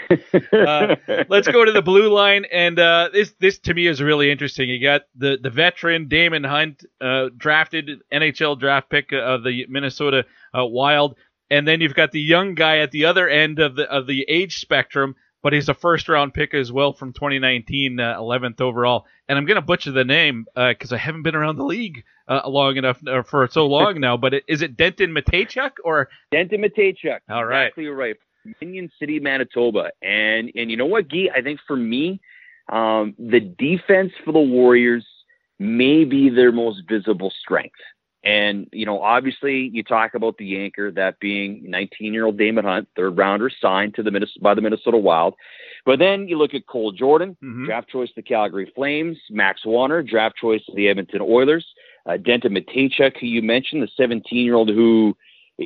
uh, 0.51 0.95
let's 1.30 1.47
go 1.47 1.64
to 1.64 1.72
the 1.72 1.81
blue 1.84 2.09
line, 2.09 2.45
and 2.51 2.80
uh, 2.80 3.09
this 3.14 3.35
this 3.39 3.59
to 3.59 3.73
me 3.73 3.85
is 3.85 4.01
really 4.01 4.31
interesting. 4.31 4.68
You 4.68 4.81
got 4.81 5.01
the 5.15 5.38
the 5.39 5.49
veteran 5.51 6.07
Daemon 6.07 6.45
Hunt, 6.45 6.85
uh, 7.01 7.27
drafted 7.38 8.01
NHL 8.11 8.57
draft 8.59 8.89
pick 8.89 9.11
of 9.11 9.43
the 9.43 9.68
Minnesota 9.69 10.26
uh, 10.57 10.65
Wild, 10.65 11.18
and 11.49 11.67
then 11.67 11.81
you've 11.81 11.93
got 11.93 12.11
the 12.11 12.21
young 12.21 12.55
guy 12.55 12.79
at 12.79 12.91
the 12.91 13.05
other 13.05 13.27
end 13.27 13.59
of 13.59 13.75
the 13.75 13.89
of 13.89 14.07
the 14.07 14.25
age 14.27 14.59
spectrum. 14.59 15.15
But 15.43 15.53
he's 15.53 15.69
a 15.69 15.73
first 15.73 16.09
round 16.09 16.33
pick 16.33 16.53
as 16.55 16.71
well 16.71 16.93
from 16.93 17.13
2019, 17.13 17.99
uh, 17.99 18.19
11th 18.19 18.59
overall. 18.59 19.05
And 19.29 19.37
I'm 19.37 19.45
going 19.45 19.55
to 19.55 19.61
butcher 19.61 19.91
the 19.91 20.03
name 20.03 20.45
because 20.55 20.91
I 20.91 20.97
haven't 20.97 21.21
been 21.21 21.35
around 21.35 21.57
the 21.57 21.63
league 21.63 22.03
uh, 22.27 22.41
long 22.49 22.75
enough 22.75 22.99
uh, 23.07 23.21
for 23.21 23.47
so 23.49 23.65
long 23.67 23.99
now. 23.99 24.17
But 24.17 24.33
it, 24.33 24.43
is 24.47 24.61
it 24.61 24.75
Denton 24.75 25.13
Mateychuk 25.13 25.73
or 25.83 26.09
Denton 26.31 26.61
Mateychuk? 26.61 27.19
All 27.29 27.45
right. 27.45 27.67
exactly 27.67 27.87
right. 27.87 28.15
Dominion 28.59 28.89
City, 28.99 29.19
Manitoba, 29.19 29.91
and 30.01 30.51
and 30.55 30.71
you 30.71 30.77
know 30.77 30.85
what, 30.85 31.09
Guy? 31.09 31.29
I 31.35 31.41
think 31.41 31.59
for 31.67 31.75
me, 31.75 32.19
um, 32.69 33.15
the 33.17 33.39
defense 33.39 34.11
for 34.25 34.31
the 34.31 34.39
Warriors 34.39 35.05
may 35.59 36.05
be 36.05 36.29
their 36.29 36.51
most 36.51 36.81
visible 36.87 37.31
strength. 37.41 37.79
And, 38.23 38.68
you 38.73 38.85
know, 38.85 39.02
obviously 39.02 39.69
you 39.72 39.84
talk 39.84 40.14
about 40.14 40.38
the 40.38 40.60
anchor, 40.61 40.91
that 40.91 41.19
being 41.19 41.64
19 41.65 42.14
year 42.14 42.26
old 42.26 42.38
Daemon 42.38 42.65
Hunt, 42.65 42.88
third 42.95 43.18
rounder 43.18 43.49
signed 43.49 43.95
to 43.95 44.03
the 44.03 44.11
Minnesota, 44.11 44.39
by 44.41 44.53
the 44.53 44.61
Minnesota 44.61 44.98
Wild. 44.98 45.35
But 45.85 45.99
then 45.99 46.27
you 46.27 46.38
look 46.38 46.53
at 46.53 46.68
Cole 46.68 46.91
Jordan, 46.91 47.38
Mm-hmm. 47.44 47.65
draft 47.65 47.89
choice 47.89 48.10
to 48.10 48.15
the 48.18 48.22
Calgary 48.23 48.72
Flames, 48.76 49.18
Max 49.30 49.65
Wanner, 49.65 50.02
draft 50.03 50.35
choice 50.35 50.65
to 50.65 50.76
the 50.76 50.89
Edmonton 50.89 51.22
Oilers, 51.22 51.65
uh, 52.06 52.18
Denton 52.18 52.53
Mateychuk, 52.53 53.18
who 53.18 53.27
you 53.27 53.41
mentioned, 53.41 53.84
the 53.84 53.89
17 53.95 54.44
year 54.44 54.56
old 54.56 54.69
who 54.69 55.15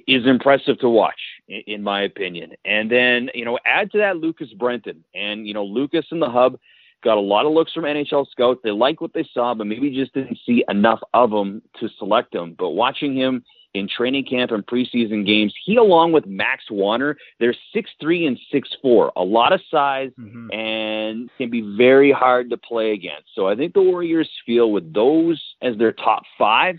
is 0.08 0.26
impressive 0.26 0.78
to 0.80 0.90
watch, 0.90 1.20
in, 1.48 1.62
in 1.68 1.84
my 1.84 2.02
opinion. 2.04 2.52
And 2.66 2.92
then, 2.92 3.30
you 3.34 3.46
know, 3.46 3.58
add 3.66 3.92
to 3.92 3.98
that 4.00 4.18
Lucas 4.18 4.54
Brenton. 4.54 5.04
And, 5.16 5.48
you 5.48 5.54
know, 5.54 5.64
Lucas 5.64 6.06
in 6.12 6.20
the 6.20 6.30
hub 6.30 6.60
got 7.04 7.18
a 7.18 7.22
lot 7.22 7.46
of 7.46 7.54
looks 7.54 7.74
from 7.74 7.84
NHL 7.84 8.30
scouts. 8.30 8.60
They 8.64 8.72
like 8.72 9.02
what 9.02 9.14
they 9.14 9.28
saw, 9.34 9.54
but 9.54 9.68
maybe 9.68 9.90
just 9.90 10.14
didn't 10.14 10.40
see 10.46 10.64
enough 10.70 11.00
of 11.14 11.32
him 11.32 11.62
to 11.80 11.90
select 11.98 12.34
him. 12.34 12.56
But 12.58 12.72
watching 12.72 13.16
him 13.16 13.44
in 13.74 13.88
training 13.88 14.26
camp 14.26 14.52
and 14.52 14.66
preseason 14.66 15.26
games, 15.26 15.54
he 15.66 15.78
along 15.78 16.12
with 16.12 16.26
Max 16.26 16.66
Wanner, 16.70 17.18
they're 17.40 17.56
six 17.74 17.90
three 18.00 18.26
and 18.26 18.40
six 18.52 18.70
four, 18.82 19.12
a 19.16 19.24
lot 19.24 19.54
of 19.54 19.62
size, 19.70 20.12
mm-hmm. 20.20 20.52
and 20.52 21.30
can 21.38 21.50
be 21.50 21.62
very 21.78 22.12
hard 22.12 22.50
to 22.50 22.58
play 22.58 22.92
against. 22.92 23.30
So 23.36 23.48
I 23.48 23.56
think 23.56 23.74
the 23.74 23.82
Warriors 23.82 24.30
feel 24.46 24.72
with 24.72 24.94
those 24.94 25.42
as 25.62 25.78
their 25.78 25.94
top 25.94 26.24
five, 26.38 26.78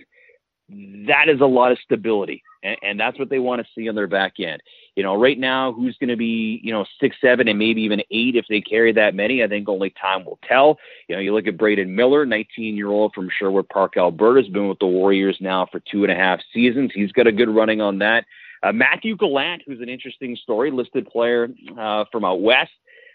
that 1.07 1.29
is 1.29 1.41
a 1.41 1.47
lot 1.47 1.73
of 1.73 1.79
stability, 1.85 2.43
and, 2.63 2.77
and 2.83 3.01
that's 3.01 3.19
what 3.19 3.31
they 3.31 3.39
want 3.39 3.61
to 3.61 3.69
see 3.75 3.89
on 3.89 3.95
their 3.95 4.07
back 4.07 4.35
end. 4.41 4.63
You 4.97 5.03
know, 5.03 5.15
right 5.15 5.39
now, 5.39 5.73
who's 5.73 5.97
going 5.99 6.11
to 6.11 6.17
be, 6.17 6.61
you 6.63 6.73
know, 6.73 6.85
six, 7.01 7.17
seven, 7.21 7.49
and 7.49 7.59
maybe 7.59 7.83
even 7.83 8.01
eight 8.11 8.37
if 8.37 8.45
they 8.49 8.61
carry 8.61 8.93
that 8.93 9.15
many? 9.15 9.43
I 9.43 9.49
think 9.49 9.69
only 9.69 9.91
time 9.91 10.25
will 10.25 10.39
tell. 10.47 10.79
You 11.09 11.17
know, 11.17 11.21
you 11.21 11.35
look 11.35 11.47
at 11.47 11.57
Braden 11.57 11.95
Miller, 11.95 12.27
19 12.27 12.77
year 12.77 12.89
old 12.89 13.13
from 13.15 13.31
Sherwood 13.39 13.69
Park, 13.69 13.97
Alberta, 13.97 14.43
has 14.43 14.51
been 14.51 14.69
with 14.69 14.79
the 14.79 14.87
Warriors 14.87 15.39
now 15.41 15.67
for 15.71 15.81
two 15.81 16.05
and 16.05 16.13
a 16.13 16.17
half 16.17 16.41
seasons. 16.53 16.91
He's 16.95 17.13
got 17.13 17.27
a 17.27 17.33
good 17.33 17.49
running 17.49 17.81
on 17.81 17.99
that. 17.99 18.25
Uh, 18.63 18.73
Matthew 18.73 19.17
Gallant, 19.17 19.63
who's 19.67 19.81
an 19.81 19.89
interesting 19.89 20.37
story, 20.37 20.71
listed 20.71 21.07
player 21.09 21.49
uh, 21.79 22.05
from 22.13 22.25
out 22.25 22.41
west. 22.41 22.71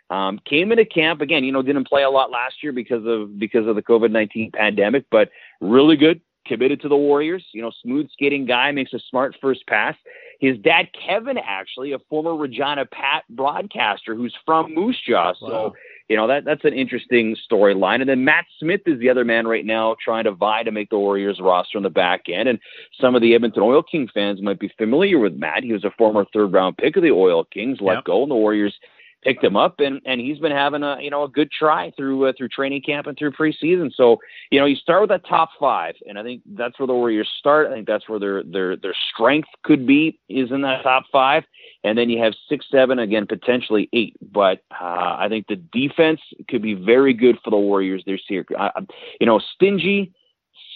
Um, 0.10 0.40
came 0.46 0.72
into 0.72 0.86
camp 0.86 1.22
again. 1.22 1.44
You 1.44 1.52
know, 1.52 1.62
didn't 1.62 1.88
play 1.88 2.04
a 2.04 2.10
lot 2.10 2.32
last 2.32 2.64
year 2.64 2.72
because 2.72 3.06
of 3.06 3.38
because 3.38 3.68
of 3.68 3.76
the 3.76 3.82
COVID 3.82 4.10
nineteen 4.10 4.52
pandemic, 4.52 5.06
but 5.12 5.30
really 5.60 5.98
good. 5.98 6.22
Committed 6.48 6.82
to 6.82 6.90
the 6.90 6.98
Warriors. 6.98 7.44
You 7.52 7.62
know, 7.62 7.72
smooth 7.84 8.10
skating 8.12 8.46
guy 8.46 8.72
makes 8.72 8.94
a 8.94 9.00
smart 9.10 9.36
first 9.42 9.66
pass. 9.68 9.96
His 10.40 10.58
dad, 10.60 10.88
Kevin, 10.94 11.38
actually 11.38 11.94
a 11.94 12.00
former 12.10 12.36
Regina 12.36 12.86
Pat 12.86 13.24
broadcaster 13.30 14.14
who's 14.14 14.36
from 14.46 14.74
Moose 14.74 15.00
Jaw. 15.08 15.34
So 15.40 15.46
Wow. 15.48 15.74
you 16.10 16.16
know 16.16 16.28
that 16.28 16.46
that's 16.46 16.64
an 16.64 16.74
interesting 16.74 17.36
storyline. 17.52 18.02
And 18.02 18.10
then 18.10 18.24
Matt 18.24 18.46
Smith 18.60 18.82
is 18.86 19.00
the 19.00 19.10
other 19.10 19.26
man 19.26 19.48
right 19.48 19.66
now 19.66 19.96
trying 20.04 20.26
to 20.26 20.32
vie 20.32 20.62
to 20.64 20.72
make 20.72 20.90
the 20.92 21.00
Warriors 21.00 21.40
roster 21.42 21.78
on 21.78 21.84
the 21.84 21.90
back 21.90 22.30
end. 22.30 22.48
And 22.50 22.60
some 23.02 23.16
of 23.16 23.22
the 23.22 23.34
Edmonton 23.34 23.64
Oil 23.64 23.82
King 23.82 24.08
fans 24.14 24.42
might 24.42 24.60
be 24.60 24.72
familiar 24.78 25.18
with 25.18 25.34
Matt. 25.34 25.64
He 25.64 25.74
was 25.74 25.84
a 25.84 25.92
former 25.98 26.26
third 26.32 26.54
round 26.54 26.78
pick 26.78 26.96
of 26.98 27.04
the 27.04 27.12
Oil 27.12 27.44
Kings, 27.46 27.80
let 27.82 27.96
Yep. 27.96 28.04
go, 28.06 28.22
and 28.22 28.32
the 28.32 28.36
Warriors 28.36 28.76
picked 29.24 29.44
him 29.44 29.56
up 29.56 29.80
and 29.80 30.00
and 30.06 30.22
he's 30.22 30.38
been 30.40 30.52
having 30.52 30.84
a 30.84 30.98
you 31.02 31.10
know 31.10 31.24
a 31.24 31.30
good 31.30 31.50
try 31.52 31.92
through 31.92 32.28
uh, 32.28 32.34
through 32.38 32.50
training 32.50 32.82
camp 32.82 33.08
and 33.08 33.18
through 33.18 33.32
preseason. 33.32 33.92
So 33.94 34.18
you 34.52 34.60
know 34.60 34.66
you 34.66 34.76
start 34.76 35.02
with 35.02 35.10
that 35.10 35.28
top 35.28 35.50
5 35.60 35.96
and 36.08 36.20
I 36.20 36.24
think 36.24 36.44
that's 36.54 36.80
where 36.80 36.88
the 36.88 36.94
Warriors 36.94 37.30
start. 37.40 37.68
I 37.68 37.74
think 37.74 37.88
that's 37.88 38.08
where 38.08 38.20
their 38.20 38.44
their 38.44 38.78
their 38.78 38.96
strength 39.14 39.50
could 39.64 39.88
be 39.88 40.20
is 40.30 40.52
in 40.52 40.62
that 40.62 40.84
top 40.84 41.06
5 41.12 41.44
and 41.84 41.98
then 41.98 42.10
you 42.10 42.22
have 42.22 42.34
6 42.50 42.66
7 42.72 43.00
again 43.00 43.26
potentially 43.28 43.90
8 43.92 44.16
but 44.32 44.60
uh, 44.72 45.18
I 45.20 45.28
think 45.30 45.48
the 45.48 45.56
defense 45.56 46.22
could 46.48 46.62
be 46.62 46.74
very 46.74 47.14
good 47.14 47.38
for 47.44 47.50
the 47.50 47.58
Warriors 47.58 48.04
this 48.06 48.22
year. 48.30 48.46
Uh, 48.58 48.82
you 49.20 49.26
know 49.26 49.40
stingy 49.56 50.14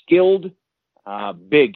skilled 0.04 0.52
uh, 1.06 1.34
big 1.34 1.76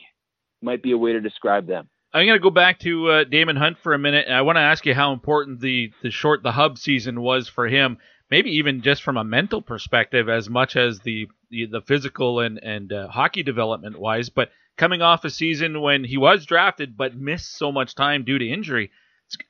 might 0.61 0.81
be 0.81 0.91
a 0.91 0.97
way 0.97 1.13
to 1.13 1.21
describe 1.21 1.67
them 1.67 1.87
I'm 2.15 2.25
going 2.25 2.39
to 2.39 2.43
go 2.43 2.49
back 2.49 2.79
to 2.79 3.09
uh, 3.09 3.23
Daemon 3.25 3.57
Hunt 3.57 3.77
for 3.77 3.93
a 3.93 3.99
minute, 3.99 4.23
and 4.25 4.37
I 4.37 4.41
want 4.41 4.55
to 4.55 4.61
ask 4.61 4.85
you 4.85 4.93
how 4.93 5.11
important 5.11 5.59
the 5.59 5.91
the 6.01 6.11
short 6.11 6.43
the 6.43 6.51
hub 6.53 6.77
season 6.77 7.19
was 7.19 7.49
for 7.49 7.67
him. 7.67 7.97
Maybe 8.31 8.51
even 8.51 8.81
just 8.81 9.03
from 9.03 9.17
a 9.17 9.23
mental 9.25 9.61
perspective, 9.61 10.29
as 10.29 10.49
much 10.49 10.77
as 10.77 10.99
the 11.01 11.27
the, 11.49 11.65
the 11.65 11.81
physical 11.81 12.39
and 12.39 12.57
and 12.63 12.93
uh, 12.93 13.09
hockey 13.09 13.43
development 13.43 13.99
wise. 13.99 14.29
But 14.29 14.51
coming 14.77 15.01
off 15.01 15.25
a 15.25 15.29
season 15.29 15.81
when 15.81 16.05
he 16.05 16.15
was 16.15 16.45
drafted 16.45 16.95
but 16.95 17.17
missed 17.17 17.57
so 17.57 17.69
much 17.69 17.95
time 17.95 18.23
due 18.23 18.39
to 18.39 18.49
injury, 18.49 18.91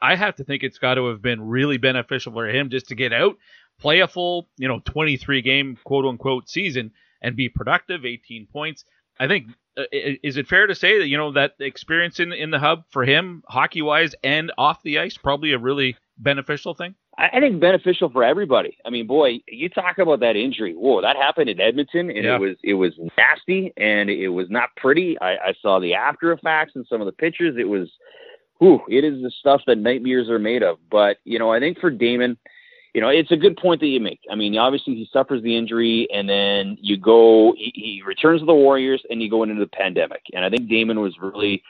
I 0.01 0.15
have 0.15 0.35
to 0.37 0.43
think 0.43 0.63
it's 0.63 0.79
got 0.79 0.95
to 0.95 1.09
have 1.09 1.21
been 1.21 1.47
really 1.47 1.77
beneficial 1.77 2.33
for 2.33 2.47
him 2.47 2.71
just 2.71 2.87
to 2.87 2.95
get 2.95 3.13
out, 3.13 3.37
play 3.79 3.99
a 3.99 4.07
full 4.07 4.49
you 4.57 4.67
know 4.67 4.81
23 4.85 5.43
game 5.43 5.77
quote 5.83 6.05
unquote 6.05 6.49
season, 6.49 6.93
and 7.21 7.35
be 7.35 7.47
productive, 7.47 8.05
18 8.05 8.47
points. 8.47 8.85
I 9.19 9.27
think 9.27 9.47
uh, 9.77 9.83
is 9.91 10.37
it 10.37 10.47
fair 10.47 10.67
to 10.67 10.75
say 10.75 10.99
that 10.99 11.07
you 11.07 11.17
know 11.17 11.31
that 11.33 11.53
experience 11.59 12.19
in 12.19 12.33
in 12.33 12.51
the 12.51 12.59
hub 12.59 12.83
for 12.89 13.03
him, 13.03 13.43
hockey 13.47 13.81
wise 13.81 14.15
and 14.23 14.51
off 14.57 14.81
the 14.83 14.99
ice, 14.99 15.17
probably 15.17 15.53
a 15.53 15.57
really 15.57 15.95
beneficial 16.17 16.73
thing. 16.73 16.95
I 17.17 17.29
I 17.33 17.39
think 17.39 17.59
beneficial 17.59 18.09
for 18.09 18.23
everybody. 18.23 18.77
I 18.85 18.89
mean, 18.89 19.07
boy, 19.07 19.39
you 19.47 19.69
talk 19.69 19.97
about 19.97 20.19
that 20.21 20.35
injury. 20.35 20.73
Whoa, 20.73 21.01
that 21.01 21.15
happened 21.17 21.49
in 21.49 21.59
Edmonton, 21.59 22.09
and 22.09 22.23
Yeah. 22.25 22.35
it 22.35 22.39
was 22.41 22.55
it 22.63 22.73
was 22.75 22.93
nasty, 23.17 23.73
and 23.77 24.09
it 24.09 24.29
was 24.29 24.49
not 24.49 24.69
pretty. 24.77 25.19
I, 25.19 25.31
I 25.35 25.53
saw 25.61 25.79
the 25.79 25.93
after 25.93 26.31
effects 26.31 26.73
and 26.75 26.85
some 26.87 27.01
of 27.01 27.05
the 27.05 27.11
pictures. 27.13 27.55
It 27.57 27.67
was, 27.67 27.89
whew, 28.59 28.81
it 28.89 29.03
is 29.03 29.21
the 29.21 29.31
stuff 29.39 29.61
that 29.67 29.77
nightmares 29.77 30.29
are 30.29 30.39
made 30.39 30.63
of. 30.63 30.77
But 30.89 31.17
you 31.25 31.39
know, 31.39 31.51
I 31.51 31.59
think 31.59 31.79
for 31.79 31.89
Daemon, 31.89 32.37
you 32.95 33.01
know, 33.01 33.09
it's 33.09 33.31
a 33.31 33.35
good 33.35 33.57
point 33.57 33.81
that 33.81 33.87
you 33.87 33.99
make. 33.99 34.21
I 34.31 34.35
mean, 34.35 34.57
obviously 34.57 34.95
he 34.95 35.09
suffers 35.11 35.43
the 35.43 35.57
injury, 35.57 36.07
and 36.13 36.29
then 36.29 36.77
you 36.79 36.95
go, 36.95 37.53
he, 37.57 37.73
he 37.75 38.01
returns 38.05 38.39
to 38.39 38.45
the 38.45 38.53
Warriors, 38.53 39.03
and 39.09 39.21
you 39.21 39.29
go 39.29 39.43
into 39.43 39.55
the 39.55 39.67
pandemic. 39.67 40.21
And 40.33 40.45
I 40.45 40.49
think 40.49 40.69
Daemon 40.69 41.01
was 41.01 41.13
really 41.21 41.61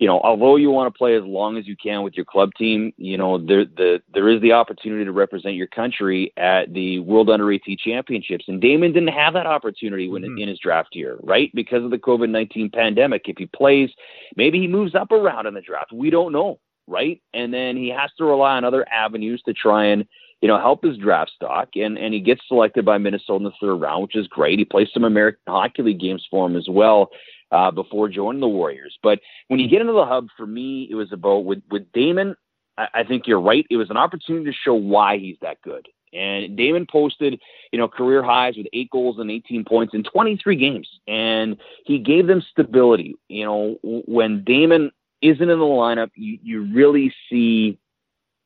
you 0.00 0.08
know, 0.08 0.20
although 0.20 0.56
you 0.56 0.72
want 0.72 0.92
to 0.92 0.98
play 0.98 1.14
as 1.16 1.22
long 1.22 1.56
as 1.56 1.68
you 1.68 1.76
can 1.76 2.02
with 2.02 2.14
your 2.14 2.24
club 2.24 2.50
team, 2.58 2.92
you 2.96 3.16
know, 3.16 3.38
there 3.38 3.64
the 3.64 4.02
there 4.12 4.28
is 4.28 4.42
the 4.42 4.52
opportunity 4.52 5.04
to 5.04 5.12
represent 5.12 5.54
your 5.54 5.68
country 5.68 6.32
at 6.36 6.72
the 6.74 6.98
World 6.98 7.30
Under 7.30 7.52
18 7.52 7.78
Championships, 7.78 8.46
and 8.48 8.60
Daemon 8.60 8.92
didn't 8.92 9.14
have 9.14 9.34
that 9.34 9.46
opportunity 9.46 10.08
when 10.08 10.22
mm-hmm. 10.22 10.38
in 10.38 10.48
his 10.48 10.58
draft 10.58 10.96
year, 10.96 11.16
right? 11.22 11.52
Because 11.54 11.84
of 11.84 11.92
the 11.92 11.98
COVID 11.98 12.28
19 12.30 12.70
pandemic. 12.70 13.28
If 13.28 13.38
he 13.38 13.46
plays, 13.46 13.90
maybe 14.34 14.58
he 14.58 14.66
moves 14.66 14.96
up 14.96 15.12
around 15.12 15.46
in 15.46 15.54
the 15.54 15.60
draft. 15.60 15.92
We 15.92 16.10
don't 16.10 16.32
know, 16.32 16.58
right? 16.88 17.22
And 17.32 17.54
then 17.54 17.76
he 17.76 17.90
has 17.90 18.10
to 18.18 18.24
rely 18.24 18.56
on 18.56 18.64
other 18.64 18.84
avenues 18.92 19.40
to 19.46 19.52
try 19.54 19.84
and 19.86 20.04
you 20.44 20.48
know, 20.48 20.58
help 20.58 20.84
his 20.84 20.98
draft 20.98 21.30
stock, 21.34 21.70
and 21.74 21.96
and 21.96 22.12
he 22.12 22.20
gets 22.20 22.42
selected 22.46 22.84
by 22.84 22.98
Minnesota 22.98 23.36
in 23.36 23.44
the 23.44 23.52
third 23.58 23.76
round, 23.76 24.02
which 24.02 24.14
is 24.14 24.26
great. 24.26 24.58
He 24.58 24.66
plays 24.66 24.88
some 24.92 25.02
American 25.02 25.40
Hockey 25.48 25.80
League 25.80 26.00
games 26.00 26.22
for 26.30 26.44
him 26.46 26.54
as 26.54 26.66
well 26.68 27.08
uh, 27.50 27.70
before 27.70 28.10
joining 28.10 28.42
the 28.42 28.46
Warriors. 28.46 28.98
But 29.02 29.20
when 29.48 29.58
you 29.58 29.70
get 29.70 29.80
into 29.80 29.94
the 29.94 30.04
hub, 30.04 30.28
for 30.36 30.46
me, 30.46 30.86
it 30.90 30.96
was 30.96 31.10
about 31.12 31.46
with 31.46 31.62
with 31.70 31.90
Daemon. 31.94 32.36
I, 32.76 32.88
I 32.92 33.04
think 33.04 33.26
you're 33.26 33.40
right. 33.40 33.64
It 33.70 33.78
was 33.78 33.88
an 33.88 33.96
opportunity 33.96 34.44
to 34.44 34.52
show 34.52 34.74
why 34.74 35.16
he's 35.16 35.38
that 35.40 35.62
good. 35.62 35.88
And 36.12 36.54
Daemon 36.58 36.88
posted, 36.92 37.40
you 37.72 37.78
know, 37.78 37.88
career 37.88 38.22
highs 38.22 38.58
with 38.58 38.66
eight 38.74 38.90
goals 38.90 39.18
and 39.18 39.30
18 39.30 39.64
points 39.64 39.94
in 39.94 40.02
23 40.02 40.56
games, 40.56 40.88
and 41.08 41.56
he 41.86 41.98
gave 41.98 42.26
them 42.26 42.44
stability. 42.50 43.14
You 43.28 43.46
know, 43.46 43.78
when 43.82 44.44
Daemon 44.44 44.90
isn't 45.22 45.48
in 45.48 45.58
the 45.58 45.64
lineup, 45.64 46.10
you, 46.16 46.38
you 46.42 46.70
really 46.74 47.14
see 47.30 47.78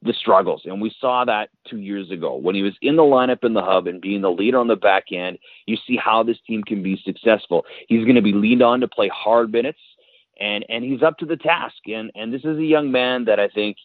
the 0.03 0.13
struggles. 0.13 0.63
And 0.65 0.81
we 0.81 0.95
saw 1.01 1.25
that 1.25 1.51
two 1.69 1.79
years 1.79 2.11
ago 2.11 2.37
when 2.37 2.55
he 2.55 2.63
was 2.63 2.75
in 2.83 2.97
the 2.97 3.03
lineup 3.03 3.45
in 3.45 3.55
the 3.55 3.63
hub 3.63 3.87
and 3.87 4.01
being 4.01 4.23
the 4.23 4.31
leader 4.31 4.59
on 4.59 4.69
the 4.69 4.77
back 4.77 5.07
end. 5.13 5.39
You 5.67 5.77
see 5.87 5.97
how 5.97 6.23
this 6.23 6.39
team 6.47 6.63
can 6.63 6.83
be 6.83 7.01
successful. 7.05 7.65
He's 7.89 8.05
going 8.05 8.17
to 8.17 8.23
be 8.23 8.33
leaned 8.33 8.63
on 8.63 8.81
to 8.81 8.89
play 8.89 9.09
hard 9.09 9.51
minutes 9.53 9.81
and, 10.41 10.65
and 10.69 10.85
he's 10.85 11.03
up 11.03 11.19
to 11.19 11.27
the 11.27 11.37
task. 11.37 11.77
And, 11.87 12.13
and 12.15 12.33
this 12.33 12.45
is 12.45 12.59
a 12.59 12.65
young 12.65 12.93
man 12.93 13.25
that 13.25 13.41
I 13.41 13.49
think, 13.49 13.77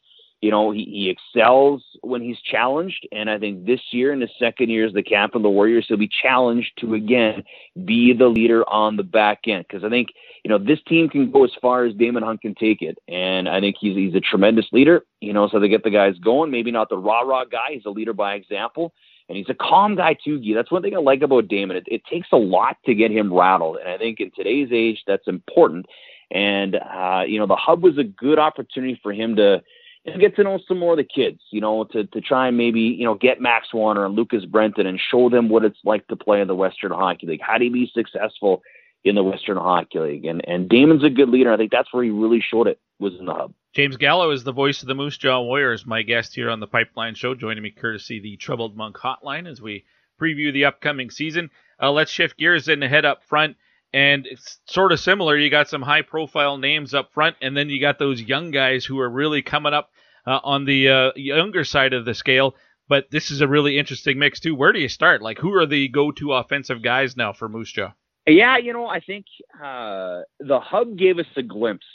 you 0.44 0.52
know, 0.52 0.72
he, 0.72 0.84
he 0.84 1.10
excels 1.10 1.82
when 2.02 2.22
he's 2.22 2.40
challenged. 2.42 3.08
And 3.14 3.30
I 3.30 3.40
think 3.40 3.66
this 3.66 3.80
year, 3.92 4.12
in 4.12 4.20
his 4.20 4.30
second 4.38 4.70
year 4.70 4.86
as 4.86 4.92
the 4.92 5.02
captain 5.02 5.38
of 5.38 5.44
the 5.44 5.50
Warriors, 5.50 5.86
he'll 5.88 5.96
be 5.96 6.10
challenged 6.22 6.70
to 6.80 6.96
again 6.96 7.46
be 7.86 8.12
the 8.12 8.28
leader 8.28 8.70
on 8.70 8.98
the 8.98 9.04
back 9.04 9.48
end. 9.48 9.64
Because 9.66 9.86
I 9.86 9.90
think, 9.90 10.10
you 10.44 10.50
know, 10.50 10.58
this 10.58 10.80
team 10.86 11.08
can 11.08 11.32
go 11.32 11.46
as 11.46 11.52
far 11.62 11.86
as 11.86 11.96
Daemon 11.96 12.24
Hunt 12.24 12.42
can 12.42 12.56
take 12.56 12.82
it. 12.82 12.98
And 13.08 13.48
I 13.48 13.62
think 13.62 13.78
he's 13.80 13.96
he's 13.96 14.16
a 14.16 14.20
tremendous 14.20 14.66
leader. 14.74 15.06
You 15.22 15.32
know, 15.32 15.48
so 15.48 15.62
they 15.62 15.70
get 15.70 15.86
the 15.86 15.90
guys 15.90 16.16
going. 16.20 16.52
Maybe 16.52 16.72
not 16.72 16.90
the 16.90 16.98
rah 16.98 17.22
rah 17.22 17.46
guy. 17.46 17.70
He's 17.72 17.86
a 17.86 17.90
leader 17.90 18.12
by 18.12 18.34
example. 18.34 18.94
And 19.30 19.38
he's 19.38 19.50
a 19.50 19.54
calm 19.54 19.96
guy 19.96 20.18
too, 20.26 20.40
Guy. 20.40 20.56
That's 20.56 20.72
one 20.72 20.82
thing 20.82 20.94
I 20.94 21.00
like 21.00 21.22
about 21.22 21.48
Daemon. 21.48 21.78
It, 21.78 21.86
it 21.88 22.02
takes 22.12 22.28
a 22.34 22.38
lot 22.38 22.76
to 22.86 22.94
get 22.94 23.12
him 23.12 23.34
rattled. 23.34 23.78
And 23.78 23.88
I 23.88 23.98
think 23.98 24.20
in 24.20 24.30
today's 24.36 24.68
age, 24.74 25.02
that's 25.08 25.30
important. 25.30 25.86
And, 26.32 26.76
uh, 26.76 27.24
you 27.26 27.40
know, 27.40 27.48
the 27.48 27.56
hub 27.56 27.82
was 27.82 27.98
a 27.98 28.04
good 28.04 28.40
opportunity 28.40 29.00
for 29.02 29.14
him 29.14 29.38
to, 29.38 29.64
and 30.06 30.20
get 30.20 30.36
to 30.36 30.44
know 30.44 30.60
some 30.68 30.80
more 30.80 30.94
of 30.94 30.98
the 30.98 31.04
kids, 31.04 31.40
you 31.52 31.62
know, 31.62 31.86
to, 31.86 32.06
to 32.06 32.22
try 32.22 32.48
and 32.48 32.58
maybe, 32.58 32.82
you 32.82 33.06
know, 33.06 33.16
get 33.16 33.40
Max 33.40 33.74
Wanner 33.74 34.06
and 34.06 34.16
Lucas 34.16 34.46
Brenton 34.46 34.86
and 34.86 35.00
show 35.00 35.30
them 35.30 35.50
what 35.50 35.64
it's 35.64 35.80
like 35.86 36.08
to 36.08 36.16
play 36.16 36.42
in 36.42 36.48
the 36.48 36.56
Western 36.56 36.92
Hockey 36.92 37.28
League. 37.28 37.42
How 37.42 37.58
do 37.58 37.66
you 37.66 37.72
be 37.72 37.90
successful 37.94 38.64
in 39.04 39.16
the 39.16 39.24
Western 39.24 39.58
Hockey 39.58 40.00
League? 40.00 40.26
And, 40.26 40.44
and 40.48 40.70
Daemon's 40.70 41.04
a 41.04 41.10
good 41.10 41.30
leader. 41.30 41.54
I 41.54 41.58
think 41.58 41.72
that's 41.72 41.94
where 41.94 42.04
he 42.04 42.10
really 42.10 42.42
showed 42.42 42.68
it 42.68 42.80
was 43.00 43.14
in 43.18 43.26
the 43.26 43.34
hub. 43.34 43.54
James 43.74 43.98
Gallo 43.98 44.30
is 44.32 44.44
the 44.44 44.52
voice 44.52 44.82
of 44.82 44.88
the 44.88 44.94
Moose 44.94 45.18
Jaw 45.18 45.42
Warriors, 45.42 45.86
my 45.86 46.04
guest 46.04 46.36
here 46.36 46.50
on 46.50 46.60
the 46.60 46.68
Pipeline 46.68 47.16
Show, 47.16 47.34
joining 47.34 47.64
me 47.64 47.72
courtesy 47.72 48.20
the 48.20 48.38
Troubled 48.38 48.78
Monk 48.78 48.98
Hotline 48.98 49.50
as 49.50 49.62
we 49.62 49.86
preview 50.22 50.54
the 50.54 50.66
upcoming 50.66 51.10
season. 51.10 51.50
Uh, 51.82 51.92
let's 51.92 52.12
shift 52.12 52.38
gears 52.38 52.68
and 52.68 52.84
head 52.84 53.06
up 53.06 53.24
front. 53.24 53.56
And 53.94 54.26
it's 54.26 54.60
sort 54.66 54.92
of 54.92 55.00
similar. 55.00 55.38
You 55.38 55.50
got 55.52 55.70
some 55.70 55.84
high 55.84 56.02
profile 56.02 56.58
names 56.58 56.94
up 56.94 57.14
front, 57.14 57.36
and 57.42 57.56
then 57.56 57.70
you 57.70 57.80
got 57.80 58.00
those 58.00 58.22
young 58.22 58.50
guys 58.52 58.86
who 58.86 59.00
are 59.00 59.10
really 59.10 59.42
coming 59.44 59.74
up 59.74 59.92
uh, 60.26 60.40
on 60.44 60.66
the 60.66 60.90
uh, 60.90 61.12
younger 61.16 61.64
side 61.64 61.94
of 61.94 62.06
the 62.06 62.14
scale. 62.16 62.56
But 62.90 63.12
this 63.12 63.32
is 63.32 63.42
a 63.42 63.48
really 63.48 63.78
interesting 63.78 64.20
mix, 64.20 64.40
too. 64.40 64.56
Where 64.56 64.74
do 64.74 64.80
you 64.80 64.90
start? 64.90 65.22
Like, 65.22 65.38
who 65.38 65.54
are 65.54 65.66
the 65.66 65.88
go 65.88 66.12
to 66.14 66.34
offensive 66.34 66.82
guys 66.82 67.16
now 67.16 67.34
for 67.34 67.48
Moose 67.48 67.72
Jaw? 67.72 67.94
Yeah, 68.26 68.58
you 68.58 68.74
know, 68.74 68.88
I 68.88 69.00
think 69.00 69.26
uh, 69.62 70.22
the 70.40 70.60
hub 70.60 70.98
gave 70.98 71.20
us 71.20 71.26
a 71.36 71.44
glimpse, 71.44 71.86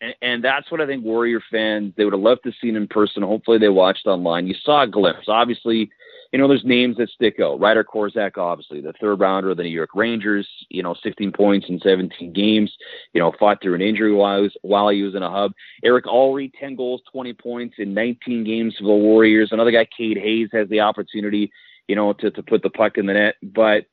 and, 0.00 0.14
and, 0.20 0.44
that's 0.44 0.70
what 0.70 0.80
I 0.80 0.86
think 0.86 1.04
Warrior 1.04 1.40
fans 1.50 1.94
they 1.96 2.04
would 2.04 2.12
have 2.12 2.22
loved 2.22 2.42
to 2.44 2.52
see 2.60 2.70
in 2.70 2.88
person. 2.88 3.22
Hopefully, 3.22 3.58
they 3.58 3.68
watched 3.68 4.06
online. 4.06 4.48
You 4.48 4.54
saw 4.54 4.82
a 4.82 4.88
glimpse. 4.88 5.28
Obviously, 5.28 5.90
you 6.32 6.38
know, 6.38 6.46
there's 6.46 6.64
names 6.64 6.96
that 6.96 7.10
stick 7.10 7.40
out. 7.40 7.58
Ryder 7.58 7.84
Korczak, 7.84 8.38
obviously, 8.38 8.80
the 8.80 8.92
third 9.00 9.18
rounder 9.18 9.50
of 9.50 9.56
the 9.56 9.64
New 9.64 9.70
York 9.70 9.90
Rangers. 9.94 10.48
You 10.68 10.82
know, 10.82 10.94
16 11.02 11.32
points 11.32 11.66
in 11.68 11.80
17 11.80 12.32
games. 12.32 12.72
You 13.12 13.20
know, 13.20 13.32
fought 13.38 13.60
through 13.60 13.74
an 13.74 13.82
injury 13.82 14.12
while 14.12 14.36
he 14.38 14.42
was, 14.44 14.56
while 14.62 14.88
he 14.90 15.02
was 15.02 15.14
in 15.14 15.22
a 15.22 15.30
hub. 15.30 15.52
Eric 15.82 16.04
Alarie, 16.04 16.52
10 16.58 16.76
goals, 16.76 17.02
20 17.12 17.32
points 17.34 17.74
in 17.78 17.94
19 17.94 18.44
games 18.44 18.76
for 18.78 18.84
the 18.84 18.90
Warriors. 18.90 19.50
Another 19.50 19.72
guy, 19.72 19.86
Cade 19.96 20.18
Hayes, 20.18 20.48
has 20.52 20.68
the 20.68 20.80
opportunity, 20.80 21.50
you 21.88 21.96
know, 21.96 22.12
to 22.14 22.30
to 22.30 22.42
put 22.42 22.62
the 22.62 22.70
puck 22.70 22.96
in 22.96 23.06
the 23.06 23.14
net, 23.14 23.34
but 23.42 23.86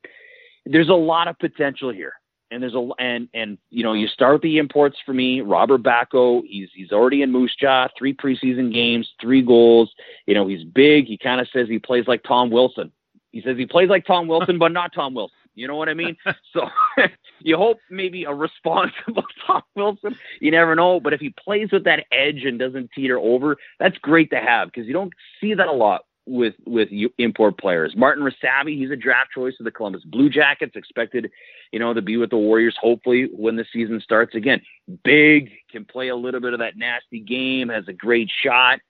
there's 0.64 0.88
a 0.88 0.94
lot 0.94 1.28
of 1.28 1.38
potential 1.38 1.92
here. 1.92 2.12
And 2.50 2.62
there's 2.62 2.74
a 2.74 2.88
and 2.98 3.28
and 3.34 3.58
you 3.70 3.82
know 3.82 3.92
you 3.92 4.08
start 4.08 4.40
the 4.40 4.58
imports 4.58 4.96
for 5.04 5.12
me. 5.12 5.42
Robert 5.42 5.82
Bacco, 5.82 6.42
he's 6.46 6.70
he's 6.74 6.92
already 6.92 7.22
in 7.22 7.30
Moose 7.30 7.54
Jaw, 7.54 7.88
three 7.96 8.14
preseason 8.14 8.72
games, 8.72 9.08
three 9.20 9.42
goals. 9.42 9.92
You 10.26 10.34
know 10.34 10.46
he's 10.46 10.64
big. 10.64 11.06
He 11.06 11.18
kind 11.18 11.40
of 11.40 11.48
says 11.52 11.68
he 11.68 11.78
plays 11.78 12.06
like 12.06 12.22
Tom 12.22 12.50
Wilson. 12.50 12.90
He 13.32 13.42
says 13.42 13.58
he 13.58 13.66
plays 13.66 13.90
like 13.90 14.06
Tom 14.06 14.28
Wilson, 14.28 14.58
but 14.58 14.72
not 14.72 14.94
Tom 14.94 15.14
Wilson. 15.14 15.36
You 15.54 15.66
know 15.66 15.76
what 15.76 15.88
I 15.88 15.94
mean? 15.94 16.16
so 16.52 16.68
you 17.40 17.56
hope 17.56 17.78
maybe 17.90 18.24
a 18.24 18.32
responsible 18.32 19.24
Tom 19.46 19.62
Wilson. 19.74 20.16
You 20.40 20.50
never 20.50 20.74
know, 20.74 21.00
but 21.00 21.12
if 21.12 21.20
he 21.20 21.30
plays 21.30 21.70
with 21.72 21.84
that 21.84 22.06
edge 22.12 22.44
and 22.44 22.58
doesn't 22.58 22.92
teeter 22.94 23.18
over, 23.18 23.56
that's 23.78 23.98
great 23.98 24.30
to 24.30 24.38
have 24.38 24.68
because 24.68 24.86
you 24.86 24.92
don't 24.92 25.12
see 25.40 25.54
that 25.54 25.66
a 25.66 25.72
lot 25.72 26.02
with 26.28 26.54
with 26.66 26.88
import 27.18 27.58
players. 27.58 27.94
Martin 27.96 28.24
Rysavy, 28.24 28.76
he's 28.76 28.90
a 28.90 28.96
draft 28.96 29.30
choice 29.34 29.54
of 29.58 29.64
the 29.64 29.70
Columbus 29.70 30.04
Blue 30.04 30.28
Jackets, 30.28 30.76
expected, 30.76 31.30
you 31.72 31.78
know, 31.78 31.94
to 31.94 32.02
be 32.02 32.16
with 32.16 32.30
the 32.30 32.36
Warriors 32.36 32.76
hopefully 32.80 33.28
when 33.32 33.56
the 33.56 33.64
season 33.72 34.00
starts 34.00 34.34
again. 34.34 34.60
Big, 35.04 35.50
can 35.70 35.84
play 35.84 36.08
a 36.08 36.16
little 36.16 36.40
bit 36.40 36.52
of 36.52 36.60
that 36.60 36.76
nasty 36.76 37.20
game, 37.20 37.68
has 37.68 37.88
a 37.88 37.92
great 37.92 38.30
shot. 38.42 38.80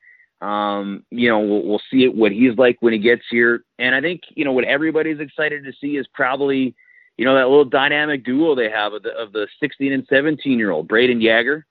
Um, 0.41 1.05
you 1.11 1.29
know, 1.29 1.41
we'll, 1.41 1.65
we'll 1.65 1.83
see 1.91 2.07
what 2.09 2.33
he's 2.33 2.57
like 2.57 2.77
when 2.81 2.93
he 2.93 2.99
gets 2.99 3.23
here. 3.31 3.65
And 3.79 3.95
I 3.95 4.01
think, 4.01 4.23
you 4.35 4.45
know, 4.45 4.53
what 4.53 4.65
everybody's 4.65 5.21
excited 5.21 5.65
to 5.65 5.73
see 5.81 5.97
is 5.97 6.07
probably, 6.15 6.75
you 7.17 7.25
know, 7.25 7.35
that 7.35 7.49
little 7.49 7.65
dynamic 7.65 8.25
duo 8.25 8.55
they 8.55 8.71
have 8.71 8.93
of 8.93 9.03
the, 9.03 9.11
of 9.17 9.33
the 9.33 9.49
16 9.61 9.93
and 9.93 10.07
17 10.09 10.59
year 10.59 10.71
old 10.71 10.89
Brayden 10.89 11.23
Yager 11.23 11.67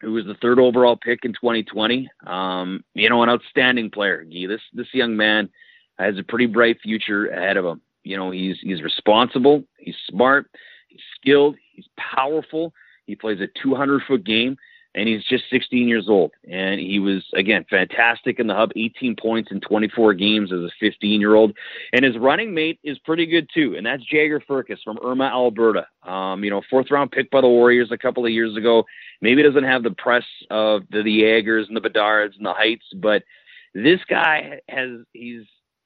who 0.00 0.12
was 0.12 0.26
the 0.26 0.36
third 0.40 0.58
overall 0.58 0.96
pick 0.96 1.24
in 1.24 1.32
2020. 1.32 2.08
Um, 2.26 2.84
you 2.94 3.08
know, 3.08 3.22
an 3.22 3.28
outstanding 3.28 3.90
player. 3.90 4.24
This 4.28 4.60
this 4.72 4.92
young 4.92 5.16
man 5.16 5.48
has 5.98 6.18
a 6.18 6.22
pretty 6.22 6.46
bright 6.46 6.78
future 6.82 7.28
ahead 7.28 7.56
of 7.56 7.64
him. 7.64 7.80
You 8.04 8.16
know, 8.16 8.30
he's 8.30 8.56
he's 8.60 8.82
responsible, 8.82 9.64
he's 9.78 9.96
smart, 10.08 10.50
he's 10.88 11.00
skilled, 11.20 11.56
he's 11.72 11.86
powerful. 11.96 12.72
He 13.06 13.16
plays 13.16 13.40
a 13.40 13.48
200 13.62 14.02
foot 14.06 14.24
game, 14.24 14.56
and 14.96 15.06
he's 15.06 15.22
just 15.24 15.44
16 15.50 15.86
years 15.86 16.08
old. 16.08 16.32
And 16.50 16.80
he 16.80 16.98
was 16.98 17.22
again 17.34 17.66
fantastic 17.68 18.40
in 18.40 18.46
the 18.46 18.54
hub, 18.54 18.70
18 18.74 19.14
points 19.14 19.52
in 19.52 19.60
24 19.60 20.14
games 20.14 20.52
as 20.52 20.60
a 20.60 20.70
15 20.80 21.20
year 21.20 21.34
old. 21.34 21.54
And 21.92 22.04
his 22.04 22.16
running 22.16 22.54
mate 22.54 22.80
is 22.82 22.98
pretty 23.00 23.26
good 23.26 23.48
too, 23.52 23.76
and 23.76 23.86
that's 23.86 24.02
Jagger 24.02 24.40
Firkus 24.40 24.82
from 24.82 24.98
Irma, 25.04 25.24
Alberta. 25.24 25.86
Um, 26.02 26.42
you 26.42 26.50
know, 26.50 26.62
fourth 26.70 26.90
round 26.90 27.12
pick 27.12 27.30
by 27.30 27.42
the 27.42 27.48
Warriors 27.48 27.90
a 27.92 27.98
couple 27.98 28.24
of 28.24 28.32
years 28.32 28.56
ago. 28.56 28.84
Maybe 29.20 29.42
doesn't 29.42 29.64
have 29.64 29.82
the 29.82 29.90
press 29.90 30.24
of 30.50 30.82
the, 30.90 31.02
the 31.02 31.22
Jagers 31.22 31.68
and 31.68 31.76
the 31.76 31.80
Bedards 31.80 32.36
and 32.36 32.46
the 32.46 32.54
Heights, 32.54 32.86
but 32.96 33.22
this 33.74 34.00
guy 34.08 34.60
has 34.68 35.00
he's 35.12 35.42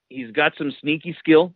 he's 0.09 0.31
got 0.31 0.53
some 0.57 0.73
sneaky 0.81 1.17
skill. 1.19 1.53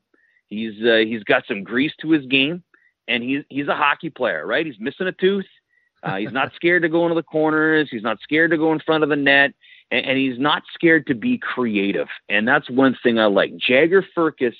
He's 0.48 0.74
uh, 0.84 1.04
he's 1.06 1.22
got 1.22 1.44
some 1.46 1.62
grease 1.62 1.92
to 2.00 2.10
his 2.10 2.26
game, 2.26 2.64
and 3.06 3.22
he's 3.22 3.44
he's 3.48 3.68
a 3.68 3.76
hockey 3.76 4.10
player, 4.10 4.44
right? 4.44 4.66
He's 4.66 4.80
missing 4.80 5.06
a 5.06 5.12
tooth. 5.12 5.46
Uh, 6.04 6.16
he's 6.16 6.32
not 6.32 6.52
scared 6.54 6.82
to 6.82 6.88
go 6.88 7.04
into 7.04 7.14
the 7.14 7.22
corners. 7.22 7.88
He's 7.90 8.02
not 8.02 8.18
scared 8.22 8.50
to 8.50 8.58
go 8.58 8.72
in 8.72 8.80
front 8.80 9.02
of 9.02 9.08
the 9.08 9.16
net, 9.16 9.52
and, 9.90 10.04
and 10.06 10.18
he's 10.18 10.38
not 10.38 10.62
scared 10.74 11.06
to 11.06 11.14
be 11.14 11.38
creative. 11.38 12.08
And 12.28 12.46
that's 12.46 12.68
one 12.68 12.96
thing 13.02 13.18
I 13.18 13.26
like. 13.26 13.56
Jagger 13.56 14.04
Firkus 14.16 14.54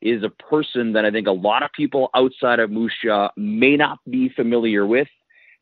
is 0.00 0.22
a 0.22 0.30
person 0.30 0.92
that 0.92 1.04
I 1.04 1.10
think 1.10 1.26
a 1.26 1.32
lot 1.32 1.62
of 1.62 1.70
people 1.72 2.10
outside 2.14 2.60
of 2.60 2.70
Jaw 3.02 3.30
may 3.36 3.76
not 3.76 3.98
be 4.08 4.28
familiar 4.28 4.86
with 4.86 5.08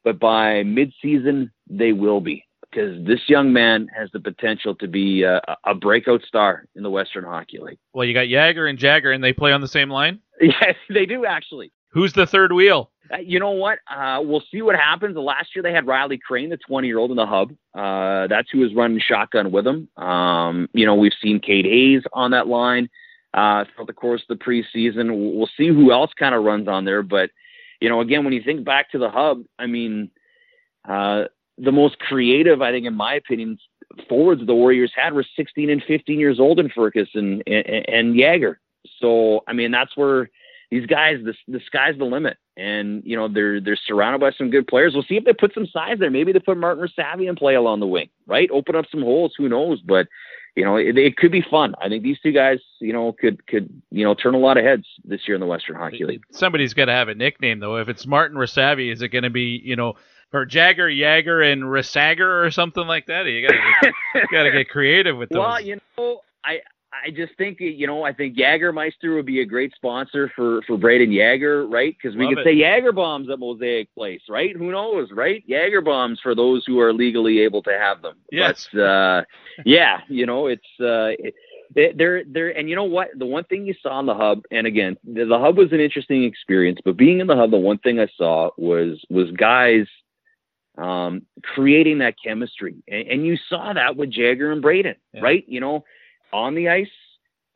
but 0.05 0.19
by 0.19 0.63
midseason 0.63 1.51
they 1.69 1.93
will 1.93 2.21
be 2.21 2.45
because 2.71 3.05
this 3.07 3.21
young 3.29 3.53
man 3.53 3.87
has 3.97 4.09
the 4.13 4.21
potential 4.21 4.75
to 4.75 4.89
be 4.89 5.23
a, 5.23 5.41
a, 5.65 5.75
breakout 5.75 6.23
star 6.23 6.65
in 6.75 6.83
the 6.83 6.91
Western 6.91 7.25
Hockey 7.25 7.59
League. 7.59 7.79
Well, 7.93 8.07
you 8.07 8.15
got 8.15 8.29
Jagger 8.29 8.67
and 8.67 8.79
Jagger, 8.79 9.13
and 9.13 9.23
they 9.23 9.35
play 9.35 9.53
on 9.53 9.61
the 9.61 9.69
same 9.69 9.91
line. 9.91 10.21
Yes, 10.41 10.75
they 10.89 11.07
do 11.07 11.25
actually. 11.25 11.71
Who's 11.91 12.15
the 12.15 12.27
third 12.27 12.53
wheel? 12.53 12.91
Uh, 13.13 13.19
you 13.19 13.39
know 13.39 13.51
what? 13.51 13.79
Uh, 13.91 14.21
we'll 14.23 14.43
see 14.51 14.63
what 14.63 14.75
happens. 14.75 15.17
Last 15.17 15.55
year 15.55 15.63
they 15.63 15.73
had 15.73 15.87
Riley 15.87 16.19
Crane, 16.19 16.51
the 16.51 16.57
20 16.57 16.87
year 16.87 16.99
old 16.99 17.11
in 17.11 17.17
the 17.17 17.27
hub. 17.27 17.53
Uh, 17.75 18.27
that's 18.29 18.49
who 18.51 18.61
was 18.61 18.75
running 18.75 19.01
shotgun 19.01 19.51
with 19.51 19.67
him. 19.67 19.89
Um, 20.03 20.69
you 20.73 20.87
know, 20.87 20.95
we've 20.95 21.13
seen 21.23 21.41
Cade 21.41 21.67
Hayes 21.67 22.03
on 22.13 22.31
that 22.31 22.47
line 22.47 22.89
uh, 23.35 23.65
throughout 23.65 23.87
the 23.87 23.93
course 23.93 24.23
of 24.29 24.39
the 24.39 24.45
preseason. 24.45 25.37
We'll 25.37 25.51
see 25.57 25.69
who 25.69 25.93
else 25.93 26.11
kind 26.19 26.35
of 26.35 26.45
runs 26.45 26.69
on 26.69 26.85
there. 26.85 27.03
But, 27.03 27.31
you 27.81 27.89
know, 27.89 28.01
again, 28.01 28.25
when 28.25 28.33
you 28.33 28.43
think 28.43 28.65
back 28.65 28.91
to 28.93 28.99
the 28.99 29.11
hub, 29.11 29.43
I 29.59 29.67
mean, 29.67 30.11
uh, 30.89 31.25
the 31.59 31.73
most 31.73 31.99
creative, 31.99 32.63
I 32.63 32.73
think, 32.73 32.87
in 32.87 32.95
my 32.95 33.15
opinion, 33.15 33.59
forwards 34.09 34.45
the 34.47 34.55
Warriors 34.55 34.93
had 34.97 35.13
were 35.13 35.27
16 35.37 35.69
and 35.69 35.83
15 35.87 36.19
years 36.19 36.41
old 36.41 36.59
in 36.59 36.71
Firkus 36.71 37.09
and, 37.15 37.43
and, 37.47 37.89
and 37.89 38.17
Yager. 38.17 38.59
So, 39.01 39.45
I 39.47 39.53
mean, 39.53 39.71
that's 39.71 39.97
where 39.97 40.31
these 40.73 40.87
guys, 40.87 41.19
the, 41.23 41.35
the 41.49 41.61
sky's 41.67 41.99
the 41.99 42.07
limit. 42.07 42.39
And, 42.57 43.03
you 43.05 43.15
know, 43.15 43.29
they're, 43.29 43.61
they're 43.61 43.77
surrounded 43.77 44.23
by 44.23 44.31
some 44.31 44.49
good 44.49 44.67
players. 44.67 44.95
We'll 44.95 45.03
see 45.03 45.17
if 45.17 45.25
they 45.25 45.35
put 45.35 45.53
some 45.53 45.67
size 45.67 45.99
there. 45.99 46.11
Maybe 46.11 46.33
they 46.33 46.39
put 46.39 46.57
Martin 46.57 46.83
Rysavy 46.83 47.29
and 47.29 47.37
play 47.37 47.55
along 47.55 47.81
the 47.81 47.87
wing, 47.87 48.09
right? 48.27 48.51
Open 48.51 48.75
up 48.75 48.87
some 48.91 49.03
holes. 49.03 49.35
Who 49.37 49.51
knows? 49.51 49.83
But, 49.83 50.09
you 50.57 50.65
know, 50.65 50.77
it, 50.77 50.97
it, 50.97 51.19
could 51.19 51.31
be 51.31 51.43
fun. 51.43 51.75
I 51.79 51.91
think 51.91 52.03
these 52.03 52.19
two 52.21 52.33
guys, 52.33 52.59
you 52.81 52.95
know, 52.95 53.13
could 53.13 53.47
could 53.47 53.69
you 53.91 54.05
know 54.05 54.15
turn 54.15 54.35
a 54.35 54.39
lot 54.39 54.57
of 54.57 54.65
heads 54.65 54.85
this 55.05 55.21
year 55.29 55.35
in 55.35 55.41
the 55.41 55.47
Western 55.47 55.77
Hockey 55.77 56.05
League. 56.05 56.25
Somebody's 56.31 56.75
got 56.75 56.87
to 56.87 56.93
have 56.93 57.09
a 57.09 57.15
nickname 57.15 57.59
though. 57.59 57.77
If 57.77 57.89
it's 57.89 58.07
Martin 58.07 58.37
Rysavy, 58.37 58.93
is 58.93 59.01
it 59.01 59.09
going 59.09 59.25
to 59.25 59.31
be 59.31 59.63
you 59.65 59.77
know 59.77 59.95
or 60.33 60.45
Jagger, 60.45 60.91
Jagger, 60.91 61.43
and 61.43 61.63
Risager 61.63 62.45
or 62.45 62.51
something 62.51 62.87
like 62.87 63.07
that. 63.07 63.27
You 63.27 63.47
gotta 63.47 63.61
get, 63.83 64.31
gotta 64.31 64.51
get 64.51 64.69
creative 64.69 65.17
with 65.17 65.29
those. 65.31 65.39
Well, 65.39 65.61
you 65.61 65.79
know, 65.99 66.21
I 66.45 66.61
I 66.93 67.11
just 67.11 67.37
think 67.37 67.59
you 67.61 67.87
know 67.87 68.05
I 68.05 68.13
think 68.13 68.37
Jagermeister 68.37 69.15
would 69.15 69.27
be 69.27 69.41
a 69.41 69.47
great 69.47 69.73
sponsor 69.75 70.31
for 70.35 70.63
for 70.63 70.77
Brayden 70.77 71.13
Yager, 71.13 71.67
right? 71.67 71.97
Because 72.01 72.17
we 72.17 72.25
Love 72.25 72.35
could 72.35 72.39
it. 72.41 72.45
say 72.45 72.59
Jager 72.59 72.93
bombs 72.93 73.31
at 73.31 73.39
Mosaic 73.39 73.93
Place, 73.95 74.23
right? 74.29 74.55
Who 74.55 74.71
knows, 74.71 75.11
right? 75.13 75.43
Jager 75.49 75.81
bombs 75.81 76.21
for 76.23 76.35
those 76.35 76.65
who 76.67 76.81
are 76.81 76.93
legally 76.93 77.41
able 77.41 77.63
to 77.63 77.73
have 77.73 78.03
them. 78.03 78.17
Yes. 78.31 78.69
But, 78.73 78.81
uh, 78.81 79.23
yeah, 79.65 80.01
you 80.09 80.27
know, 80.27 80.49
it's 80.49 80.63
uh, 80.81 81.17
it, 81.19 81.35
they're 81.75 82.25
they're 82.25 82.51
and 82.51 82.69
you 82.69 82.77
know 82.77 82.85
what 82.85 83.09
the 83.17 83.27
one 83.27 83.45
thing 83.45 83.67
you 83.67 83.75
saw 83.83 83.99
in 83.99 84.07
the 84.07 84.15
hub 84.15 84.43
and 84.51 84.67
again 84.67 84.95
the, 85.05 85.25
the 85.25 85.39
hub 85.39 85.57
was 85.57 85.73
an 85.73 85.81
interesting 85.81 86.23
experience 86.25 86.79
but 86.85 86.99
being 86.99 87.21
in 87.21 87.27
the 87.27 87.35
hub 87.35 87.51
the 87.51 87.57
one 87.57 87.79
thing 87.79 87.99
i 87.99 88.07
saw 88.19 88.51
was 88.59 89.03
was 89.09 89.31
guys 89.31 89.87
um, 90.79 91.27
creating 91.43 91.99
that 91.99 92.15
chemistry. 92.23 92.77
And, 92.89 93.09
and, 93.09 93.27
you 93.27 93.37
saw 93.49 93.73
that 93.73 93.97
with 93.97 94.11
Jagger 94.11 94.53
and 94.53 94.63
Brayden, 94.63 94.97
yeah. 95.13 95.21
right? 95.21 95.45
You 95.47 95.61
know, 95.61 95.85
on 96.33 96.55
the 96.55 96.69
ice 96.69 96.91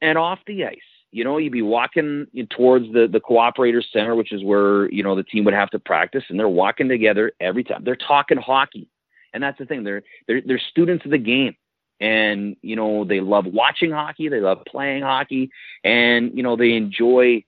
and 0.01 0.19
off 0.19 0.39
the 0.47 0.65
ice. 0.65 0.79
You 1.13 1.25
know, 1.25 1.39
you'd 1.39 1.53
be 1.53 1.63
walking 1.63 2.27
towards 2.51 2.93
the 2.93 3.09
the 3.11 3.21
cooperator 3.21 3.83
center, 3.93 4.15
which 4.15 4.33
is 4.33 4.45
where 4.45 4.91
you 4.93 5.03
know 5.03 5.15
the 5.15 5.23
team 5.23 5.45
would 5.45 5.55
have 5.55 5.71
to 5.71 5.79
practice, 5.79 6.25
and 6.29 6.39
they're 6.39 6.49
walking 6.49 6.89
together 6.89 7.33
every 7.41 7.65
time. 7.65 7.85
They're 7.85 7.97
talking 7.97 8.39
hockey, 8.39 8.89
and 9.33 9.43
that's 9.43 9.59
the 9.59 9.67
thing. 9.67 9.85
They're 9.85 10.03
they're 10.27 10.43
they're 10.45 10.61
students 10.71 11.05
of 11.05 11.13
the 11.13 11.19
game, 11.19 11.57
and 12.01 12.57
you 12.61 12.77
know 12.77 13.05
they 13.05 13.21
love 13.21 13.47
watching 13.47 13.93
hockey, 13.93 14.29
they 14.29 14.41
love 14.41 14.59
playing 14.67 15.03
hockey, 15.03 15.51
and 15.85 16.37
you 16.37 16.43
know 16.43 16.57
they 16.57 16.73
enjoy 16.73 17.45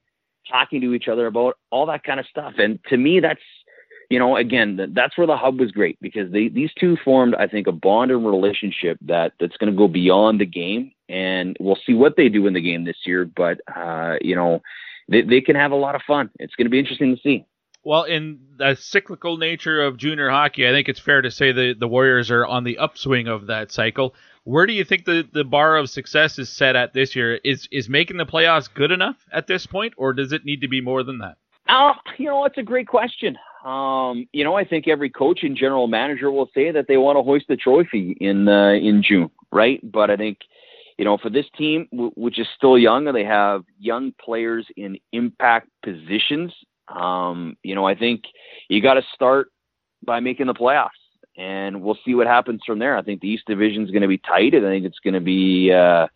talking 0.50 0.80
to 0.80 0.94
each 0.94 1.09
other 1.09 1.26
about 1.26 1.59
all 1.70 1.86
that 1.86 2.05
kind 2.05 2.20
of 2.20 2.26
stuff. 2.26 2.55
And 2.59 2.78
to 2.88 2.96
me, 2.96 3.20
that's 3.20 3.40
you 4.10 4.18
know, 4.18 4.36
again, 4.36 4.93
that's 4.94 5.18
where 5.18 5.26
the 5.26 5.36
hub 5.36 5.60
was 5.60 5.70
great 5.70 5.98
because 6.01 6.32
they, 6.32 6.48
these 6.48 6.70
two 6.78 6.97
formed, 7.05 7.35
I 7.35 7.47
think, 7.47 7.66
a 7.66 7.72
bond 7.72 8.10
and 8.10 8.24
relationship 8.24 8.98
that 9.02 9.32
that's 9.39 9.56
going 9.59 9.70
to 9.70 9.76
go 9.76 9.86
beyond 9.86 10.40
the 10.40 10.47
game, 10.47 10.93
and 11.09 11.56
we'll 11.60 11.78
see 11.86 11.93
what 11.93 12.16
they 12.16 12.28
do 12.28 12.47
in 12.47 12.55
the 12.55 12.60
game 12.60 12.85
this 12.85 12.97
year. 13.05 13.26
But 13.26 13.60
uh, 13.74 14.16
you 14.22 14.35
know, 14.35 14.62
they 15.09 15.22
they 15.22 15.40
can 15.40 15.56
have 15.56 15.72
a 15.72 15.76
lot 15.76 15.94
of 15.94 16.02
fun. 16.06 16.30
It's 16.39 16.55
going 16.55 16.66
to 16.66 16.70
be 16.70 16.78
interesting 16.78 17.14
to 17.14 17.20
see. 17.20 17.44
Well, 17.85 18.05
in 18.05 18.40
the 18.56 18.76
cyclical 18.76 19.36
nature 19.36 19.80
of 19.82 19.97
junior 19.97 20.30
hockey, 20.30 20.66
I 20.66 20.72
think 20.72 20.89
it's 20.89 20.98
fair 20.98 21.22
to 21.22 21.30
say 21.30 21.52
that 21.52 21.76
the 21.78 21.89
Warriors 21.89 22.30
are 22.30 22.44
on 22.44 22.64
the 22.64 22.78
upswing 22.78 23.28
of 23.28 23.47
that 23.47 23.70
cycle. 23.70 24.14
Where 24.44 24.66
do 24.66 24.72
you 24.72 24.85
think 24.85 25.05
the, 25.05 25.28
the 25.32 25.44
bar 25.44 25.76
of 25.76 25.89
success 25.89 26.39
is 26.39 26.48
set 26.48 26.76
at 26.76 26.93
this 26.93 27.14
year? 27.14 27.36
Is 27.44 27.68
is 27.70 27.89
making 27.89 28.16
the 28.16 28.26
playoffs 28.26 28.72
good 28.72 28.90
enough 28.90 29.16
at 29.32 29.47
this 29.47 29.66
point, 29.66 29.93
or 29.98 30.14
does 30.14 30.32
it 30.32 30.44
need 30.44 30.62
to 30.62 30.68
be 30.68 30.80
more 30.80 31.02
than 31.02 31.18
that? 31.18 31.36
Uh, 31.68 31.93
you 32.16 32.26
know, 32.26 32.44
it's 32.47 32.56
a 32.59 32.62
great 32.62 32.89
question. 32.89 33.36
Um, 33.64 34.28
you 34.32 34.44
know, 34.44 34.55
I 34.55 34.64
think 34.64 34.86
every 34.86 35.10
coach 35.10 35.40
and 35.43 35.56
general 35.56 35.89
manager 35.89 36.30
will 36.30 36.48
say 36.55 36.70
that 36.70 36.86
they 36.86 36.97
want 36.97 37.18
to 37.18 37.22
hoist 37.22 37.47
the 37.48 37.56
trophy 37.56 38.16
in 38.20 38.48
uh, 38.48 38.72
in 38.72 39.02
June, 39.02 39.30
right? 39.51 39.80
But 39.82 40.10
I 40.10 40.16
think, 40.16 40.39
you 40.97 41.05
know, 41.05 41.18
for 41.18 41.28
this 41.28 41.47
team, 41.56 41.89
w- 41.90 42.12
which 42.14 42.39
is 42.39 42.47
still 42.56 42.78
young, 42.78 43.09
and 43.09 43.16
they 43.16 43.24
have 43.24 43.64
young 43.78 44.12
players 44.24 44.66
in 44.76 44.98
impact 45.12 45.68
positions. 45.82 46.52
Um, 46.89 47.56
you 47.62 47.74
know, 47.74 47.85
I 47.85 47.94
think 47.94 48.24
you 48.68 48.80
got 48.80 48.94
to 48.94 49.02
start 49.12 49.48
by 50.05 50.20
making 50.20 50.47
the 50.47 50.55
playoffs, 50.55 50.89
and 51.36 51.82
we'll 51.82 51.98
see 52.05 52.14
what 52.14 52.28
happens 52.28 52.60
from 52.64 52.78
there. 52.78 52.97
I 52.97 53.02
think 53.02 53.20
the 53.20 53.28
East 53.28 53.44
Division 53.47 53.82
is 53.82 53.90
going 53.90 54.02
to 54.02 54.09
be 54.09 54.18
tight, 54.18 54.55
and 54.55 54.64
I 54.64 54.70
think 54.70 54.86
it's 54.86 55.01
going 55.01 55.14
to 55.14 55.20
be. 55.20 55.72
Uh, 55.72 56.06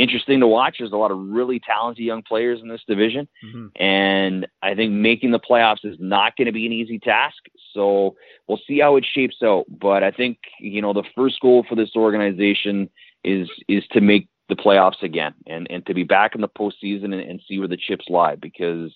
interesting 0.00 0.40
to 0.40 0.46
watch. 0.46 0.76
There's 0.78 0.92
a 0.92 0.96
lot 0.96 1.10
of 1.10 1.18
really 1.18 1.60
talented 1.60 2.04
young 2.04 2.22
players 2.22 2.60
in 2.60 2.68
this 2.68 2.82
division. 2.86 3.28
Mm-hmm. 3.44 3.66
And 3.76 4.46
I 4.62 4.74
think 4.74 4.92
making 4.92 5.32
the 5.32 5.40
playoffs 5.40 5.84
is 5.84 5.96
not 5.98 6.36
going 6.36 6.46
to 6.46 6.52
be 6.52 6.66
an 6.66 6.72
easy 6.72 6.98
task. 6.98 7.38
So 7.74 8.16
we'll 8.46 8.60
see 8.66 8.80
how 8.80 8.96
it 8.96 9.06
shapes 9.10 9.36
out. 9.42 9.66
But 9.68 10.02
I 10.02 10.10
think, 10.10 10.38
you 10.58 10.82
know, 10.82 10.92
the 10.92 11.04
first 11.14 11.40
goal 11.40 11.64
for 11.68 11.74
this 11.74 11.94
organization 11.96 12.90
is 13.22 13.48
is 13.68 13.84
to 13.92 14.00
make 14.00 14.28
the 14.48 14.56
playoffs 14.56 15.02
again 15.02 15.32
and, 15.46 15.66
and 15.70 15.86
to 15.86 15.94
be 15.94 16.02
back 16.02 16.34
in 16.34 16.40
the 16.40 16.48
postseason 16.48 17.04
and, 17.04 17.20
and 17.20 17.40
see 17.46 17.58
where 17.58 17.68
the 17.68 17.76
chips 17.76 18.06
lie 18.08 18.34
because, 18.34 18.92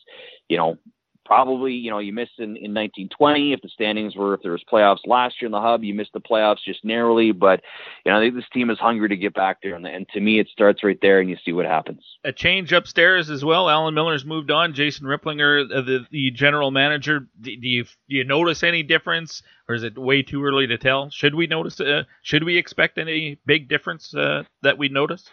you 0.48 0.56
know, 0.56 0.76
probably, 1.24 1.72
you 1.72 1.90
know, 1.90 1.98
you 1.98 2.12
missed 2.12 2.38
in, 2.38 2.56
in 2.56 2.72
1920 2.74 3.52
if 3.52 3.60
the 3.62 3.68
standings 3.68 4.14
were, 4.16 4.34
if 4.34 4.42
there 4.42 4.52
was 4.52 4.62
playoffs 4.70 5.06
last 5.06 5.40
year 5.40 5.46
in 5.46 5.52
the 5.52 5.60
hub, 5.60 5.82
you 5.84 5.94
missed 5.94 6.12
the 6.12 6.20
playoffs 6.20 6.64
just 6.64 6.84
narrowly. 6.84 7.32
But, 7.32 7.62
you 8.04 8.12
know, 8.12 8.18
I 8.18 8.22
think 8.22 8.34
this 8.34 8.44
team 8.52 8.70
is 8.70 8.78
hungry 8.78 9.08
to 9.08 9.16
get 9.16 9.34
back 9.34 9.58
there. 9.62 9.74
And, 9.74 9.86
and 9.86 10.08
to 10.10 10.20
me, 10.20 10.38
it 10.38 10.48
starts 10.48 10.84
right 10.84 10.98
there 11.00 11.20
and 11.20 11.28
you 11.30 11.36
see 11.44 11.52
what 11.52 11.66
happens. 11.66 12.02
A 12.24 12.32
change 12.32 12.72
upstairs 12.72 13.30
as 13.30 13.44
well. 13.44 13.68
Alan 13.68 13.94
Millar's 13.94 14.24
moved 14.24 14.50
on. 14.50 14.74
Jason 14.74 15.06
Ripplinger, 15.06 15.64
uh, 15.72 15.80
the, 15.80 16.06
the 16.10 16.30
general 16.30 16.70
manager. 16.70 17.20
Do, 17.40 17.56
do, 17.56 17.68
you 17.68 17.84
do 17.84 18.16
you 18.16 18.24
notice 18.24 18.62
any 18.62 18.82
difference, 18.82 19.42
or 19.68 19.74
is 19.74 19.82
it 19.82 19.96
way 19.98 20.22
too 20.22 20.44
early 20.44 20.66
to 20.66 20.78
tell? 20.78 21.10
Should 21.10 21.34
we 21.34 21.46
notice? 21.46 21.80
Uh, 21.80 22.04
should 22.22 22.44
we 22.44 22.56
expect 22.56 22.98
any 22.98 23.38
big 23.46 23.68
difference 23.68 24.14
uh, 24.14 24.44
that 24.62 24.78
we 24.78 24.88
notice? 24.88 25.28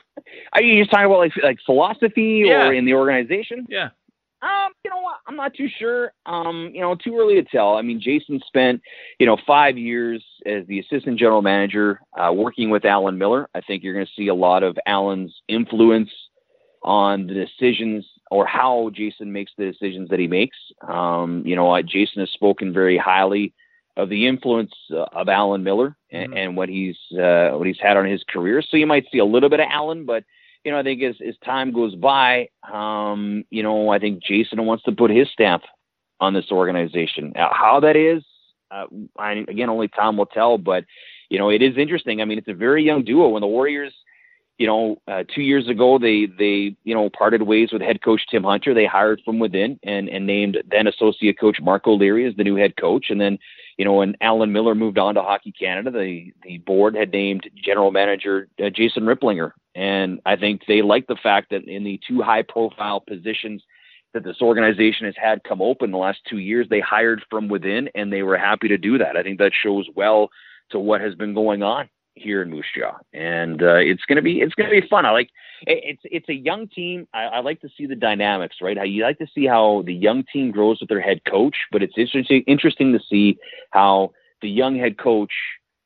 Are 0.53 0.61
you 0.61 0.81
just 0.81 0.91
talking 0.91 1.05
about 1.05 1.19
like 1.19 1.33
like 1.43 1.57
philosophy 1.65 2.43
Yeah. 2.45 2.67
or 2.67 2.73
in 2.73 2.85
the 2.85 2.93
organization? 2.93 3.65
Yeah. 3.69 3.89
Um, 4.41 4.71
you 4.83 4.89
know 4.89 5.01
what? 5.01 5.17
I'm 5.27 5.35
not 5.35 5.53
too 5.53 5.67
sure. 5.77 6.13
Um, 6.25 6.71
you 6.73 6.81
know, 6.81 6.95
too 6.95 7.15
early 7.17 7.35
to 7.35 7.43
tell. 7.43 7.75
I 7.75 7.83
mean, 7.83 8.01
Jason 8.01 8.39
spent, 8.47 8.81
you 9.19 9.25
know, 9.27 9.37
five 9.45 9.77
years 9.77 10.23
as 10.45 10.65
the 10.67 10.79
assistant 10.79 11.19
general 11.19 11.41
manager, 11.43 12.01
uh, 12.17 12.33
working 12.33 12.69
with 12.71 12.85
Alan 12.85 13.17
Millar. 13.17 13.47
I 13.53 13.61
think 13.61 13.83
you're 13.83 13.93
going 13.93 14.05
to 14.05 14.11
see 14.15 14.29
a 14.29 14.35
lot 14.35 14.63
of 14.63 14.77
Alan's 14.87 15.33
influence 15.47 16.09
on 16.83 17.27
the 17.27 17.33
decisions 17.33 18.05
or 18.31 18.45
how 18.45 18.89
Jason 18.93 19.31
makes 19.31 19.51
the 19.57 19.65
decisions 19.71 20.09
that 20.09 20.19
he 20.19 20.27
makes. 20.27 20.57
Um, 20.87 21.43
you 21.45 21.55
know, 21.55 21.79
Jason 21.83 22.21
has 22.21 22.29
spoken 22.31 22.73
very 22.73 22.97
highly 22.97 23.53
of 23.97 24.09
the 24.09 24.25
influence 24.25 24.71
uh, 24.91 25.05
of 25.13 25.29
Alan 25.29 25.63
Millar 25.63 25.97
and, 26.11 26.33
and 26.33 26.57
what 26.57 26.69
he's 26.69 26.97
uh, 27.13 27.51
what 27.51 27.67
he's 27.67 27.79
had 27.79 27.97
on 27.97 28.05
his 28.05 28.23
career. 28.27 28.63
So 28.67 28.77
you 28.77 28.87
might 28.87 29.05
see 29.11 29.19
a 29.19 29.25
little 29.25 29.49
bit 29.49 29.59
of 29.59 29.67
Alan, 29.69 30.05
but 30.05 30.23
you 30.63 30.71
know, 30.71 30.79
I 30.79 30.83
think 30.83 31.01
as 31.01 31.15
as 31.27 31.35
time 31.43 31.71
goes 31.73 31.95
by, 31.95 32.49
um, 32.71 33.43
you 33.49 33.63
know, 33.63 33.89
I 33.89 33.99
think 33.99 34.23
Jason 34.23 34.63
wants 34.65 34.83
to 34.83 34.91
put 34.91 35.11
his 35.11 35.27
stamp 35.31 35.63
on 36.19 36.33
this 36.33 36.51
organization. 36.51 37.33
Uh, 37.35 37.49
how 37.51 37.79
that 37.79 37.95
is, 37.95 38.23
uh, 38.69 38.85
I, 39.17 39.43
again, 39.47 39.69
only 39.69 39.87
time 39.87 40.17
will 40.17 40.27
tell. 40.27 40.57
But 40.57 40.85
you 41.29 41.39
know, 41.39 41.49
it 41.49 41.61
is 41.61 41.77
interesting. 41.77 42.21
I 42.21 42.25
mean, 42.25 42.37
it's 42.37 42.47
a 42.47 42.53
very 42.53 42.83
young 42.83 43.03
duo. 43.03 43.29
When 43.29 43.41
the 43.41 43.47
Warriors, 43.47 43.93
you 44.61 44.67
know, 44.67 45.01
uh, 45.07 45.23
two 45.33 45.41
years 45.41 45.67
ago 45.67 45.97
they 45.97 46.27
they 46.37 46.75
you 46.83 46.93
know 46.93 47.09
parted 47.09 47.41
ways 47.41 47.69
with 47.73 47.81
head 47.81 48.03
coach 48.03 48.21
Tim 48.29 48.43
Hunter. 48.43 48.75
They 48.75 48.85
hired 48.85 49.19
from 49.25 49.39
within 49.39 49.79
and 49.81 50.07
and 50.07 50.27
named 50.27 50.61
then 50.69 50.85
associate 50.85 51.39
coach 51.39 51.57
Mark 51.59 51.87
O'Leary 51.87 52.27
as 52.27 52.35
the 52.35 52.43
new 52.43 52.57
head 52.57 52.77
coach. 52.77 53.07
And 53.09 53.19
then 53.19 53.39
you 53.77 53.85
know, 53.85 53.93
when 53.93 54.15
Alan 54.21 54.51
Millar 54.51 54.75
moved 54.75 54.99
on 54.99 55.15
to 55.15 55.23
Hockey 55.23 55.51
Canada, 55.51 55.89
the 55.89 56.31
the 56.43 56.59
board 56.59 56.93
had 56.93 57.11
named 57.11 57.49
general 57.55 57.89
manager 57.89 58.49
uh, 58.63 58.69
Jason 58.69 59.05
Ripplinger. 59.05 59.53
And 59.73 60.21
I 60.27 60.35
think 60.35 60.61
they 60.67 60.83
like 60.83 61.07
the 61.07 61.15
fact 61.15 61.49
that 61.49 61.63
in 61.63 61.83
the 61.83 61.99
two 62.07 62.21
high 62.21 62.43
profile 62.43 62.99
positions 62.99 63.63
that 64.13 64.23
this 64.23 64.43
organization 64.43 65.07
has 65.07 65.15
had 65.17 65.43
come 65.43 65.59
open 65.59 65.89
the 65.89 65.97
last 65.97 66.19
two 66.29 66.37
years, 66.37 66.67
they 66.69 66.81
hired 66.81 67.23
from 67.31 67.47
within 67.47 67.89
and 67.95 68.13
they 68.13 68.21
were 68.21 68.37
happy 68.37 68.67
to 68.67 68.77
do 68.77 68.99
that. 68.99 69.17
I 69.17 69.23
think 69.23 69.39
that 69.39 69.53
shows 69.59 69.87
well 69.95 70.29
to 70.69 70.77
what 70.77 71.01
has 71.01 71.15
been 71.15 71.33
going 71.33 71.63
on 71.63 71.89
here 72.15 72.41
in 72.41 72.49
Moose 72.49 72.65
Jaw. 72.77 72.97
And 73.13 73.61
uh, 73.61 73.75
it's 73.75 74.03
gonna 74.07 74.21
be 74.21 74.41
it's 74.41 74.53
gonna 74.55 74.69
be 74.69 74.87
fun. 74.89 75.05
I 75.05 75.11
like 75.11 75.29
it- 75.67 75.83
it's 75.83 76.01
it's 76.03 76.29
a 76.29 76.33
young 76.33 76.67
team. 76.67 77.07
I, 77.13 77.23
I 77.23 77.39
like 77.41 77.61
to 77.61 77.69
see 77.77 77.85
the 77.85 77.95
dynamics, 77.95 78.57
right? 78.61 78.77
How 78.77 78.83
you 78.83 79.03
like 79.03 79.19
to 79.19 79.27
see 79.33 79.45
how 79.45 79.83
the 79.85 79.93
young 79.93 80.23
team 80.31 80.51
grows 80.51 80.79
with 80.79 80.89
their 80.89 81.01
head 81.01 81.21
coach, 81.29 81.55
but 81.71 81.83
it's 81.83 81.97
interesting 81.97 82.43
interesting 82.47 82.93
to 82.93 82.99
see 83.09 83.37
how 83.71 84.11
the 84.41 84.49
young 84.49 84.77
head 84.77 84.97
coach 84.97 85.31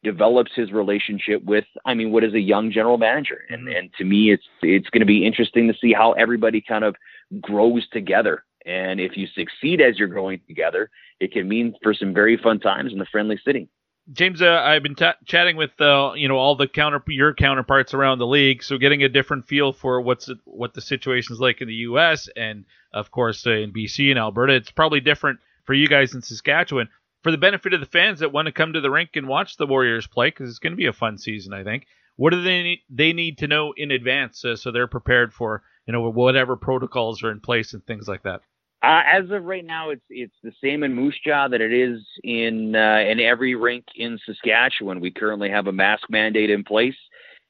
develops 0.03 0.51
his 0.55 0.71
relationship 0.71 1.43
with 1.43 1.65
I 1.83 1.95
mean 1.95 2.11
what 2.11 2.23
is 2.23 2.33
a 2.35 2.39
young 2.39 2.71
general 2.71 2.97
manager 2.99 3.39
and 3.49 3.67
and 3.67 3.91
to 3.97 4.03
me 4.05 4.31
it's 4.31 4.45
it's 4.61 4.87
going 4.91 4.99
to 5.01 5.05
be 5.05 5.25
interesting 5.25 5.67
to 5.67 5.73
see 5.81 5.93
how 5.93 6.11
everybody 6.13 6.61
kind 6.61 6.83
of 6.83 6.95
grows 7.41 7.87
together 7.89 8.43
and 8.67 8.99
if 8.99 9.17
you 9.17 9.25
succeed 9.33 9.81
as 9.81 9.97
you're 9.97 10.07
growing 10.07 10.39
together 10.47 10.91
it 11.19 11.31
can 11.31 11.47
mean 11.47 11.73
for 11.81 11.91
some 11.91 12.13
very 12.13 12.37
fun 12.37 12.59
times 12.59 12.93
in 12.93 12.99
the 12.99 13.05
friendly 13.11 13.39
city 13.43 13.67
James, 14.11 14.41
uh, 14.41 14.61
I've 14.63 14.83
been 14.83 14.95
ta 14.95 15.15
chatting 15.25 15.57
with 15.57 15.79
uh, 15.81 16.13
you 16.15 16.27
know 16.27 16.37
all 16.37 16.55
the 16.55 16.67
counter 16.67 17.01
your 17.07 17.33
counterparts 17.33 17.93
around 17.93 18.19
the 18.19 18.27
league, 18.27 18.61
so 18.61 18.77
getting 18.77 19.01
a 19.03 19.09
different 19.09 19.47
feel 19.47 19.73
for 19.73 19.99
what's 19.99 20.29
what 20.45 20.75
the 20.75 20.81
situation's 20.81 21.39
like 21.39 21.61
in 21.61 21.67
the 21.67 21.73
U.S. 21.75 22.29
and 22.35 22.65
of 22.93 23.09
course 23.09 23.45
uh, 23.47 23.51
in 23.51 23.73
BC 23.73 24.11
and 24.11 24.19
Alberta. 24.19 24.53
It's 24.53 24.69
probably 24.69 24.99
different 24.99 25.39
for 25.63 25.73
you 25.73 25.87
guys 25.87 26.13
in 26.13 26.21
Saskatchewan. 26.21 26.89
For 27.23 27.31
the 27.31 27.39
benefit 27.39 27.73
of 27.73 27.79
the 27.79 27.87
fans 27.87 28.19
that 28.19 28.31
want 28.31 28.45
to 28.45 28.51
come 28.51 28.73
to 28.73 28.81
the 28.81 28.91
rink 28.91 29.11
and 29.15 29.27
watch 29.27 29.57
the 29.57 29.65
Warriors 29.65 30.05
play, 30.05 30.27
because 30.27 30.51
it's 30.51 30.59
going 30.59 30.73
to 30.73 30.77
be 30.77 30.85
a 30.85 30.93
fun 30.93 31.17
season, 31.17 31.53
I 31.53 31.63
think. 31.63 31.87
What 32.15 32.29
do 32.29 32.43
they 32.43 32.61
need, 32.61 32.81
they 32.87 33.13
need 33.13 33.39
to 33.39 33.47
know 33.47 33.73
in 33.75 33.89
advance 33.89 34.45
uh, 34.45 34.55
so 34.55 34.71
they're 34.71 34.85
prepared 34.85 35.33
for 35.33 35.63
you 35.87 35.93
know 35.93 36.07
whatever 36.11 36.55
protocols 36.55 37.23
are 37.23 37.31
in 37.31 37.39
place 37.39 37.73
and 37.73 37.83
things 37.83 38.07
like 38.07 38.21
that? 38.23 38.41
Uh, 38.85 39.01
as 39.11 39.31
of 39.31 39.43
right 39.45 39.65
now, 39.65 39.89
it's 39.89 40.05
it's 40.09 40.35
the 40.43 40.51
same 40.63 40.83
in 40.83 40.93
Moose 40.93 41.17
Jaw 41.25 41.47
that 41.47 41.59
it 41.61 41.73
is 41.73 42.01
in 42.23 42.75
uh, 42.75 43.03
in 43.07 43.19
every 43.19 43.55
rink 43.55 43.85
in 43.95 44.19
Saskatchewan. 44.25 44.99
We 44.99 45.09
currently 45.09 45.49
have 45.49 45.65
a 45.65 45.71
mask 45.71 46.03
mandate 46.09 46.51
in 46.51 46.63
place, 46.63 46.95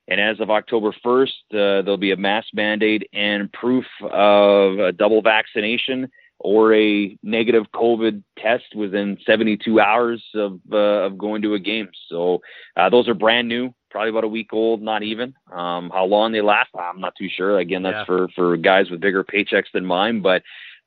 and 0.08 0.22
as 0.22 0.40
of 0.40 0.50
October 0.50 0.94
1st, 1.06 1.28
uh, 1.52 1.82
there'll 1.82 1.98
be 1.98 2.12
a 2.12 2.18
mask 2.18 2.48
mandate 2.54 3.10
and 3.12 3.52
proof 3.52 3.86
of 4.12 4.80
a 4.80 4.94
double 4.94 5.22
vaccination 5.22 6.10
or 6.40 6.74
a 6.74 7.18
negative 7.22 7.66
COVID 7.74 8.24
test 8.38 8.74
within 8.76 9.18
72 9.26 9.80
hours 9.80 10.24
of 10.36 10.60
uh, 10.72 10.78
of 11.08 11.18
going 11.18 11.42
to 11.42 11.56
a 11.56 11.60
game. 11.60 11.90
So 12.08 12.42
uh, 12.78 12.90
those 12.90 13.10
are 13.10 13.14
brand 13.14 13.50
new, 13.50 13.74
probably 13.92 14.12
about 14.12 14.24
a 14.24 14.30
week 14.30 14.54
old, 14.54 14.82
not 14.82 15.04
even. 15.04 15.34
Um, 15.52 15.90
how 15.94 16.06
long 16.06 16.32
they 16.32 16.42
last, 16.42 16.70
I'm 16.80 17.02
not 17.02 17.16
too 17.18 17.28
sure. 17.30 17.60
Again, 17.60 17.84
that's 17.84 17.96
Yeah. 17.96 18.06
for 18.06 18.28
for 18.36 18.56
guys 18.58 18.90
with 18.90 19.02
bigger 19.02 19.26
paychecks 19.26 19.72
than 19.74 19.86
mine, 19.86 20.22
but 20.22 20.44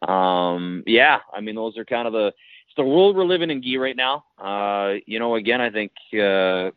um, 0.06 0.84
yeah, 0.86 1.18
I 1.34 1.40
mean, 1.40 1.54
those 1.54 1.76
are 1.76 1.84
kind 1.84 2.06
of 2.06 2.12
the, 2.12 2.26
it's 2.28 2.76
the 2.76 2.84
world 2.84 3.16
we're 3.16 3.24
living 3.24 3.50
in, 3.50 3.60
Guy, 3.60 3.76
right 3.76 3.96
now. 3.96 4.24
Uh, 4.38 4.98
you 5.06 5.18
know, 5.18 5.34
again, 5.34 5.60
I 5.60 5.70
think, 5.70 5.92
uh, 6.14 6.70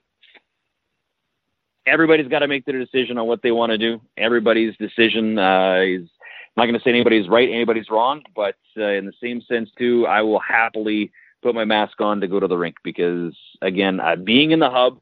everybody's 1.86 2.28
got 2.28 2.40
to 2.40 2.48
make 2.48 2.66
their 2.66 2.80
decision 2.80 3.18
on 3.18 3.28
what 3.28 3.42
they 3.42 3.52
want 3.52 3.72
to 3.72 3.78
do. 3.78 4.02
Everybody's 4.18 4.76
decision, 4.78 5.38
uh, 5.38 5.82
is, 5.84 6.02
I'm 6.02 6.58
not 6.58 6.66
going 6.66 6.78
to 6.78 6.84
say 6.84 6.90
anybody's 6.90 7.28
right, 7.30 7.50
anybody's 7.50 7.90
wrong, 7.90 8.24
but, 8.36 8.56
uh, 8.78 8.86
in 8.86 9.06
the 9.06 9.14
same 9.22 9.42
sense 9.42 9.70
too, 9.78 10.08
I 10.08 10.22
will 10.22 10.40
happily 10.40 11.12
put 11.42 11.56
my 11.56 11.66
mask 11.66 12.00
on 12.02 12.22
to 12.22 12.28
go 12.28 12.40
to 12.40 12.48
the 12.48 12.58
rink 12.58 12.76
because 12.84 13.36
again, 13.62 14.00
uh, 14.00 14.16
being 14.16 14.52
in 14.52 14.60
the 14.60 14.70
hub, 14.70 15.00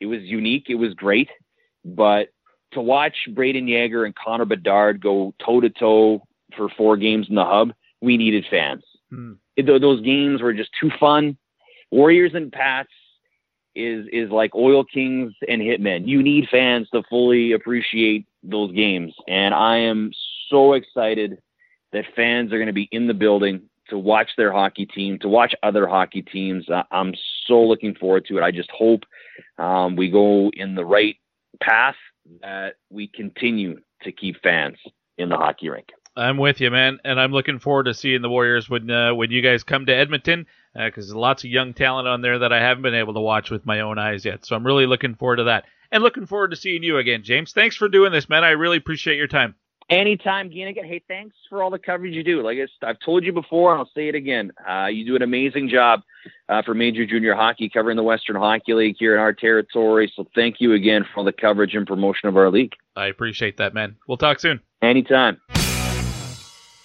it 0.00 0.06
was 0.06 0.22
unique. 0.22 0.66
It 0.68 0.76
was 0.76 0.94
great, 0.94 1.30
but 1.84 2.28
to 2.72 2.80
watch 2.80 3.14
Brayden 3.30 3.68
Yager 3.68 4.04
and 4.04 4.14
Connor 4.14 4.44
Bedard 4.44 5.00
go 5.00 5.34
toe 5.44 5.60
to 5.60 5.70
toe 5.70 6.22
for 6.56 6.68
four 6.68 6.96
games 6.96 7.28
in 7.28 7.34
the 7.34 7.44
hub, 7.44 7.72
we 8.00 8.16
needed 8.16 8.46
fans. 8.50 8.84
It- 9.56 9.66
tho- 9.66 9.78
those 9.78 10.00
games 10.00 10.40
were 10.40 10.52
just 10.54 10.70
too 10.80 10.90
fun. 10.98 11.36
Warriors 11.90 12.34
and 12.34 12.50
Pats 12.52 12.88
is 13.74 14.06
is 14.12 14.30
like 14.30 14.54
Oil 14.54 14.84
Kings 14.84 15.32
and 15.48 15.62
Hitmen. 15.62 16.06
You 16.06 16.22
need 16.22 16.48
fans 16.50 16.88
to 16.90 17.02
fully 17.08 17.52
appreciate 17.52 18.26
those 18.42 18.72
games, 18.72 19.14
and 19.28 19.54
I 19.54 19.76
am 19.78 20.12
so 20.48 20.72
excited 20.74 21.38
that 21.92 22.04
fans 22.16 22.52
are 22.52 22.58
going 22.58 22.66
to 22.66 22.72
be 22.72 22.88
in 22.90 23.06
the 23.06 23.14
building 23.14 23.62
to 23.88 23.98
watch 23.98 24.30
their 24.36 24.52
hockey 24.52 24.86
team, 24.86 25.18
to 25.18 25.28
watch 25.28 25.54
other 25.62 25.86
hockey 25.86 26.22
teams. 26.22 26.66
I'm 26.90 27.14
so 27.46 27.62
looking 27.62 27.94
forward 27.94 28.24
to 28.26 28.38
it. 28.38 28.42
I 28.42 28.50
just 28.50 28.70
hope 28.70 29.04
um, 29.58 29.96
we 29.96 30.08
go 30.08 30.50
in 30.54 30.74
the 30.74 30.84
right 30.84 31.16
path 31.60 31.96
that 32.40 32.76
we 32.90 33.08
continue 33.08 33.78
to 34.02 34.12
keep 34.12 34.40
fans 34.42 34.76
in 35.18 35.28
the 35.28 35.36
hockey 35.36 35.68
rink. 35.68 35.88
I'm 36.16 36.36
with 36.36 36.60
you, 36.60 36.70
man, 36.70 36.98
and 37.04 37.18
I'm 37.18 37.32
looking 37.32 37.58
forward 37.58 37.84
to 37.84 37.94
seeing 37.94 38.20
the 38.22 38.28
Warriors 38.28 38.68
when 38.68 38.90
uh, 38.90 39.14
when 39.14 39.30
you 39.30 39.40
guys 39.40 39.62
come 39.62 39.86
to 39.86 39.94
Edmonton. 39.94 40.46
because 40.74 41.06
there's 41.06 41.14
lots 41.14 41.44
of 41.44 41.50
young 41.50 41.72
talent 41.74 42.06
on 42.08 42.20
there 42.20 42.38
that 42.40 42.52
I 42.52 42.60
haven't 42.60 42.82
been 42.82 42.94
able 42.94 43.14
to 43.14 43.20
watch 43.20 43.50
with 43.50 43.64
my 43.64 43.80
own 43.80 43.98
eyes 43.98 44.24
yet. 44.24 44.44
So 44.44 44.54
I'm 44.54 44.66
really 44.66 44.86
looking 44.86 45.14
forward 45.14 45.36
to 45.36 45.44
that, 45.44 45.64
and 45.90 46.02
looking 46.02 46.26
forward 46.26 46.50
to 46.50 46.56
seeing 46.56 46.82
you 46.82 46.98
again, 46.98 47.22
James. 47.22 47.52
Thanks 47.52 47.76
for 47.76 47.88
doing 47.88 48.12
this, 48.12 48.28
man. 48.28 48.44
I 48.44 48.50
really 48.50 48.76
appreciate 48.76 49.16
your 49.16 49.26
time. 49.26 49.54
Anytime, 49.90 50.48
Gienigan. 50.48 50.86
Hey, 50.86 51.02
thanks 51.08 51.36
for 51.50 51.62
all 51.62 51.68
the 51.70 51.78
coverage 51.78 52.14
you 52.14 52.22
do. 52.22 52.42
Like 52.42 52.58
I- 52.58 52.88
I've 52.88 53.00
told 53.00 53.24
you 53.24 53.32
before, 53.32 53.72
and 53.72 53.78
I'll 53.80 53.90
say 53.94 54.08
it 54.08 54.14
again. 54.14 54.52
Uh, 54.68 54.86
you 54.86 55.04
do 55.04 55.16
an 55.16 55.22
amazing 55.22 55.68
job 55.68 56.02
uh, 56.48 56.62
for 56.62 56.72
Major 56.74 57.04
Junior 57.06 57.34
Hockey, 57.34 57.68
covering 57.68 57.96
the 57.96 58.02
Western 58.02 58.36
Hockey 58.36 58.74
League 58.74 58.96
here 58.98 59.14
in 59.14 59.20
our 59.20 59.32
territory. 59.32 60.12
So 60.14 60.26
thank 60.34 60.56
you 60.60 60.72
again 60.74 61.04
for 61.04 61.20
all 61.20 61.24
the 61.24 61.32
coverage 61.32 61.74
and 61.74 61.86
promotion 61.86 62.28
of 62.28 62.36
our 62.36 62.50
league. 62.50 62.72
I 62.96 63.06
appreciate 63.06 63.56
that, 63.58 63.74
man. 63.74 63.96
We'll 64.06 64.18
talk 64.18 64.40
soon. 64.40 64.60
Anytime. 64.82 65.40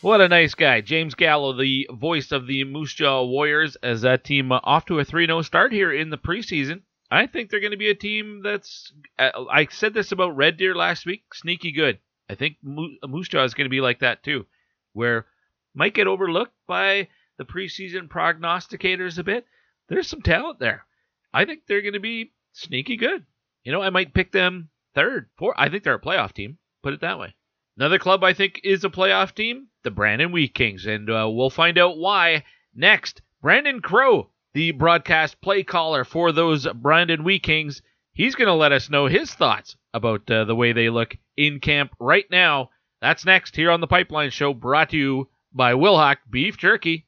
What 0.01 0.22
a 0.22 0.27
nice 0.27 0.53
guy. 0.53 0.82
James 0.82 1.16
Gallo, 1.16 1.53
the 1.53 1.90
voice 1.92 2.32
of 2.32 2.45
the 2.45 2.64
Moose 2.66 2.93
Jaw 2.93 3.24
Warriors, 3.26 3.76
as 3.77 4.01
that 4.01 4.24
team 4.24 4.51
uh, 4.51 4.59
off 4.64 4.85
to 4.85 5.00
a 5.00 5.03
3 5.03 5.26
0 5.26 5.42
start 5.42 5.72
here 5.72 5.92
in 5.92 6.11
the 6.11 6.19
preseason. 6.19 6.82
I 7.09 7.26
think 7.26 7.50
they're 7.50 7.61
going 7.61 7.72
to 7.72 7.77
be 7.77 7.90
a 7.90 7.95
team 7.95 8.42
that's. 8.43 8.93
Uh, 9.17 9.45
I 9.50 9.66
said 9.72 9.95
this 9.95 10.11
about 10.11 10.35
Red 10.35 10.58
Deer 10.58 10.76
last 10.76 11.08
week 11.08 11.24
sneaky 11.34 11.72
good. 11.72 11.98
I 12.30 12.35
think 12.35 12.58
Mo- 12.61 12.95
Moose 13.08 13.30
Jaw 13.30 13.43
is 13.43 13.56
going 13.56 13.66
to 13.66 13.69
be 13.69 13.82
like 13.82 14.00
that 14.00 14.22
too, 14.22 14.45
where 14.93 15.26
might 15.74 15.95
get 15.95 16.08
overlooked 16.08 16.53
by 16.67 17.08
the 17.38 17.45
preseason 17.45 18.08
prognosticators 18.08 19.17
a 19.17 19.24
bit. 19.24 19.45
There's 19.90 20.08
some 20.08 20.22
talent 20.22 20.59
there. 20.59 20.85
I 21.34 21.45
think 21.45 21.61
they're 21.66 21.82
going 21.82 21.93
to 21.93 22.00
be 22.00 22.34
sneaky 22.53 22.98
good. 22.98 23.26
You 23.64 23.72
know, 23.72 23.82
I 23.82 23.90
might 23.90 24.14
pick 24.14 24.32
them 24.32 24.69
third, 24.93 25.30
fourth. 25.38 25.56
I 25.58 25.69
think 25.69 25.84
they're 25.84 25.95
a 25.95 26.00
playoff 26.00 26.34
team. 26.34 26.59
Put 26.84 26.93
it 26.93 27.01
that 27.01 27.17
way. 27.19 27.35
Another 27.77 27.99
club 27.99 28.23
I 28.23 28.33
think 28.33 28.61
is 28.64 28.83
a 28.83 28.89
playoff 28.89 29.35
team, 29.35 29.67
the 29.83 29.91
Brandon 29.91 30.31
Wheat 30.31 30.56
Kings, 30.56 30.88
and 30.88 31.07
uh, 31.09 31.30
we'll 31.30 31.51
find 31.51 31.77
out 31.77 31.97
why 31.97 32.43
next. 32.73 33.22
Branden 33.43 33.83
Crowe, 33.83 34.31
the 34.56 34.72
broadcast 34.72 35.39
play 35.41 35.61
caller 35.61 36.03
for 36.03 36.31
those 36.31 36.67
Brandon 36.73 37.23
Wheat 37.23 37.43
Kings, 37.43 37.83
he's 38.14 38.33
going 38.33 38.47
to 38.47 38.53
let 38.53 38.72
us 38.72 38.89
know 38.89 39.06
his 39.06 39.31
thoughts 39.31 39.75
about 39.93 40.30
uh, 40.31 40.43
the 40.45 40.56
way 40.56 40.73
they 40.73 40.89
look 40.89 41.15
in 41.38 41.59
camp 41.59 41.91
right 41.99 42.25
now. 42.31 42.72
That's 42.99 43.25
next 43.25 43.56
here 43.56 43.69
on 43.69 43.80
the 43.80 43.85
Pipeline 43.85 44.31
Show, 44.31 44.56
brought 44.56 44.89
to 44.89 44.97
you 44.97 45.30
by 45.53 45.73
Wilhauk 45.73 46.17
Beef 46.31 46.57
Jerky. 46.57 47.06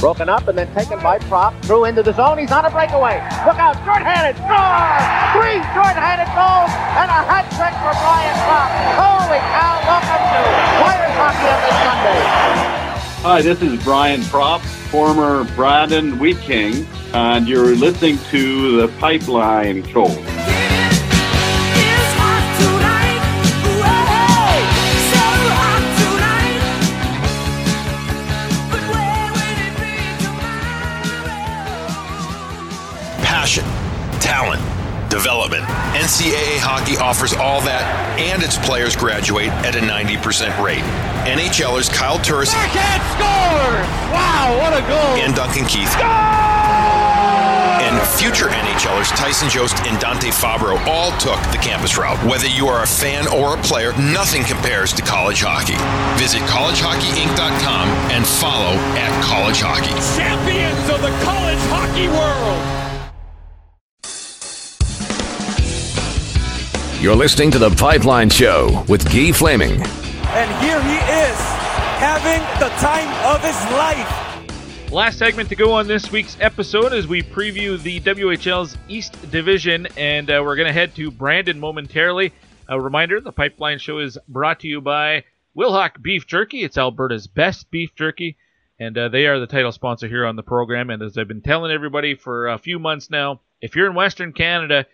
Broken 0.00 0.28
up 0.28 0.46
and 0.48 0.56
then 0.56 0.72
taken 0.74 1.00
by 1.00 1.18
Propp. 1.18 1.60
Threw 1.64 1.84
into 1.84 2.02
the 2.02 2.12
zone. 2.12 2.38
He's 2.38 2.52
on 2.52 2.64
a 2.64 2.70
breakaway. 2.70 3.16
Look 3.46 3.58
out. 3.58 3.76
Short-handed. 3.84 4.36
Score! 4.36 4.86
Three 5.34 5.58
short-handed 5.72 6.28
goals 6.36 6.70
and 7.00 7.08
a 7.10 7.20
hat 7.24 7.48
trick 7.56 7.74
for 7.80 7.92
Brian 8.04 8.36
Propp. 8.44 8.70
Holy 9.00 9.40
cow. 9.40 9.80
Welcome 9.88 10.22
to 10.30 10.40
Flyers 10.78 11.16
Hockey 11.16 11.48
on 11.48 11.60
this 11.64 11.76
Sunday. 11.82 12.76
Hi, 13.22 13.42
this 13.42 13.62
is 13.62 13.82
Brian 13.82 14.20
Propp, 14.22 14.60
former 14.90 15.44
Brandon 15.56 16.18
Wheat 16.18 16.38
King, 16.38 16.86
and 17.12 17.48
you're 17.48 17.74
listening 17.74 18.18
to 18.30 18.82
the 18.82 18.88
Pipeline 18.98 19.84
Show. 19.88 20.06
Talent, 34.26 34.58
development. 35.08 35.62
NCAA 35.94 36.58
hockey 36.58 36.98
offers 36.98 37.30
all 37.30 37.62
that, 37.62 37.86
and 38.18 38.42
its 38.42 38.58
players 38.58 38.98
graduate 38.98 39.54
at 39.62 39.78
a 39.78 39.82
90% 39.86 40.50
rate. 40.58 40.82
NHLers 41.30 41.86
Kyle 41.86 42.18
Turris 42.18 42.50
Backhand 42.50 43.06
scores! 43.14 43.86
Wow, 44.10 44.58
what 44.58 44.74
a 44.74 44.82
goal! 44.82 45.14
and 45.22 45.30
Duncan 45.30 45.62
Keith. 45.70 45.94
And 47.86 47.94
future 48.18 48.50
NHLers 48.50 49.14
Tyson 49.14 49.46
Jost 49.48 49.78
and 49.86 49.94
Dante 50.02 50.34
Fabbro 50.34 50.74
all 50.90 51.14
took 51.22 51.38
the 51.54 51.62
campus 51.62 51.94
route. 51.96 52.18
Whether 52.26 52.50
you 52.50 52.66
are 52.66 52.82
a 52.82 52.86
fan 52.86 53.30
or 53.30 53.54
a 53.54 53.62
player, 53.62 53.94
nothing 54.10 54.42
compares 54.42 54.92
to 54.98 55.06
college 55.06 55.38
hockey. 55.38 55.78
Visit 56.18 56.42
collegehockeyinc.com 56.50 57.86
and 58.10 58.26
follow 58.26 58.74
at 58.98 59.14
college 59.22 59.62
hockey. 59.62 59.94
Champions 60.18 60.82
of 60.90 60.98
the 60.98 61.14
college 61.22 61.62
hockey 61.70 62.10
world! 62.10 62.75
You're 66.98 67.14
listening 67.14 67.50
to 67.50 67.58
The 67.58 67.68
Pipeline 67.68 68.30
Show 68.30 68.82
with 68.88 69.04
Guy 69.12 69.30
Flaming. 69.30 69.72
And 69.72 70.64
here 70.64 70.80
he 70.80 70.96
is, 70.96 71.36
having 71.98 72.40
the 72.58 72.74
time 72.76 73.06
of 73.26 73.44
his 73.44 73.54
life. 73.72 74.90
Last 74.90 75.18
segment 75.18 75.50
to 75.50 75.56
go 75.56 75.72
on 75.72 75.86
this 75.86 76.10
week's 76.10 76.38
episode 76.40 76.94
as 76.94 77.06
we 77.06 77.22
preview 77.22 77.80
the 77.80 78.00
WHL's 78.00 78.78
East 78.88 79.30
Division, 79.30 79.86
and 79.98 80.30
uh, 80.30 80.40
we're 80.42 80.56
going 80.56 80.68
to 80.68 80.72
head 80.72 80.94
to 80.94 81.10
Brandon 81.10 81.60
momentarily. 81.60 82.32
A 82.66 82.80
reminder 82.80 83.20
the 83.20 83.30
Pipeline 83.30 83.78
Show 83.78 83.98
is 83.98 84.16
brought 84.26 84.60
to 84.60 84.66
you 84.66 84.80
by 84.80 85.24
Wilhauk 85.54 86.00
Beef 86.00 86.26
Jerky. 86.26 86.64
It's 86.64 86.78
Alberta's 86.78 87.26
best 87.26 87.70
beef 87.70 87.94
jerky, 87.94 88.38
and 88.80 88.96
uh, 88.96 89.10
they 89.10 89.26
are 89.26 89.38
the 89.38 89.46
title 89.46 89.70
sponsor 89.70 90.08
here 90.08 90.24
on 90.24 90.36
the 90.36 90.42
program. 90.42 90.88
And 90.88 91.02
as 91.02 91.18
I've 91.18 91.28
been 91.28 91.42
telling 91.42 91.72
everybody 91.72 92.14
for 92.14 92.48
a 92.48 92.58
few 92.58 92.78
months 92.78 93.10
now, 93.10 93.42
if 93.60 93.76
you're 93.76 93.86
in 93.86 93.94
Western 93.94 94.32
Canada, 94.32 94.86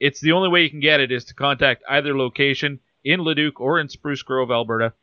it's 0.00 0.20
the 0.20 0.32
only 0.32 0.48
way 0.48 0.62
you 0.62 0.70
can 0.70 0.80
get 0.80 1.00
it 1.00 1.12
is 1.12 1.26
to 1.26 1.34
contact 1.34 1.84
either 1.88 2.16
location 2.16 2.80
in 3.04 3.20
Leduc 3.20 3.60
or 3.60 3.78
in 3.78 3.88
Spruce 3.88 4.22
Grove, 4.22 4.50
Alberta. 4.50 4.94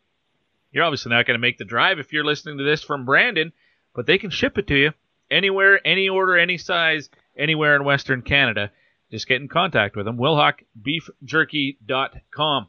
You're 0.72 0.84
obviously 0.84 1.12
not 1.12 1.26
going 1.26 1.36
to 1.36 1.40
make 1.40 1.58
the 1.58 1.66
drive 1.66 2.00
if 2.00 2.12
you're 2.12 2.26
listening 2.26 2.58
to 2.58 2.64
this 2.64 2.84
from 2.84 3.06
Brandon, 3.06 3.54
but 3.96 4.08
they 4.08 4.18
can 4.18 4.32
ship 4.32 4.58
it 4.58 4.68
to 4.68 4.76
you 4.76 4.92
anywhere, 5.32 5.80
any 5.86 6.10
order, 6.10 6.38
any 6.38 6.58
size, 6.58 7.10
anywhere 7.38 7.76
in 7.76 7.84
Western 7.84 8.22
Canada. 8.22 8.72
Just 9.12 9.28
get 9.28 9.42
in 9.42 9.48
contact 9.48 9.96
with 9.96 10.06
them. 10.06 10.18
WilhaukBeefJerky.com. 10.18 12.68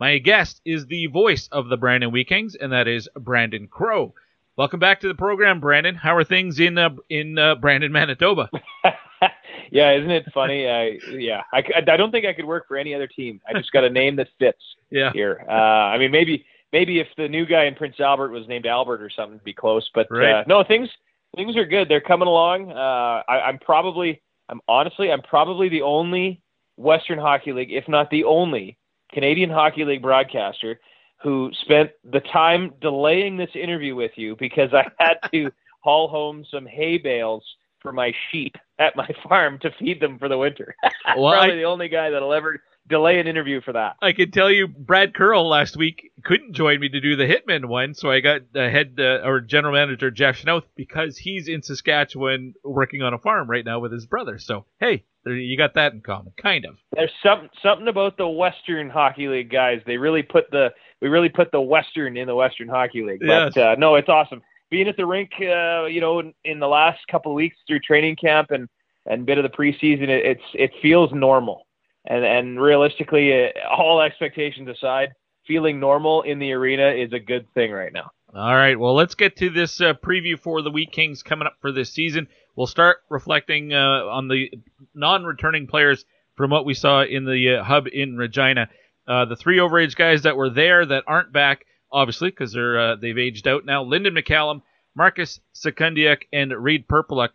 My 0.00 0.18
guest 0.18 0.60
is 0.64 0.86
the 0.86 1.06
voice 1.06 1.48
of 1.52 1.68
the 1.68 1.76
Brandon 1.76 2.10
Wheat 2.10 2.26
Kings, 2.28 2.56
and 2.56 2.72
that 2.72 2.88
is 2.88 3.08
Branden 3.16 3.70
Crowe. 3.70 4.12
Welcome 4.56 4.80
back 4.80 5.00
to 5.00 5.08
the 5.08 5.14
program, 5.14 5.60
Brandon. 5.60 5.94
How 5.94 6.16
are 6.16 6.24
things 6.24 6.58
in 6.60 6.78
uh, 6.78 6.90
in 7.08 7.38
uh, 7.38 7.54
Brandon, 7.54 7.92
Manitoba? 7.92 8.50
Yeah, 9.70 9.92
isn't 9.92 10.10
it 10.10 10.26
funny? 10.32 10.68
I 10.68 10.98
yeah, 11.10 11.42
I, 11.52 11.64
I 11.76 11.80
don't 11.80 12.10
think 12.12 12.26
I 12.26 12.32
could 12.32 12.44
work 12.44 12.68
for 12.68 12.76
any 12.76 12.94
other 12.94 13.06
team. 13.06 13.40
I 13.48 13.54
just 13.54 13.72
got 13.72 13.82
a 13.82 13.90
name 13.90 14.14
that 14.16 14.28
fits 14.38 14.62
Yeah. 14.90 15.10
here. 15.12 15.44
Uh, 15.48 15.52
I 15.52 15.98
mean, 15.98 16.10
maybe 16.10 16.44
maybe 16.72 17.00
if 17.00 17.08
the 17.16 17.28
new 17.28 17.46
guy 17.46 17.64
in 17.64 17.74
Prince 17.74 17.98
Albert 17.98 18.30
was 18.30 18.46
named 18.46 18.66
Albert 18.66 19.02
or 19.02 19.10
something, 19.10 19.34
it'd 19.36 19.44
be 19.44 19.52
close. 19.54 19.88
But 19.94 20.06
Right. 20.10 20.32
uh, 20.32 20.44
no, 20.46 20.62
things 20.62 20.88
things 21.34 21.56
are 21.56 21.64
good. 21.64 21.88
They're 21.88 22.00
coming 22.00 22.28
along. 22.28 22.70
Uh, 22.70 23.22
I, 23.28 23.40
I'm 23.48 23.58
probably, 23.58 24.20
I'm 24.48 24.60
honestly, 24.68 25.10
I'm 25.10 25.22
probably 25.22 25.68
the 25.68 25.82
only 25.82 26.40
Western 26.76 27.18
Hockey 27.18 27.52
League, 27.52 27.72
if 27.72 27.88
not 27.88 28.10
the 28.10 28.24
only 28.24 28.76
Canadian 29.12 29.50
Hockey 29.50 29.84
League 29.84 30.02
broadcaster 30.02 30.78
who 31.22 31.50
spent 31.62 31.90
the 32.04 32.20
time 32.20 32.72
delaying 32.80 33.36
this 33.36 33.50
interview 33.54 33.94
with 33.96 34.12
you 34.16 34.36
because 34.36 34.72
I 34.74 34.86
had 34.98 35.16
to 35.32 35.50
haul 35.80 36.06
home 36.08 36.44
some 36.50 36.66
hay 36.66 36.98
bales 36.98 37.44
for 37.84 37.92
my 37.92 38.12
sheep 38.32 38.56
at 38.80 38.96
my 38.96 39.08
farm 39.28 39.58
to 39.60 39.70
feed 39.78 40.00
them 40.00 40.18
for 40.18 40.28
the 40.28 40.38
winter. 40.38 40.74
Well, 41.16 41.32
Probably 41.34 41.52
I- 41.52 41.56
the 41.56 41.64
only 41.64 41.88
guy 41.88 42.10
that'll 42.10 42.32
ever 42.32 42.60
delay 42.88 43.20
an 43.20 43.26
interview 43.26 43.60
for 43.60 43.72
that. 43.74 43.96
I 44.02 44.12
can 44.12 44.30
tell 44.30 44.50
you, 44.50 44.66
Brad 44.66 45.14
Curl 45.14 45.46
last 45.48 45.76
week 45.76 46.10
couldn't 46.24 46.54
join 46.54 46.80
me 46.80 46.88
to 46.88 47.00
do 47.00 47.14
the 47.14 47.24
Hitman 47.24 47.66
one, 47.66 47.92
so 47.94 48.10
I 48.10 48.20
got 48.20 48.40
the 48.52 48.68
head 48.70 48.96
uh, 48.98 49.20
or 49.26 49.40
general 49.40 49.74
manager 49.74 50.10
Jeff 50.10 50.42
Chynoweth 50.42 50.64
because 50.76 51.16
he's 51.18 51.46
in 51.46 51.62
Saskatchewan 51.62 52.54
working 52.64 53.02
on 53.02 53.12
a 53.14 53.18
farm 53.18 53.48
right 53.48 53.64
now 53.64 53.78
with 53.80 53.92
his 53.92 54.06
brother. 54.06 54.38
So 54.38 54.64
hey, 54.80 55.04
there, 55.24 55.34
you 55.36 55.56
got 55.58 55.74
that 55.74 55.92
in 55.92 56.00
common, 56.00 56.32
kind 56.40 56.64
of. 56.64 56.76
There's 56.92 57.12
some 57.22 57.48
something 57.62 57.86
about 57.88 58.16
the 58.16 58.28
Western 58.28 58.88
Hockey 58.90 59.28
League 59.28 59.50
guys. 59.50 59.80
They 59.86 59.98
really 59.98 60.22
put 60.22 60.50
the 60.50 60.70
we 61.02 61.08
really 61.08 61.28
put 61.28 61.52
the 61.52 61.60
Western 61.60 62.16
in 62.16 62.26
the 62.26 62.34
Western 62.34 62.68
Hockey 62.68 63.02
League. 63.02 63.20
But 63.20 63.54
Yes. 63.54 63.56
uh, 63.56 63.74
no, 63.78 63.94
it's 63.96 64.08
awesome 64.08 64.42
being 64.74 64.88
at 64.88 64.96
the 64.96 65.06
rink. 65.06 65.30
Uh, 65.40 65.84
you 65.84 66.00
know, 66.00 66.18
in, 66.18 66.34
in 66.44 66.58
the 66.58 66.66
last 66.66 66.98
couple 67.08 67.30
of 67.30 67.36
weeks 67.36 67.56
through 67.64 67.78
training 67.78 68.16
camp 68.16 68.50
and 68.50 68.68
and 69.06 69.24
bit 69.24 69.38
of 69.38 69.44
the 69.44 69.56
preseason, 69.56 70.08
it, 70.08 70.26
it's 70.26 70.42
it 70.54 70.72
feels 70.82 71.12
normal. 71.12 71.66
And 72.06 72.24
and 72.24 72.60
realistically, 72.60 73.32
uh, 73.32 73.50
all 73.70 74.00
expectations 74.00 74.68
aside, 74.68 75.12
feeling 75.46 75.78
normal 75.78 76.22
in 76.22 76.40
the 76.40 76.52
arena 76.52 76.88
is 76.90 77.12
a 77.12 77.20
good 77.20 77.46
thing 77.54 77.70
right 77.70 77.92
now. 77.92 78.10
All 78.34 78.56
right, 78.56 78.76
well, 78.76 78.96
let's 78.96 79.14
get 79.14 79.36
to 79.36 79.48
this 79.48 79.80
uh, 79.80 79.94
preview 79.94 80.36
for 80.36 80.60
the 80.60 80.72
Wheat 80.72 80.90
Kings 80.90 81.22
coming 81.22 81.46
up 81.46 81.54
for 81.60 81.70
this 81.70 81.92
season. 81.92 82.26
We'll 82.56 82.66
start 82.66 82.96
reflecting 83.08 83.72
uh, 83.72 83.76
on 83.76 84.26
the 84.26 84.50
non-returning 84.92 85.68
players 85.68 86.04
from 86.34 86.50
what 86.50 86.64
we 86.64 86.74
saw 86.74 87.04
in 87.04 87.26
the 87.26 87.58
uh, 87.58 87.62
hub 87.62 87.86
in 87.86 88.16
Regina. 88.16 88.68
Uh, 89.06 89.24
the 89.26 89.36
three 89.36 89.58
overage 89.58 89.94
guys 89.94 90.22
that 90.22 90.36
were 90.36 90.50
there 90.50 90.84
that 90.84 91.04
aren't 91.06 91.32
back, 91.32 91.64
obviously, 91.94 92.28
because 92.28 92.52
they're 92.52 92.78
uh, 92.78 92.96
they've 92.96 93.16
aged 93.16 93.48
out 93.48 93.64
now. 93.64 93.82
Lyndon 93.82 94.14
McCallum, 94.14 94.60
Marcus 94.94 95.40
Sekundiak, 95.54 96.22
and 96.32 96.52
Reed 96.52 96.86
Perpeluk. 96.86 97.30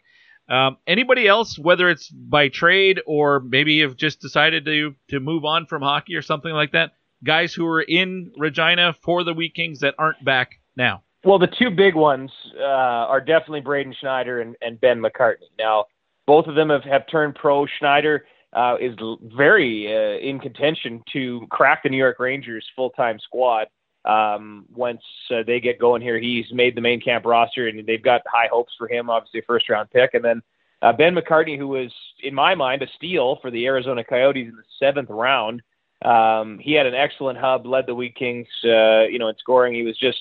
Um, 0.50 0.78
anybody 0.86 1.28
else, 1.28 1.58
whether 1.58 1.90
it's 1.90 2.10
by 2.10 2.50
trade 2.50 3.02
or 3.06 3.40
maybe 3.40 3.82
have 3.82 3.96
just 3.96 4.20
decided 4.20 4.66
to 4.66 4.96
to 5.08 5.20
move 5.20 5.46
on 5.46 5.66
from 5.66 5.82
hockey 5.82 6.16
or 6.16 6.22
something 6.22 6.52
like 6.52 6.74
that, 6.74 6.92
guys 7.24 7.54
who 7.54 7.66
are 7.66 7.82
in 7.82 8.32
Regina 8.38 8.94
for 8.94 9.24
the 9.24 9.34
Wheat 9.34 9.56
Kings 9.56 9.80
that 9.80 9.96
aren't 9.98 10.24
back 10.24 10.60
now? 10.76 11.04
Well, 11.24 11.40
the 11.40 11.48
two 11.48 11.70
big 11.70 11.96
ones 11.96 12.32
uh, 12.58 12.64
are 12.64 13.20
definitely 13.20 13.62
Braden 13.62 13.94
Schneider 14.00 14.42
and, 14.42 14.56
and 14.62 14.80
Ben 14.80 15.02
McCartney. 15.02 15.50
Now, 15.58 15.86
both 16.26 16.48
of 16.48 16.56
them 16.56 16.70
have, 16.70 16.84
have 16.84 17.08
turned 17.12 17.36
pro. 17.36 17.66
Schneider 17.66 18.26
uh, 18.54 18.78
is 18.80 18.96
very 19.36 19.88
uh, 19.94 20.20
in 20.20 20.40
contention 20.40 21.04
to 21.14 21.46
crack 21.50 21.84
the 21.84 21.90
New 21.90 21.98
York 21.98 22.20
Rangers 22.20 22.66
full 22.76 22.90
time 22.92 23.20
squad. 23.20 23.68
Um, 24.06 24.66
once 24.74 25.02
uh, 25.30 25.44
they 25.46 25.60
get 25.60 25.80
going 25.80 26.02
here, 26.02 26.20
he's 26.20 26.46
made 26.52 26.76
the 26.76 26.82
main 26.82 27.02
camp 27.02 27.26
roster, 27.26 27.68
and 27.68 27.86
they've 27.86 28.04
got 28.04 28.22
high 28.28 28.48
hopes 28.52 28.74
for 28.78 28.88
him. 28.88 29.10
Obviously, 29.10 29.42
a 29.42 29.44
first 29.44 29.70
round 29.70 29.90
pick, 29.92 30.14
and 30.14 30.24
then 30.24 30.42
uh, 30.82 30.94
Ben 30.94 31.16
McCartney, 31.16 31.58
who 31.58 31.68
was 31.68 31.92
in 32.24 32.34
my 32.34 32.56
mind 32.56 32.82
a 32.82 32.88
steal 32.96 33.38
for 33.42 33.52
the 33.52 33.66
Arizona 33.66 34.04
Coyotes 34.04 34.48
in 34.48 34.56
the 34.56 34.64
seventh 34.80 35.10
round. 35.10 35.62
Um, 36.04 36.60
he 36.60 36.74
had 36.74 36.86
an 36.86 36.96
excellent 36.96 37.38
hub, 37.38 37.66
led 37.66 37.86
the 37.86 37.96
Wheat 37.96 38.16
Kings, 38.16 38.48
uh, 38.64 39.04
you 39.04 39.20
know, 39.20 39.28
in 39.28 39.36
scoring. 39.38 39.74
He 39.74 39.84
was 39.84 39.98
just 39.98 40.20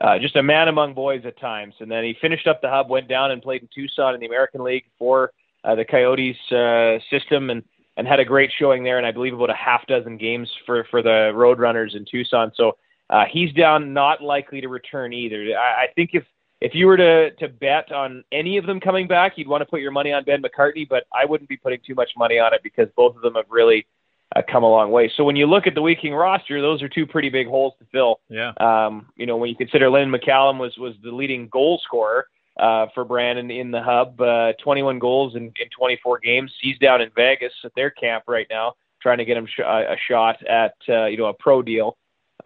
uh, 0.00 0.18
just 0.18 0.36
a 0.36 0.42
man 0.42 0.68
among 0.68 0.92
boys 0.92 1.22
at 1.24 1.40
times. 1.40 1.74
And 1.80 1.90
then 1.90 2.04
he 2.04 2.14
finished 2.20 2.46
up 2.46 2.60
the 2.60 2.68
hub, 2.68 2.90
went 2.90 3.08
down 3.08 3.30
and 3.30 3.40
played 3.40 3.62
in 3.62 3.68
Tucson 3.74 4.14
in 4.14 4.20
the 4.20 4.26
American 4.26 4.62
League 4.62 4.84
for 4.98 5.32
uh, 5.64 5.74
the 5.74 5.86
Coyotes 5.86 6.36
uh, 6.52 6.98
system, 7.10 7.48
and 7.50 7.62
and 7.96 8.06
had 8.06 8.20
a 8.20 8.24
great 8.26 8.52
showing 8.58 8.84
there. 8.84 8.98
And 8.98 9.06
I 9.06 9.12
believe 9.12 9.32
about 9.32 9.48
a 9.48 9.54
half 9.54 9.86
dozen 9.86 10.18
games 10.18 10.50
for 10.66 10.84
for 10.90 11.00
the 11.00 11.32
Roadrunners 11.34 11.96
in 11.96 12.04
Tucson. 12.04 12.52
So 12.54 12.76
uh, 13.10 13.24
he's 13.30 13.52
down, 13.52 13.92
not 13.92 14.22
likely 14.22 14.60
to 14.60 14.68
return 14.68 15.12
either. 15.12 15.56
I, 15.56 15.84
I 15.84 15.86
think 15.94 16.10
if 16.12 16.24
if 16.60 16.74
you 16.74 16.86
were 16.86 16.96
to 16.96 17.30
to 17.32 17.48
bet 17.48 17.92
on 17.92 18.24
any 18.32 18.56
of 18.56 18.66
them 18.66 18.80
coming 18.80 19.06
back, 19.06 19.36
you'd 19.36 19.48
want 19.48 19.62
to 19.62 19.66
put 19.66 19.80
your 19.80 19.90
money 19.90 20.12
on 20.12 20.24
Ben 20.24 20.42
McCartney, 20.42 20.88
but 20.88 21.04
I 21.12 21.24
wouldn't 21.24 21.48
be 21.48 21.56
putting 21.56 21.80
too 21.86 21.94
much 21.94 22.10
money 22.16 22.38
on 22.38 22.54
it 22.54 22.62
because 22.62 22.88
both 22.96 23.16
of 23.16 23.22
them 23.22 23.34
have 23.34 23.46
really 23.48 23.86
uh, 24.34 24.42
come 24.50 24.64
a 24.64 24.70
long 24.70 24.90
way. 24.90 25.10
So 25.16 25.24
when 25.24 25.36
you 25.36 25.46
look 25.46 25.66
at 25.66 25.74
the 25.74 25.82
Wheat 25.82 26.00
King 26.00 26.14
roster, 26.14 26.60
those 26.60 26.82
are 26.82 26.88
two 26.88 27.06
pretty 27.06 27.28
big 27.28 27.46
holes 27.46 27.74
to 27.78 27.86
fill. 27.92 28.20
Yeah. 28.28 28.52
Um, 28.58 29.08
you 29.16 29.26
know, 29.26 29.36
when 29.36 29.50
you 29.50 29.56
consider 29.56 29.90
Lynn 29.90 30.10
McCallum 30.10 30.58
was 30.58 30.76
was 30.78 30.94
the 31.02 31.10
leading 31.10 31.48
goal 31.48 31.80
scorer 31.84 32.26
uh, 32.58 32.86
for 32.94 33.04
Brandon 33.04 33.50
in 33.50 33.70
the 33.70 33.82
hub, 33.82 34.20
uh, 34.20 34.52
21 34.62 34.98
goals 34.98 35.36
in, 35.36 35.44
in 35.60 35.68
24 35.76 36.20
games. 36.20 36.52
He's 36.60 36.78
down 36.78 37.02
in 37.02 37.10
Vegas 37.14 37.52
at 37.64 37.74
their 37.74 37.90
camp 37.90 38.24
right 38.26 38.46
now, 38.50 38.74
trying 39.00 39.18
to 39.18 39.24
get 39.24 39.36
him 39.36 39.46
sh- 39.46 39.60
a 39.60 39.96
shot 40.08 40.44
at 40.46 40.74
uh, 40.88 41.04
you 41.06 41.18
know 41.18 41.26
a 41.26 41.34
pro 41.34 41.62
deal. 41.62 41.96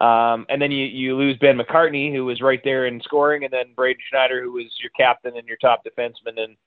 Um, 0.01 0.47
and 0.49 0.59
then 0.59 0.71
you, 0.71 0.85
you 0.85 1.15
lose 1.15 1.37
Ben 1.37 1.59
McCartney, 1.59 2.11
who 2.11 2.25
was 2.25 2.41
right 2.41 2.61
there 2.63 2.87
in 2.87 2.99
scoring, 3.01 3.43
and 3.43 3.53
then 3.53 3.73
Braden 3.75 4.01
Schneider, 4.09 4.41
who 4.41 4.53
was 4.53 4.65
your 4.81 4.89
captain 4.97 5.37
and 5.37 5.47
your 5.47 5.57
top 5.57 5.83
defenseman, 5.85 6.41
and 6.41 6.57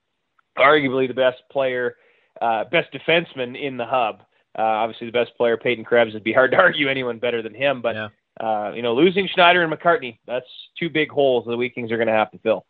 arguably 0.57 1.05
the 1.05 1.13
best 1.13 1.41
player, 1.51 1.97
uh, 2.41 2.63
best 2.71 2.93
defenseman 2.93 3.61
in 3.61 3.75
the 3.75 3.85
hub. 3.85 4.21
Uh, 4.57 4.61
obviously, 4.61 5.07
the 5.07 5.11
best 5.11 5.35
player, 5.35 5.57
Peyton 5.57 5.83
Krebs, 5.83 6.11
it'd 6.11 6.23
be 6.23 6.31
hard 6.31 6.51
to 6.51 6.57
argue 6.61 6.87
anyone 6.87 7.19
better 7.19 7.41
than 7.41 7.53
him. 7.53 7.81
But 7.81 7.95
yeah. 7.95 8.07
uh, 8.39 8.71
you 8.73 8.81
know, 8.81 8.95
losing 8.95 9.27
Schneider 9.27 9.63
and 9.63 9.73
McCartney, 9.73 10.19
that's 10.25 10.47
two 10.79 10.89
big 10.89 11.09
holes 11.09 11.43
the 11.45 11.57
Wheat 11.57 11.73
are 11.77 11.97
going 11.97 12.07
to 12.07 12.13
have 12.13 12.31
to 12.31 12.39
fill. 12.39 12.65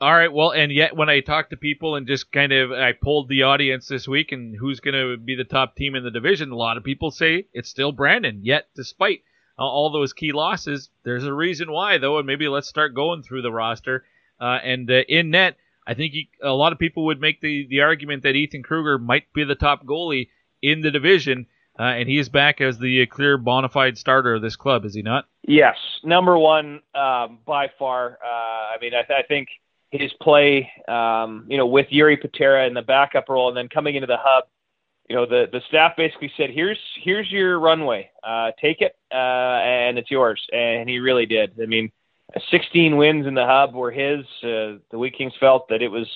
All 0.00 0.14
right, 0.14 0.32
well, 0.32 0.52
and 0.52 0.70
yet 0.70 0.96
when 0.96 1.08
I 1.08 1.20
talk 1.20 1.50
to 1.50 1.56
people 1.56 1.96
and 1.96 2.06
just 2.06 2.30
kind 2.30 2.52
of 2.52 2.70
I 2.70 2.92
polled 2.92 3.28
the 3.28 3.42
audience 3.44 3.88
this 3.88 4.06
week 4.06 4.30
and 4.30 4.54
who's 4.56 4.78
going 4.78 4.94
to 4.94 5.16
be 5.16 5.34
the 5.34 5.44
top 5.44 5.74
team 5.74 5.96
in 5.96 6.04
the 6.04 6.10
division, 6.10 6.52
a 6.52 6.56
lot 6.56 6.76
of 6.76 6.84
people 6.84 7.10
say 7.10 7.46
it's 7.52 7.70
still 7.70 7.90
Brandon. 7.90 8.40
Yet, 8.42 8.68
despite 8.76 9.22
all 9.58 9.90
those 9.90 10.12
key 10.12 10.32
losses, 10.32 10.90
there's 11.04 11.24
a 11.24 11.32
reason 11.32 11.70
why, 11.70 11.98
though, 11.98 12.18
and 12.18 12.26
maybe 12.26 12.48
let's 12.48 12.68
start 12.68 12.94
going 12.94 13.22
through 13.22 13.42
the 13.42 13.52
roster. 13.52 14.04
Uh, 14.40 14.58
and 14.64 14.90
uh, 14.90 15.02
in 15.08 15.30
net, 15.30 15.56
I 15.86 15.94
think 15.94 16.12
he, 16.12 16.28
a 16.42 16.50
lot 16.50 16.72
of 16.72 16.78
people 16.78 17.04
would 17.06 17.20
make 17.20 17.40
the, 17.40 17.66
the 17.68 17.82
argument 17.82 18.22
that 18.22 18.34
Ethan 18.34 18.62
Kruger 18.62 18.98
might 18.98 19.32
be 19.32 19.44
the 19.44 19.54
top 19.54 19.84
goalie 19.84 20.28
in 20.62 20.80
the 20.80 20.90
division, 20.90 21.46
uh, 21.78 21.82
and 21.82 22.08
he 22.08 22.18
is 22.18 22.28
back 22.28 22.60
as 22.60 22.78
the 22.78 23.06
clear 23.06 23.36
bona 23.36 23.68
fide 23.68 23.98
starter 23.98 24.34
of 24.34 24.42
this 24.42 24.56
club, 24.56 24.84
is 24.84 24.94
he 24.94 25.02
not? 25.02 25.26
Yes, 25.42 25.76
number 26.02 26.38
one 26.38 26.80
um, 26.94 27.38
by 27.46 27.70
far. 27.78 28.18
Uh, 28.24 28.28
I 28.28 28.76
mean, 28.80 28.94
I, 28.94 29.02
th- 29.02 29.18
I 29.18 29.26
think 29.26 29.48
his 29.90 30.12
play, 30.20 30.70
um, 30.88 31.46
you 31.48 31.56
know, 31.56 31.66
with 31.66 31.88
Jiri 31.88 32.20
Patera 32.20 32.66
in 32.66 32.74
the 32.74 32.82
backup 32.82 33.28
role, 33.28 33.48
and 33.48 33.56
then 33.56 33.68
coming 33.68 33.94
into 33.94 34.06
the 34.06 34.16
hub, 34.18 34.44
you 35.08 35.16
know, 35.16 35.26
the 35.26 35.46
the 35.52 35.60
staff 35.68 35.96
basically 35.96 36.32
said, 36.36 36.50
"Here's 36.50 36.78
here's 37.02 37.30
your 37.30 37.58
runway, 37.58 38.10
uh, 38.22 38.52
take 38.60 38.80
it, 38.80 38.96
uh, 39.12 39.14
and 39.14 39.98
it's 39.98 40.10
yours." 40.10 40.44
And 40.52 40.88
he 40.88 40.98
really 40.98 41.26
did. 41.26 41.52
I 41.62 41.66
mean, 41.66 41.92
16 42.50 42.96
wins 42.96 43.26
in 43.26 43.34
the 43.34 43.44
hub 43.44 43.74
were 43.74 43.90
his. 43.90 44.24
Uh, 44.42 44.80
the 44.90 44.98
Wheat 44.98 45.16
Kings 45.16 45.34
felt 45.38 45.68
that 45.68 45.82
it 45.82 45.88
was 45.88 46.08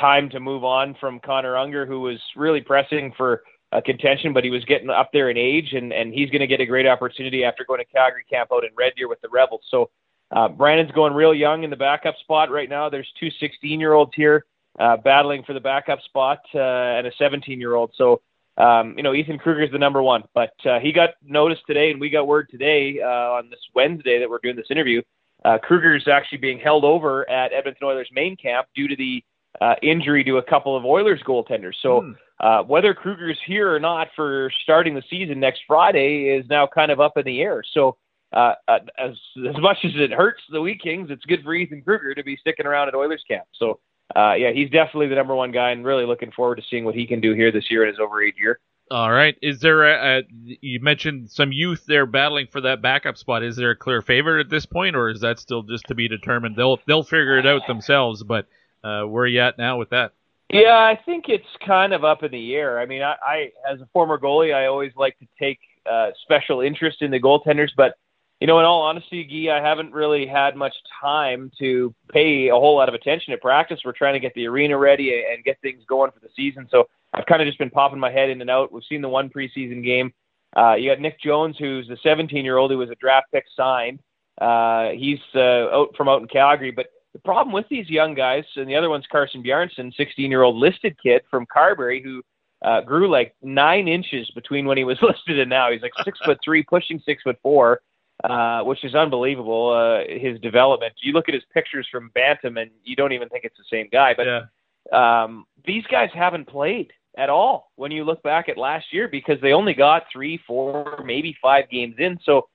time 0.00 0.28
to 0.30 0.40
move 0.40 0.64
on 0.64 0.96
from 0.98 1.20
Connor 1.20 1.54
Ungar, 1.54 1.86
who 1.86 2.00
was 2.00 2.18
really 2.34 2.60
pressing 2.60 3.12
for 3.16 3.44
uh, 3.70 3.80
contention, 3.80 4.32
but 4.32 4.42
he 4.42 4.50
was 4.50 4.64
getting 4.64 4.90
up 4.90 5.10
there 5.12 5.30
in 5.30 5.38
age, 5.38 5.72
and 5.72 5.92
and 5.92 6.12
he's 6.12 6.30
going 6.30 6.40
to 6.40 6.48
get 6.48 6.60
a 6.60 6.66
great 6.66 6.86
opportunity 6.86 7.44
after 7.44 7.64
going 7.64 7.80
to 7.80 7.92
Calgary 7.92 8.24
camp 8.28 8.50
out 8.52 8.64
in 8.64 8.70
Red 8.76 8.94
Deer 8.96 9.08
with 9.08 9.20
the 9.20 9.28
Rebels. 9.28 9.62
So. 9.70 9.90
Uh, 10.34 10.48
Brandon's 10.48 10.90
going 10.92 11.12
real 11.12 11.34
young 11.34 11.62
in 11.62 11.70
the 11.70 11.76
backup 11.76 12.16
spot 12.18 12.50
right 12.50 12.68
now. 12.68 12.88
There's 12.88 13.06
two 13.20 13.28
16 13.38 13.78
year 13.78 13.92
olds 13.92 14.10
here 14.16 14.46
uh, 14.78 14.96
battling 14.96 15.42
for 15.44 15.52
the 15.52 15.60
backup 15.60 16.00
spot 16.02 16.40
uh, 16.54 16.58
and 16.58 17.06
a 17.06 17.12
17 17.18 17.60
year 17.60 17.74
old. 17.74 17.92
So, 17.96 18.20
um, 18.56 18.94
you 18.96 19.02
know, 19.02 19.14
Ethan 19.14 19.38
Kruger 19.38 19.62
is 19.62 19.72
the 19.72 19.78
number 19.78 20.02
one, 20.02 20.24
but 20.34 20.54
uh, 20.64 20.78
he 20.78 20.92
got 20.92 21.10
noticed 21.24 21.62
today, 21.66 21.90
and 21.90 22.00
we 22.00 22.10
got 22.10 22.26
word 22.26 22.48
today 22.50 23.00
uh, 23.02 23.32
on 23.32 23.50
this 23.50 23.60
Wednesday 23.74 24.18
that 24.18 24.30
we're 24.30 24.38
doing 24.42 24.56
this 24.56 24.70
interview. 24.70 25.02
Uh, 25.44 25.58
Kruger 25.58 25.94
is 25.94 26.08
actually 26.08 26.38
being 26.38 26.58
held 26.58 26.84
over 26.84 27.28
at 27.28 27.52
Edmonton 27.52 27.86
Oilers 27.86 28.08
main 28.12 28.36
camp 28.36 28.66
due 28.74 28.88
to 28.88 28.96
the 28.96 29.22
uh, 29.60 29.74
injury 29.82 30.24
to 30.24 30.38
a 30.38 30.42
couple 30.42 30.76
of 30.76 30.84
Oilers 30.84 31.20
goaltenders. 31.26 31.74
So, 31.82 32.00
Hmm. 32.00 32.12
uh, 32.40 32.62
whether 32.64 32.94
Kruger 32.94 33.30
is 33.30 33.38
here 33.46 33.72
or 33.72 33.78
not 33.78 34.08
for 34.16 34.50
starting 34.62 34.94
the 34.94 35.02
season 35.10 35.38
next 35.38 35.62
Friday 35.66 36.28
is 36.28 36.48
now 36.48 36.66
kind 36.66 36.90
of 36.90 37.00
up 37.00 37.16
in 37.16 37.24
the 37.24 37.40
air. 37.40 37.62
So, 37.72 37.96
uh, 38.32 38.54
uh, 38.66 38.80
as 38.98 39.12
as 39.48 39.56
much 39.58 39.78
as 39.84 39.92
it 39.94 40.12
hurts 40.12 40.42
the 40.50 40.60
Wheat 40.60 40.82
Kings, 40.82 41.10
it's 41.10 41.24
good 41.26 41.42
for 41.44 41.54
Ethan 41.54 41.82
Kruger 41.82 42.14
to 42.14 42.24
be 42.24 42.36
sticking 42.36 42.66
around 42.66 42.88
at 42.88 42.94
Oilers 42.94 43.22
camp. 43.28 43.46
So, 43.52 43.78
uh, 44.14 44.34
yeah, 44.34 44.52
he's 44.52 44.70
definitely 44.70 45.08
the 45.08 45.14
number 45.14 45.34
one 45.34 45.50
guy, 45.50 45.70
and 45.70 45.84
really 45.84 46.06
looking 46.06 46.30
forward 46.30 46.56
to 46.56 46.62
seeing 46.68 46.84
what 46.84 46.94
he 46.94 47.06
can 47.06 47.20
do 47.20 47.32
here 47.32 47.50
this 47.50 47.70
year 47.70 47.82
in 47.84 47.88
his 47.88 47.98
over 47.98 48.22
eight 48.22 48.34
year. 48.38 48.60
All 48.90 49.10
right. 49.10 49.36
Is 49.40 49.60
there 49.60 49.82
a, 49.84 50.18
a 50.18 50.22
you 50.60 50.78
mentioned 50.80 51.30
some 51.30 51.52
youth 51.52 51.84
there 51.86 52.04
battling 52.04 52.48
for 52.48 52.60
that 52.62 52.82
backup 52.82 53.16
spot? 53.16 53.42
Is 53.42 53.56
there 53.56 53.70
a 53.70 53.76
clear 53.76 54.02
favorite 54.02 54.40
at 54.40 54.50
this 54.50 54.66
point, 54.66 54.94
or 54.94 55.08
is 55.08 55.20
that 55.20 55.38
still 55.38 55.62
just 55.62 55.86
to 55.86 55.94
be 55.94 56.06
determined? 56.06 56.56
They'll 56.56 56.78
they'll 56.86 57.02
figure 57.02 57.38
it 57.38 57.46
out 57.46 57.66
themselves. 57.66 58.22
But 58.22 58.46
uh, 58.82 59.04
where 59.04 59.24
are 59.24 59.26
you 59.26 59.40
at 59.40 59.56
now 59.56 59.78
with 59.78 59.90
that? 59.90 60.12
Yeah, 60.50 60.76
I 60.76 61.00
think 61.04 61.24
it's 61.28 61.46
kind 61.66 61.94
of 61.94 62.04
up 62.04 62.22
in 62.22 62.30
the 62.30 62.54
air. 62.54 62.78
I 62.78 62.84
mean, 62.84 63.02
I, 63.02 63.14
I 63.26 63.52
as 63.68 63.80
a 63.80 63.88
former 63.92 64.18
goalie, 64.18 64.54
I 64.54 64.66
always 64.66 64.92
like 64.96 65.18
to 65.18 65.26
take 65.38 65.58
uh, 65.90 66.10
special 66.22 66.60
interest 66.60 67.00
in 67.00 67.10
the 67.10 67.20
goaltenders, 67.20 67.70
but 67.74 67.96
you 68.44 68.46
know, 68.46 68.58
in 68.58 68.66
all 68.66 68.82
honesty, 68.82 69.24
Guy, 69.24 69.56
I 69.56 69.66
haven't 69.66 69.94
really 69.94 70.26
had 70.26 70.54
much 70.54 70.74
time 71.00 71.50
to 71.58 71.94
pay 72.12 72.48
a 72.48 72.52
whole 72.54 72.76
lot 72.76 72.90
of 72.90 72.94
attention 72.94 73.32
at 73.32 73.40
practice. 73.40 73.80
We're 73.82 73.92
trying 73.92 74.12
to 74.12 74.20
get 74.20 74.34
the 74.34 74.46
arena 74.46 74.76
ready 74.76 75.24
and 75.32 75.42
get 75.42 75.58
things 75.62 75.82
going 75.88 76.10
for 76.10 76.20
the 76.20 76.28
season. 76.36 76.68
So 76.70 76.86
I've 77.14 77.24
kind 77.24 77.40
of 77.40 77.46
just 77.46 77.58
been 77.58 77.70
popping 77.70 77.98
my 77.98 78.10
head 78.10 78.28
in 78.28 78.42
and 78.42 78.50
out. 78.50 78.70
We've 78.70 78.82
seen 78.86 79.00
the 79.00 79.08
one 79.08 79.30
preseason 79.30 79.82
game. 79.82 80.12
Uh, 80.54 80.74
you 80.74 80.90
got 80.90 81.00
Nick 81.00 81.18
Jones, 81.22 81.56
who's 81.58 81.88
the 81.88 81.96
17 82.02 82.44
year 82.44 82.58
old 82.58 82.70
who 82.70 82.76
was 82.76 82.90
a 82.90 82.94
draft 82.96 83.28
pick 83.32 83.44
signed. 83.56 84.00
Uh, 84.38 84.90
he's 84.90 85.20
uh, 85.34 85.70
out 85.72 85.96
from 85.96 86.10
out 86.10 86.20
in 86.20 86.28
Calgary. 86.28 86.70
But 86.70 86.88
the 87.14 87.20
problem 87.20 87.54
with 87.54 87.64
these 87.70 87.88
young 87.88 88.12
guys, 88.12 88.44
and 88.56 88.68
the 88.68 88.76
other 88.76 88.90
one's 88.90 89.06
Carson 89.10 89.42
Bjarnason, 89.42 89.90
16 89.96 90.30
year 90.30 90.42
old 90.42 90.56
listed 90.56 90.98
kid 91.02 91.22
from 91.30 91.46
Carberry, 91.50 92.02
who 92.02 92.22
uh, 92.60 92.82
grew 92.82 93.10
like 93.10 93.34
nine 93.40 93.88
inches 93.88 94.30
between 94.32 94.66
when 94.66 94.76
he 94.76 94.84
was 94.84 94.98
listed 95.02 95.38
and 95.38 95.48
now. 95.48 95.72
He's 95.72 95.80
like 95.80 95.92
six 96.04 96.18
foot 96.22 96.40
three, 96.44 96.62
pushing 96.62 97.00
six 97.06 97.22
foot 97.22 97.38
four 97.42 97.80
uh, 98.22 98.62
which 98.62 98.84
is 98.84 98.94
unbelievable. 98.94 99.70
Uh, 99.70 100.04
his 100.08 100.38
development. 100.40 100.94
You 101.02 101.12
look 101.12 101.28
at 101.28 101.34
his 101.34 101.44
pictures 101.52 101.88
from 101.90 102.10
Bantam, 102.14 102.56
and 102.56 102.70
you 102.84 102.96
don't 102.96 103.12
even 103.12 103.28
think 103.28 103.44
it's 103.44 103.58
the 103.58 103.64
same 103.70 103.88
guy. 103.90 104.14
But 104.14 104.26
yeah. 104.26 105.24
um, 105.24 105.46
these 105.66 105.84
guys 105.90 106.10
haven't 106.14 106.46
played 106.46 106.92
at 107.16 107.30
all 107.30 107.70
when 107.76 107.90
you 107.90 108.04
look 108.04 108.22
back 108.22 108.48
at 108.48 108.58
last 108.58 108.92
year 108.92 109.08
because 109.08 109.40
they 109.40 109.52
only 109.52 109.74
got 109.74 110.04
three, 110.12 110.40
four, 110.46 111.02
maybe 111.04 111.36
five 111.40 111.68
games 111.70 111.96
in. 111.98 112.18
So 112.24 112.48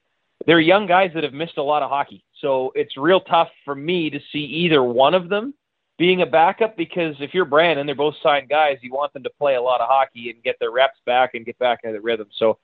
they're 0.45 0.59
young 0.59 0.85
guys 0.85 1.11
that 1.13 1.23
have 1.23 1.33
missed 1.33 1.57
a 1.57 1.63
lot 1.63 1.83
of 1.83 1.89
hockey. 1.89 2.23
So 2.41 2.71
it's 2.75 2.97
real 2.97 3.21
tough 3.21 3.49
for 3.65 3.75
me 3.75 4.09
to 4.09 4.19
see 4.31 4.39
either 4.39 4.81
one 4.81 5.13
of 5.13 5.29
them 5.29 5.53
being 5.97 6.21
a 6.21 6.25
backup 6.25 6.77
because 6.77 7.15
if 7.19 7.33
you're 7.33 7.45
Brandon, 7.45 7.85
they're 7.85 7.95
both 7.95 8.15
signed 8.23 8.49
guys. 8.49 8.77
You 8.81 8.93
want 8.93 9.11
them 9.13 9.23
to 9.23 9.29
play 9.37 9.55
a 9.55 9.61
lot 9.61 9.81
of 9.81 9.89
hockey 9.89 10.29
and 10.29 10.41
get 10.43 10.55
their 10.59 10.71
reps 10.71 10.97
back 11.05 11.33
and 11.33 11.45
get 11.45 11.59
back 11.59 11.79
into 11.83 11.97
the 11.97 12.01
rhythm. 12.01 12.27
So 12.37 12.57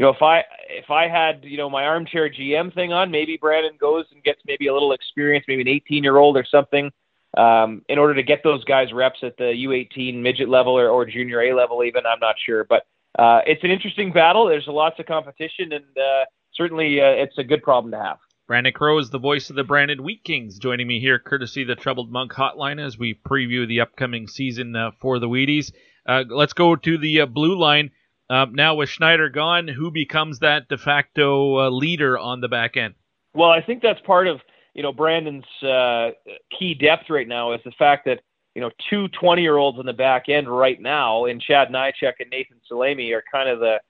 you 0.00 0.06
know, 0.06 0.12
if 0.12 0.22
I 0.22 0.44
if 0.70 0.90
I 0.90 1.08
had 1.08 1.44
you 1.44 1.58
know 1.58 1.68
my 1.68 1.84
armchair 1.84 2.30
GM 2.30 2.72
thing 2.72 2.90
on, 2.90 3.10
maybe 3.10 3.36
Brandon 3.36 3.76
goes 3.78 4.06
and 4.12 4.24
gets 4.24 4.40
maybe 4.46 4.66
a 4.66 4.72
little 4.72 4.92
experience, 4.92 5.44
maybe 5.46 5.60
an 5.60 5.68
18 5.68 6.02
year 6.02 6.16
old 6.16 6.38
or 6.38 6.44
something, 6.50 6.90
um, 7.36 7.82
in 7.86 7.98
order 7.98 8.14
to 8.14 8.22
get 8.22 8.42
those 8.42 8.64
guys 8.64 8.94
reps 8.94 9.18
at 9.22 9.36
the 9.36 9.44
U18 9.44 10.22
midget 10.22 10.48
level 10.48 10.72
or, 10.72 10.88
or 10.88 11.04
junior 11.04 11.42
A 11.42 11.54
level. 11.54 11.84
Even 11.84 12.06
I'm 12.06 12.18
not 12.18 12.36
sure, 12.46 12.64
but 12.64 12.86
uh, 13.18 13.42
it's 13.44 13.62
an 13.62 13.70
interesting 13.70 14.10
battle. 14.10 14.46
There's 14.46 14.66
lots 14.68 14.98
of 14.98 15.04
competition, 15.04 15.70
and 15.70 15.84
uh, 15.84 16.24
certainly 16.54 16.98
uh, 16.98 17.04
it's 17.04 17.36
a 17.36 17.44
good 17.44 17.62
problem 17.62 17.92
to 17.92 17.98
have. 17.98 18.16
Branden 18.48 18.72
Crowe 18.72 19.00
is 19.00 19.10
the 19.10 19.18
voice 19.18 19.50
of 19.50 19.56
the 19.56 19.64
Brandon 19.64 20.02
Wheat 20.02 20.24
Kings, 20.24 20.58
joining 20.58 20.86
me 20.86 20.98
here, 20.98 21.18
courtesy 21.18 21.62
the 21.62 21.74
Troubled 21.74 22.10
Monk 22.10 22.32
Hotline, 22.32 22.82
as 22.82 22.96
we 22.96 23.12
preview 23.12 23.68
the 23.68 23.82
upcoming 23.82 24.28
season 24.28 24.74
uh, 24.74 24.92
for 24.98 25.18
the 25.18 25.28
Wheaties. 25.28 25.72
Uh, 26.06 26.24
let's 26.26 26.54
go 26.54 26.74
to 26.74 26.96
the 26.96 27.20
uh, 27.20 27.26
blue 27.26 27.58
line. 27.58 27.90
Um, 28.30 28.54
now 28.54 28.76
with 28.76 28.88
Schneider 28.88 29.28
gone, 29.28 29.66
who 29.66 29.90
becomes 29.90 30.38
that 30.38 30.68
de 30.68 30.78
facto 30.78 31.58
uh, 31.58 31.68
leader 31.68 32.16
on 32.16 32.40
the 32.40 32.48
back 32.48 32.76
end? 32.76 32.94
Well, 33.34 33.50
I 33.50 33.60
think 33.60 33.82
that's 33.82 34.00
part 34.02 34.28
of 34.28 34.40
you 34.72 34.84
know 34.84 34.92
Brandon's 34.92 35.44
uh, 35.62 36.10
key 36.56 36.74
depth 36.74 37.10
right 37.10 37.26
now 37.26 37.52
is 37.52 37.60
the 37.64 37.72
fact 37.72 38.04
that 38.06 38.20
you 38.54 38.62
know 38.62 38.70
two 38.88 39.08
20 39.08 39.42
year 39.42 39.56
olds 39.56 39.80
on 39.80 39.84
the 39.84 39.92
back 39.92 40.28
end 40.28 40.48
right 40.48 40.80
now 40.80 41.24
in 41.24 41.40
Chad 41.40 41.70
Nychuk 41.70 42.14
and 42.20 42.30
Nathan 42.30 42.58
Salemi 42.70 43.12
are 43.12 43.24
kind 43.30 43.48
of 43.48 43.58
the 43.58 43.80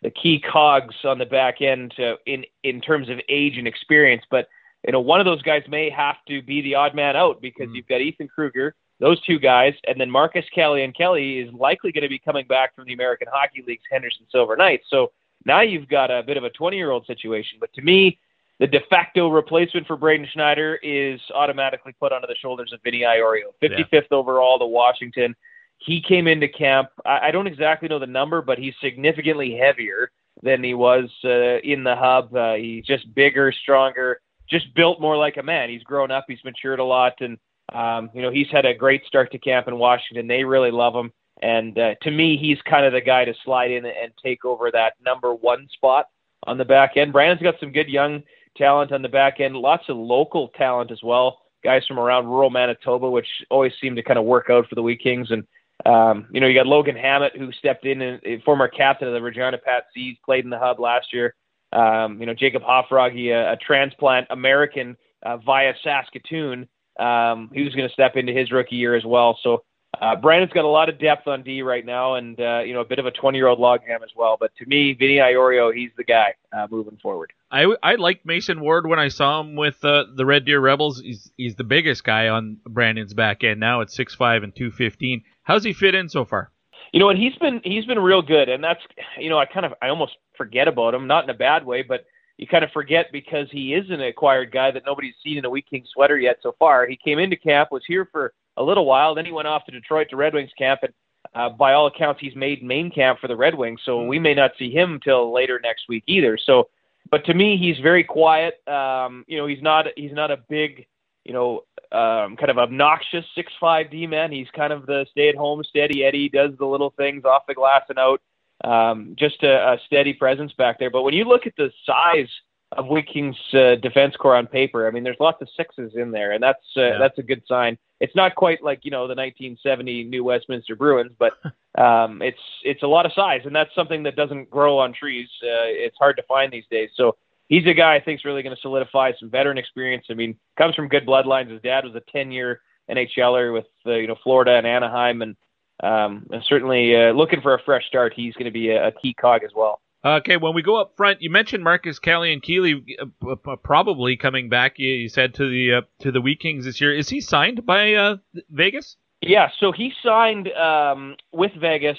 the 0.00 0.10
key 0.10 0.40
cogs 0.40 0.94
on 1.04 1.18
the 1.18 1.26
back 1.26 1.60
end 1.60 1.92
to, 1.96 2.16
in 2.24 2.46
in 2.62 2.80
terms 2.80 3.10
of 3.10 3.20
age 3.28 3.58
and 3.58 3.68
experience. 3.68 4.24
But 4.30 4.48
you 4.86 4.92
know 4.92 5.00
one 5.00 5.20
of 5.20 5.26
those 5.26 5.42
guys 5.42 5.62
may 5.68 5.90
have 5.90 6.16
to 6.26 6.40
be 6.40 6.62
the 6.62 6.74
odd 6.74 6.94
man 6.94 7.16
out 7.16 7.42
because 7.42 7.66
mm-hmm. 7.66 7.74
you've 7.74 7.88
got 7.88 8.00
Ethan 8.00 8.28
Kruger, 8.28 8.74
those 9.00 9.20
two 9.22 9.38
guys, 9.38 9.74
and 9.88 10.00
then 10.00 10.10
Marcus 10.10 10.44
Kelly 10.54 10.84
and 10.84 10.94
Kelly 10.94 11.38
is 11.38 11.52
likely 11.54 11.90
going 11.90 12.02
to 12.02 12.08
be 12.08 12.18
coming 12.18 12.46
back 12.46 12.74
from 12.76 12.84
the 12.84 12.92
American 12.92 13.28
Hockey 13.32 13.64
League's 13.66 13.82
Henderson 13.90 14.26
Silver 14.30 14.56
Knights. 14.56 14.84
So 14.90 15.10
now 15.44 15.62
you've 15.62 15.88
got 15.88 16.10
a 16.10 16.22
bit 16.22 16.36
of 16.36 16.44
a 16.44 16.50
20 16.50 16.76
year 16.76 16.90
old 16.90 17.06
situation. 17.06 17.58
But 17.58 17.72
to 17.74 17.82
me, 17.82 18.18
the 18.58 18.66
de 18.66 18.80
facto 18.90 19.28
replacement 19.28 19.86
for 19.86 19.96
Braden 19.96 20.28
Schneider 20.32 20.78
is 20.82 21.18
automatically 21.34 21.94
put 21.98 22.12
onto 22.12 22.26
the 22.26 22.36
shoulders 22.36 22.72
of 22.74 22.80
Vinny 22.84 23.00
Iorio, 23.00 23.54
55th 23.62 23.86
yeah. 23.90 24.00
overall 24.10 24.58
to 24.58 24.66
Washington. 24.66 25.34
He 25.78 26.02
came 26.02 26.26
into 26.26 26.46
camp. 26.46 26.90
I, 27.06 27.28
I 27.28 27.30
don't 27.30 27.46
exactly 27.46 27.88
know 27.88 27.98
the 27.98 28.06
number, 28.06 28.42
but 28.42 28.58
he's 28.58 28.74
significantly 28.82 29.56
heavier 29.56 30.10
than 30.42 30.62
he 30.62 30.74
was 30.74 31.08
uh, 31.24 31.58
in 31.60 31.84
the 31.84 31.96
hub. 31.96 32.34
Uh, 32.34 32.54
he's 32.54 32.84
just 32.84 33.12
bigger, 33.14 33.50
stronger, 33.50 34.20
just 34.46 34.74
built 34.74 35.00
more 35.00 35.16
like 35.16 35.38
a 35.38 35.42
man. 35.42 35.70
He's 35.70 35.82
grown 35.82 36.10
up. 36.10 36.26
He's 36.28 36.44
matured 36.44 36.80
a 36.80 36.84
lot, 36.84 37.14
and 37.20 37.38
um, 37.72 38.10
you 38.14 38.22
know 38.22 38.30
he's 38.30 38.48
had 38.50 38.64
a 38.64 38.74
great 38.74 39.04
start 39.06 39.32
to 39.32 39.38
camp 39.38 39.68
in 39.68 39.78
Washington. 39.78 40.26
They 40.26 40.44
really 40.44 40.70
love 40.70 40.94
him, 40.94 41.12
and 41.42 41.78
uh, 41.78 41.94
to 42.02 42.10
me, 42.10 42.36
he's 42.36 42.58
kind 42.62 42.84
of 42.84 42.92
the 42.92 43.00
guy 43.00 43.24
to 43.24 43.34
slide 43.44 43.70
in 43.70 43.84
and 43.86 44.12
take 44.22 44.44
over 44.44 44.70
that 44.70 44.94
number 45.04 45.34
one 45.34 45.68
spot 45.72 46.06
on 46.46 46.58
the 46.58 46.64
back 46.64 46.96
end. 46.96 47.12
Brandon's 47.12 47.42
got 47.42 47.60
some 47.60 47.72
good 47.72 47.88
young 47.88 48.22
talent 48.56 48.92
on 48.92 49.02
the 49.02 49.08
back 49.08 49.40
end, 49.40 49.56
lots 49.56 49.84
of 49.88 49.96
local 49.96 50.48
talent 50.48 50.90
as 50.90 51.02
well. 51.02 51.38
Guys 51.62 51.86
from 51.86 51.98
around 51.98 52.26
rural 52.26 52.50
Manitoba, 52.50 53.10
which 53.10 53.26
always 53.50 53.72
seem 53.80 53.94
to 53.96 54.02
kind 54.02 54.18
of 54.18 54.24
work 54.24 54.48
out 54.50 54.66
for 54.68 54.74
the 54.74 54.82
Wheat 54.82 55.02
Kings. 55.02 55.30
And, 55.30 55.44
um, 55.84 56.26
you 56.30 56.40
know, 56.40 56.46
you 56.46 56.54
got 56.54 56.66
Logan 56.66 56.96
Hammett, 56.96 57.36
who 57.36 57.52
stepped 57.52 57.84
in, 57.84 58.00
and, 58.00 58.42
former 58.44 58.66
captain 58.68 59.08
of 59.08 59.14
the 59.14 59.20
Regina 59.20 59.58
Pat 59.58 59.84
Seas, 59.92 60.16
played 60.24 60.44
in 60.44 60.50
the 60.50 60.58
hub 60.58 60.80
last 60.80 61.12
year. 61.12 61.34
Um, 61.72 62.18
you 62.18 62.26
know, 62.26 62.34
Jacob 62.34 62.62
Hofragi, 62.62 63.30
a, 63.30 63.52
a 63.52 63.56
transplant 63.56 64.26
American 64.30 64.96
uh, 65.22 65.36
via 65.36 65.74
Saskatoon, 65.84 66.66
um, 67.00 67.50
he 67.52 67.62
was 67.62 67.74
going 67.74 67.88
to 67.88 67.92
step 67.92 68.16
into 68.16 68.32
his 68.32 68.52
rookie 68.52 68.76
year 68.76 68.94
as 68.94 69.04
well. 69.04 69.38
So 69.42 69.64
uh, 70.00 70.16
Brandon's 70.16 70.52
got 70.52 70.64
a 70.64 70.68
lot 70.68 70.88
of 70.88 70.98
depth 70.98 71.26
on 71.26 71.42
D 71.42 71.62
right 71.62 71.84
now, 71.84 72.14
and 72.14 72.40
uh, 72.40 72.60
you 72.60 72.72
know 72.72 72.80
a 72.80 72.84
bit 72.84 72.98
of 72.98 73.06
a 73.06 73.10
20-year-old 73.10 73.58
logjam 73.58 74.02
as 74.02 74.10
well. 74.16 74.36
But 74.38 74.52
to 74.58 74.66
me, 74.66 74.94
Vinny 74.94 75.16
Iorio, 75.16 75.74
he's 75.74 75.90
the 75.96 76.04
guy 76.04 76.34
uh, 76.56 76.68
moving 76.70 76.96
forward. 77.02 77.32
I 77.50 77.66
I 77.82 77.96
liked 77.96 78.24
Mason 78.24 78.60
Ward 78.60 78.86
when 78.86 78.98
I 78.98 79.08
saw 79.08 79.40
him 79.40 79.56
with 79.56 79.84
uh, 79.84 80.04
the 80.14 80.24
Red 80.24 80.44
Deer 80.44 80.60
Rebels. 80.60 81.00
He's 81.00 81.30
he's 81.36 81.56
the 81.56 81.64
biggest 81.64 82.04
guy 82.04 82.28
on 82.28 82.58
Brandon's 82.68 83.14
back 83.14 83.42
end 83.42 83.60
now 83.60 83.80
at 83.80 83.88
6'5 83.88 84.44
and 84.44 84.54
215. 84.54 85.22
How's 85.42 85.64
he 85.64 85.72
fit 85.72 85.94
in 85.94 86.08
so 86.08 86.24
far? 86.24 86.52
You 86.92 87.00
know, 87.00 87.10
and 87.10 87.18
he's 87.18 87.34
been 87.36 87.60
he's 87.64 87.84
been 87.84 87.98
real 87.98 88.22
good, 88.22 88.48
and 88.48 88.62
that's 88.62 88.80
you 89.18 89.28
know 89.28 89.38
I 89.38 89.46
kind 89.46 89.66
of 89.66 89.74
I 89.82 89.88
almost 89.88 90.12
forget 90.36 90.68
about 90.68 90.94
him, 90.94 91.08
not 91.08 91.24
in 91.24 91.30
a 91.30 91.34
bad 91.34 91.66
way, 91.66 91.82
but 91.82 92.04
you 92.40 92.46
kind 92.46 92.64
of 92.64 92.70
forget 92.72 93.12
because 93.12 93.48
he 93.50 93.74
is 93.74 93.90
an 93.90 94.00
acquired 94.00 94.50
guy 94.50 94.70
that 94.70 94.84
nobody's 94.86 95.14
seen 95.22 95.36
in 95.36 95.44
a 95.44 95.50
Wheat 95.50 95.68
King 95.68 95.84
sweater 95.92 96.18
yet 96.18 96.38
so 96.42 96.56
far. 96.58 96.86
He 96.86 96.96
came 96.96 97.18
into 97.18 97.36
camp, 97.36 97.70
was 97.70 97.82
here 97.86 98.08
for 98.10 98.32
a 98.56 98.62
little 98.62 98.86
while. 98.86 99.14
Then 99.14 99.26
he 99.26 99.30
went 99.30 99.46
off 99.46 99.66
to 99.66 99.72
Detroit 99.72 100.06
to 100.08 100.16
Red 100.16 100.32
Wings 100.32 100.50
camp, 100.56 100.80
and 100.82 100.94
uh, 101.34 101.50
by 101.50 101.74
all 101.74 101.86
accounts, 101.86 102.18
he's 102.18 102.34
made 102.34 102.62
main 102.62 102.90
camp 102.90 103.18
for 103.20 103.28
the 103.28 103.36
Red 103.36 103.54
Wings. 103.54 103.80
So 103.84 104.06
we 104.06 104.18
may 104.18 104.32
not 104.32 104.52
see 104.58 104.70
him 104.70 104.98
till 105.04 105.34
later 105.34 105.60
next 105.62 105.82
week 105.86 106.02
either. 106.06 106.38
So, 106.38 106.70
but 107.10 107.26
to 107.26 107.34
me, 107.34 107.58
he's 107.58 107.78
very 107.82 108.02
quiet. 108.02 108.66
Um, 108.66 109.22
you 109.28 109.36
know, 109.36 109.46
he's 109.46 109.60
not 109.60 109.88
he's 109.94 110.14
not 110.14 110.30
a 110.30 110.38
big, 110.48 110.86
you 111.24 111.34
know, 111.34 111.64
um, 111.92 112.38
kind 112.38 112.48
of 112.48 112.56
obnoxious 112.56 113.26
six 113.34 113.52
five 113.60 113.90
D 113.90 114.06
man. 114.06 114.32
He's 114.32 114.48
kind 114.56 114.72
of 114.72 114.86
the 114.86 115.04
stay 115.10 115.28
at 115.28 115.36
home 115.36 115.62
steady 115.62 116.06
Eddie. 116.06 116.30
Does 116.30 116.52
the 116.58 116.64
little 116.64 116.94
things 116.96 117.26
off 117.26 117.42
the 117.46 117.54
glass 117.54 117.82
and 117.90 117.98
out. 117.98 118.22
Um, 118.64 119.14
just 119.18 119.42
a, 119.42 119.72
a 119.72 119.78
steady 119.86 120.12
presence 120.12 120.52
back 120.52 120.78
there. 120.78 120.90
But 120.90 121.02
when 121.02 121.14
you 121.14 121.24
look 121.24 121.46
at 121.46 121.56
the 121.56 121.70
size 121.86 122.28
of 122.72 122.86
Wheat 122.88 123.08
King's 123.08 123.36
uh, 123.52 123.76
defense 123.76 124.16
core 124.16 124.36
on 124.36 124.46
paper, 124.46 124.86
I 124.86 124.90
mean, 124.90 125.02
there's 125.02 125.16
lots 125.20 125.40
of 125.42 125.48
sixes 125.56 125.92
in 125.94 126.10
there, 126.10 126.32
and 126.32 126.42
that's 126.42 126.64
uh, 126.76 126.82
yeah. 126.82 126.98
that's 126.98 127.18
a 127.18 127.22
good 127.22 127.42
sign 127.46 127.78
it's 128.00 128.16
not 128.16 128.34
quite 128.34 128.62
like 128.62 128.80
you 128.82 128.90
know 128.90 129.06
the 129.06 129.14
1970 129.14 130.04
New 130.04 130.24
Westminster 130.24 130.74
Bruins, 130.74 131.12
but 131.18 131.34
um, 131.80 132.22
it's 132.22 132.40
it's 132.64 132.82
a 132.82 132.86
lot 132.86 133.06
of 133.06 133.12
size, 133.12 133.42
and 133.44 133.54
that's 133.54 133.74
something 133.74 134.02
that 134.02 134.16
doesn't 134.16 134.50
grow 134.50 134.78
on 134.78 134.92
trees. 134.92 135.28
Uh, 135.42 135.68
it's 135.68 135.96
hard 135.98 136.16
to 136.16 136.22
find 136.24 136.50
these 136.52 136.64
days. 136.70 136.90
So 136.94 137.16
he's 137.48 137.66
a 137.66 137.74
guy 137.74 137.94
I 137.94 138.00
think 138.00 138.20
is 138.20 138.24
really 138.24 138.42
going 138.42 138.56
to 138.56 138.62
solidify 138.62 139.12
some 139.20 139.30
veteran 139.30 139.58
experience. 139.58 140.06
I 140.10 140.14
mean, 140.14 140.36
comes 140.56 140.74
from 140.74 140.88
good 140.88 141.06
bloodlines. 141.06 141.50
His 141.50 141.62
dad 141.62 141.84
was 141.84 141.94
a 141.94 142.16
10-year 142.16 142.60
NHLer 142.90 143.52
with 143.52 143.66
uh, 143.86 143.92
you 143.92 144.08
know 144.08 144.16
Florida 144.24 144.52
and 144.52 144.66
Anaheim, 144.66 145.22
and, 145.22 145.36
um, 145.82 146.26
and 146.30 146.42
certainly 146.44 146.94
uh, 146.94 147.12
looking 147.12 147.40
for 147.40 147.54
a 147.54 147.62
fresh 147.62 147.86
start. 147.86 148.12
He's 148.14 148.34
going 148.34 148.46
to 148.46 148.50
be 148.50 148.70
a, 148.70 148.88
a 148.88 148.92
key 148.92 149.14
cog 149.14 149.42
as 149.44 149.50
well. 149.54 149.80
Okay, 150.02 150.38
when 150.38 150.54
we 150.54 150.62
go 150.62 150.80
up 150.80 150.94
front, 150.96 151.20
you 151.20 151.28
mentioned 151.28 151.62
Marcus 151.62 152.00
Kallionkieli 152.00 152.82
uh, 153.02 153.32
uh, 153.32 153.56
probably 153.56 154.16
coming 154.16 154.48
back. 154.48 154.78
You 154.78 155.08
said 155.10 155.34
to 155.34 155.48
the 155.48 155.74
uh, 155.74 155.80
to 156.00 156.10
the 156.10 156.22
Wheat 156.22 156.40
Kings 156.40 156.64
this 156.64 156.80
year. 156.80 156.94
Is 156.94 157.08
he 157.08 157.20
signed 157.20 157.66
by 157.66 157.94
uh, 157.94 158.16
Vegas? 158.48 158.96
Yeah, 159.20 159.50
so 159.58 159.72
he 159.72 159.92
signed 160.02 160.48
um, 160.52 161.16
with 161.32 161.52
Vegas 161.60 161.98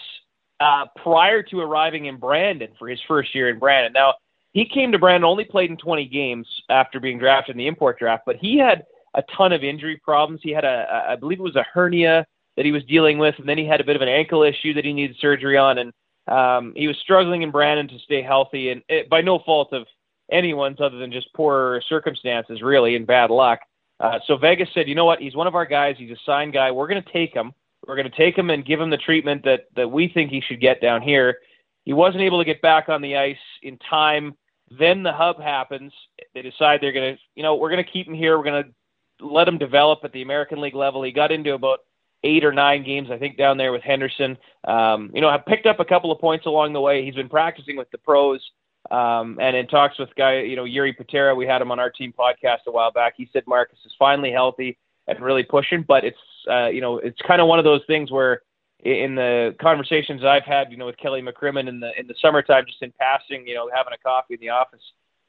uh, 0.60 0.86
prior 1.04 1.44
to 1.44 1.60
arriving 1.60 2.06
in 2.06 2.18
Brandon 2.18 2.70
for 2.80 2.88
his 2.88 3.00
first 3.08 3.36
year 3.36 3.50
in 3.50 3.60
Brandon. 3.60 3.94
Now 3.94 4.16
he 4.54 4.66
came 4.66 4.92
to 4.92 5.00
Brandon, 5.00 5.26
only 5.26 5.46
played 5.46 5.70
in 5.70 5.78
20 5.78 6.06
games 6.08 6.48
after 6.70 7.00
being 7.00 7.20
drafted 7.20 7.54
in 7.54 7.58
the 7.58 7.68
import 7.68 8.00
draft, 8.00 8.24
but 8.26 8.38
he 8.38 8.58
had 8.58 8.84
a 9.14 9.24
ton 9.38 9.54
of 9.54 9.64
injury 9.64 10.02
problems. 10.04 10.42
He 10.44 10.52
had 10.52 10.66
a, 10.66 11.06
I 11.10 11.16
believe 11.16 11.40
it 11.40 11.44
was 11.44 11.56
a 11.56 11.66
hernia 11.72 12.26
that 12.58 12.66
he 12.66 12.72
was 12.72 12.84
dealing 12.86 13.18
with, 13.18 13.36
and 13.38 13.48
then 13.48 13.58
he 13.58 13.66
had 13.66 13.82
a 13.82 13.86
bit 13.86 13.96
of 13.96 14.02
an 14.02 14.10
ankle 14.10 14.44
issue 14.44 14.74
that 14.74 14.86
he 14.86 14.94
needed 14.94 15.16
surgery 15.20 15.58
on, 15.58 15.78
and 15.78 15.94
um, 16.28 16.74
he 16.76 16.88
was 16.88 16.98
struggling 16.98 17.42
in 17.42 17.52
Brandon 17.52 17.88
to 17.88 18.00
stay 18.00 18.22
healthy, 18.22 18.70
and 18.70 18.82
it, 18.90 19.10
by 19.10 19.22
no 19.22 19.40
fault 19.40 19.74
of 19.74 19.88
anyone's 20.32 20.80
other 20.80 20.98
than 20.98 21.12
just 21.12 21.34
poor 21.34 21.82
circumstances, 21.88 22.62
really, 22.62 22.96
and 22.96 23.08
bad 23.08 23.30
luck. 23.30 23.60
Uh, 24.00 24.20
so 24.26 24.38
Vegas 24.38 24.70
said, 24.74 24.88
you 24.88 24.96
know 24.96 25.06
what? 25.06 25.20
He's 25.20 25.36
one 25.36 25.48
of 25.48 25.56
our 25.56 25.66
guys. 25.66 25.96
He's 25.98 26.12
a 26.12 26.20
signed 26.26 26.54
guy. 26.54 26.72
We're 26.72 26.88
going 26.88 27.04
to 27.04 27.14
take 27.14 27.34
him. 27.34 27.54
We're 27.88 27.96
going 27.96 28.10
to 28.10 28.18
take 28.18 28.38
him 28.38 28.50
and 28.50 28.66
give 28.66 28.80
him 28.80 28.90
the 28.90 28.98
treatment 28.98 29.44
that 29.44 29.62
that 29.76 29.90
we 29.90 30.08
think 30.08 30.30
he 30.30 30.42
should 30.42 30.62
get 30.62 30.82
down 30.82 31.02
here. 31.02 31.40
He 31.84 31.94
wasn't 31.94 32.24
able 32.24 32.40
to 32.40 32.46
get 32.46 32.62
back 32.62 32.90
on 32.90 33.02
the 33.02 33.18
ice 33.18 33.36
in 33.64 33.78
time. 33.90 34.36
Then 34.80 35.04
the 35.04 35.12
hub 35.12 35.42
happens. 35.42 35.92
They 36.34 36.42
decide 36.42 36.80
they're 36.80 36.92
going 36.92 37.16
to, 37.16 37.22
you 37.36 37.44
know, 37.44 37.56
we're 37.56 37.72
going 37.72 37.84
to 37.84 37.92
keep 37.92 38.08
him 38.08 38.14
here. 38.14 38.38
We're 38.38 38.44
going 38.44 38.64
to 38.64 39.26
let 39.26 39.48
him 39.48 39.58
develop 39.58 40.00
at 40.04 40.14
the 40.14 40.22
American 40.22 40.62
League 40.62 40.76
level. 40.76 41.04
He 41.04 41.12
got 41.12 41.32
into 41.32 41.54
about 41.54 41.80
eight 42.24 42.44
or 42.44 42.52
nine 42.52 42.84
games, 42.84 43.10
I 43.12 43.18
think, 43.18 43.38
down 43.38 43.58
there 43.58 43.72
with 43.72 43.82
Henderson. 43.82 44.38
Um, 44.64 45.12
you 45.14 45.22
know, 45.22 45.32
have 45.32 45.46
picked 45.46 45.66
up 45.66 45.80
a 45.80 45.86
couple 45.86 46.12
of 46.12 46.20
points 46.20 46.46
along 46.46 46.74
the 46.74 46.82
way. 46.82 47.04
He's 47.04 47.16
been 47.16 47.30
practicing 47.30 47.78
with 47.78 47.90
the 47.92 47.98
pros. 47.98 48.42
Um, 48.90 49.38
and 49.40 49.56
in 49.56 49.68
talks 49.68 49.98
with 50.00 50.10
guy, 50.16 50.42
you 50.42 50.56
know, 50.56 50.66
Jiri 50.66 50.96
Patera, 50.96 51.36
we 51.36 51.46
had 51.46 51.62
him 51.62 51.72
on 51.72 51.80
our 51.80 51.90
team 51.90 52.14
podcast 52.18 52.60
a 52.68 52.72
while 52.72 52.92
back. 52.92 53.14
He 53.16 53.30
said 53.32 53.44
Marcus 53.48 53.80
is 53.86 53.94
finally 53.98 54.32
healthy 54.32 54.78
and 55.08 55.20
really 55.20 55.44
pushing, 55.44 55.84
but 55.88 56.04
it's, 56.04 56.18
uh, 56.50 56.68
you 56.68 56.82
know, 56.82 56.98
it's 56.98 57.22
kind 57.28 57.42
of 57.42 57.48
one 57.48 57.60
of 57.60 57.66
those 57.66 57.82
things 57.86 58.12
where 58.12 58.42
in 58.84 59.16
the 59.16 59.56
conversations 59.62 60.24
I've 60.24 60.44
had, 60.44 60.72
you 60.72 60.78
know, 60.78 60.88
with 60.88 60.98
Kelly 60.98 61.22
McCrimmon 61.22 61.70
in 61.70 61.80
the, 61.80 61.92
in 62.00 62.08
the 62.08 62.16
summertime, 62.22 62.66
just 62.66 62.82
in 62.82 62.92
passing, 63.00 63.48
you 63.48 63.54
know, 63.54 63.70
having 63.74 63.94
a 63.94 63.98
coffee 63.98 64.34
in 64.34 64.40
the 64.40 64.50
office, 64.50 64.82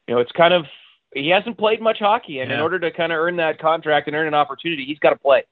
you 0.07 0.15
know, 0.15 0.19
it's 0.19 0.31
kind 0.31 0.53
of, 0.53 0.65
he 1.13 1.29
hasn't 1.29 1.57
played 1.57 1.79
much 1.79 1.99
hockey. 1.99 2.39
And 2.39 2.49
yeah. 2.49 2.57
in 2.57 2.61
order 2.61 2.79
to 2.79 2.91
kind 2.91 3.11
of 3.11 3.19
earn 3.19 3.35
that 3.37 3.59
contract 3.59 4.07
and 4.07 4.15
earn 4.15 4.27
an 4.27 4.33
opportunity, 4.33 4.83
he's 4.83 4.99
got 4.99 5.11
to 5.11 5.15
play 5.15 5.43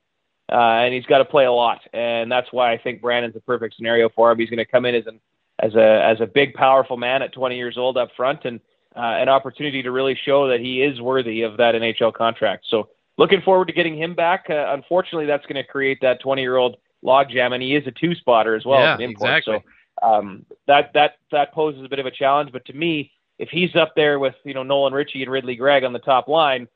uh, 0.51 0.55
and 0.55 0.93
he's 0.93 1.05
got 1.05 1.19
to 1.19 1.25
play 1.25 1.45
a 1.45 1.51
lot, 1.51 1.81
and 1.93 2.31
that's 2.31 2.51
why 2.51 2.73
I 2.73 2.77
think 2.77 3.01
Brandon's 3.01 3.35
a 3.35 3.39
perfect 3.39 3.75
scenario 3.75 4.09
for 4.09 4.31
him. 4.31 4.39
He's 4.39 4.49
going 4.49 4.57
to 4.57 4.65
come 4.65 4.85
in 4.85 4.95
as 4.95 5.07
an 5.07 5.19
as 5.59 5.75
a 5.75 6.03
as 6.03 6.19
a 6.19 6.25
big, 6.25 6.53
powerful 6.53 6.97
man 6.97 7.21
at 7.21 7.33
20 7.33 7.55
years 7.55 7.77
old 7.77 7.97
up 7.97 8.09
front, 8.17 8.45
and 8.45 8.59
uh, 8.95 8.99
an 8.99 9.29
opportunity 9.29 9.81
to 9.81 9.91
really 9.91 10.19
show 10.25 10.47
that 10.49 10.59
he 10.59 10.81
is 10.81 10.99
worthy 10.99 11.43
of 11.43 11.57
that 11.57 11.75
NHL 11.75 12.13
contract. 12.13 12.65
So, 12.67 12.89
looking 13.17 13.41
forward 13.41 13.67
to 13.67 13.73
getting 13.73 13.97
him 13.97 14.13
back. 14.13 14.47
Uh, 14.49 14.67
unfortunately, 14.69 15.25
that's 15.25 15.45
going 15.45 15.55
to 15.55 15.63
create 15.63 15.99
that 16.01 16.19
20 16.19 16.41
year 16.41 16.57
old 16.57 16.77
logjam, 17.03 17.53
and 17.53 17.63
he 17.63 17.75
is 17.75 17.87
a 17.87 17.91
two 17.91 18.15
spotter 18.15 18.55
as 18.55 18.65
well. 18.65 18.99
Yeah, 18.99 19.07
exactly. 19.07 19.63
So, 19.63 20.07
um, 20.07 20.45
that 20.67 20.91
that 20.93 21.17
that 21.31 21.53
poses 21.53 21.83
a 21.83 21.89
bit 21.89 21.99
of 21.99 22.05
a 22.05 22.11
challenge. 22.11 22.51
But 22.51 22.65
to 22.65 22.73
me, 22.73 23.11
if 23.39 23.49
he's 23.49 23.75
up 23.75 23.93
there 23.95 24.19
with 24.19 24.35
you 24.43 24.53
know 24.53 24.63
Nolan 24.63 24.93
Ritchie 24.93 25.21
and 25.23 25.31
Ridley 25.31 25.55
Greig 25.55 25.83
on 25.83 25.93
the 25.93 25.99
top 25.99 26.27
line 26.27 26.67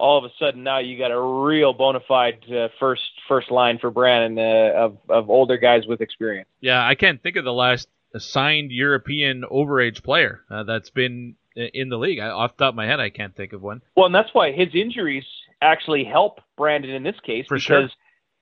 all 0.00 0.18
of 0.18 0.24
a 0.24 0.32
sudden 0.38 0.62
now 0.62 0.78
you 0.78 0.98
got 0.98 1.10
a 1.10 1.20
real 1.20 1.72
bona 1.72 2.00
fide 2.08 2.44
uh, 2.50 2.68
first 2.78 3.02
first 3.28 3.50
line 3.50 3.78
for 3.78 3.90
Brandon 3.90 4.38
uh, 4.38 4.72
of 4.76 4.98
of 5.08 5.30
older 5.30 5.58
guys 5.58 5.86
with 5.86 6.00
experience. 6.00 6.48
Yeah, 6.60 6.84
I 6.84 6.94
can't 6.94 7.22
think 7.22 7.36
of 7.36 7.44
the 7.44 7.52
last 7.52 7.88
signed 8.18 8.72
European 8.72 9.44
overage 9.50 10.02
player 10.02 10.40
uh, 10.50 10.64
that's 10.64 10.90
been 10.90 11.36
in 11.54 11.88
the 11.88 11.98
league. 11.98 12.18
I, 12.18 12.28
off 12.28 12.56
the 12.56 12.64
top 12.64 12.72
of 12.72 12.76
my 12.76 12.86
head, 12.86 12.98
I 12.98 13.10
can't 13.10 13.36
think 13.36 13.52
of 13.52 13.62
one. 13.62 13.82
Well, 13.96 14.06
and 14.06 14.14
that's 14.14 14.32
why 14.32 14.52
his 14.52 14.68
injuries 14.74 15.24
actually 15.60 16.04
help 16.04 16.40
Brandon 16.56 16.90
in 16.90 17.02
this 17.02 17.20
case 17.24 17.46
for 17.46 17.56
because. 17.56 17.62
Sure. 17.62 17.88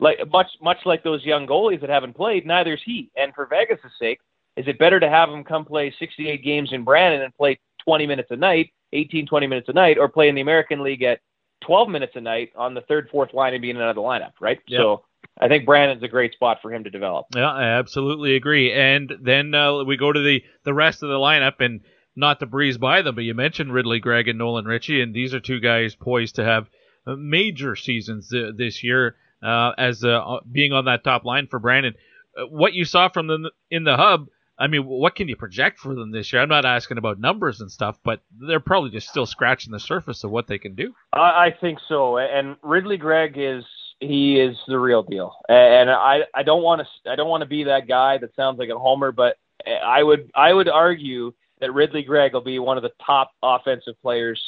Like 0.00 0.18
much, 0.30 0.46
much 0.62 0.76
like 0.86 1.02
those 1.02 1.24
young 1.24 1.48
goalies 1.48 1.80
that 1.80 1.90
haven't 1.90 2.14
played, 2.14 2.46
neither 2.46 2.74
is 2.74 2.80
he. 2.84 3.10
And 3.16 3.34
for 3.34 3.46
Vegas' 3.46 3.80
sake, 3.98 4.20
Is 4.56 4.68
it 4.68 4.78
better 4.78 5.00
to 5.00 5.08
have 5.08 5.28
him 5.28 5.42
come 5.42 5.64
play 5.64 5.92
68 5.98 6.44
games 6.44 6.72
in 6.72 6.84
Brandon 6.84 7.22
and 7.22 7.34
play 7.34 7.58
20 7.84 8.06
minutes 8.06 8.30
a 8.30 8.36
night, 8.36 8.70
18, 8.92 9.26
20 9.26 9.46
minutes 9.48 9.68
a 9.68 9.72
night, 9.72 9.98
or 9.98 10.08
play 10.08 10.28
in 10.28 10.36
the 10.36 10.40
American 10.40 10.84
League 10.84 11.02
at 11.02 11.18
12 11.60 11.88
minutes 11.88 12.12
a 12.16 12.20
night 12.20 12.52
on 12.56 12.74
the 12.74 12.80
third, 12.82 13.08
fourth 13.10 13.34
line 13.34 13.54
and 13.54 13.62
being 13.62 13.76
in 13.76 13.82
another 13.82 14.00
lineup, 14.00 14.32
right? 14.40 14.58
Yep. 14.66 14.78
So 14.78 15.04
I 15.40 15.48
think 15.48 15.66
Brandon's 15.66 16.02
a 16.02 16.08
great 16.08 16.32
spot 16.32 16.58
for 16.62 16.72
him 16.72 16.84
to 16.84 16.90
develop. 16.90 17.26
Yeah, 17.34 17.50
I 17.50 17.64
absolutely 17.78 18.36
agree. 18.36 18.72
And 18.72 19.12
then 19.20 19.54
uh, 19.54 19.84
we 19.84 19.96
go 19.96 20.12
to 20.12 20.20
the 20.20 20.42
the 20.64 20.74
rest 20.74 21.02
of 21.02 21.08
the 21.08 21.16
lineup, 21.16 21.60
and 21.60 21.80
not 22.16 22.40
to 22.40 22.46
breeze 22.46 22.78
by 22.78 23.02
them, 23.02 23.14
but 23.14 23.24
you 23.24 23.34
mentioned 23.34 23.72
Ridley 23.72 24.00
Greig 24.00 24.28
and 24.28 24.38
Nolan 24.38 24.64
Ritchie, 24.64 25.00
and 25.00 25.14
these 25.14 25.34
are 25.34 25.40
two 25.40 25.60
guys 25.60 25.94
poised 25.94 26.34
to 26.36 26.44
have 26.44 26.68
uh, 27.06 27.14
major 27.16 27.76
seasons 27.76 28.28
th- 28.28 28.54
this 28.56 28.82
year 28.82 29.16
uh, 29.42 29.72
as 29.78 30.04
uh, 30.04 30.38
being 30.50 30.72
on 30.72 30.86
that 30.86 31.04
top 31.04 31.24
line 31.24 31.46
for 31.46 31.58
Brandon. 31.60 31.94
Uh, 32.36 32.46
what 32.46 32.74
you 32.74 32.84
saw 32.84 33.08
from 33.08 33.28
them 33.28 33.46
in 33.70 33.84
the 33.84 33.96
hub. 33.96 34.26
I 34.58 34.66
mean, 34.66 34.86
what 34.86 35.14
can 35.14 35.28
you 35.28 35.36
project 35.36 35.78
for 35.78 35.94
them 35.94 36.10
this 36.10 36.32
year? 36.32 36.42
I'm 36.42 36.48
not 36.48 36.64
asking 36.64 36.98
about 36.98 37.20
numbers 37.20 37.60
and 37.60 37.70
stuff, 37.70 37.98
but 38.02 38.20
they're 38.40 38.58
probably 38.58 38.90
just 38.90 39.08
still 39.08 39.26
scratching 39.26 39.72
the 39.72 39.78
surface 39.78 40.24
of 40.24 40.30
what 40.30 40.48
they 40.48 40.58
can 40.58 40.74
do. 40.74 40.92
I, 41.12 41.18
I 41.18 41.56
think 41.60 41.78
so. 41.88 42.18
And 42.18 42.56
Ridley 42.62 42.96
Greig 42.96 43.34
is 43.36 43.64
he 44.00 44.40
is 44.40 44.56
the 44.66 44.78
real 44.78 45.02
deal. 45.02 45.34
And 45.48 45.90
I 45.90 46.20
I 46.34 46.42
don't 46.42 46.62
want 46.62 46.82
to 46.82 47.10
I 47.10 47.16
don't 47.16 47.28
want 47.28 47.42
to 47.42 47.48
be 47.48 47.64
that 47.64 47.88
guy 47.88 48.18
that 48.18 48.34
sounds 48.34 48.58
like 48.58 48.68
a 48.68 48.78
homer, 48.78 49.12
but 49.12 49.36
I 49.66 50.02
would 50.02 50.30
I 50.34 50.52
would 50.52 50.68
argue 50.68 51.32
that 51.60 51.72
Ridley 51.72 52.02
Greig 52.02 52.32
will 52.32 52.40
be 52.40 52.58
one 52.58 52.76
of 52.76 52.82
the 52.82 52.92
top 53.04 53.32
offensive 53.42 53.94
players 54.02 54.40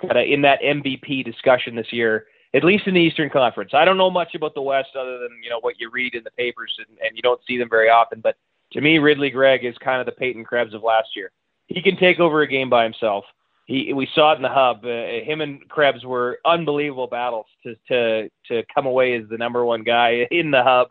kind 0.00 0.18
of 0.18 0.26
in 0.26 0.42
that 0.42 0.60
MVP 0.60 1.24
discussion 1.24 1.76
this 1.76 1.92
year, 1.92 2.26
at 2.54 2.64
least 2.64 2.86
in 2.86 2.94
the 2.94 3.00
Eastern 3.00 3.30
Conference. 3.30 3.72
I 3.74 3.84
don't 3.84 3.96
know 3.96 4.10
much 4.10 4.34
about 4.34 4.54
the 4.54 4.62
West 4.62 4.90
other 4.98 5.18
than 5.18 5.30
you 5.42 5.50
know 5.50 5.60
what 5.60 5.74
you 5.78 5.90
read 5.90 6.14
in 6.14 6.24
the 6.24 6.30
papers 6.32 6.74
and, 6.78 6.98
and 6.98 7.16
you 7.16 7.22
don't 7.22 7.40
see 7.46 7.58
them 7.58 7.68
very 7.68 7.88
often, 7.88 8.20
but 8.20 8.36
to 8.72 8.80
me, 8.80 8.98
Ridley 8.98 9.30
Greig 9.30 9.64
is 9.64 9.76
kind 9.78 10.00
of 10.00 10.06
the 10.06 10.12
Peyton 10.12 10.44
Krebs 10.44 10.74
of 10.74 10.82
last 10.82 11.08
year. 11.14 11.30
He 11.66 11.82
can 11.82 11.96
take 11.96 12.20
over 12.20 12.42
a 12.42 12.46
game 12.46 12.70
by 12.70 12.84
himself. 12.84 13.24
He, 13.66 13.92
we 13.92 14.08
saw 14.14 14.32
it 14.32 14.36
in 14.36 14.42
the 14.42 14.48
hub. 14.48 14.84
Uh, 14.84 15.24
him 15.24 15.40
and 15.40 15.68
Krebs 15.68 16.04
were 16.04 16.38
unbelievable 16.44 17.08
battles 17.08 17.46
to 17.64 17.74
to 17.88 18.30
to 18.46 18.62
come 18.72 18.86
away 18.86 19.16
as 19.16 19.28
the 19.28 19.36
number 19.36 19.64
one 19.64 19.82
guy 19.82 20.26
in 20.30 20.50
the 20.50 20.62
hub. 20.62 20.88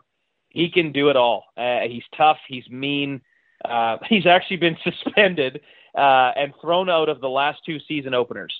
He 0.50 0.70
can 0.70 0.92
do 0.92 1.08
it 1.08 1.16
all. 1.16 1.44
Uh, 1.56 1.80
he's 1.88 2.04
tough. 2.16 2.38
He's 2.46 2.68
mean. 2.68 3.22
Uh, 3.64 3.96
he's 4.08 4.26
actually 4.26 4.58
been 4.58 4.76
suspended 4.84 5.60
uh, 5.96 6.32
and 6.36 6.52
thrown 6.60 6.90
out 6.90 7.08
of 7.08 7.22
the 7.22 7.28
last 7.28 7.60
two 7.64 7.78
season 7.88 8.12
openers. 8.12 8.54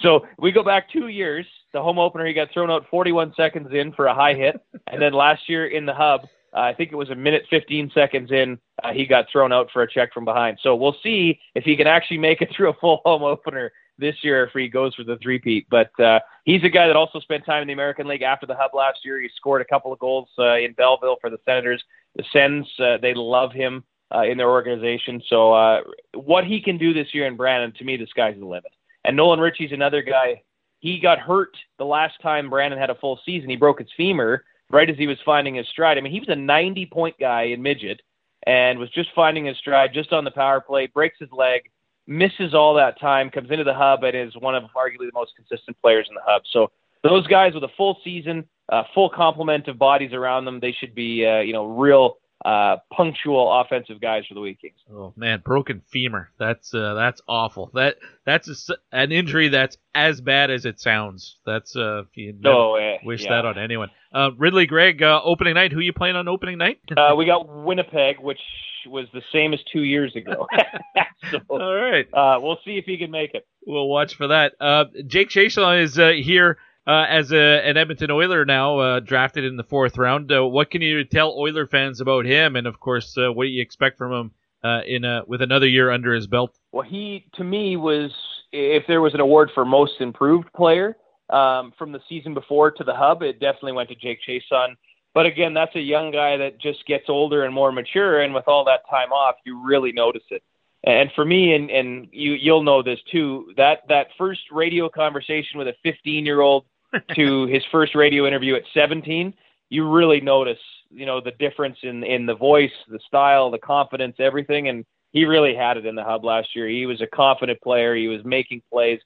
so 0.00 0.26
we 0.38 0.50
go 0.50 0.62
back 0.62 0.90
two 0.90 1.08
years. 1.08 1.46
The 1.74 1.82
home 1.82 1.98
opener, 1.98 2.24
he 2.24 2.32
got 2.32 2.50
thrown 2.52 2.70
out 2.70 2.86
41 2.90 3.34
seconds 3.36 3.68
in 3.72 3.92
for 3.92 4.06
a 4.06 4.14
high 4.14 4.32
hit, 4.32 4.58
and 4.86 5.00
then 5.00 5.12
last 5.12 5.46
year 5.46 5.66
in 5.66 5.84
the 5.84 5.92
hub, 5.92 6.22
uh, 6.56 6.60
I 6.60 6.74
think 6.74 6.90
it 6.90 6.96
was 6.96 7.10
a 7.10 7.14
minute 7.14 7.44
15 7.50 7.90
seconds 7.94 8.32
in, 8.32 8.58
uh, 8.82 8.92
he 8.92 9.04
got 9.04 9.26
thrown 9.30 9.52
out 9.52 9.68
for 9.72 9.82
a 9.82 9.90
check 9.90 10.12
from 10.12 10.24
behind. 10.24 10.58
So 10.62 10.74
we'll 10.74 10.96
see 11.02 11.38
if 11.54 11.64
he 11.64 11.76
can 11.76 11.86
actually 11.86 12.18
make 12.18 12.40
it 12.40 12.48
through 12.56 12.70
a 12.70 12.74
full 12.74 13.00
home 13.04 13.22
opener 13.22 13.72
this 13.98 14.16
year 14.22 14.44
if 14.44 14.52
he 14.52 14.68
goes 14.68 14.94
for 14.94 15.04
the 15.04 15.18
three-peat. 15.22 15.66
But 15.70 15.98
uh, 16.00 16.20
he's 16.44 16.64
a 16.64 16.68
guy 16.68 16.86
that 16.86 16.96
also 16.96 17.20
spent 17.20 17.44
time 17.44 17.62
in 17.62 17.68
the 17.68 17.74
American 17.74 18.06
League 18.06 18.22
after 18.22 18.46
the 18.46 18.56
hub 18.56 18.72
last 18.74 19.00
year. 19.04 19.20
He 19.20 19.28
scored 19.36 19.62
a 19.62 19.66
couple 19.66 19.92
of 19.92 19.98
goals 19.98 20.28
uh, 20.38 20.56
in 20.56 20.72
Belleville 20.72 21.16
for 21.20 21.30
the 21.30 21.38
Senators. 21.44 21.82
The 22.16 22.24
Sens, 22.32 22.66
uh, 22.78 22.96
they 23.00 23.14
love 23.14 23.52
him 23.52 23.84
uh, 24.14 24.22
in 24.22 24.38
their 24.38 24.50
organization. 24.50 25.22
So 25.28 25.52
uh, 25.52 25.80
what 26.14 26.44
he 26.44 26.60
can 26.60 26.78
do 26.78 26.94
this 26.94 27.08
year 27.12 27.26
in 27.26 27.36
Brandon, 27.36 27.72
to 27.78 27.84
me, 27.84 27.96
the 27.96 28.06
sky's 28.06 28.38
the 28.38 28.46
limit. 28.46 28.72
And 29.04 29.16
Nolan 29.16 29.40
Ritchie's 29.40 29.72
another 29.72 30.02
guy. 30.02 30.42
He 30.80 31.00
got 31.00 31.18
hurt 31.18 31.56
the 31.78 31.84
last 31.84 32.14
time 32.22 32.50
Brandon 32.50 32.78
had 32.78 32.90
a 32.90 32.94
full 32.94 33.18
season. 33.24 33.48
He 33.50 33.56
broke 33.56 33.78
his 33.78 33.88
femur 33.96 34.44
right 34.70 34.88
as 34.88 34.96
he 34.96 35.06
was 35.06 35.18
finding 35.24 35.54
his 35.54 35.68
stride. 35.68 35.98
I 35.98 36.00
mean, 36.00 36.12
he 36.12 36.20
was 36.20 36.28
a 36.28 36.36
90 36.36 36.86
point 36.86 37.16
guy 37.18 37.42
in 37.42 37.62
midget 37.62 38.02
and 38.46 38.78
was 38.78 38.90
just 38.90 39.10
finding 39.14 39.46
his 39.46 39.56
stride 39.58 39.92
just 39.92 40.12
on 40.12 40.24
the 40.24 40.30
power 40.30 40.60
play, 40.60 40.86
breaks 40.86 41.18
his 41.18 41.30
leg, 41.32 41.62
misses 42.06 42.54
all 42.54 42.74
that 42.74 42.98
time, 43.00 43.30
comes 43.30 43.50
into 43.50 43.64
the 43.64 43.74
hub, 43.74 44.04
and 44.04 44.16
is 44.16 44.36
one 44.36 44.54
of 44.54 44.64
arguably 44.76 45.06
the 45.06 45.10
most 45.14 45.32
consistent 45.36 45.76
players 45.80 46.06
in 46.08 46.14
the 46.14 46.20
hub. 46.24 46.42
So 46.52 46.70
those 47.02 47.26
guys 47.26 47.54
with 47.54 47.64
a 47.64 47.72
full 47.76 47.98
season, 48.04 48.44
uh, 48.68 48.84
full 48.94 49.10
complement 49.10 49.68
of 49.68 49.78
bodies 49.78 50.12
around 50.12 50.44
them, 50.44 50.60
they 50.60 50.72
should 50.72 50.94
be, 50.94 51.26
uh, 51.26 51.40
you 51.40 51.52
know, 51.52 51.66
real 51.66 52.18
uh, 52.44 52.76
punctual 52.92 53.60
offensive 53.60 54.00
guys 54.00 54.24
for 54.26 54.34
the 54.34 54.40
Wheat 54.40 54.60
Kings. 54.60 54.78
Oh 54.92 55.12
man, 55.16 55.42
broken 55.44 55.82
femur. 55.90 56.30
That's 56.38 56.74
uh, 56.74 56.94
that's 56.94 57.20
awful. 57.26 57.70
That 57.74 57.96
that's 58.24 58.70
a, 58.70 58.74
an 58.92 59.12
injury 59.12 59.48
that's 59.48 59.78
as 59.94 60.20
bad 60.20 60.50
as 60.50 60.66
it 60.66 60.78
sounds. 60.78 61.36
That's 61.46 61.74
uh, 61.74 62.02
you 62.14 62.34
no, 62.38 62.76
uh, 62.76 62.98
wish 63.04 63.24
yeah. 63.24 63.30
that 63.30 63.46
on 63.46 63.58
anyone. 63.58 63.90
Uh, 64.12 64.30
Ridley 64.36 64.66
Greig, 64.66 65.02
uh, 65.02 65.20
opening 65.24 65.54
night. 65.54 65.72
Who 65.72 65.80
you 65.80 65.92
playing 65.92 66.16
on 66.16 66.28
opening 66.28 66.58
night? 66.58 66.80
uh, 66.96 67.14
we 67.16 67.26
got 67.26 67.48
Winnipeg, 67.48 68.20
which 68.20 68.40
was 68.86 69.06
the 69.12 69.22
same 69.32 69.52
as 69.52 69.60
two 69.72 69.82
years 69.82 70.14
ago. 70.14 70.46
so, 71.30 71.40
All 71.48 71.74
right. 71.74 72.06
Uh, 72.12 72.38
we'll 72.40 72.58
see 72.64 72.78
if 72.78 72.84
he 72.84 72.98
can 72.98 73.10
make 73.10 73.34
it. 73.34 73.46
We'll 73.66 73.88
watch 73.88 74.14
for 74.14 74.28
that. 74.28 74.52
Uh, 74.60 74.84
Jake 75.06 75.28
Chiasson 75.30 75.82
is 75.82 75.98
uh, 75.98 76.10
here 76.10 76.58
uh, 76.86 77.04
as 77.08 77.32
a, 77.32 77.36
an 77.36 77.76
Edmonton 77.76 78.10
Oiler 78.10 78.44
now, 78.44 78.78
uh, 78.78 79.00
drafted 79.00 79.44
in 79.44 79.56
the 79.56 79.64
fourth 79.64 79.98
round. 79.98 80.30
Uh, 80.30 80.46
what 80.46 80.70
can 80.70 80.82
you 80.82 81.04
tell 81.04 81.36
Oiler 81.36 81.66
fans 81.66 82.00
about 82.00 82.24
him, 82.24 82.56
and 82.56 82.66
of 82.66 82.78
course, 82.78 83.16
uh, 83.18 83.32
what 83.32 83.44
do 83.44 83.50
you 83.50 83.60
expect 83.60 83.98
from 83.98 84.12
him 84.12 84.30
uh, 84.62 84.80
in 84.86 85.04
a, 85.04 85.22
with 85.26 85.42
another 85.42 85.66
year 85.66 85.90
under 85.90 86.14
his 86.14 86.26
belt? 86.26 86.56
Well, 86.72 86.84
he 86.84 87.26
to 87.34 87.44
me 87.44 87.76
was 87.76 88.12
if 88.52 88.84
there 88.86 89.00
was 89.00 89.14
an 89.14 89.20
award 89.20 89.50
for 89.54 89.64
most 89.64 90.00
improved 90.00 90.52
player 90.54 90.96
um, 91.30 91.72
from 91.76 91.90
the 91.90 92.00
season 92.08 92.34
before 92.34 92.70
to 92.70 92.84
the 92.84 92.94
hub, 92.94 93.22
it 93.22 93.40
definitely 93.40 93.72
went 93.72 93.88
to 93.88 93.96
Jake 93.96 94.20
Chiasson. 94.26 94.76
But 95.12 95.26
again, 95.26 95.54
that's 95.54 95.74
a 95.74 95.80
young 95.80 96.10
guy 96.10 96.36
that 96.36 96.60
just 96.60 96.86
gets 96.86 97.06
older 97.08 97.44
and 97.44 97.54
more 97.54 97.72
mature, 97.72 98.20
and 98.20 98.32
with 98.32 98.46
all 98.46 98.64
that 98.66 98.88
time 98.88 99.12
off, 99.12 99.36
you 99.44 99.64
really 99.64 99.90
notice 99.90 100.22
it. 100.30 100.42
And 100.84 101.10
for 101.16 101.24
me, 101.24 101.54
and 101.54 101.68
and 101.68 102.06
you 102.12 102.34
you'll 102.34 102.62
know 102.62 102.80
this 102.80 103.00
too, 103.10 103.52
that 103.56 103.80
that 103.88 104.08
first 104.16 104.42
radio 104.52 104.88
conversation 104.88 105.58
with 105.58 105.66
a 105.66 105.74
15 105.82 106.24
year 106.24 106.42
old 106.42 106.64
to 107.14 107.46
his 107.46 107.62
first 107.70 107.94
radio 107.94 108.26
interview 108.26 108.54
at 108.54 108.62
17, 108.74 109.34
you 109.68 109.88
really 109.90 110.20
notice, 110.20 110.58
you 110.90 111.06
know, 111.06 111.20
the 111.20 111.32
difference 111.32 111.78
in 111.82 112.04
in 112.04 112.26
the 112.26 112.34
voice, 112.34 112.72
the 112.88 113.00
style, 113.06 113.50
the 113.50 113.58
confidence, 113.58 114.16
everything. 114.18 114.68
And 114.68 114.84
he 115.12 115.24
really 115.24 115.54
had 115.54 115.76
it 115.76 115.86
in 115.86 115.94
the 115.94 116.04
hub 116.04 116.24
last 116.24 116.54
year. 116.54 116.68
He 116.68 116.86
was 116.86 117.00
a 117.00 117.06
confident 117.06 117.60
player. 117.60 117.94
He 117.94 118.08
was 118.08 118.24
making 118.24 118.62
plays. 118.70 119.00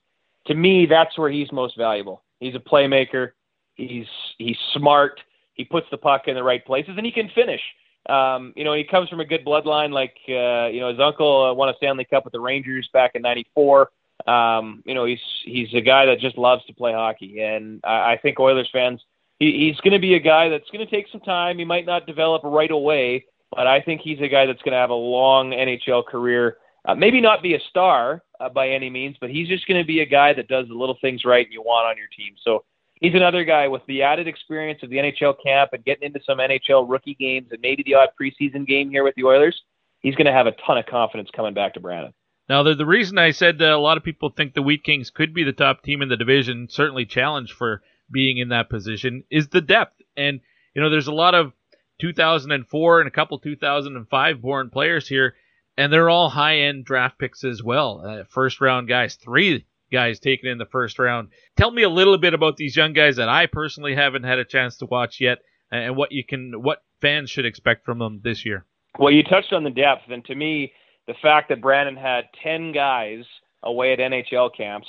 To 0.47 0.55
me, 0.55 0.85
that's 0.85 1.17
where 1.17 1.29
he's 1.29 1.51
most 1.51 1.77
valuable. 1.77 2.23
He's 2.39 2.55
a 2.55 2.59
playmaker. 2.59 3.31
He's 3.75 4.07
he's 4.37 4.57
smart. 4.73 5.19
He 5.53 5.63
puts 5.63 5.87
the 5.91 5.97
puck 5.97 6.27
in 6.27 6.35
the 6.35 6.43
right 6.43 6.65
places, 6.65 6.95
and 6.97 7.05
he 7.05 7.11
can 7.11 7.29
finish. 7.33 7.61
Um, 8.09 8.53
you 8.55 8.63
know, 8.63 8.73
he 8.73 8.83
comes 8.83 9.09
from 9.09 9.19
a 9.19 9.25
good 9.25 9.45
bloodline. 9.45 9.91
Like 9.91 10.15
uh, 10.27 10.67
you 10.67 10.81
know, 10.81 10.89
his 10.89 10.99
uncle 10.99 11.45
uh, 11.45 11.53
won 11.53 11.69
a 11.69 11.73
Stanley 11.77 12.05
Cup 12.05 12.25
with 12.25 12.33
the 12.33 12.39
Rangers 12.39 12.89
back 12.93 13.11
in 13.15 13.21
'94. 13.21 13.89
Um, 14.27 14.83
you 14.85 14.93
know, 14.93 15.05
he's 15.05 15.21
he's 15.43 15.73
a 15.73 15.81
guy 15.81 16.05
that 16.05 16.19
just 16.19 16.37
loves 16.37 16.65
to 16.65 16.73
play 16.73 16.93
hockey, 16.93 17.41
and 17.41 17.81
I, 17.83 18.13
I 18.13 18.19
think 18.21 18.39
Oilers 18.39 18.69
fans. 18.71 19.03
He, 19.39 19.67
he's 19.67 19.79
going 19.81 19.93
to 19.93 19.99
be 19.99 20.13
a 20.13 20.19
guy 20.19 20.49
that's 20.49 20.69
going 20.71 20.85
to 20.85 20.91
take 20.91 21.07
some 21.11 21.21
time. 21.21 21.57
He 21.57 21.65
might 21.65 21.85
not 21.85 22.05
develop 22.05 22.43
right 22.43 22.69
away, 22.69 23.25
but 23.55 23.67
I 23.67 23.81
think 23.81 24.01
he's 24.01 24.19
a 24.21 24.27
guy 24.27 24.45
that's 24.45 24.61
going 24.61 24.73
to 24.73 24.77
have 24.77 24.91
a 24.91 24.95
long 24.95 25.51
NHL 25.51 26.05
career. 26.05 26.57
Uh, 26.85 26.95
maybe 26.95 27.21
not 27.21 27.43
be 27.43 27.55
a 27.55 27.59
star 27.69 28.23
uh, 28.39 28.49
by 28.49 28.69
any 28.69 28.89
means, 28.89 29.15
but 29.19 29.29
he's 29.29 29.47
just 29.47 29.67
going 29.67 29.81
to 29.81 29.85
be 29.85 30.01
a 30.01 30.05
guy 30.05 30.33
that 30.33 30.47
does 30.47 30.67
the 30.67 30.73
little 30.73 30.97
things 31.01 31.25
right 31.25 31.45
and 31.45 31.53
you 31.53 31.61
want 31.61 31.87
on 31.87 31.97
your 31.97 32.07
team. 32.07 32.33
So 32.43 32.63
he's 32.95 33.13
another 33.13 33.43
guy 33.43 33.67
with 33.67 33.83
the 33.87 34.01
added 34.01 34.27
experience 34.27 34.81
of 34.83 34.89
the 34.89 34.97
NHL 34.97 35.35
camp 35.43 35.71
and 35.73 35.83
getting 35.85 36.07
into 36.07 36.19
some 36.25 36.39
NHL 36.39 36.89
rookie 36.89 37.15
games 37.19 37.47
and 37.51 37.61
maybe 37.61 37.83
the 37.83 37.95
odd 37.95 38.09
preseason 38.19 38.65
game 38.65 38.89
here 38.89 39.03
with 39.03 39.15
the 39.15 39.25
Oilers. 39.25 39.61
He's 39.99 40.15
going 40.15 40.25
to 40.25 40.31
have 40.31 40.47
a 40.47 40.53
ton 40.65 40.77
of 40.77 40.85
confidence 40.87 41.29
coming 41.35 41.53
back 41.53 41.75
to 41.75 41.79
Brandon. 41.79 42.13
Now, 42.51 42.63
the, 42.63 42.75
the 42.75 42.85
reason 42.85 43.17
I 43.17 43.31
said 43.31 43.61
uh, 43.61 43.67
a 43.67 43.79
lot 43.79 43.95
of 43.95 44.03
people 44.03 44.29
think 44.29 44.53
the 44.53 44.61
Wheat 44.61 44.83
Kings 44.83 45.09
could 45.09 45.33
be 45.33 45.45
the 45.45 45.53
top 45.53 45.83
team 45.83 46.01
in 46.01 46.09
the 46.09 46.17
division, 46.17 46.67
certainly 46.69 47.05
challenged 47.05 47.53
for 47.53 47.81
being 48.11 48.39
in 48.39 48.49
that 48.49 48.69
position, 48.69 49.23
is 49.31 49.47
the 49.47 49.61
depth. 49.61 50.01
And, 50.17 50.41
you 50.75 50.81
know, 50.81 50.89
there's 50.89 51.07
a 51.07 51.13
lot 51.13 51.33
of 51.33 51.53
2004 52.01 52.99
and 52.99 53.07
a 53.07 53.11
couple 53.11 53.39
2005 53.39 54.41
born 54.41 54.69
players 54.69 55.07
here, 55.07 55.35
and 55.77 55.93
they're 55.93 56.09
all 56.09 56.27
high 56.27 56.57
end 56.57 56.83
draft 56.83 57.17
picks 57.17 57.45
as 57.45 57.63
well. 57.63 58.01
Uh, 58.05 58.25
first 58.25 58.59
round 58.59 58.89
guys, 58.89 59.15
three 59.15 59.65
guys 59.89 60.19
taken 60.19 60.49
in 60.49 60.57
the 60.57 60.65
first 60.65 60.99
round. 60.99 61.29
Tell 61.55 61.71
me 61.71 61.83
a 61.83 61.89
little 61.89 62.17
bit 62.17 62.33
about 62.33 62.57
these 62.57 62.75
young 62.75 62.91
guys 62.91 63.15
that 63.15 63.29
I 63.29 63.45
personally 63.45 63.95
haven't 63.95 64.23
had 64.23 64.39
a 64.39 64.43
chance 64.43 64.75
to 64.79 64.85
watch 64.87 65.21
yet, 65.21 65.37
and 65.71 65.95
what 65.95 66.11
you 66.11 66.25
can, 66.25 66.61
what 66.61 66.83
fans 66.99 67.29
should 67.29 67.45
expect 67.45 67.85
from 67.85 67.99
them 67.99 68.19
this 68.21 68.45
year. 68.45 68.65
Well, 68.99 69.13
you 69.13 69.23
touched 69.23 69.53
on 69.53 69.63
the 69.63 69.69
depth, 69.69 70.09
and 70.09 70.25
to 70.25 70.35
me, 70.35 70.73
the 71.07 71.13
fact 71.21 71.49
that 71.49 71.61
Brandon 71.61 71.95
had 71.95 72.25
10 72.43 72.71
guys 72.71 73.23
away 73.63 73.93
at 73.93 73.99
NHL 73.99 74.55
camps, 74.55 74.87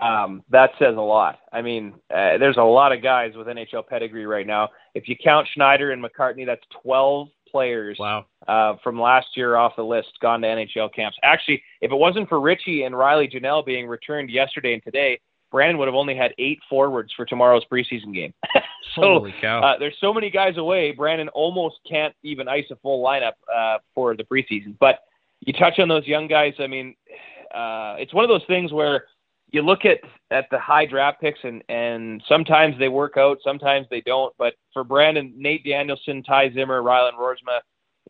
um, 0.00 0.42
that 0.50 0.70
says 0.78 0.96
a 0.96 1.00
lot. 1.00 1.38
I 1.52 1.62
mean, 1.62 1.94
uh, 2.12 2.38
there's 2.38 2.56
a 2.56 2.62
lot 2.62 2.92
of 2.92 3.02
guys 3.02 3.32
with 3.36 3.46
NHL 3.46 3.86
pedigree 3.86 4.26
right 4.26 4.46
now. 4.46 4.68
If 4.94 5.08
you 5.08 5.16
count 5.22 5.48
Schneider 5.54 5.92
and 5.92 6.04
McCartney, 6.04 6.46
that's 6.46 6.64
12 6.82 7.28
players 7.50 7.96
wow. 8.00 8.26
uh, 8.48 8.74
from 8.82 9.00
last 9.00 9.28
year 9.36 9.56
off 9.56 9.76
the 9.76 9.84
list 9.84 10.08
gone 10.20 10.40
to 10.42 10.48
NHL 10.48 10.92
camps. 10.92 11.16
Actually, 11.22 11.62
if 11.80 11.92
it 11.92 11.96
wasn't 11.96 12.28
for 12.28 12.40
Ritchie 12.40 12.82
and 12.82 12.96
Riley 12.96 13.28
Janelle 13.28 13.64
being 13.64 13.86
returned 13.86 14.30
yesterday 14.30 14.74
and 14.74 14.82
today, 14.82 15.20
Brandon 15.52 15.78
would 15.78 15.86
have 15.86 15.94
only 15.94 16.16
had 16.16 16.34
eight 16.38 16.58
forwards 16.68 17.12
for 17.16 17.24
tomorrow's 17.24 17.64
preseason 17.70 18.12
game. 18.12 18.34
So 18.94 19.00
Holy 19.00 19.34
cow. 19.40 19.60
Uh, 19.60 19.78
there's 19.78 19.96
so 20.00 20.12
many 20.12 20.30
guys 20.30 20.56
away. 20.56 20.92
Brandon 20.92 21.28
almost 21.30 21.76
can't 21.88 22.14
even 22.22 22.46
ice 22.46 22.66
a 22.70 22.76
full 22.76 23.02
lineup 23.02 23.32
uh, 23.52 23.78
for 23.94 24.14
the 24.14 24.22
preseason. 24.22 24.76
But 24.78 25.00
you 25.44 25.52
touch 25.52 25.78
on 25.78 25.88
those 25.88 26.06
young 26.06 26.26
guys. 26.26 26.54
I 26.58 26.66
mean, 26.66 26.94
uh, 27.54 27.96
it's 27.98 28.14
one 28.14 28.24
of 28.24 28.28
those 28.28 28.46
things 28.46 28.72
where 28.72 29.04
you 29.52 29.62
look 29.62 29.84
at 29.84 29.98
at 30.30 30.46
the 30.50 30.58
high 30.58 30.86
draft 30.86 31.20
picks 31.20 31.38
and 31.44 31.62
and 31.68 32.22
sometimes 32.28 32.76
they 32.78 32.88
work 32.88 33.16
out, 33.16 33.38
sometimes 33.44 33.86
they 33.90 34.00
don't. 34.00 34.34
But 34.38 34.54
for 34.72 34.84
Brandon, 34.84 35.32
Nate 35.36 35.64
Danielson, 35.64 36.22
Ty 36.22 36.52
Zimmer, 36.52 36.82
Rylan 36.82 37.14
Roersma, 37.14 37.60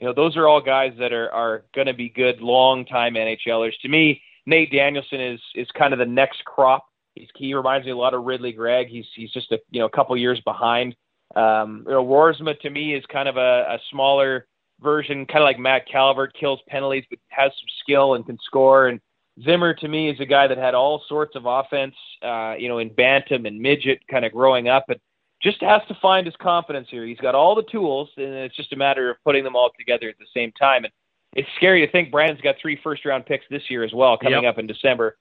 you 0.00 0.06
know, 0.06 0.14
those 0.14 0.36
are 0.36 0.48
all 0.48 0.60
guys 0.60 0.92
that 0.98 1.12
are 1.12 1.30
are 1.30 1.64
going 1.74 1.86
to 1.86 1.94
be 1.94 2.08
good 2.08 2.40
long 2.40 2.86
time 2.86 3.14
NHLers. 3.14 3.78
To 3.82 3.88
me, 3.88 4.22
Nate 4.46 4.72
Danielson 4.72 5.20
is 5.20 5.40
is 5.54 5.68
kind 5.76 5.92
of 5.92 5.98
the 5.98 6.06
next 6.06 6.44
crop. 6.44 6.86
He's, 7.14 7.28
he 7.36 7.54
reminds 7.54 7.84
me 7.84 7.92
a 7.92 7.96
lot 7.96 8.14
of 8.14 8.24
Ridley 8.24 8.52
Greig. 8.52 8.88
He's 8.88 9.06
he's 9.14 9.32
just 9.32 9.52
a 9.52 9.58
you 9.70 9.80
know 9.80 9.86
a 9.86 9.90
couple 9.90 10.16
years 10.16 10.40
behind. 10.44 10.96
Um, 11.36 11.84
you 11.86 11.92
know, 11.92 12.04
Roersma 12.04 12.58
to 12.60 12.70
me 12.70 12.94
is 12.94 13.04
kind 13.06 13.28
of 13.28 13.36
a, 13.36 13.66
a 13.68 13.78
smaller 13.90 14.46
version, 14.80 15.26
kind 15.26 15.38
of 15.42 15.44
like 15.44 15.58
Matt 15.58 15.86
Calvert, 15.88 16.34
kills 16.34 16.60
penalties 16.68 17.04
but 17.10 17.18
has 17.28 17.50
some 17.52 17.68
skill 17.82 18.14
and 18.14 18.26
can 18.26 18.38
score. 18.44 18.88
And 18.88 19.00
Zimmer 19.42 19.74
to 19.74 19.88
me 19.88 20.10
is 20.10 20.20
a 20.20 20.26
guy 20.26 20.46
that 20.46 20.58
had 20.58 20.74
all 20.74 21.02
sorts 21.08 21.34
of 21.36 21.46
offense, 21.46 21.94
uh, 22.22 22.54
you 22.58 22.68
know, 22.68 22.78
in 22.78 22.92
bantam 22.92 23.46
and 23.46 23.58
midget, 23.60 24.00
kind 24.08 24.24
of 24.24 24.32
growing 24.32 24.68
up, 24.68 24.84
and 24.88 25.00
just 25.42 25.60
has 25.60 25.82
to 25.88 25.98
find 26.00 26.26
his 26.26 26.36
confidence 26.36 26.88
here. 26.90 27.04
He's 27.04 27.18
got 27.18 27.34
all 27.34 27.54
the 27.54 27.64
tools, 27.64 28.08
and 28.16 28.26
it's 28.26 28.56
just 28.56 28.72
a 28.72 28.76
matter 28.76 29.10
of 29.10 29.16
putting 29.24 29.44
them 29.44 29.56
all 29.56 29.70
together 29.78 30.08
at 30.08 30.18
the 30.18 30.26
same 30.32 30.52
time. 30.52 30.84
And 30.84 30.92
it's 31.34 31.48
scary 31.56 31.84
to 31.84 31.90
think 31.90 32.10
Brandon's 32.10 32.40
got 32.40 32.56
three 32.60 32.78
first 32.82 33.04
round 33.04 33.26
picks 33.26 33.44
this 33.50 33.68
year 33.68 33.82
as 33.84 33.92
well, 33.92 34.16
coming 34.16 34.44
Yep. 34.44 34.50
up 34.54 34.58
in 34.58 34.66
December. 34.66 35.16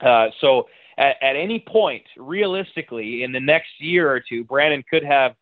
Uh, 0.00 0.28
so 0.40 0.68
at, 0.98 1.16
at 1.22 1.36
any 1.36 1.60
point, 1.60 2.02
realistically, 2.16 3.22
in 3.22 3.32
the 3.32 3.40
next 3.40 3.70
year 3.78 4.10
or 4.10 4.20
two, 4.20 4.44
Brandon 4.44 4.82
could 4.90 5.04
have 5.04 5.34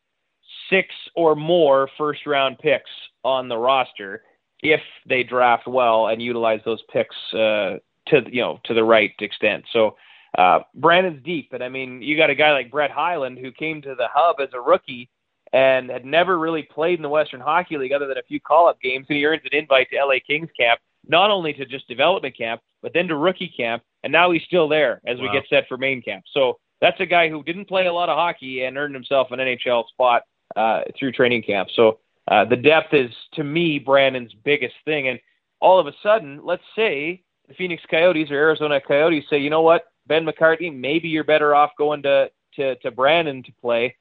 six 0.69 0.89
or 1.17 1.35
more 1.35 1.89
first 1.97 2.27
round 2.27 2.59
picks 2.59 2.91
on 3.25 3.49
the 3.49 3.57
roster 3.57 4.23
if 4.63 4.81
they 5.09 5.23
draft 5.23 5.67
well 5.67 6.09
and 6.09 6.23
utilize 6.23 6.61
those 6.65 6.83
picks 6.93 7.17
uh, 7.35 7.79
to 8.09 8.23
you 8.31 8.41
know 8.41 8.61
to 8.65 8.75
the 8.75 8.85
right 8.85 9.13
extent. 9.21 9.65
So 9.73 9.97
uh, 10.39 10.61
Brandon's 10.75 11.23
deep, 11.25 11.53
and 11.53 11.63
I 11.63 11.69
mean 11.69 12.03
you 12.03 12.17
got 12.17 12.31
a 12.31 12.35
guy 12.35 12.53
like 12.53 12.71
Brett 12.71 12.91
Hyland 12.91 13.39
who 13.39 13.53
came 13.53 13.83
to 13.83 13.95
the 13.95 14.09
hub 14.13 14.37
as 14.41 14.49
a 14.55 14.61
rookie 14.61 15.11
and 15.53 15.91
had 15.91 16.05
never 16.05 16.39
really 16.39 16.63
played 16.63 16.99
in 16.99 17.03
the 17.03 17.09
Western 17.09 17.41
Hockey 17.41 17.77
League 17.77 17.93
other 17.93 18.07
than 18.07 18.17
a 18.17 18.23
few 18.23 18.41
call-up 18.41 18.81
games, 18.81 19.07
and 19.11 19.19
he 19.19 19.27
earns 19.27 19.43
an 19.45 19.59
invite 19.59 19.89
to 19.91 20.03
LA 20.03 20.15
Kings 20.27 20.49
camp, 20.59 20.81
not 21.07 21.31
only 21.31 21.53
to 21.53 21.67
just 21.67 21.87
development 21.89 22.37
camp, 22.37 22.63
but 22.81 22.95
then 22.95 23.07
to 23.09 23.17
rookie 23.17 23.53
camp, 23.55 23.83
and 24.03 24.11
now 24.11 24.31
he's 24.31 24.43
still 24.45 24.67
there 24.67 25.03
as 25.07 25.21
we 25.21 25.31
get 25.31 25.45
set 25.51 25.69
for 25.69 25.77
main 25.77 26.01
camp. 26.01 26.25
So 26.33 26.59
that's 26.81 26.99
a 27.01 27.07
guy 27.07 27.29
who 27.29 27.43
didn't 27.43 27.69
play 27.69 27.87
a 27.87 27.93
lot 27.93 28.09
of 28.09 28.17
hockey 28.17 28.65
and 28.65 28.79
earned 28.79 28.95
himself 28.95 29.29
an 29.31 29.41
NHL 29.41 29.87
spot 29.89 30.23
uh, 30.57 30.83
through 30.99 31.13
training 31.13 31.43
camp. 31.43 31.69
So 31.77 31.99
uh, 32.29 32.45
the 32.45 32.57
depth 32.57 32.95
is, 32.95 33.11
to 33.35 33.45
me, 33.45 33.79
Brandon's 33.79 34.33
biggest 34.45 34.75
thing. 34.85 35.09
And 35.09 35.19
all 35.61 35.79
of 35.79 35.87
a 35.87 35.95
sudden, 36.03 36.41
let's 36.45 36.63
say 36.77 37.23
the 37.49 37.55
Phoenix 37.55 37.83
Coyotes 37.91 38.31
or 38.31 38.35
Arizona 38.37 38.81
Coyotes 38.81 39.25
say, 39.29 39.39
you 39.39 39.51
know 39.51 39.63
what, 39.63 39.85
Ben 40.07 40.27
McCartney, 40.27 40.75
maybe 40.75 41.09
you're 41.09 41.25
better 41.25 41.55
off 41.55 41.71
going 41.79 42.03
to 42.03 42.31
to, 42.57 42.77
to 42.77 42.91
Brandon 42.91 43.43
to 43.43 43.53
play. 43.61 43.97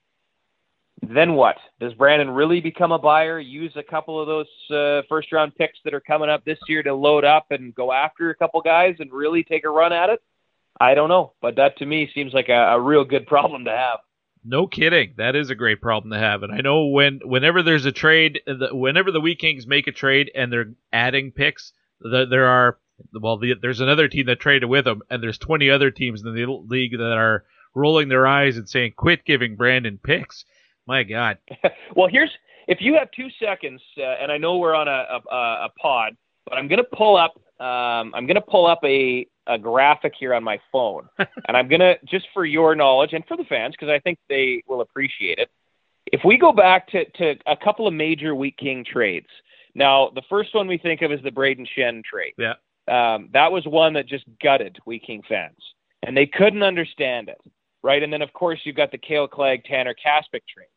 Then 1.01 1.33
what? 1.33 1.55
Does 1.79 1.93
Brandon 1.93 2.29
really 2.29 2.61
become 2.61 2.91
a 2.91 2.99
buyer? 2.99 3.39
Use 3.39 3.71
a 3.75 3.83
couple 3.83 4.19
of 4.19 4.27
those 4.27 4.47
uh, 4.69 5.01
first 5.09 5.31
round 5.31 5.55
picks 5.55 5.79
that 5.83 5.93
are 5.93 6.01
coming 6.01 6.29
up 6.29 6.43
this 6.45 6.59
year 6.67 6.83
to 6.83 6.93
load 6.93 7.23
up 7.23 7.47
and 7.49 7.73
go 7.73 7.91
after 7.91 8.29
a 8.29 8.35
couple 8.35 8.61
guys 8.61 8.95
and 8.99 9.11
really 9.11 9.43
take 9.43 9.63
a 9.63 9.69
run 9.69 9.93
at 9.93 10.09
it? 10.09 10.21
I 10.79 10.93
don't 10.93 11.09
know, 11.09 11.33
but 11.41 11.55
that 11.55 11.77
to 11.77 11.85
me 11.85 12.09
seems 12.13 12.33
like 12.33 12.49
a, 12.49 12.73
a 12.73 12.79
real 12.79 13.03
good 13.03 13.25
problem 13.25 13.65
to 13.65 13.71
have. 13.71 13.99
No 14.43 14.65
kidding. 14.67 15.13
That 15.17 15.35
is 15.35 15.49
a 15.49 15.55
great 15.55 15.81
problem 15.81 16.11
to 16.11 16.19
have. 16.19 16.43
And 16.43 16.51
I 16.51 16.61
know 16.61 16.87
when 16.87 17.19
whenever 17.23 17.61
there's 17.61 17.85
a 17.85 17.91
trade, 17.91 18.41
whenever 18.71 19.11
the 19.11 19.21
Wheat 19.21 19.39
Kings 19.39 19.67
make 19.67 19.87
a 19.87 19.91
trade 19.91 20.31
and 20.33 20.51
they're 20.51 20.73
adding 20.91 21.31
picks, 21.31 21.73
the, 21.99 22.25
there 22.25 22.47
are 22.47 22.79
well, 23.13 23.37
the, 23.37 23.55
there's 23.61 23.81
another 23.81 24.07
team 24.07 24.25
that 24.27 24.39
traded 24.39 24.69
with 24.69 24.85
them, 24.85 25.01
and 25.09 25.21
there's 25.21 25.37
20 25.37 25.69
other 25.69 25.91
teams 25.91 26.23
in 26.23 26.33
the 26.33 26.45
league 26.45 26.97
that 26.97 27.13
are 27.13 27.45
rolling 27.75 28.09
their 28.09 28.27
eyes 28.27 28.57
and 28.57 28.67
saying, 28.67 28.93
"Quit 28.95 29.25
giving 29.25 29.55
Brandon 29.55 29.99
picks." 30.01 30.45
My 30.87 31.03
God. 31.03 31.37
well, 31.95 32.07
here's 32.07 32.31
if 32.67 32.79
you 32.81 32.95
have 32.95 33.09
two 33.11 33.27
seconds, 33.43 33.81
uh, 33.97 34.01
and 34.21 34.31
I 34.31 34.37
know 34.37 34.57
we're 34.57 34.75
on 34.75 34.87
a, 34.87 35.19
a, 35.31 35.65
a 35.65 35.69
pod, 35.79 36.15
but 36.45 36.57
I'm 36.57 36.67
going 36.67 36.77
to 36.77 36.95
pull 36.95 37.15
up. 37.15 37.35
Um, 37.59 38.13
I'm 38.15 38.25
going 38.25 38.35
to 38.35 38.41
pull 38.41 38.65
up 38.65 38.79
a, 38.83 39.27
a 39.51 39.57
graphic 39.59 40.13
here 40.17 40.33
on 40.33 40.43
my 40.43 40.59
phone, 40.71 41.07
and 41.17 41.57
I'm 41.57 41.67
going 41.67 41.81
to 41.81 41.97
just 42.05 42.27
for 42.33 42.45
your 42.45 42.75
knowledge 42.75 43.13
and 43.13 43.25
for 43.27 43.37
the 43.37 43.43
fans 43.43 43.75
because 43.77 43.89
I 43.89 43.99
think 43.99 44.19
they 44.29 44.63
will 44.67 44.81
appreciate 44.81 45.39
it. 45.39 45.49
If 46.07 46.21
we 46.25 46.37
go 46.37 46.51
back 46.51 46.87
to, 46.89 47.05
to 47.05 47.35
a 47.45 47.55
couple 47.55 47.87
of 47.87 47.93
major 47.93 48.33
Wheat 48.33 48.57
King 48.57 48.83
trades, 48.83 49.27
now 49.75 50.11
the 50.13 50.23
first 50.29 50.53
one 50.53 50.67
we 50.67 50.77
think 50.77 51.01
of 51.01 51.11
is 51.11 51.21
the 51.23 51.31
Brayden 51.31 51.67
Schenn 51.77 52.03
trade. 52.03 52.33
Yeah. 52.37 52.53
Um, 52.87 53.29
that 53.33 53.51
was 53.51 53.65
one 53.65 53.93
that 53.93 54.07
just 54.07 54.25
gutted 54.41 54.77
Wheat 54.85 55.03
King 55.05 55.23
fans, 55.27 55.57
and 56.03 56.17
they 56.17 56.25
couldn't 56.25 56.63
understand 56.63 57.29
it, 57.29 57.39
right? 57.83 58.01
And 58.01 58.11
then 58.11 58.21
of 58.21 58.33
course 58.33 58.59
you've 58.63 58.75
got 58.75 58.91
the 58.91 58.97
Kale 58.97 59.27
Clague 59.27 59.63
Tanner 59.65 59.93
Kaspick 59.93 60.43
trade 60.53 60.67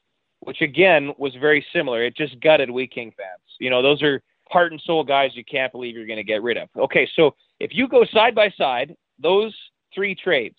which 0.44 0.60
again 0.60 1.12
was 1.18 1.34
very 1.40 1.64
similar. 1.72 2.04
It 2.04 2.16
just 2.16 2.38
gutted 2.40 2.70
Wheat 2.70 2.92
King 2.92 3.12
fans. 3.16 3.40
You 3.58 3.70
know, 3.70 3.82
those 3.82 4.02
are 4.02 4.22
heart 4.50 4.72
and 4.72 4.80
soul 4.84 5.02
guys 5.04 5.30
you 5.34 5.44
can't 5.44 5.72
believe 5.72 5.96
you're 5.96 6.06
going 6.06 6.18
to 6.18 6.24
get 6.24 6.42
rid 6.42 6.56
of. 6.56 6.68
Okay, 6.76 7.08
so 7.16 7.34
if 7.60 7.70
you 7.72 7.88
go 7.88 8.04
side 8.12 8.34
by 8.34 8.50
side, 8.56 8.96
those 9.18 9.54
three 9.94 10.14
trades. 10.14 10.56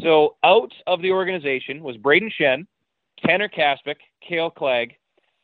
So 0.00 0.36
out 0.44 0.72
of 0.86 1.02
the 1.02 1.12
organization 1.12 1.82
was 1.82 1.96
Brayden 1.96 2.30
Schenn, 2.38 2.66
Tanner 3.24 3.48
Kaspick, 3.48 3.96
Kale 4.26 4.50
Clague, 4.50 4.94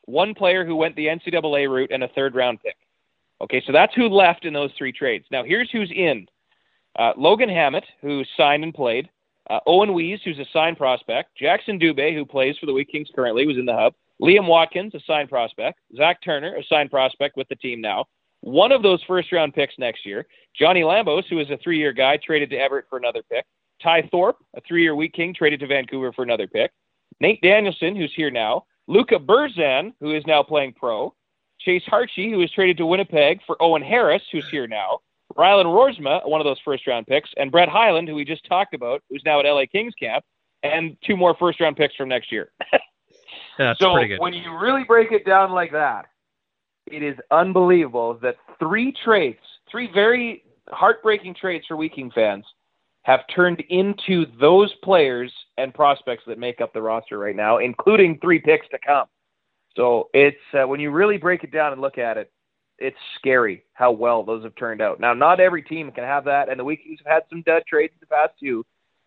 one 0.07 0.35
player 0.35 0.65
who 0.65 0.77
went 0.77 0.97
the 0.97 1.07
NCAA 1.07 1.69
route, 1.69 1.91
and 1.93 2.05
a 2.05 2.09
third 2.09 2.35
round 2.35 2.61
pick. 2.63 2.77
Okay, 3.41 3.63
so 3.67 3.73
that's 3.73 3.95
who 3.95 4.09
left 4.09 4.45
in 4.45 4.55
those 4.55 4.71
three 4.79 4.93
trades. 4.93 5.27
Now 5.31 5.45
here's 5.45 5.71
who's 5.71 5.93
in. 5.95 6.27
Uh, 6.99 7.13
Logan 7.17 7.51
Hammett, 7.51 7.85
who 8.01 8.23
signed 8.37 8.65
and 8.65 8.73
played. 8.73 9.11
Uh, 9.51 9.61
Owen 9.67 9.93
Wees, 9.93 10.21
who's 10.25 10.39
a 10.39 10.47
signed 10.53 10.79
prospect. 10.79 11.37
Jackson 11.37 11.79
Dubé, 11.79 12.15
who 12.15 12.25
plays 12.25 12.57
for 12.59 12.67
the 12.67 12.73
Wheat 12.73 12.89
Kings 12.91 13.09
currently, 13.15 13.47
was 13.47 13.59
in 13.59 13.67
the 13.67 13.75
hub. 13.75 13.95
Liam 14.21 14.47
Watkins, 14.47 14.95
a 14.95 15.01
signed 15.07 15.29
prospect. 15.29 15.79
Zach 15.95 16.23
Turner, 16.23 16.57
a 16.57 16.65
signed 16.65 16.91
prospect 16.91 17.37
with 17.37 17.49
the 17.49 17.57
team 17.57 17.81
now. 17.81 18.07
One 18.47 18.71
of 18.71 18.85
those 18.85 19.03
first 19.03 19.33
round 19.33 19.55
picks 19.55 19.75
next 19.77 20.07
year. 20.07 20.25
Johnny 20.55 20.83
Lambos, 20.83 21.25
who 21.29 21.41
is 21.41 21.51
a 21.51 21.57
three 21.57 21.79
year 21.79 21.93
guy, 21.93 22.17
traded 22.17 22.49
to 22.51 22.57
Everett 22.57 22.85
for 22.89 22.97
another 22.97 23.25
pick. 23.29 23.45
Ty 23.83 24.09
Thorpe, 24.13 24.37
a 24.55 24.61
three 24.61 24.83
year 24.83 24.95
Wheat 24.95 25.15
King, 25.15 25.35
traded 25.35 25.59
to 25.61 25.67
Vancouver 25.67 26.13
for 26.13 26.23
another 26.23 26.47
pick. 26.47 26.71
Nate 27.21 27.43
Danielson, 27.43 27.97
who's 27.97 28.13
here 28.15 28.31
now. 28.31 28.65
Luka 28.87 29.17
Burzan, 29.17 29.95
who 29.99 30.15
is 30.15 30.25
now 30.29 30.45
playing 30.45 30.75
pro. 30.75 31.13
Chase 31.59 31.83
Harchie, 31.91 32.31
who 32.31 32.39
was 32.39 32.53
traded 32.53 32.77
to 32.77 32.87
Winnipeg 32.87 33.41
for 33.45 33.61
Owen 33.61 33.83
Harris, 33.83 34.23
who's 34.31 34.49
here 34.49 34.69
now. 34.69 35.01
Rylan 35.37 35.65
Roersma, 35.65 36.29
one 36.29 36.41
of 36.41 36.45
those 36.45 36.61
first 36.65 36.87
round 36.87 37.09
picks, 37.09 37.31
and 37.37 37.51
Brett 37.51 37.69
Hyland, 37.69 38.09
who 38.09 38.15
we 38.15 38.25
just 38.25 38.47
talked 38.47 38.75
about, 38.75 39.03
who's 39.11 39.23
now 39.27 39.41
at 39.41 39.45
LA 39.45 39.65
Kings 39.67 39.95
camp, 39.99 40.25
and 40.63 40.97
two 41.05 41.17
more 41.17 41.35
first 41.37 41.59
round 41.59 41.77
picks 41.77 41.97
from 41.97 42.09
next 42.09 42.31
year. 42.31 42.53
That's 43.59 43.81
so 43.81 43.93
pretty 43.93 44.11
good. 44.11 44.21
when 44.21 44.35
you 44.35 44.57
really 44.57 44.85
break 44.85 45.11
it 45.11 45.27
down 45.27 45.51
like 45.51 45.73
that, 45.73 46.07
it 46.87 47.03
is 47.03 47.17
unbelievable 47.31 48.19
that 48.23 48.37
three 48.59 48.95
trades, 49.05 49.39
three 49.71 49.91
very 49.93 50.43
heartbreaking 50.69 51.35
trades 51.35 51.65
for 51.67 51.77
Wheat 51.77 51.95
King 51.95 52.11
fans, 52.15 52.45
have 53.03 53.21
turned 53.35 53.61
into 53.69 54.27
those 54.41 54.73
players 54.83 55.33
and 55.59 55.73
prospects 55.73 56.25
that 56.27 56.39
make 56.39 56.61
up 56.61 56.73
the 56.73 56.83
roster 56.83 57.19
right 57.19 57.37
now, 57.37 57.59
including 57.59 58.19
three 58.21 58.41
picks 58.41 58.69
to 58.69 58.79
come. 58.85 59.07
So 59.77 60.09
it's 60.13 60.37
uh, 60.55 60.67
when 60.67 60.81
you 60.81 60.91
really 60.91 61.17
break 61.19 61.45
it 61.45 61.53
down 61.53 61.73
and 61.73 61.81
look 61.81 61.99
at 61.99 62.17
it, 62.17 62.33
it's 62.79 62.97
scary 63.19 63.65
how 63.75 63.93
well 63.93 64.23
those 64.23 64.43
have 64.45 64.55
turned 64.57 64.83
out. 64.83 65.01
Now, 65.01 65.15
not 65.15 65.41
every 65.41 65.63
team 65.63 65.91
can 65.93 66.05
have 66.05 66.25
that, 66.25 66.49
and 66.49 66.59
the 66.59 66.65
Wheat 66.65 66.83
Kings 66.83 66.99
have 67.05 67.13
had 67.13 67.23
some 67.31 67.43
dud 67.43 67.63
trades 67.67 67.93
in 67.95 68.01
the 68.01 68.07
past 68.07 68.33
too, 68.41 68.65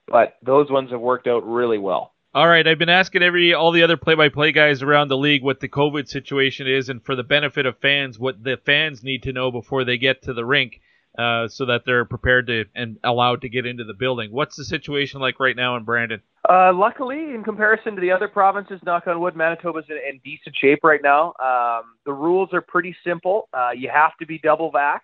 but 0.07 0.37
those 0.43 0.71
ones 0.71 0.91
have 0.91 1.01
worked 1.01 1.27
out 1.27 1.45
really 1.45 1.77
well. 1.77 2.13
All 2.31 2.47
right, 2.47 2.67
I've 2.67 2.77
been 2.77 2.89
asking 2.89 3.23
every 3.23 3.55
all 3.55 3.71
the 3.71 3.81
other 3.81 3.97
play-by-play 3.97 4.51
guys 4.51 4.83
around 4.83 5.07
the 5.07 5.17
league 5.17 5.41
what 5.41 5.59
the 5.61 5.67
COVID 5.67 6.07
situation 6.07 6.67
is, 6.67 6.87
and 6.87 7.03
for 7.03 7.15
the 7.15 7.23
benefit 7.23 7.65
of 7.65 7.79
fans, 7.79 8.19
what 8.19 8.43
the 8.43 8.57
fans 8.63 9.03
need 9.03 9.23
to 9.23 9.33
know 9.33 9.51
before 9.51 9.83
they 9.83 9.97
get 9.97 10.21
to 10.23 10.33
the 10.35 10.45
rink, 10.45 10.79
uh, 11.17 11.47
so 11.47 11.65
that 11.65 11.85
they're 11.87 12.05
prepared 12.05 12.45
to 12.45 12.65
and 12.75 12.99
allowed 13.03 13.41
to 13.41 13.49
get 13.49 13.65
into 13.65 13.83
the 13.83 13.95
building. 13.95 14.31
What's 14.31 14.55
the 14.55 14.63
situation 14.63 15.19
like 15.19 15.39
right 15.39 15.55
now 15.55 15.75
in 15.75 15.85
Brandon? 15.85 16.21
Uh, 16.47 16.71
luckily, 16.71 17.33
in 17.33 17.43
comparison 17.43 17.95
to 17.95 18.01
the 18.01 18.11
other 18.11 18.27
provinces, 18.27 18.79
knock 18.85 19.07
on 19.07 19.19
wood, 19.19 19.35
Manitoba's 19.35 19.85
in, 19.89 19.97
in 19.97 20.21
decent 20.23 20.55
shape 20.55 20.83
right 20.83 21.01
now. 21.01 21.33
Um, 21.39 21.95
the 22.05 22.13
rules 22.13 22.49
are 22.53 22.61
pretty 22.61 22.95
simple. 23.03 23.49
Uh, 23.51 23.71
you 23.75 23.89
have 23.91 24.15
to 24.19 24.27
be 24.27 24.37
double 24.37 24.71
vaxxed 24.71 24.99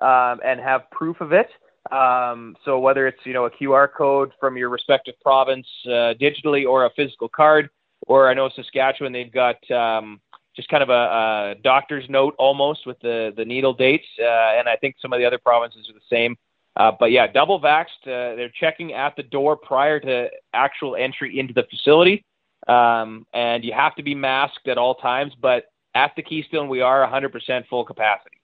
um, 0.00 0.38
and 0.44 0.60
have 0.60 0.82
proof 0.92 1.20
of 1.20 1.32
it. 1.32 1.48
Um, 1.90 2.56
so 2.64 2.78
whether 2.78 3.06
it's 3.06 3.18
you 3.24 3.32
know 3.32 3.46
a 3.46 3.50
QR 3.50 3.88
code 3.92 4.32
from 4.38 4.56
your 4.56 4.68
respective 4.68 5.14
province 5.20 5.66
uh, 5.86 6.14
digitally 6.20 6.66
or 6.66 6.84
a 6.86 6.90
physical 6.90 7.28
card, 7.28 7.70
or 8.06 8.28
I 8.30 8.34
know 8.34 8.48
Saskatchewan 8.54 9.12
they've 9.12 9.32
got 9.32 9.56
um, 9.70 10.20
just 10.54 10.68
kind 10.68 10.82
of 10.82 10.90
a, 10.90 10.92
a 10.92 11.54
doctor's 11.62 12.08
note 12.08 12.34
almost 12.38 12.86
with 12.86 13.00
the 13.00 13.32
the 13.36 13.44
needle 13.44 13.74
dates, 13.74 14.06
uh, 14.20 14.58
and 14.58 14.68
I 14.68 14.76
think 14.76 14.96
some 15.02 15.12
of 15.12 15.18
the 15.18 15.24
other 15.24 15.38
provinces 15.38 15.88
are 15.90 15.94
the 15.94 16.00
same. 16.08 16.36
Uh, 16.76 16.92
but 16.98 17.10
yeah, 17.10 17.26
double 17.26 17.60
vaxxed. 17.60 18.04
Uh, 18.04 18.34
they're 18.36 18.52
checking 18.58 18.92
at 18.94 19.14
the 19.16 19.22
door 19.22 19.56
prior 19.56 20.00
to 20.00 20.28
actual 20.54 20.96
entry 20.96 21.38
into 21.38 21.52
the 21.52 21.64
facility. 21.68 22.24
um, 22.68 23.26
and 23.32 23.64
you 23.64 23.72
have 23.72 23.94
to 23.96 24.02
be 24.02 24.14
masked 24.14 24.68
at 24.68 24.78
all 24.78 24.94
times. 24.94 25.32
But 25.40 25.66
at 25.94 26.12
the 26.16 26.22
Keystone, 26.22 26.68
we 26.68 26.80
are 26.80 27.06
100% 27.06 27.66
full 27.68 27.84
capacity. 27.84 28.41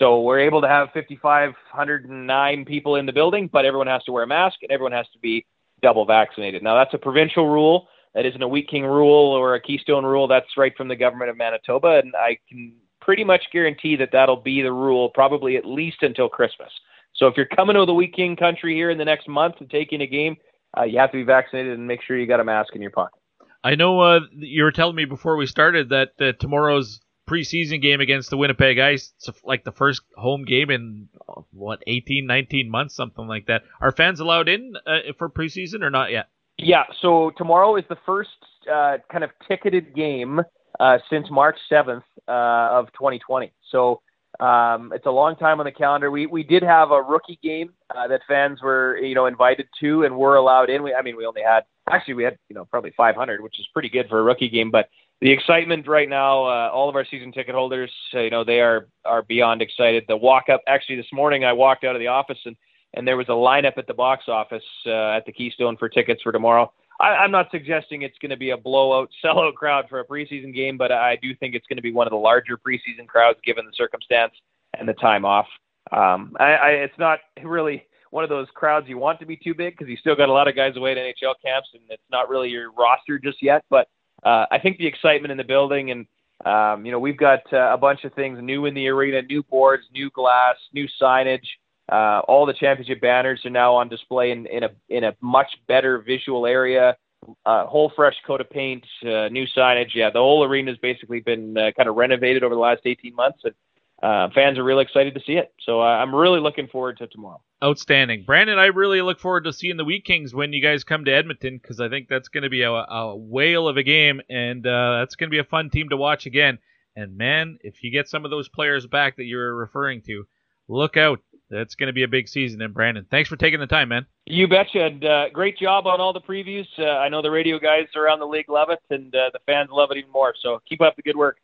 So 0.00 0.22
we're 0.22 0.40
able 0.40 0.62
to 0.62 0.68
have 0.68 0.88
5,509 0.94 2.64
people 2.64 2.96
in 2.96 3.04
the 3.04 3.12
building, 3.12 3.50
but 3.52 3.66
everyone 3.66 3.86
has 3.86 4.02
to 4.04 4.12
wear 4.12 4.24
a 4.24 4.26
mask 4.26 4.56
and 4.62 4.72
everyone 4.72 4.92
has 4.92 5.06
to 5.12 5.18
be 5.18 5.44
double 5.82 6.06
vaccinated. 6.06 6.62
Now, 6.62 6.74
that's 6.74 6.94
a 6.94 6.98
provincial 6.98 7.46
rule. 7.46 7.86
That 8.14 8.24
isn't 8.24 8.42
a 8.42 8.48
Wheat 8.48 8.68
King 8.68 8.84
rule 8.84 9.32
or 9.32 9.54
a 9.54 9.60
Keystone 9.60 10.06
rule. 10.06 10.26
That's 10.26 10.56
right 10.56 10.74
from 10.74 10.88
the 10.88 10.96
government 10.96 11.30
of 11.30 11.36
Manitoba. 11.36 12.00
And 12.02 12.14
I 12.16 12.38
can 12.48 12.72
pretty 13.02 13.24
much 13.24 13.42
guarantee 13.52 13.94
that 13.96 14.08
that'll 14.10 14.40
be 14.40 14.62
the 14.62 14.72
rule 14.72 15.10
probably 15.10 15.58
at 15.58 15.66
least 15.66 16.02
until 16.02 16.30
Christmas. 16.30 16.72
So 17.14 17.26
if 17.26 17.36
you're 17.36 17.44
coming 17.44 17.76
to 17.76 17.84
the 17.84 17.92
Wheat 17.92 18.14
King 18.14 18.36
country 18.36 18.74
here 18.74 18.88
in 18.88 18.96
the 18.96 19.04
next 19.04 19.28
month 19.28 19.56
and 19.60 19.68
taking 19.68 20.00
a 20.00 20.06
game, 20.06 20.38
uh, 20.78 20.84
you 20.84 20.98
have 20.98 21.12
to 21.12 21.18
be 21.18 21.24
vaccinated 21.24 21.78
and 21.78 21.86
make 21.86 22.00
sure 22.02 22.16
you 22.16 22.26
got 22.26 22.40
a 22.40 22.44
mask 22.44 22.74
in 22.74 22.80
your 22.80 22.90
pocket. 22.90 23.20
I 23.62 23.74
know 23.74 24.00
uh, 24.00 24.20
you 24.32 24.62
were 24.62 24.72
telling 24.72 24.96
me 24.96 25.04
before 25.04 25.36
we 25.36 25.44
started 25.44 25.90
that 25.90 26.12
uh, 26.18 26.32
tomorrow's 26.40 27.00
preseason 27.30 27.80
game 27.80 28.00
against 28.00 28.30
the 28.30 28.36
Winnipeg 28.36 28.78
Ice, 28.78 29.12
it's 29.16 29.30
like 29.44 29.64
the 29.64 29.72
first 29.72 30.02
home 30.16 30.44
game 30.44 30.70
in 30.70 31.08
what 31.52 31.82
18, 31.86 32.26
19 32.26 32.68
months, 32.70 32.94
something 32.94 33.26
like 33.26 33.46
that. 33.46 33.62
Are 33.80 33.92
fans 33.92 34.20
allowed 34.20 34.48
in 34.48 34.74
uh, 34.86 35.12
for 35.16 35.28
preseason 35.28 35.82
or 35.82 35.90
not 35.90 36.10
yet? 36.10 36.28
Yeah. 36.58 36.84
So 37.00 37.30
tomorrow 37.38 37.76
is 37.76 37.84
the 37.88 37.96
first 38.04 38.30
uh, 38.70 38.98
kind 39.10 39.24
of 39.24 39.30
ticketed 39.46 39.94
game 39.94 40.40
uh, 40.80 40.98
since 41.08 41.28
March 41.30 41.56
7th 41.70 42.02
uh, 42.28 42.78
of 42.78 42.86
2020. 42.94 43.52
So 43.70 44.02
um, 44.40 44.92
it's 44.94 45.06
a 45.06 45.10
long 45.10 45.36
time 45.36 45.60
on 45.60 45.66
the 45.66 45.72
calendar. 45.72 46.10
We 46.10 46.26
we 46.26 46.42
did 46.42 46.62
have 46.62 46.90
a 46.92 47.02
rookie 47.02 47.38
game 47.42 47.72
uh, 47.94 48.08
that 48.08 48.20
fans 48.26 48.62
were 48.62 48.96
you 48.98 49.14
know 49.14 49.26
invited 49.26 49.68
to 49.80 50.04
and 50.04 50.16
were 50.16 50.36
allowed 50.36 50.70
in. 50.70 50.82
We, 50.82 50.94
I 50.94 51.02
mean, 51.02 51.16
we 51.16 51.26
only 51.26 51.42
had 51.42 51.64
actually 51.90 52.14
we 52.14 52.24
had 52.24 52.38
you 52.48 52.54
know 52.54 52.64
probably 52.64 52.92
500, 52.96 53.42
which 53.42 53.58
is 53.58 53.66
pretty 53.72 53.88
good 53.88 54.08
for 54.08 54.18
a 54.18 54.22
rookie 54.22 54.48
game. 54.48 54.70
But 54.70 54.88
the 55.20 55.30
excitement 55.30 55.86
right 55.86 56.08
now, 56.08 56.44
uh, 56.44 56.70
all 56.72 56.88
of 56.88 56.96
our 56.96 57.04
season 57.04 57.32
ticket 57.32 57.54
holders, 57.54 57.90
uh, 58.14 58.20
you 58.20 58.30
know, 58.30 58.44
they 58.44 58.60
are 58.60 58.88
are 59.04 59.22
beyond 59.22 59.62
excited. 59.62 60.04
The 60.08 60.16
walk 60.16 60.48
up. 60.48 60.62
Actually, 60.66 60.96
this 60.96 61.12
morning 61.12 61.44
I 61.44 61.52
walked 61.52 61.84
out 61.84 61.94
of 61.94 62.00
the 62.00 62.06
office 62.06 62.38
and 62.44 62.56
and 62.94 63.06
there 63.06 63.16
was 63.16 63.28
a 63.28 63.32
lineup 63.32 63.78
at 63.78 63.86
the 63.86 63.94
box 63.94 64.24
office 64.28 64.64
uh, 64.86 65.10
at 65.16 65.24
the 65.26 65.32
Keystone 65.32 65.76
for 65.76 65.88
tickets 65.88 66.22
for 66.22 66.32
tomorrow. 66.32 66.72
I, 66.98 67.08
I'm 67.16 67.30
not 67.30 67.48
suggesting 67.50 68.02
it's 68.02 68.18
going 68.18 68.30
to 68.30 68.36
be 68.36 68.50
a 68.50 68.56
blowout 68.56 69.10
sellout 69.24 69.54
crowd 69.54 69.86
for 69.88 70.00
a 70.00 70.06
preseason 70.06 70.54
game, 70.54 70.76
but 70.76 70.90
I 70.90 71.16
do 71.22 71.34
think 71.36 71.54
it's 71.54 71.66
going 71.66 71.76
to 71.76 71.82
be 71.82 71.92
one 71.92 72.06
of 72.06 72.10
the 72.10 72.16
larger 72.16 72.56
preseason 72.56 73.06
crowds 73.06 73.38
given 73.44 73.64
the 73.64 73.72
circumstance 73.74 74.32
and 74.78 74.88
the 74.88 74.94
time 74.94 75.24
off. 75.24 75.46
Um, 75.92 76.36
I, 76.38 76.52
I, 76.52 76.68
it's 76.70 76.98
not 76.98 77.18
really 77.42 77.84
one 78.10 78.24
of 78.24 78.30
those 78.30 78.48
crowds 78.54 78.88
you 78.88 78.98
want 78.98 79.18
to 79.20 79.26
be 79.26 79.36
too 79.36 79.54
big 79.54 79.74
because 79.74 79.88
you 79.88 79.96
still 79.96 80.16
got 80.16 80.28
a 80.28 80.32
lot 80.32 80.48
of 80.48 80.56
guys 80.56 80.76
away 80.76 80.92
at 80.92 80.98
NHL 80.98 81.34
camps, 81.44 81.68
and 81.74 81.82
it's 81.88 82.02
not 82.10 82.28
really 82.28 82.48
your 82.48 82.72
roster 82.72 83.18
just 83.18 83.42
yet. 83.42 83.64
But 83.70 83.88
uh, 84.22 84.46
I 84.50 84.58
think 84.58 84.78
the 84.78 84.86
excitement 84.86 85.32
in 85.32 85.38
the 85.38 85.44
building, 85.44 85.90
and 85.90 86.06
um, 86.44 86.84
you 86.84 86.92
know, 86.92 86.98
we've 86.98 87.16
got 87.16 87.40
uh, 87.52 87.72
a 87.72 87.78
bunch 87.78 88.04
of 88.04 88.12
things 88.14 88.38
new 88.42 88.66
in 88.66 88.74
the 88.74 88.88
arena: 88.88 89.22
new 89.22 89.42
boards, 89.42 89.84
new 89.92 90.10
glass, 90.10 90.56
new 90.72 90.86
signage. 91.00 91.46
Uh, 91.90 92.20
all 92.28 92.46
the 92.46 92.52
championship 92.52 93.00
banners 93.00 93.40
are 93.44 93.50
now 93.50 93.74
on 93.74 93.88
display 93.88 94.30
in, 94.30 94.46
in 94.46 94.64
a 94.64 94.70
in 94.88 95.04
a 95.04 95.14
much 95.20 95.48
better 95.66 95.98
visual 95.98 96.46
area. 96.46 96.96
Uh, 97.44 97.66
whole 97.66 97.92
fresh 97.94 98.14
coat 98.26 98.40
of 98.40 98.48
paint, 98.48 98.84
uh, 99.04 99.28
new 99.28 99.46
signage. 99.56 99.94
Yeah, 99.94 100.10
the 100.10 100.20
whole 100.20 100.42
arena 100.44 100.70
has 100.70 100.78
basically 100.78 101.20
been 101.20 101.56
uh, 101.56 101.70
kind 101.76 101.88
of 101.88 101.96
renovated 101.96 102.42
over 102.42 102.54
the 102.54 102.60
last 102.60 102.80
18 102.84 103.14
months, 103.14 103.40
and 103.44 103.54
uh, 104.02 104.28
fans 104.34 104.58
are 104.58 104.64
really 104.64 104.82
excited 104.82 105.14
to 105.14 105.20
see 105.26 105.34
it. 105.34 105.52
So 105.64 105.80
uh, 105.80 105.84
I'm 105.84 106.14
really 106.14 106.40
looking 106.40 106.68
forward 106.68 106.98
to 106.98 107.06
tomorrow. 107.06 107.42
Outstanding, 107.62 108.24
Branden. 108.24 108.56
I 108.56 108.66
really 108.66 109.02
look 109.02 109.20
forward 109.20 109.44
to 109.44 109.52
seeing 109.52 109.76
the 109.76 109.84
Wheat 109.84 110.06
Kings 110.06 110.34
when 110.34 110.52
you 110.52 110.62
guys 110.62 110.82
come 110.82 111.04
to 111.04 111.12
Edmonton 111.12 111.58
because 111.58 111.78
I 111.78 111.90
think 111.90 112.08
that's 112.08 112.28
going 112.28 112.44
to 112.44 112.48
be 112.48 112.62
a, 112.62 112.70
a 112.70 113.14
whale 113.14 113.68
of 113.68 113.76
a 113.76 113.82
game, 113.82 114.22
and 114.30 114.66
uh, 114.66 115.00
that's 115.00 115.14
going 115.14 115.28
to 115.28 115.34
be 115.34 115.40
a 115.40 115.44
fun 115.44 115.68
team 115.68 115.90
to 115.90 115.96
watch 115.96 116.24
again. 116.24 116.58
And 116.96 117.16
man, 117.16 117.58
if 117.62 117.82
you 117.82 117.90
get 117.90 118.08
some 118.08 118.24
of 118.24 118.30
those 118.30 118.48
players 118.48 118.86
back 118.86 119.16
that 119.16 119.24
you're 119.24 119.54
referring 119.54 120.00
to, 120.02 120.24
look 120.68 120.96
out. 120.96 121.20
That's 121.50 121.74
going 121.74 121.88
to 121.88 121.92
be 121.92 122.04
a 122.04 122.08
big 122.08 122.28
season. 122.28 122.62
And 122.62 122.72
Branden, 122.72 123.06
thanks 123.10 123.28
for 123.28 123.36
taking 123.36 123.60
the 123.60 123.66
time, 123.66 123.88
man. 123.88 124.06
You 124.24 124.46
betcha. 124.46 124.84
And 124.84 125.04
uh, 125.04 125.28
great 125.30 125.58
job 125.58 125.86
on 125.86 126.00
all 126.00 126.12
the 126.12 126.20
previews. 126.20 126.66
Uh, 126.78 126.84
I 126.84 127.08
know 127.08 127.22
the 127.22 127.30
radio 127.30 127.58
guys 127.58 127.88
around 127.96 128.20
the 128.20 128.26
league 128.26 128.48
love 128.48 128.70
it, 128.70 128.78
and 128.88 129.14
uh, 129.14 129.30
the 129.32 129.40
fans 129.46 129.68
love 129.70 129.90
it 129.90 129.98
even 129.98 130.12
more. 130.12 130.32
So 130.40 130.62
keep 130.68 130.80
up 130.80 130.96
the 130.96 131.02
good 131.02 131.16
work. 131.16 131.38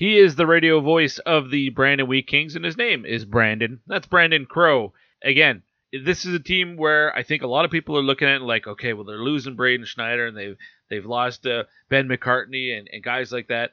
He 0.00 0.16
is 0.16 0.34
the 0.34 0.46
radio 0.46 0.80
voice 0.80 1.18
of 1.18 1.50
the 1.50 1.68
Brandon 1.68 2.06
Wheat 2.06 2.26
Kings, 2.26 2.56
and 2.56 2.64
his 2.64 2.78
name 2.78 3.04
is 3.04 3.26
Branden. 3.26 3.80
That's 3.86 4.06
Branden 4.06 4.48
Crowe. 4.48 4.94
Again, 5.22 5.62
this 5.92 6.24
is 6.24 6.32
a 6.32 6.38
team 6.38 6.78
where 6.78 7.14
I 7.14 7.22
think 7.22 7.42
a 7.42 7.46
lot 7.46 7.66
of 7.66 7.70
people 7.70 7.98
are 7.98 8.02
looking 8.02 8.26
at 8.26 8.40
like, 8.40 8.66
okay, 8.66 8.94
well 8.94 9.04
they're 9.04 9.18
losing 9.18 9.56
Braden 9.56 9.84
Schneider 9.84 10.26
and 10.26 10.34
they've 10.34 10.56
they've 10.88 11.04
lost 11.04 11.46
uh, 11.46 11.64
Ben 11.90 12.08
McCartney 12.08 12.78
and, 12.78 12.88
and 12.90 13.02
guys 13.02 13.30
like 13.30 13.48
that, 13.48 13.72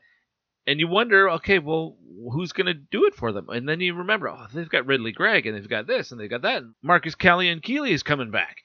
and 0.66 0.82
you 0.82 0.90
wonder, 0.90 1.30
okay, 1.30 1.60
well 1.60 1.96
who's 2.34 2.52
going 2.52 2.68
to 2.68 2.74
do 2.74 3.06
it 3.06 3.16
for 3.16 3.32
them? 3.32 3.48
And 3.48 3.66
then 3.70 3.80
you 3.80 3.94
remember, 3.94 4.28
oh, 4.28 4.48
they've 4.54 4.68
got 4.68 4.86
Ridley 4.86 5.14
Greig 5.14 5.46
and 5.46 5.56
they've 5.56 5.70
got 5.70 5.88
this 5.88 6.12
and 6.12 6.20
they've 6.20 6.30
got 6.30 6.42
that. 6.42 6.58
And 6.58 6.74
Marcus 6.82 7.16
Kallionkieli 7.16 7.92
is 7.92 8.04
coming 8.04 8.32
back, 8.32 8.58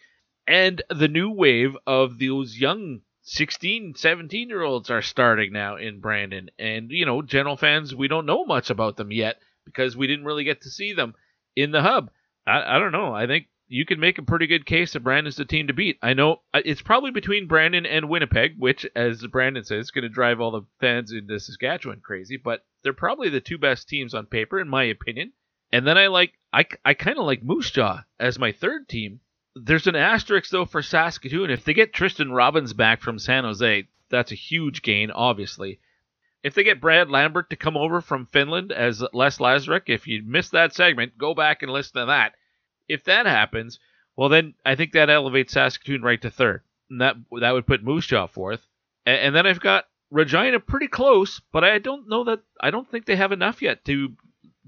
and 0.48 0.82
the 0.90 1.06
new 1.06 1.30
wave 1.30 1.76
of 1.86 2.18
those 2.18 2.58
young 2.58 3.02
16, 3.22 3.94
17 3.94 4.48
year 4.48 4.62
olds 4.62 4.90
are 4.90 5.02
starting 5.02 5.52
now 5.52 5.76
in 5.76 6.00
Brandon. 6.00 6.50
And, 6.58 6.90
you 6.90 7.06
know, 7.06 7.22
general 7.22 7.56
fans, 7.56 7.94
we 7.94 8.08
don't 8.08 8.26
know 8.26 8.44
much 8.44 8.70
about 8.70 8.96
them 8.96 9.12
yet 9.12 9.36
because 9.64 9.96
we 9.96 10.06
didn't 10.06 10.24
really 10.24 10.44
get 10.44 10.62
to 10.62 10.70
see 10.70 10.92
them 10.92 11.14
in 11.54 11.70
the 11.70 11.82
hub. 11.82 12.10
I, 12.46 12.76
I 12.76 12.78
don't 12.78 12.92
know. 12.92 13.14
I 13.14 13.26
think 13.26 13.46
you 13.68 13.86
can 13.86 14.00
make 14.00 14.18
a 14.18 14.22
pretty 14.22 14.46
good 14.46 14.66
case 14.66 14.92
that 14.92 15.04
Brandon's 15.04 15.36
the 15.36 15.44
team 15.44 15.68
to 15.68 15.72
beat. 15.72 15.98
I 16.02 16.14
know 16.14 16.42
uh, 16.52 16.60
it's 16.64 16.82
probably 16.82 17.10
between 17.10 17.48
Branden 17.48 17.86
and 17.88 18.08
Winnipeg, 18.08 18.56
which, 18.58 18.86
as 18.94 19.26
Brandon 19.28 19.64
says, 19.64 19.86
is 19.86 19.90
going 19.90 20.02
to 20.02 20.08
drive 20.08 20.40
all 20.40 20.50
the 20.50 20.66
fans 20.80 21.12
into 21.12 21.38
Saskatchewan 21.38 22.00
crazy, 22.00 22.36
but 22.36 22.66
they're 22.82 22.92
probably 22.92 23.28
the 23.28 23.40
two 23.40 23.56
best 23.56 23.88
teams 23.88 24.14
on 24.14 24.26
paper, 24.26 24.60
in 24.60 24.68
my 24.68 24.84
opinion. 24.84 25.32
And 25.72 25.86
then 25.86 25.96
I 25.96 26.08
like, 26.08 26.34
I, 26.52 26.66
I 26.84 26.94
kind 26.94 27.18
of 27.18 27.24
like 27.24 27.42
Moose 27.42 27.70
Jaw 27.70 28.02
as 28.20 28.38
my 28.38 28.52
third 28.52 28.88
team 28.88 29.20
there's 29.54 29.86
an 29.86 29.96
asterisk 29.96 30.50
though 30.50 30.64
for 30.64 30.82
Saskatoon. 30.82 31.50
If 31.50 31.64
they 31.64 31.74
get 31.74 31.92
Tristen 31.92 32.32
Robins 32.32 32.72
back 32.72 33.00
from 33.00 33.18
San 33.18 33.44
Jose, 33.44 33.88
that's 34.08 34.32
a 34.32 34.36
huge 34.36 34.82
gain, 34.82 35.10
obviously. 35.10 35.80
If 36.42 36.54
they 36.54 36.64
get 36.64 36.80
Brad 36.80 37.08
Lambert 37.10 37.50
to 37.50 37.56
come 37.56 37.76
over 37.76 38.00
from 38.00 38.26
Finland 38.26 38.72
as 38.72 39.04
Les 39.12 39.38
Lazaruk, 39.38 39.82
if 39.86 40.06
you 40.06 40.22
missed 40.24 40.52
that 40.52 40.74
segment, 40.74 41.16
go 41.16 41.34
back 41.34 41.62
and 41.62 41.70
listen 41.70 42.00
to 42.00 42.06
that. 42.06 42.34
If 42.88 43.04
that 43.04 43.26
happens, 43.26 43.78
well 44.16 44.28
then 44.28 44.54
I 44.64 44.74
think 44.74 44.92
that 44.92 45.10
elevates 45.10 45.52
Saskatoon 45.52 46.02
right 46.02 46.20
to 46.22 46.30
third. 46.30 46.62
And 46.90 47.00
that 47.00 47.16
that 47.40 47.52
would 47.52 47.66
put 47.66 47.84
Moose 47.84 48.06
Jaw 48.06 48.26
fourth. 48.26 48.66
And, 49.06 49.18
and 49.18 49.36
then 49.36 49.46
I've 49.46 49.60
got 49.60 49.84
Regina 50.10 50.60
pretty 50.60 50.88
close, 50.88 51.40
but 51.52 51.64
I 51.64 51.78
don't 51.78 52.08
know 52.08 52.24
that 52.24 52.40
I 52.60 52.70
don't 52.70 52.90
think 52.90 53.06
they 53.06 53.16
have 53.16 53.32
enough 53.32 53.62
yet 53.62 53.84
to 53.86 54.14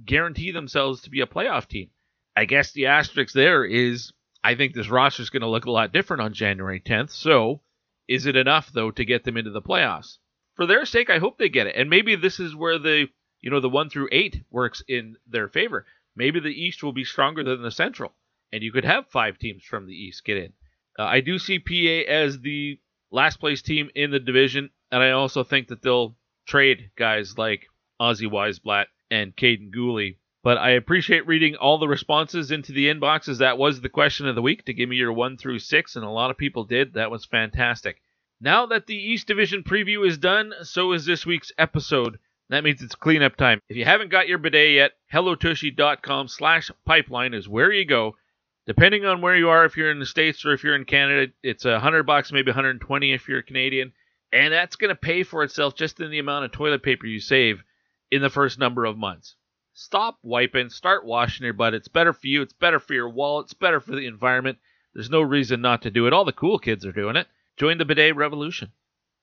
guarantee 0.04 0.50
themselves 0.50 1.02
to 1.02 1.10
be 1.10 1.20
a 1.20 1.26
playoff 1.26 1.68
team. 1.68 1.90
I 2.36 2.46
guess 2.46 2.72
the 2.72 2.86
asterisk 2.86 3.32
there 3.34 3.64
is 3.64 4.12
I 4.44 4.54
think 4.54 4.74
this 4.74 4.90
roster 4.90 5.22
is 5.22 5.30
going 5.30 5.40
to 5.40 5.48
look 5.48 5.64
a 5.64 5.70
lot 5.70 5.92
different 5.92 6.20
on 6.20 6.34
January 6.34 6.78
10th. 6.78 7.10
So, 7.10 7.62
is 8.06 8.26
it 8.26 8.36
enough 8.36 8.70
though 8.70 8.90
to 8.90 9.04
get 9.04 9.24
them 9.24 9.38
into 9.38 9.50
the 9.50 9.62
playoffs? 9.62 10.18
For 10.54 10.66
their 10.66 10.84
sake, 10.84 11.08
I 11.08 11.18
hope 11.18 11.38
they 11.38 11.48
get 11.48 11.66
it. 11.66 11.76
And 11.76 11.88
maybe 11.88 12.14
this 12.14 12.38
is 12.38 12.54
where 12.54 12.78
the 12.78 13.08
you 13.40 13.50
know 13.50 13.60
the 13.60 13.70
one 13.70 13.88
through 13.88 14.10
eight 14.12 14.44
works 14.50 14.82
in 14.86 15.16
their 15.26 15.48
favor. 15.48 15.86
Maybe 16.14 16.40
the 16.40 16.48
East 16.48 16.82
will 16.82 16.92
be 16.92 17.04
stronger 17.04 17.42
than 17.42 17.62
the 17.62 17.70
Central, 17.70 18.14
and 18.52 18.62
you 18.62 18.70
could 18.70 18.84
have 18.84 19.08
five 19.08 19.38
teams 19.38 19.64
from 19.64 19.86
the 19.86 19.94
East 19.94 20.24
get 20.24 20.36
in. 20.36 20.52
Uh, 20.98 21.04
I 21.04 21.20
do 21.20 21.38
see 21.38 21.58
PA 21.58 22.10
as 22.10 22.38
the 22.38 22.78
last 23.10 23.40
place 23.40 23.62
team 23.62 23.90
in 23.94 24.10
the 24.10 24.20
division, 24.20 24.70
and 24.92 25.02
I 25.02 25.12
also 25.12 25.42
think 25.42 25.68
that 25.68 25.82
they'll 25.82 26.16
trade 26.46 26.90
guys 26.96 27.36
like 27.38 27.66
Ozzy 28.00 28.30
Wiesblatt 28.30 28.86
and 29.10 29.34
Kaiden 29.34 29.74
Guhle 29.74 30.16
but 30.44 30.58
I 30.58 30.72
appreciate 30.72 31.26
reading 31.26 31.56
all 31.56 31.78
the 31.78 31.88
responses 31.88 32.50
into 32.50 32.72
the 32.72 32.88
inboxes. 32.88 33.38
That 33.38 33.56
was 33.56 33.80
the 33.80 33.88
question 33.88 34.28
of 34.28 34.34
the 34.34 34.42
week 34.42 34.66
to 34.66 34.74
give 34.74 34.90
me 34.90 34.96
your 34.96 35.14
one 35.14 35.38
through 35.38 35.60
six, 35.60 35.96
and 35.96 36.04
a 36.04 36.10
lot 36.10 36.30
of 36.30 36.36
people 36.36 36.64
did. 36.64 36.92
That 36.92 37.10
was 37.10 37.24
fantastic. 37.24 38.02
Now 38.42 38.66
that 38.66 38.86
the 38.86 38.94
East 38.94 39.26
Division 39.26 39.62
preview 39.62 40.06
is 40.06 40.18
done, 40.18 40.52
so 40.62 40.92
is 40.92 41.06
this 41.06 41.24
week's 41.24 41.50
episode. 41.56 42.18
That 42.50 42.62
means 42.62 42.82
it's 42.82 42.94
cleanup 42.94 43.36
time. 43.36 43.62
If 43.70 43.78
you 43.78 43.86
haven't 43.86 44.10
got 44.10 44.28
your 44.28 44.36
bidet 44.36 44.74
yet, 44.74 44.92
hellotushy.com 45.10 46.28
slash 46.28 46.70
pipeline 46.84 47.32
is 47.32 47.48
where 47.48 47.72
you 47.72 47.86
go. 47.86 48.16
Depending 48.66 49.06
on 49.06 49.22
where 49.22 49.36
you 49.36 49.48
are, 49.48 49.64
if 49.64 49.78
you're 49.78 49.90
in 49.90 49.98
the 49.98 50.04
States 50.04 50.44
or 50.44 50.52
if 50.52 50.62
you're 50.62 50.76
in 50.76 50.84
Canada, 50.84 51.32
it's 51.42 51.64
a 51.64 51.72
100 51.72 52.02
bucks, 52.02 52.32
maybe 52.32 52.50
120 52.50 53.14
if 53.14 53.28
you're 53.28 53.40
Canadian. 53.40 53.94
And 54.30 54.52
that's 54.52 54.76
going 54.76 54.90
to 54.90 54.94
pay 54.94 55.22
for 55.22 55.42
itself 55.42 55.74
just 55.74 56.00
in 56.00 56.10
the 56.10 56.18
amount 56.18 56.44
of 56.44 56.52
toilet 56.52 56.82
paper 56.82 57.06
you 57.06 57.20
save 57.20 57.64
in 58.10 58.20
the 58.20 58.28
first 58.28 58.58
number 58.58 58.84
of 58.84 58.98
months. 58.98 59.36
Stop 59.76 60.20
wiping, 60.22 60.70
start 60.70 61.04
washing 61.04 61.42
your 61.42 61.52
butt. 61.52 61.74
It's 61.74 61.88
better 61.88 62.12
for 62.12 62.28
you, 62.28 62.42
it's 62.42 62.52
better 62.52 62.78
for 62.78 62.94
your 62.94 63.08
wallet, 63.08 63.46
it's 63.46 63.54
better 63.54 63.80
for 63.80 63.90
the 63.90 64.06
environment. 64.06 64.58
There's 64.94 65.10
no 65.10 65.20
reason 65.20 65.60
not 65.60 65.82
to 65.82 65.90
do 65.90 66.06
it. 66.06 66.12
All 66.12 66.24
the 66.24 66.32
cool 66.32 66.60
kids 66.60 66.86
are 66.86 66.92
doing 66.92 67.16
it. 67.16 67.26
Join 67.56 67.78
the 67.78 67.84
bidet 67.84 68.14
revolution. 68.14 68.70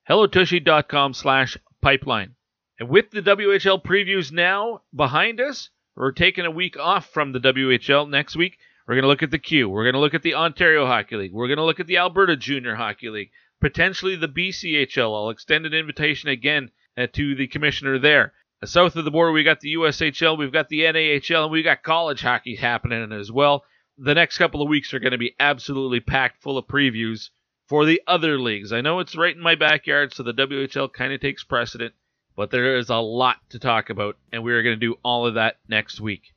HelloTushy.com 0.10 1.14
slash 1.14 1.58
pipeline. 1.82 2.36
And 2.78 2.90
with 2.90 3.12
the 3.12 3.22
WHL 3.22 3.82
previews 3.82 4.34
now 4.34 4.82
behind 4.94 5.40
us, 5.40 5.70
we're 5.96 6.12
taking 6.12 6.46
a 6.46 6.52
week 6.52 6.78
off 6.78 7.06
from 7.14 7.32
the 7.32 7.40
WHL 7.40 8.10
next 8.10 8.36
week. 8.36 8.58
We're 8.86 8.96
going 8.96 9.04
to 9.04 9.08
look 9.08 9.24
at 9.24 9.32
the 9.32 9.40
Q. 9.40 9.70
We're 9.70 9.86
going 9.86 9.94
to 9.94 10.00
look 10.00 10.14
at 10.14 10.22
the 10.22 10.36
Ontario 10.36 10.86
Hockey 10.86 11.16
League. 11.16 11.32
We're 11.32 11.48
going 11.48 11.60
to 11.60 11.64
look 11.64 11.80
at 11.80 11.88
the 11.88 11.98
Alberta 11.98 12.36
Junior 12.36 12.76
Hockey 12.76 13.10
League, 13.10 13.32
potentially 13.62 14.18
the 14.18 14.28
BCHL. 14.28 15.16
I'll 15.16 15.30
extend 15.30 15.66
an 15.66 15.74
invitation 15.74 16.28
again 16.28 16.72
uh, 16.98 17.08
to 17.14 17.36
the 17.36 17.48
commissioner 17.48 18.00
there. 18.00 18.34
South 18.68 18.96
of 18.96 19.06
the 19.06 19.12
border, 19.12 19.32
we 19.32 19.44
got 19.44 19.60
the 19.60 19.74
USHL, 19.74 20.38
we've 20.38 20.52
got 20.52 20.70
the 20.70 20.82
NAHL, 20.82 21.44
and 21.44 21.52
we 21.52 21.64
got 21.64 21.82
college 21.82 22.22
hockey 22.22 22.56
happening 22.56 23.12
as 23.12 23.32
well. 23.32 23.64
The 23.98 24.14
next 24.14 24.38
couple 24.38 24.62
of 24.62 24.70
weeks 24.70 24.94
are 24.94 25.00
going 25.00 25.12
to 25.12 25.18
be 25.18 25.36
absolutely 25.40 26.00
packed 26.00 26.42
full 26.42 26.58
of 26.58 26.68
previews 26.68 27.30
for 27.68 27.86
the 27.86 28.02
other 28.06 28.40
leagues. 28.40 28.72
I 28.72 28.82
know 28.82 29.00
it's 29.00 29.16
right 29.16 29.36
in 29.36 29.42
my 29.42 29.56
backyard, 29.56 30.14
so 30.14 30.24
the 30.24 30.34
WHL 30.34 30.94
kind 30.94 31.12
of 31.12 31.22
takes 31.22 31.44
precedent, 31.44 31.94
but 32.36 32.52
there 32.52 32.78
is 32.78 32.90
a 32.90 32.98
lot 32.98 33.38
to 33.50 33.60
talk 33.60 33.90
about, 33.90 34.18
and 34.32 34.44
we 34.44 34.54
are 34.54 34.62
going 34.62 34.80
to 34.80 34.88
do 34.88 34.96
all 35.04 35.26
of 35.26 35.36
that 35.36 35.56
next 35.68 36.00
week. 36.00 36.34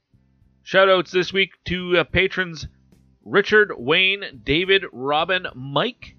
Shoutouts 0.64 1.10
this 1.10 1.32
week 1.32 1.50
to 1.66 1.98
uh, 1.98 2.04
patrons 2.04 2.66
Richard, 3.22 3.72
Wayne, 3.76 4.40
David, 4.44 4.84
Robin, 4.92 5.46
Mike, 5.54 6.16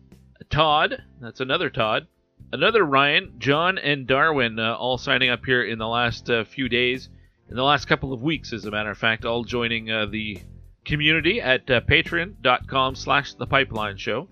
Todd, 0.49 1.01
that's 1.19 1.39
another 1.39 1.69
Todd, 1.69 2.07
another 2.55 2.83
Ryan, 2.83 3.33
John, 3.37 3.77
and 3.77 4.07
Darwin, 4.07 4.59
uh, 4.59 4.75
all 4.75 4.97
signing 4.97 5.29
up 5.29 5.45
here 5.45 5.63
in 5.63 5.77
the 5.77 5.87
last 5.87 6.29
uh, 6.29 6.43
few 6.45 6.69
days, 6.69 7.09
in 7.49 7.55
the 7.55 7.63
last 7.63 7.85
couple 7.85 8.13
of 8.13 8.21
weeks, 8.21 8.53
as 8.53 8.65
a 8.65 8.71
matter 8.71 8.89
of 8.89 8.97
fact, 8.97 9.25
all 9.25 9.43
joining 9.43 9.91
uh, 9.91 10.05
the 10.05 10.39
community 10.85 11.41
at 11.41 11.69
uh, 11.69 11.81
patreon.com 11.81 12.95
slash 12.95 13.33
the 13.33 13.45
pipeline 13.45 13.97
show. 13.97 14.27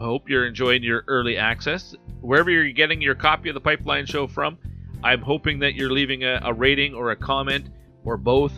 I 0.00 0.04
hope 0.04 0.28
you're 0.28 0.46
enjoying 0.46 0.82
your 0.82 1.04
early 1.06 1.36
access. 1.36 1.94
Wherever 2.20 2.50
you're 2.50 2.70
getting 2.72 3.00
your 3.00 3.14
copy 3.14 3.50
of 3.50 3.54
the 3.54 3.60
pipeline 3.60 4.06
show 4.06 4.26
from, 4.26 4.58
I'm 5.02 5.20
hoping 5.20 5.58
that 5.60 5.74
you're 5.74 5.92
leaving 5.92 6.24
a, 6.24 6.40
a 6.42 6.52
rating 6.52 6.94
or 6.94 7.10
a 7.10 7.16
comment 7.16 7.68
or 8.04 8.16
both 8.16 8.52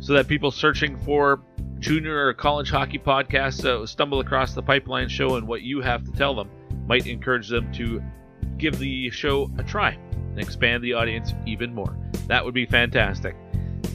so 0.00 0.14
that 0.14 0.28
people 0.28 0.50
searching 0.50 0.98
for 1.00 1.42
junior 1.78 2.26
or 2.26 2.32
college 2.32 2.70
hockey 2.70 2.98
podcasts 2.98 3.64
uh, 3.64 3.84
stumble 3.86 4.20
across 4.20 4.54
the 4.54 4.62
pipeline 4.62 5.08
show 5.08 5.36
and 5.36 5.46
what 5.46 5.62
you 5.62 5.80
have 5.80 6.04
to 6.04 6.12
tell 6.12 6.34
them 6.34 6.48
might 6.86 7.06
encourage 7.06 7.48
them 7.48 7.70
to 7.72 8.02
give 8.62 8.78
the 8.78 9.10
show 9.10 9.50
a 9.58 9.62
try 9.62 9.90
and 10.14 10.38
expand 10.38 10.82
the 10.82 10.94
audience 10.94 11.34
even 11.44 11.74
more. 11.74 11.94
That 12.28 12.44
would 12.44 12.54
be 12.54 12.64
fantastic. 12.64 13.36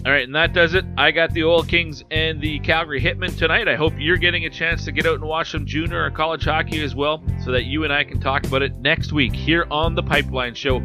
All 0.05 0.11
right, 0.11 0.23
and 0.23 0.35
that 0.35 0.53
does 0.53 0.73
it. 0.73 0.85
I 0.97 1.11
got 1.11 1.33
the 1.33 1.43
Oil 1.43 1.63
Kings 1.63 2.03
and 2.11 2.39
the 2.39 2.59
Calgary 2.59 3.01
Hitmen 3.01 3.35
tonight. 3.37 3.67
I 3.67 3.75
hope 3.75 3.93
you're 3.97 4.17
getting 4.17 4.45
a 4.45 4.49
chance 4.49 4.85
to 4.85 4.91
get 4.91 5.05
out 5.05 5.15
and 5.15 5.23
watch 5.23 5.51
some 5.51 5.65
junior 5.65 6.03
or 6.03 6.11
college 6.11 6.45
hockey 6.45 6.83
as 6.83 6.95
well 6.95 7.23
so 7.43 7.51
that 7.51 7.63
you 7.63 7.83
and 7.83 7.91
I 7.91 8.03
can 8.03 8.19
talk 8.19 8.45
about 8.45 8.61
it 8.61 8.75
next 8.75 9.11
week 9.11 9.33
here 9.33 9.65
on 9.71 9.95
the 9.95 10.03
Pipeline 10.03 10.53
Show, 10.53 10.81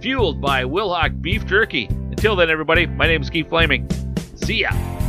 fueled 0.00 0.40
by 0.40 0.64
Wilhauk 0.64 1.20
Beef 1.20 1.44
Jerky. 1.44 1.86
Until 1.86 2.36
then, 2.36 2.50
everybody, 2.50 2.86
my 2.86 3.06
name 3.06 3.20
is 3.20 3.30
Keith 3.30 3.48
Flaming. 3.48 3.88
See 4.36 4.60
ya. 4.60 5.01